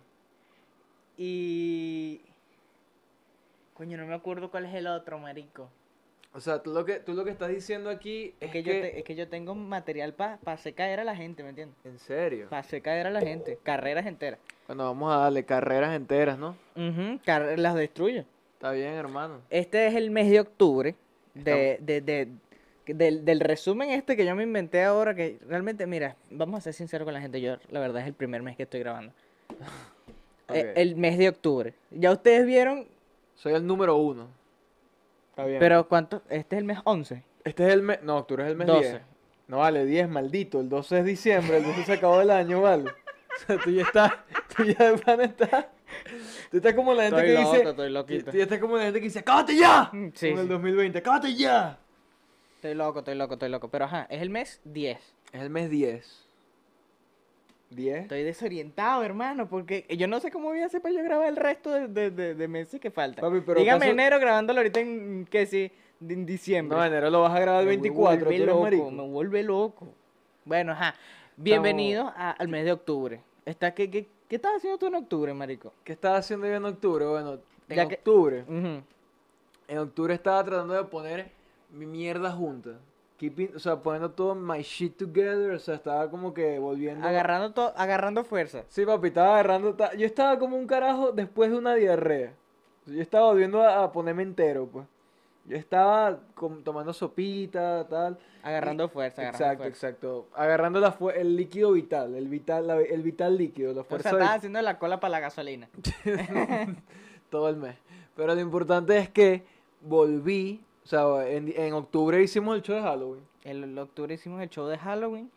Y... 1.17 2.21
Coño, 3.75 3.97
no 3.99 4.07
me 4.07 4.15
acuerdo 4.15 4.51
cuál 4.51 4.67
es 4.67 4.75
el 4.75 4.87
otro, 4.87 5.19
marico. 5.19 5.69
O 6.37 6.41
sea, 6.41 6.63
tú 6.63 6.71
lo 6.75 6.85
que, 6.85 7.01
tú 7.01 7.15
lo 7.15 7.25
que 7.25 7.31
estás 7.31 7.49
diciendo 7.49 7.89
aquí 7.89 8.35
Es 8.41 8.49
es, 8.49 8.51
que, 8.53 8.63
yo, 8.63 8.73
te- 8.73 8.99
es 8.99 9.05
que 9.05 9.15
yo 9.15 9.27
tengo 9.27 9.55
material 9.55 10.13
para 10.13 10.39
hacer 10.45 10.75
caer 10.75 11.01
a 11.01 11.05
la 11.05 11.17
gente, 11.17 11.43
¿me 11.43 11.49
entiendes? 11.49 11.77
En 11.85 11.99
serio. 11.99 12.49
Para 12.51 12.61
hacer 12.61 12.83
caer 12.83 13.07
a 13.07 13.11
la 13.11 13.21
gente. 13.23 13.59
Carreras 13.63 14.05
enteras. 14.05 14.39
Bueno, 14.67 14.85
vamos 14.85 15.15
a 15.15 15.17
darle 15.21 15.45
carreras 15.47 15.97
enteras, 15.97 16.39
¿no? 16.39 16.55
Ujú, 16.77 17.19
car- 17.25 17.59
las 17.59 17.75
destruyo. 17.75 18.25
Está 18.53 18.73
bien, 18.73 18.93
hermano. 18.93 19.41
Este 19.49 19.87
es 19.87 19.95
el 19.95 20.11
mes 20.11 20.29
de 20.31 20.41
octubre. 20.41 20.95
De, 21.33 21.79
de, 21.81 22.01
de- 22.03 22.29
del, 22.87 23.25
del 23.25 23.41
resumen 23.41 23.91
este 23.91 24.15
que 24.17 24.25
yo 24.27 24.35
me 24.37 24.43
inventé 24.43 24.83
ahora, 24.85 25.15
que 25.15 25.39
realmente, 25.49 25.87
mira, 25.87 26.17
vamos 26.31 26.59
a 26.59 26.61
ser 26.61 26.75
sinceros 26.75 27.05
con 27.07 27.15
la 27.15 27.21
gente. 27.23 27.41
Yo, 27.41 27.57
la 27.71 27.81
verdad, 27.81 28.03
es 28.03 28.09
el 28.09 28.15
primer 28.15 28.43
mes 28.43 28.57
que 28.57 28.65
estoy 28.65 28.81
grabando. 28.81 29.13
Eh, 30.49 30.75
el 30.77 30.95
mes 30.95 31.19
de 31.19 31.29
octubre. 31.29 31.75
Ya 31.91 32.13
ustedes 32.13 32.47
vieron, 32.47 32.87
Soy 33.35 33.55
el 33.55 33.67
número 33.67 33.97
uno. 33.97 34.29
Está 35.37 35.45
bien. 35.45 35.59
pero 35.61 35.87
¿cuánto? 35.87 36.23
Este 36.31 36.57
es 36.57 36.61
el 36.61 36.65
mes 36.65 36.79
11. 36.85 37.23
Este 37.45 37.67
es 37.67 37.73
el 37.75 37.83
mes. 37.83 38.03
No, 38.03 38.17
octubre 38.17 38.43
es 38.45 38.51
el 38.51 38.57
mes 38.57 38.67
12. 38.67 38.89
10. 38.89 39.03
No 39.49 39.59
vale, 39.59 39.85
10, 39.85 40.09
maldito. 40.09 40.61
El 40.61 40.71
12 40.71 41.01
es 41.01 41.05
diciembre, 41.05 41.59
el 41.59 41.65
12 41.65 41.85
se 41.85 41.93
acabó 41.93 42.21
el 42.23 42.31
año, 42.31 42.63
vale. 42.63 42.91
O 43.37 43.39
sea, 43.47 43.59
tú 43.63 43.71
ya 43.71 43.83
estás. 43.83 44.13
Tú 44.57 44.65
ya 44.65 44.93
de 44.93 44.97
pan 44.97 45.21
estás. 45.21 45.67
Tú 46.51 46.57
estás 46.57 46.73
como 46.73 46.95
la 46.95 47.03
gente 47.03 47.17
Estoy 47.21 47.35
que 47.37 47.43
loco, 47.43 47.53
dice. 47.59 47.69
estoy 47.69 47.91
loquito. 47.91 48.31
Tú 48.31 48.37
ya 48.39 48.43
estás 48.45 48.59
como 48.61 48.77
la 48.79 48.85
gente 48.85 48.99
que 48.99 49.05
dice, 49.05 49.23
¡cábate 49.23 49.55
ya! 49.57 49.91
Mm, 49.93 50.09
sí, 50.15 50.31
Como 50.31 50.41
el 50.41 50.47
sí. 50.47 50.53
2020, 50.55 51.03
¡cábate 51.03 51.35
ya! 51.35 51.79
Estoy 52.55 52.73
loco, 52.75 53.01
estoy 53.01 53.15
loco, 53.15 53.35
estoy 53.35 53.51
loco. 53.51 53.69
Pero 53.69 53.85
ajá, 53.85 54.07
es 54.09 54.23
el 54.23 54.31
mes 54.31 54.63
10. 54.65 54.99
Es 55.33 55.41
el 55.43 55.51
mes 55.51 55.69
10. 55.69 56.26
¿10? 57.75 58.03
Estoy 58.03 58.23
desorientado, 58.23 59.03
hermano, 59.03 59.49
porque 59.49 59.87
yo 59.99 60.07
no 60.07 60.21
sé 60.21 60.31
cómo 60.31 60.49
voy 60.49 60.61
a 60.61 60.67
hacer 60.67 60.81
para 60.81 60.95
yo 60.95 61.03
grabar 61.03 61.29
el 61.29 61.37
resto 61.37 61.71
de, 61.73 61.89
de, 61.89 62.11
de- 62.11 62.35
de 62.35 62.49
meses 62.49 62.81
que 62.81 62.91
faltan. 62.91 63.23
Papi, 63.23 63.43
pero 63.45 63.59
Dígame 63.61 63.77
¿acaso- 63.87 63.93
enero 63.93 64.21
grabándolo 64.21 64.61
ahorita 64.61 64.81
en, 64.81 65.27
que 65.31 65.47
sí, 65.47 65.71
en 66.07 66.25
diciembre. 66.27 66.77
No, 66.79 66.85
enero 66.85 67.11
lo 67.11 67.23
vas 67.23 67.35
a 67.35 67.41
grabar 67.41 67.61
el 67.63 67.67
Me 67.67 67.71
24, 67.77 68.19
tú 68.19 68.25
vuelve 68.27 68.47
loco, 68.47 68.63
marico. 68.63 68.91
me 68.91 69.03
vuelve 69.09 69.43
loco. 69.43 69.89
Bueno, 70.45 70.73
ajá. 70.73 70.95
Bienvenidos 71.37 72.07
a- 72.17 72.31
al 72.33 72.49
mes 72.49 72.65
de 72.65 72.73
octubre. 72.73 73.21
Está, 73.45 73.75
¿qué, 73.75 73.91
qué, 73.91 74.07
qué 74.29 74.37
estás 74.37 74.57
haciendo 74.57 74.79
tú 74.79 74.87
en 74.87 74.95
octubre, 74.95 75.35
marico? 75.35 75.73
¿Qué 75.85 75.93
estás 75.93 76.21
haciendo 76.21 76.47
yo 76.47 76.55
en 76.55 76.65
octubre? 76.65 77.05
Bueno, 77.05 77.39
en 77.69 77.77
Ya 77.77 77.89
que- 77.89 77.97
octubre. 77.97 78.45
En 79.69 79.79
octubre 79.79 80.15
estaba 80.15 80.45
tratando 80.45 80.75
de 80.75 80.85
poner 80.85 81.31
mi 81.73 81.85
mierda 81.87 82.31
junta. 82.31 82.79
Keeping, 83.19 83.53
o 83.57 83.59
sea, 83.59 83.77
poniendo 83.77 84.11
todo 84.11 84.35
my 84.35 84.61
shit 84.63 84.97
together. 84.97 85.51
O 85.53 85.59
sea, 85.59 85.75
estaba 85.77 86.11
como 86.11 86.35
que 86.35 86.59
volviendo. 86.59 87.07
Agarrando, 87.07 87.53
to- 87.53 87.73
agarrando 87.77 88.25
fuerza. 88.25 88.65
Sí, 88.69 88.85
papi, 88.85 89.09
estaba 89.09 89.35
agarrando. 89.35 89.77
Yo 89.97 90.07
estaba 90.07 90.39
como 90.39 90.57
un 90.57 90.67
carajo 90.67 91.13
después 91.13 91.51
de 91.51 91.57
una 91.57 91.75
diarrea. 91.75 92.33
Yo 92.85 93.01
estaba 93.01 93.27
volviendo 93.27 93.63
a, 93.63 93.85
a 93.85 93.93
ponerme 93.93 94.23
entero, 94.23 94.67
pues. 94.67 94.87
Yo 95.47 95.57
estaba 95.57 96.19
com- 96.35 96.63
tomando 96.63 96.93
sopita, 96.93 97.87
tal. 97.89 98.19
Agarrando 98.43 98.89
fuerza, 98.89 99.23
agarrando 99.23 99.45
Exacto, 99.45 99.63
fuerza. 99.65 99.87
exacto. 99.89 100.27
Agarrando 100.35 100.81
la 100.81 100.93
fu- 100.93 101.11
el 101.11 101.37
líquido 101.37 101.73
vital, 101.73 102.15
el 102.17 102.29
vital, 102.29 102.67
la- 102.67 102.81
el 102.81 103.03
vital 103.03 103.37
líquido, 103.39 103.73
la 103.73 103.81
O 103.81 103.85
fuerza 103.85 104.11
sea, 104.11 104.13
vital. 104.19 104.25
estás 104.27 104.39
haciendo 104.39 104.61
la 104.63 104.79
cola 104.79 104.99
para 105.01 105.13
la 105.13 105.21
gasolina. 105.21 105.69
todo 107.31 107.49
el 107.49 107.57
mes. 107.57 107.77
Pero 108.15 108.35
lo 108.35 108.41
importante 108.41 108.99
es 108.99 109.09
que 109.09 109.45
volví, 109.83 110.61
o 110.87 110.89
sea, 110.89 111.29
en, 111.29 111.53
en 111.57 111.73
octubre 111.73 112.23
hicimos 112.23 112.55
el 112.55 112.63
show 112.63 112.77
de 112.77 112.83
Halloween. 112.83 113.25
En 113.43 113.65
el 113.65 113.77
octubre 113.77 114.15
hicimos 114.15 114.41
el 114.41 114.49
show 114.49 114.69
de 114.69 114.79
Halloween. 114.79 115.29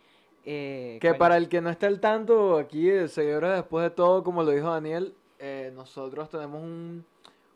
eh, 0.45 0.99
Que 1.01 1.15
para 1.15 1.37
el 1.37 1.49
que 1.49 1.59
no 1.59 1.71
esté 1.71 1.87
al 1.87 1.99
tanto, 1.99 2.59
aquí, 2.59 2.87
eh, 2.87 3.07
seguidores, 3.07 3.53
después 3.55 3.81
de 3.83 3.89
todo, 3.89 4.23
como 4.23 4.43
lo 4.43 4.51
dijo 4.51 4.69
Daniel, 4.69 5.15
eh, 5.39 5.71
nosotros 5.75 6.29
tenemos 6.29 6.61
un, 6.61 7.03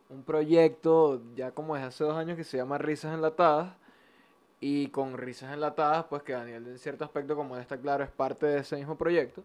un 0.10 0.24
proyecto, 0.24 1.22
ya 1.36 1.52
como 1.52 1.78
es 1.78 1.84
hace 1.84 2.04
dos 2.04 2.18
años, 2.18 2.36
que 2.36 2.44
se 2.44 2.58
llama 2.58 2.80
Risas 2.80 3.14
Enlatadas. 3.14 3.76
Y 4.60 4.88
con 4.88 5.16
Risas 5.16 5.54
Enlatadas, 5.54 6.06
pues 6.10 6.24
que 6.24 6.34
Daniel 6.34 6.66
en 6.66 6.80
cierto 6.80 7.04
aspecto, 7.06 7.36
como 7.36 7.56
él 7.56 7.62
está 7.62 7.78
claro, 7.78 8.04
es 8.04 8.10
parte 8.10 8.48
de 8.48 8.60
ese 8.62 8.76
mismo 8.78 8.98
proyecto. 8.98 9.44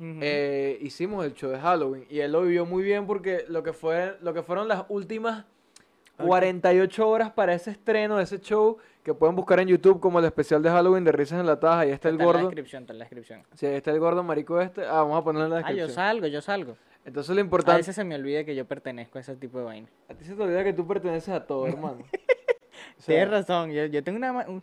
eh, 0.00 0.78
hicimos 0.80 1.24
el 1.24 1.34
show 1.34 1.48
de 1.50 1.60
Halloween 1.60 2.06
y 2.10 2.18
él 2.18 2.32
lo 2.32 2.42
vivió 2.42 2.66
muy 2.66 2.82
bien 2.82 3.06
porque 3.06 3.44
lo 3.48 3.62
que 3.62 3.72
fue 3.72 4.16
lo 4.20 4.34
que 4.34 4.42
fueron 4.42 4.66
las 4.66 4.84
últimas 4.88 5.44
48 6.16 7.08
horas 7.08 7.30
para 7.32 7.54
ese 7.54 7.70
estreno 7.70 8.16
de 8.18 8.24
ese 8.24 8.38
show 8.40 8.78
que 9.02 9.12
pueden 9.14 9.34
buscar 9.36 9.60
en 9.60 9.68
YouTube 9.68 10.00
como 10.00 10.18
el 10.18 10.24
especial 10.24 10.62
de 10.62 10.70
Halloween 10.70 11.04
de 11.04 11.12
risas 11.12 11.40
enlatadas 11.40 11.78
ahí 11.78 11.90
está 11.90 12.08
el 12.08 12.14
Está 12.14 12.24
en 12.24 12.26
la 12.28 12.32
gordo 12.32 12.46
descripción, 12.48 12.82
está 12.84 12.92
en 12.92 12.98
la 12.98 13.04
descripción. 13.04 13.42
sí, 13.54 13.66
ahí 13.66 13.74
está 13.74 13.90
el 13.90 14.00
gordo 14.00 14.22
marico 14.22 14.60
este 14.60 14.84
ah 14.86 15.02
vamos 15.02 15.18
a 15.20 15.24
ponerlo 15.24 15.46
en 15.46 15.50
la 15.50 15.56
Ah, 15.58 15.72
yo 15.72 15.76
descripción 15.86 15.94
salgo, 15.94 16.26
yo 16.28 16.40
salgo. 16.40 16.76
entonces 17.04 17.34
lo 17.34 17.40
A 17.40 17.44
importante 17.44 17.78
veces 17.78 17.94
se 17.96 18.04
me 18.04 18.14
olvida 18.14 18.44
que 18.44 18.54
yo 18.54 18.64
pertenezco 18.64 19.18
a 19.18 19.20
ese 19.20 19.36
tipo 19.36 19.58
de 19.58 19.64
vaina. 19.64 19.88
a 20.08 20.14
ti 20.14 20.24
se 20.24 20.34
te 20.34 20.42
olvida 20.42 20.62
que 20.64 20.72
tú 20.72 20.86
perteneces 20.86 21.28
a 21.34 21.44
todo 21.46 21.66
hermano 21.66 21.98
O 22.98 23.02
sea, 23.02 23.14
Tienes 23.16 23.30
razón, 23.30 23.72
yo, 23.72 23.86
yo 23.86 24.02
tengo 24.04 24.18
una... 24.18 24.32
un- 24.48 24.62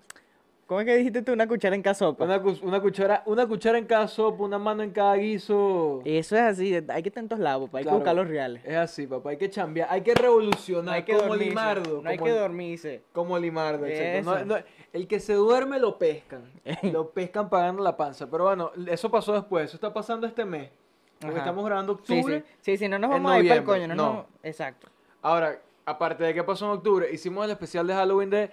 ¿Cómo 0.71 0.79
es 0.79 0.85
que 0.87 0.95
dijiste 0.95 1.21
tú? 1.21 1.33
Una 1.33 1.49
cuchara 1.49 1.75
en 1.75 1.81
cada 1.81 1.93
sopa. 1.95 2.23
Una, 2.23 2.41
cu- 2.41 2.55
una 2.61 2.79
cuchara, 2.79 3.23
una 3.25 3.45
cuchara 3.45 3.77
en 3.77 3.83
cada 3.83 4.07
sopa, 4.07 4.41
una 4.45 4.57
mano 4.57 4.83
en 4.83 4.91
cada 4.91 5.15
guiso. 5.17 6.01
Eso 6.05 6.37
es 6.37 6.41
así, 6.43 6.73
hay 6.87 7.03
que 7.03 7.09
estar 7.09 7.21
en 7.21 7.27
todos 7.27 7.41
lados, 7.41 7.67
papá. 7.67 7.79
Hay 7.79 7.83
Claro, 7.83 7.97
que 7.97 7.99
buscar 7.99 8.15
los 8.15 8.27
reales. 8.29 8.63
Es 8.63 8.77
así, 8.77 9.05
papá. 9.05 9.31
Hay 9.31 9.37
que 9.37 9.49
chambear, 9.49 9.89
hay 9.91 9.99
que 9.99 10.15
revolucionar. 10.15 10.85
No 10.85 10.91
hay 10.93 11.03
que 11.03 11.11
como 11.11 11.27
dormirse, 11.27 11.49
Limardo. 11.49 12.01
no 12.01 12.09
hay 12.09 12.17
que 12.17 12.29
dormirse. 12.31 13.03
Como 13.11 13.37
Limardo, 13.37 13.85
exacto. 13.85 14.29
No- 14.31 14.37
Eso. 14.37 14.45
no- 14.45 14.65
el 14.93 15.07
que 15.09 15.19
se 15.19 15.33
duerme 15.33 15.77
lo 15.77 15.97
pescan. 15.97 16.43
lo 16.93 17.09
pescan 17.09 17.49
pagando 17.49 17.83
la 17.83 17.97
panza. 17.97 18.31
Pero 18.31 18.45
bueno, 18.45 18.71
eso 18.87 19.11
pasó 19.11 19.33
después. 19.33 19.65
Eso 19.65 19.75
está 19.75 19.91
pasando 19.91 20.25
este 20.25 20.45
mes. 20.45 20.69
Porque 21.19 21.31
Ajá. 21.35 21.39
estamos 21.39 21.65
grabando 21.65 21.99
Sí, 22.05 22.13
octubre. 22.17 22.45
sí. 22.47 22.55
Sí, 22.61 22.77
sí, 22.77 22.87
no 22.87 22.97
nos 22.97 23.09
vamos 23.09 23.29
a 23.29 23.39
ir 23.39 23.47
para 23.49 23.59
el 23.59 23.65
coño. 23.65 23.87
No, 23.89 23.95
No. 23.95 24.25
Exacto. 24.41 24.87
Ahora, 25.21 25.61
aparte 25.85 26.23
de 26.23 26.33
qué 26.33 26.45
pasó 26.45 26.63
en 26.67 26.71
octubre, 26.77 27.09
hicimos 27.11 27.43
el 27.43 27.51
especial 27.51 27.85
de 27.85 27.93
Halloween 27.93 28.29
de 28.29 28.51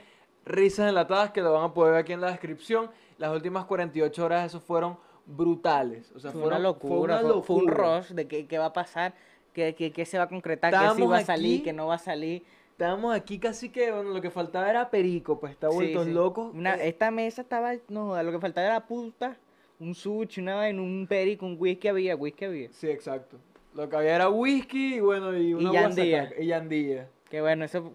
risas 0.49 0.89
enlatadas 0.89 1.31
que 1.31 1.41
lo 1.41 1.53
van 1.53 1.65
a 1.65 1.75
poder 1.75 1.93
ver 1.93 2.01
aquí 2.03 2.13
en 2.13 2.21
la 2.21 2.31
descripción. 2.31 2.91
Las 3.19 3.33
últimas 3.35 3.65
48 3.65 4.25
horas, 4.25 4.47
eso 4.47 4.61
fueron 4.61 4.97
brutales. 5.27 6.11
O 6.15 6.21
sea, 6.21 6.31
Fue 6.33 6.41
fueron, 6.43 6.59
una 6.61 6.69
locura, 6.69 6.89
fue 6.95 6.99
una 7.05 7.19
fue, 7.35 7.43
fue 7.43 7.57
un 7.57 7.67
locura. 7.67 7.99
rush 8.01 8.09
de 8.11 8.27
qué, 8.29 8.47
qué 8.47 8.59
va 8.59 8.67
a 8.67 8.73
pasar, 8.73 9.15
qué, 9.53 9.75
qué, 9.75 9.93
qué 9.93 10.05
se 10.05 10.19
va 10.19 10.25
a 10.25 10.29
concretar, 10.29 10.73
qué 10.73 10.79
sí 11.03 11.07
va 11.07 11.19
a 11.19 11.25
salir, 11.25 11.55
aquí- 11.57 11.63
qué 11.65 11.73
no 11.73 11.87
va 11.89 11.95
a 11.97 11.99
salir. 11.99 12.45
Estábamos 12.73 13.15
aquí 13.15 13.39
casi 13.41 13.71
que, 13.71 13.91
bueno, 13.91 14.11
lo 14.11 14.21
que 14.21 14.31
faltaba 14.31 14.71
era 14.71 14.89
perico, 14.89 15.41
pues 15.41 15.53
está 15.53 15.69
Sí, 15.71 15.75
vueltos 15.75 16.07
sí. 16.07 16.13
Una- 16.57 16.77
Eh, 16.77 16.89
esta 16.89 17.11
mesa 17.11 17.43
estaba, 17.43 17.73
no, 17.89 18.21
lo 18.23 18.31
que 18.31 18.39
faltaba 18.39 18.67
era 18.69 18.87
puta, 18.87 19.37
un 19.81 19.95
sushi, 19.95 20.41
una 20.41 20.55
vaina, 20.55 20.81
un 20.81 21.07
perico, 21.09 21.45
un 21.45 21.57
whisky 21.59 21.89
había, 21.89 22.15
whisky 22.17 22.45
había. 22.45 22.69
Sí, 22.73 22.89
exacto. 22.89 23.37
Lo 23.75 23.89
que 23.89 23.97
había 23.97 24.15
era 24.15 24.29
whisky 24.29 24.95
y 24.97 25.01
bueno, 25.01 25.37
y 25.37 25.55
una 25.55 25.73
yandía. 25.73 26.19
guasacaca, 26.21 26.43
Y 26.43 26.47
yandía. 26.47 27.09
Que 27.29 27.41
bueno, 27.41 27.65
eso 27.65 27.93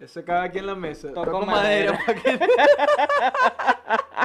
Ese 0.00 0.24
caga 0.24 0.44
aquí 0.44 0.58
en 0.58 0.66
la 0.66 0.74
mesa. 0.74 1.08
Toco 1.12 1.30
Toco 1.30 1.46
madera. 1.46 1.92
madera. 1.92 2.04
pa' 2.06 2.14
que- 2.14 2.38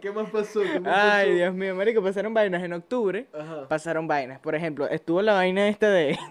¿Qué, 0.00 0.10
más 0.12 0.30
pasó? 0.30 0.60
¿Qué 0.62 0.80
más 0.80 0.94
Ay, 0.94 1.26
pasó? 1.26 1.34
Dios 1.36 1.54
mío, 1.54 1.74
marico, 1.74 2.02
pasaron 2.02 2.34
vainas 2.34 2.62
en 2.62 2.72
octubre. 2.72 3.26
Ajá. 3.32 3.68
Pasaron 3.68 4.06
vainas. 4.06 4.38
Por 4.40 4.54
ejemplo, 4.54 4.88
estuvo 4.88 5.22
la 5.22 5.34
vaina 5.34 5.68
esta 5.68 5.88
de. 5.90 6.18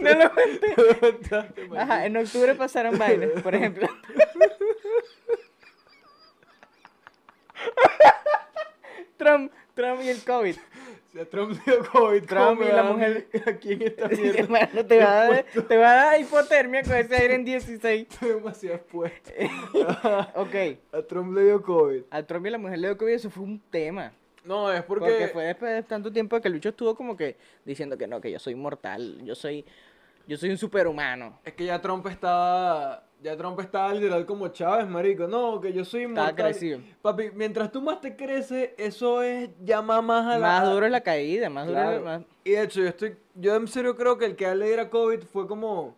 no 0.00 0.14
lo 0.14 0.30
conté. 0.30 0.74
Ajá, 1.78 2.06
en 2.06 2.16
octubre 2.16 2.54
pasaron 2.54 2.98
vainas. 2.98 3.30
Por 3.42 3.54
ejemplo. 3.54 3.86
Trump, 9.16 9.52
Trump 9.74 10.00
y 10.02 10.08
el 10.08 10.22
COVID. 10.24 10.56
Si 11.12 11.18
a 11.18 11.28
Trump 11.28 11.50
le 11.66 11.72
dio 11.72 11.84
COVID, 11.90 12.24
Trump 12.24 12.58
¿cómo 12.58 12.62
y 12.62 12.72
la 12.72 12.82
mujer- 12.84 13.28
Aquí 13.46 13.72
en 13.72 13.82
esta 13.82 14.08
mierda. 14.08 14.38
Hermano, 14.38 14.86
te 14.86 14.98
va, 14.98 15.10
a 15.22 15.28
dar, 15.30 15.44
te 15.68 15.76
va 15.76 15.90
a 15.90 15.94
dar 15.96 16.20
hipotermia 16.20 16.82
con 16.82 16.94
ese 16.94 17.16
aire 17.16 17.34
en 17.34 17.44
16. 17.44 18.06
Estoy 18.10 18.28
demasiado 18.34 18.76
expuesto. 18.76 19.30
ok. 20.36 20.54
A 20.92 21.02
Trump 21.02 21.34
le 21.34 21.44
dio 21.44 21.60
COVID. 21.62 22.02
A 22.10 22.22
Trump 22.22 22.46
y 22.46 22.50
la 22.50 22.58
mujer 22.58 22.78
le 22.78 22.88
dio 22.88 22.96
COVID, 22.96 23.12
eso 23.12 23.30
fue 23.30 23.42
un 23.42 23.60
tema. 23.70 24.12
No, 24.44 24.72
es 24.72 24.82
porque... 24.84 25.06
Porque 25.10 25.28
fue 25.28 25.44
después 25.44 25.74
de 25.74 25.82
tanto 25.82 26.10
tiempo 26.12 26.40
que 26.40 26.48
el 26.48 26.54
bicho 26.54 26.70
estuvo 26.70 26.94
como 26.94 27.16
que 27.16 27.36
diciendo 27.64 27.98
que 27.98 28.06
no, 28.06 28.20
que 28.20 28.30
yo 28.30 28.38
soy 28.38 28.54
inmortal, 28.54 29.20
yo 29.24 29.34
soy, 29.34 29.64
yo 30.26 30.36
soy 30.38 30.50
un 30.50 30.56
superhumano. 30.58 31.40
Es 31.44 31.52
que 31.54 31.64
ya 31.66 31.80
Trump 31.80 32.06
estaba... 32.06 33.04
Ya 33.22 33.36
Trump 33.36 33.60
estaba 33.60 33.92
literal 33.92 34.24
como 34.24 34.48
Chávez, 34.48 34.88
marico. 34.88 35.26
No, 35.26 35.60
que 35.60 35.72
yo 35.72 35.84
soy 35.84 36.02
inmortal. 36.04 36.34
crecido. 36.34 36.80
Papi, 37.02 37.30
mientras 37.34 37.70
tú 37.70 37.82
más 37.82 38.00
te 38.00 38.16
creces, 38.16 38.70
eso 38.78 39.22
es 39.22 39.50
llama 39.62 40.00
más 40.00 40.24
a 40.26 40.38
la... 40.38 40.46
Más 40.46 40.70
duro 40.70 40.86
es 40.86 40.92
la 40.92 41.02
caída, 41.02 41.50
más 41.50 41.66
duro 41.66 41.90
es 41.90 42.02
más... 42.02 42.22
Y 42.44 42.52
de 42.52 42.62
hecho, 42.62 42.80
yo 42.80 42.88
estoy, 42.88 43.16
yo 43.34 43.54
en 43.56 43.68
serio 43.68 43.94
creo 43.94 44.16
que 44.16 44.24
el 44.24 44.36
que 44.36 44.54
le 44.54 44.66
diera 44.66 44.88
COVID 44.88 45.20
fue 45.24 45.46
como, 45.46 45.94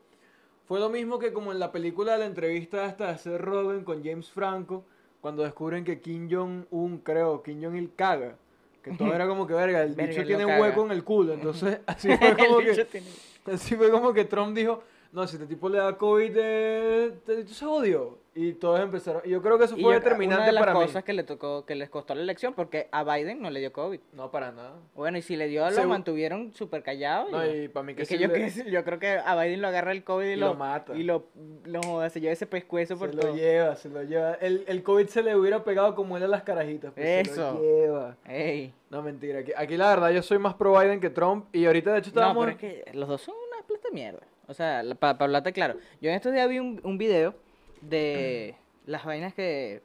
fue 0.67 0.81
lo 0.81 0.91
mismo 0.91 1.20
que 1.20 1.33
como 1.33 1.52
en 1.52 1.60
la 1.60 1.70
película 1.70 2.15
de 2.15 2.18
la 2.18 2.26
entrevista 2.26 2.84
hasta 2.86 3.12
de 3.12 3.18
Seth 3.18 3.41
Rogen 3.41 3.84
con 3.84 4.02
James 4.02 4.28
Franco, 4.28 4.84
cuando 5.20 5.44
descubren 5.44 5.84
que 5.84 6.01
Kim 6.01 6.28
Jong-un, 6.28 6.99
creo, 6.99 7.42
Kim 7.44 7.62
Jong-il 7.62 7.92
caga. 7.94 8.34
Que 8.83 8.91
todo 8.91 9.15
era 9.15 9.28
como 9.28 9.47
que, 9.47 9.55
verga, 9.55 9.81
el 9.84 9.94
Verga, 9.94 10.10
bicho 10.12 10.26
tiene 10.26 10.44
un 10.44 10.60
hueco 10.60 10.84
en 10.84 10.91
el 10.91 11.05
culo. 11.05 11.34
Entonces, 11.34 11.78
así 11.86 12.09
fue 12.17 12.36
como 12.36 12.59
que, 12.59 12.84
tiene- 12.86 13.07
así 13.47 13.76
fue 13.76 13.91
como 13.92 14.12
que 14.12 14.25
Trump 14.25 14.57
dijo, 14.57 14.83
no, 15.12 15.26
si 15.26 15.36
este 15.36 15.47
tipo 15.47 15.68
le 15.68 15.78
da 15.78 15.97
COVID, 15.97 16.32
eh, 16.36 17.12
bicho 17.26 17.55
se 17.55 17.65
jodió. 17.65 18.20
Y 18.34 18.55
todos 18.55 18.81
empezaron, 18.81 19.20
y 19.26 19.28
yo 19.28 19.42
creo 19.42 19.58
que 19.58 19.66
eso 19.66 19.74
fue 19.74 19.82
yo- 19.82 19.91
determinante 19.91 20.36
una 20.41 20.47
de 20.47 20.52
las 20.52 20.62
para 20.62 20.73
mí. 20.73 20.81
cosas 20.86 21.05
que 21.05 21.12
le 21.12 21.23
tocó, 21.23 21.66
que 21.66 21.74
les 21.74 21.91
costó 21.91 22.15
la 22.15 22.23
elección, 22.23 22.55
porque 22.55 22.89
a 22.91 23.05
Biden 23.05 23.42
no 23.42 23.50
le 23.50 23.60
dio 23.60 23.74
COVID. 23.74 24.00
No, 24.15 24.31
para 24.31 24.50
nada. 24.52 24.73
Bueno, 24.94 25.18
y 25.18 25.23
si 25.23 25.36
le 25.36 25.49
dio, 25.49 25.68
lo 25.70 25.84
mantuvieron 25.84 26.55
súper 26.55 26.82
callado. 26.82 27.28
No, 27.31 27.47
y 27.47 27.68
para 27.68 27.84
mí 27.84 27.94
que 27.94 28.05
es 28.05 28.08
que 28.08 28.16
sí 28.16 28.23
yo, 28.23 28.28
le- 28.28 28.50
que- 28.50 28.70
yo 28.70 28.84
creo 28.84 28.99
que 28.99 29.18
a 29.23 29.39
Biden 29.39 29.60
lo 29.60 29.68
agarra 29.68 29.92
el 29.92 30.02
COVID 30.02 30.26
y, 30.26 30.32
Y 30.32 30.36
lo, 30.36 30.47
lo 30.47 30.55
mata. 30.55 30.97
Y 30.97 31.02
lo, 31.02 31.26
lo 31.65 31.82
joda, 31.82 32.08
se 32.08 32.23
lleva 32.23 32.32
ese 32.32 32.47
pescuezo 32.47 32.97
por 32.99 33.10
Se 33.10 33.16
todo. 33.18 33.32
lo 33.32 33.36
lleva, 33.36 33.76
se 33.76 33.91
lo 33.91 34.02
lleva. 34.02 34.32
El, 34.36 34.65
el 34.66 34.82
COVID 34.82 35.08
se 35.08 35.23
le 35.23 35.36
hubiera 35.36 35.62
pegado 35.62 35.94
como 35.94 36.16
él 36.16 36.23
a 36.23 36.28
las 36.28 36.42
carajitas. 36.42 36.91
pues, 36.94 37.05
Se 37.05 37.20
Eso. 37.34 37.52
lo 37.52 37.60
lleva. 37.60 38.16
Ey. 38.26 38.73
No, 38.89 39.02
mentira. 39.02 39.41
Aquí, 39.41 39.52
aquí 39.55 39.76
la 39.76 39.91
verdad 39.91 40.08
yo 40.10 40.23
soy 40.23 40.39
más 40.39 40.55
pro 40.55 40.73
Biden 40.81 41.00
que 41.00 41.10
Trump. 41.10 41.55
Y 41.55 41.66
ahorita 41.66 41.92
de 41.92 41.99
hecho 41.99 42.10
No, 42.15 42.20
estábamos... 42.23 42.47
pero 42.47 42.57
es 42.57 42.84
que 42.86 42.97
los 42.97 43.10
dos 43.10 43.20
son 43.20 43.34
una 43.52 43.62
plata 43.66 43.89
de 43.89 43.94
mierda. 43.94 44.20
O 44.48 44.54
sea, 44.54 44.82
para 44.98 45.16
hablarte 45.24 45.52
claro. 45.52 45.76
Yo 46.00 46.10
en 46.10 46.16
estos 46.16 46.32
días 46.32 46.48
vi 46.48 46.58
un, 46.58 46.80
un 46.84 46.98
video 46.98 47.34
de 47.80 48.54
las 48.86 49.04
vainas 49.04 49.34
que. 49.34 49.82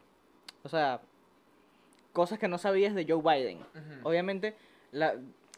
O 0.63 0.69
sea, 0.69 1.01
cosas 2.13 2.39
que 2.39 2.47
no 2.47 2.57
sabías 2.57 2.95
de 2.95 3.05
Joe 3.07 3.21
Biden. 3.21 3.59
Obviamente, 4.03 4.55
la, 4.91 5.15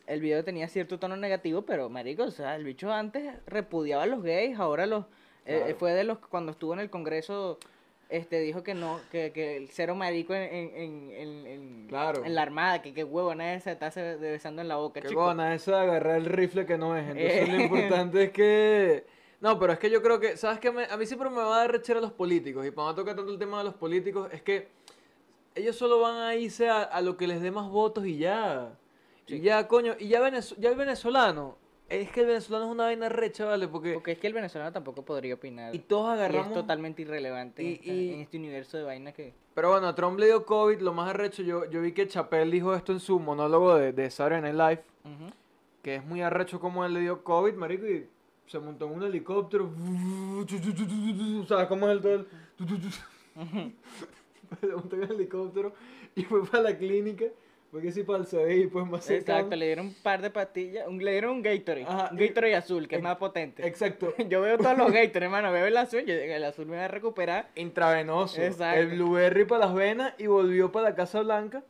el 0.07 0.21
video 0.21 0.43
tenía 0.43 0.67
cierto 0.67 0.99
tono 0.99 1.15
negativo, 1.15 1.61
pero 1.61 1.89
marico, 1.89 2.23
o 2.23 2.31
sea, 2.31 2.55
el 2.55 2.63
bicho 2.63 2.91
antes 2.91 3.33
repudiaba 3.45 4.03
a 4.03 4.07
los 4.07 4.23
gays, 4.23 4.59
ahora 4.59 4.85
los. 4.85 5.05
eh, 5.45 5.75
fue 5.79 5.93
de 5.93 6.03
los 6.03 6.19
cuando 6.19 6.51
estuvo 6.51 6.73
en 6.73 6.79
el 6.79 6.89
Congreso. 6.89 7.57
Este 8.09 8.39
dijo 8.39 8.63
que 8.63 8.73
no, 8.73 8.99
que, 9.11 9.31
que 9.31 9.55
el 9.55 9.69
cero 9.69 9.93
marico 9.93 10.33
en, 10.33 10.41
en, 10.41 11.11
en, 11.11 11.45
en- 11.47 11.88
Claro. 11.88 12.25
en 12.25 12.33
la 12.33 12.41
armada, 12.41 12.81
que 12.81 12.91
qué 12.93 13.03
huevo, 13.03 13.35
nadie 13.35 13.59
se 13.59 13.71
está 13.71 13.91
se- 13.91 14.15
besando 14.17 14.61
en 14.63 14.67
la 14.67 14.77
boca, 14.77 14.99
Qué 15.01 15.09
chico. 15.09 15.21
gona 15.25 15.53
esa 15.53 15.73
de 15.77 15.81
agarrar 15.83 16.15
el 16.17 16.25
rifle 16.25 16.65
que 16.65 16.77
no 16.77 16.97
es. 16.97 17.03
Entonces 17.07 17.49
lo 17.49 17.55
Eh. 17.59 17.63
importante 17.63 18.23
es 18.23 18.31
que... 18.31 19.05
No, 19.41 19.57
pero 19.59 19.73
es 19.73 19.79
que 19.79 19.89
yo 19.91 20.01
creo 20.01 20.19
que... 20.19 20.38
¿Sabes 20.38 20.59
qué? 20.59 20.71
Me- 20.71 20.85
A 20.85 20.97
mí 20.97 21.05
siempre 21.05 21.29
me 21.29 21.38
va 21.38 21.55
a 21.55 21.59
dar 21.59 21.71
rechera 21.71 21.99
a 21.99 22.01
los 22.01 22.11
políticos. 22.11 22.65
Y 22.65 22.71
cuando 22.71 22.95
toca 22.95 23.15
tanto 23.15 23.31
el 23.31 23.38
tema 23.39 23.59
de 23.59 23.65
los 23.65 23.75
políticos, 23.75 24.27
es 24.33 24.41
que 24.41 24.67
ellos 25.55 25.75
solo 25.75 25.99
van 26.01 26.15
a 26.17 26.35
irse 26.35 26.67
a, 26.67 26.81
a 26.83 27.01
lo 27.01 27.15
que 27.15 27.27
les 27.27 27.41
dé 27.41 27.51
más 27.51 27.69
votos 27.69 28.05
y 28.07 28.17
ya. 28.17 28.71
Y 29.27 29.39
ya, 29.41 29.67
coño. 29.67 29.93
Y 29.99 30.07
ya, 30.07 30.19
Venez- 30.19 30.55
ya 30.57 30.69
el 30.69 30.75
venezolano... 30.75 31.57
Es 31.90 32.11
que 32.11 32.22
el 32.22 32.27
venezolano 32.27 32.66
es 32.66 32.72
una 32.72 32.84
vaina 32.85 33.09
recha, 33.09 33.45
¿vale? 33.45 33.68
Porque... 33.68 33.93
Porque 33.95 34.11
es 34.11 34.19
que 34.19 34.27
el 34.27 34.34
venezolano 34.34 34.72
tampoco 34.72 35.03
podría 35.03 35.34
opinar. 35.34 35.74
Y 35.74 35.80
todos 35.80 36.09
Y 36.09 36.14
agarramos... 36.14 36.48
es 36.50 36.53
totalmente 36.53 37.01
irrelevante 37.01 37.64
y- 37.64 37.68
en, 37.68 37.74
esta- 37.74 37.92
y- 37.92 38.14
en 38.14 38.19
este 38.22 38.38
universo 38.38 38.77
de 38.77 38.84
vainas 38.84 39.14
que... 39.16 39.34
Pero 39.56 39.72
bueno, 39.72 39.88
a 39.88 39.95
Trump 39.95 40.19
le 40.19 40.27
dio 40.27 40.45
COVID, 40.45 40.80
lo 40.82 40.93
más 40.93 41.09
arrecho, 41.09 41.42
yo, 41.43 41.66
yo 41.69 41.82
vi 41.82 41.92
que 41.92 42.08
Chappelle 42.08 42.50
dijo 42.51 42.74
esto 42.76 42.92
en 42.93 43.00
su 43.00 43.19
monólogo 43.19 43.76
de, 43.76 43.92
de 43.92 44.09
Saturday 44.09 44.42
Night 44.53 44.56
Live, 44.56 44.84
que 45.82 45.95
es 45.95 46.06
muy 46.06 46.22
arrecho 46.22 46.59
como 46.59 46.85
él 46.85 46.93
le 46.93 47.00
dio 47.01 47.24
COVID, 47.24 47.53
marico, 47.56 47.85
y 47.88 48.08
se 48.48 48.59
montó 48.59 48.85
en 48.85 48.92
un 48.93 49.03
helicóptero, 49.03 49.69
¿sabes 51.48 51.68
cómo 51.68 51.88
es 51.90 51.93
el 51.93 52.01
todo 52.01 52.14
el... 52.14 52.27
Se 54.61 54.68
montó 54.68 54.95
en 54.95 55.03
el 55.03 55.11
helicóptero 55.11 55.74
y 56.16 56.24
fue 56.24 56.45
para 56.45 56.64
la 56.64 56.77
clínica, 56.77 57.26
porque 57.72 57.91
sí 57.91 58.03
para 58.03 58.19
el 58.19 58.25
CDI, 58.25 58.67
pues 58.67 58.85
más. 58.88 59.09
Exacto, 59.09 59.56
le 59.56 59.65
dieron 59.67 59.88
un 59.88 59.93
par 59.93 60.22
de 60.22 60.30
pastillas, 60.30 60.88
un- 60.88 61.03
le 61.03 61.11
dieron 61.11 61.31
un 61.31 61.41
Gatorade, 61.41 61.85
Ajá, 61.85 62.09
un 62.11 62.19
y- 62.19 62.27
Gatorade 62.27 62.56
azul, 62.56 62.88
que 62.88 62.95
es 62.95 63.01
más 63.01 63.17
potente. 63.17 63.65
Exacto, 63.67 64.14
Yo 64.30 64.41
veo 64.41 64.57
todos 64.57 64.77
los 64.77 64.91
Gatorade, 64.91 65.25
hermano, 65.25 65.51
veo 65.51 65.65
el 65.65 65.77
azul, 65.77 66.03
yo- 66.06 66.14
el 66.14 66.43
azul 66.43 66.65
me 66.65 66.77
va 66.77 66.85
a 66.85 66.88
recuperar. 66.88 67.49
intravenoso, 67.56 68.41
Exacto. 68.41 68.80
el 68.80 68.88
blueberry 68.89 69.45
para 69.45 69.65
las 69.67 69.73
venas 69.75 70.14
y 70.17 70.27
volvió 70.27 70.72
para 70.72 70.89
la 70.89 70.95
Casa 70.95 71.22
Blanca. 71.22 71.64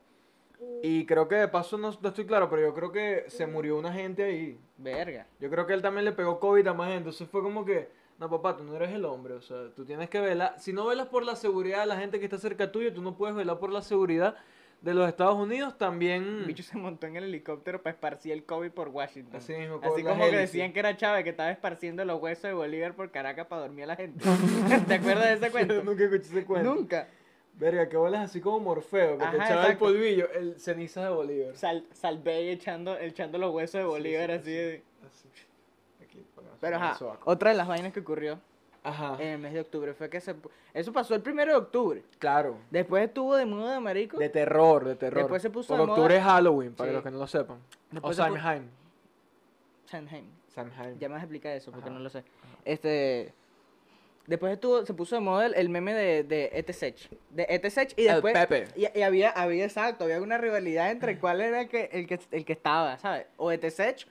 Y 0.84 1.06
creo 1.06 1.28
que 1.28 1.36
de 1.36 1.48
paso, 1.48 1.78
no, 1.78 1.92
no 2.02 2.10
estoy 2.10 2.26
claro, 2.26 2.50
pero 2.50 2.61
yo 2.61 2.74
creo 2.74 2.92
que 2.92 3.26
se 3.28 3.48
murió 3.48 3.78
una 3.78 3.94
gente 3.94 4.24
ahí. 4.24 4.60
Verga. 4.78 5.26
Yo 5.40 5.50
creo 5.50 5.66
que 5.66 5.74
él 5.74 5.82
también 5.82 6.03
le 6.06 6.11
pegó 6.11 6.40
COVID 6.40 6.68
a 6.68 6.74
más 6.74 6.88
gente. 6.88 6.98
Entonces 7.10 7.28
fue 7.30 7.42
como 7.42 7.64
que, 7.64 7.88
no, 8.18 8.30
papá, 8.30 8.58
tú 8.58 8.64
no 8.66 8.76
eres 8.76 8.92
el 8.92 9.06
hombre. 9.06 9.36
O 9.36 9.42
sea, 9.42 9.69
tú 9.76 9.86
tienes 9.86 10.10
que 10.10 10.19
velar. 10.19 10.56
Si 10.60 10.74
no 10.74 10.86
velas 10.86 11.08
por 11.08 11.24
la 11.24 11.36
seguridad 11.38 11.80
de 11.82 11.86
la 11.86 11.95
gente 11.98 12.19
que 12.19 12.26
está 12.26 12.38
cerca 12.38 12.72
tuyo, 12.74 12.94
tú 12.94 13.02
no 13.02 13.16
puedes 13.16 13.36
velar 13.38 13.58
por 13.60 13.72
la 13.72 13.82
seguridad 13.82 14.36
de 14.82 14.93
los 14.93 15.08
Estados 15.08 15.35
Unidos. 15.35 15.77
También. 15.77 16.24
El 16.24 16.45
bicho 16.45 16.64
se 16.64 16.77
montó 16.77 17.08
en 17.08 17.16
el 17.16 17.25
helicóptero 17.25 17.82
para 17.82 17.93
esparcir 17.93 18.32
el 18.32 18.43
COVID 18.43 18.72
por 18.72 18.90
Washington. 18.90 19.38
Así 19.38 19.53
mismo, 19.53 19.80
Así 19.83 20.03
como 20.03 20.25
que 20.25 20.38
decían 20.38 20.74
que 20.74 20.80
era 20.80 20.95
Chávez, 20.95 21.24
que 21.24 21.32
estaba 21.32 21.51
esparciendo 21.51 22.06
los 22.06 22.22
huesos 22.22 22.43
de 22.43 22.53
Bolívar 22.53 22.93
por 22.95 23.11
Caracas 23.11 23.48
para 23.48 23.64
dormir 23.64 23.85
a 23.85 23.88
la 23.88 23.95
gente. 23.95 24.24
¿Te 24.88 24.93
acuerdas 24.95 25.25
de 25.25 25.33
ese 25.33 25.51
cuento? 25.51 25.74
Yo 25.75 25.83
nunca 25.83 26.03
escuché 26.03 26.24
ese 26.24 26.45
cuento. 26.45 26.75
Nunca. 26.75 27.08
Verga, 27.53 27.90
que 27.90 27.98
bolas 27.98 28.22
así 28.22 28.40
como 28.40 28.61
Morfeo, 28.61 29.17
que 29.17 29.25
te 29.25 29.35
echaba 29.35 29.67
el 29.67 29.77
polvillo, 29.77 30.32
el 30.32 30.58
ceniza 30.61 31.03
de 31.03 31.09
Bolívar. 31.09 31.58
Sal, 31.58 31.85
Salvé 31.91 32.53
echando, 32.53 32.98
echando 32.98 33.38
los 33.38 33.53
huesos 33.53 33.80
de 33.82 33.85
Bolívar 33.85 34.30
sí, 34.30 34.33
así 34.35 34.51
de... 34.51 34.83
Así. 35.06 35.27
Aquí, 36.01 36.25
Pero 36.61 36.77
ajá, 36.77 36.98
otra 37.25 37.51
de 37.51 37.58
las 37.58 37.67
vainas 37.67 37.91
que 37.91 37.99
ocurrió. 37.99 38.40
Ajá. 38.90 39.16
En 39.19 39.27
el 39.30 39.38
mes 39.40 39.53
de 39.53 39.61
octubre 39.61 39.93
fue 39.93 40.09
que 40.09 40.19
se... 40.19 40.35
Eso 40.74 40.92
pasó 40.93 41.16
el 41.16 41.22
primero 41.22 41.51
de 41.51 41.58
octubre. 41.58 42.03
Claro. 42.19 42.58
Después 42.72 43.03
estuvo 43.08 43.35
de 43.35 43.45
moda, 43.45 43.80
marico. 43.80 44.18
De 44.18 44.30
terror, 44.30 44.85
de 44.85 44.95
terror. 44.95 45.19
Después 45.24 45.42
se 45.42 45.50
puso 45.50 45.69
Porque 45.69 45.82
de 45.82 45.88
moda- 45.88 45.93
octubre 46.00 46.18
es 46.18 46.24
Halloween, 46.24 46.74
para 46.74 46.90
Sí. 46.90 46.93
los 46.95 47.03
que 47.03 47.11
no 47.11 47.18
lo 47.19 47.27
sepan. 47.27 47.58
Después 47.92 48.19
o 48.19 48.24
se 48.24 48.30
Samhain. 48.30 48.69
Samhain. 49.85 50.30
Samhain. 50.53 51.00
Ya 51.00 51.08
me 51.08 51.14
vas 51.14 51.22
a 51.22 51.26
explicar 51.26 51.56
eso 51.56 51.72
porque 51.72 51.90
Ajá. 51.90 51.98
no 51.98 52.03
lo 52.03 52.09
sé. 52.09 52.24
Este... 52.66 53.34
Después 54.27 54.53
estuvo, 54.53 54.85
se 54.85 54.93
puso 54.93 55.16
de 55.16 55.22
moda 55.22 55.48
el, 55.48 55.56
el 55.56 55.69
meme 55.69 55.92
de, 55.95 56.24
de 56.24 56.51
ETSEC. 56.53 57.09
De 57.32 57.48
ETSEC 57.50 57.93
y 57.98 58.06
El 58.06 58.14
después... 58.14 58.34
Pepe. 58.34 58.68
Y, 58.76 59.00
y 59.00 59.01
había, 59.01 59.32
había, 59.32 59.66
exacto, 59.66 60.03
había 60.03 60.22
una 60.22 60.38
rivalidad 60.38 60.92
entre 60.92 61.18
cuál 61.18 61.42
era 61.42 61.61
el 61.61 61.68
que, 61.69 61.90
el 61.92 62.06
que, 62.06 62.19
el 62.30 62.45
que 62.45 62.53
estaba, 62.53 63.00
¿sabes? 63.00 63.26
O 63.38 63.51
ETSEC 63.51 64.06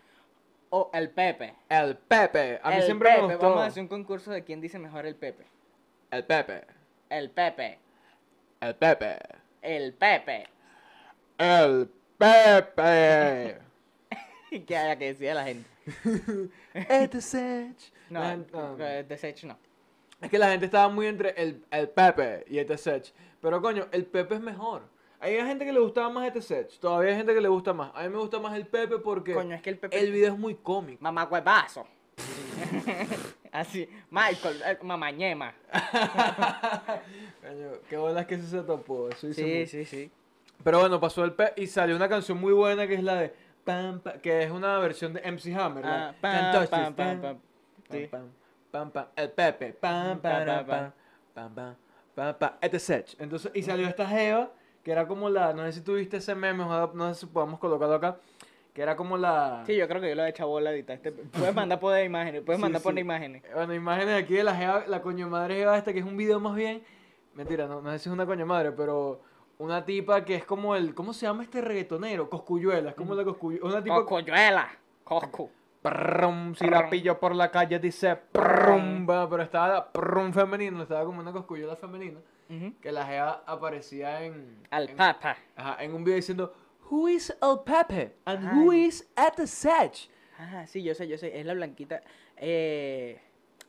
o 0.70 0.90
el 0.92 1.10
Pepe. 1.10 1.54
El 1.68 1.96
Pepe. 1.96 2.60
A 2.62 2.70
mí 2.70 2.76
El 2.76 2.82
siempre 2.82 3.10
Pepe. 3.10 3.22
me 3.22 3.34
gustó. 3.34 3.48
Vamos 3.48 3.62
a 3.62 3.66
hacer 3.66 3.82
un 3.82 3.88
concurso 3.88 4.30
de 4.30 4.44
quién 4.44 4.60
dice 4.60 4.78
mejor 4.78 5.06
el 5.06 5.14
Pepe. 5.16 5.44
El 6.10 6.24
Pepe. 6.24 6.64
El 7.10 7.30
Pepe. 7.30 7.78
El 8.60 8.74
Pepe. 8.74 9.18
El 9.62 9.94
Pepe. 9.94 10.46
El 11.38 11.90
Pepe. 12.18 13.58
Que 14.66 14.76
haya 14.76 14.96
que 14.96 15.06
decía 15.12 15.34
la 15.34 15.44
gente. 15.44 15.68
ETSEC. 16.74 17.76
No, 18.10 18.20
La 18.20 18.30
gente- 18.30 18.52
no. 18.56 18.78
ETSEC 18.78 19.44
no. 19.44 19.58
Es 20.22 20.30
que 20.30 20.38
la 20.38 20.48
gente 20.50 20.64
estaba 20.64 20.88
muy 20.88 21.06
entre 21.06 21.30
el, 21.40 21.62
el 21.70 21.88
Pepe 21.90 22.44
y 22.48 22.58
ETSEC. 22.58 23.12
Pero 23.42 23.60
coño, 23.60 23.86
el 23.92 24.06
Pepe 24.06 24.36
es 24.36 24.40
mejor. 24.40 24.88
Hay 25.20 25.34
gente 25.36 25.64
que 25.64 25.72
le 25.72 25.80
gustaba 25.80 26.08
más 26.10 26.28
ETSEC. 26.28 26.78
Todavía 26.78 27.10
hay 27.10 27.16
gente 27.16 27.34
que 27.34 27.40
le 27.40 27.48
gusta 27.48 27.72
más. 27.72 27.90
A 27.94 28.02
mí 28.04 28.08
me 28.10 28.18
gusta 28.18 28.38
más 28.38 28.54
el 28.56 28.66
Pepe 28.66 28.98
porque 28.98 29.34
Coño, 29.34 29.54
es 29.56 29.62
que 29.62 29.70
el 29.70 29.78
Pepe... 29.78 29.98
el 29.98 30.12
video 30.12 30.32
es 30.34 30.38
muy 30.38 30.54
cómico. 30.54 31.02
Mamá 31.02 31.24
huevazo. 31.24 31.86
Así. 33.50 33.88
Michael, 34.10 34.62
eh, 34.64 34.78
mamañema. 34.82 35.54
Coño, 37.42 37.70
qué 37.88 37.96
bolas 37.96 38.26
que 38.26 38.34
eso 38.36 38.46
se 38.46 38.62
topó. 38.62 39.08
Eso 39.08 39.28
hizo 39.28 39.40
Sí, 39.40 39.44
muy- 39.44 39.66
sí, 39.66 39.84
sí. 39.84 40.10
Pero 40.64 40.80
bueno, 40.80 41.00
pasó 41.00 41.24
el 41.24 41.32
Pepe 41.32 41.62
y 41.62 41.66
salió 41.66 41.94
una 41.96 42.08
canción 42.08 42.38
muy 42.38 42.52
buena 42.52 42.86
que 42.86 42.94
es 42.94 43.02
la 43.02 43.14
de 43.16 43.34
Pam, 43.64 44.00
Pam, 44.00 44.18
que 44.20 44.42
es 44.42 44.50
una 44.50 44.78
versión 44.78 45.12
de 45.12 45.20
MC 45.20 45.54
Hammer. 45.54 45.84
la 45.84 46.08
Ah, 46.08 46.12
de 46.12 46.18
pam, 46.20 46.32
Can't 46.32 46.52
touch 46.54 46.68
pam, 46.70 46.84
this, 46.86 46.94
pam, 46.96 47.20
pam, 47.20 47.20
pam. 47.22 47.38
Sí. 47.90 48.06
pam, 48.10 48.28
pam, 48.70 48.90
pam, 48.90 49.06
el 49.16 49.30
Pepe, 49.30 49.72
pam, 49.74 50.18
pam, 50.20 50.20
pam, 50.20 50.46
pam, 50.46 50.66
pam, 50.66 51.54
pam, 51.54 51.76
pam, 52.14 52.34
pam, 52.38 52.52
etc. 52.60 53.08
Entonces, 53.18 53.52
y 53.54 53.62
salió 53.62 53.86
esta 53.86 54.06
jeva, 54.08 54.50
que 54.82 54.92
era 54.92 55.06
como 55.06 55.28
la, 55.28 55.52
no 55.52 55.64
sé 55.64 55.72
si 55.72 55.80
tuviste 55.82 56.18
ese 56.18 56.34
meme, 56.34 56.64
ojalá- 56.64 56.90
no 56.94 57.12
sé 57.12 57.20
si 57.20 57.26
podamos 57.26 57.58
colocarlo 57.58 57.94
acá, 57.96 58.16
que 58.72 58.82
era 58.82 58.96
como 58.96 59.16
la... 59.18 59.62
Sí, 59.66 59.76
yo 59.76 59.88
creo 59.88 60.00
que 60.00 60.08
yo 60.10 60.14
lo 60.14 60.24
he 60.24 60.28
echado 60.30 60.48
bola 60.50 60.70
ahorita. 60.70 60.92
Este, 60.94 61.10
puedes 61.12 61.54
mandar 61.54 61.80
poner 61.80 62.04
imágenes, 62.04 62.42
puedes 62.42 62.58
Sí, 62.58 62.62
mandar 62.62 62.80
sí. 62.80 62.84
poner 62.84 63.04
imágenes. 63.04 63.42
Bueno, 63.54 63.74
imágenes 63.74 64.22
aquí 64.22 64.34
de 64.34 64.44
la 64.44 64.54
jeva, 64.54 64.84
la 64.86 65.02
coño 65.02 65.28
madre 65.28 65.56
jeva 65.56 65.76
esta, 65.76 65.92
que 65.92 65.98
es 65.98 66.04
un 66.04 66.16
video 66.16 66.38
más 66.40 66.54
bien, 66.54 66.82
mentira, 67.34 67.66
no, 67.66 67.80
no 67.80 67.90
sé 67.92 67.98
si 67.98 68.08
es 68.08 68.12
una 68.12 68.24
coño 68.26 68.46
madre, 68.46 68.72
pero 68.72 69.20
una 69.58 69.84
tipa 69.84 70.24
que 70.24 70.36
es 70.36 70.44
como 70.44 70.76
el, 70.76 70.94
¿cómo 70.94 71.12
se 71.12 71.26
llama 71.26 71.42
este 71.42 71.60
reggaetonero? 71.60 72.30
Coscuyuela, 72.30 72.90
es 72.90 72.94
como 72.96 73.14
la 73.14 73.24
coscuyuela, 73.24 73.66
una 73.66 73.82
tipa... 73.82 73.96
Cocoyuela. 73.96 74.68
Coscu. 75.04 75.50
Prrum, 75.82 76.54
si 76.56 76.66
la 76.68 76.90
pillo 76.90 77.18
por 77.20 77.34
la 77.34 77.50
calle 77.52 77.78
dice 77.78 78.16
prrum, 78.16 79.08
va, 79.08 79.28
pero 79.30 79.42
estaba 79.44 79.90
prrum 79.92 80.32
femenino, 80.32 80.82
estaba 80.82 81.04
como 81.04 81.20
una 81.20 81.32
coscuyuela 81.32 81.76
femenina, 81.76 82.18
Que 82.80 82.92
la 82.92 83.06
jeva 83.06 83.44
aparecía 83.46 84.24
en, 84.24 84.62
Al 84.70 84.88
en, 84.88 84.96
papa. 84.96 85.36
ajá, 85.56 85.84
en 85.84 85.92
un 85.94 86.02
video 86.02 86.16
diciendo 86.16 86.54
Who 86.90 87.08
is 87.08 87.30
El 87.42 87.58
Pepe? 87.64 88.14
And 88.24 88.44
who 88.54 88.72
is 88.72 89.06
at 89.16 89.34
the 89.36 89.46
Sech? 89.46 90.08
Ajá, 90.38 90.66
sí, 90.66 90.82
yo 90.82 90.94
sé, 90.94 91.06
yo 91.06 91.18
sé. 91.18 91.38
Es 91.38 91.44
la 91.44 91.52
blanquita. 91.54 92.00
Eh, 92.36 93.20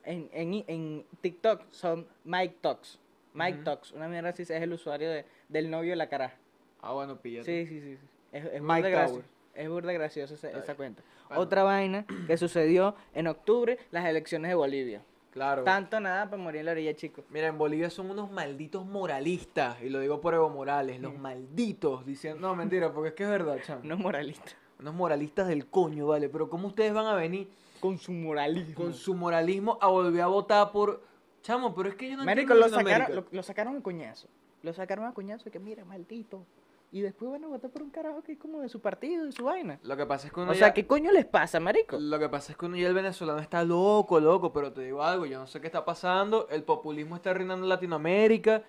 en, 0.04 0.30
en, 0.32 0.64
en 0.66 1.06
TikTok 1.20 1.70
son 1.70 2.06
Mike 2.24 2.56
Talks. 2.60 2.98
Mike 3.34 3.56
Ujú. 3.56 3.64
Talks. 3.64 3.92
Una 3.92 4.08
mierda 4.08 4.30
así 4.30 4.42
es 4.42 4.50
el 4.50 4.72
usuario 4.72 5.10
de, 5.10 5.24
del 5.48 5.70
novio 5.70 5.90
de 5.90 5.96
la 5.96 6.08
cara. 6.08 6.34
Ah, 6.80 6.92
bueno, 6.92 7.18
píllate. 7.20 7.44
Sí, 7.44 7.66
sí, 7.66 7.80
sí. 7.80 7.96
sí. 7.96 8.08
Es, 8.32 8.44
es 8.46 8.62
Mike 8.62 8.88
burda. 8.88 9.24
Es 9.54 9.68
burda 9.68 9.92
gracioso 9.92 10.34
esa, 10.34 10.50
esa 10.50 10.74
cuenta. 10.74 11.02
Bueno. 11.28 11.42
Otra 11.42 11.64
vaina 11.64 12.06
que 12.26 12.36
sucedió 12.36 12.96
en 13.14 13.26
octubre, 13.26 13.78
las 13.90 14.06
elecciones 14.06 14.48
de 14.48 14.54
Bolivia. 14.54 15.02
Claro. 15.30 15.62
Tanto 15.64 16.00
nada 16.00 16.28
para 16.28 16.42
morir 16.42 16.60
en 16.60 16.66
la 16.66 16.72
orilla, 16.72 16.94
chicos. 16.94 17.24
Mira, 17.30 17.46
en 17.46 17.56
Bolivia 17.58 17.88
son 17.90 18.10
unos 18.10 18.30
malditos 18.32 18.84
moralistas, 18.84 19.80
y 19.82 19.88
lo 19.88 20.00
digo 20.00 20.20
por 20.20 20.34
Evo 20.34 20.50
Morales, 20.50 21.00
los 21.00 21.14
Mm. 21.14 21.20
malditos, 21.20 22.04
diciendo, 22.04 22.40
no, 22.48 22.54
mentira, 22.56 22.92
porque 22.92 23.10
es 23.10 23.14
que 23.14 23.22
es 23.24 23.28
verdad, 23.30 23.58
chamo. 23.64 23.80
No 23.84 23.94
es 23.94 24.00
moralista. 24.00 24.50
Unos 24.80 24.94
moralistas 24.94 25.46
del 25.46 25.66
coño, 25.68 26.06
vale, 26.08 26.28
pero 26.28 26.48
¿cómo 26.50 26.68
ustedes 26.68 26.92
van 26.92 27.06
a 27.06 27.14
venir 27.14 27.48
Con 27.80 27.98
su 27.98 28.12
moralismo. 28.12 28.74
con 28.74 28.92
su 28.92 29.14
moralismo 29.14 29.78
a 29.80 29.86
volver 29.88 30.22
a 30.22 30.26
votar 30.26 30.72
por... 30.72 31.02
Chamo, 31.42 31.74
pero 31.74 31.88
es 31.90 31.94
que 31.94 32.10
yo 32.10 32.16
no 32.16 32.24
Marico, 32.24 32.52
entiendo 32.52 32.68
lo 32.76 32.82
sacaron, 32.82 33.16
lo, 33.16 33.24
lo 33.30 33.42
sacaron 33.42 33.76
a 33.76 33.82
coñazo. 33.82 34.28
Lo 34.62 34.72
sacaron 34.74 35.06
a 35.06 35.14
coñazo 35.14 35.48
y 35.48 35.52
que 35.52 35.58
mira, 35.58 35.84
maldito. 35.86 36.44
Y 36.92 37.02
después 37.02 37.30
van 37.30 37.44
a 37.44 37.46
votar 37.46 37.70
por 37.70 37.82
un 37.82 37.90
carajo 37.90 38.20
que 38.22 38.32
es 38.32 38.38
como 38.38 38.60
de 38.60 38.68
su 38.68 38.80
partido 38.80 39.24
y 39.26 39.32
su 39.32 39.44
vaina. 39.44 39.78
Lo 39.84 39.96
que 39.96 40.06
pasa 40.06 40.26
es 40.26 40.32
que 40.32 40.40
uno 40.40 40.50
O 40.50 40.54
ya- 40.54 40.58
sea, 40.58 40.74
¿qué 40.74 40.86
coño 40.88 41.12
les 41.12 41.24
pasa, 41.24 41.60
marico? 41.60 41.96
Lo 42.00 42.18
que 42.18 42.28
pasa 42.28 42.50
es 42.52 42.58
que 42.58 42.66
uno 42.66 42.76
ya 42.76 42.88
el 42.88 42.94
venezolano 42.94 43.38
está 43.38 43.62
loco, 43.64 44.18
loco, 44.18 44.52
pero 44.52 44.72
te 44.72 44.80
digo 44.82 45.02
algo, 45.02 45.24
yo 45.24 45.38
no 45.38 45.46
sé 45.46 45.60
qué 45.60 45.68
está 45.68 45.84
pasando, 45.84 46.48
el 46.50 46.64
populismo 46.64 47.14
está 47.14 47.32
reinando 47.32 47.64
en 47.64 47.68
Latinoamérica, 47.68 48.62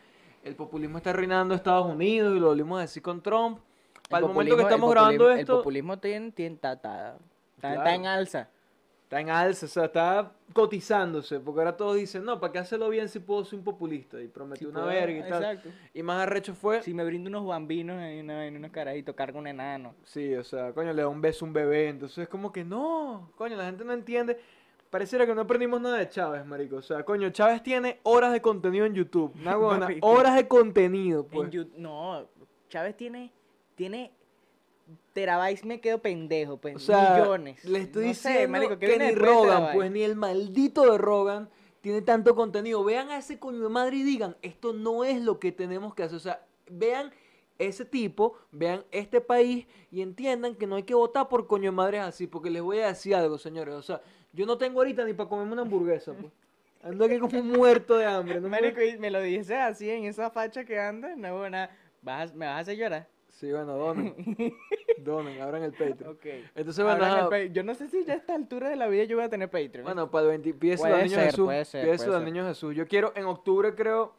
el 0.43 0.55
populismo 0.55 0.97
está 0.99 1.13
reinando 1.13 1.55
en 1.55 1.57
Estados 1.57 1.87
Unidos, 1.87 2.35
y 2.37 2.39
lo 2.39 2.47
volvimos 2.49 2.77
a 2.77 2.81
decir 2.81 3.01
con 3.01 3.21
Trump. 3.23 3.59
Para 4.07 4.25
el, 4.27 4.31
momento 4.33 4.55
que 4.55 4.63
estamos 4.63 4.87
el 4.89 4.91
grabando 4.93 5.31
esto, 5.31 5.53
El 5.53 5.57
populismo 5.59 5.97
tiene, 5.97 6.31
tiene, 6.31 6.55
está, 6.55 6.73
está- 6.73 7.15
está- 7.15 7.59
Claro. 7.59 7.75
está 7.77 7.95
en 7.95 8.05
alza. 8.05 8.49
Está 9.11 9.19
en 9.19 9.29
alza, 9.29 9.65
o 9.65 9.69
sea, 9.69 9.85
está 9.85 10.31
cotizándose, 10.53 11.41
porque 11.41 11.59
ahora 11.59 11.75
todos 11.75 11.97
dicen, 11.97 12.23
no, 12.23 12.39
¿para 12.39 12.53
qué 12.53 12.59
hacerlo 12.59 12.87
bien 12.87 13.09
si 13.09 13.19
puedo 13.19 13.43
ser 13.43 13.59
un 13.59 13.65
populista? 13.65 14.21
Y 14.21 14.29
prometió 14.29 14.69
una 14.69 14.85
verga 14.85 15.27
y 15.27 15.29
tal. 15.29 15.43
Exacto. 15.43 15.69
Y 15.93 16.01
más 16.01 16.21
arrecho 16.23 16.53
fue, 16.53 16.81
Si 16.81 16.93
me 16.93 17.03
brindo 17.03 17.27
unos 17.29 17.45
bambinos 17.45 18.01
en, 18.01 18.23
una, 18.23 18.45
en 18.47 18.55
unos 18.55 18.71
carajitos, 18.71 19.13
cargo 19.13 19.37
un 19.39 19.47
enano. 19.47 19.95
sí, 20.05 20.33
o 20.35 20.45
sea, 20.45 20.71
coño, 20.71 20.93
le 20.93 21.01
da 21.01 21.09
un 21.09 21.19
beso 21.19 21.43
a 21.43 21.47
un 21.49 21.53
bebé, 21.53 21.89
entonces 21.89 22.19
es 22.19 22.29
como 22.29 22.53
que 22.53 22.63
no, 22.63 23.31
coño, 23.35 23.57
la 23.57 23.65
gente 23.65 23.83
no 23.83 23.91
entiende. 23.91 24.39
Pareciera 24.89 25.25
que 25.25 25.35
no 25.35 25.41
aprendimos 25.41 25.81
nada 25.81 25.97
de 25.97 26.07
Chávez, 26.07 26.45
marico. 26.45 26.77
O 26.77 26.81
sea, 26.81 27.03
coño, 27.03 27.29
Chávez 27.31 27.61
tiene 27.63 27.99
horas 28.03 28.31
de 28.31 28.41
contenido 28.41 28.85
en 28.85 28.93
YouTube. 28.93 29.33
Una 29.41 29.59
Papi. 29.79 29.97
horas 30.01 30.35
de 30.35 30.47
contenido, 30.47 31.25
pues. 31.27 31.45
En 31.47 31.51
Yu- 31.51 31.71
no, 31.75 32.27
Chávez 32.69 32.95
tiene, 32.95 33.29
tiene 33.75 34.11
terabytes, 35.13 35.65
me 35.65 35.79
quedo 35.81 35.99
pendejo, 35.99 36.57
pues, 36.57 36.75
O 36.75 36.79
sea, 36.79 37.17
millones. 37.17 37.63
le 37.65 37.79
estoy 37.79 38.07
No 38.07 38.13
sé, 38.13 38.29
diciendo 38.29 38.51
marico, 38.51 38.79
¿qué 38.79 38.87
que 38.87 38.99
ni 38.99 39.11
Rogan, 39.11 39.69
pues 39.73 39.91
ni 39.91 40.03
el 40.03 40.15
maldito 40.15 40.89
de 40.91 40.97
Rogan 40.97 41.49
tiene 41.81 42.01
tanto 42.01 42.35
contenido. 42.35 42.83
Vean 42.83 43.09
a 43.09 43.17
ese 43.17 43.39
coño 43.39 43.59
de 43.61 43.69
madre 43.69 43.97
y 43.97 44.03
digan, 44.03 44.35
esto 44.41 44.71
no 44.73 45.03
es 45.03 45.21
lo 45.21 45.39
que 45.39 45.51
tenemos 45.51 45.93
que 45.95 46.03
hacer. 46.03 46.17
O 46.17 46.19
sea, 46.19 46.45
vean 46.69 47.11
ese 47.57 47.85
tipo, 47.85 48.37
vean 48.51 48.83
este 48.91 49.19
país 49.21 49.67
y 49.91 50.01
entiendan 50.01 50.55
que 50.55 50.65
no 50.67 50.75
hay 50.75 50.83
que 50.83 50.93
votar 50.95 51.27
por 51.27 51.47
coño 51.47 51.65
de 51.71 51.75
madres 51.75 52.01
así, 52.01 52.27
porque 52.27 52.49
les 52.49 52.61
voy 52.61 52.79
a 52.79 52.87
decir 52.87 53.13
algo, 53.15 53.37
señores. 53.37 53.75
O 53.75 53.81
sea, 53.81 54.01
yo 54.33 54.45
no 54.45 54.57
tengo 54.57 54.79
ahorita 54.79 55.03
ni 55.05 55.13
para 55.13 55.29
comerme 55.29 55.53
una 55.53 55.61
hamburguesa, 55.63 56.13
pues. 56.13 56.31
Ando 56.83 57.05
aquí 57.05 57.19
como 57.19 57.39
un 57.39 57.51
muerto 57.51 57.95
de 57.97 58.05
hambre. 58.05 58.35
No 58.35 58.49
me- 58.49 58.59
Marico, 58.61 58.81
y 58.81 58.97
me 58.97 59.11
lo 59.11 59.21
dices 59.21 59.51
así, 59.59 59.87
en 59.89 60.05
esa 60.05 60.31
facha 60.31 60.65
que 60.65 60.79
anda, 60.79 61.15
no, 61.15 61.37
buena, 61.37 61.69
vas, 62.01 62.33
me 62.33 62.45
vas 62.47 62.55
a 62.55 62.59
hacer 62.59 62.77
llorar. 62.77 63.07
Sí, 63.31 63.51
bueno, 63.51 63.75
donen. 63.75 64.13
donen, 64.97 65.41
abran 65.41 65.63
el 65.63 65.71
Patreon. 65.71 66.13
Ok. 66.13 66.25
Entonces, 66.55 66.83
bueno, 66.83 67.29
el 67.31 67.53
yo 67.53 67.63
no 67.63 67.73
sé 67.73 67.87
si 67.87 68.03
ya 68.05 68.13
a 68.13 68.17
esta 68.17 68.35
altura 68.35 68.69
de 68.69 68.75
la 68.75 68.87
vida 68.87 69.03
yo 69.05 69.15
voy 69.17 69.25
a 69.25 69.29
tener 69.29 69.49
Patreon. 69.49 69.83
Bueno, 69.83 70.11
para 70.11 70.23
el 70.25 70.29
20, 70.31 70.53
piérselo 70.53 70.89
Puede 70.91 71.01
al 71.03 71.09
niño 71.09 71.19
Jesús. 71.21 71.45
puede 71.45 71.65
ser, 71.65 71.85
puede 71.85 71.97
ser. 71.97 72.21
niño 72.21 72.45
Jesús. 72.45 72.75
Yo 72.75 72.87
quiero, 72.87 73.13
en 73.15 73.25
octubre 73.25 73.73
creo. 73.73 74.13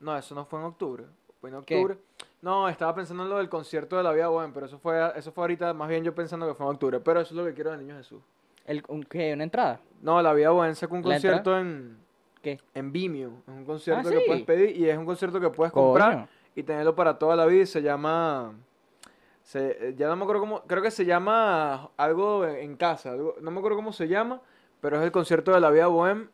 No, 0.00 0.16
eso 0.16 0.34
no 0.34 0.44
fue 0.44 0.58
en 0.60 0.66
octubre. 0.66 1.04
Fue 1.40 1.50
en 1.50 1.62
¿Qué? 1.62 1.76
octubre. 1.76 1.98
No, 2.42 2.68
estaba 2.68 2.94
pensando 2.94 3.22
en 3.22 3.28
lo 3.30 3.38
del 3.38 3.48
concierto 3.48 3.96
de 3.96 4.02
la 4.02 4.12
vida 4.12 4.28
buena, 4.28 4.52
pero 4.52 4.66
eso 4.66 4.78
fue, 4.78 4.98
eso 5.16 5.30
fue 5.32 5.44
ahorita, 5.44 5.72
más 5.74 5.88
bien 5.88 6.02
yo 6.04 6.14
pensando 6.14 6.46
que 6.48 6.54
fue 6.54 6.66
en 6.66 6.72
octubre. 6.72 7.00
Pero 7.00 7.20
eso 7.20 7.34
es 7.34 7.36
lo 7.36 7.44
que 7.44 7.54
quiero 7.54 7.70
del 7.70 7.80
niño 7.80 7.96
Jesús. 7.96 8.20
El, 8.66 8.82
un- 8.88 9.02
¿Qué? 9.04 9.32
¿Una 9.32 9.44
entrada? 9.44 9.80
No, 10.02 10.20
la 10.22 10.32
vida 10.32 10.50
buena 10.50 10.74
sacó 10.74 10.94
un 10.96 11.02
¿La 11.08 11.16
entrada? 11.16 11.38
concierto 11.42 11.58
en, 11.58 11.98
¿Qué? 12.42 12.58
en 12.74 12.92
Vimeo. 12.92 13.32
Es 13.46 13.54
un 13.54 13.64
concierto 13.64 14.08
Ah, 14.08 14.12
que 14.12 14.20
puedes 14.26 14.42
pedir 14.42 14.76
y 14.76 14.88
es 14.88 14.96
un 14.98 15.04
concierto 15.06 15.38
que 15.40 15.50
puedes 15.50 15.72
comprar 15.72 16.12
Coño. 16.12 16.28
Y 16.54 16.62
tenerlo 16.62 16.94
para 16.94 17.18
toda 17.18 17.36
la 17.36 17.46
vida 17.46 17.62
y 17.62 17.66
se 17.66 17.82
llama... 17.82 18.54
Se, 19.42 19.94
ya 19.96 20.06
no 20.08 20.16
me 20.16 20.22
acuerdo 20.22 20.40
cómo, 20.42 20.62
creo 20.62 20.82
que 20.82 20.90
se 20.90 21.04
llama 21.04 21.90
algo 21.96 22.46
en 22.46 22.76
casa, 22.76 23.10
algo- 23.12 23.34
no 23.40 23.50
me 23.50 23.58
acuerdo 23.58 23.76
cómo 23.78 23.92
se 23.92 24.06
llama, 24.06 24.40
pero 24.80 24.96
es 24.98 25.02
el 25.02 25.10
concierto 25.10 25.52
de 25.52 25.60
la 25.60 25.70
vida 25.70 25.86
bohem. 25.88 26.28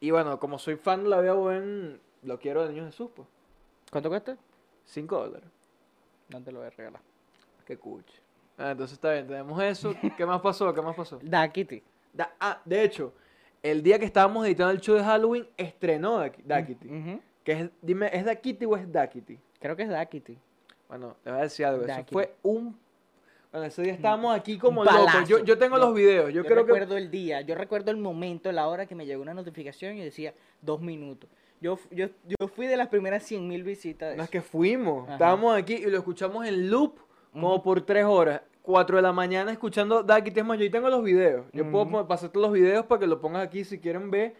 Y 0.00 0.10
bueno, 0.10 0.38
como 0.38 0.58
soy 0.58 0.76
fan 0.76 1.04
de 1.04 1.08
la 1.10 1.20
vida 1.20 1.32
bohem, 1.32 1.98
lo 2.22 2.38
quiero 2.38 2.62
del 2.64 2.74
niño 2.74 2.86
Jesús, 2.86 3.10
pues. 3.14 3.26
¿Cuánto 3.90 4.08
cuesta? 4.10 4.36
5 4.84 5.16
dólares. 5.18 5.48
No 6.28 6.42
te 6.42 6.52
lo 6.52 6.58
voy 6.58 6.66
a 6.66 6.70
regalar. 6.70 7.00
Qué 7.64 7.76
cuche. 7.78 8.20
Ah, 8.58 8.72
entonces 8.72 8.94
está 8.94 9.12
bien, 9.12 9.26
tenemos 9.26 9.62
eso. 9.62 9.94
¿Qué 10.16 10.26
más 10.26 10.40
pasó? 10.42 10.74
¿Qué 10.74 10.82
más 10.82 10.94
pasó? 10.96 11.18
Da 11.22 11.48
Kitty. 11.50 11.82
Da- 12.12 12.34
ah, 12.40 12.60
de 12.64 12.82
hecho, 12.82 13.14
el 13.62 13.82
día 13.82 13.98
que 13.98 14.04
estábamos 14.04 14.44
editando 14.46 14.72
el 14.72 14.80
show 14.80 14.96
de 14.96 15.04
Halloween, 15.04 15.48
estrenó 15.56 16.18
Da, 16.18 16.30
Da 16.44 16.66
Kitty. 16.66 16.88
Que 17.42 17.52
es, 17.52 17.70
dime, 17.80 18.10
¿es 18.12 18.24
Da 18.24 18.34
Kitty 18.34 18.66
o 18.66 18.76
es 18.76 18.90
Da 18.92 19.08
Kitty? 19.08 19.38
Creo 19.60 19.76
que 19.76 19.82
es 19.84 19.88
Da 19.88 20.04
Kitty. 20.06 20.38
Bueno, 20.88 21.16
te 21.22 21.30
voy 21.30 21.38
a 21.38 21.42
decir 21.42 21.66
algo. 21.66 21.84
Eso 21.84 22.04
fue 22.10 22.34
un 22.42 22.76
Bueno, 23.52 23.66
ese 23.66 23.82
día 23.82 23.92
estábamos 23.92 24.34
aquí 24.34 24.58
como 24.58 24.84
locos. 24.84 25.28
Yo, 25.28 25.44
yo 25.44 25.56
tengo 25.58 25.76
los 25.76 25.94
videos. 25.94 26.32
Yo, 26.32 26.44
creo 26.44 26.64
que 26.64 26.72
recuerdo 26.72 26.96
el 26.96 27.10
día, 27.10 27.42
yo 27.42 27.54
recuerdo 27.54 27.90
el 27.90 27.96
momento, 27.96 28.50
la 28.50 28.66
hora 28.68 28.86
que 28.86 28.94
me 28.94 29.06
llegó 29.06 29.22
una 29.22 29.34
notificación 29.34 29.96
y 29.96 30.02
decía 30.04 30.34
dos 30.62 30.80
minutos. 30.80 31.30
Yo, 31.60 31.78
yo, 31.90 32.06
yo 32.26 32.48
fui 32.48 32.66
de 32.66 32.76
las 32.76 32.88
primeras 32.88 33.22
100 33.22 33.46
mil 33.46 33.62
visitas. 33.62 34.10
de 34.10 34.16
las 34.16 34.24
eso. 34.24 34.32
que 34.32 34.40
fuimos. 34.40 35.04
Ajá. 35.04 35.12
Estábamos 35.14 35.56
aquí 35.56 35.74
y 35.74 35.86
lo 35.86 35.98
escuchamos 35.98 36.46
en 36.46 36.70
loop 36.70 36.98
como 37.32 37.62
por 37.62 37.82
tres 37.82 38.04
horas. 38.04 38.40
Cuatro 38.62 38.96
de 38.96 39.02
la 39.02 39.12
mañana 39.12 39.52
escuchando 39.52 40.02
Daki. 40.02 40.32
Es 40.34 40.44
más, 40.44 40.58
yo 40.58 40.64
ahí 40.64 40.70
tengo 40.70 40.88
los 40.88 41.02
videos. 41.04 41.46
Yo 41.52 41.70
puedo 41.70 41.84
Ujú. 41.84 41.92
pon- 41.92 42.08
pasarte 42.08 42.38
los 42.38 42.52
videos 42.52 42.86
para 42.86 43.00
que 43.00 43.06
lo 43.06 43.20
pongas 43.20 43.46
aquí 43.46 43.64
si 43.64 43.78
quieren 43.78 44.10
ver 44.10 44.34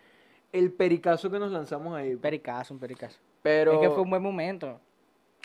el 0.52 0.72
pericazo 0.72 1.30
que 1.30 1.38
nos 1.38 1.50
lanzamos 1.52 1.94
ahí. 1.96 2.16
Pericazo, 2.16 2.74
un 2.74 2.80
pericazo. 2.80 3.18
Pero... 3.42 3.72
Es 3.74 3.78
que 3.80 3.90
fue 3.90 4.02
un 4.02 4.10
buen 4.10 4.22
momento. 4.22 4.80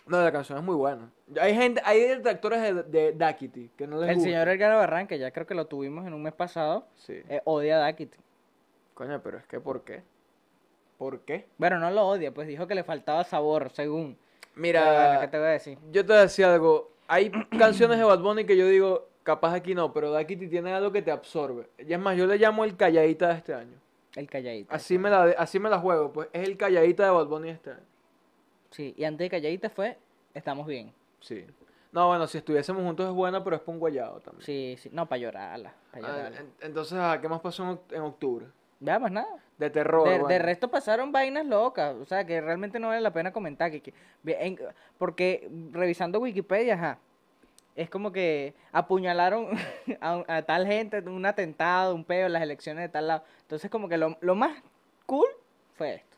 No, 0.07 0.21
la 0.21 0.31
canción 0.31 0.57
es 0.59 0.63
muy 0.63 0.75
buena. 0.75 1.09
Hay 1.41 1.55
gente, 1.55 1.81
hay 1.83 2.01
detractores 2.01 2.61
de, 2.61 3.11
de 3.13 3.71
que 3.75 3.87
no 3.87 3.99
les 3.99 4.09
El 4.09 4.15
gusta. 4.15 4.29
señor 4.29 4.47
Edgar 4.49 4.75
Barran, 4.75 5.07
que 5.07 5.17
ya 5.17 5.31
creo 5.31 5.47
que 5.47 5.55
lo 5.55 5.65
tuvimos 5.65 6.05
en 6.05 6.13
un 6.13 6.21
mes 6.21 6.33
pasado, 6.33 6.85
Sí. 6.95 7.21
eh, 7.27 7.41
odia 7.45 7.85
a. 7.85 7.95
Coño, 8.93 9.21
pero 9.23 9.37
es 9.39 9.45
que 9.47 9.59
¿por 9.59 9.83
qué? 9.83 10.03
¿Por 10.97 11.21
qué? 11.21 11.47
Bueno, 11.57 11.79
no 11.79 11.89
lo 11.91 12.07
odia, 12.07 12.31
pues 12.33 12.47
dijo 12.47 12.67
que 12.67 12.75
le 12.75 12.83
faltaba 12.83 13.23
sabor, 13.23 13.71
según. 13.71 14.17
Mira, 14.55 14.83
bueno, 15.05 15.21
¿qué 15.21 15.27
te 15.27 15.37
voy 15.37 15.47
a 15.47 15.51
decir? 15.51 15.77
yo 15.91 16.03
te 16.05 16.13
voy 16.13 16.17
a 16.19 16.21
decir 16.21 16.45
algo. 16.45 16.91
Hay 17.07 17.31
canciones 17.59 17.97
de 17.97 18.03
Bad 18.03 18.19
Bunny 18.19 18.45
que 18.45 18.55
yo 18.55 18.67
digo, 18.67 19.09
capaz 19.23 19.53
aquí 19.53 19.75
no, 19.75 19.91
pero 19.91 20.11
Dakity 20.11 20.47
tiene 20.47 20.71
algo 20.71 20.91
que 20.91 21.01
te 21.01 21.11
absorbe. 21.11 21.67
Y 21.79 21.91
es 21.91 21.99
más, 21.99 22.15
yo 22.15 22.25
le 22.27 22.37
llamo 22.37 22.63
el 22.63 22.77
calladita 22.77 23.27
de 23.29 23.33
este 23.35 23.53
año. 23.53 23.77
El 24.15 24.29
calladita. 24.29 24.73
Así 24.73 24.97
me 24.97 25.09
la, 25.09 25.23
así 25.37 25.59
me 25.59 25.69
la 25.69 25.79
juego, 25.79 26.13
pues 26.13 26.29
es 26.31 26.47
el 26.47 26.55
calladita 26.57 27.03
de 27.03 27.09
Bad 27.09 27.25
Bunny 27.25 27.47
de 27.47 27.53
este 27.55 27.71
año. 27.71 27.83
Sí, 28.75 28.93
y 28.97 29.03
antes 29.05 29.25
de 29.25 29.29
calladita 29.29 29.69
fue, 29.69 29.97
estamos 30.33 30.67
bien. 30.67 30.91
Sí. 31.21 31.45
No, 31.93 32.07
bueno, 32.07 32.27
si 32.27 32.39
estuviésemos 32.39 32.83
juntos 32.83 33.07
es 33.07 33.13
buena, 33.13 33.41
pero 33.41 33.55
es 33.55 33.61
por 33.61 33.73
un 33.73 33.79
guayado 33.79 34.19
también. 34.19 34.45
Sí, 34.45 34.75
sí. 34.77 34.89
No, 34.91 35.05
para 35.05 35.19
llorarla. 35.19 35.73
Pa 35.91 35.99
Ah, 36.03 36.27
en- 36.27 36.51
entonces, 36.59 36.99
¿qué 37.21 37.29
más 37.29 37.39
pasó 37.39 37.63
en, 37.63 37.69
oct- 37.69 37.95
en 37.95 38.01
octubre? 38.01 38.45
Veamos 38.81 39.11
nada. 39.11 39.39
De 39.57 39.69
terror. 39.69 40.03
De, 40.05 40.15
de 40.15 40.19
bueno. 40.19 40.39
resto 40.45 40.69
pasaron 40.69 41.13
vainas 41.13 41.45
locas, 41.45 41.95
o 41.95 42.03
sea, 42.03 42.25
que 42.25 42.41
realmente 42.41 42.77
no 42.79 42.89
vale 42.89 42.99
la 42.99 43.13
pena 43.13 43.31
comentar. 43.31 43.71
Que, 43.71 43.79
que- 43.79 43.93
ve- 44.23 44.37
en- 44.41 44.59
porque 44.97 45.49
revisando 45.71 46.19
Wikipedia, 46.19 46.73
ajá, 46.73 46.97
es 47.77 47.89
como 47.89 48.11
que 48.11 48.53
apuñalaron 48.73 49.47
a, 50.01 50.23
a 50.27 50.41
tal 50.41 50.67
gente, 50.67 50.99
un 50.99 51.25
atentado, 51.25 51.95
un 51.95 52.03
peo, 52.03 52.27
las 52.27 52.41
elecciones 52.41 52.81
de 52.83 52.89
tal 52.89 53.07
lado. 53.07 53.23
Entonces, 53.43 53.71
como 53.71 53.87
que 53.87 53.95
lo, 53.97 54.17
lo 54.19 54.35
más 54.35 54.61
cool 55.05 55.27
fue 55.77 55.95
esto. 55.95 56.14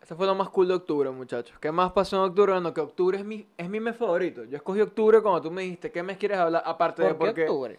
Este 0.00 0.14
fue 0.14 0.26
lo 0.26 0.34
más 0.34 0.48
cool 0.50 0.68
de 0.68 0.74
octubre, 0.74 1.10
muchachos. 1.10 1.56
¿Qué 1.60 1.70
más 1.70 1.92
pasó 1.92 2.16
en 2.16 2.30
octubre? 2.30 2.52
Bueno, 2.52 2.72
que 2.72 2.80
octubre 2.80 3.18
es 3.18 3.24
mi, 3.24 3.46
es 3.56 3.68
mi 3.68 3.78
mes 3.80 3.96
favorito. 3.96 4.44
Yo 4.44 4.56
escogí 4.56 4.80
octubre 4.80 5.20
cuando 5.20 5.42
tú 5.42 5.50
me 5.50 5.62
dijiste, 5.62 5.90
¿qué 5.90 6.02
mes 6.02 6.16
quieres 6.16 6.38
hablar? 6.38 6.62
Aparte 6.64 7.02
de 7.02 7.14
¿Por 7.14 7.18
qué 7.18 7.26
porque... 7.26 7.42
octubre? 7.42 7.78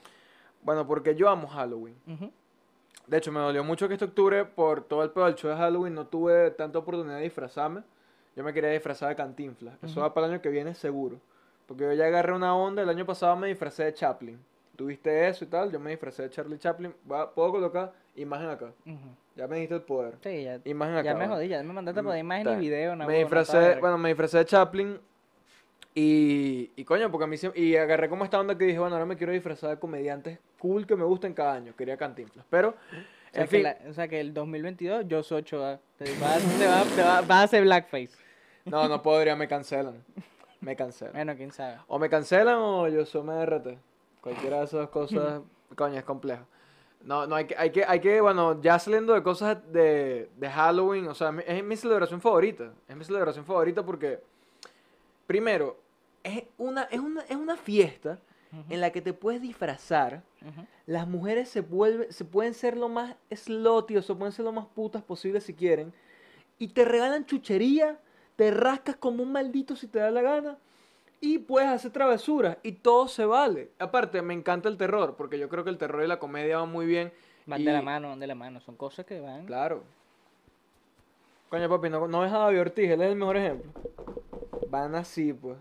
Bueno, 0.62 0.86
porque 0.86 1.16
yo 1.16 1.30
amo 1.30 1.48
Halloween. 1.48 1.96
De 3.08 3.18
hecho, 3.18 3.32
me 3.32 3.40
dolió 3.40 3.64
mucho 3.64 3.88
que 3.88 3.94
este 3.96 4.06
octubre, 4.06 4.46
por 4.46 4.84
todo 4.84 5.04
el 5.04 5.10
pedo 5.10 5.26
del 5.26 5.36
show 5.36 5.50
de 5.50 5.58
Halloween, 5.58 5.96
no 5.96 6.06
tuve 6.06 6.52
tanta 6.52 6.78
oportunidad 6.78 7.18
de 7.18 7.24
disfrazarme. 7.24 7.82
Yo 8.36 8.44
me 8.44 8.54
quería 8.54 8.70
disfrazar 8.70 9.10
de 9.10 9.16
cantinflas. 9.16 9.76
Eso 9.82 10.02
va 10.02 10.14
para 10.14 10.28
el 10.28 10.34
año 10.34 10.42
que 10.42 10.50
viene 10.50 10.76
seguro. 10.76 11.18
Porque 11.66 11.86
yo 11.86 11.94
ya 11.94 12.06
agarré 12.06 12.34
una 12.34 12.56
onda. 12.56 12.84
El 12.84 12.90
año 12.90 13.06
pasado 13.06 13.36
me 13.36 13.48
disfracé 13.48 13.86
de 13.86 13.94
Chaplin. 13.96 14.40
Tuviste 14.76 15.28
eso 15.28 15.44
y 15.44 15.48
tal. 15.48 15.72
Yo 15.72 15.80
me 15.80 15.90
disfracé 15.90 16.24
de 16.24 16.30
Charlie 16.30 16.60
Chaplin. 16.60 16.94
Voy 17.06 17.20
a- 17.20 17.30
Puedo 17.32 17.52
colocar 17.52 17.92
imagen 18.16 18.50
acá. 18.50 18.72
Ujú. 18.86 18.98
Ya 19.40 19.48
me 19.48 19.56
diste 19.60 19.76
el 19.76 19.82
poder. 19.84 20.16
Sí, 20.22 20.44
ya, 20.44 20.60
Imagen 20.66 20.96
acá. 20.96 21.04
ya 21.04 21.16
me 21.16 21.26
jodí, 21.30 21.48
ya 21.48 21.64
me 21.64 21.72
mandaste 21.72 22.04
por 22.04 22.14
Mm, 22.14 22.18
imagen 22.18 22.48
está 22.48 22.58
y 22.58 22.60
video. 22.60 22.94
me 22.98 23.20
disfracé, 23.20 23.80
bueno, 23.80 23.98
me 23.98 24.10
disfracé 24.10 24.40
de 24.40 24.46
Chaplin 24.46 25.00
y, 25.96 26.72
y 26.76 26.84
coño, 26.84 27.10
porque 27.10 27.24
a 27.24 27.28
mí 27.28 27.38
y 27.56 27.78
agarré 27.78 28.10
como 28.10 28.26
esta 28.26 28.38
onda 28.38 28.58
que 28.58 28.66
dije, 28.66 28.80
bueno, 28.80 28.96
ahora 28.96 29.06
me 29.06 29.16
quiero 29.16 29.32
disfrazar 29.32 29.70
de 29.70 29.80
comediantes 29.80 30.40
cool 30.60 30.86
que 30.86 30.98
me 30.98 31.06
gusten 31.06 31.34
cada 31.34 31.54
año, 31.54 31.74
quería 31.74 31.96
cantinflas, 31.96 32.46
pero, 32.50 32.70
O 32.72 33.34
sea, 33.34 33.44
en 33.44 33.48
fin, 33.48 33.64
la- 33.64 33.78
o 33.90 33.94
sea 33.94 34.10
que 34.10 34.20
el 34.20 34.34
2022 34.34 35.06
yo 35.08 35.24
soy 35.24 35.40
Ochoa. 35.40 35.80
Te 35.98 36.04
vas, 36.20 36.44
te 36.60 36.68
vas- 36.68 36.96
te 36.96 37.02
vas- 37.02 37.26
vas 37.28 37.38
a 37.40 37.44
hacer 37.44 37.64
blackface. 37.64 38.12
no, 38.66 38.90
no 38.90 39.02
podría, 39.02 39.38
me 39.38 39.48
cancelan, 39.48 40.04
me 40.60 40.76
cancelan, 40.76 41.14
Bueno, 41.14 41.34
quién 41.38 41.54
sabe. 41.54 41.78
o 41.88 41.98
me 41.98 42.10
cancelan 42.10 42.58
o 42.58 42.90
yo 42.90 43.06
soy 43.06 43.22
MRT, 43.22 43.78
cualquiera 44.20 44.58
de 44.60 44.66
esas 44.66 44.90
cosas, 44.90 45.42
coño, 45.78 45.96
es 45.98 46.04
complejo. 46.04 46.46
No, 47.02 47.26
no, 47.26 47.36
hay 47.36 47.46
que, 47.46 47.56
hay 47.58 47.72
que, 47.72 47.86
hay 47.86 48.00
que, 48.02 48.20
bueno, 48.20 48.62
ya 48.62 48.78
saliendo 48.78 49.14
de 49.14 49.24
cosas 49.24 49.58
de, 49.72 50.30
de 50.36 50.50
Halloween, 50.50 51.08
o 51.08 51.16
sea, 51.16 51.34
es 51.48 51.64
mi 51.64 51.78
celebración 51.78 52.20
favorita, 52.20 52.74
es 52.88 52.96
mi 52.96 53.06
celebración 53.06 53.46
favorita 53.46 53.86
porque, 53.86 54.20
primero, 55.26 55.78
es 56.24 56.44
una, 56.58 56.84
es 56.84 57.00
una, 57.00 57.22
es 57.22 57.36
una 57.36 57.56
fiesta 57.56 58.20
en 58.68 58.82
la 58.82 58.92
que 58.92 59.02
te 59.02 59.14
puedes 59.14 59.42
disfrazar, 59.42 60.24
las 60.88 61.08
mujeres 61.08 61.50
se, 61.50 61.62
vuelve, 61.62 62.12
se 62.12 62.26
pueden 62.26 62.56
ser 62.56 62.76
lo 62.76 62.90
más 62.90 63.16
slutty 63.32 63.96
o 63.96 64.02
se 64.02 64.16
pueden 64.16 64.34
ser 64.34 64.44
lo 64.44 64.52
más 64.52 64.66
putas 64.66 65.04
posible 65.04 65.40
si 65.40 65.54
quieren, 65.54 65.94
y 66.58 66.70
te 66.70 66.84
regalan 66.84 67.26
chuchería, 67.26 68.00
te 68.36 68.52
rascas 68.52 68.96
como 68.96 69.22
un 69.22 69.32
maldito 69.32 69.76
si 69.76 69.88
te 69.88 70.00
da 70.00 70.10
la 70.10 70.22
gana, 70.22 70.58
y 71.22 71.40
puedes 71.40 71.70
hacer 71.70 71.92
travesuras, 71.92 72.58
y 72.64 72.72
todo 72.74 73.08
se 73.08 73.26
vale. 73.26 73.72
Aparte, 73.80 74.22
me 74.22 74.34
encanta 74.34 74.70
el 74.70 74.78
terror, 74.78 75.16
porque 75.18 75.38
yo 75.40 75.50
creo 75.50 75.64
que 75.64 75.70
el 75.70 75.78
terror 75.78 76.04
y 76.04 76.08
la 76.08 76.20
comedia 76.20 76.58
van 76.58 76.72
muy 76.72 76.86
bien. 76.86 77.12
Van 77.46 77.62
y- 77.62 77.66
de 77.66 77.74
la 77.74 77.82
mano, 77.82 78.10
van 78.10 78.20
de 78.20 78.28
la 78.28 78.36
mano. 78.36 78.62
Son 78.62 78.76
cosas 78.76 79.06
que 79.06 79.20
van. 79.20 79.46
Claro. 79.46 79.84
Coño, 81.50 81.68
papi, 81.68 81.90
no, 81.90 82.08
no 82.08 82.20
ves 82.22 82.32
a 82.32 82.38
David 82.38 82.62
Ortiz, 82.62 82.90
él 82.92 83.02
es 83.02 83.10
el 83.10 83.16
mejor 83.16 83.38
ejemplo. 83.38 83.72
Van 84.70 84.94
así, 84.96 85.34
pues. 85.34 85.58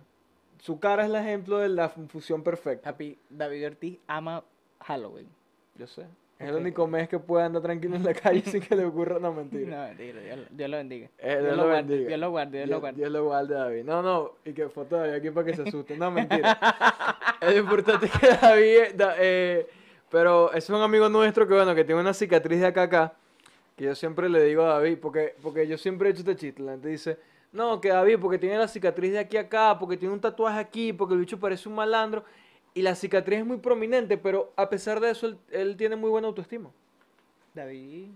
Su 0.60 0.78
cara 0.80 1.04
es 1.04 1.08
el 1.08 1.16
ejemplo 1.16 1.58
de 1.58 1.68
la 1.70 1.88
fusión 1.88 2.42
perfecta. 2.42 2.90
Papi, 2.92 3.16
David 3.30 3.66
Ortiz 3.68 3.98
ama 4.06 4.44
Halloween. 4.80 5.28
Yo 5.76 5.86
sé. 5.86 6.06
Es 6.38 6.48
el 6.48 6.54
único 6.54 6.86
mes 6.86 7.08
que 7.08 7.18
puede 7.18 7.44
andar 7.44 7.62
tranquilo 7.62 7.96
en 7.96 8.04
la 8.04 8.14
calle 8.22 8.42
sin 8.42 8.60
que 8.60 8.76
le 8.76 8.84
ocurra 8.84 9.16
una 9.18 9.30
mentira. 9.32 9.76
No, 9.76 9.88
mentira, 9.88 10.20
Dios, 10.20 10.38
Dios 10.50 10.70
lo 10.70 10.76
bendiga. 10.76 11.08
Eh, 11.18 11.38
Dios, 11.42 11.56
lo 11.56 11.64
guarde, 11.66 11.98
Dios 12.06 12.20
lo 12.20 12.30
guarde, 12.30 12.58
Dios 12.58 12.68
lo 12.70 12.80
guarde. 12.80 12.96
Dios 12.98 13.10
lo 13.10 13.24
guarde, 13.24 13.54
David. 13.54 13.84
No, 13.84 14.02
no, 14.02 14.32
y 14.44 14.52
que 14.52 14.68
foto 14.68 14.96
de 14.96 15.08
David 15.08 15.14
aquí 15.18 15.30
para 15.30 15.46
que 15.46 15.56
se 15.56 15.62
asuste. 15.62 15.96
No, 15.96 16.10
mentira. 16.12 16.56
es 17.40 17.56
importante 17.56 18.08
que 18.08 18.28
David. 18.28 18.94
da- 18.94 19.16
eh, 19.18 19.66
pero 20.10 20.52
es 20.52 20.70
un 20.70 20.80
amigo 20.80 21.08
nuestro 21.08 21.46
que, 21.46 21.54
bueno, 21.54 21.74
que 21.74 21.84
tiene 21.84 22.00
una 22.00 22.14
cicatriz 22.14 22.60
de 22.60 22.66
acá 22.66 22.82
acá. 22.82 23.12
Que 23.76 23.84
yo 23.84 23.94
siempre 23.94 24.28
le 24.28 24.42
digo 24.44 24.62
a 24.62 24.74
David, 24.74 24.98
porque, 25.02 25.34
porque 25.42 25.66
yo 25.66 25.76
siempre 25.76 26.08
he 26.08 26.12
hecho 26.12 26.20
este 26.20 26.36
chiste. 26.36 26.62
La 26.62 26.72
gente 26.72 26.88
dice, 26.88 27.18
no, 27.52 27.80
que 27.80 27.88
David, 27.88 28.18
porque 28.20 28.38
tiene 28.38 28.56
la 28.58 28.68
cicatriz 28.68 29.12
de 29.12 29.18
aquí 29.18 29.36
a 29.36 29.40
acá, 29.42 29.76
porque 29.78 29.96
tiene 29.96 30.14
un 30.14 30.20
tatuaje 30.20 30.58
aquí, 30.60 30.92
porque 30.92 31.14
el 31.14 31.20
bicho 31.20 31.38
parece 31.38 31.68
un 31.68 31.74
malandro. 31.74 32.24
Y 32.74 32.82
la 32.82 32.94
cicatriz 32.94 33.40
es 33.40 33.46
muy 33.46 33.58
prominente, 33.58 34.18
pero 34.18 34.52
a 34.56 34.68
pesar 34.68 35.00
de 35.00 35.10
eso, 35.10 35.26
él, 35.26 35.38
él 35.50 35.76
tiene 35.76 35.96
muy 35.96 36.10
buena 36.10 36.28
autoestima. 36.28 36.70
David, 37.54 38.10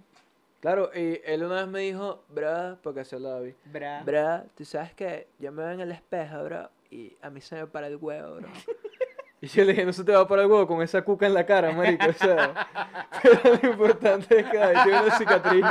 Claro, 0.62 0.92
y 0.94 1.20
él 1.24 1.42
una 1.42 1.56
vez 1.56 1.66
me 1.66 1.80
dijo, 1.80 2.22
bra, 2.28 2.78
porque 2.84 3.00
así 3.00 3.16
habla 3.16 3.30
David. 3.30 3.54
bra. 3.64 4.02
Bra, 4.04 4.44
tú 4.56 4.64
sabes 4.64 4.94
que 4.94 5.26
yo 5.40 5.50
me 5.50 5.60
veo 5.64 5.72
en 5.72 5.80
el 5.80 5.90
espejo, 5.90 6.44
bro, 6.44 6.70
y 6.88 7.16
a 7.20 7.30
mí 7.30 7.40
se 7.40 7.56
me 7.56 7.66
para 7.66 7.88
el 7.88 7.96
huevo, 7.96 8.36
bro. 8.36 8.48
y 9.40 9.48
yo 9.48 9.64
le 9.64 9.72
dije, 9.72 9.84
no 9.84 9.92
se 9.92 10.04
te 10.04 10.12
va 10.12 10.20
a 10.20 10.28
parar 10.28 10.44
el 10.44 10.50
huevo 10.52 10.68
con 10.68 10.80
esa 10.80 11.02
cuca 11.02 11.26
en 11.26 11.34
la 11.34 11.44
cara, 11.44 11.72
marico, 11.72 12.06
o 12.08 12.12
sea. 12.12 12.68
Pero 13.24 13.56
lo 13.60 13.70
importante 13.70 14.38
es 14.38 14.46
que 14.46 14.56
David 14.56 14.78
tiene 14.84 15.00
una 15.02 15.18
cicatriz. 15.18 15.64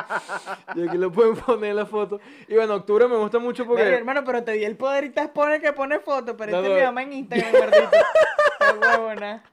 Y 0.75 0.87
aquí 0.89 0.97
lo 0.97 1.09
pueden 1.09 1.37
poner 1.37 1.69
en 1.69 1.75
la 1.77 1.85
foto. 1.85 2.19
Y 2.49 2.55
bueno, 2.55 2.75
octubre 2.75 3.07
me 3.07 3.15
gusta 3.15 3.39
mucho 3.39 3.65
porque... 3.65 3.85
Mira, 3.85 3.95
hermano, 3.95 4.25
pero 4.25 4.43
te 4.43 4.51
di 4.51 4.65
el 4.65 4.75
poder 4.75 5.05
y 5.05 5.11
te 5.11 5.25
pone 5.29 5.61
que 5.61 5.71
pone 5.71 5.99
foto, 5.99 6.35
pero 6.35 6.51
No, 6.51 6.57
este 6.57 6.69
no. 6.69 6.75
me 6.75 6.81
llama 6.81 7.03
en 7.03 7.13
Instagram, 7.13 7.51
gordito. 7.53 7.89
Huevona. 8.79 9.43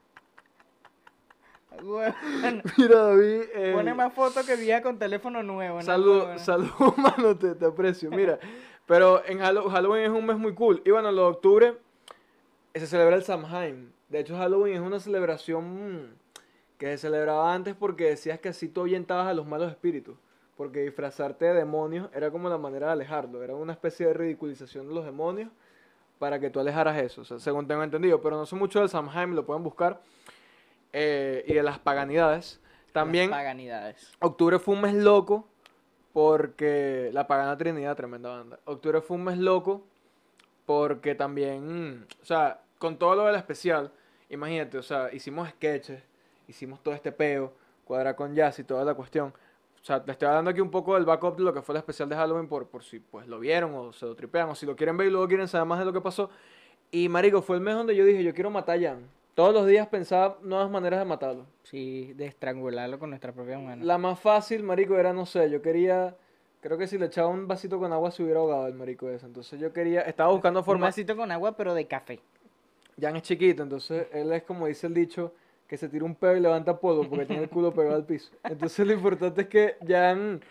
Huevona. 1.81 2.63
Mira, 2.77 2.95
David... 3.03 3.41
eh, 3.53 3.71
Pone 3.75 3.93
más 3.93 4.13
fotos 4.13 4.45
que 4.45 4.55
vieja 4.55 4.81
con 4.81 4.97
teléfono 4.99 5.43
nuevo. 5.43 5.77
¿no? 5.77 5.81
Salud, 5.81 6.17
Huevona. 6.19 6.37
salud, 6.39 6.69
mano, 6.97 7.37
te, 7.37 7.55
te 7.55 7.65
aprecio. 7.65 8.09
Mira, 8.11 8.39
pero 8.85 9.23
en 9.25 9.39
Hallo- 9.41 9.69
Halloween 9.69 10.05
es 10.05 10.09
un 10.11 10.25
mes 10.25 10.37
muy 10.37 10.53
cool. 10.53 10.81
Y 10.85 10.91
bueno, 10.91 11.13
de 11.13 11.21
octubre 11.21 11.77
se 12.73 12.87
celebra 12.87 13.15
el 13.15 13.23
Samhain. 13.23 13.93
De 14.09 14.19
hecho, 14.19 14.35
Halloween 14.37 14.75
es 14.75 14.81
una 14.81 14.99
celebración 14.99 16.01
mm, 16.01 16.13
que 16.77 16.87
se 16.87 16.97
celebraba 16.97 17.53
antes 17.53 17.75
porque 17.75 18.05
decías 18.05 18.39
que 18.39 18.49
así 18.49 18.67
tú 18.67 18.81
ahuyentabas 18.81 19.27
a 19.27 19.33
los 19.33 19.45
malos 19.45 19.69
espíritus. 19.71 20.17
Porque 20.57 20.81
disfrazarte 20.81 21.45
de 21.45 21.53
demonios 21.53 22.09
era 22.13 22.31
como 22.31 22.49
la 22.49 22.57
manera 22.57 22.87
de 22.87 22.93
alejarlo. 22.93 23.41
Era 23.43 23.55
una 23.55 23.71
especie 23.71 24.07
de 24.07 24.13
ridiculización 24.13 24.89
de 24.89 24.93
los 24.93 25.05
demonios 25.05 25.49
para 26.19 26.39
que 26.39 26.49
tú 26.49 26.59
alejaras 26.59 26.97
eso. 26.97 27.21
O 27.21 27.25
sea, 27.25 27.39
según 27.39 27.67
tengo 27.67 27.81
entendido. 27.81 28.21
Pero 28.21 28.37
no 28.37 28.45
sé 28.45 28.55
mucho 28.55 28.79
del 28.79 28.89
Samhain, 28.89 29.35
lo 29.35 29.45
pueden 29.45 29.63
buscar. 29.63 30.01
Eh, 30.93 31.43
y 31.47 31.53
de 31.53 31.63
las 31.63 31.79
paganidades. 31.79 32.59
También... 32.91 33.29
Las 33.29 33.39
paganidades. 33.39 34.11
Octubre 34.19 34.59
fue 34.59 34.75
un 34.75 34.81
mes 34.81 34.93
loco 34.93 35.47
porque 36.13 37.09
la 37.13 37.27
Pagana 37.27 37.57
Trinidad, 37.57 37.95
tremenda 37.95 38.29
banda. 38.29 38.59
Octubre 38.65 39.01
fue 39.01 39.17
un 39.17 39.23
mes 39.23 39.37
loco 39.37 39.85
porque 40.65 41.15
también, 41.15 41.93
mm, 41.93 42.05
o 42.21 42.25
sea, 42.25 42.61
con 42.77 42.97
todo 42.97 43.15
lo 43.15 43.25
del 43.25 43.35
especial, 43.35 43.91
imagínate, 44.29 44.77
o 44.77 44.83
sea, 44.83 45.11
hicimos 45.13 45.49
sketches, 45.49 46.03
hicimos 46.47 46.81
todo 46.83 46.93
este 46.93 47.11
peo, 47.11 47.53
cuadra 47.85 48.15
con 48.15 48.35
jazz 48.35 48.59
y 48.59 48.63
toda 48.63 48.83
la 48.83 48.93
cuestión. 48.93 49.33
O 49.81 49.85
sea, 49.85 50.03
te 50.03 50.11
estoy 50.11 50.27
dando 50.27 50.51
aquí 50.51 50.61
un 50.61 50.71
poco 50.71 50.95
del 50.95 51.05
backup 51.05 51.37
de 51.37 51.43
lo 51.43 51.53
que 51.53 51.61
fue 51.61 51.73
el 51.73 51.77
especial 51.79 52.09
de 52.09 52.15
Halloween 52.15 52.47
por, 52.47 52.67
por 52.67 52.83
si 52.83 52.99
pues 52.99 53.27
lo 53.27 53.39
vieron 53.39 53.73
o 53.73 53.93
se 53.93 54.05
lo 54.05 54.15
tripean 54.15 54.49
o 54.49 54.55
si 54.55 54.65
lo 54.65 54.75
quieren 54.75 54.97
ver 54.97 55.07
y 55.07 55.09
luego 55.09 55.27
quieren 55.27 55.47
saber 55.47 55.67
más 55.67 55.79
de 55.79 55.85
lo 55.85 55.93
que 55.93 56.01
pasó. 56.01 56.29
Y 56.91 57.07
marico, 57.07 57.41
fue 57.41 57.55
el 57.55 57.61
mes 57.61 57.75
donde 57.75 57.95
yo 57.95 58.03
dije, 58.03 58.23
yo 58.23 58.33
quiero 58.33 58.49
matar 58.49 58.77
a 58.77 58.81
Jan. 58.81 59.07
Todos 59.35 59.53
los 59.53 59.67
días 59.67 59.87
pensaba 59.87 60.37
nuevas 60.41 60.69
maneras 60.69 60.99
de 60.99 61.05
matarlo. 61.05 61.45
Sí, 61.63 62.13
de 62.13 62.25
estrangularlo 62.25 62.99
con 62.99 63.09
nuestra 63.09 63.31
propia 63.31 63.57
mano. 63.57 63.85
La 63.85 63.97
más 63.97 64.19
fácil, 64.19 64.63
marico, 64.63 64.97
era, 64.97 65.13
no 65.13 65.25
sé, 65.25 65.49
yo 65.49 65.61
quería... 65.61 66.15
Creo 66.61 66.77
que 66.77 66.87
si 66.87 66.97
le 66.97 67.05
echaba 67.05 67.29
un 67.29 67.47
vasito 67.47 67.79
con 67.79 67.93
agua 67.93 68.11
se 68.11 68.21
hubiera 68.21 68.41
ahogado 68.41 68.67
el 68.67 68.73
marico 68.73 69.07
ese. 69.07 69.25
Entonces 69.27 69.57
yo 69.59 69.71
quería... 69.71 70.01
Estaba 70.01 70.31
buscando 70.31 70.59
Un 70.59 70.65
formas... 70.65 70.89
vasito 70.89 71.15
con 71.15 71.31
agua, 71.31 71.55
pero 71.55 71.73
de 71.73 71.87
café. 71.87 72.19
Jan 72.99 73.15
es 73.15 73.23
chiquito, 73.23 73.63
entonces 73.63 74.07
él 74.11 74.33
es 74.33 74.43
como 74.43 74.67
dice 74.67 74.87
el 74.87 74.93
dicho, 74.93 75.31
que 75.69 75.77
se 75.77 75.87
tira 75.87 76.03
un 76.03 76.15
pedo 76.15 76.35
y 76.35 76.39
levanta 76.39 76.79
polvo 76.79 77.07
porque 77.07 77.27
tiene 77.27 77.43
el 77.43 77.49
culo 77.49 77.71
pegado 77.71 77.95
al 77.95 78.03
piso. 78.03 78.31
Entonces 78.43 78.87
lo 78.87 78.91
importante 78.91 79.41
es 79.41 79.47
que 79.47 79.75
Jan, 79.87 80.41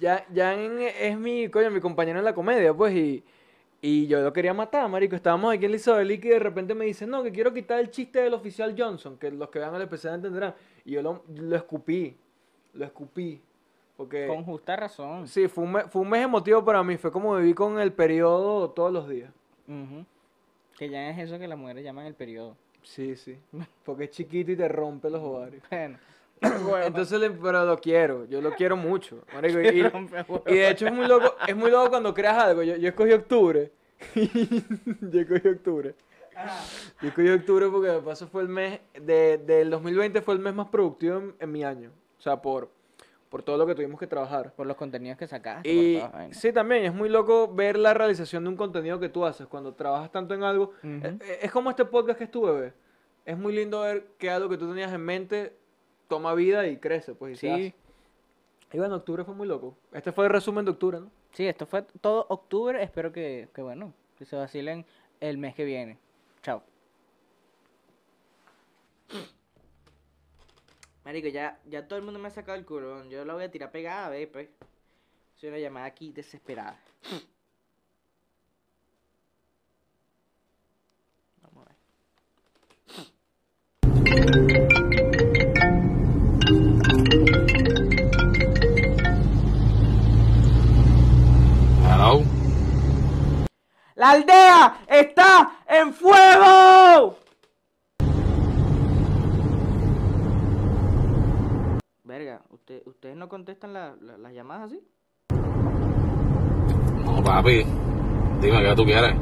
Jan, 0.00 0.20
Jan 0.32 0.78
es 0.80 1.18
mi, 1.18 1.48
coño, 1.48 1.72
mi 1.72 1.80
compañero 1.80 2.20
en 2.20 2.24
la 2.24 2.32
comedia, 2.32 2.72
pues, 2.72 2.94
y, 2.94 3.24
y 3.82 4.06
yo 4.06 4.20
lo 4.20 4.32
quería 4.32 4.54
matar, 4.54 4.88
marico. 4.88 5.16
Estábamos 5.16 5.52
aquí 5.52 5.66
en 5.66 5.74
Isabel 5.74 6.08
y 6.12 6.18
de 6.18 6.38
repente 6.38 6.72
me 6.76 6.84
dice, 6.84 7.04
no, 7.04 7.24
que 7.24 7.32
quiero 7.32 7.52
quitar 7.52 7.80
el 7.80 7.90
chiste 7.90 8.20
del 8.20 8.32
oficial 8.32 8.76
Johnson, 8.78 9.18
que 9.18 9.32
los 9.32 9.48
que 9.48 9.58
vean 9.58 9.74
el 9.74 9.82
especial 9.82 10.14
entenderán. 10.14 10.54
Y 10.84 10.92
yo 10.92 11.02
lo, 11.02 11.24
lo 11.34 11.56
escupí, 11.56 12.16
lo 12.74 12.84
escupí. 12.84 13.40
Porque, 13.96 14.28
Con 14.28 14.44
justa 14.44 14.76
razón. 14.76 15.26
sí, 15.26 15.48
fue 15.48 15.64
un, 15.64 15.72
mes, 15.72 15.84
fue 15.90 16.00
un 16.02 16.08
mes 16.08 16.24
emotivo 16.24 16.64
para 16.64 16.82
mí, 16.84 16.96
fue 16.96 17.10
como 17.10 17.36
viví 17.36 17.54
con 17.54 17.80
el 17.80 17.92
periodo 17.92 18.70
todos 18.70 18.92
los 18.92 19.08
días. 19.08 19.32
Ujú. 19.66 20.06
Que 20.78 20.88
ya 20.88 21.10
es 21.10 21.18
eso 21.18 21.38
que 21.38 21.48
las 21.48 21.58
mujeres 21.58 21.84
llaman 21.84 22.06
el 22.06 22.14
periodo. 22.14 22.56
Sí, 22.82 23.16
sí. 23.16 23.36
Porque 23.84 24.04
es 24.04 24.10
chiquito 24.10 24.52
y 24.52 24.56
te 24.56 24.68
rompe 24.68 25.10
los 25.10 25.22
ovarios. 25.22 25.62
Bueno. 26.64 26.86
Entonces, 26.86 27.20
le- 27.20 27.30
pero 27.32 27.66
lo 27.66 27.78
quiero, 27.78 28.24
yo 28.24 28.40
lo 28.40 28.52
quiero 28.52 28.74
mucho. 28.74 29.22
marico, 29.34 29.60
y, 29.60 29.82
rompe 29.88 30.22
huevo. 30.26 30.42
y 30.46 30.54
de 30.54 30.70
hecho 30.70 30.86
es 30.86 30.92
muy 30.94 31.06
loco, 31.06 31.34
es 31.46 31.54
muy 31.54 31.70
loco 31.70 31.90
cuando 31.90 32.14
creas 32.14 32.38
algo. 32.38 32.62
Yo, 32.62 32.76
yo 32.76 32.88
escogí 32.88 33.12
octubre. 33.12 33.70
yo 34.14 35.20
escogí 35.20 35.48
octubre. 35.48 35.94
Yo 37.02 37.08
escogí 37.08 37.28
octubre 37.28 37.68
porque 37.68 37.88
de 37.88 38.00
paso 38.00 38.26
fue 38.26 38.40
el 38.40 38.48
mes, 38.48 38.80
de, 38.94 39.36
del 39.36 39.68
2020 39.68 40.22
fue 40.22 40.32
el 40.32 40.40
mes 40.40 40.54
más 40.54 40.68
productivo 40.68 41.18
en, 41.18 41.34
en 41.38 41.52
mi 41.52 41.62
año. 41.62 41.90
O 42.18 42.22
sea, 42.22 42.40
por, 42.40 42.70
por 43.30 43.42
todo 43.42 43.56
lo 43.56 43.64
que 43.66 43.74
tuvimos 43.74 43.98
que 43.98 44.06
trabajar. 44.06 44.52
Por 44.54 44.66
los 44.66 44.76
contenidos 44.76 45.16
que 45.16 45.26
sacaste. 45.26 45.72
Y 45.72 45.98
por 45.98 46.34
sí, 46.34 46.52
también 46.52 46.84
es 46.84 46.92
muy 46.92 47.08
loco 47.08 47.48
ver 47.48 47.78
la 47.78 47.94
realización 47.94 48.42
de 48.44 48.50
un 48.50 48.56
contenido 48.56 49.00
que 49.00 49.08
tú 49.08 49.24
haces 49.24 49.46
cuando 49.46 49.72
trabajas 49.72 50.10
tanto 50.10 50.34
en 50.34 50.42
algo. 50.42 50.72
Eh, 50.82 51.16
eh, 51.22 51.38
Es 51.42 51.50
como 51.52 51.70
este 51.70 51.84
podcast 51.84 52.18
que 52.18 52.24
es 52.24 52.30
tu 52.30 52.42
bebé. 52.42 52.74
Es 53.24 53.38
muy 53.38 53.54
lindo 53.54 53.80
ver 53.82 54.08
que 54.18 54.28
algo 54.30 54.48
que 54.48 54.58
tú 54.58 54.68
tenías 54.68 54.92
en 54.92 55.00
mente 55.00 55.56
toma 56.08 56.34
vida 56.34 56.66
y 56.66 56.76
crece, 56.78 57.14
pues, 57.14 57.34
y 57.34 57.36
se 57.36 57.46
Sí. 57.46 57.52
hace. 57.52 57.74
Y 58.72 58.78
bueno, 58.78 58.96
octubre 58.96 59.24
fue 59.24 59.34
muy 59.34 59.46
loco. 59.46 59.76
Este 59.92 60.10
fue 60.12 60.26
el 60.26 60.32
resumen 60.32 60.64
de 60.64 60.72
octubre, 60.72 61.00
¿no? 61.00 61.10
Sí, 61.32 61.46
esto 61.46 61.66
fue 61.66 61.82
todo 62.00 62.26
octubre. 62.28 62.82
Espero 62.82 63.12
que, 63.12 63.48
que 63.54 63.62
bueno, 63.62 63.92
que 64.18 64.24
se 64.24 64.34
vacilen 64.36 64.84
el 65.20 65.38
mes 65.38 65.54
que 65.54 65.64
viene. 65.64 65.98
Chao. 66.42 66.62
Marico, 71.04 71.28
ya, 71.28 71.58
ya 71.66 71.86
todo 71.88 71.98
el 71.98 72.04
mundo 72.04 72.20
me 72.20 72.28
ha 72.28 72.30
sacado 72.30 72.58
el 72.58 72.64
culo. 72.66 73.04
Yo 73.08 73.24
la 73.24 73.32
voy 73.34 73.44
a 73.44 73.50
tirar 73.50 73.70
pegada, 73.72 74.08
ve, 74.10 74.26
pues. 74.26 74.48
Soy 75.34 75.48
una 75.48 75.58
llamada 75.58 75.86
aquí 75.86 76.12
desesperada. 76.12 76.78
Vamos 81.42 81.66
a 81.66 81.70
ver. 81.70 81.76
Hello. 91.88 92.22
¡La 93.94 94.10
aldea 94.10 94.84
está 94.86 95.62
en 95.66 95.94
fuego! 95.94 97.16
Verga, 102.10 102.42
¿usted, 102.50 102.82
¿ustedes 102.86 103.14
no 103.16 103.28
contestan 103.28 103.72
la- 103.72 103.94
la- 104.00 104.18
las 104.18 104.32
llamadas 104.34 104.72
así? 104.72 104.80
No, 107.04 107.22
papi. 107.22 107.62
Dime 108.42 108.62
qué 108.64 108.74
tú 108.74 108.84
quieres. 108.84 109.14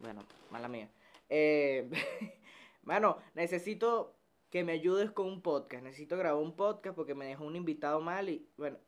Bueno, 0.00 0.22
mala 0.50 0.68
mía. 0.68 0.88
Eh, 1.28 1.90
mano, 2.84 3.18
necesito 3.34 4.14
que 4.48 4.64
me 4.64 4.72
ayudes 4.72 5.10
con 5.10 5.26
un 5.26 5.42
podcast. 5.42 5.84
Necesito 5.84 6.16
grabar 6.16 6.42
un 6.42 6.56
podcast 6.56 6.96
porque 6.96 7.14
me 7.14 7.26
dejó 7.26 7.44
un 7.44 7.56
invitado 7.56 8.00
mal 8.00 8.30
y, 8.30 8.48
bueno, 8.56 8.78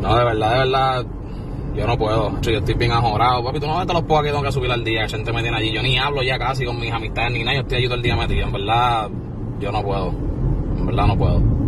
No, 0.00 0.16
de 0.16 0.24
verdad, 0.24 0.52
de 0.52 0.58
verdad. 0.60 1.06
Yo 1.74 1.86
no 1.88 1.98
puedo. 1.98 2.40
Yo 2.40 2.58
estoy 2.58 2.74
bien 2.74 2.92
ajorado. 2.92 3.42
Papi, 3.42 3.58
tú 3.58 3.66
no 3.66 3.78
ves 3.78 3.86
todos 3.88 4.00
los 4.00 4.08
podcasts 4.08 4.26
que 4.26 4.30
tengo 4.32 4.44
que 4.44 4.52
subir 4.52 4.70
al 4.70 4.84
día. 4.84 5.08
gente 5.08 5.32
me 5.32 5.42
tiene 5.42 5.56
allí. 5.56 5.72
Yo 5.74 5.82
ni 5.82 5.98
hablo 5.98 6.22
ya 6.22 6.38
casi 6.38 6.64
con 6.64 6.78
mis 6.78 6.92
amistades 6.92 7.32
ni 7.32 7.40
nada. 7.42 7.56
Yo 7.56 7.62
estoy 7.62 7.78
allí 7.78 7.86
todo 7.86 7.96
el 7.96 8.02
día 8.02 8.14
metido. 8.14 8.46
En 8.46 8.52
verdad, 8.52 9.10
yo 9.58 9.72
no 9.72 9.82
puedo. 9.82 10.10
En 10.10 10.86
verdad, 10.86 11.06
no 11.08 11.18
puedo. 11.18 11.61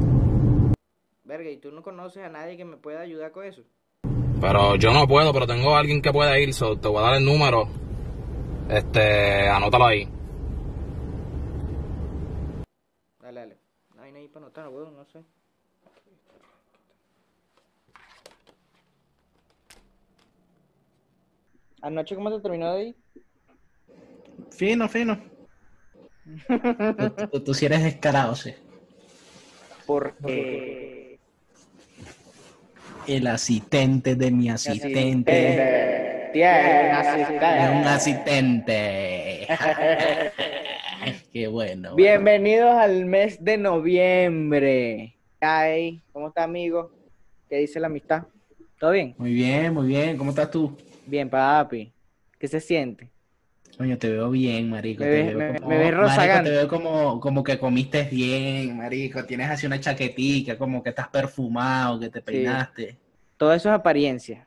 Verga, 1.36 1.50
¿y 1.50 1.56
tú 1.56 1.72
no 1.72 1.82
conoces 1.82 2.22
a 2.22 2.28
nadie 2.28 2.56
que 2.56 2.64
me 2.64 2.76
pueda 2.76 3.00
ayudar 3.00 3.32
con 3.32 3.44
eso? 3.44 3.62
Pero 4.40 4.76
yo 4.76 4.92
no 4.92 5.06
puedo, 5.06 5.32
pero 5.32 5.46
tengo 5.46 5.74
a 5.74 5.80
alguien 5.80 6.00
que 6.00 6.12
puede 6.12 6.42
ir. 6.42 6.52
So, 6.54 6.78
te 6.78 6.86
voy 6.86 6.98
a 6.98 7.06
dar 7.06 7.14
el 7.14 7.24
número. 7.24 7.66
Este, 8.68 9.48
anótalo 9.48 9.86
ahí. 9.86 10.08
Dale, 13.20 13.40
dale. 13.40 13.58
No 13.96 14.02
hay 14.02 14.12
nadie 14.12 14.28
para 14.28 14.46
anotar, 14.46 14.68
weón, 14.68 14.94
no 14.94 15.04
sé. 15.06 15.24
Anoche, 21.82 22.14
¿cómo 22.14 22.30
te 22.34 22.40
terminó 22.40 22.74
de 22.74 22.84
ir? 22.84 22.96
Fino, 24.50 24.88
fino. 24.88 25.18
Tú, 26.98 27.28
tú, 27.30 27.40
tú 27.44 27.54
sí 27.54 27.66
eres 27.66 27.84
descarado, 27.84 28.34
sí. 28.34 28.54
Porque 29.86 31.03
El 33.06 33.26
asistente 33.26 34.14
de 34.16 34.30
mi 34.30 34.48
asistente. 34.48 36.30
Tiene 36.32 36.90
un 36.90 36.96
Es 36.96 37.70
un 37.70 37.86
asistente. 37.86 39.46
asistente. 39.46 39.48
Qué 41.32 41.46
bueno. 41.48 41.94
Bienvenidos 41.96 42.74
al 42.74 43.04
mes 43.04 43.42
de 43.44 43.58
noviembre. 43.58 45.16
Ay, 45.40 46.00
¿cómo 46.12 46.28
está, 46.28 46.44
amigo? 46.44 46.90
¿Qué 47.48 47.58
dice 47.58 47.78
la 47.78 47.88
amistad? 47.88 48.22
¿Todo 48.78 48.92
bien? 48.92 49.14
Muy 49.18 49.32
bien, 49.34 49.74
muy 49.74 49.86
bien. 49.88 50.16
¿Cómo 50.16 50.30
estás 50.30 50.50
tú? 50.50 50.76
Bien, 51.06 51.28
papi. 51.28 51.92
¿Qué 52.38 52.48
se 52.48 52.60
siente? 52.60 53.10
Coño, 53.76 53.98
te 53.98 54.08
veo 54.08 54.30
bien, 54.30 54.70
marico. 54.70 55.02
Me 55.02 55.10
te 55.10 55.22
veo 55.34 55.38
me- 55.52 55.58
como- 55.58 55.68
me 55.68 55.78
ves 55.78 55.94
marico, 55.96 56.42
te 56.44 56.50
veo 56.50 56.68
como, 56.68 57.20
como 57.20 57.42
que 57.42 57.58
comiste 57.58 58.04
bien, 58.04 58.76
marico. 58.76 59.24
Tienes 59.24 59.50
así 59.50 59.66
una 59.66 59.80
chaquetica, 59.80 60.56
como 60.56 60.82
que 60.82 60.90
estás 60.90 61.08
perfumado, 61.08 61.98
que 61.98 62.08
te 62.08 62.20
peinaste. 62.22 62.96
Todo 63.36 63.52
eso 63.52 63.68
es 63.68 63.74
apariencia. 63.74 64.46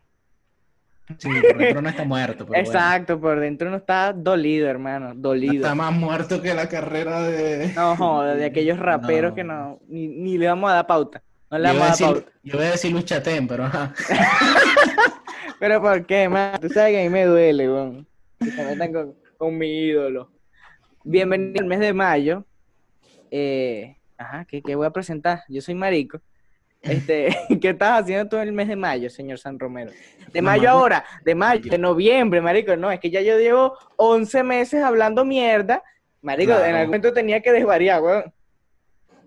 Sí, 1.17 1.30
por 1.30 1.57
dentro 1.57 1.81
no 1.81 1.89
está 1.89 2.03
muerto, 2.06 2.45
pero 2.45 2.47
bueno. 2.64 2.67
Exacto, 2.67 3.19
por 3.19 3.39
dentro 3.39 3.69
no 3.69 3.77
está 3.77 4.14
dolido, 4.14 4.69
hermano. 4.69 5.14
Dolido. 5.15 5.56
Está 5.56 5.75
más 5.75 5.91
muerto 5.93 6.41
que 6.41 6.53
la 6.53 6.67
carrera 6.69 7.22
de... 7.23 7.73
No, 7.75 8.22
de 8.35 8.45
aquellos 8.45 8.77
raperos 8.80 9.31
No. 9.31 9.35
que 9.35 9.43
no, 9.43 9.80
ni, 9.88 10.07
ni 10.07 10.38
le 10.38 10.47
vamos 10.47 10.69
a 10.69 10.73
dar 10.75 10.88
pauta. 10.88 11.22
No 11.49 11.57
le 11.59 11.67
Yo 11.67 11.73
vamos 11.80 11.81
a 11.81 11.85
dar 11.85 11.91
decir, 11.91 12.06
pauta. 12.07 12.31
yo 12.43 12.57
voy 12.57 12.65
a 12.65 12.72
decir 12.72 12.91
Luis 12.91 13.06
Chatén, 13.06 13.47
pero 13.47 13.65
ajá. 13.65 13.93
Pero 15.59 15.81
¿por 15.81 16.06
qué, 16.06 16.30
man? 16.30 16.59
Tú 16.61 16.69
sabes 16.69 16.91
que 16.91 16.99
a 16.99 17.03
mí 17.03 17.09
me 17.09 17.25
duele, 17.25 17.67
weón. 17.67 18.07
Que 18.40 18.51
se 18.51 18.64
metan 18.64 18.93
con, 18.93 19.16
con 19.38 19.57
mi 19.57 19.88
ídolo. 19.88 20.32
Bienvenido 21.03 21.61
al 21.61 21.67
mes 21.67 21.80
de 21.80 21.93
mayo. 21.93 22.45
Eh, 23.32 23.98
ajá, 24.17 24.45
¿qué, 24.45 24.61
qué 24.61 24.75
voy 24.75 24.85
a 24.85 24.91
presentar? 24.91 25.41
Yo 25.49 25.61
soy 25.61 25.74
Marico. 25.74 26.22
Este, 26.82 27.35
¿qué 27.61 27.69
estás 27.69 28.03
haciendo 28.03 28.30
tú 28.30 28.38
en 28.38 28.49
el 28.49 28.53
mes 28.53 28.67
de 28.67 28.75
mayo, 28.75 29.09
señor 29.09 29.40
San 29.40 29.59
Romero? 29.59 29.91
De 30.32 30.41
mayo 30.41 30.64
Mamá, 30.64 30.80
ahora, 30.80 31.06
de 31.25 31.35
mayo, 31.35 31.69
de 31.69 31.77
noviembre, 31.77 32.41
Marico. 32.41 32.75
No, 32.75 32.91
es 32.91 32.99
que 32.99 33.09
ya 33.09 33.22
yo 33.22 33.40
llevo 33.40 33.77
11 33.95 34.43
meses 34.43 34.83
hablando 34.83 35.25
mierda. 35.25 35.83
Marico, 36.22 36.51
en 36.51 36.75
algún 36.75 36.88
momento 36.88 37.14
tenía 37.14 37.41
que 37.41 37.51
desvariar, 37.51 38.01
weón. 38.01 38.33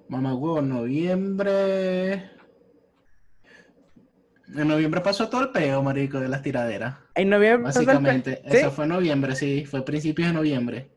Mamá 0.09 0.35
huevo, 0.35 0.63
noviembre. 0.63 2.31
En 4.57 4.69
noviembre 4.69 5.01
pasó 5.01 5.29
todo 5.29 5.43
el 5.43 5.51
peo, 5.51 5.83
marico, 5.83 6.19
de 6.21 6.29
las 6.29 6.43
tiraderas. 6.43 6.97
En 7.15 7.29
noviembre 7.31 7.73
pasó 7.73 7.81
el 7.81 7.87
pe- 7.87 7.93
Básicamente. 7.93 8.43
¿Sí? 8.51 8.57
Eso 8.59 8.71
fue 8.71 8.85
en 8.85 8.91
noviembre, 8.91 9.35
sí. 9.37 9.65
Fue 9.67 9.85
principios 9.85 10.29
de 10.29 10.35
noviembre. 10.35 10.91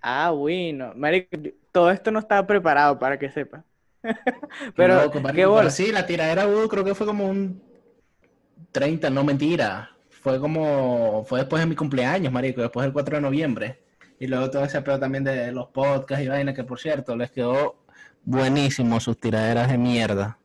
Ah, 0.00 0.30
bueno. 0.30 0.92
Marico, 0.94 1.36
todo 1.72 1.90
esto 1.90 2.10
no 2.10 2.18
estaba 2.20 2.46
preparado 2.46 2.98
para 2.98 3.18
que 3.18 3.30
sepa. 3.30 3.64
Pero, 4.76 4.94
loco, 4.94 5.12
qué 5.12 5.20
marico, 5.20 5.54
pero 5.54 5.70
sí, 5.70 5.92
la 5.92 6.06
tiradera 6.06 6.46
hubo, 6.46 6.68
creo 6.68 6.84
que 6.84 6.94
fue 6.94 7.06
como 7.06 7.26
un 7.28 7.60
30, 8.72 9.10
no 9.10 9.24
mentira. 9.24 9.90
Fue 10.10 10.40
como, 10.40 11.24
fue 11.26 11.40
después 11.40 11.60
de 11.62 11.66
mi 11.66 11.76
cumpleaños, 11.76 12.32
marico, 12.32 12.60
después 12.60 12.84
del 12.84 12.92
4 12.92 13.16
de 13.16 13.22
noviembre. 13.22 13.80
Y 14.18 14.26
luego 14.26 14.50
todo 14.50 14.64
ese 14.64 14.82
pedo 14.82 14.98
también 14.98 15.24
de 15.24 15.52
los 15.52 15.68
podcasts 15.68 16.24
y 16.24 16.28
vainas, 16.28 16.54
que 16.54 16.64
por 16.64 16.78
cierto, 16.80 17.16
les 17.16 17.30
quedó 17.30 17.84
buenísimo 18.24 18.98
sus 19.00 19.18
tiraderas 19.18 19.68
de 19.70 19.78
mierda. 19.78 20.38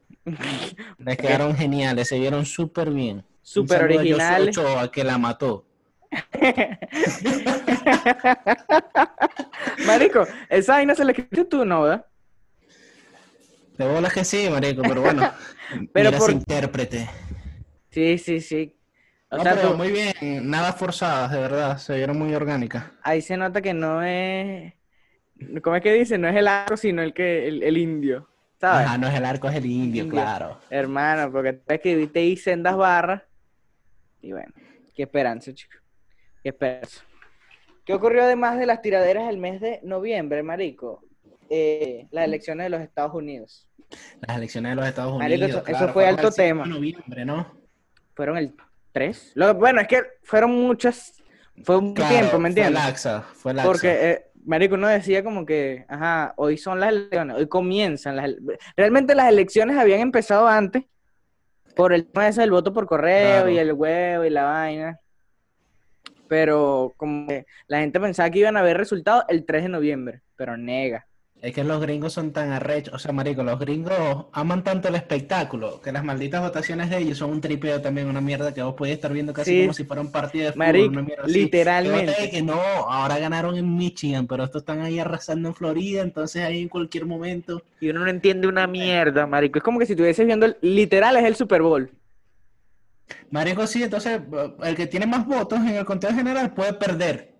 Les 0.98 1.18
quedaron 1.18 1.56
geniales, 1.56 2.08
se 2.08 2.20
vieron 2.20 2.46
súper 2.46 2.90
bien. 2.92 3.26
Súper 3.42 3.90
saludo 4.18 4.80
a 4.80 4.92
que 4.92 5.04
la 5.04 5.18
mató. 5.18 5.66
Marico, 9.88 10.28
esa 10.50 10.74
vaina 10.74 10.96
se 10.96 11.04
la 11.06 11.12
escribiste 11.12 11.46
tú, 11.46 11.66
¿no? 11.66 11.84
¿verdad? 11.84 12.06
De 13.78 13.88
bolas 13.88 14.14
que 14.14 14.24
sí, 14.24 14.48
marico, 14.50 14.82
pero 14.84 15.02
bueno. 15.02 15.22
Pero 15.92 16.10
mira 16.10 16.18
por- 16.20 16.32
intérprete. 16.32 17.10
Sí, 17.92 18.18
sí, 18.18 18.42
sí. 18.42 18.76
O 19.30 19.38
No, 19.38 19.44
sea, 19.44 19.56
pero 19.56 19.72
tú- 19.72 19.78
muy 19.78 19.92
bien, 19.92 20.14
nada 20.50 20.74
forzadas, 20.74 21.32
de 21.32 21.40
verdad, 21.40 21.78
se 21.78 21.96
vieron 21.96 22.18
muy 22.20 22.34
orgánicas. 22.36 22.86
ahí 23.02 23.22
se 23.22 23.38
nota 23.38 23.62
que 23.62 23.74
no 23.74 24.04
es. 24.04 24.74
¿Cómo 25.64 25.76
es 25.76 25.82
que 25.84 25.94
dice? 25.94 26.18
No 26.18 26.28
es 26.28 26.36
el 26.36 26.48
arco, 26.48 26.78
sino 26.78 27.02
el 27.02 27.14
que 27.14 27.48
el, 27.48 27.64
el 27.64 27.78
indio. 27.78 28.30
¿Sabes? 28.64 28.88
Ajá, 28.88 28.98
no 28.98 29.08
es 29.10 29.14
el 29.16 29.26
arco, 29.26 29.50
es 29.50 29.56
el 29.58 29.66
indio, 29.66 30.04
Indio. 30.06 30.22
claro. 30.22 30.58
Hermano, 30.70 31.30
porque 31.34 31.52
tú 31.52 31.74
escribiste 31.74 32.20
ahí 32.20 32.38
sendas 32.38 32.78
barras. 32.78 33.22
Y 34.22 34.32
bueno, 34.32 34.54
qué 34.96 35.04
esperanza, 35.04 35.54
chicos. 35.54 35.82
Qué 36.42 36.48
esperanza. 36.50 37.02
¿Qué 37.84 37.94
ocurrió 37.94 38.24
además 38.24 38.58
de 38.58 38.66
las 38.66 38.82
tiraderas 38.82 39.28
el 39.30 39.38
mes 39.38 39.60
de 39.60 39.82
noviembre, 39.84 40.44
marico? 40.44 41.04
Eh, 41.50 42.08
las 42.12 42.24
elecciones 42.24 42.64
de 42.64 42.70
los 42.70 42.80
Estados 42.80 43.14
Unidos. 43.14 43.68
Las 44.22 44.38
elecciones 44.38 44.72
de 44.72 44.76
los 44.78 44.88
Estados 44.88 45.12
Unidos. 45.12 45.50
eso- 45.50 45.58
eso 45.58 45.64
claro, 45.66 45.92
fue 45.94 46.08
alto 46.08 46.28
el 46.30 46.34
5 46.34 46.42
de 46.42 46.48
tema. 46.48 46.66
noviembre, 46.66 47.26
¿no? 47.26 47.54
Fueron 48.16 48.38
el 48.38 48.56
3. 48.94 49.34
Lo, 49.36 49.54
bueno, 49.56 49.82
es 49.82 49.90
que 49.90 50.02
fueron 50.24 50.52
muchas. 50.52 51.22
Fue 51.66 51.76
un 51.78 51.94
Claro, 51.94 52.16
tiempo, 52.16 52.38
¿me 52.40 52.44
fue 52.44 52.48
entiendes? 52.62 52.74
laxa, 52.86 53.22
fue 53.34 53.54
laxa. 53.54 53.68
Porque, 53.70 54.10
eh, 54.12 54.26
Marico, 54.46 54.76
uno 54.76 54.88
decía 54.88 55.24
como 55.24 55.46
que, 55.46 55.86
ajá, 55.88 56.34
hoy 56.38 56.58
son 56.58 56.80
las 56.80 56.90
elecciones, 56.90 57.38
hoy 57.38 57.48
comienzan 57.48 58.16
las 58.18 58.26
ele- 58.26 58.58
Realmente 58.76 59.16
las 59.16 59.30
elecciones 59.30 59.78
habían 59.78 60.00
empezado 60.02 60.48
antes 60.48 60.84
por 61.76 61.94
el 61.94 62.06
tema 62.06 62.28
ese 62.28 62.42
del 62.42 62.52
voto 62.52 62.74
por 62.74 62.86
correo 62.86 63.36
Claro. 63.44 63.50
y 63.50 63.58
el 63.58 63.74
huevo 63.74 64.26
y 64.26 64.30
la 64.30 64.44
vaina. 64.44 65.00
Pero 66.28 66.94
como 66.98 67.28
que 67.28 67.46
la 67.68 67.80
gente 67.80 68.00
pensaba 68.00 68.30
que 68.30 68.40
iban 68.40 68.58
a 68.58 68.62
haber 68.62 68.78
resultados 68.78 69.24
el 69.30 69.46
3 69.46 69.64
de 69.64 69.70
noviembre, 69.70 70.22
pero 70.36 70.58
nega. 70.58 71.06
Es 71.44 71.54
que 71.54 71.62
los 71.66 71.82
gringos 71.82 72.14
son 72.14 72.32
tan 72.32 72.54
arrechos, 72.54 72.94
o 72.94 73.00
sea, 73.00 73.12
marico, 73.12 73.44
los 73.44 73.60
gringos 73.60 74.28
aman 74.32 74.64
tanto 74.64 74.88
el 74.88 74.96
espectáculo 74.96 75.82
que 75.82 75.92
las 75.92 76.02
malditas 76.02 76.42
votaciones 76.42 76.90
de 76.90 77.00
ellos 77.00 77.18
son 77.18 77.32
un 77.32 77.42
tripeo 77.42 77.82
también, 77.82 78.08
una 78.08 78.22
mierda 78.22 78.54
que 78.54 78.64
vos 78.64 78.76
podés 78.76 78.94
estar 78.94 79.12
viendo 79.12 79.34
casi 79.34 79.52
Sí. 79.52 79.62
como 79.64 79.74
si 79.74 79.84
fuera 79.84 80.02
un 80.02 80.10
partido 80.10 80.46
de 80.46 80.52
fútbol, 80.54 80.66
Marico, 80.68 80.90
una 80.92 81.02
mierda 81.02 81.24
así. 81.26 81.34
literalmente. 81.34 82.14
Que 82.18 82.30
que 82.32 82.42
no, 82.42 82.54
ahora 82.54 83.20
ganaron 83.20 83.58
en 83.58 83.76
Michigan, 83.76 84.26
pero 84.26 84.46
estos 84.46 84.62
están 84.62 84.80
ahí 84.84 85.00
arrasando 85.00 85.50
en 85.50 85.54
Florida, 85.54 86.02
entonces 86.02 86.44
ahí 86.44 86.62
en 86.62 86.70
cualquier 86.70 87.06
momento. 87.06 87.62
Y 87.82 87.90
uno 87.90 88.00
no 88.06 88.10
entiende 88.10 88.48
una 88.48 88.66
mierda, 88.66 89.28
marico. 89.28 89.60
Es 89.60 89.64
como 89.66 89.80
que 89.80 89.86
si 89.86 89.92
estuvieses 89.94 90.26
viendo, 90.26 90.46
el- 90.46 90.56
literal, 90.62 91.18
es 91.18 91.26
el 91.26 91.36
Super 91.36 91.62
Bowl. 91.62 91.92
Marico, 93.32 93.68
sí, 93.68 93.84
entonces 93.84 94.22
el 94.64 94.76
que 94.78 94.88
tiene 94.88 95.06
más 95.08 95.26
votos 95.26 95.60
en 95.60 95.68
el 95.76 95.84
conteo 95.84 96.14
general 96.14 96.54
puede 96.54 96.72
perder. 96.72 97.34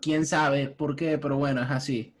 Quién 0.00 0.26
sabe 0.26 0.68
por 0.68 0.94
qué, 0.94 1.18
pero 1.18 1.36
bueno, 1.38 1.60
es 1.60 1.70
así. 1.70 2.14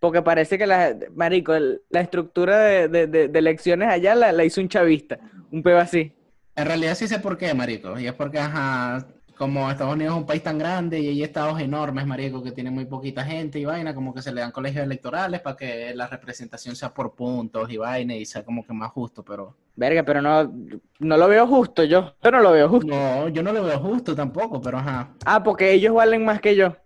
Porque 0.00 0.22
parece 0.22 0.58
que 0.58 0.66
la, 0.66 0.96
marico, 1.14 1.54
el- 1.54 1.82
la 1.90 2.00
estructura 2.00 2.58
de, 2.58 2.88
de- 2.88 3.06
de- 3.06 3.28
de 3.28 3.38
elecciones 3.38 3.88
allá 3.88 4.14
la, 4.14 4.32
la 4.32 4.44
hizo 4.44 4.60
un 4.60 4.68
chavista. 4.68 5.18
Un 5.52 5.62
peo 5.62 5.78
así. 5.78 6.12
En 6.56 6.66
realidad 6.66 6.94
sí 6.94 7.06
sé 7.06 7.18
por 7.20 7.36
qué, 7.38 7.54
marico. 7.54 7.98
Y 7.98 8.06
es 8.06 8.12
porque, 8.14 8.38
ajá, 8.38 9.06
como 9.36 9.70
Estados 9.70 9.94
Unidos 9.94 10.14
es 10.14 10.20
un 10.20 10.26
país 10.26 10.42
tan 10.42 10.58
grande 10.58 11.00
y 11.00 11.08
hay 11.08 11.22
estados 11.22 11.58
enormes, 11.60 12.06
marico, 12.06 12.42
que 12.42 12.52
tienen 12.52 12.74
muy 12.74 12.84
poquita 12.84 13.24
gente 13.24 13.58
y 13.58 13.64
vaina, 13.64 13.94
como 13.94 14.12
que 14.12 14.20
se 14.20 14.32
le 14.32 14.40
dan 14.42 14.52
colegios 14.52 14.84
electorales 14.84 15.40
para 15.40 15.56
que 15.56 15.94
la 15.94 16.06
representación 16.06 16.76
sea 16.76 16.92
por 16.92 17.14
puntos 17.14 17.70
y 17.70 17.76
vaina 17.78 18.14
y 18.14 18.26
sea 18.26 18.42
como 18.44 18.66
que 18.66 18.72
más 18.74 18.90
justo, 18.90 19.22
pero... 19.24 19.56
Verga, 19.76 20.02
pero 20.02 20.20
no, 20.20 20.52
no 20.98 21.16
lo 21.16 21.28
veo 21.28 21.46
justo 21.46 21.84
yo. 21.84 22.14
Yo 22.22 22.30
no 22.30 22.40
lo 22.40 22.52
veo 22.52 22.68
justo. 22.68 22.86
No, 22.86 23.28
yo 23.28 23.42
no 23.42 23.52
lo 23.52 23.64
veo 23.64 23.78
justo 23.78 24.14
tampoco, 24.14 24.60
pero 24.60 24.76
ajá. 24.78 25.10
Ah, 25.24 25.42
porque 25.42 25.72
ellos 25.72 25.94
valen 25.94 26.22
más 26.24 26.40
que 26.42 26.54
yo. 26.56 26.76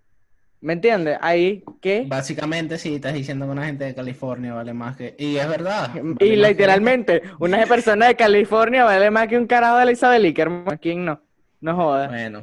¿Me 0.64 0.72
entiendes? 0.72 1.18
Ahí, 1.20 1.62
¿qué? 1.82 2.06
Básicamente 2.08 2.78
sí, 2.78 2.94
estás 2.94 3.12
diciendo 3.12 3.44
que 3.44 3.52
una 3.52 3.66
gente 3.66 3.84
de 3.84 3.94
California 3.94 4.54
vale 4.54 4.72
más 4.72 4.96
que... 4.96 5.14
Y 5.18 5.36
es 5.36 5.46
verdad. 5.46 5.90
vale 5.92 6.12
Y 6.12 6.16
que- 6.16 6.36
literalmente, 6.38 7.20
una 7.38 7.66
persona 7.66 8.06
de 8.06 8.16
California 8.16 8.82
vale 8.82 9.10
más 9.10 9.28
que 9.28 9.36
un 9.36 9.46
carajo 9.46 9.76
de 9.76 9.82
Elizabeth 9.82 10.22
Lee, 10.22 10.34
hermano. 10.34 10.78
¿Quién 10.80 11.04
no? 11.04 11.20
No 11.60 11.76
jodas. 11.76 12.08
Bueno. 12.08 12.40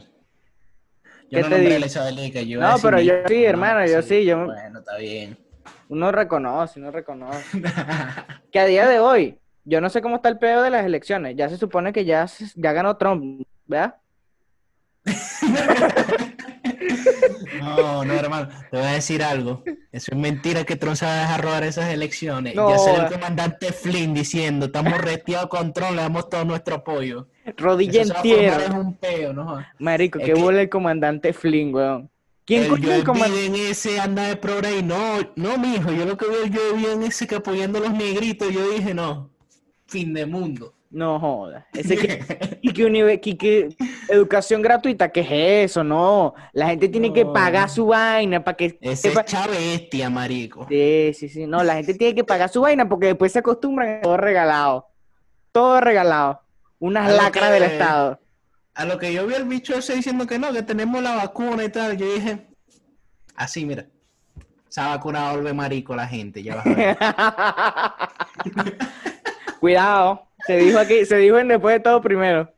¿Qué 1.32 1.38
Yo 1.38 1.42
no 1.42 1.50
te 1.50 1.62
digo? 1.62 1.80
Lee, 2.16 2.32
que 2.32 2.46
yo 2.46 2.60
No, 2.60 2.76
pero 2.80 3.02
yo 3.02 3.14
sí, 3.28 3.42
no, 3.42 3.50
hermano, 3.50 3.88
yo 3.88 4.04
sí, 4.04 4.24
yo... 4.24 4.46
Bueno, 4.46 4.78
está 4.80 4.98
bien. 4.98 5.36
Uno 5.90 6.12
reconoce, 6.12 6.80
uno 6.80 6.92
reconoce. 6.92 7.44
que 8.52 8.60
a 8.60 8.66
día 8.68 8.88
de 8.88 9.00
hoy, 9.00 9.40
yo 9.66 9.82
no 9.82 9.90
sé 9.90 10.00
cómo 10.04 10.18
está 10.18 10.30
el 10.30 10.38
pedo 10.38 10.62
de 10.62 10.70
las 10.70 10.86
elecciones. 10.86 11.36
Ya 11.36 11.50
se 11.50 11.58
supone 11.58 11.92
que 11.92 12.06
ya, 12.06 12.28
ya 12.54 12.72
ganó 12.72 12.98
Trump, 12.98 13.42
¿verdad? 13.66 13.96
No, 17.60 18.04
no, 18.06 18.14
hermano, 18.14 18.50
te 18.70 18.78
voy 18.78 18.86
a 18.86 18.92
decir 18.94 19.24
algo. 19.24 19.64
Eso 19.92 20.12
es 20.12 20.18
mentira 20.18 20.64
que 20.64 20.76
Trump 20.76 20.96
se 20.96 21.06
va 21.06 21.14
a 21.14 21.22
dejar 21.22 21.42
robar 21.44 21.64
esas 21.64 21.92
elecciones. 21.94 22.56
No, 22.56 22.70
ya 22.70 22.78
salió 22.78 23.04
el 23.08 23.14
comandante 23.14 23.72
Flynn 23.74 24.14
diciendo, 24.14 24.68
estamos 24.68 24.98
retiados 25.00 25.48
con 25.50 25.74
Trump, 25.74 25.92
le 25.92 26.02
damos 26.02 26.30
todo 26.30 26.46
nuestro 26.46 26.76
apoyo. 26.76 27.28
Rodilla 27.58 28.02
en 28.02 28.12
tierra. 28.22 28.64
es 28.66 28.70
un 28.72 28.94
peo, 28.96 29.34
¿no? 29.34 29.46
jodas. 29.46 29.68
Marico, 29.80 30.20
Es 30.20 30.26
qué 30.26 30.34
que- 30.34 30.42
bola 30.42 30.62
el 30.62 30.70
comandante 30.70 31.34
Flynn, 31.34 31.74
weón. 31.74 32.10
¿Quién 32.46 32.68
coño 32.68 32.92
el 32.92 33.04
comandante? 33.04 33.50
Biden 33.50 33.56
ese 33.70 34.00
anda 34.00 34.24
de 34.24 34.36
progre 34.36 34.80
y 34.80 34.84
no, 34.84 35.20
no, 35.36 35.58
mijo, 35.58 35.92
yo 35.92 36.06
lo 36.06 36.18
que 36.18 36.26
veo 36.28 36.46
yo 36.48 36.76
bien 36.76 37.04
ese 37.04 37.28
que 37.28 37.36
apoyando 37.36 37.78
a 37.78 37.82
los 37.82 37.94
negritos, 37.94 38.52
yo 38.52 38.68
dije, 38.72 38.94
no, 38.94 39.30
fin 39.88 40.14
de 40.14 40.26
mundo. 40.26 40.74
No 40.92 41.20
joda. 41.22 41.66
Ese 41.74 41.96
que, 41.96 42.60
y 42.62 42.74
que, 42.74 43.20
que- 43.22 43.38
que 43.38 43.70
educación 44.10 44.62
gratuita, 44.62 45.10
¿qué 45.10 45.22
es 45.22 45.72
eso? 45.72 45.84
No. 45.86 46.34
La 46.52 46.68
gente 46.68 46.90
tiene 46.90 47.14
que 47.14 47.26
pagar 47.26 47.70
su 47.70 47.86
vaina 47.88 48.44
para 48.44 48.58
que 48.58 48.78
Ese 48.82 49.10
sepa- 49.10 49.22
es 49.22 49.26
chavestia, 49.32 50.10
marico. 50.10 50.66
Sí, 50.68 51.12
sí, 51.14 51.30
sí. 51.30 51.48
No, 51.48 51.64
la 51.64 51.76
gente 51.76 51.94
tiene 51.94 52.14
que 52.14 52.26
pagar 52.26 52.50
su 52.50 52.60
vaina 52.62 52.90
porque 52.90 53.06
después 53.08 53.32
se 53.32 53.40
acostumbran 53.40 54.00
a 54.00 54.02
todo 54.02 54.18
regalado. 54.18 54.88
Todo 55.54 55.80
regalado. 55.80 56.42
Unas 56.80 57.08
A 57.10 57.12
lacras 57.14 57.48
que- 57.48 57.54
del 57.54 57.64
Estado. 57.64 58.20
A 58.76 58.86
lo 58.86 58.98
que 58.98 59.14
yo 59.14 59.26
vi 59.28 59.36
el 59.36 59.46
bicho 59.46 59.76
ese 59.76 59.96
diciendo 59.96 60.28
que 60.28 60.40
no, 60.40 60.52
que 60.52 60.62
tenemos 60.64 61.02
la 61.02 61.16
vacuna 61.16 61.64
y 61.64 61.70
tal, 61.70 61.96
yo 61.98 62.14
dije, 62.14 62.48
así, 63.36 63.66
mira, 63.66 63.86
esa 64.70 64.88
vacuna 64.90 65.32
volver 65.34 65.54
marico 65.54 65.96
la 65.96 66.08
gente, 66.08 66.42
ya 66.44 66.56
vas 66.56 66.66
a 66.66 66.70
ver. 66.70 66.98
Cuidado. 69.60 70.28
Se 70.52 70.58
dijo 70.58 70.80
aquí, 70.80 71.06
se 71.06 71.16
dijo 71.16 71.38
en 71.38 71.48
después 71.48 71.76
de 71.76 71.80
todo 71.80 72.02
primero. 72.02 72.52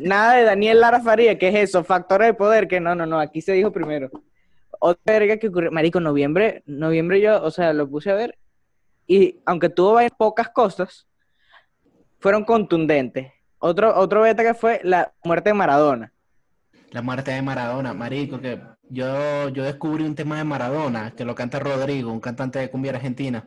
Nada 0.00 0.34
de 0.34 0.42
Daniel 0.42 0.80
Lara 0.80 0.98
Faría, 1.00 1.38
¿qué 1.38 1.50
es 1.50 1.54
eso? 1.54 1.84
Factores 1.84 2.26
de 2.26 2.34
poder, 2.34 2.66
que 2.66 2.80
no, 2.80 2.96
no, 2.96 3.06
no, 3.06 3.20
aquí 3.20 3.40
se 3.40 3.52
dijo 3.52 3.70
primero. 3.70 4.10
Otra 4.80 5.00
verga 5.06 5.36
que 5.36 5.46
ocurrió, 5.46 5.70
marico, 5.70 6.00
noviembre, 6.00 6.64
noviembre 6.66 7.20
yo, 7.20 7.40
o 7.40 7.52
sea, 7.52 7.72
lo 7.72 7.88
puse 7.88 8.10
a 8.10 8.14
ver 8.14 8.36
y 9.06 9.38
aunque 9.46 9.68
tuvo 9.68 9.92
varias 9.92 10.10
pocas 10.18 10.48
cosas, 10.48 11.06
fueron 12.18 12.44
contundentes. 12.44 13.32
Otro, 13.60 13.96
otro 13.96 14.22
beta 14.22 14.42
que 14.42 14.54
fue 14.54 14.80
la 14.82 15.12
muerte 15.22 15.50
de 15.50 15.54
Maradona. 15.54 16.12
La 16.90 17.02
muerte 17.02 17.30
de 17.30 17.40
Maradona, 17.40 17.94
marico, 17.94 18.40
que 18.40 18.58
yo, 18.88 19.48
yo 19.50 19.62
descubrí 19.62 20.02
un 20.02 20.16
tema 20.16 20.38
de 20.38 20.44
Maradona, 20.44 21.12
que 21.12 21.24
lo 21.24 21.36
canta 21.36 21.60
Rodrigo, 21.60 22.10
un 22.10 22.18
cantante 22.18 22.58
de 22.58 22.68
cumbia 22.68 22.90
argentina. 22.90 23.46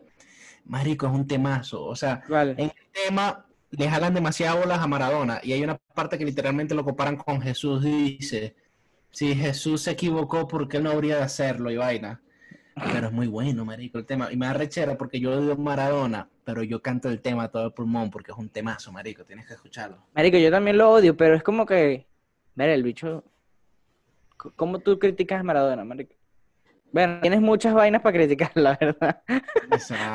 Marico, 0.66 1.08
es 1.08 1.14
un 1.14 1.28
temazo, 1.28 1.84
o 1.86 1.96
sea, 1.96 2.24
en 2.30 2.60
el 2.60 2.74
tema 2.92 3.46
le 3.72 3.90
jalan 3.90 4.14
demasiadas 4.14 4.60
bolas 4.60 4.80
a 4.80 4.88
Maradona 4.88 5.40
y 5.44 5.54
hay 5.54 5.64
una 5.64 5.78
parte 5.78 6.18
que 6.18 6.26
literalmente 6.26 6.76
lo 6.76 6.84
comparan 6.84 7.18
con 7.18 7.42
Jesús 7.42 7.84
y 7.86 8.18
dice, 8.18 8.56
si 9.12 9.36
Jesús 9.36 9.82
se 9.82 9.92
equivocó, 9.92 10.48
¿por 10.48 10.68
qué 10.68 10.78
él 10.78 10.84
no 10.84 10.92
habría 10.92 11.18
de 11.18 11.24
hacerlo? 11.24 11.72
Y 11.72 11.78
vaina. 11.78 12.22
Pero 12.92 13.08
es 13.08 13.14
muy 13.14 13.28
bueno, 13.28 13.66
marico, 13.66 14.00
el 14.00 14.06
tema. 14.06 14.32
Y 14.32 14.38
me 14.38 14.48
da 14.48 14.54
rechera 14.54 14.98
porque 14.98 15.20
yo 15.20 15.32
odio 15.32 15.56
Maradona, 15.56 16.28
pero 16.44 16.64
yo 16.64 16.82
canto 16.82 17.10
el 17.10 17.22
tema 17.22 17.44
a 17.44 17.48
todo 17.50 17.68
el 17.68 17.74
pulmón 17.74 18.10
porque 18.10 18.32
es 18.32 18.38
un 18.38 18.50
temazo, 18.50 18.92
marico, 18.92 19.24
tienes 19.24 19.46
que 19.46 19.54
escucharlo. 19.54 19.98
Marico, 20.16 20.38
yo 20.38 20.50
también 20.50 20.78
lo 20.78 20.92
odio, 20.92 21.16
pero 21.16 21.36
es 21.36 21.44
como 21.44 21.66
que, 21.66 22.08
mira, 22.56 22.74
el 22.74 22.82
bicho, 22.82 23.24
¿cómo 24.56 24.80
tú 24.80 24.98
criticas 24.98 25.40
a 25.40 25.44
Maradona, 25.44 25.84
marico? 25.84 26.16
Bueno, 26.94 27.20
tienes 27.22 27.42
muchas 27.42 27.74
vainas 27.74 28.02
para 28.02 28.16
criticar, 28.18 28.52
la 28.56 28.78
verdad. 28.80 29.22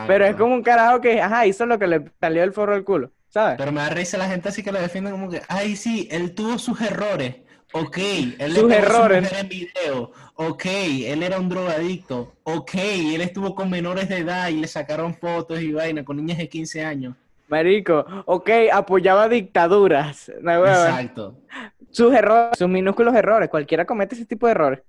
Pero 0.07 0.25
es 0.25 0.37
como 0.37 0.55
un 0.55 0.63
carajo 0.63 1.01
que, 1.01 1.21
ajá, 1.21 1.45
hizo 1.45 1.67
lo 1.67 1.79
que 1.79 1.89
le 1.89 2.05
salió 2.21 2.45
el 2.45 2.53
forro 2.53 2.73
del 2.75 2.85
culo, 2.85 3.11
¿sabes? 3.29 3.57
Pero 3.59 3.73
me 3.73 3.81
da 3.81 3.91
risa 3.91 4.17
la 4.17 4.29
gente 4.29 4.49
así 4.49 4.63
que 4.63 4.71
lo 4.73 4.81
defiende 4.81 5.11
como 5.11 5.29
que, 5.29 5.43
ay, 5.49 5.75
sí, 5.75 6.09
él 6.11 6.35
tuvo 6.35 6.57
sus 6.57 6.81
errores. 6.81 7.35
Ok, 7.73 7.99
él 8.39 8.53
Sus 8.55 8.73
errores. 8.73 9.31
en 9.39 9.49
video. 9.49 10.13
Ok, 10.37 10.65
él 10.67 11.23
era 11.23 11.39
un 11.39 11.49
drogadicto. 11.51 12.33
Ok, 12.45 12.75
él 12.77 13.21
estuvo 13.21 13.55
con 13.55 13.69
menores 13.69 14.09
de 14.09 14.19
edad 14.19 14.49
y 14.49 14.61
le 14.61 14.69
sacaron 14.69 15.15
fotos 15.15 15.61
y 15.61 15.73
vaina 15.73 16.05
con 16.05 16.17
niñas 16.17 16.39
de 16.39 16.49
15 16.49 16.83
años. 16.85 17.15
Marico, 17.49 18.07
ok, 18.25 18.51
apoyaba 18.73 19.29
dictaduras. 19.29 20.31
No. 20.41 20.65
Exacto. 20.65 21.35
Sus 21.91 22.15
errores, 22.15 22.57
sus 22.59 22.69
minúsculos 22.69 23.15
errores. 23.15 23.49
Cualquiera 23.51 23.85
comete 23.85 24.15
ese 24.15 24.27
tipo 24.27 24.47
de 24.47 24.53
errores. 24.53 24.81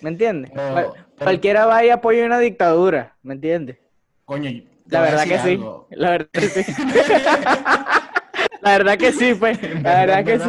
¿Me 0.00 0.10
entiendes? 0.10 0.50
Pero- 0.54 0.72
Cual- 0.72 0.92
pero- 0.94 1.04
Cualquiera 1.26 1.66
va 1.66 1.84
y 1.84 1.90
apoya 1.90 2.24
una 2.26 2.38
dictadura. 2.38 3.16
¿Me 3.22 3.34
entiendes? 3.34 3.78
Coño, 4.24 4.50
La 4.86 5.00
verdad 5.02 5.24
que 5.24 5.38
sí. 5.38 5.60
La 5.90 6.10
verdad 6.10 6.28
que 6.32 6.40
sí. 6.48 6.72
La 8.62 8.72
verdad 8.78 8.98
que 8.98 9.12
sí, 9.12 9.34
pues. 9.34 9.58
La 9.82 10.04
verdad 10.06 10.24
que 10.24 10.38
sí. 10.38 10.48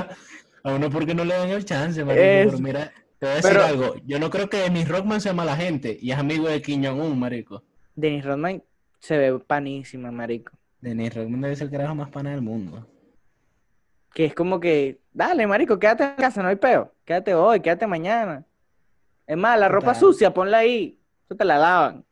A 0.63 0.73
uno 0.73 0.89
porque 0.89 1.13
no 1.15 1.23
le 1.23 1.33
dan 1.35 1.49
el 1.49 1.63
chance, 1.65 2.03
marico. 2.03 2.23
Es- 2.23 2.45
Pero 2.47 2.59
mira, 2.59 2.91
te 3.17 3.25
voy 3.25 3.31
a 3.31 3.35
decir 3.35 3.51
pero- 3.51 3.65
algo. 3.65 3.95
Yo 4.05 4.19
no 4.19 4.29
creo 4.29 4.49
que 4.49 4.57
Dennis 4.57 4.87
Rockman 4.87 5.21
sea 5.21 5.33
mala 5.33 5.55
gente 5.55 5.97
y 5.99 6.11
es 6.11 6.17
amigo 6.17 6.47
de 6.47 6.61
Kim 6.61 6.83
Jong-un, 6.83 7.17
marico. 7.19 7.63
Dennis 7.95 8.25
Rodman 8.25 8.63
se 8.99 9.17
ve 9.17 9.39
panísima, 9.39 10.11
marico. 10.11 10.51
Dennis 10.81 11.13
Rockman 11.15 11.41
debe 11.41 11.55
ser 11.55 11.65
el 11.65 11.71
carajo 11.71 11.95
más 11.95 12.09
pana 12.09 12.31
del 12.31 12.41
mundo. 12.41 12.85
Que 14.13 14.25
es 14.25 14.33
como 14.33 14.59
que, 14.59 14.99
dale, 15.13 15.45
marico, 15.47 15.77
quédate 15.79 16.03
en 16.03 16.15
casa, 16.15 16.41
no 16.41 16.49
hay 16.49 16.55
peo. 16.55 16.93
Quédate 17.05 17.33
hoy, 17.33 17.59
quédate 17.59 17.85
mañana. 17.87 18.43
Es 19.29 19.37
más, 19.37 19.59
la 19.59 19.67
ropa 19.67 19.93
Total. 19.93 19.99
sucia, 19.99 20.33
ponla 20.33 20.57
ahí. 20.57 20.99
Eso 21.25 21.35
te 21.37 21.45
la 21.45 21.59
lavan. 21.59 22.03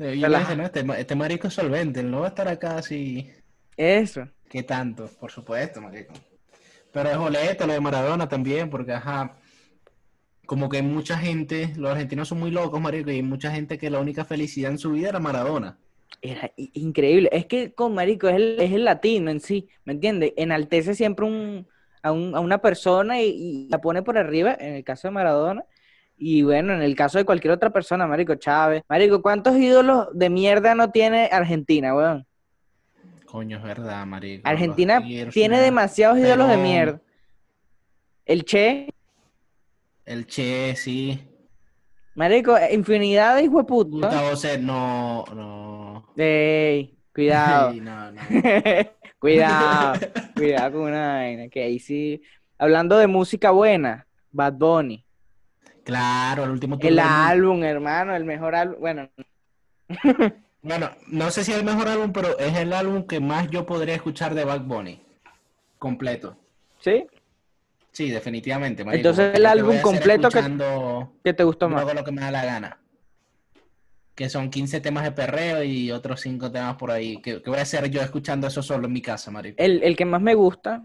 Eh, 0.00 0.18
Yo 0.18 0.28
le 0.28 0.38
dije, 0.40 0.56
no, 0.56 0.64
este, 0.64 0.84
este 0.98 1.14
marico 1.14 1.46
es 1.46 1.54
solvente, 1.54 2.02
no 2.02 2.20
va 2.20 2.26
a 2.26 2.28
estar 2.30 2.48
acá 2.48 2.76
así. 2.78 3.30
Eso. 3.76 4.28
¿Qué 4.50 4.64
tanto? 4.64 5.08
Por 5.20 5.30
supuesto, 5.30 5.80
marico. 5.80 6.12
Pero 6.92 7.08
es 7.10 7.16
boleto 7.18 7.66
lo 7.68 7.72
de 7.72 7.80
Maradona 7.80 8.28
también, 8.28 8.68
porque 8.68 8.92
ajá, 8.92 9.36
como 10.46 10.68
que 10.68 10.78
hay 10.78 10.82
mucha 10.82 11.16
gente, 11.18 11.72
los 11.76 11.92
argentinos 11.92 12.26
son 12.28 12.40
muy 12.40 12.50
locos, 12.50 12.80
marico, 12.80 13.10
y 13.10 13.14
hay 13.14 13.22
mucha 13.22 13.52
gente 13.52 13.78
que 13.78 13.88
la 13.88 14.00
única 14.00 14.24
felicidad 14.24 14.72
en 14.72 14.78
su 14.78 14.90
vida 14.90 15.10
era 15.10 15.20
Maradona. 15.20 15.78
Era 16.20 16.50
increíble. 16.56 17.28
Es 17.32 17.46
que 17.46 17.72
con 17.74 17.94
marico 17.94 18.28
es 18.28 18.34
el, 18.34 18.60
es 18.60 18.72
el 18.72 18.84
latino 18.84 19.30
en 19.30 19.38
sí, 19.38 19.68
¿me 19.84 19.92
entiendes? 19.92 20.32
Enaltece 20.36 20.96
siempre 20.96 21.26
un, 21.26 21.68
a, 22.02 22.10
un- 22.10 22.34
a 22.34 22.40
una 22.40 22.58
persona 22.58 23.22
y, 23.22 23.28
y 23.28 23.68
la 23.68 23.80
pone 23.80 24.02
por 24.02 24.18
arriba, 24.18 24.56
en 24.58 24.74
el 24.74 24.84
caso 24.84 25.06
de 25.08 25.12
Maradona. 25.12 25.64
Y 26.16 26.42
bueno, 26.42 26.72
en 26.74 26.82
el 26.82 26.94
caso 26.94 27.18
de 27.18 27.24
cualquier 27.24 27.52
otra 27.52 27.70
persona, 27.70 28.06
marico, 28.06 28.34
Chávez. 28.36 28.82
Marico, 28.88 29.20
¿cuántos 29.20 29.56
ídolos 29.56 30.08
de 30.12 30.30
mierda 30.30 30.74
no 30.74 30.90
tiene 30.90 31.28
Argentina, 31.30 31.94
weón? 31.94 32.26
Coño, 33.26 33.56
es 33.58 33.62
verdad, 33.64 34.06
marico. 34.06 34.48
Argentina 34.48 35.02
tiene 35.32 35.60
demasiados 35.60 36.18
ídolos 36.18 36.48
de 36.48 36.56
mierda. 36.56 37.00
El 38.24 38.44
Che, 38.44 38.88
El 40.04 40.26
Che, 40.26 40.74
sí. 40.76 41.20
marico, 42.14 42.56
eh, 42.56 42.72
infinidad 42.74 43.36
de 43.36 43.50
Cerro, 44.36 44.62
no, 44.62 45.24
no. 45.34 46.12
Ey, 46.16 46.96
cuidado. 47.12 47.70
Ey, 47.72 47.80
no, 47.80 48.12
no. 48.12 48.20
Cuidado, 49.18 49.98
cuidado 50.36 50.72
con 50.72 50.82
una 50.82 51.14
vaina, 51.14 51.48
que 51.48 51.62
ahí 51.62 51.78
sí. 51.78 52.20
Hablando 52.58 52.98
de 52.98 53.06
música 53.06 53.50
buena, 53.52 54.06
Bad 54.30 54.52
Bunny. 54.52 55.03
Claro, 55.84 56.44
el 56.44 56.50
último 56.50 56.78
tour 56.78 56.88
El 56.90 56.96
del 56.96 57.04
mundo. 57.04 57.20
álbum, 57.22 57.62
hermano, 57.64 58.16
el 58.16 58.24
mejor 58.24 58.54
álbum. 58.54 58.80
Bueno, 58.80 59.08
Bueno, 60.62 60.90
no 61.08 61.30
sé 61.30 61.44
si 61.44 61.52
es 61.52 61.58
el 61.58 61.64
mejor 61.64 61.88
álbum, 61.88 62.10
pero 62.12 62.38
es 62.38 62.56
el 62.56 62.72
álbum 62.72 63.06
que 63.06 63.20
más 63.20 63.50
yo 63.50 63.66
podría 63.66 63.94
escuchar 63.94 64.34
de 64.34 64.44
Bad 64.44 64.62
Bunny. 64.62 64.98
Completo. 65.78 66.38
¿sí? 66.80 67.06
Sí, 67.92 68.10
definitivamente, 68.10 68.82
marico, 68.82 68.96
Entonces 69.10 69.34
el 69.34 69.44
álbum 69.46 69.78
completo 69.82 70.28
que, 70.30 70.42
que 71.22 71.34
te 71.34 71.44
gustó 71.44 71.68
más. 71.68 71.82
hago 71.82 71.92
lo 71.92 72.02
que 72.02 72.12
me 72.12 72.22
da 72.22 72.30
la 72.30 72.44
gana. 72.46 72.78
Que 74.14 74.28
son 74.30 74.48
15 74.48 74.80
temas 74.80 75.04
de 75.04 75.12
perreo 75.12 75.62
y 75.62 75.90
otros 75.92 76.20
5 76.22 76.50
temas 76.50 76.76
por 76.76 76.90
ahí. 76.90 77.20
Que, 77.20 77.42
que 77.42 77.50
voy 77.50 77.58
a 77.58 77.62
hacer 77.62 77.90
yo 77.90 78.00
escuchando 78.00 78.46
eso 78.46 78.62
solo 78.62 78.86
en 78.86 78.92
mi 78.94 79.02
casa, 79.02 79.30
marico. 79.30 79.62
El, 79.62 79.82
el 79.82 79.96
que 79.96 80.04
más 80.06 80.22
me 80.22 80.34
gusta, 80.34 80.82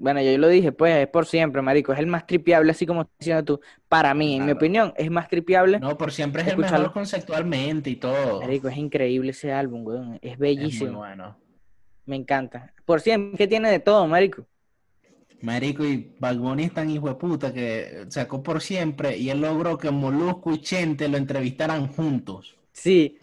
bueno, 0.00 0.22
yo 0.22 0.36
lo 0.38 0.48
dije, 0.48 0.72
pues 0.72 0.96
es 0.96 1.08
por 1.08 1.26
siempre, 1.26 1.60
marico. 1.60 1.92
Es 1.92 1.98
el 1.98 2.06
más 2.06 2.26
tripeable, 2.26 2.70
así 2.70 2.86
como 2.86 3.02
estás 3.02 3.18
diciendo 3.18 3.44
tú. 3.44 3.60
Para 3.86 4.14
mí, 4.14 4.36
en 4.36 4.46
mi 4.46 4.52
opinión, 4.52 4.94
es 4.96 5.10
más 5.10 5.28
tripeable. 5.28 5.78
No, 5.78 5.98
por 5.98 6.10
siempre 6.10 6.40
es 6.40 6.48
el 6.48 6.52
escucharlo. 6.52 6.78
mejor 6.78 6.94
conceptualmente 6.94 7.90
y 7.90 7.96
todo. 7.96 8.40
Marico, 8.40 8.68
es 8.68 8.78
increíble 8.78 9.32
ese 9.32 9.52
álbum, 9.52 9.86
weón. 9.86 10.18
Es 10.22 10.38
bellísimo. 10.38 10.86
Es 10.86 10.92
muy 10.92 10.98
bueno. 11.00 11.36
Me 12.06 12.16
encanta. 12.16 12.72
Por 12.86 13.02
siempre, 13.02 13.36
que 13.36 13.46
tiene 13.46 13.70
de 13.70 13.78
todo, 13.78 14.06
marico. 14.06 14.46
Marico, 15.42 15.84
y 15.84 16.14
Bad 16.18 16.38
Bunny 16.38 16.64
es 16.64 16.72
tan 16.72 16.88
hijo 16.88 17.08
de 17.08 17.14
puta 17.16 17.52
que 17.52 18.06
sacó 18.08 18.42
por 18.42 18.62
siempre 18.62 19.18
y 19.18 19.28
él 19.28 19.42
logró 19.42 19.76
que 19.76 19.90
Molusco 19.90 20.52
y 20.52 20.62
Chente 20.62 21.08
lo 21.08 21.18
entrevistaran 21.18 21.88
juntos. 21.88 22.56
Sí. 22.72 23.18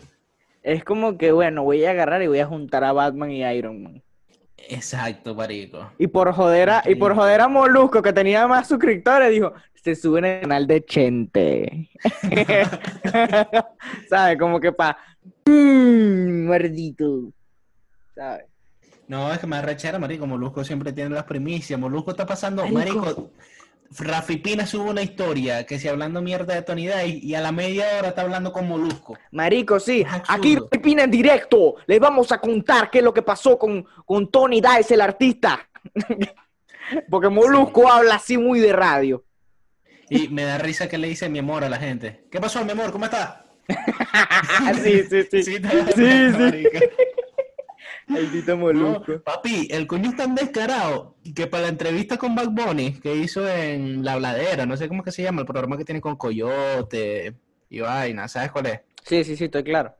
Es 0.61 0.83
como 0.83 1.17
que, 1.17 1.31
bueno, 1.31 1.64
voy 1.64 1.85
a 1.85 1.91
agarrar 1.91 2.22
y 2.22 2.27
voy 2.27 2.39
a 2.39 2.45
juntar 2.45 2.83
a 2.83 2.91
Batman 2.91 3.31
y 3.31 3.43
Iron 3.43 3.81
Man. 3.81 4.03
Exacto, 4.57 5.35
marico. 5.35 5.91
Y 5.97 6.07
por 6.07 6.31
joder 6.33 6.69
a, 6.69 6.83
y 6.85 6.95
por 6.95 7.15
joder 7.15 7.41
a 7.41 7.47
Molusco, 7.47 8.01
que 8.01 8.11
tenía 8.11 8.47
más 8.47 8.67
suscriptores, 8.67 9.31
dijo, 9.31 9.53
se 9.73 9.95
sube 9.95 10.19
en 10.19 10.25
el 10.25 10.41
canal 10.41 10.67
de 10.67 10.83
Chente. 10.83 11.89
¿Sabes? 14.09 14.37
Como 14.37 14.59
que 14.59 14.71
pa... 14.71 14.97
Mmm, 15.45 16.45
muerdito. 16.47 17.31
¿Sabes? 18.15 18.45
No, 19.07 19.31
es 19.31 19.39
que 19.39 19.47
me 19.47 19.55
arrechera, 19.55 19.99
marico. 19.99 20.27
Molusco 20.27 20.63
siempre 20.65 20.91
tiene 20.91 21.11
las 21.11 21.23
primicias. 21.23 21.79
Molusco 21.79 22.11
está 22.11 22.25
pasando, 22.25 22.67
Marico. 22.67 22.99
marico. 22.99 23.31
Rafi 23.99 24.38
Pina 24.38 24.66
sube 24.66 24.90
una 24.90 25.01
historia 25.01 25.66
que 25.66 25.80
si 25.80 25.88
hablando 25.88 26.22
mierda 26.22 26.53
de 26.53 26.61
Tony 26.61 26.88
Day 26.88 27.19
y 27.24 27.33
a 27.35 27.41
la 27.41 27.51
media 27.51 27.85
hora 27.98 28.09
está 28.09 28.22
hablando 28.22 28.51
con 28.51 28.67
Molusco. 28.67 29.17
Marico, 29.32 29.80
sí. 29.80 30.06
Aquí 30.27 30.57
Pina 30.82 31.03
en 31.03 31.11
directo. 31.11 31.75
Les 31.85 31.99
vamos 31.99 32.32
a 32.32 32.40
contar 32.40 32.90
qué 32.90 32.99
es 32.99 33.03
lo 33.03 33.14
que 33.14 33.22
pasó 33.22 33.57
con, 33.57 33.85
con 34.06 34.30
Tony 34.30 34.61
Dice, 34.61 34.93
el 34.93 35.01
artista. 35.01 35.67
Porque 37.09 37.30
Molusco 37.30 37.91
habla 37.91 38.16
así 38.16 38.38
muy 38.38 38.59
de 38.59 38.74
radio. 38.74 39.24
Y 40.09 40.30
me 40.30 40.43
da 40.43 40.57
risa 40.57 40.88
que 40.88 40.98
le 40.98 41.07
dice 41.07 41.30
mi 41.30 41.40
amor 41.40 41.64
a 41.64 41.69
la 41.69 41.77
gente. 41.77 42.25
¿Qué 42.32 42.40
pasó, 42.40 42.64
mi 42.64 42.72
amor? 42.72 42.91
¿Cómo 42.91 43.06
está? 43.06 43.45
sí, 44.83 45.03
sí, 45.09 45.24
sí. 45.30 45.43
Sí, 45.43 45.57
Sí, 45.95 46.67
Maldito 48.07 48.51
No, 48.55 48.57
Molusco. 48.57 49.21
papi, 49.23 49.67
el 49.69 49.85
coño 49.85 50.09
es 50.11 50.15
tan 50.15 50.33
descarado 50.33 51.15
que 51.35 51.47
para 51.47 51.63
la 51.63 51.69
entrevista 51.69 52.17
con 52.17 52.35
Bad 52.35 52.49
Bunny 52.51 52.93
que 52.99 53.15
hizo 53.15 53.47
en 53.47 54.03
La 54.03 54.15
Bladera, 54.15 54.65
no 54.65 54.77
sé 54.77 54.87
cómo 54.87 55.01
es 55.01 55.05
que 55.05 55.11
se 55.11 55.23
llama, 55.23 55.41
el 55.41 55.47
programa 55.47 55.77
que 55.77 55.83
tiene 55.85 55.99
con 56.01 56.15
Coyote 56.15 57.35
y 57.69 57.79
vaina, 57.81 58.27
¿sabes 58.27 58.51
cuál 58.51 58.67
es? 58.67 58.79
Sí, 59.03 59.23
sí, 59.23 59.35
sí, 59.35 59.45
estoy 59.45 59.63
claro. 59.63 59.93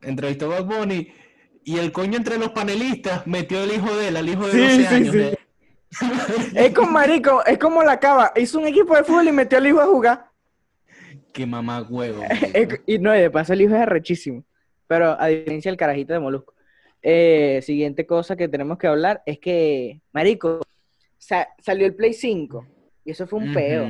Entrevistó 0.00 0.46
a 0.52 0.60
Bad 0.60 0.64
Bunny 0.66 1.12
y 1.64 1.78
el 1.78 1.90
coño 1.90 2.16
entre 2.16 2.38
los 2.38 2.50
panelistas 2.50 3.26
metió 3.26 3.62
el 3.64 3.72
hijo 3.72 3.94
de 3.96 4.08
él, 4.08 4.16
al 4.16 4.28
hijo 4.28 4.46
de 4.46 4.52
Sí, 4.52 4.60
12 4.60 4.76
sí, 4.76 4.94
años. 4.94 5.12
sí. 5.12 5.18
de- 5.18 5.38
Es 6.66 6.74
como 6.74 6.92
marico, 6.92 7.44
es 7.46 7.58
como 7.58 7.82
la 7.82 7.98
cava. 7.98 8.32
Hizo 8.36 8.58
un 8.60 8.66
equipo 8.68 8.94
de 8.94 9.04
fútbol 9.04 9.26
y 9.26 9.32
metió 9.32 9.58
al 9.58 9.66
hijo 9.66 9.80
a 9.80 9.86
jugar. 9.86 10.26
Qué 11.32 11.46
mamá 11.46 11.82
huevo. 11.82 12.22
Y 12.86 12.98
no, 12.98 13.16
y 13.16 13.20
de 13.20 13.30
paso 13.30 13.52
el 13.54 13.62
hijo 13.62 13.74
es 13.74 13.80
arrechísimo. 13.80 14.44
Pero 14.86 15.18
a 15.20 15.26
diferencia 15.26 15.70
del 15.70 15.78
carajito 15.78 16.12
de 16.12 16.20
Molusco. 16.20 16.54
Eh, 17.02 17.60
siguiente 17.62 18.06
cosa 18.06 18.36
que 18.36 18.48
tenemos 18.48 18.78
que 18.78 18.86
hablar 18.86 19.22
es 19.24 19.38
que, 19.38 20.00
marico, 20.12 20.60
sa- 21.16 21.48
salió 21.58 21.86
el 21.86 21.94
Play 21.94 22.12
5 22.12 22.66
y 23.04 23.10
eso 23.12 23.26
fue 23.26 23.38
un 23.38 23.52
peo. 23.54 23.86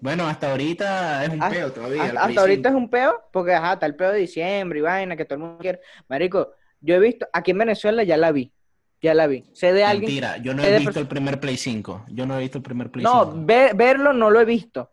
Bueno, 0.00 0.26
hasta 0.26 0.50
ahorita 0.50 1.24
es 1.24 1.30
un 1.30 1.42
Hasta- 1.42 1.54
peo 1.56 1.72
todavía. 1.72 2.02
Hasta, 2.04 2.40
ahorita 2.40 2.68
5. 2.68 2.68
es 2.68 2.74
un 2.74 2.88
peo, 2.90 3.20
porque 3.32 3.52
ajá, 3.54 3.74
está 3.74 3.86
el 3.86 3.94
peo 3.94 4.10
de 4.12 4.18
diciembre 4.20 4.78
y 4.80 4.82
vaina 4.82 5.16
que 5.16 5.24
todo 5.24 5.36
el 5.36 5.40
mundo 5.42 5.58
quiere. 5.58 5.80
Marico, 6.08 6.52
yo 6.80 6.96
he 6.96 6.98
visto, 7.00 7.26
aquí 7.32 7.52
en 7.52 7.58
Venezuela 7.58 8.02
ya 8.02 8.16
la 8.16 8.32
vi. 8.32 8.52
Ya 9.00 9.14
la 9.14 9.26
vi. 9.26 9.44
Sé 9.52 9.72
de 9.72 9.82
alguien. 9.84 10.06
Mentira, 10.08 10.36
yo 10.38 10.54
no 10.54 10.62
he 10.62 10.78
visto 10.78 11.00
el 11.00 11.08
primer 11.08 11.40
Play 11.40 11.56
5. 11.56 12.04
Yo 12.08 12.24
no 12.26 12.36
he 12.36 12.40
visto 12.40 12.58
el 12.58 12.62
primer 12.64 12.90
Play 12.90 13.04
No, 13.04 13.24
5. 13.32 13.36
ve- 13.46 13.72
verlo 13.74 14.12
no 14.12 14.30
lo 14.30 14.40
he 14.40 14.44
visto. 14.44 14.90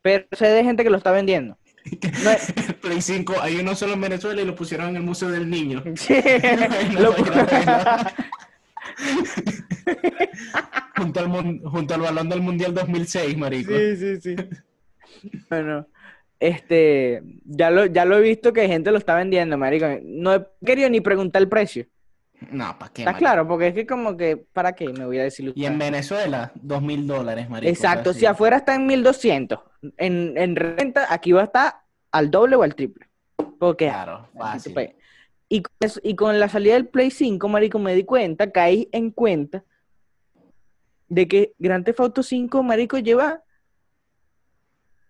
Pero 0.00 0.26
sé 0.32 0.46
de 0.48 0.62
gente 0.62 0.84
que 0.84 0.90
lo 0.90 0.96
está 0.96 1.10
vendiendo. 1.10 1.58
No 2.24 2.30
es- 2.30 2.48
El 2.68 2.74
Play 2.80 3.00
5, 3.02 3.34
hay 3.40 3.56
uno 3.56 3.74
solo 3.74 3.94
en 3.94 4.00
Venezuela 4.00 4.40
y 4.40 4.44
lo 4.44 4.54
pusieron 4.54 4.88
en 4.90 4.96
el 4.96 5.02
Museo 5.02 5.28
del 5.30 5.48
Niño. 5.48 5.82
Sí, 5.96 6.14
No, 6.94 7.00
lo- 7.00 7.14
junto, 10.96 11.20
al, 11.20 11.28
mun- 11.28 11.60
junto 11.62 11.94
al 11.94 12.00
balón 12.00 12.28
del 12.28 12.40
Mundial 12.40 12.74
2006, 12.74 13.36
marico. 13.36 13.72
Sí, 13.72 13.96
sí, 13.96 14.20
sí. 14.20 14.36
Bueno, 15.48 15.86
este, 16.40 17.22
ya 17.44 17.70
lo, 17.70 17.86
ya 17.86 18.04
lo 18.04 18.18
he 18.18 18.22
visto 18.22 18.52
que 18.52 18.66
gente 18.68 18.90
lo 18.90 18.98
está 18.98 19.14
vendiendo, 19.14 19.56
marico. 19.58 19.86
No 20.04 20.34
he 20.34 20.44
querido 20.64 20.90
ni 20.90 21.00
preguntar 21.00 21.42
el 21.42 21.48
precio. 21.48 21.86
No, 22.52 22.78
¿para 22.78 22.92
qué? 22.92 23.02
¿Está 23.02 23.12
marico? 23.12 23.18
claro? 23.18 23.48
Porque 23.48 23.66
es 23.68 23.74
que 23.74 23.86
como 23.86 24.16
que, 24.16 24.36
¿para 24.36 24.72
qué? 24.72 24.88
Me 24.92 25.04
voy 25.06 25.18
a 25.18 25.24
decir 25.24 25.52
Y 25.54 25.64
en 25.64 25.78
Venezuela, 25.78 26.52
dos 26.54 26.80
mil 26.82 27.06
dólares, 27.06 27.48
marico. 27.50 27.68
Exacto, 27.70 28.14
si 28.14 28.26
afuera 28.26 28.58
está 28.58 28.74
en 28.76 28.86
1200, 28.86 29.58
en, 29.96 30.38
en 30.38 30.54
renta 30.56 31.06
aquí 31.12 31.32
va 31.32 31.42
a 31.42 31.44
estar 31.44 31.74
al 32.12 32.30
doble 32.30 32.56
o 32.56 32.62
al 32.62 32.74
triple. 32.74 33.08
Porque, 33.58 33.86
Claro, 33.88 34.28
fácil. 34.38 34.72
pues, 34.72 34.90
y, 35.48 35.62
con 35.62 35.72
eso- 35.80 36.00
y 36.02 36.14
con 36.14 36.38
la 36.38 36.48
salida 36.48 36.74
del 36.74 36.86
Play 36.86 37.10
5, 37.10 37.48
marico, 37.48 37.78
me 37.80 37.94
di 37.94 38.04
cuenta, 38.04 38.50
caí 38.52 38.88
en 38.92 39.10
cuenta 39.10 39.64
de 41.08 41.26
que 41.26 41.54
Grand 41.58 41.84
Theft 41.84 42.00
Auto 42.00 42.22
5, 42.22 42.62
marico, 42.62 42.98
lleva 42.98 43.42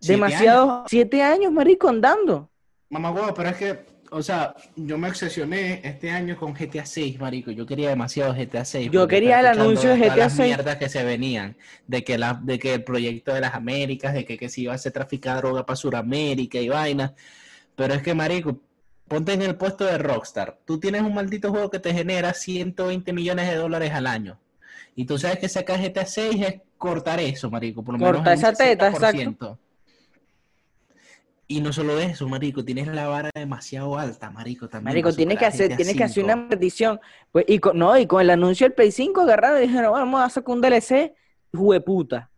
Siete 0.01 0.13
demasiado, 0.13 0.85
siete 0.89 1.23
años, 1.23 1.53
marico, 1.53 1.89
andando. 1.89 2.51
Mamá 2.89 3.11
huevo, 3.11 3.35
pero 3.35 3.49
es 3.51 3.57
que, 3.57 3.85
o 4.11 4.23
sea, 4.23 4.55
yo 4.77 4.99
me 4.99 5.09
obsesioné 5.09 5.81
este 5.85 6.11
año 6.11 6.37
con 6.37 6.55
GTA 6.55 6.87
6, 6.87 7.19
marico. 7.19 7.51
Yo 7.51 7.67
quería 7.67 7.91
demasiado 7.91 8.35
GTA 8.35 8.65
6. 8.65 8.91
Yo 8.91 9.07
quería 9.07 9.41
el 9.41 9.47
anuncio 9.47 9.91
de 9.91 9.99
GTA 9.99 10.17
las 10.17 10.37
6. 10.37 10.49
mierdas 10.49 10.77
que 10.77 10.89
se 10.89 11.05
venían, 11.05 11.57
de 11.87 12.05
que, 12.05 12.19
la, 12.19 12.41
de 12.43 12.59
que 12.59 12.75
el 12.75 12.85
proyecto 12.85 13.35
de 13.35 13.41
las 13.41 13.55
Américas, 13.55 14.15
de 14.15 14.25
que, 14.25 14.39
que 14.39 14.49
se 14.49 14.63
iba 14.63 14.73
a 14.73 14.77
hacer 14.77 14.93
traficar 14.93 15.39
droga 15.39 15.65
para 15.67 15.77
Sudamérica 15.77 16.59
y 16.59 16.69
vaina. 16.69 17.15
Pero 17.77 17.95
es 17.95 18.03
que, 18.03 18.15
marico, 18.15 18.61
ponte 19.07 19.33
en 19.33 19.43
el 19.43 19.57
puesto 19.57 19.85
de 19.85 19.99
Rockstar. 19.99 20.59
Tú 20.65 20.79
tienes 20.79 21.03
un 21.03 21.15
maldito 21.15 21.51
juego 21.51 21.71
que 21.71 21.79
te 21.79 21.93
genera 21.93 22.33
120 22.35 23.13
millones 23.13 23.49
de 23.49 23.57
dólares 23.57 23.93
al 23.93 24.07
año. 24.07 24.39
Y 24.97 25.05
tú 25.05 25.19
sabes 25.19 25.39
que 25.39 25.49
sacar 25.49 25.81
GTA 25.81 26.07
6 26.07 26.47
es 26.47 26.61
cortar 26.77 27.21
eso, 27.21 27.51
marico. 27.51 27.85
Por 27.85 27.95
lo 27.95 27.99
menos 27.99 28.17
Cortar 28.17 28.33
en 28.33 28.39
esa 28.39 28.53
teta, 28.53 28.93
60%. 28.93 29.59
Y 31.51 31.63
no 31.63 31.73
solo 31.73 31.99
eso, 31.99 32.29
marico, 32.29 32.63
tienes 32.63 32.87
la 32.89 33.09
vara 33.09 33.31
demasiado 33.35 33.99
alta, 33.99 34.31
marico, 34.31 34.69
también. 34.69 34.93
Marico, 34.93 35.15
tienes 35.15 35.39
que 35.39 35.47
hacer, 35.47 35.75
tienes 35.77 35.97
que 35.97 36.05
hacer 36.05 36.23
5. 36.23 36.27
una 36.27 36.37
maldición. 36.37 37.01
Pues, 37.33 37.47
y 37.49 37.59
con, 37.59 37.79
no, 37.79 37.97
y 37.97 38.07
con 38.07 38.21
el 38.21 38.29
anuncio 38.29 38.67
del 38.67 38.75
Play 38.75 38.93
5 38.93 39.23
agarraron 39.23 39.59
y 39.63 39.67
dijeron, 39.67 39.93
vamos 39.93 40.21
a 40.23 40.29
sacar 40.29 40.55
un 40.55 40.61
DLC, 40.61 41.15
jueputa. 41.55 42.31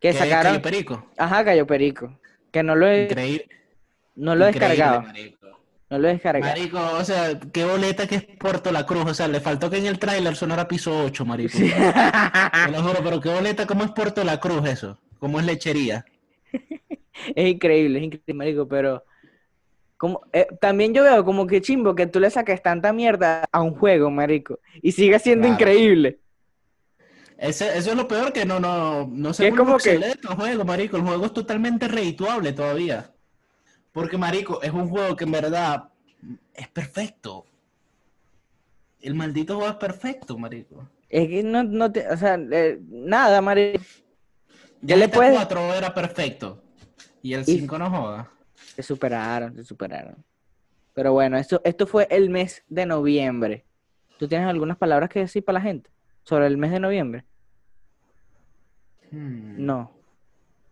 Que 0.00 0.10
¿Qué, 0.10 0.18
sacaron. 0.18 0.54
Cayo 0.54 0.62
Perico? 0.62 1.06
Ajá, 1.16 1.44
Cayo 1.44 1.66
Perico. 1.68 2.18
Que 2.50 2.64
no 2.64 2.74
lo 2.74 2.86
he, 2.88 3.04
Increíble. 3.04 3.48
no 4.16 4.34
lo 4.34 4.44
he 4.44 4.48
increíble, 4.48 4.68
descargado. 4.74 5.02
marico. 5.02 5.46
No 5.88 5.98
lo 5.98 6.08
he 6.08 6.12
descargado. 6.14 6.52
Marico, 6.52 6.80
o 6.98 7.04
sea, 7.04 7.38
qué 7.52 7.64
boleta 7.64 8.08
que 8.08 8.16
es 8.16 8.24
Puerto 8.24 8.72
La 8.72 8.84
Cruz. 8.86 9.04
O 9.06 9.14
sea, 9.14 9.28
le 9.28 9.38
faltó 9.40 9.70
que 9.70 9.78
en 9.78 9.86
el 9.86 10.00
tráiler 10.00 10.34
sonara 10.34 10.66
piso 10.66 11.04
8, 11.04 11.24
marico. 11.24 11.56
Te 11.58 12.72
lo 12.72 12.82
juro, 12.82 12.98
pero 13.04 13.20
qué 13.20 13.28
boleta, 13.32 13.66
¿cómo 13.66 13.84
es 13.84 13.92
Puerto 13.92 14.24
La 14.24 14.40
Cruz 14.40 14.66
eso? 14.68 14.98
¿Cómo 15.20 15.38
es 15.38 15.46
lechería? 15.46 16.04
Es 17.34 17.46
increíble, 17.48 17.98
es 17.98 18.04
increíble, 18.06 18.34
marico, 18.34 18.68
pero 18.68 19.04
como, 19.96 20.20
eh, 20.32 20.46
también 20.60 20.92
yo 20.92 21.02
veo 21.02 21.24
como 21.24 21.46
que 21.46 21.60
chimbo 21.62 21.94
que 21.94 22.06
tú 22.06 22.20
le 22.20 22.28
saques 22.30 22.60
tanta 22.62 22.92
mierda 22.92 23.44
a 23.50 23.62
un 23.62 23.74
juego, 23.74 24.10
marico, 24.10 24.58
y 24.82 24.92
sigue 24.92 25.18
siendo 25.18 25.46
Claro. 25.46 25.54
increíble. 25.60 26.18
Ese- 27.38 27.76
eso 27.76 27.90
es 27.90 27.96
lo 27.96 28.06
peor 28.06 28.32
que 28.32 28.44
no, 28.44 28.60
no, 28.60 29.06
no 29.06 29.32
se 29.32 29.48
es 29.48 29.54
como 29.54 29.76
que- 29.78 29.94
el 29.94 30.14
juego, 30.36 30.64
marico. 30.64 30.96
El 30.96 31.02
juego 31.02 31.26
es 31.26 31.32
totalmente 31.32 31.88
redituable 31.88 32.52
todavía. 32.52 33.10
Porque, 33.92 34.16
marico, 34.18 34.60
es 34.62 34.70
un 34.72 34.88
juego 34.88 35.14
que 35.16 35.24
en 35.24 35.32
verdad 35.32 35.88
es 36.54 36.68
perfecto. 36.68 37.44
El 39.00 39.14
maldito 39.14 39.56
juego 39.56 39.70
es 39.70 39.76
perfecto, 39.76 40.38
marico. 40.38 40.88
Es 41.08 41.28
que 41.28 41.42
no, 41.42 41.62
no 41.62 41.92
te, 41.92 42.08
o 42.08 42.16
sea, 42.16 42.34
eh, 42.50 42.78
nada, 42.88 43.40
marico. 43.40 43.82
Ya 44.80 44.96
le 44.96 45.04
el 45.06 45.10
puedes- 45.10 45.34
4 45.34 45.74
era 45.74 45.92
perfecto. 45.94 46.62
Y 47.24 47.32
el 47.32 47.40
Y- 47.46 47.58
5 47.60 47.78
no 47.78 47.88
joda. 47.90 48.30
Se 48.76 48.82
superaron, 48.82 49.54
se 49.56 49.64
superaron. 49.64 50.22
Pero 50.92 51.14
bueno, 51.14 51.38
esto, 51.38 51.62
esto 51.64 51.86
fue 51.86 52.06
el 52.10 52.28
mes 52.28 52.62
de 52.68 52.84
noviembre. 52.84 53.64
¿Tú 54.18 54.28
tienes 54.28 54.46
algunas 54.46 54.76
palabras 54.76 55.08
que 55.08 55.20
decir 55.20 55.42
para 55.42 55.58
la 55.58 55.62
gente 55.62 55.90
sobre 56.22 56.46
el 56.46 56.58
mes 56.58 56.70
de 56.70 56.80
noviembre? 56.80 57.24
Hmm. 59.10 59.64
No, 59.64 59.90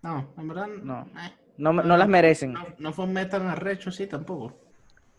No, 0.02 0.28
en 0.36 0.48
verdad 0.48 0.66
no. 0.82 1.00
eh, 1.18 1.32
No, 1.56 1.72
no 1.72 1.96
las 1.96 2.08
merecen. 2.08 2.52
no, 2.52 2.66
no 2.78 2.92
fue 2.92 3.06
un 3.06 3.14
mes 3.14 3.30
tan 3.30 3.46
arrecho 3.46 3.88
así 3.88 4.06
tampoco. 4.06 4.54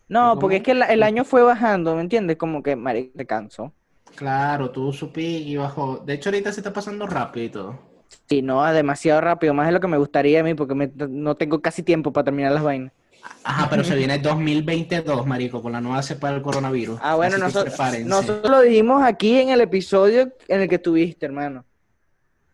No, 0.08 0.38
porque 0.38 0.56
es 0.56 0.62
que 0.62 0.70
el 0.72 1.02
año 1.02 1.24
fue 1.24 1.42
bajando, 1.42 1.96
¿me 1.96 2.02
entiendes? 2.02 2.36
Como 2.36 2.62
que, 2.62 2.76
marico, 2.76 3.16
te 3.18 3.26
cansó. 3.26 3.72
Claro, 4.14 4.70
tú 4.70 4.92
supí 4.92 5.38
y 5.38 5.56
bajó. 5.56 5.96
De 5.98 6.14
hecho, 6.14 6.28
ahorita 6.28 6.52
se 6.52 6.60
está 6.60 6.72
pasando 6.72 7.06
rápido 7.08 7.46
y 7.46 7.48
todo. 7.48 7.93
Sí, 8.28 8.42
no, 8.42 8.62
demasiado 8.72 9.20
rápido, 9.20 9.54
más 9.54 9.66
de 9.66 9.72
lo 9.72 9.80
que 9.80 9.86
me 9.88 9.96
gustaría 9.98 10.40
a 10.40 10.42
mí, 10.42 10.54
porque 10.54 10.74
me- 10.74 10.90
no 11.08 11.34
tengo 11.36 11.60
casi 11.60 11.82
tiempo 11.82 12.12
para 12.12 12.24
terminar 12.24 12.52
las 12.52 12.62
vainas. 12.62 12.92
Ajá, 13.42 13.68
pero 13.70 13.82
se 13.84 13.94
viene 13.94 14.18
2022, 14.18 15.26
marico, 15.26 15.62
con 15.62 15.72
la 15.72 15.80
nueva 15.80 16.02
cepa 16.02 16.30
del 16.30 16.42
coronavirus. 16.42 16.98
Ah, 17.02 17.14
bueno, 17.16 17.38
nosotros, 17.38 17.74
nosotros 18.04 18.50
lo 18.50 18.60
dijimos 18.60 19.02
aquí 19.02 19.38
en 19.38 19.48
el 19.48 19.60
episodio 19.62 20.32
en 20.48 20.60
el 20.60 20.68
que 20.68 20.74
estuviste, 20.74 21.24
hermano. 21.26 21.64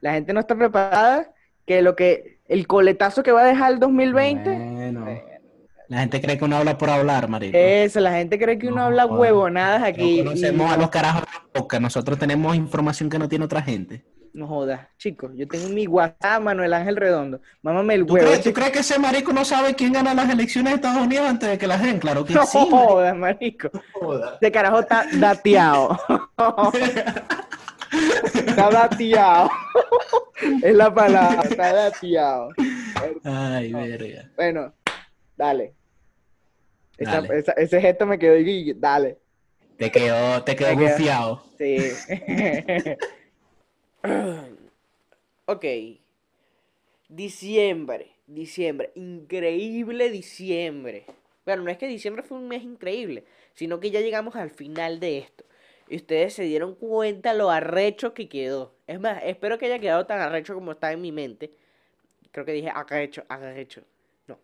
La 0.00 0.12
gente 0.12 0.32
no 0.32 0.40
está 0.40 0.55
preparada 0.56 1.32
que 1.66 1.82
lo 1.82 1.97
que, 1.97 2.39
el 2.48 2.66
coletazo 2.66 3.22
que 3.22 3.32
va 3.32 3.42
a 3.42 3.47
dejar 3.47 3.72
el 3.72 3.78
2020, 3.80 4.50
Bueno, 4.50 5.06
la 5.89 6.00
gente 6.00 6.20
cree 6.20 6.39
que 6.39 6.44
uno 6.44 6.56
habla 6.56 6.78
por 6.78 6.89
hablar, 6.89 7.28
marico. 7.28 7.56
eso, 7.58 7.98
la 8.00 8.12
gente 8.12 8.39
cree 8.39 8.56
que 8.58 8.68
uno 8.68 8.82
habla 8.84 9.05
joder. 9.08 9.32
huevonadas 9.32 9.80
No 9.80 9.86
aquí. 9.86 10.20
y 10.20 10.24
conocemos 10.24 10.72
a 10.72 10.76
los 10.76 10.89
carajos 10.90 11.24
boca, 11.52 11.80
nosotros 11.80 12.16
tenemos 12.18 12.55
información 12.55 13.10
que 13.10 13.18
no 13.18 13.28
tiene 13.28 13.44
otra 13.44 13.60
gente. 13.60 14.05
No 14.33 14.47
jodas, 14.47 14.86
chicos, 14.97 15.33
yo 15.34 15.47
tengo 15.49 15.68
mi 15.70 15.86
WhatsApp, 15.89 16.41
Manuel 16.41 16.73
Ángel 16.73 16.94
Redondo. 16.97 17.41
Mámame 17.62 17.94
el 17.94 18.07
¿Tú 18.07 18.15
huevo. 18.15 18.26
crees, 18.28 18.42
tú 18.44 18.52
crees 18.52 18.70
que 18.70 18.78
ese 18.78 18.97
marico 18.99 19.33
no 19.33 19.44
sabe 19.44 19.75
quién 19.75 19.92
gana 19.92 20.15
las 20.15 20.31
elecciones 20.31 20.70
de 20.73 20.76
Estados 20.76 21.02
Unidos 21.05 21.28
antes 21.28 21.49
de 21.49 21.59
que 21.59 21.67
las 21.67 21.83
den? 21.83 21.99
Claro 21.99 22.25
que 22.25 22.34
No 22.34 22.47
sí. 22.47 22.59
marico. 22.59 22.78
jodas, 22.78 23.17
marico. 23.17 23.70
Este 24.34 24.52
carajo 24.52 24.81
está 24.81 25.05
dateado. 25.15 25.99
está 28.34 28.70
dateado. 28.70 29.50
es 30.62 30.75
la 30.75 30.94
palabra, 30.94 31.42
está 31.42 31.73
dateado. 31.73 32.50
Ay, 33.25 33.73
verga. 33.73 34.31
Bueno, 34.36 34.73
dale. 35.36 35.75
Esa- 36.99 37.20
Dale. 37.23 37.39
esa- 37.39 37.52
ese 37.52 37.81
gesto 37.81 38.07
me 38.07 38.18
quedó 38.18 38.36
y 38.36 38.75
dale. 38.75 39.18
Te 39.76 39.91
quedó, 39.91 40.42
te 40.44 40.55
quedó 40.55 40.68
Te 40.70 40.76
quedó- 40.76 40.89
confiado. 40.89 41.42
Sí. 41.59 41.78
ok. 45.46 45.64
Diciembre. 47.08 48.12
Diciembre. 48.26 48.92
Increíble 48.94 50.10
diciembre. 50.10 51.06
Bueno, 51.44 51.64
no 51.64 51.70
es 51.70 51.78
que 51.78 51.86
diciembre 51.86 52.22
fue 52.22 52.38
un 52.38 52.48
mes 52.48 52.62
increíble, 52.62 53.24
sino 53.54 53.80
que 53.80 53.90
ya 53.90 54.00
llegamos 54.00 54.36
al 54.36 54.50
final 54.50 55.00
de 55.00 55.18
esto. 55.18 55.44
Y 55.88 55.96
ustedes 55.96 56.34
se 56.34 56.44
dieron 56.44 56.76
cuenta 56.76 57.34
lo 57.34 57.50
arrecho 57.50 58.14
que 58.14 58.28
quedó. 58.28 58.72
Es 58.86 59.00
más, 59.00 59.20
espero 59.24 59.58
que 59.58 59.66
haya 59.66 59.80
quedado 59.80 60.06
tan 60.06 60.20
arrecho 60.20 60.54
como 60.54 60.72
está 60.72 60.92
en 60.92 61.00
mi 61.00 61.10
mente. 61.10 61.50
Creo 62.30 62.46
que 62.46 62.52
dije 62.52 62.70
arrecho, 62.72 63.24
arrecho. 63.28 63.82
No. 64.28 64.38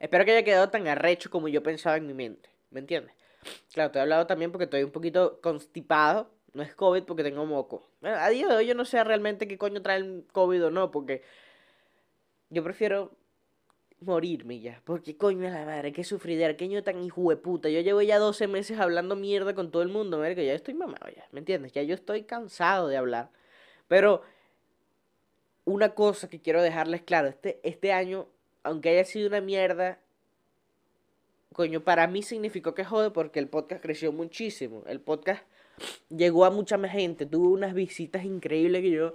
Espero 0.00 0.24
que 0.24 0.32
haya 0.32 0.42
quedado 0.42 0.70
tan 0.70 0.88
arrecho 0.88 1.30
como 1.30 1.46
yo 1.46 1.62
pensaba 1.62 1.96
en 1.96 2.06
mi 2.08 2.14
mente. 2.14 2.48
¿Me 2.70 2.80
entiendes? 2.80 3.14
Claro, 3.72 3.92
te 3.92 3.98
he 4.00 4.02
hablado 4.02 4.26
también 4.26 4.50
porque 4.50 4.64
estoy 4.64 4.82
un 4.82 4.90
poquito 4.90 5.40
constipado. 5.40 6.28
No 6.54 6.62
es 6.62 6.74
COVID 6.74 7.04
porque 7.04 7.22
tengo 7.22 7.46
moco. 7.46 7.88
Bueno, 8.00 8.18
a 8.18 8.28
día 8.28 8.46
de 8.46 8.56
hoy 8.56 8.66
yo 8.66 8.74
no 8.74 8.84
sé 8.84 9.02
realmente 9.04 9.48
qué 9.48 9.56
coño 9.56 9.80
trae 9.80 9.98
el 9.98 10.26
COVID 10.32 10.66
o 10.66 10.70
no, 10.70 10.90
porque 10.90 11.22
yo 12.50 12.62
prefiero 12.62 13.10
morirme 14.00 14.60
ya. 14.60 14.80
Porque 14.84 15.16
coño 15.16 15.48
la 15.48 15.64
madre, 15.64 15.92
qué 15.92 16.04
sufridera, 16.04 16.56
qué 16.56 16.64
año 16.64 16.82
tan 16.82 17.02
hijo 17.02 17.30
de 17.30 17.36
puta. 17.36 17.68
Yo 17.68 17.80
llevo 17.80 18.02
ya 18.02 18.18
12 18.18 18.48
meses 18.48 18.78
hablando 18.78 19.16
mierda 19.16 19.54
con 19.54 19.70
todo 19.70 19.82
el 19.82 19.88
mundo, 19.88 20.20
que 20.20 20.46
ya 20.46 20.54
estoy 20.54 20.74
mamado 20.74 21.08
ya, 21.14 21.26
¿me 21.32 21.40
entiendes? 21.40 21.72
Ya 21.72 21.82
yo 21.82 21.94
estoy 21.94 22.24
cansado 22.24 22.88
de 22.88 22.96
hablar. 22.96 23.30
Pero 23.88 24.22
una 25.64 25.94
cosa 25.94 26.28
que 26.28 26.40
quiero 26.40 26.62
dejarles 26.62 27.02
claro, 27.02 27.28
este, 27.28 27.60
este 27.62 27.92
año, 27.92 28.26
aunque 28.62 28.90
haya 28.90 29.04
sido 29.04 29.28
una 29.28 29.40
mierda, 29.40 29.98
coño, 31.52 31.82
para 31.82 32.06
mí 32.06 32.22
significó 32.22 32.74
que 32.74 32.84
jode 32.84 33.10
porque 33.10 33.38
el 33.38 33.48
podcast 33.48 33.82
creció 33.82 34.12
muchísimo. 34.12 34.82
El 34.86 35.00
podcast 35.00 35.44
llegó 36.08 36.44
a 36.44 36.50
mucha 36.50 36.76
más 36.78 36.92
gente, 36.92 37.26
tuvo 37.26 37.50
unas 37.50 37.74
visitas 37.74 38.24
increíbles 38.24 38.82
que 38.82 38.90
yo 38.90 39.14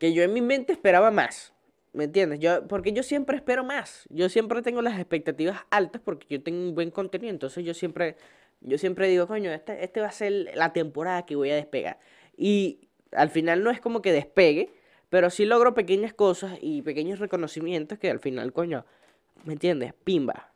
que 0.00 0.14
yo 0.14 0.22
en 0.22 0.32
mi 0.32 0.40
mente 0.40 0.72
esperaba 0.72 1.10
más. 1.10 1.52
¿Me 1.92 2.04
entiendes? 2.04 2.40
Yo, 2.40 2.66
porque 2.68 2.92
yo 2.92 3.02
siempre 3.02 3.36
espero 3.36 3.64
más. 3.64 4.06
Yo 4.08 4.28
siempre 4.28 4.62
tengo 4.62 4.80
las 4.80 4.98
expectativas 4.98 5.60
altas 5.70 6.00
porque 6.02 6.26
yo 6.30 6.42
tengo 6.42 6.58
un 6.58 6.74
buen 6.74 6.90
contenido. 6.90 7.30
Entonces 7.30 7.64
yo 7.64 7.74
siempre, 7.74 8.16
yo 8.60 8.78
siempre 8.78 9.08
digo, 9.08 9.26
coño, 9.26 9.52
este, 9.52 9.84
este 9.84 10.00
va 10.00 10.06
a 10.06 10.12
ser 10.12 10.50
la 10.54 10.72
temporada 10.72 11.26
que 11.26 11.36
voy 11.36 11.50
a 11.50 11.56
despegar. 11.56 11.98
Y 12.36 12.88
al 13.12 13.28
final 13.28 13.62
no 13.62 13.70
es 13.70 13.80
como 13.80 14.00
que 14.00 14.12
despegue, 14.12 14.72
pero 15.10 15.28
sí 15.28 15.44
logro 15.44 15.74
pequeñas 15.74 16.14
cosas 16.14 16.58
y 16.62 16.80
pequeños 16.82 17.18
reconocimientos 17.18 17.98
que 17.98 18.10
al 18.10 18.20
final, 18.20 18.52
coño, 18.54 18.86
¿me 19.44 19.52
entiendes? 19.52 19.92
Pimba. 20.04 20.49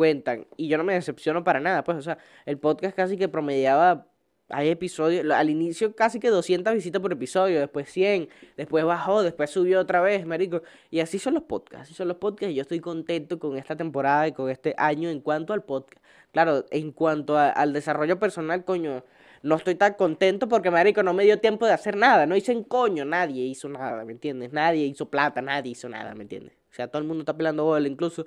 Cuentan. 0.00 0.46
Y 0.56 0.68
yo 0.68 0.78
no 0.78 0.84
me 0.84 0.94
decepciono 0.94 1.44
para 1.44 1.60
nada. 1.60 1.84
Pues, 1.84 1.98
o 1.98 2.00
sea, 2.00 2.16
el 2.46 2.56
podcast 2.56 2.96
casi 2.96 3.18
que 3.18 3.28
promediaba 3.28 4.06
hay 4.48 4.70
episodios, 4.70 5.30
al 5.30 5.50
inicio 5.50 5.94
casi 5.94 6.18
que 6.18 6.30
200 6.30 6.72
visitas 6.72 7.02
por 7.02 7.12
episodio, 7.12 7.60
después 7.60 7.90
100, 7.90 8.30
después 8.56 8.82
bajó, 8.86 9.22
después 9.22 9.50
subió 9.50 9.78
otra 9.78 10.00
vez, 10.00 10.24
marico. 10.24 10.62
Y 10.90 11.00
así 11.00 11.18
son 11.18 11.34
los 11.34 11.42
podcasts, 11.42 11.82
así 11.82 11.92
son 11.92 12.08
los 12.08 12.16
podcasts 12.16 12.50
y 12.50 12.54
yo 12.54 12.62
estoy 12.62 12.80
contento 12.80 13.38
con 13.38 13.58
esta 13.58 13.76
temporada 13.76 14.26
y 14.26 14.32
con 14.32 14.48
este 14.48 14.74
año 14.78 15.10
en 15.10 15.20
cuanto 15.20 15.52
al 15.52 15.64
podcast. 15.64 16.02
Claro, 16.32 16.64
en 16.70 16.92
cuanto 16.92 17.36
al 17.36 17.74
desarrollo 17.74 18.18
personal, 18.18 18.64
coño, 18.64 19.04
no 19.42 19.56
estoy 19.56 19.74
tan 19.74 19.92
contento 19.92 20.48
porque, 20.48 20.70
marico, 20.70 21.02
no 21.02 21.12
me 21.12 21.24
dio 21.24 21.40
tiempo 21.40 21.66
de 21.66 21.74
hacer 21.74 21.98
nada, 21.98 22.24
no 22.24 22.36
hice 22.36 22.64
coño, 22.66 23.04
nadie 23.04 23.44
hizo 23.44 23.68
nada, 23.68 24.02
¿me 24.06 24.12
entiendes? 24.12 24.50
Nadie 24.50 24.86
hizo 24.86 25.10
plata, 25.10 25.42
nadie 25.42 25.72
hizo 25.72 25.90
nada, 25.90 26.14
¿me 26.14 26.22
entiendes? 26.22 26.54
O 26.70 26.74
sea, 26.74 26.88
todo 26.88 27.02
el 27.02 27.06
mundo 27.06 27.20
está 27.20 27.36
pelando 27.36 27.64
bola, 27.64 27.86
incluso... 27.86 28.26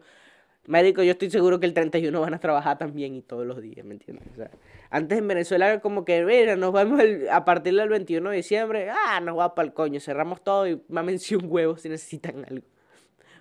Marico, 0.66 1.04
yo 1.04 1.12
estoy 1.12 1.30
seguro 1.30 1.60
que 1.60 1.66
el 1.66 1.74
31 1.74 2.22
van 2.22 2.34
a 2.34 2.40
trabajar 2.40 2.78
también 2.78 3.16
y 3.16 3.22
todos 3.22 3.46
los 3.46 3.62
días, 3.62 3.86
¿me 3.86 3.96
entiendes? 3.96 4.26
O 4.32 4.36
sea, 4.36 4.50
antes 4.90 5.18
en 5.18 5.28
Venezuela 5.28 5.82
como 5.82 6.06
que, 6.06 6.24
mira, 6.24 6.56
nos 6.56 6.72
vamos 6.72 7.02
el- 7.02 7.28
a 7.30 7.44
partir 7.44 7.76
del 7.76 7.90
21 7.90 8.30
de 8.30 8.38
diciembre, 8.38 8.90
ah, 8.90 9.20
nos 9.20 9.38
va 9.38 9.56
para 9.56 9.68
el 9.68 9.74
coño, 9.74 10.00
cerramos 10.00 10.42
todo 10.42 10.66
y 10.68 10.82
mámense 10.88 11.36
un 11.36 11.46
huevo 11.50 11.76
si 11.76 11.90
necesitan 11.90 12.46
algo. 12.50 12.66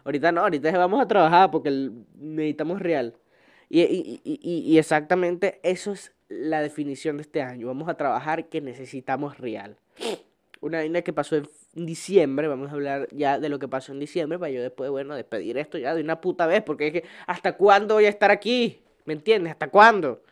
Ahorita 0.04 0.32
no, 0.32 0.40
ahorita 0.40 0.76
vamos 0.76 1.00
a 1.00 1.06
trabajar 1.06 1.52
porque 1.52 1.68
el- 1.68 1.92
necesitamos 2.18 2.80
real. 2.80 3.14
Y- 3.68 3.82
y- 3.82 4.20
y- 4.24 4.58
y 4.72 4.78
exactamente 4.78 5.60
eso 5.62 5.92
es 5.92 6.12
la 6.28 6.60
definición 6.60 7.18
de 7.18 7.22
este 7.22 7.40
año. 7.40 7.68
Vamos 7.68 7.88
a 7.88 7.94
trabajar 7.94 8.48
que 8.48 8.60
necesitamos 8.60 9.38
real. 9.38 9.76
Una 10.60 10.78
vaina 10.78 11.02
que 11.02 11.12
pasó 11.12 11.36
en 11.36 11.46
diciembre, 11.74 12.48
vamos 12.48 12.70
a 12.70 12.74
hablar 12.74 13.08
ya 13.12 13.38
de 13.38 13.48
lo 13.48 13.58
que 13.58 13.68
pasó 13.68 13.92
en 13.92 13.98
diciembre, 13.98 14.38
para 14.38 14.50
yo 14.50 14.62
después, 14.62 14.90
bueno, 14.90 15.14
despedir 15.14 15.56
esto 15.58 15.78
ya 15.78 15.94
de 15.94 16.02
una 16.02 16.20
puta 16.20 16.46
vez, 16.46 16.62
porque 16.62 16.88
es 16.88 16.92
que, 16.92 17.04
¿hasta 17.26 17.56
cuándo 17.56 17.94
voy 17.94 18.04
a 18.04 18.08
estar 18.08 18.30
aquí? 18.30 18.82
¿Me 19.04 19.14
entiendes? 19.14 19.52
¿Hasta 19.52 19.68
cuándo? 19.68 20.22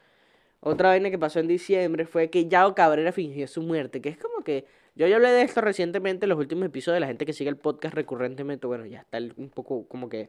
Otra 0.60 0.90
vaina 0.90 1.10
que 1.10 1.18
pasó 1.18 1.40
en 1.40 1.48
diciembre 1.48 2.04
fue 2.04 2.28
que 2.28 2.46
Yao 2.46 2.74
Cabrera 2.74 3.12
fingió 3.12 3.48
su 3.48 3.62
muerte, 3.62 4.02
que 4.02 4.10
es 4.10 4.18
como 4.18 4.44
que 4.44 4.66
yo 4.94 5.06
ya 5.06 5.16
hablé 5.16 5.30
de 5.30 5.42
esto 5.42 5.62
recientemente 5.62 6.26
en 6.26 6.30
los 6.30 6.38
últimos 6.38 6.66
episodios, 6.66 7.00
la 7.00 7.06
gente 7.06 7.24
que 7.24 7.32
sigue 7.32 7.48
el 7.48 7.56
podcast 7.56 7.94
recurrentemente, 7.94 8.66
bueno, 8.66 8.84
ya 8.84 9.00
está 9.00 9.16
el- 9.16 9.32
un 9.38 9.48
poco 9.48 9.86
como 9.88 10.10
que 10.10 10.28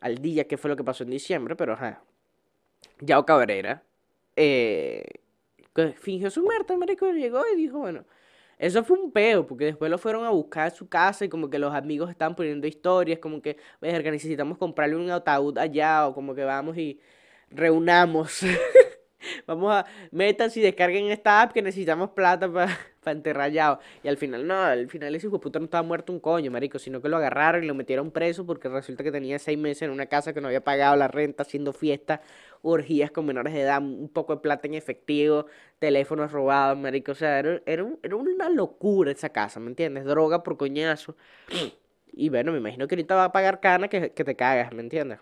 al 0.00 0.16
día 0.18 0.48
qué 0.48 0.56
fue 0.56 0.70
lo 0.70 0.76
que 0.76 0.84
pasó 0.84 1.04
en 1.04 1.10
diciembre, 1.10 1.54
pero 1.56 1.74
ajá. 1.74 2.02
Yao 3.00 3.26
Cabrera 3.26 3.82
eh, 4.36 5.04
que 5.74 5.92
fingió 5.92 6.30
su 6.30 6.42
muerte, 6.42 6.76
marico, 6.76 7.10
llegó 7.10 7.42
y 7.52 7.56
dijo, 7.56 7.78
bueno, 7.78 8.04
eso 8.58 8.84
fue 8.84 8.98
un 8.98 9.12
peo, 9.12 9.46
porque 9.46 9.66
después 9.66 9.90
lo 9.90 9.98
fueron 9.98 10.24
a 10.24 10.30
buscar 10.30 10.66
a 10.68 10.70
su 10.70 10.88
casa 10.88 11.24
y 11.24 11.28
como 11.28 11.48
que 11.50 11.58
los 11.58 11.74
amigos 11.74 12.10
estaban 12.10 12.34
poniendo 12.34 12.66
historias, 12.66 13.18
como 13.20 13.40
que, 13.40 13.56
verga, 13.80 14.10
necesitamos 14.10 14.58
comprarle 14.58 14.96
un 14.96 15.10
ataúd 15.10 15.58
allá, 15.58 16.08
o 16.08 16.14
como 16.14 16.34
que 16.34 16.44
vamos 16.44 16.76
y 16.76 17.00
reunamos. 17.50 18.40
Vamos 19.46 19.72
a, 19.72 19.86
métanse 20.10 20.60
y 20.60 20.62
descarguen 20.62 21.10
esta 21.10 21.42
app 21.42 21.52
que 21.52 21.60
necesitamos 21.62 22.10
plata 22.10 22.50
para 22.52 22.78
enterrar 23.06 23.46
a 23.46 23.48
Yao. 23.48 23.78
Y 24.02 24.08
al 24.08 24.16
final, 24.16 24.46
no, 24.46 24.54
al 24.54 24.88
final 24.88 25.14
ese 25.14 25.26
hijo 25.26 25.40
puta 25.40 25.58
no 25.58 25.64
estaba 25.64 25.82
muerto 25.82 26.12
un 26.12 26.20
coño, 26.20 26.50
marico, 26.50 26.78
sino 26.78 27.00
que 27.00 27.08
lo 27.08 27.16
agarraron 27.16 27.64
y 27.64 27.66
lo 27.66 27.74
metieron 27.74 28.10
preso 28.10 28.46
porque 28.46 28.68
resulta 28.68 29.02
que 29.02 29.10
tenía 29.10 29.38
seis 29.38 29.58
meses 29.58 29.82
en 29.82 29.90
una 29.90 30.06
casa 30.06 30.32
que 30.32 30.40
no 30.40 30.48
había 30.48 30.62
pagado 30.62 30.96
la 30.96 31.08
renta, 31.08 31.42
haciendo 31.42 31.72
fiestas, 31.72 32.20
orgías 32.62 33.10
con 33.10 33.26
menores 33.26 33.52
de 33.54 33.62
edad, 33.62 33.82
un 33.82 34.08
poco 34.08 34.34
de 34.34 34.40
plata 34.40 34.66
en 34.66 34.74
efectivo, 34.74 35.46
teléfonos 35.78 36.32
robados, 36.32 36.78
marico. 36.78 37.12
O 37.12 37.14
sea, 37.14 37.38
era, 37.38 37.60
era, 37.66 37.86
era 38.02 38.16
una 38.16 38.48
locura 38.48 39.10
esa 39.12 39.30
casa, 39.30 39.60
¿me 39.60 39.68
entiendes? 39.68 40.04
Droga 40.04 40.42
por 40.42 40.56
coñazo. 40.56 41.16
Y 42.12 42.28
bueno, 42.30 42.52
me 42.52 42.58
imagino 42.58 42.88
que 42.88 42.94
ahorita 42.94 43.14
va 43.14 43.24
a 43.24 43.32
pagar 43.32 43.60
cana 43.60 43.88
que, 43.88 44.12
que 44.12 44.24
te 44.24 44.34
cagas, 44.34 44.72
¿me 44.72 44.82
entiendes? 44.82 45.20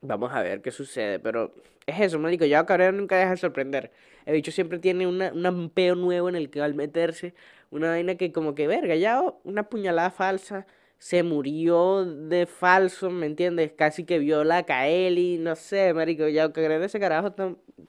Vamos 0.00 0.32
a 0.32 0.42
ver 0.42 0.62
qué 0.62 0.70
sucede, 0.70 1.18
pero 1.18 1.54
es 1.86 2.00
eso, 2.00 2.18
marico, 2.18 2.44
ya 2.44 2.64
Cabrera 2.66 2.92
nunca 2.92 3.16
deja 3.16 3.30
de 3.30 3.36
sorprender. 3.36 3.90
El 4.24 4.34
bicho 4.34 4.52
siempre 4.52 4.78
tiene 4.78 5.06
una, 5.06 5.32
un 5.32 5.70
peo 5.70 5.94
nuevo 5.94 6.28
en 6.28 6.36
el 6.36 6.50
que 6.50 6.60
al 6.60 6.74
meterse, 6.74 7.34
una 7.70 7.88
vaina 7.88 8.16
que 8.16 8.32
como 8.32 8.54
que, 8.54 8.66
verga, 8.66 8.94
ya 8.94 9.22
una 9.44 9.64
puñalada 9.68 10.10
falsa, 10.10 10.66
se 11.02 11.24
murió 11.24 12.04
de 12.04 12.46
falso, 12.46 13.10
¿me 13.10 13.26
entiendes? 13.26 13.72
Casi 13.72 14.04
que 14.04 14.20
viola 14.20 14.58
a 14.58 14.62
Kaeli, 14.62 15.36
no 15.36 15.56
sé, 15.56 15.92
marico, 15.92 16.28
ya 16.28 16.52
Cabrera 16.52 16.84
ese 16.84 17.00
carajo 17.00 17.34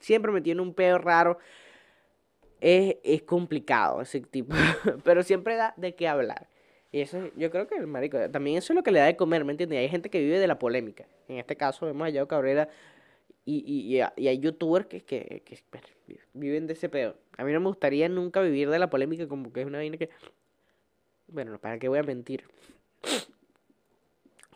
siempre 0.01 0.32
me 0.32 0.42
tiene 0.42 0.64
un 0.64 0.74
peo 0.74 0.98
raro. 0.98 1.38
Es, 2.59 2.95
es 3.03 3.22
complicado 3.22 4.01
ese 4.01 4.22
tipo, 4.22 4.56
pero 5.03 5.22
siempre 5.22 5.56
da 5.56 5.75
de 5.77 5.93
qué 5.93 6.08
hablar. 6.08 6.50
Y 6.92 7.01
eso, 7.01 7.30
yo 7.35 7.51
creo 7.51 7.67
que 7.67 7.75
el 7.75 7.85
marico, 7.85 8.17
también 8.32 8.58
eso 8.58 8.74
es 8.74 8.75
lo 8.75 8.82
que 8.82 8.90
le 8.90 8.98
da 8.98 9.06
de 9.06 9.16
comer, 9.16 9.45
¿me 9.45 9.51
entiendes? 9.51 9.77
Hay 9.77 9.90
gente 9.90 10.09
que 10.09 10.19
vive 10.19 10.40
de 10.40 10.48
la 10.48 10.58
polémica. 10.58 11.06
En 11.27 11.38
este 11.38 11.56
caso 11.56 11.85
vemos 11.85 12.08
a 12.08 12.09
Yao 12.09 12.27
Cabrera 12.27 12.67
y, 13.45 13.64
y, 13.64 13.95
y, 13.95 14.27
hay 14.27 14.40
youtubers 14.40 14.88
que, 14.88 15.01
que, 15.01 15.43
que, 15.45 15.59
viven 16.33 16.66
de 16.66 16.74
ese 16.74 16.90
pedo. 16.90 17.16
A 17.38 17.43
mí 17.43 17.53
no 17.53 17.59
me 17.59 17.67
gustaría 17.67 18.09
nunca 18.09 18.42
vivir 18.42 18.72
de 18.72 18.80
la 18.80 18.90
polémica 18.90 19.27
como 19.27 19.53
que 19.53 19.61
es 19.61 19.67
una 19.67 19.77
vaina 19.77 19.98
que... 19.98 20.09
Bueno, 21.27 21.59
¿para 21.59 21.77
qué 21.77 21.88
voy 21.88 22.00
a 22.00 22.03
mentir? 22.03 22.45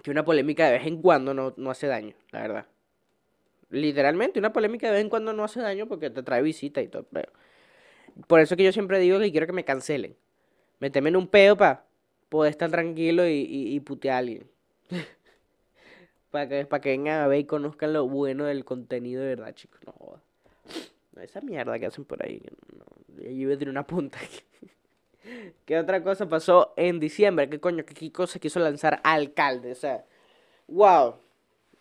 Que 0.04 0.12
una 0.12 0.24
polémica 0.26 0.66
de 0.68 0.78
vez 0.78 0.88
en 0.88 1.02
cuando 1.02 1.34
no, 1.34 1.54
no 1.58 1.72
hace 1.72 1.88
daño, 1.88 2.16
la 2.32 2.42
verdad. 2.42 2.66
Literalmente, 3.70 4.40
una 4.40 4.54
polémica 4.54 4.88
de 4.88 4.94
vez 4.94 5.02
en 5.02 5.10
cuando 5.10 5.34
no 5.34 5.44
hace 5.44 5.60
daño 5.60 5.88
porque 5.88 6.10
te 6.10 6.24
trae 6.24 6.42
visita 6.42 6.82
y 6.82 6.88
todo. 6.88 7.04
peo. 7.04 7.28
Por 8.28 8.40
eso 8.40 8.56
que 8.56 8.64
yo 8.64 8.72
siempre 8.72 9.00
digo 9.00 9.20
que 9.20 9.32
quiero 9.32 9.48
que 9.48 9.54
me 9.54 9.66
cancelen. 9.66 10.16
Méteme 10.80 11.10
en 11.10 11.18
un 11.18 11.28
peo 11.28 11.58
para 11.58 11.86
poder 12.30 12.52
estar 12.52 12.70
tranquilo 12.72 13.28
y, 13.28 13.34
y, 13.34 13.76
y 13.76 13.80
putear 13.80 14.16
a 14.16 14.18
alguien. 14.20 14.48
Para 16.32 16.50
que, 16.50 16.66
para 16.66 16.82
que 16.82 16.90
vengan 16.90 17.22
a 17.22 17.28
ver 17.28 17.40
y 17.40 17.46
conozcan 17.46 17.94
lo 17.94 18.06
bueno 18.08 18.44
del 18.46 18.66
contenido 18.66 19.22
de 19.22 19.30
verdad, 19.30 19.56
chicos. 19.56 19.80
No, 19.86 20.22
esa 21.22 21.40
mierda 21.42 21.80
que 21.80 21.86
hacen 21.86 22.04
por 22.04 22.24
ahí. 22.24 22.42
No, 22.78 22.86
yo 23.24 23.30
iba 23.30 23.54
a 23.54 23.58
tirar 23.58 23.72
una 23.72 23.88
punta 23.88 24.20
aquí. 24.20 24.42
¿Qué 25.66 25.78
otra 25.78 26.04
cosa 26.04 26.28
pasó 26.28 26.74
en 26.76 27.00
diciembre? 27.00 27.50
¿Qué 27.50 27.60
coño? 27.60 27.86
Que 27.86 27.94
Kiko 27.94 28.28
se 28.28 28.40
quiso 28.40 28.60
lanzar 28.60 29.00
alcalde. 29.04 29.72
O 29.72 29.76
sea, 29.76 30.06
wow. 30.68 31.16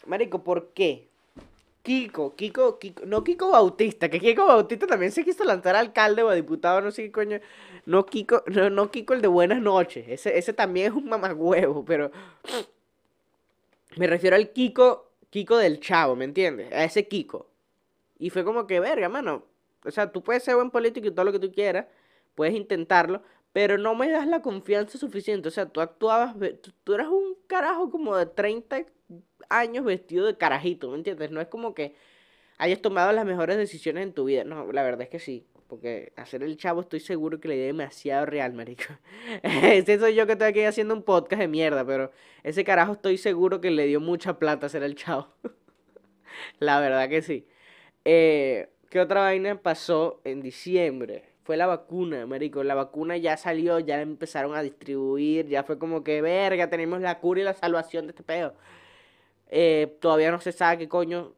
Marico, 0.07 0.43
¿por 0.43 0.69
qué? 0.73 1.09
Kiko, 1.87 2.35
Kiko, 2.35 2.81
Kiko, 2.81 3.07
no 3.07 3.23
Kiko 3.23 3.51
Bautista, 3.53 4.09
que 4.09 4.19
Kiko 4.19 4.45
Bautista 4.45 4.89
también 4.89 5.13
se 5.13 5.25
quiso 5.25 5.45
lanzar 5.45 5.77
alcalde 5.77 6.25
o 6.25 6.29
a 6.29 6.35
diputado, 6.35 6.81
no 6.81 6.91
sé 6.91 7.05
qué 7.05 7.13
coño. 7.13 7.39
No 7.85 8.05
Kiko, 8.07 8.43
no, 8.47 8.71
no 8.71 8.91
Kiko 8.91 9.15
el 9.15 9.23
de 9.23 9.29
buenas 9.29 9.61
noches. 9.61 10.05
Ese, 10.09 10.37
ese 10.37 10.53
también 10.53 10.89
es 10.89 10.93
un 10.95 11.09
mamagüevo, 11.09 11.85
pero 11.85 12.11
me 13.97 14.09
refiero 14.09 14.35
al 14.35 14.51
Kiko, 14.51 15.13
Kiko 15.31 15.59
del 15.59 15.79
Chavo, 15.79 16.17
¿me 16.17 16.25
entiendes? 16.25 16.73
A 16.73 16.83
ese 16.83 17.07
Kiko. 17.07 17.47
Y 18.19 18.31
fue 18.31 18.45
como 18.45 18.67
que, 18.67 18.81
verga, 18.81 19.09
mano. 19.09 19.45
O 19.85 19.91
sea, 19.93 20.11
tú 20.11 20.25
puedes 20.25 20.43
ser 20.43 20.57
buen 20.57 20.73
político 20.73 21.07
y 21.07 21.13
todo 21.13 21.25
lo 21.25 21.31
que 21.33 21.39
tú 21.39 21.53
quieras, 21.53 21.87
puedes 22.35 22.55
intentarlo, 22.55 23.23
pero 23.57 23.79
no 23.79 23.95
me 23.95 24.11
das 24.11 24.27
la 24.27 24.43
confianza 24.43 24.99
suficiente. 24.99 25.49
O 25.49 25.51
sea, 25.51 25.65
tú 25.65 25.81
actuabas, 25.81 26.37
tú, 26.61 26.73
tú 26.85 26.93
eras 26.93 27.09
un 27.09 27.39
carajo 27.47 27.89
como 27.91 28.15
de 28.15 28.27
30 28.27 28.85
años 29.49 29.83
vestido 29.83 30.27
de 30.27 30.37
carajito, 30.37 30.91
¿me 30.91 30.99
entiendes? 30.99 31.31
No 31.31 31.41
es 31.41 31.49
como 31.49 31.73
que 31.73 31.95
hayas 32.59 32.83
tomado 32.83 33.13
las 33.13 33.25
mejores 33.25 33.57
decisiones 33.57 34.03
en 34.03 34.13
tu 34.13 34.25
vida. 34.25 34.45
No, 34.45 34.71
la 34.73 34.83
verdad 34.83 35.01
es 35.05 35.09
que 35.09 35.19
sí. 35.21 35.47
Porque 35.69 36.13
hacer 36.17 36.43
el 36.43 36.59
chavo 36.59 36.83
estoy 36.83 37.01
seguro 37.01 37.41
que 37.41 37.49
la 37.49 37.55
idea 37.55 37.69
demasiado 37.69 38.27
real, 38.27 38.53
marico. 38.53 38.93
Ese 39.43 39.99
soy 39.99 40.15
yo 40.15 40.27
que 40.27 40.33
estoy 40.33 40.49
aquí 40.49 40.63
haciendo 40.63 40.93
un 40.93 41.03
podcast 41.03 41.41
de 41.41 41.49
mierda, 41.49 41.83
pero 41.87 42.13
ese 42.43 42.63
carajo 42.63 42.93
estoy 42.93 43.17
seguro 43.17 43.63
que 43.63 43.71
le 43.71 43.87
dio 43.87 44.01
mucha 44.01 44.39
plata 44.39 44.67
hacer 44.67 44.83
el 44.83 44.97
chavo. 44.97 45.29
La 46.59 46.79
verdad 46.79 47.09
que 47.09 47.23
sí. 47.23 47.49
Eh, 48.05 48.69
¿qué 48.91 49.01
otra 49.01 49.23
vaina 49.23 49.63
pasó 49.63 50.21
en 50.25 50.43
diciembre? 50.43 51.36
Fue 51.47 51.57
la 51.57 51.67
vacuna, 51.67 52.27
marico. 52.27 52.65
La 52.65 52.75
vacuna 52.75 53.17
ya 53.17 53.37
salió, 53.37 53.79
ya 53.79 54.01
empezaron 54.03 54.57
a 54.57 54.63
distribuir, 54.63 55.47
ya 55.47 55.63
fue 55.63 55.79
como 55.79 56.03
que, 56.03 56.21
verga, 56.21 56.69
tenemos 56.69 57.01
la 57.01 57.21
cura 57.21 57.41
y 57.41 57.45
la 57.45 57.55
salvación 57.55 58.07
de 58.07 58.11
este 58.11 58.25
pedo. 58.25 58.55
Eh, 59.49 59.97
todavía 60.01 60.33
no 60.33 60.41
se 60.41 60.51
sabe 60.51 60.79
qué 60.79 60.89
coño 60.89 61.35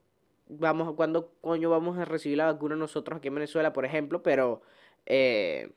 vamos, 0.49 0.95
cuándo 0.95 1.33
coño 1.43 1.69
vamos 1.69 1.99
a 1.99 2.07
recibir 2.07 2.39
la 2.39 2.47
vacuna 2.47 2.75
nosotros 2.75 3.19
aquí 3.19 3.29
en 3.29 3.35
Venezuela, 3.35 3.75
por 3.75 3.85
ejemplo, 3.85 4.23
pero 4.23 4.63
eh, 5.05 5.71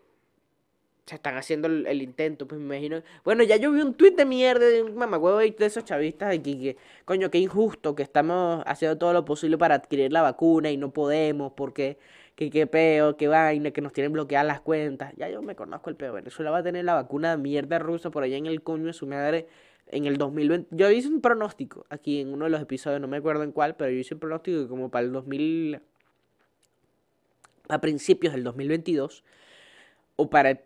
se 1.06 1.16
están 1.16 1.36
haciendo 1.36 1.68
el, 1.68 2.02
intento, 2.02 2.48
pues 2.48 2.62
me 2.62 2.78
imagino. 2.78 3.04
Bueno, 3.26 3.44
ya 3.44 3.58
yo 3.58 3.70
vi 3.74 3.82
un 3.82 3.96
tuit 3.96 4.16
de 4.16 4.24
mierda 4.24 4.66
de 4.66 4.84
un 4.84 4.96
mamagüevo 4.96 5.40
de 5.40 5.56
esos 5.60 5.84
chavistas 5.84 6.34
aquí 6.34 6.58
que, 6.58 6.78
coño, 7.04 7.30
qué 7.30 7.40
injusto 7.40 7.96
que 7.96 8.04
estamos 8.04 8.64
haciendo 8.66 8.98
todo 8.98 9.12
lo 9.12 9.26
posible 9.26 9.58
para 9.58 9.76
adquirir 9.76 10.14
la 10.14 10.22
vacuna 10.22 10.72
y 10.72 10.78
no 10.78 10.92
podemos 10.92 11.52
porque, 11.52 11.98
que 12.42 12.50
qué 12.50 12.66
peo, 12.66 13.18
qué 13.18 13.28
vaina, 13.28 13.70
que 13.70 13.82
nos 13.82 13.94
tienen 13.94 14.14
bloqueadas 14.14 14.48
las 14.48 14.62
cuentas. 14.62 15.14
Ya 15.16 15.30
yo 15.30 15.44
me 15.44 15.56
conozco 15.56 15.92
el 15.92 15.96
peo. 15.96 16.14
Venezuela 16.14 16.50
va 16.50 16.58
a 16.58 16.64
tener 16.64 16.84
la 16.84 16.96
vacuna 16.96 17.30
de 17.30 17.38
mierda 17.38 17.78
rusa 17.78 18.10
por 18.10 18.24
allá 18.24 18.36
en 18.36 18.48
el 18.48 18.64
coño 18.64 18.86
de 18.86 18.94
su 18.94 19.06
madre 19.06 19.48
en 19.86 20.08
el 20.08 20.18
2020. 20.18 20.76
Yo 20.76 20.90
hice 20.90 21.08
un 21.08 21.22
pronóstico 21.22 21.86
aquí 21.90 22.20
en 22.20 22.34
uno 22.34 22.46
de 22.46 22.52
los 22.52 22.60
episodios, 22.60 23.00
no 23.00 23.08
me 23.08 23.18
acuerdo 23.18 23.44
en 23.44 23.52
cuál, 23.52 23.76
pero 23.76 23.92
yo 23.92 23.98
hice 23.98 24.16
un 24.16 24.22
pronóstico 24.22 24.64
que 24.64 24.68
como 24.68 24.90
para 24.90 25.06
el 25.06 25.12
2000, 25.12 25.82
a 27.70 27.80
principios 27.80 28.34
del 28.34 28.44
2022, 28.44 29.24
o 30.16 30.32
para, 30.32 30.62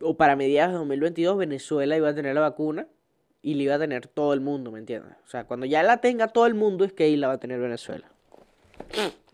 o 0.00 0.16
para 0.16 0.34
mediados 0.34 0.72
de 0.72 0.78
2022, 0.78 1.38
Venezuela 1.38 1.96
iba 1.96 2.08
a 2.08 2.14
tener 2.16 2.34
la 2.34 2.40
vacuna 2.40 2.88
y 3.42 3.54
la 3.54 3.62
iba 3.62 3.74
a 3.76 3.78
tener 3.78 4.08
todo 4.08 4.32
el 4.32 4.40
mundo, 4.40 4.72
¿me 4.72 4.80
entiendes? 4.80 5.12
O 5.24 5.28
sea, 5.28 5.44
cuando 5.44 5.66
ya 5.66 5.84
la 5.84 5.98
tenga 5.98 6.26
todo 6.26 6.46
el 6.46 6.54
mundo 6.54 6.84
es 6.84 6.92
que 6.92 7.04
ahí 7.04 7.16
la 7.16 7.28
va 7.28 7.34
a 7.34 7.38
tener 7.38 7.60
Venezuela. 7.60 8.10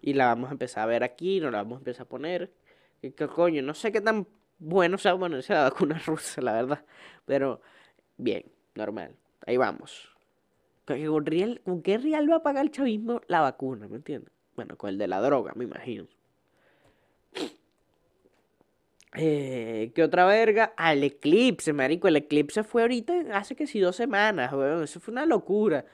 Y 0.01 0.15
la 0.15 0.27
vamos 0.27 0.49
a 0.51 0.53
empezar 0.53 0.85
a 0.85 0.87
ver 0.87 1.03
aquí, 1.05 1.41
nos 1.41 1.53
la 1.53 1.59
vamos 1.59 1.77
a 1.77 1.81
empezar 1.81 2.03
a 2.07 2.09
poner. 2.09 2.53
¿Qué, 3.01 3.13
coño? 3.15 3.63
No 3.63 3.75
sé 3.75 3.93
qué 3.93 4.01
tan 4.01 4.27
bueno 4.59 4.99
sea 4.99 5.17
ponerse 5.19 5.53
la 5.55 5.65
vacuna 5.65 5.99
rusa, 6.07 6.41
la 6.43 6.53
verdad. 6.53 6.85
Pero 7.25 7.61
bien, 8.17 8.45
normal. 8.75 9.15
Ahí 9.47 9.57
vamos. 9.57 10.11
¿Con 10.87 10.97
qué, 10.99 11.07
con 11.07 11.27
real- 11.27 11.61
con 11.65 11.83
qué 11.83 11.99
real 11.99 12.31
va 12.31 12.37
a 12.37 12.43
pagar 12.43 12.65
el 12.65 12.71
chavismo 12.73 13.21
la 13.29 13.41
vacuna? 13.43 13.89
¿Me 13.89 13.97
entiendes? 13.97 14.33
Bueno, 14.57 14.77
con 14.79 14.91
el 14.91 14.99
de 14.99 15.09
la 15.09 15.21
droga, 15.21 15.53
me 15.57 15.65
imagino. 15.65 16.07
Eh, 19.19 19.93
¿qué 19.95 20.03
otra 20.03 20.27
verga? 20.27 20.75
Al 20.77 21.03
eclipse, 21.05 21.73
marico. 21.73 22.09
El 22.09 22.17
eclipse 22.17 22.65
fue 22.65 22.83
ahorita 22.83 23.15
hace 23.33 23.57
que 23.57 23.67
sí 23.67 23.81
dos 23.81 23.97
semanas, 23.97 24.53
weón. 24.53 24.83
Eso 24.85 25.01
fue 25.01 25.13
una 25.13 25.25
locura. 25.27 25.87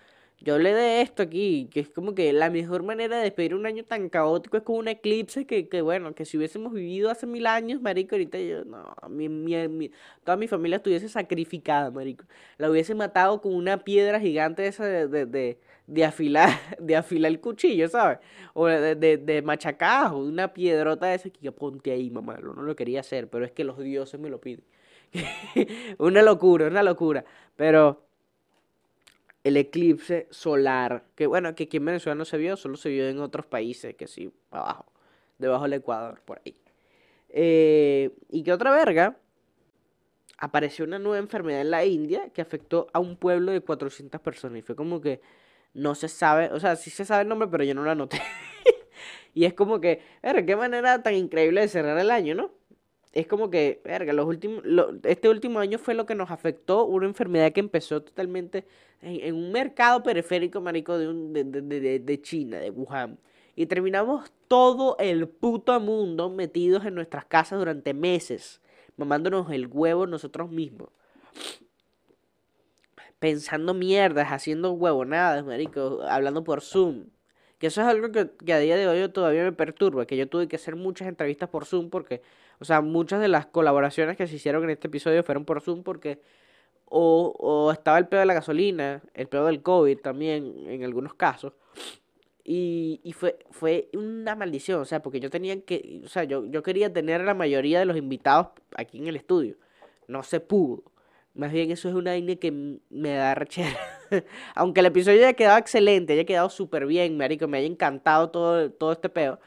Yo 0.45 0.55
hablé 0.55 0.75
de 0.75 1.03
esto 1.03 1.23
aquí, 1.23 1.69
que 1.73 1.79
es 1.81 1.89
como 1.89 2.15
que 2.17 2.33
la 2.33 2.51
mejor 2.51 2.83
manera 2.83 3.17
de 3.19 3.23
despedir 3.25 3.55
un 3.55 3.65
año 3.65 3.85
tan 3.85 4.09
caótico 4.09 4.57
es 4.57 4.65
con 4.65 4.77
un 4.77 4.89
eclipse 4.89 5.47
que, 5.47 5.69
que 5.69 5.83
bueno, 5.83 6.15
que 6.17 6.25
si 6.25 6.37
hubiésemos 6.37 6.73
vivido 6.73 7.11
hace 7.11 7.27
mil 7.27 7.47
años, 7.47 7.81
marico, 7.81 8.17
ahorita 8.17 8.39
yo, 8.41 8.65
no, 8.65 8.93
mi, 9.09 9.29
mi- 9.29 9.69
mi- 9.69 9.91
toda 10.25 10.37
mi 10.37 10.49
familia 10.49 10.77
estuviese 10.79 11.09
sacrificada, 11.09 11.91
marico. 11.93 12.25
La 12.59 12.69
hubiese 12.71 12.95
matado 12.95 13.41
con 13.41 13.55
una 13.55 13.85
piedra 13.85 14.19
gigante 14.19 14.67
esa 14.67 14.85
de, 14.85 15.07
de, 15.07 15.27
de, 15.27 15.59
de 15.87 16.05
afilar, 16.05 16.49
de 16.81 16.97
afilar 16.97 17.31
el 17.31 17.41
cuchillo, 17.41 17.89
¿sabes? 17.89 18.19
O 18.55 18.67
de, 18.67 18.97
de, 18.97 19.19
de 19.19 19.43
machacajo, 19.43 20.19
una 20.19 20.53
piedrota 20.53 21.15
esa 21.15 21.31
que 21.31 21.41
yo 21.41 21.53
ponte 21.55 21.93
ahí, 21.93 22.11
mamá, 22.11 22.39
no 22.43 22.55
lo 22.63 22.75
quería 22.77 23.01
hacer, 23.01 23.29
pero 23.29 23.45
es 23.45 23.53
que 23.53 23.63
los 23.65 23.79
dioses 23.79 24.19
me 24.21 24.29
lo 24.31 24.41
piden. 24.41 24.65
Una 25.99 26.23
locura, 26.23 26.67
una 26.69 26.83
locura. 26.83 27.25
Pero 27.57 28.03
el 29.45 29.57
eclipse 29.57 30.29
solar, 30.31 31.05
que 31.15 31.27
bueno, 31.27 31.55
que 31.55 31.65
aquí 31.65 31.79
en 31.79 31.87
Venezuela 31.87 32.15
no 32.15 32.25
se 32.25 32.39
vio, 32.39 32.57
solo 32.57 32.77
se 32.77 32.91
vio 32.91 33.09
en 33.09 33.21
otros 33.21 33.47
países, 33.47 33.95
que 33.97 34.07
sí, 34.07 34.33
abajo. 34.51 34.87
debajo 35.39 35.65
del 35.65 35.75
Ecuador, 35.75 36.21
por 36.25 36.41
ahí. 36.45 36.57
Eh, 37.29 38.11
y 38.31 38.43
que 38.43 38.53
otra 38.53 38.71
verga, 38.71 39.17
apareció 40.39 40.85
una 40.85 40.99
nueva 40.99 41.19
enfermedad 41.19 41.61
en 41.61 41.71
la 41.71 41.85
India 41.85 42.31
que 42.31 42.43
afectó 42.43 42.89
a 42.93 42.99
un 43.01 43.17
pueblo 43.17 43.53
de 43.53 43.61
400 43.61 44.21
personas. 44.21 44.59
Y 44.59 44.63
fue 44.63 44.77
como 44.77 45.01
que 45.01 45.21
no 45.75 45.95
se 45.95 46.09
sabe, 46.09 46.51
o 46.53 46.61
sea, 46.61 46.77
sí 46.77 46.91
se 46.91 47.05
sabe 47.05 47.23
el 47.23 47.29
nombre, 47.29 47.49
pero 47.49 47.65
yo 47.65 47.75
no 47.75 47.83
lo 47.83 47.91
anoté. 47.91 48.21
y 49.35 49.45
es 49.45 49.55
como 49.55 49.81
que, 49.81 50.03
verga, 50.23 50.45
qué 50.45 50.57
manera 50.57 51.03
tan 51.03 51.15
increíble 51.15 51.63
de 51.63 51.69
cerrar 51.69 51.99
el 51.99 52.11
año, 52.11 52.35
¿no? 52.35 52.51
Es 53.13 53.27
como 53.27 53.51
que, 53.51 53.81
verga, 53.85 54.13
los 54.15 54.27
últimos, 54.27 54.65
lo- 54.65 54.95
este 55.05 55.29
último 55.29 55.59
año 55.59 55.79
fue 55.79 55.95
lo 55.95 56.07
que 56.07 56.15
nos 56.15 56.31
afectó 56.31 56.85
una 56.87 57.07
enfermedad 57.07 57.53
que 57.53 57.61
empezó 57.61 58.03
totalmente 58.03 58.65
en, 59.03 59.21
en 59.21 59.35
un 59.35 59.53
mercado 59.53 60.03
periférico, 60.03 60.61
marico, 60.63 60.97
de, 60.99 61.09
un, 61.09 61.33
de, 61.33 61.45
de, 61.45 61.81
de- 61.81 61.99
de 62.01 62.23
China, 62.23 62.59
de 62.59 62.71
Wuhan. 62.71 63.19
Y 63.55 63.67
terminamos 63.67 64.33
todo 64.49 64.97
el 64.99 65.29
puto 65.29 65.79
mundo 65.79 66.31
metidos 66.31 66.87
en 66.87 66.95
nuestras 66.95 67.27
casas 67.27 67.59
durante 67.59 67.93
meses, 67.93 68.63
mamándonos 68.97 69.51
el 69.53 69.67
huevo 69.67 70.07
nosotros 70.07 70.51
mismos. 70.51 70.89
Pensando 73.19 73.73
mierdas, 73.75 74.29
haciendo 74.33 74.73
huevonadas, 74.73 75.45
marico, 75.45 76.03
hablando 76.03 76.45
por 76.45 76.61
Zoom. 76.61 77.07
Que 77.63 77.69
eso 77.69 77.81
es 77.81 77.87
algo 77.87 78.11
que, 78.11 78.53
a 78.53 78.59
día 78.59 78.77
de 78.77 78.89
hoy 78.89 79.09
todavía 79.11 79.45
me 79.45 79.53
perturba, 79.53 80.05
que 80.05 80.17
yo 80.17 80.29
tuve 80.29 80.49
que 80.49 80.57
hacer 80.57 80.75
muchas 80.75 81.07
entrevistas 81.07 81.49
por 81.49 81.65
Zoom 81.65 81.91
porque, 81.91 82.21
o 82.59 82.65
sea, 82.65 82.81
muchas 82.81 83.21
de 83.21 83.29
las 83.29 83.47
colaboraciones 83.47 84.17
que 84.17 84.27
se 84.27 84.35
hicieron 84.35 84.65
en 84.65 84.71
este 84.71 84.89
episodio 84.89 85.23
fueron 85.23 85.45
por 85.45 85.61
Zoom 85.61 85.85
porque 85.85 86.21
o, 86.87 87.33
o 87.39 87.71
estaba 87.71 87.99
el 87.99 88.09
pedo 88.09 88.19
de 88.19 88.27
la 88.27 88.35
gasolina, 88.35 89.01
el 89.15 89.29
pedo 89.29 89.47
del 89.47 89.63
COVID 89.63 89.97
también 90.01 90.67
en 90.67 90.83
algunos 90.83 91.15
casos. 91.15 91.53
Y, 92.43 93.01
y 93.05 93.13
fue, 93.13 93.39
fue 93.53 93.91
una 93.93 94.35
maldición, 94.35 94.81
o 94.81 94.85
sea, 94.85 95.01
porque 95.01 95.21
yo 95.21 95.31
tenía 95.31 95.61
que, 95.61 96.01
o 96.05 96.09
sea, 96.09 96.25
yo, 96.25 96.45
yo 96.47 96.65
quería 96.65 96.93
tener 96.93 97.21
a 97.21 97.25
la 97.25 97.35
mayoría 97.35 97.79
de 97.79 97.85
los 97.85 97.97
invitados 97.97 98.49
aquí 98.75 98.99
en 98.99 99.07
el 99.07 99.15
estudio. 99.15 99.55
No 100.09 100.25
se 100.25 100.41
pudo. 100.41 100.83
Más 101.35 101.51
bien 101.51 101.71
eso 101.71 101.89
es 101.89 101.95
una 101.95 102.11
vaina 102.11 102.37
que 102.37 102.53
me 102.53 103.15
da 103.15 103.35
rechera. 103.35 103.79
Aunque 104.55 104.81
el 104.81 104.87
episodio 104.87 105.19
haya 105.19 105.33
quedado 105.33 105.59
excelente, 105.59 106.13
haya 106.13 106.25
quedado 106.25 106.51
súper 106.51 106.87
bien, 106.87 107.17
marico, 107.17 107.49
me 107.49 107.59
haya 107.59 107.67
encantado 107.67 108.31
todo, 108.31 108.71
todo 108.71 108.93
este 108.93 109.09
pedo, 109.09 109.41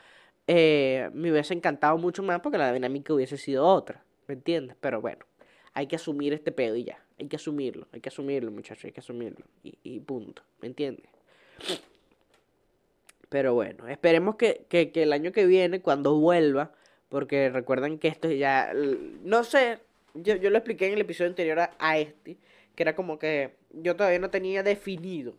eh, 0.47 1.09
me 1.13 1.31
hubiese 1.31 1.53
encantado 1.53 1.97
mucho 1.97 2.23
más 2.23 2.39
porque 2.41 2.57
la 2.57 2.73
dinámica 2.73 3.13
hubiese 3.13 3.37
sido 3.37 3.67
otra, 3.67 4.03
¿me 4.27 4.33
entiendes? 4.33 4.75
Pero 4.79 4.99
bueno, 4.99 5.25
hay 5.73 5.85
que 5.85 5.95
asumir 5.95 6.33
este 6.33 6.51
pedo 6.51 6.75
y 6.75 6.85
ya, 6.85 6.99
hay 7.19 7.27
que 7.27 7.35
asumirlo, 7.35 7.87
hay 7.91 8.01
que 8.01 8.09
asumirlo, 8.09 8.51
muchachos, 8.51 8.85
hay 8.85 8.91
que 8.91 9.01
asumirlo. 9.01 9.45
Y, 9.63 9.77
y 9.83 9.99
punto, 9.99 10.41
¿me 10.61 10.67
entiendes? 10.67 11.05
Pero 13.29 13.53
bueno, 13.53 13.87
esperemos 13.87 14.37
que, 14.37 14.65
que, 14.69 14.91
que 14.91 15.03
el 15.03 15.13
año 15.13 15.31
que 15.31 15.45
viene, 15.45 15.81
cuando 15.81 16.15
vuelva, 16.15 16.71
porque 17.09 17.49
recuerden 17.49 17.99
que 17.99 18.07
esto 18.07 18.29
ya, 18.31 18.71
no 19.23 19.43
sé, 19.43 19.79
yo, 20.15 20.35
yo 20.35 20.49
lo 20.49 20.57
expliqué 20.57 20.87
en 20.87 20.93
el 20.93 21.01
episodio 21.01 21.29
anterior 21.29 21.59
a, 21.77 21.97
este, 21.97 22.37
que 22.75 22.83
era 22.83 22.95
como 22.95 23.19
que 23.19 23.55
yo 23.71 23.95
todavía 23.95 24.19
no 24.19 24.29
tenía 24.29 24.63
definido 24.63 25.35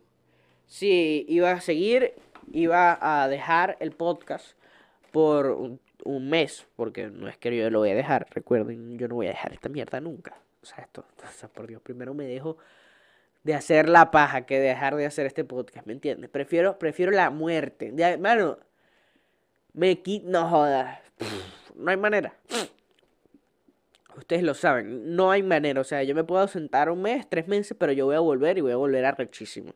si 0.65 1.25
iba 1.29 1.51
a 1.51 1.61
seguir, 1.61 2.13
iba 2.51 2.97
a 3.01 3.27
dejar 3.27 3.77
el 3.79 3.91
podcast 3.91 4.57
por 5.11 5.47
un, 5.47 5.79
un 6.03 6.29
mes, 6.29 6.67
porque 6.75 7.07
no 7.07 7.27
es 7.27 7.37
que 7.37 7.55
yo 7.55 7.69
lo 7.69 7.79
voy 7.79 7.91
a 7.91 7.95
dejar, 7.95 8.27
recuerden, 8.31 8.97
yo 8.97 9.07
no 9.07 9.15
voy 9.15 9.27
a 9.27 9.29
dejar 9.29 9.53
esta 9.53 9.69
mierda 9.69 9.99
nunca. 10.01 10.37
O 10.61 10.65
sea, 10.65 10.83
esto, 10.83 11.05
o 11.23 11.31
sea, 11.31 11.49
por 11.49 11.67
Dios, 11.67 11.81
primero 11.81 12.13
me 12.13 12.25
dejo 12.25 12.57
de 13.43 13.53
hacer 13.53 13.87
la 13.87 14.11
paja 14.11 14.45
que 14.45 14.59
dejar 14.59 14.95
de 14.95 15.05
hacer 15.05 15.25
este 15.25 15.45
podcast, 15.45 15.87
¿me 15.87 15.93
entiendes? 15.93 16.29
Prefiero, 16.29 16.77
prefiero 16.77 17.11
la 17.13 17.29
muerte. 17.29 17.91
De, 17.93 18.17
mano, 18.17 18.57
me 19.73 20.01
quito, 20.01 20.27
no 20.29 20.49
jodas. 20.49 20.99
No 21.75 21.89
hay 21.91 21.97
manera. 21.97 22.33
Ustedes 24.17 24.41
lo 24.43 24.55
saben, 24.55 25.15
no 25.15 25.31
hay 25.31 25.43
manera. 25.43 25.79
O 25.81 25.83
sea, 25.83 26.03
yo 26.03 26.15
me 26.15 26.23
puedo 26.23 26.41
ausentar 26.41 26.89
un 26.89 27.01
mes, 27.01 27.27
tres 27.29 27.47
meses, 27.47 27.77
pero 27.79 27.91
yo 27.93 28.05
voy 28.05 28.15
a 28.15 28.19
volver 28.19 28.57
y 28.57 28.61
voy 28.61 28.71
a 28.71 28.75
volver 28.77 29.05
arrechísimo. 29.05 29.73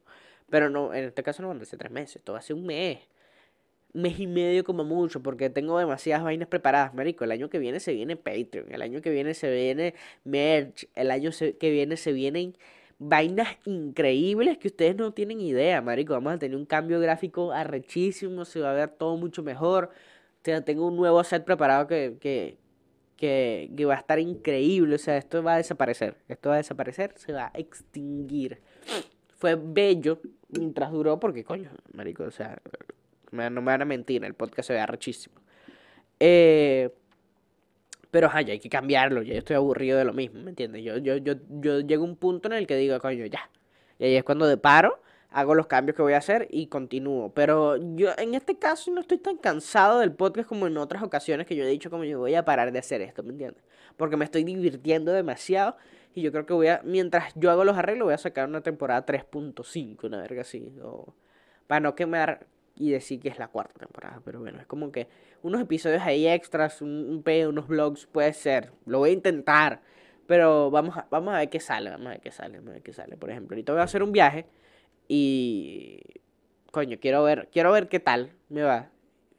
Pero 0.49 0.69
no, 0.69 0.93
en 0.93 1.05
este 1.05 1.23
caso 1.23 1.43
no 1.43 1.49
van 1.49 1.61
a 1.61 1.65
ser 1.65 1.79
tres 1.79 1.91
meses, 1.91 2.21
a 2.27 2.41
ser 2.41 2.55
un 2.55 2.65
mes. 2.65 2.99
Mes 3.93 4.19
y 4.19 4.27
medio 4.27 4.63
como 4.63 4.83
mucho, 4.83 5.21
porque 5.21 5.49
tengo 5.49 5.77
demasiadas 5.77 6.23
vainas 6.23 6.47
preparadas, 6.47 6.93
marico. 6.93 7.23
El 7.23 7.31
año 7.31 7.49
que 7.49 7.59
viene 7.59 7.79
se 7.79 7.93
viene 7.93 8.15
Patreon, 8.15 8.71
el 8.71 8.81
año 8.81 9.01
que 9.01 9.11
viene 9.11 9.33
se 9.33 9.51
viene 9.51 9.95
merch, 10.23 10.87
el 10.95 11.11
año 11.11 11.31
que 11.59 11.71
viene 11.71 11.97
se 11.97 12.13
vienen 12.13 12.55
vainas 12.99 13.57
increíbles 13.65 14.57
que 14.59 14.67
ustedes 14.69 14.95
no 14.95 15.13
tienen 15.13 15.41
idea, 15.41 15.81
marico. 15.81 16.13
Vamos 16.13 16.33
a 16.33 16.39
tener 16.39 16.57
un 16.57 16.65
cambio 16.65 16.99
gráfico 16.99 17.51
arrechísimo, 17.51 18.45
se 18.45 18.59
va 18.61 18.71
a 18.71 18.73
ver 18.73 18.89
todo 18.91 19.17
mucho 19.17 19.43
mejor. 19.43 19.91
O 20.41 20.45
sea, 20.45 20.61
tengo 20.63 20.87
un 20.87 20.95
nuevo 20.97 21.23
set 21.23 21.43
preparado 21.45 21.87
que, 21.87 22.17
que, 22.19 22.57
que, 23.21 23.71
que 23.77 23.85
va 23.85 23.93
a 23.93 23.99
estar 23.99 24.17
increíble. 24.17 24.95
O 24.95 24.97
sea, 24.97 25.15
esto 25.15 25.43
va 25.43 25.53
a 25.53 25.57
desaparecer. 25.57 26.17
Esto 26.27 26.49
va 26.49 26.55
a 26.55 26.57
desaparecer, 26.57 27.13
se 27.17 27.31
va 27.31 27.51
a 27.53 27.59
extinguir. 27.59 28.59
Fue 29.37 29.55
bello 29.55 30.19
mientras 30.49 30.91
duró, 30.91 31.19
porque 31.19 31.43
coño, 31.43 31.69
marico, 31.93 32.23
o 32.23 32.31
sea, 32.31 32.59
no 33.31 33.49
me 33.49 33.61
van 33.61 33.83
a 33.83 33.85
mentir, 33.85 34.25
el 34.25 34.33
podcast 34.33 34.67
se 34.67 34.73
ve 34.73 34.79
arrechísimo. 34.79 35.35
Eh, 36.19 36.89
pero 38.09 38.27
ajá, 38.27 38.41
ya 38.41 38.53
hay 38.53 38.59
que 38.59 38.69
cambiarlo, 38.69 39.21
ya 39.21 39.33
yo 39.33 39.39
estoy 39.39 39.55
aburrido 39.55 39.97
de 39.97 40.05
lo 40.05 40.13
mismo, 40.13 40.41
¿me 40.41 40.49
entiendes? 40.49 40.83
Yo, 40.83 40.97
yo, 40.97 41.17
yo, 41.17 41.33
yo 41.61 41.79
llego 41.79 42.03
a 42.03 42.07
un 42.07 42.15
punto 42.17 42.49
en 42.49 42.55
el 42.55 42.67
que 42.67 42.75
digo, 42.75 42.99
coño, 42.99 43.25
ya. 43.27 43.49
Y 43.99 44.05
ahí 44.05 44.15
es 44.15 44.23
cuando 44.23 44.47
de 44.47 44.57
paro, 44.57 44.99
hago 45.31 45.55
los 45.55 45.67
cambios 45.67 45.95
que 45.95 46.01
voy 46.01 46.13
a 46.13 46.17
hacer 46.17 46.47
y 46.51 46.67
continúo. 46.67 47.33
Pero 47.33 47.77
yo 47.95 48.11
en 48.17 48.35
este 48.35 48.57
caso 48.57 48.91
no 48.91 49.01
estoy 49.01 49.17
tan 49.17 49.37
cansado 49.37 49.99
del 49.99 50.11
podcast 50.11 50.47
como 50.47 50.67
en 50.67 50.77
otras 50.77 51.01
ocasiones 51.03 51.47
que 51.47 51.55
yo 51.55 51.63
he 51.63 51.67
dicho 51.67 51.89
como 51.89 52.03
yo 52.03 52.19
voy 52.19 52.35
a 52.35 52.45
parar 52.45 52.71
de 52.71 52.79
hacer 52.79 53.01
esto, 53.01 53.23
¿me 53.23 53.31
entiendes? 53.31 53.63
Porque 53.97 54.17
me 54.17 54.25
estoy 54.25 54.43
divirtiendo 54.43 55.11
demasiado 55.11 55.75
y 56.13 56.21
yo 56.21 56.31
creo 56.31 56.45
que 56.45 56.53
voy 56.53 56.67
a, 56.67 56.81
mientras 56.83 57.33
yo 57.35 57.49
hago 57.51 57.63
los 57.63 57.77
arreglos, 57.77 58.05
voy 58.05 58.13
a 58.13 58.17
sacar 58.17 58.47
una 58.47 58.61
temporada 58.61 59.05
3.5, 59.05 60.05
una 60.05 60.21
verga 60.21 60.41
así. 60.41 60.73
O, 60.83 61.13
para 61.67 61.79
no 61.79 61.95
quemar 61.95 62.45
y 62.75 62.91
decir 62.91 63.21
que 63.21 63.29
es 63.29 63.39
la 63.39 63.47
cuarta 63.47 63.79
temporada. 63.79 64.21
Pero 64.25 64.41
bueno, 64.41 64.59
es 64.59 64.65
como 64.65 64.91
que 64.91 65.07
unos 65.41 65.61
episodios 65.61 66.01
ahí 66.01 66.27
extras, 66.27 66.81
un, 66.81 67.21
pedo, 67.23 67.49
unos 67.49 67.67
vlogs, 67.67 68.07
puede 68.07 68.33
ser. 68.33 68.71
Lo 68.85 68.99
voy 68.99 69.11
a 69.11 69.13
intentar. 69.13 69.81
Pero 70.27 70.69
vamos 70.69 70.97
a, 70.97 71.07
vamos 71.09 71.33
a 71.33 71.37
ver 71.37 71.49
qué 71.49 71.59
sale, 71.59 71.89
vamos 71.89 72.07
a 72.07 72.09
ver 72.11 72.21
qué 72.21 72.31
sale, 72.31 72.57
vamos 72.57 72.71
a 72.71 72.73
ver 72.73 72.83
qué 72.83 72.93
sale. 72.93 73.17
Por 73.17 73.29
ejemplo, 73.29 73.55
ahorita 73.55 73.71
voy 73.71 73.81
a 73.81 73.85
hacer 73.85 74.03
un 74.03 74.11
viaje 74.11 74.45
y... 75.11 75.99
Coño, 76.71 76.97
quiero 77.01 77.21
ver, 77.23 77.49
quiero 77.51 77.73
ver 77.73 77.89
qué 77.89 77.99
tal 77.99 78.31
me 78.47 78.63
va. 78.63 78.89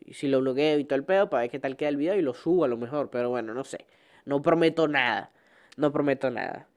Y 0.00 0.12
si 0.12 0.28
lo 0.28 0.40
bloqueo 0.40 0.78
y 0.78 0.84
todo 0.84 0.98
el 0.98 1.04
pedo, 1.04 1.30
para 1.30 1.42
ver 1.42 1.50
qué 1.50 1.58
tal 1.58 1.78
queda 1.78 1.88
el 1.88 1.96
video 1.96 2.14
y 2.14 2.20
lo 2.20 2.34
subo 2.34 2.64
a 2.64 2.68
lo 2.68 2.76
mejor. 2.76 3.08
Pero 3.08 3.30
bueno, 3.30 3.54
no 3.54 3.64
sé. 3.64 3.86
No 4.26 4.42
prometo 4.42 4.86
nada. 4.86 5.30
No 5.78 5.90
prometo 5.90 6.30
nada. 6.30 6.68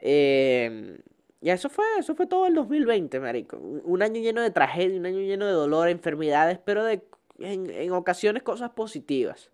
Eh, 0.00 1.00
y 1.40 1.50
eso 1.50 1.68
fue, 1.68 1.84
eso 1.98 2.14
fue 2.14 2.28
todo 2.28 2.46
el 2.46 2.54
2020, 2.54 3.18
marico. 3.18 3.56
Un 3.58 4.02
año 4.02 4.20
lleno 4.20 4.40
de 4.40 4.52
tragedia, 4.52 5.00
un 5.00 5.06
año 5.06 5.18
lleno 5.18 5.46
de 5.46 5.52
dolor, 5.52 5.88
enfermedades, 5.88 6.60
pero 6.64 6.84
de, 6.84 7.02
en, 7.40 7.68
en 7.70 7.90
ocasiones 7.90 8.44
cosas 8.44 8.70
positivas. 8.70 9.50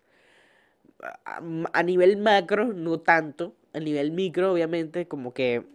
A, 1.25 1.83
nivel 1.83 2.17
macro, 2.17 2.67
no 2.71 2.99
tanto. 2.99 3.55
A 3.73 3.79
nivel 3.79 4.11
micro, 4.11 4.53
obviamente, 4.53 5.07
como 5.07 5.33
que 5.33 5.65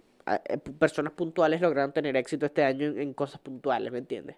personas 0.78 1.12
puntuales 1.12 1.60
lograron 1.60 1.92
tener 1.92 2.16
éxito 2.16 2.46
este 2.46 2.64
año 2.64 2.86
en, 2.86 3.14
cosas 3.14 3.40
puntuales, 3.40 3.92
¿me 3.92 3.98
entiendes? 3.98 4.36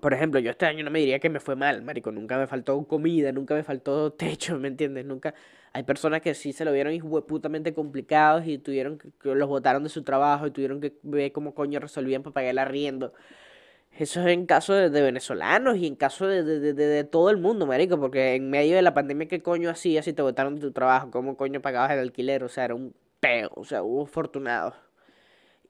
Por 0.00 0.12
ejemplo, 0.12 0.38
yo 0.40 0.50
este 0.50 0.66
año 0.66 0.84
no 0.84 0.90
me 0.90 1.00
diría 1.00 1.18
que 1.18 1.30
me 1.30 1.40
fue 1.40 1.56
mal, 1.56 1.82
marico. 1.82 2.12
Nunca 2.12 2.38
me 2.38 2.46
faltó 2.46 2.86
comida, 2.86 3.32
nunca 3.32 3.54
me 3.54 3.64
faltó 3.64 4.12
techo, 4.12 4.58
¿me 4.58 4.68
entiendes? 4.68 5.04
Nunca... 5.04 5.34
Hay 5.72 5.82
personas 5.82 6.22
que 6.22 6.34
sí 6.34 6.52
se 6.54 6.64
lo 6.64 6.72
vieron 6.72 6.92
hijueputamente 6.94 7.74
complicados 7.74 8.46
y 8.46 8.58
tuvieron 8.58 8.98
que, 8.98 9.10
los 9.34 9.48
botaron 9.48 9.82
de 9.82 9.90
su 9.90 10.02
trabajo 10.04 10.46
y 10.46 10.50
tuvieron 10.50 10.80
que 10.80 10.94
ver 11.02 11.32
cómo 11.32 11.54
coño 11.54 11.80
resolvían 11.80 12.22
para 12.22 12.32
pagar 12.34 12.50
el 12.50 12.58
arriendo. 12.58 13.12
Eso 13.98 14.20
es 14.22 14.28
en 14.28 14.46
caso 14.46 14.74
de, 14.74 14.88
venezolanos 14.88 15.76
y 15.76 15.86
en 15.86 15.96
caso 15.96 16.26
de- 16.26 16.44
de- 16.44 16.74
de 16.74 17.04
todo 17.04 17.30
el 17.30 17.38
mundo, 17.38 17.66
marico, 17.66 17.98
porque 18.00 18.34
en 18.36 18.50
medio 18.50 18.76
de 18.76 18.82
la 18.82 18.94
pandemia, 18.94 19.28
¿qué 19.28 19.42
coño 19.42 19.70
hacías 19.70 20.04
si 20.04 20.12
te 20.12 20.22
botaron 20.22 20.54
de 20.56 20.60
tu 20.62 20.72
trabajo? 20.72 21.10
¿Cómo 21.10 21.36
coño 21.36 21.60
pagabas 21.62 21.92
el 21.92 21.98
alquiler? 22.00 22.44
O 22.44 22.48
sea, 22.48 22.66
era 22.66 22.74
un 22.74 22.94
peo, 23.20 23.50
o 23.54 23.64
sea, 23.64 23.82
hubo 23.82 24.04
afortunados. 24.04 24.74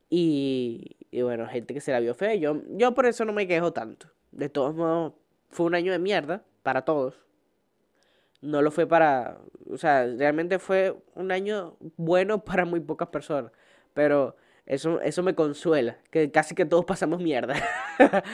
Y, 0.09 0.97
y 1.11 1.23
bueno, 1.23 1.47
gente 1.49 1.75
que 1.75 1.81
se 1.81 1.93
la 1.93 2.01
vio 2.01 2.15
fea. 2.15 2.35
Yo, 2.35 2.63
yo 2.71 2.95
por 2.95 3.07
eso 3.07 3.25
no 3.25 3.33
me 3.33 3.49
quejo 3.49 3.73
tanto. 3.73 4.09
De 4.31 4.49
todos 4.49 4.75
modos, 4.75 5.15
fue 5.51 5.67
un 5.67 5.75
año 5.75 5.93
de 5.93 5.99
mierda 5.99 6.45
para 6.63 6.83
todos. 6.83 7.21
No 8.43 8.63
lo 8.63 8.71
fue 8.71 8.87
para... 8.87 9.39
O 9.71 9.79
sea, 9.79 10.07
realmente 10.07 10.59
fue 10.59 10.97
un 11.15 11.33
año 11.33 11.77
bueno 11.97 12.45
para 12.45 12.65
muy 12.65 12.81
pocas 12.81 13.09
personas. 13.09 13.53
Pero 13.95 14.37
eso, 14.67 15.01
eso 15.01 15.23
me 15.23 15.35
consuela, 15.35 15.99
que 16.11 16.31
casi 16.31 16.55
que 16.55 16.67
todos 16.67 16.85
pasamos 16.85 17.21
mierda. 17.21 17.55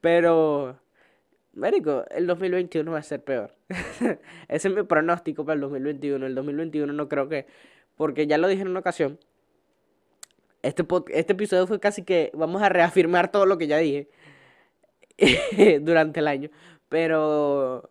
Pero... 0.00 0.80
Marico, 1.52 2.04
el 2.10 2.28
2021 2.28 2.90
va 2.92 2.98
a 2.98 3.02
ser 3.02 3.24
peor. 3.24 3.54
Ese 4.48 4.68
es 4.68 4.74
mi 4.74 4.84
pronóstico 4.84 5.44
para 5.44 5.54
el 5.54 5.60
2021. 5.60 6.26
El 6.26 6.34
2021 6.34 6.92
no 6.92 7.08
creo 7.08 7.28
que... 7.28 7.46
Porque 7.96 8.26
ya 8.26 8.38
lo 8.38 8.48
dije 8.48 8.62
en 8.62 8.68
una 8.68 8.80
ocasión. 8.80 9.18
Este, 10.62 10.84
este 11.12 11.32
episodio 11.32 11.66
fue 11.66 11.80
casi 11.80 12.04
que 12.04 12.30
vamos 12.34 12.62
a 12.62 12.68
reafirmar 12.68 13.30
todo 13.30 13.46
lo 13.46 13.56
que 13.58 13.66
ya 13.66 13.78
dije 13.78 14.08
durante 15.80 16.20
el 16.20 16.28
año. 16.28 16.50
Pero, 16.88 17.88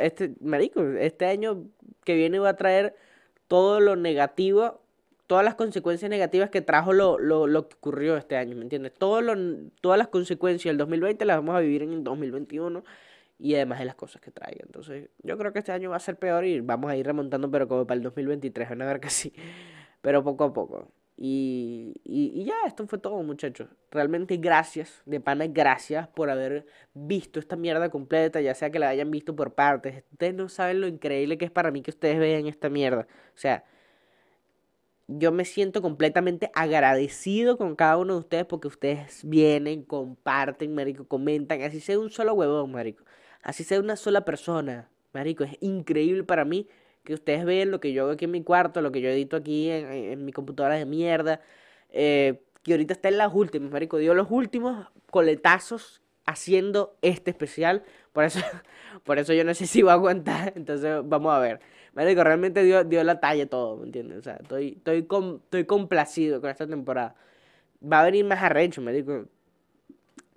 este, 0.00 0.34
marico, 0.40 0.82
este 0.82 1.26
año 1.26 1.64
que 2.04 2.14
viene 2.14 2.38
va 2.38 2.50
a 2.50 2.56
traer 2.56 2.94
todo 3.48 3.80
lo 3.80 3.96
negativo, 3.96 4.82
todas 5.26 5.44
las 5.44 5.54
consecuencias 5.54 6.10
negativas 6.10 6.50
que 6.50 6.60
trajo 6.60 6.92
lo, 6.92 7.18
lo, 7.18 7.46
lo 7.46 7.68
que 7.68 7.76
ocurrió 7.76 8.16
este 8.16 8.36
año, 8.36 8.56
¿me 8.56 8.62
entiendes? 8.62 8.92
Todo 8.92 9.22
lo, 9.22 9.34
todas 9.80 9.98
las 9.98 10.08
consecuencias 10.08 10.70
del 10.70 10.78
2020 10.78 11.24
las 11.24 11.38
vamos 11.38 11.56
a 11.56 11.60
vivir 11.60 11.82
en 11.82 11.92
el 11.92 12.04
2021 12.04 12.84
y 13.44 13.54
además 13.56 13.78
de 13.78 13.84
las 13.84 13.94
cosas 13.94 14.22
que 14.22 14.30
traiga. 14.30 14.62
Entonces, 14.64 15.10
yo 15.22 15.36
creo 15.36 15.52
que 15.52 15.58
este 15.58 15.70
año 15.70 15.90
va 15.90 15.96
a 15.96 16.00
ser 16.00 16.16
peor 16.18 16.46
y 16.46 16.60
vamos 16.60 16.90
a 16.90 16.96
ir 16.96 17.04
remontando, 17.04 17.50
pero 17.50 17.68
como 17.68 17.86
para 17.86 17.98
el 17.98 18.02
2023, 18.02 18.70
van 18.70 18.80
a 18.80 18.86
ver 18.86 19.00
que 19.00 19.10
sí, 19.10 19.34
pero 20.00 20.24
poco 20.24 20.44
a 20.44 20.52
poco. 20.54 20.90
Y, 21.18 21.92
y, 22.04 22.40
y 22.40 22.44
ya, 22.46 22.54
esto 22.66 22.86
fue 22.86 22.98
todo, 22.98 23.22
muchachos. 23.22 23.68
Realmente 23.90 24.38
gracias, 24.38 25.02
de 25.04 25.20
pana, 25.20 25.46
gracias 25.46 26.08
por 26.08 26.30
haber 26.30 26.64
visto 26.94 27.38
esta 27.38 27.54
mierda 27.54 27.90
completa, 27.90 28.40
ya 28.40 28.54
sea 28.54 28.70
que 28.70 28.78
la 28.78 28.88
hayan 28.88 29.10
visto 29.10 29.36
por 29.36 29.54
partes. 29.54 30.04
Ustedes 30.12 30.32
no 30.32 30.48
saben 30.48 30.80
lo 30.80 30.86
increíble 30.88 31.36
que 31.36 31.44
es 31.44 31.50
para 31.50 31.70
mí 31.70 31.82
que 31.82 31.90
ustedes 31.90 32.18
vean 32.18 32.46
esta 32.46 32.70
mierda. 32.70 33.06
O 33.34 33.38
sea, 33.38 33.64
yo 35.06 35.32
me 35.32 35.44
siento 35.44 35.82
completamente 35.82 36.50
agradecido 36.54 37.58
con 37.58 37.76
cada 37.76 37.98
uno 37.98 38.14
de 38.14 38.20
ustedes 38.20 38.46
porque 38.46 38.68
ustedes 38.68 39.20
vienen, 39.22 39.82
comparten, 39.82 40.74
marico, 40.74 41.06
comentan, 41.06 41.60
así 41.60 41.80
sea 41.80 41.98
un 41.98 42.10
solo 42.10 42.32
huevón, 42.32 42.72
marico. 42.72 43.04
Así 43.44 43.62
sea 43.62 43.78
una 43.78 43.96
sola 43.96 44.24
persona, 44.24 44.88
marico. 45.12 45.44
Es 45.44 45.56
increíble 45.60 46.24
para 46.24 46.44
mí 46.44 46.66
que 47.04 47.14
ustedes 47.14 47.44
vean 47.44 47.70
lo 47.70 47.78
que 47.78 47.92
yo 47.92 48.04
hago 48.04 48.12
aquí 48.12 48.24
en 48.24 48.30
mi 48.30 48.42
cuarto, 48.42 48.80
lo 48.80 48.90
que 48.90 49.02
yo 49.02 49.10
edito 49.10 49.36
aquí 49.36 49.70
en, 49.70 50.24
mi 50.24 50.32
computadora 50.32 50.76
de 50.76 50.86
mierda. 50.86 51.42
Eh, 51.90 52.40
que 52.62 52.72
ahorita 52.72 52.94
está 52.94 53.08
en 53.10 53.18
las 53.18 53.32
últimas, 53.34 53.70
marico. 53.70 53.98
Dio 53.98 54.14
los 54.14 54.28
últimos 54.30 54.88
coletazos 55.10 56.02
haciendo 56.24 56.96
este 57.02 57.30
especial. 57.30 57.84
Por 58.14 58.24
eso, 58.24 58.40
por 59.04 59.18
eso 59.18 59.34
yo 59.34 59.44
no 59.44 59.52
sé 59.54 59.66
si 59.66 59.82
va 59.82 59.92
a 59.92 59.96
aguantar. 59.96 60.52
Entonces, 60.56 61.02
vamos 61.04 61.34
a 61.34 61.38
ver. 61.38 61.60
Marico, 61.92 62.24
realmente 62.24 62.62
dio, 62.64 62.82
dio 62.82 63.04
la 63.04 63.20
talla 63.20 63.46
todo, 63.46 63.76
¿me 63.76 63.84
entiendes? 63.86 64.18
O 64.18 64.22
sea, 64.22 64.36
estoy, 64.36 64.74
estoy, 64.78 65.04
com- 65.04 65.40
estoy 65.44 65.64
complacido 65.66 66.40
con 66.40 66.50
esta 66.50 66.66
temporada. 66.66 67.14
Va 67.80 68.00
a 68.00 68.04
venir 68.04 68.24
más 68.24 68.42
arrecho, 68.42 68.80
marico. 68.80 69.26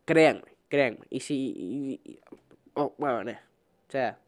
Créanme, 0.06 0.44
créanme. 0.68 1.00
Y 1.10 1.22
si... 1.22 2.20
oh, 2.78 2.96
bueno, 2.98 3.30
eh, 3.30 3.40
o 3.88 3.92
sea... 3.92 4.20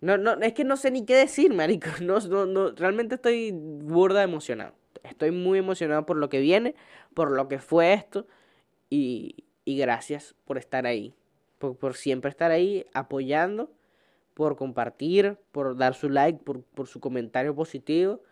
No, 0.00 0.16
no, 0.16 0.32
es 0.40 0.54
que 0.54 0.64
no 0.64 0.78
sé 0.78 0.90
ni 0.90 1.04
qué 1.04 1.14
decir, 1.14 1.52
marico. 1.52 1.90
No, 2.00 2.18
no, 2.20 2.46
no, 2.46 2.70
realmente 2.70 3.16
estoy 3.16 3.52
burda 3.52 4.22
emocionado. 4.22 4.72
Estoy 5.02 5.30
muy 5.30 5.58
emocionado 5.58 6.06
por 6.06 6.16
lo 6.16 6.28
que 6.28 6.40
viene, 6.40 6.74
por 7.14 7.30
lo 7.30 7.48
que 7.48 7.58
fue 7.58 7.92
esto. 7.92 8.26
Y, 8.88 9.44
y 9.64 9.76
gracias 9.76 10.34
por 10.46 10.58
estar 10.58 10.86
ahí. 10.86 11.14
Por, 11.58 11.76
por 11.76 11.94
siempre 11.94 12.30
estar 12.30 12.50
ahí 12.50 12.86
apoyando, 12.94 13.70
por 14.32 14.56
compartir, 14.56 15.36
por 15.52 15.76
dar 15.76 15.94
su 15.94 16.08
like, 16.08 16.42
por, 16.42 16.62
por 16.62 16.86
su 16.86 17.00
comentario 17.00 17.54
positivo. 17.54 18.22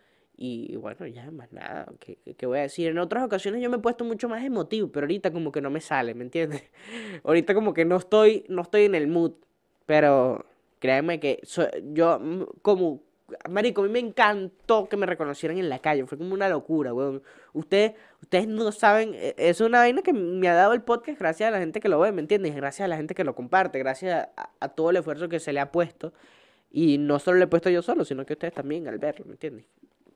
Y 0.40 0.76
bueno, 0.76 1.04
ya 1.08 1.30
más 1.32 1.52
nada, 1.52 1.86
¿qué, 1.98 2.16
qué- 2.36 2.46
voy 2.46 2.58
a 2.60 2.62
decir? 2.62 2.88
En 2.88 2.98
otras 2.98 3.24
ocasiones 3.24 3.60
yo 3.60 3.68
me 3.70 3.76
he 3.78 3.80
puesto 3.80 4.04
mucho 4.04 4.28
más 4.28 4.44
emotivo, 4.44 4.88
pero 4.92 5.04
ahorita 5.04 5.32
como 5.32 5.50
que 5.50 5.60
no 5.60 5.68
me 5.70 5.80
sale, 5.80 6.14
¿me 6.14 6.22
entiendes? 6.24 6.62
Ahorita 7.24 7.54
como 7.54 7.74
que 7.74 7.84
no 7.84 7.96
estoy, 7.96 8.44
no 8.48 8.62
estoy 8.62 8.84
en 8.84 8.94
el 8.94 9.08
mood, 9.08 9.32
pero 9.86 10.46
créanme 10.78 11.18
que 11.18 11.40
yo 11.92 12.20
mm, 12.20 12.42
como, 12.62 13.02
marico, 13.50 13.80
a 13.82 13.84
mí 13.86 13.90
me 13.90 13.98
encantó 13.98 14.88
que 14.88 14.96
me 14.96 15.06
reconocieran 15.06 15.58
en 15.58 15.68
la 15.68 15.80
calle, 15.80 16.06
fue 16.06 16.16
como 16.18 16.34
una 16.34 16.48
locura, 16.48 16.94
weón. 16.94 17.20
Ustedes, 17.52 17.94
ustedes 18.22 18.46
no 18.46 18.70
saben, 18.70 19.14
e- 19.14 19.34
es 19.38 19.60
una 19.60 19.78
vaina 19.80 20.02
que 20.02 20.12
me 20.12 20.48
ha 20.48 20.54
dado 20.54 20.72
el 20.72 20.82
podcast 20.82 21.18
gracias 21.18 21.48
a 21.48 21.50
la 21.50 21.58
gente 21.58 21.80
que 21.80 21.88
lo 21.88 21.98
ve, 21.98 22.12
¿me 22.12 22.20
entiendes? 22.20 22.54
Gracias 22.54 22.84
a 22.84 22.88
la 22.88 22.96
gente 22.96 23.14
que 23.16 23.24
lo 23.24 23.34
comparte, 23.34 23.80
gracias 23.80 24.28
a, 24.36 24.50
a 24.60 24.68
todo 24.68 24.90
el 24.90 24.96
esfuerzo 24.98 25.28
que 25.28 25.40
se 25.40 25.52
le 25.52 25.58
ha 25.58 25.72
puesto. 25.72 26.12
Y 26.70 26.98
no 26.98 27.18
solo 27.18 27.38
le 27.38 27.44
he 27.44 27.48
puesto 27.48 27.70
yo 27.70 27.82
solo, 27.82 28.04
sino 28.04 28.24
que 28.26 28.34
ustedes 28.34 28.54
también 28.54 28.86
al 28.88 28.98
verlo, 28.98 29.24
¿me 29.26 29.32
entiendes? 29.32 29.64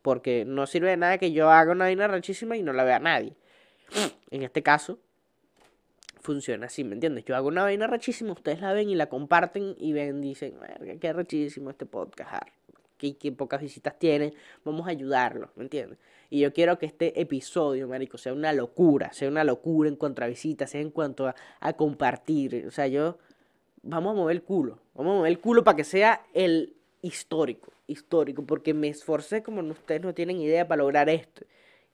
Porque 0.03 0.45
no 0.45 0.67
sirve 0.67 0.91
de 0.91 0.97
nada 0.97 1.19
que 1.19 1.33
yo 1.33 1.51
haga 1.51 1.73
una 1.73 1.85
vaina 1.85 2.09
rachísima 2.09 2.57
y 2.57 2.63
no 2.63 2.73
la 2.73 2.85
vea 2.85 2.99
nadie. 2.99 3.35
En 4.31 4.43
este 4.43 4.63
caso, 4.63 4.99
funciona 6.23 6.67
así, 6.67 6.85
¿me 6.85 6.95
entiendes? 6.95 7.25
Yo 7.25 7.37
hago 7.37 7.49
una 7.49 7.63
vaina 7.63 7.87
rachísima, 7.87 8.33
ustedes 8.33 8.61
la 8.61 8.73
ven 8.73 8.89
y 8.89 8.95
la 8.95 9.09
comparten 9.09 9.75
y 9.79 9.93
ven, 9.93 10.21
dicen, 10.21 10.59
"Verga, 10.61 10.97
qué 10.99 11.13
rachísimo 11.13 11.71
este 11.71 11.85
podcast, 11.85 12.33
ar, 12.33 12.53
qué, 12.97 13.17
qué 13.17 13.33
pocas 13.33 13.61
visitas 13.61 13.99
tiene, 13.99 14.33
vamos 14.65 14.87
a 14.87 14.91
ayudarlo, 14.91 15.51
¿me 15.57 15.65
entiendes? 15.65 15.99
Y 16.31 16.41
yo 16.41 16.53
quiero 16.53 16.79
que 16.79 16.87
este 16.87 17.21
episodio, 17.21 17.89
marico, 17.89 18.17
sea 18.17 18.33
una 18.33 18.53
locura, 18.53 19.13
sea 19.13 19.29
una 19.29 19.45
locura 19.45 19.89
en 19.89 19.97
cuanto 19.97 20.25
a 20.25 20.29
visitas, 20.29 20.71
sea 20.71 20.81
en 20.81 20.91
cuanto 20.91 21.35
a 21.61 21.73
compartir, 21.75 22.65
o 22.67 22.71
sea, 22.71 22.87
yo, 22.87 23.19
vamos 23.83 24.13
a 24.13 24.15
mover 24.15 24.37
el 24.37 24.43
culo, 24.43 24.79
vamos 24.95 25.13
a 25.13 25.17
mover 25.17 25.33
el 25.33 25.41
culo 25.41 25.65
para 25.65 25.77
que 25.77 25.85
sea 25.85 26.25
el 26.33 26.75
histórico, 27.03 27.72
histórico, 27.87 28.45
porque 28.45 28.75
me 28.75 28.89
esforcé 28.89 29.43
como 29.43 29.61
ustedes 29.63 30.03
no 30.03 30.15
tienen 30.15 30.41
idea 30.41 30.67
para 30.67 30.83
lograr 30.83 31.09
esto. 31.09 31.45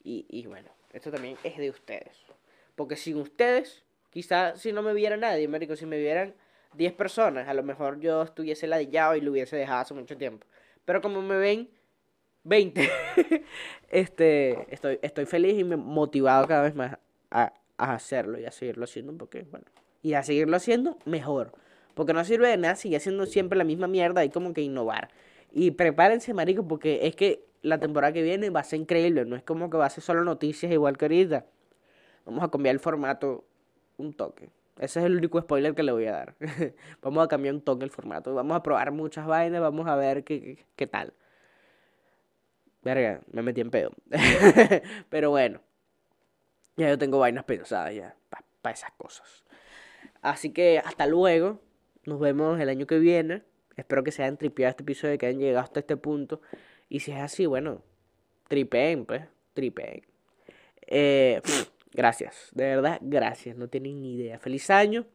Y, 0.03 0.27
y 0.29 0.47
bueno, 0.47 0.71
esto 0.93 1.11
también 1.11 1.37
es 1.45 1.57
de 1.57 1.71
ustedes. 1.71 2.17
Porque 2.75 2.97
sin 2.97 3.17
ustedes, 3.17 3.85
quizás 4.11 4.61
si 4.61 4.73
no 4.73 4.83
me 4.83 4.95
viera 4.95 5.17
nadie, 5.17 5.49
marico, 5.49 5.77
si 5.77 5.87
me 5.87 5.99
vieran 5.99 6.35
10 6.75 6.93
personas, 6.95 7.49
a 7.49 7.55
lo 7.55 7.63
mejor 7.63 8.01
yo 8.01 8.23
estuviese 8.23 8.67
ladillado 8.67 9.17
y 9.17 9.21
lo 9.21 9.33
hubiese 9.33 9.57
dejado 9.57 9.81
hace 9.81 9.95
mucho 9.95 10.17
tiempo. 10.17 10.47
Pero 10.85 11.01
como 11.01 11.23
me 11.23 11.37
ven 11.37 11.69
20, 12.45 12.89
este, 13.91 14.73
estoy, 14.73 14.99
estoy 15.03 15.27
feliz 15.27 15.59
y 15.59 15.65
motivado 15.65 16.47
cada 16.47 16.63
vez 16.63 16.75
más 16.75 16.99
a, 17.31 17.53
a 17.77 17.95
hacerlo 17.95 18.39
y 18.39 18.45
a 18.45 18.53
seguirlo 18.53 18.85
haciendo, 18.85 19.17
porque, 19.17 19.43
bueno, 19.43 19.67
y 20.03 20.15
a 20.15 20.23
seguirlo 20.23 20.57
haciendo 20.57 20.99
mejor. 21.05 21.53
Porque 21.95 22.13
no 22.13 22.25
sirve 22.25 22.49
de 22.49 22.57
nada 22.57 22.77
seguir 22.77 22.99
haciendo 22.99 23.27
siempre 23.27 23.59
la 23.59 23.65
misma 23.65 23.89
mierda, 23.89 24.21
hay 24.21 24.31
como 24.31 24.55
que 24.55 24.61
innovar. 24.63 25.11
Y 25.53 25.71
prepárense, 25.73 26.35
marico, 26.35 26.67
porque 26.67 27.07
es 27.07 27.17
que 27.17 27.47
la 27.63 27.79
temporada 27.79 28.13
que 28.13 28.23
viene 28.23 28.51
va 28.51 28.61
a 28.61 28.65
ser 28.65 28.81
increíble, 28.81 29.25
no 29.25 29.37
es 29.37 29.43
como 29.43 29.71
que 29.71 29.77
va 29.77 29.87
a 29.87 29.91
ser 29.91 30.03
solo 30.03 30.25
noticias 30.25 30.71
igual 30.73 30.97
que 30.97 31.07
ahorita. 31.07 31.47
Vamos 32.25 32.45
a 32.45 32.51
cambiar 32.51 32.75
el 32.75 32.81
formato 32.81 33.45
un 33.97 34.13
toque. 34.13 34.51
Ese 34.79 35.01
es 35.01 35.07
el 35.07 35.17
único 35.17 35.41
spoiler 35.41 35.75
que 35.75 35.83
le 35.83 35.93
voy 35.93 36.07
a 36.07 36.13
dar. 36.13 36.35
vamos 37.03 37.25
a 37.25 37.29
cambiar 37.29 37.55
un 37.55 37.61
toque 37.61 37.85
el 37.85 37.91
formato. 37.91 38.35
Vamos 38.35 38.57
a 38.57 38.63
probar 38.63 38.93
muchas 38.93 39.27
vainas, 39.27 39.61
vamos 39.61 39.87
a 39.89 39.97
ver 39.97 40.25
qué, 40.25 40.41
qué, 40.41 40.67
qué 40.77 40.87
tal. 40.87 41.13
Verga, 42.83 43.21
me 43.33 43.43
metí 43.43 43.61
en 43.61 43.71
pedo. 43.71 43.91
Pero 45.11 45.31
bueno, 45.31 45.61
ya 46.77 46.89
yo 46.89 46.99
tengo 46.99 47.19
vainas 47.19 47.45
pensadas 47.45 47.95
ya 47.95 48.15
para 48.63 48.75
esas 48.75 48.93
cosas. 48.93 49.45
Así 50.23 50.53
que 50.53 50.79
hasta 50.79 51.07
luego. 51.07 51.61
Nos 52.05 52.21
vemos 52.21 52.59
el 52.59 52.69
año 52.69 52.87
que 52.87 52.99
viene. 52.99 53.43
Espero 53.79 54.03
que 54.03 54.11
se 54.11 54.25
hayan 54.25 54.37
tripeado 54.37 54.71
este 54.71 54.83
episodio, 54.83 55.17
que 55.17 55.27
hayan 55.27 55.41
llegado 55.41 55.63
hasta 55.65 55.79
este 55.79 55.97
punto. 55.97 56.41
Y 56.89 56.99
si 56.99 57.13
es 57.13 57.19
así, 57.19 57.47
bueno, 57.47 57.81
tripeen, 58.49 59.07
pues, 59.07 59.23
tripeen. 59.55 60.03
Eh, 60.85 61.41
gracias, 61.93 62.51
de 62.53 62.65
verdad, 62.65 62.99
gracias. 63.01 63.57
No 63.57 63.69
tienen 63.69 64.03
ni 64.03 64.17
idea. 64.17 64.41
Feliz 64.41 64.69
año. 64.71 65.07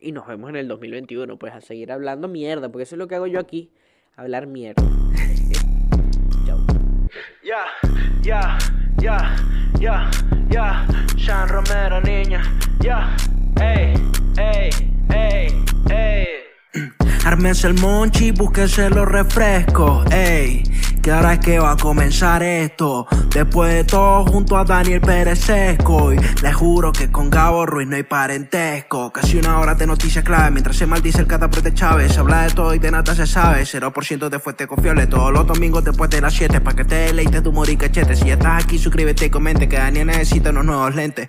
Y 0.00 0.12
nos 0.12 0.28
vemos 0.28 0.50
en 0.50 0.56
el 0.56 0.68
2021, 0.68 1.38
pues, 1.38 1.54
a 1.54 1.60
seguir 1.60 1.90
hablando 1.90 2.28
mierda, 2.28 2.70
porque 2.70 2.84
eso 2.84 2.94
es 2.94 3.00
lo 3.00 3.08
que 3.08 3.16
hago 3.16 3.26
yo 3.26 3.40
aquí, 3.40 3.72
hablar 4.14 4.46
mierda. 4.46 4.82
Ya, 7.42 7.64
ya, 8.22 8.58
ya, 8.98 9.36
ya, 9.78 10.10
ya, 10.50 10.86
Sean 11.16 11.48
Romero, 11.48 12.00
niña, 12.00 12.42
ya. 12.80 13.16
Ármense 17.26 17.66
el 17.66 17.74
monchi, 17.74 18.30
búsquense 18.30 18.88
los 18.88 19.08
refrescos, 19.08 20.08
ey. 20.12 20.62
Que 21.02 21.10
ahora 21.10 21.32
es 21.32 21.40
que 21.40 21.58
va 21.58 21.72
a 21.72 21.76
comenzar 21.76 22.40
esto. 22.44 23.08
Después 23.34 23.74
de 23.74 23.82
todo, 23.82 24.24
junto 24.26 24.56
a 24.56 24.64
Daniel 24.64 25.00
Pérez. 25.00 25.48
Y 25.48 26.42
les 26.42 26.54
juro 26.54 26.92
que 26.92 27.10
con 27.10 27.28
Gabo 27.28 27.66
Ruiz 27.66 27.88
no 27.88 27.96
hay 27.96 28.04
parentesco. 28.04 29.12
Casi 29.12 29.38
una 29.38 29.58
hora 29.58 29.74
de 29.74 29.88
noticias 29.88 30.24
clave. 30.24 30.52
Mientras 30.52 30.76
se 30.76 30.86
maldice 30.86 31.20
el 31.20 31.26
cataprete 31.26 31.74
Chávez. 31.74 32.12
Se 32.12 32.20
habla 32.20 32.42
de 32.42 32.50
todo 32.50 32.72
y 32.74 32.78
de 32.78 32.92
nada 32.92 33.12
se 33.12 33.26
sabe. 33.26 33.62
0% 33.64 34.28
de 34.28 34.38
fuente 34.38 34.68
confiable. 34.68 35.08
Todos 35.08 35.32
los 35.32 35.46
domingos 35.48 35.82
después 35.82 36.08
de 36.10 36.20
las 36.20 36.32
7. 36.32 36.60
Pa' 36.60 36.74
que 36.74 36.84
te 36.84 36.94
deleites 36.94 37.42
tu 37.42 37.50
humor 37.50 37.68
y 37.68 37.76
cachete. 37.76 38.14
Si 38.14 38.26
ya 38.26 38.34
estás 38.34 38.64
aquí, 38.64 38.78
suscríbete 38.78 39.26
y 39.26 39.30
comente. 39.30 39.68
Que 39.68 39.78
Daniel 39.78 40.06
necesita 40.06 40.50
unos 40.50 40.64
nuevos 40.64 40.94
lentes. 40.94 41.28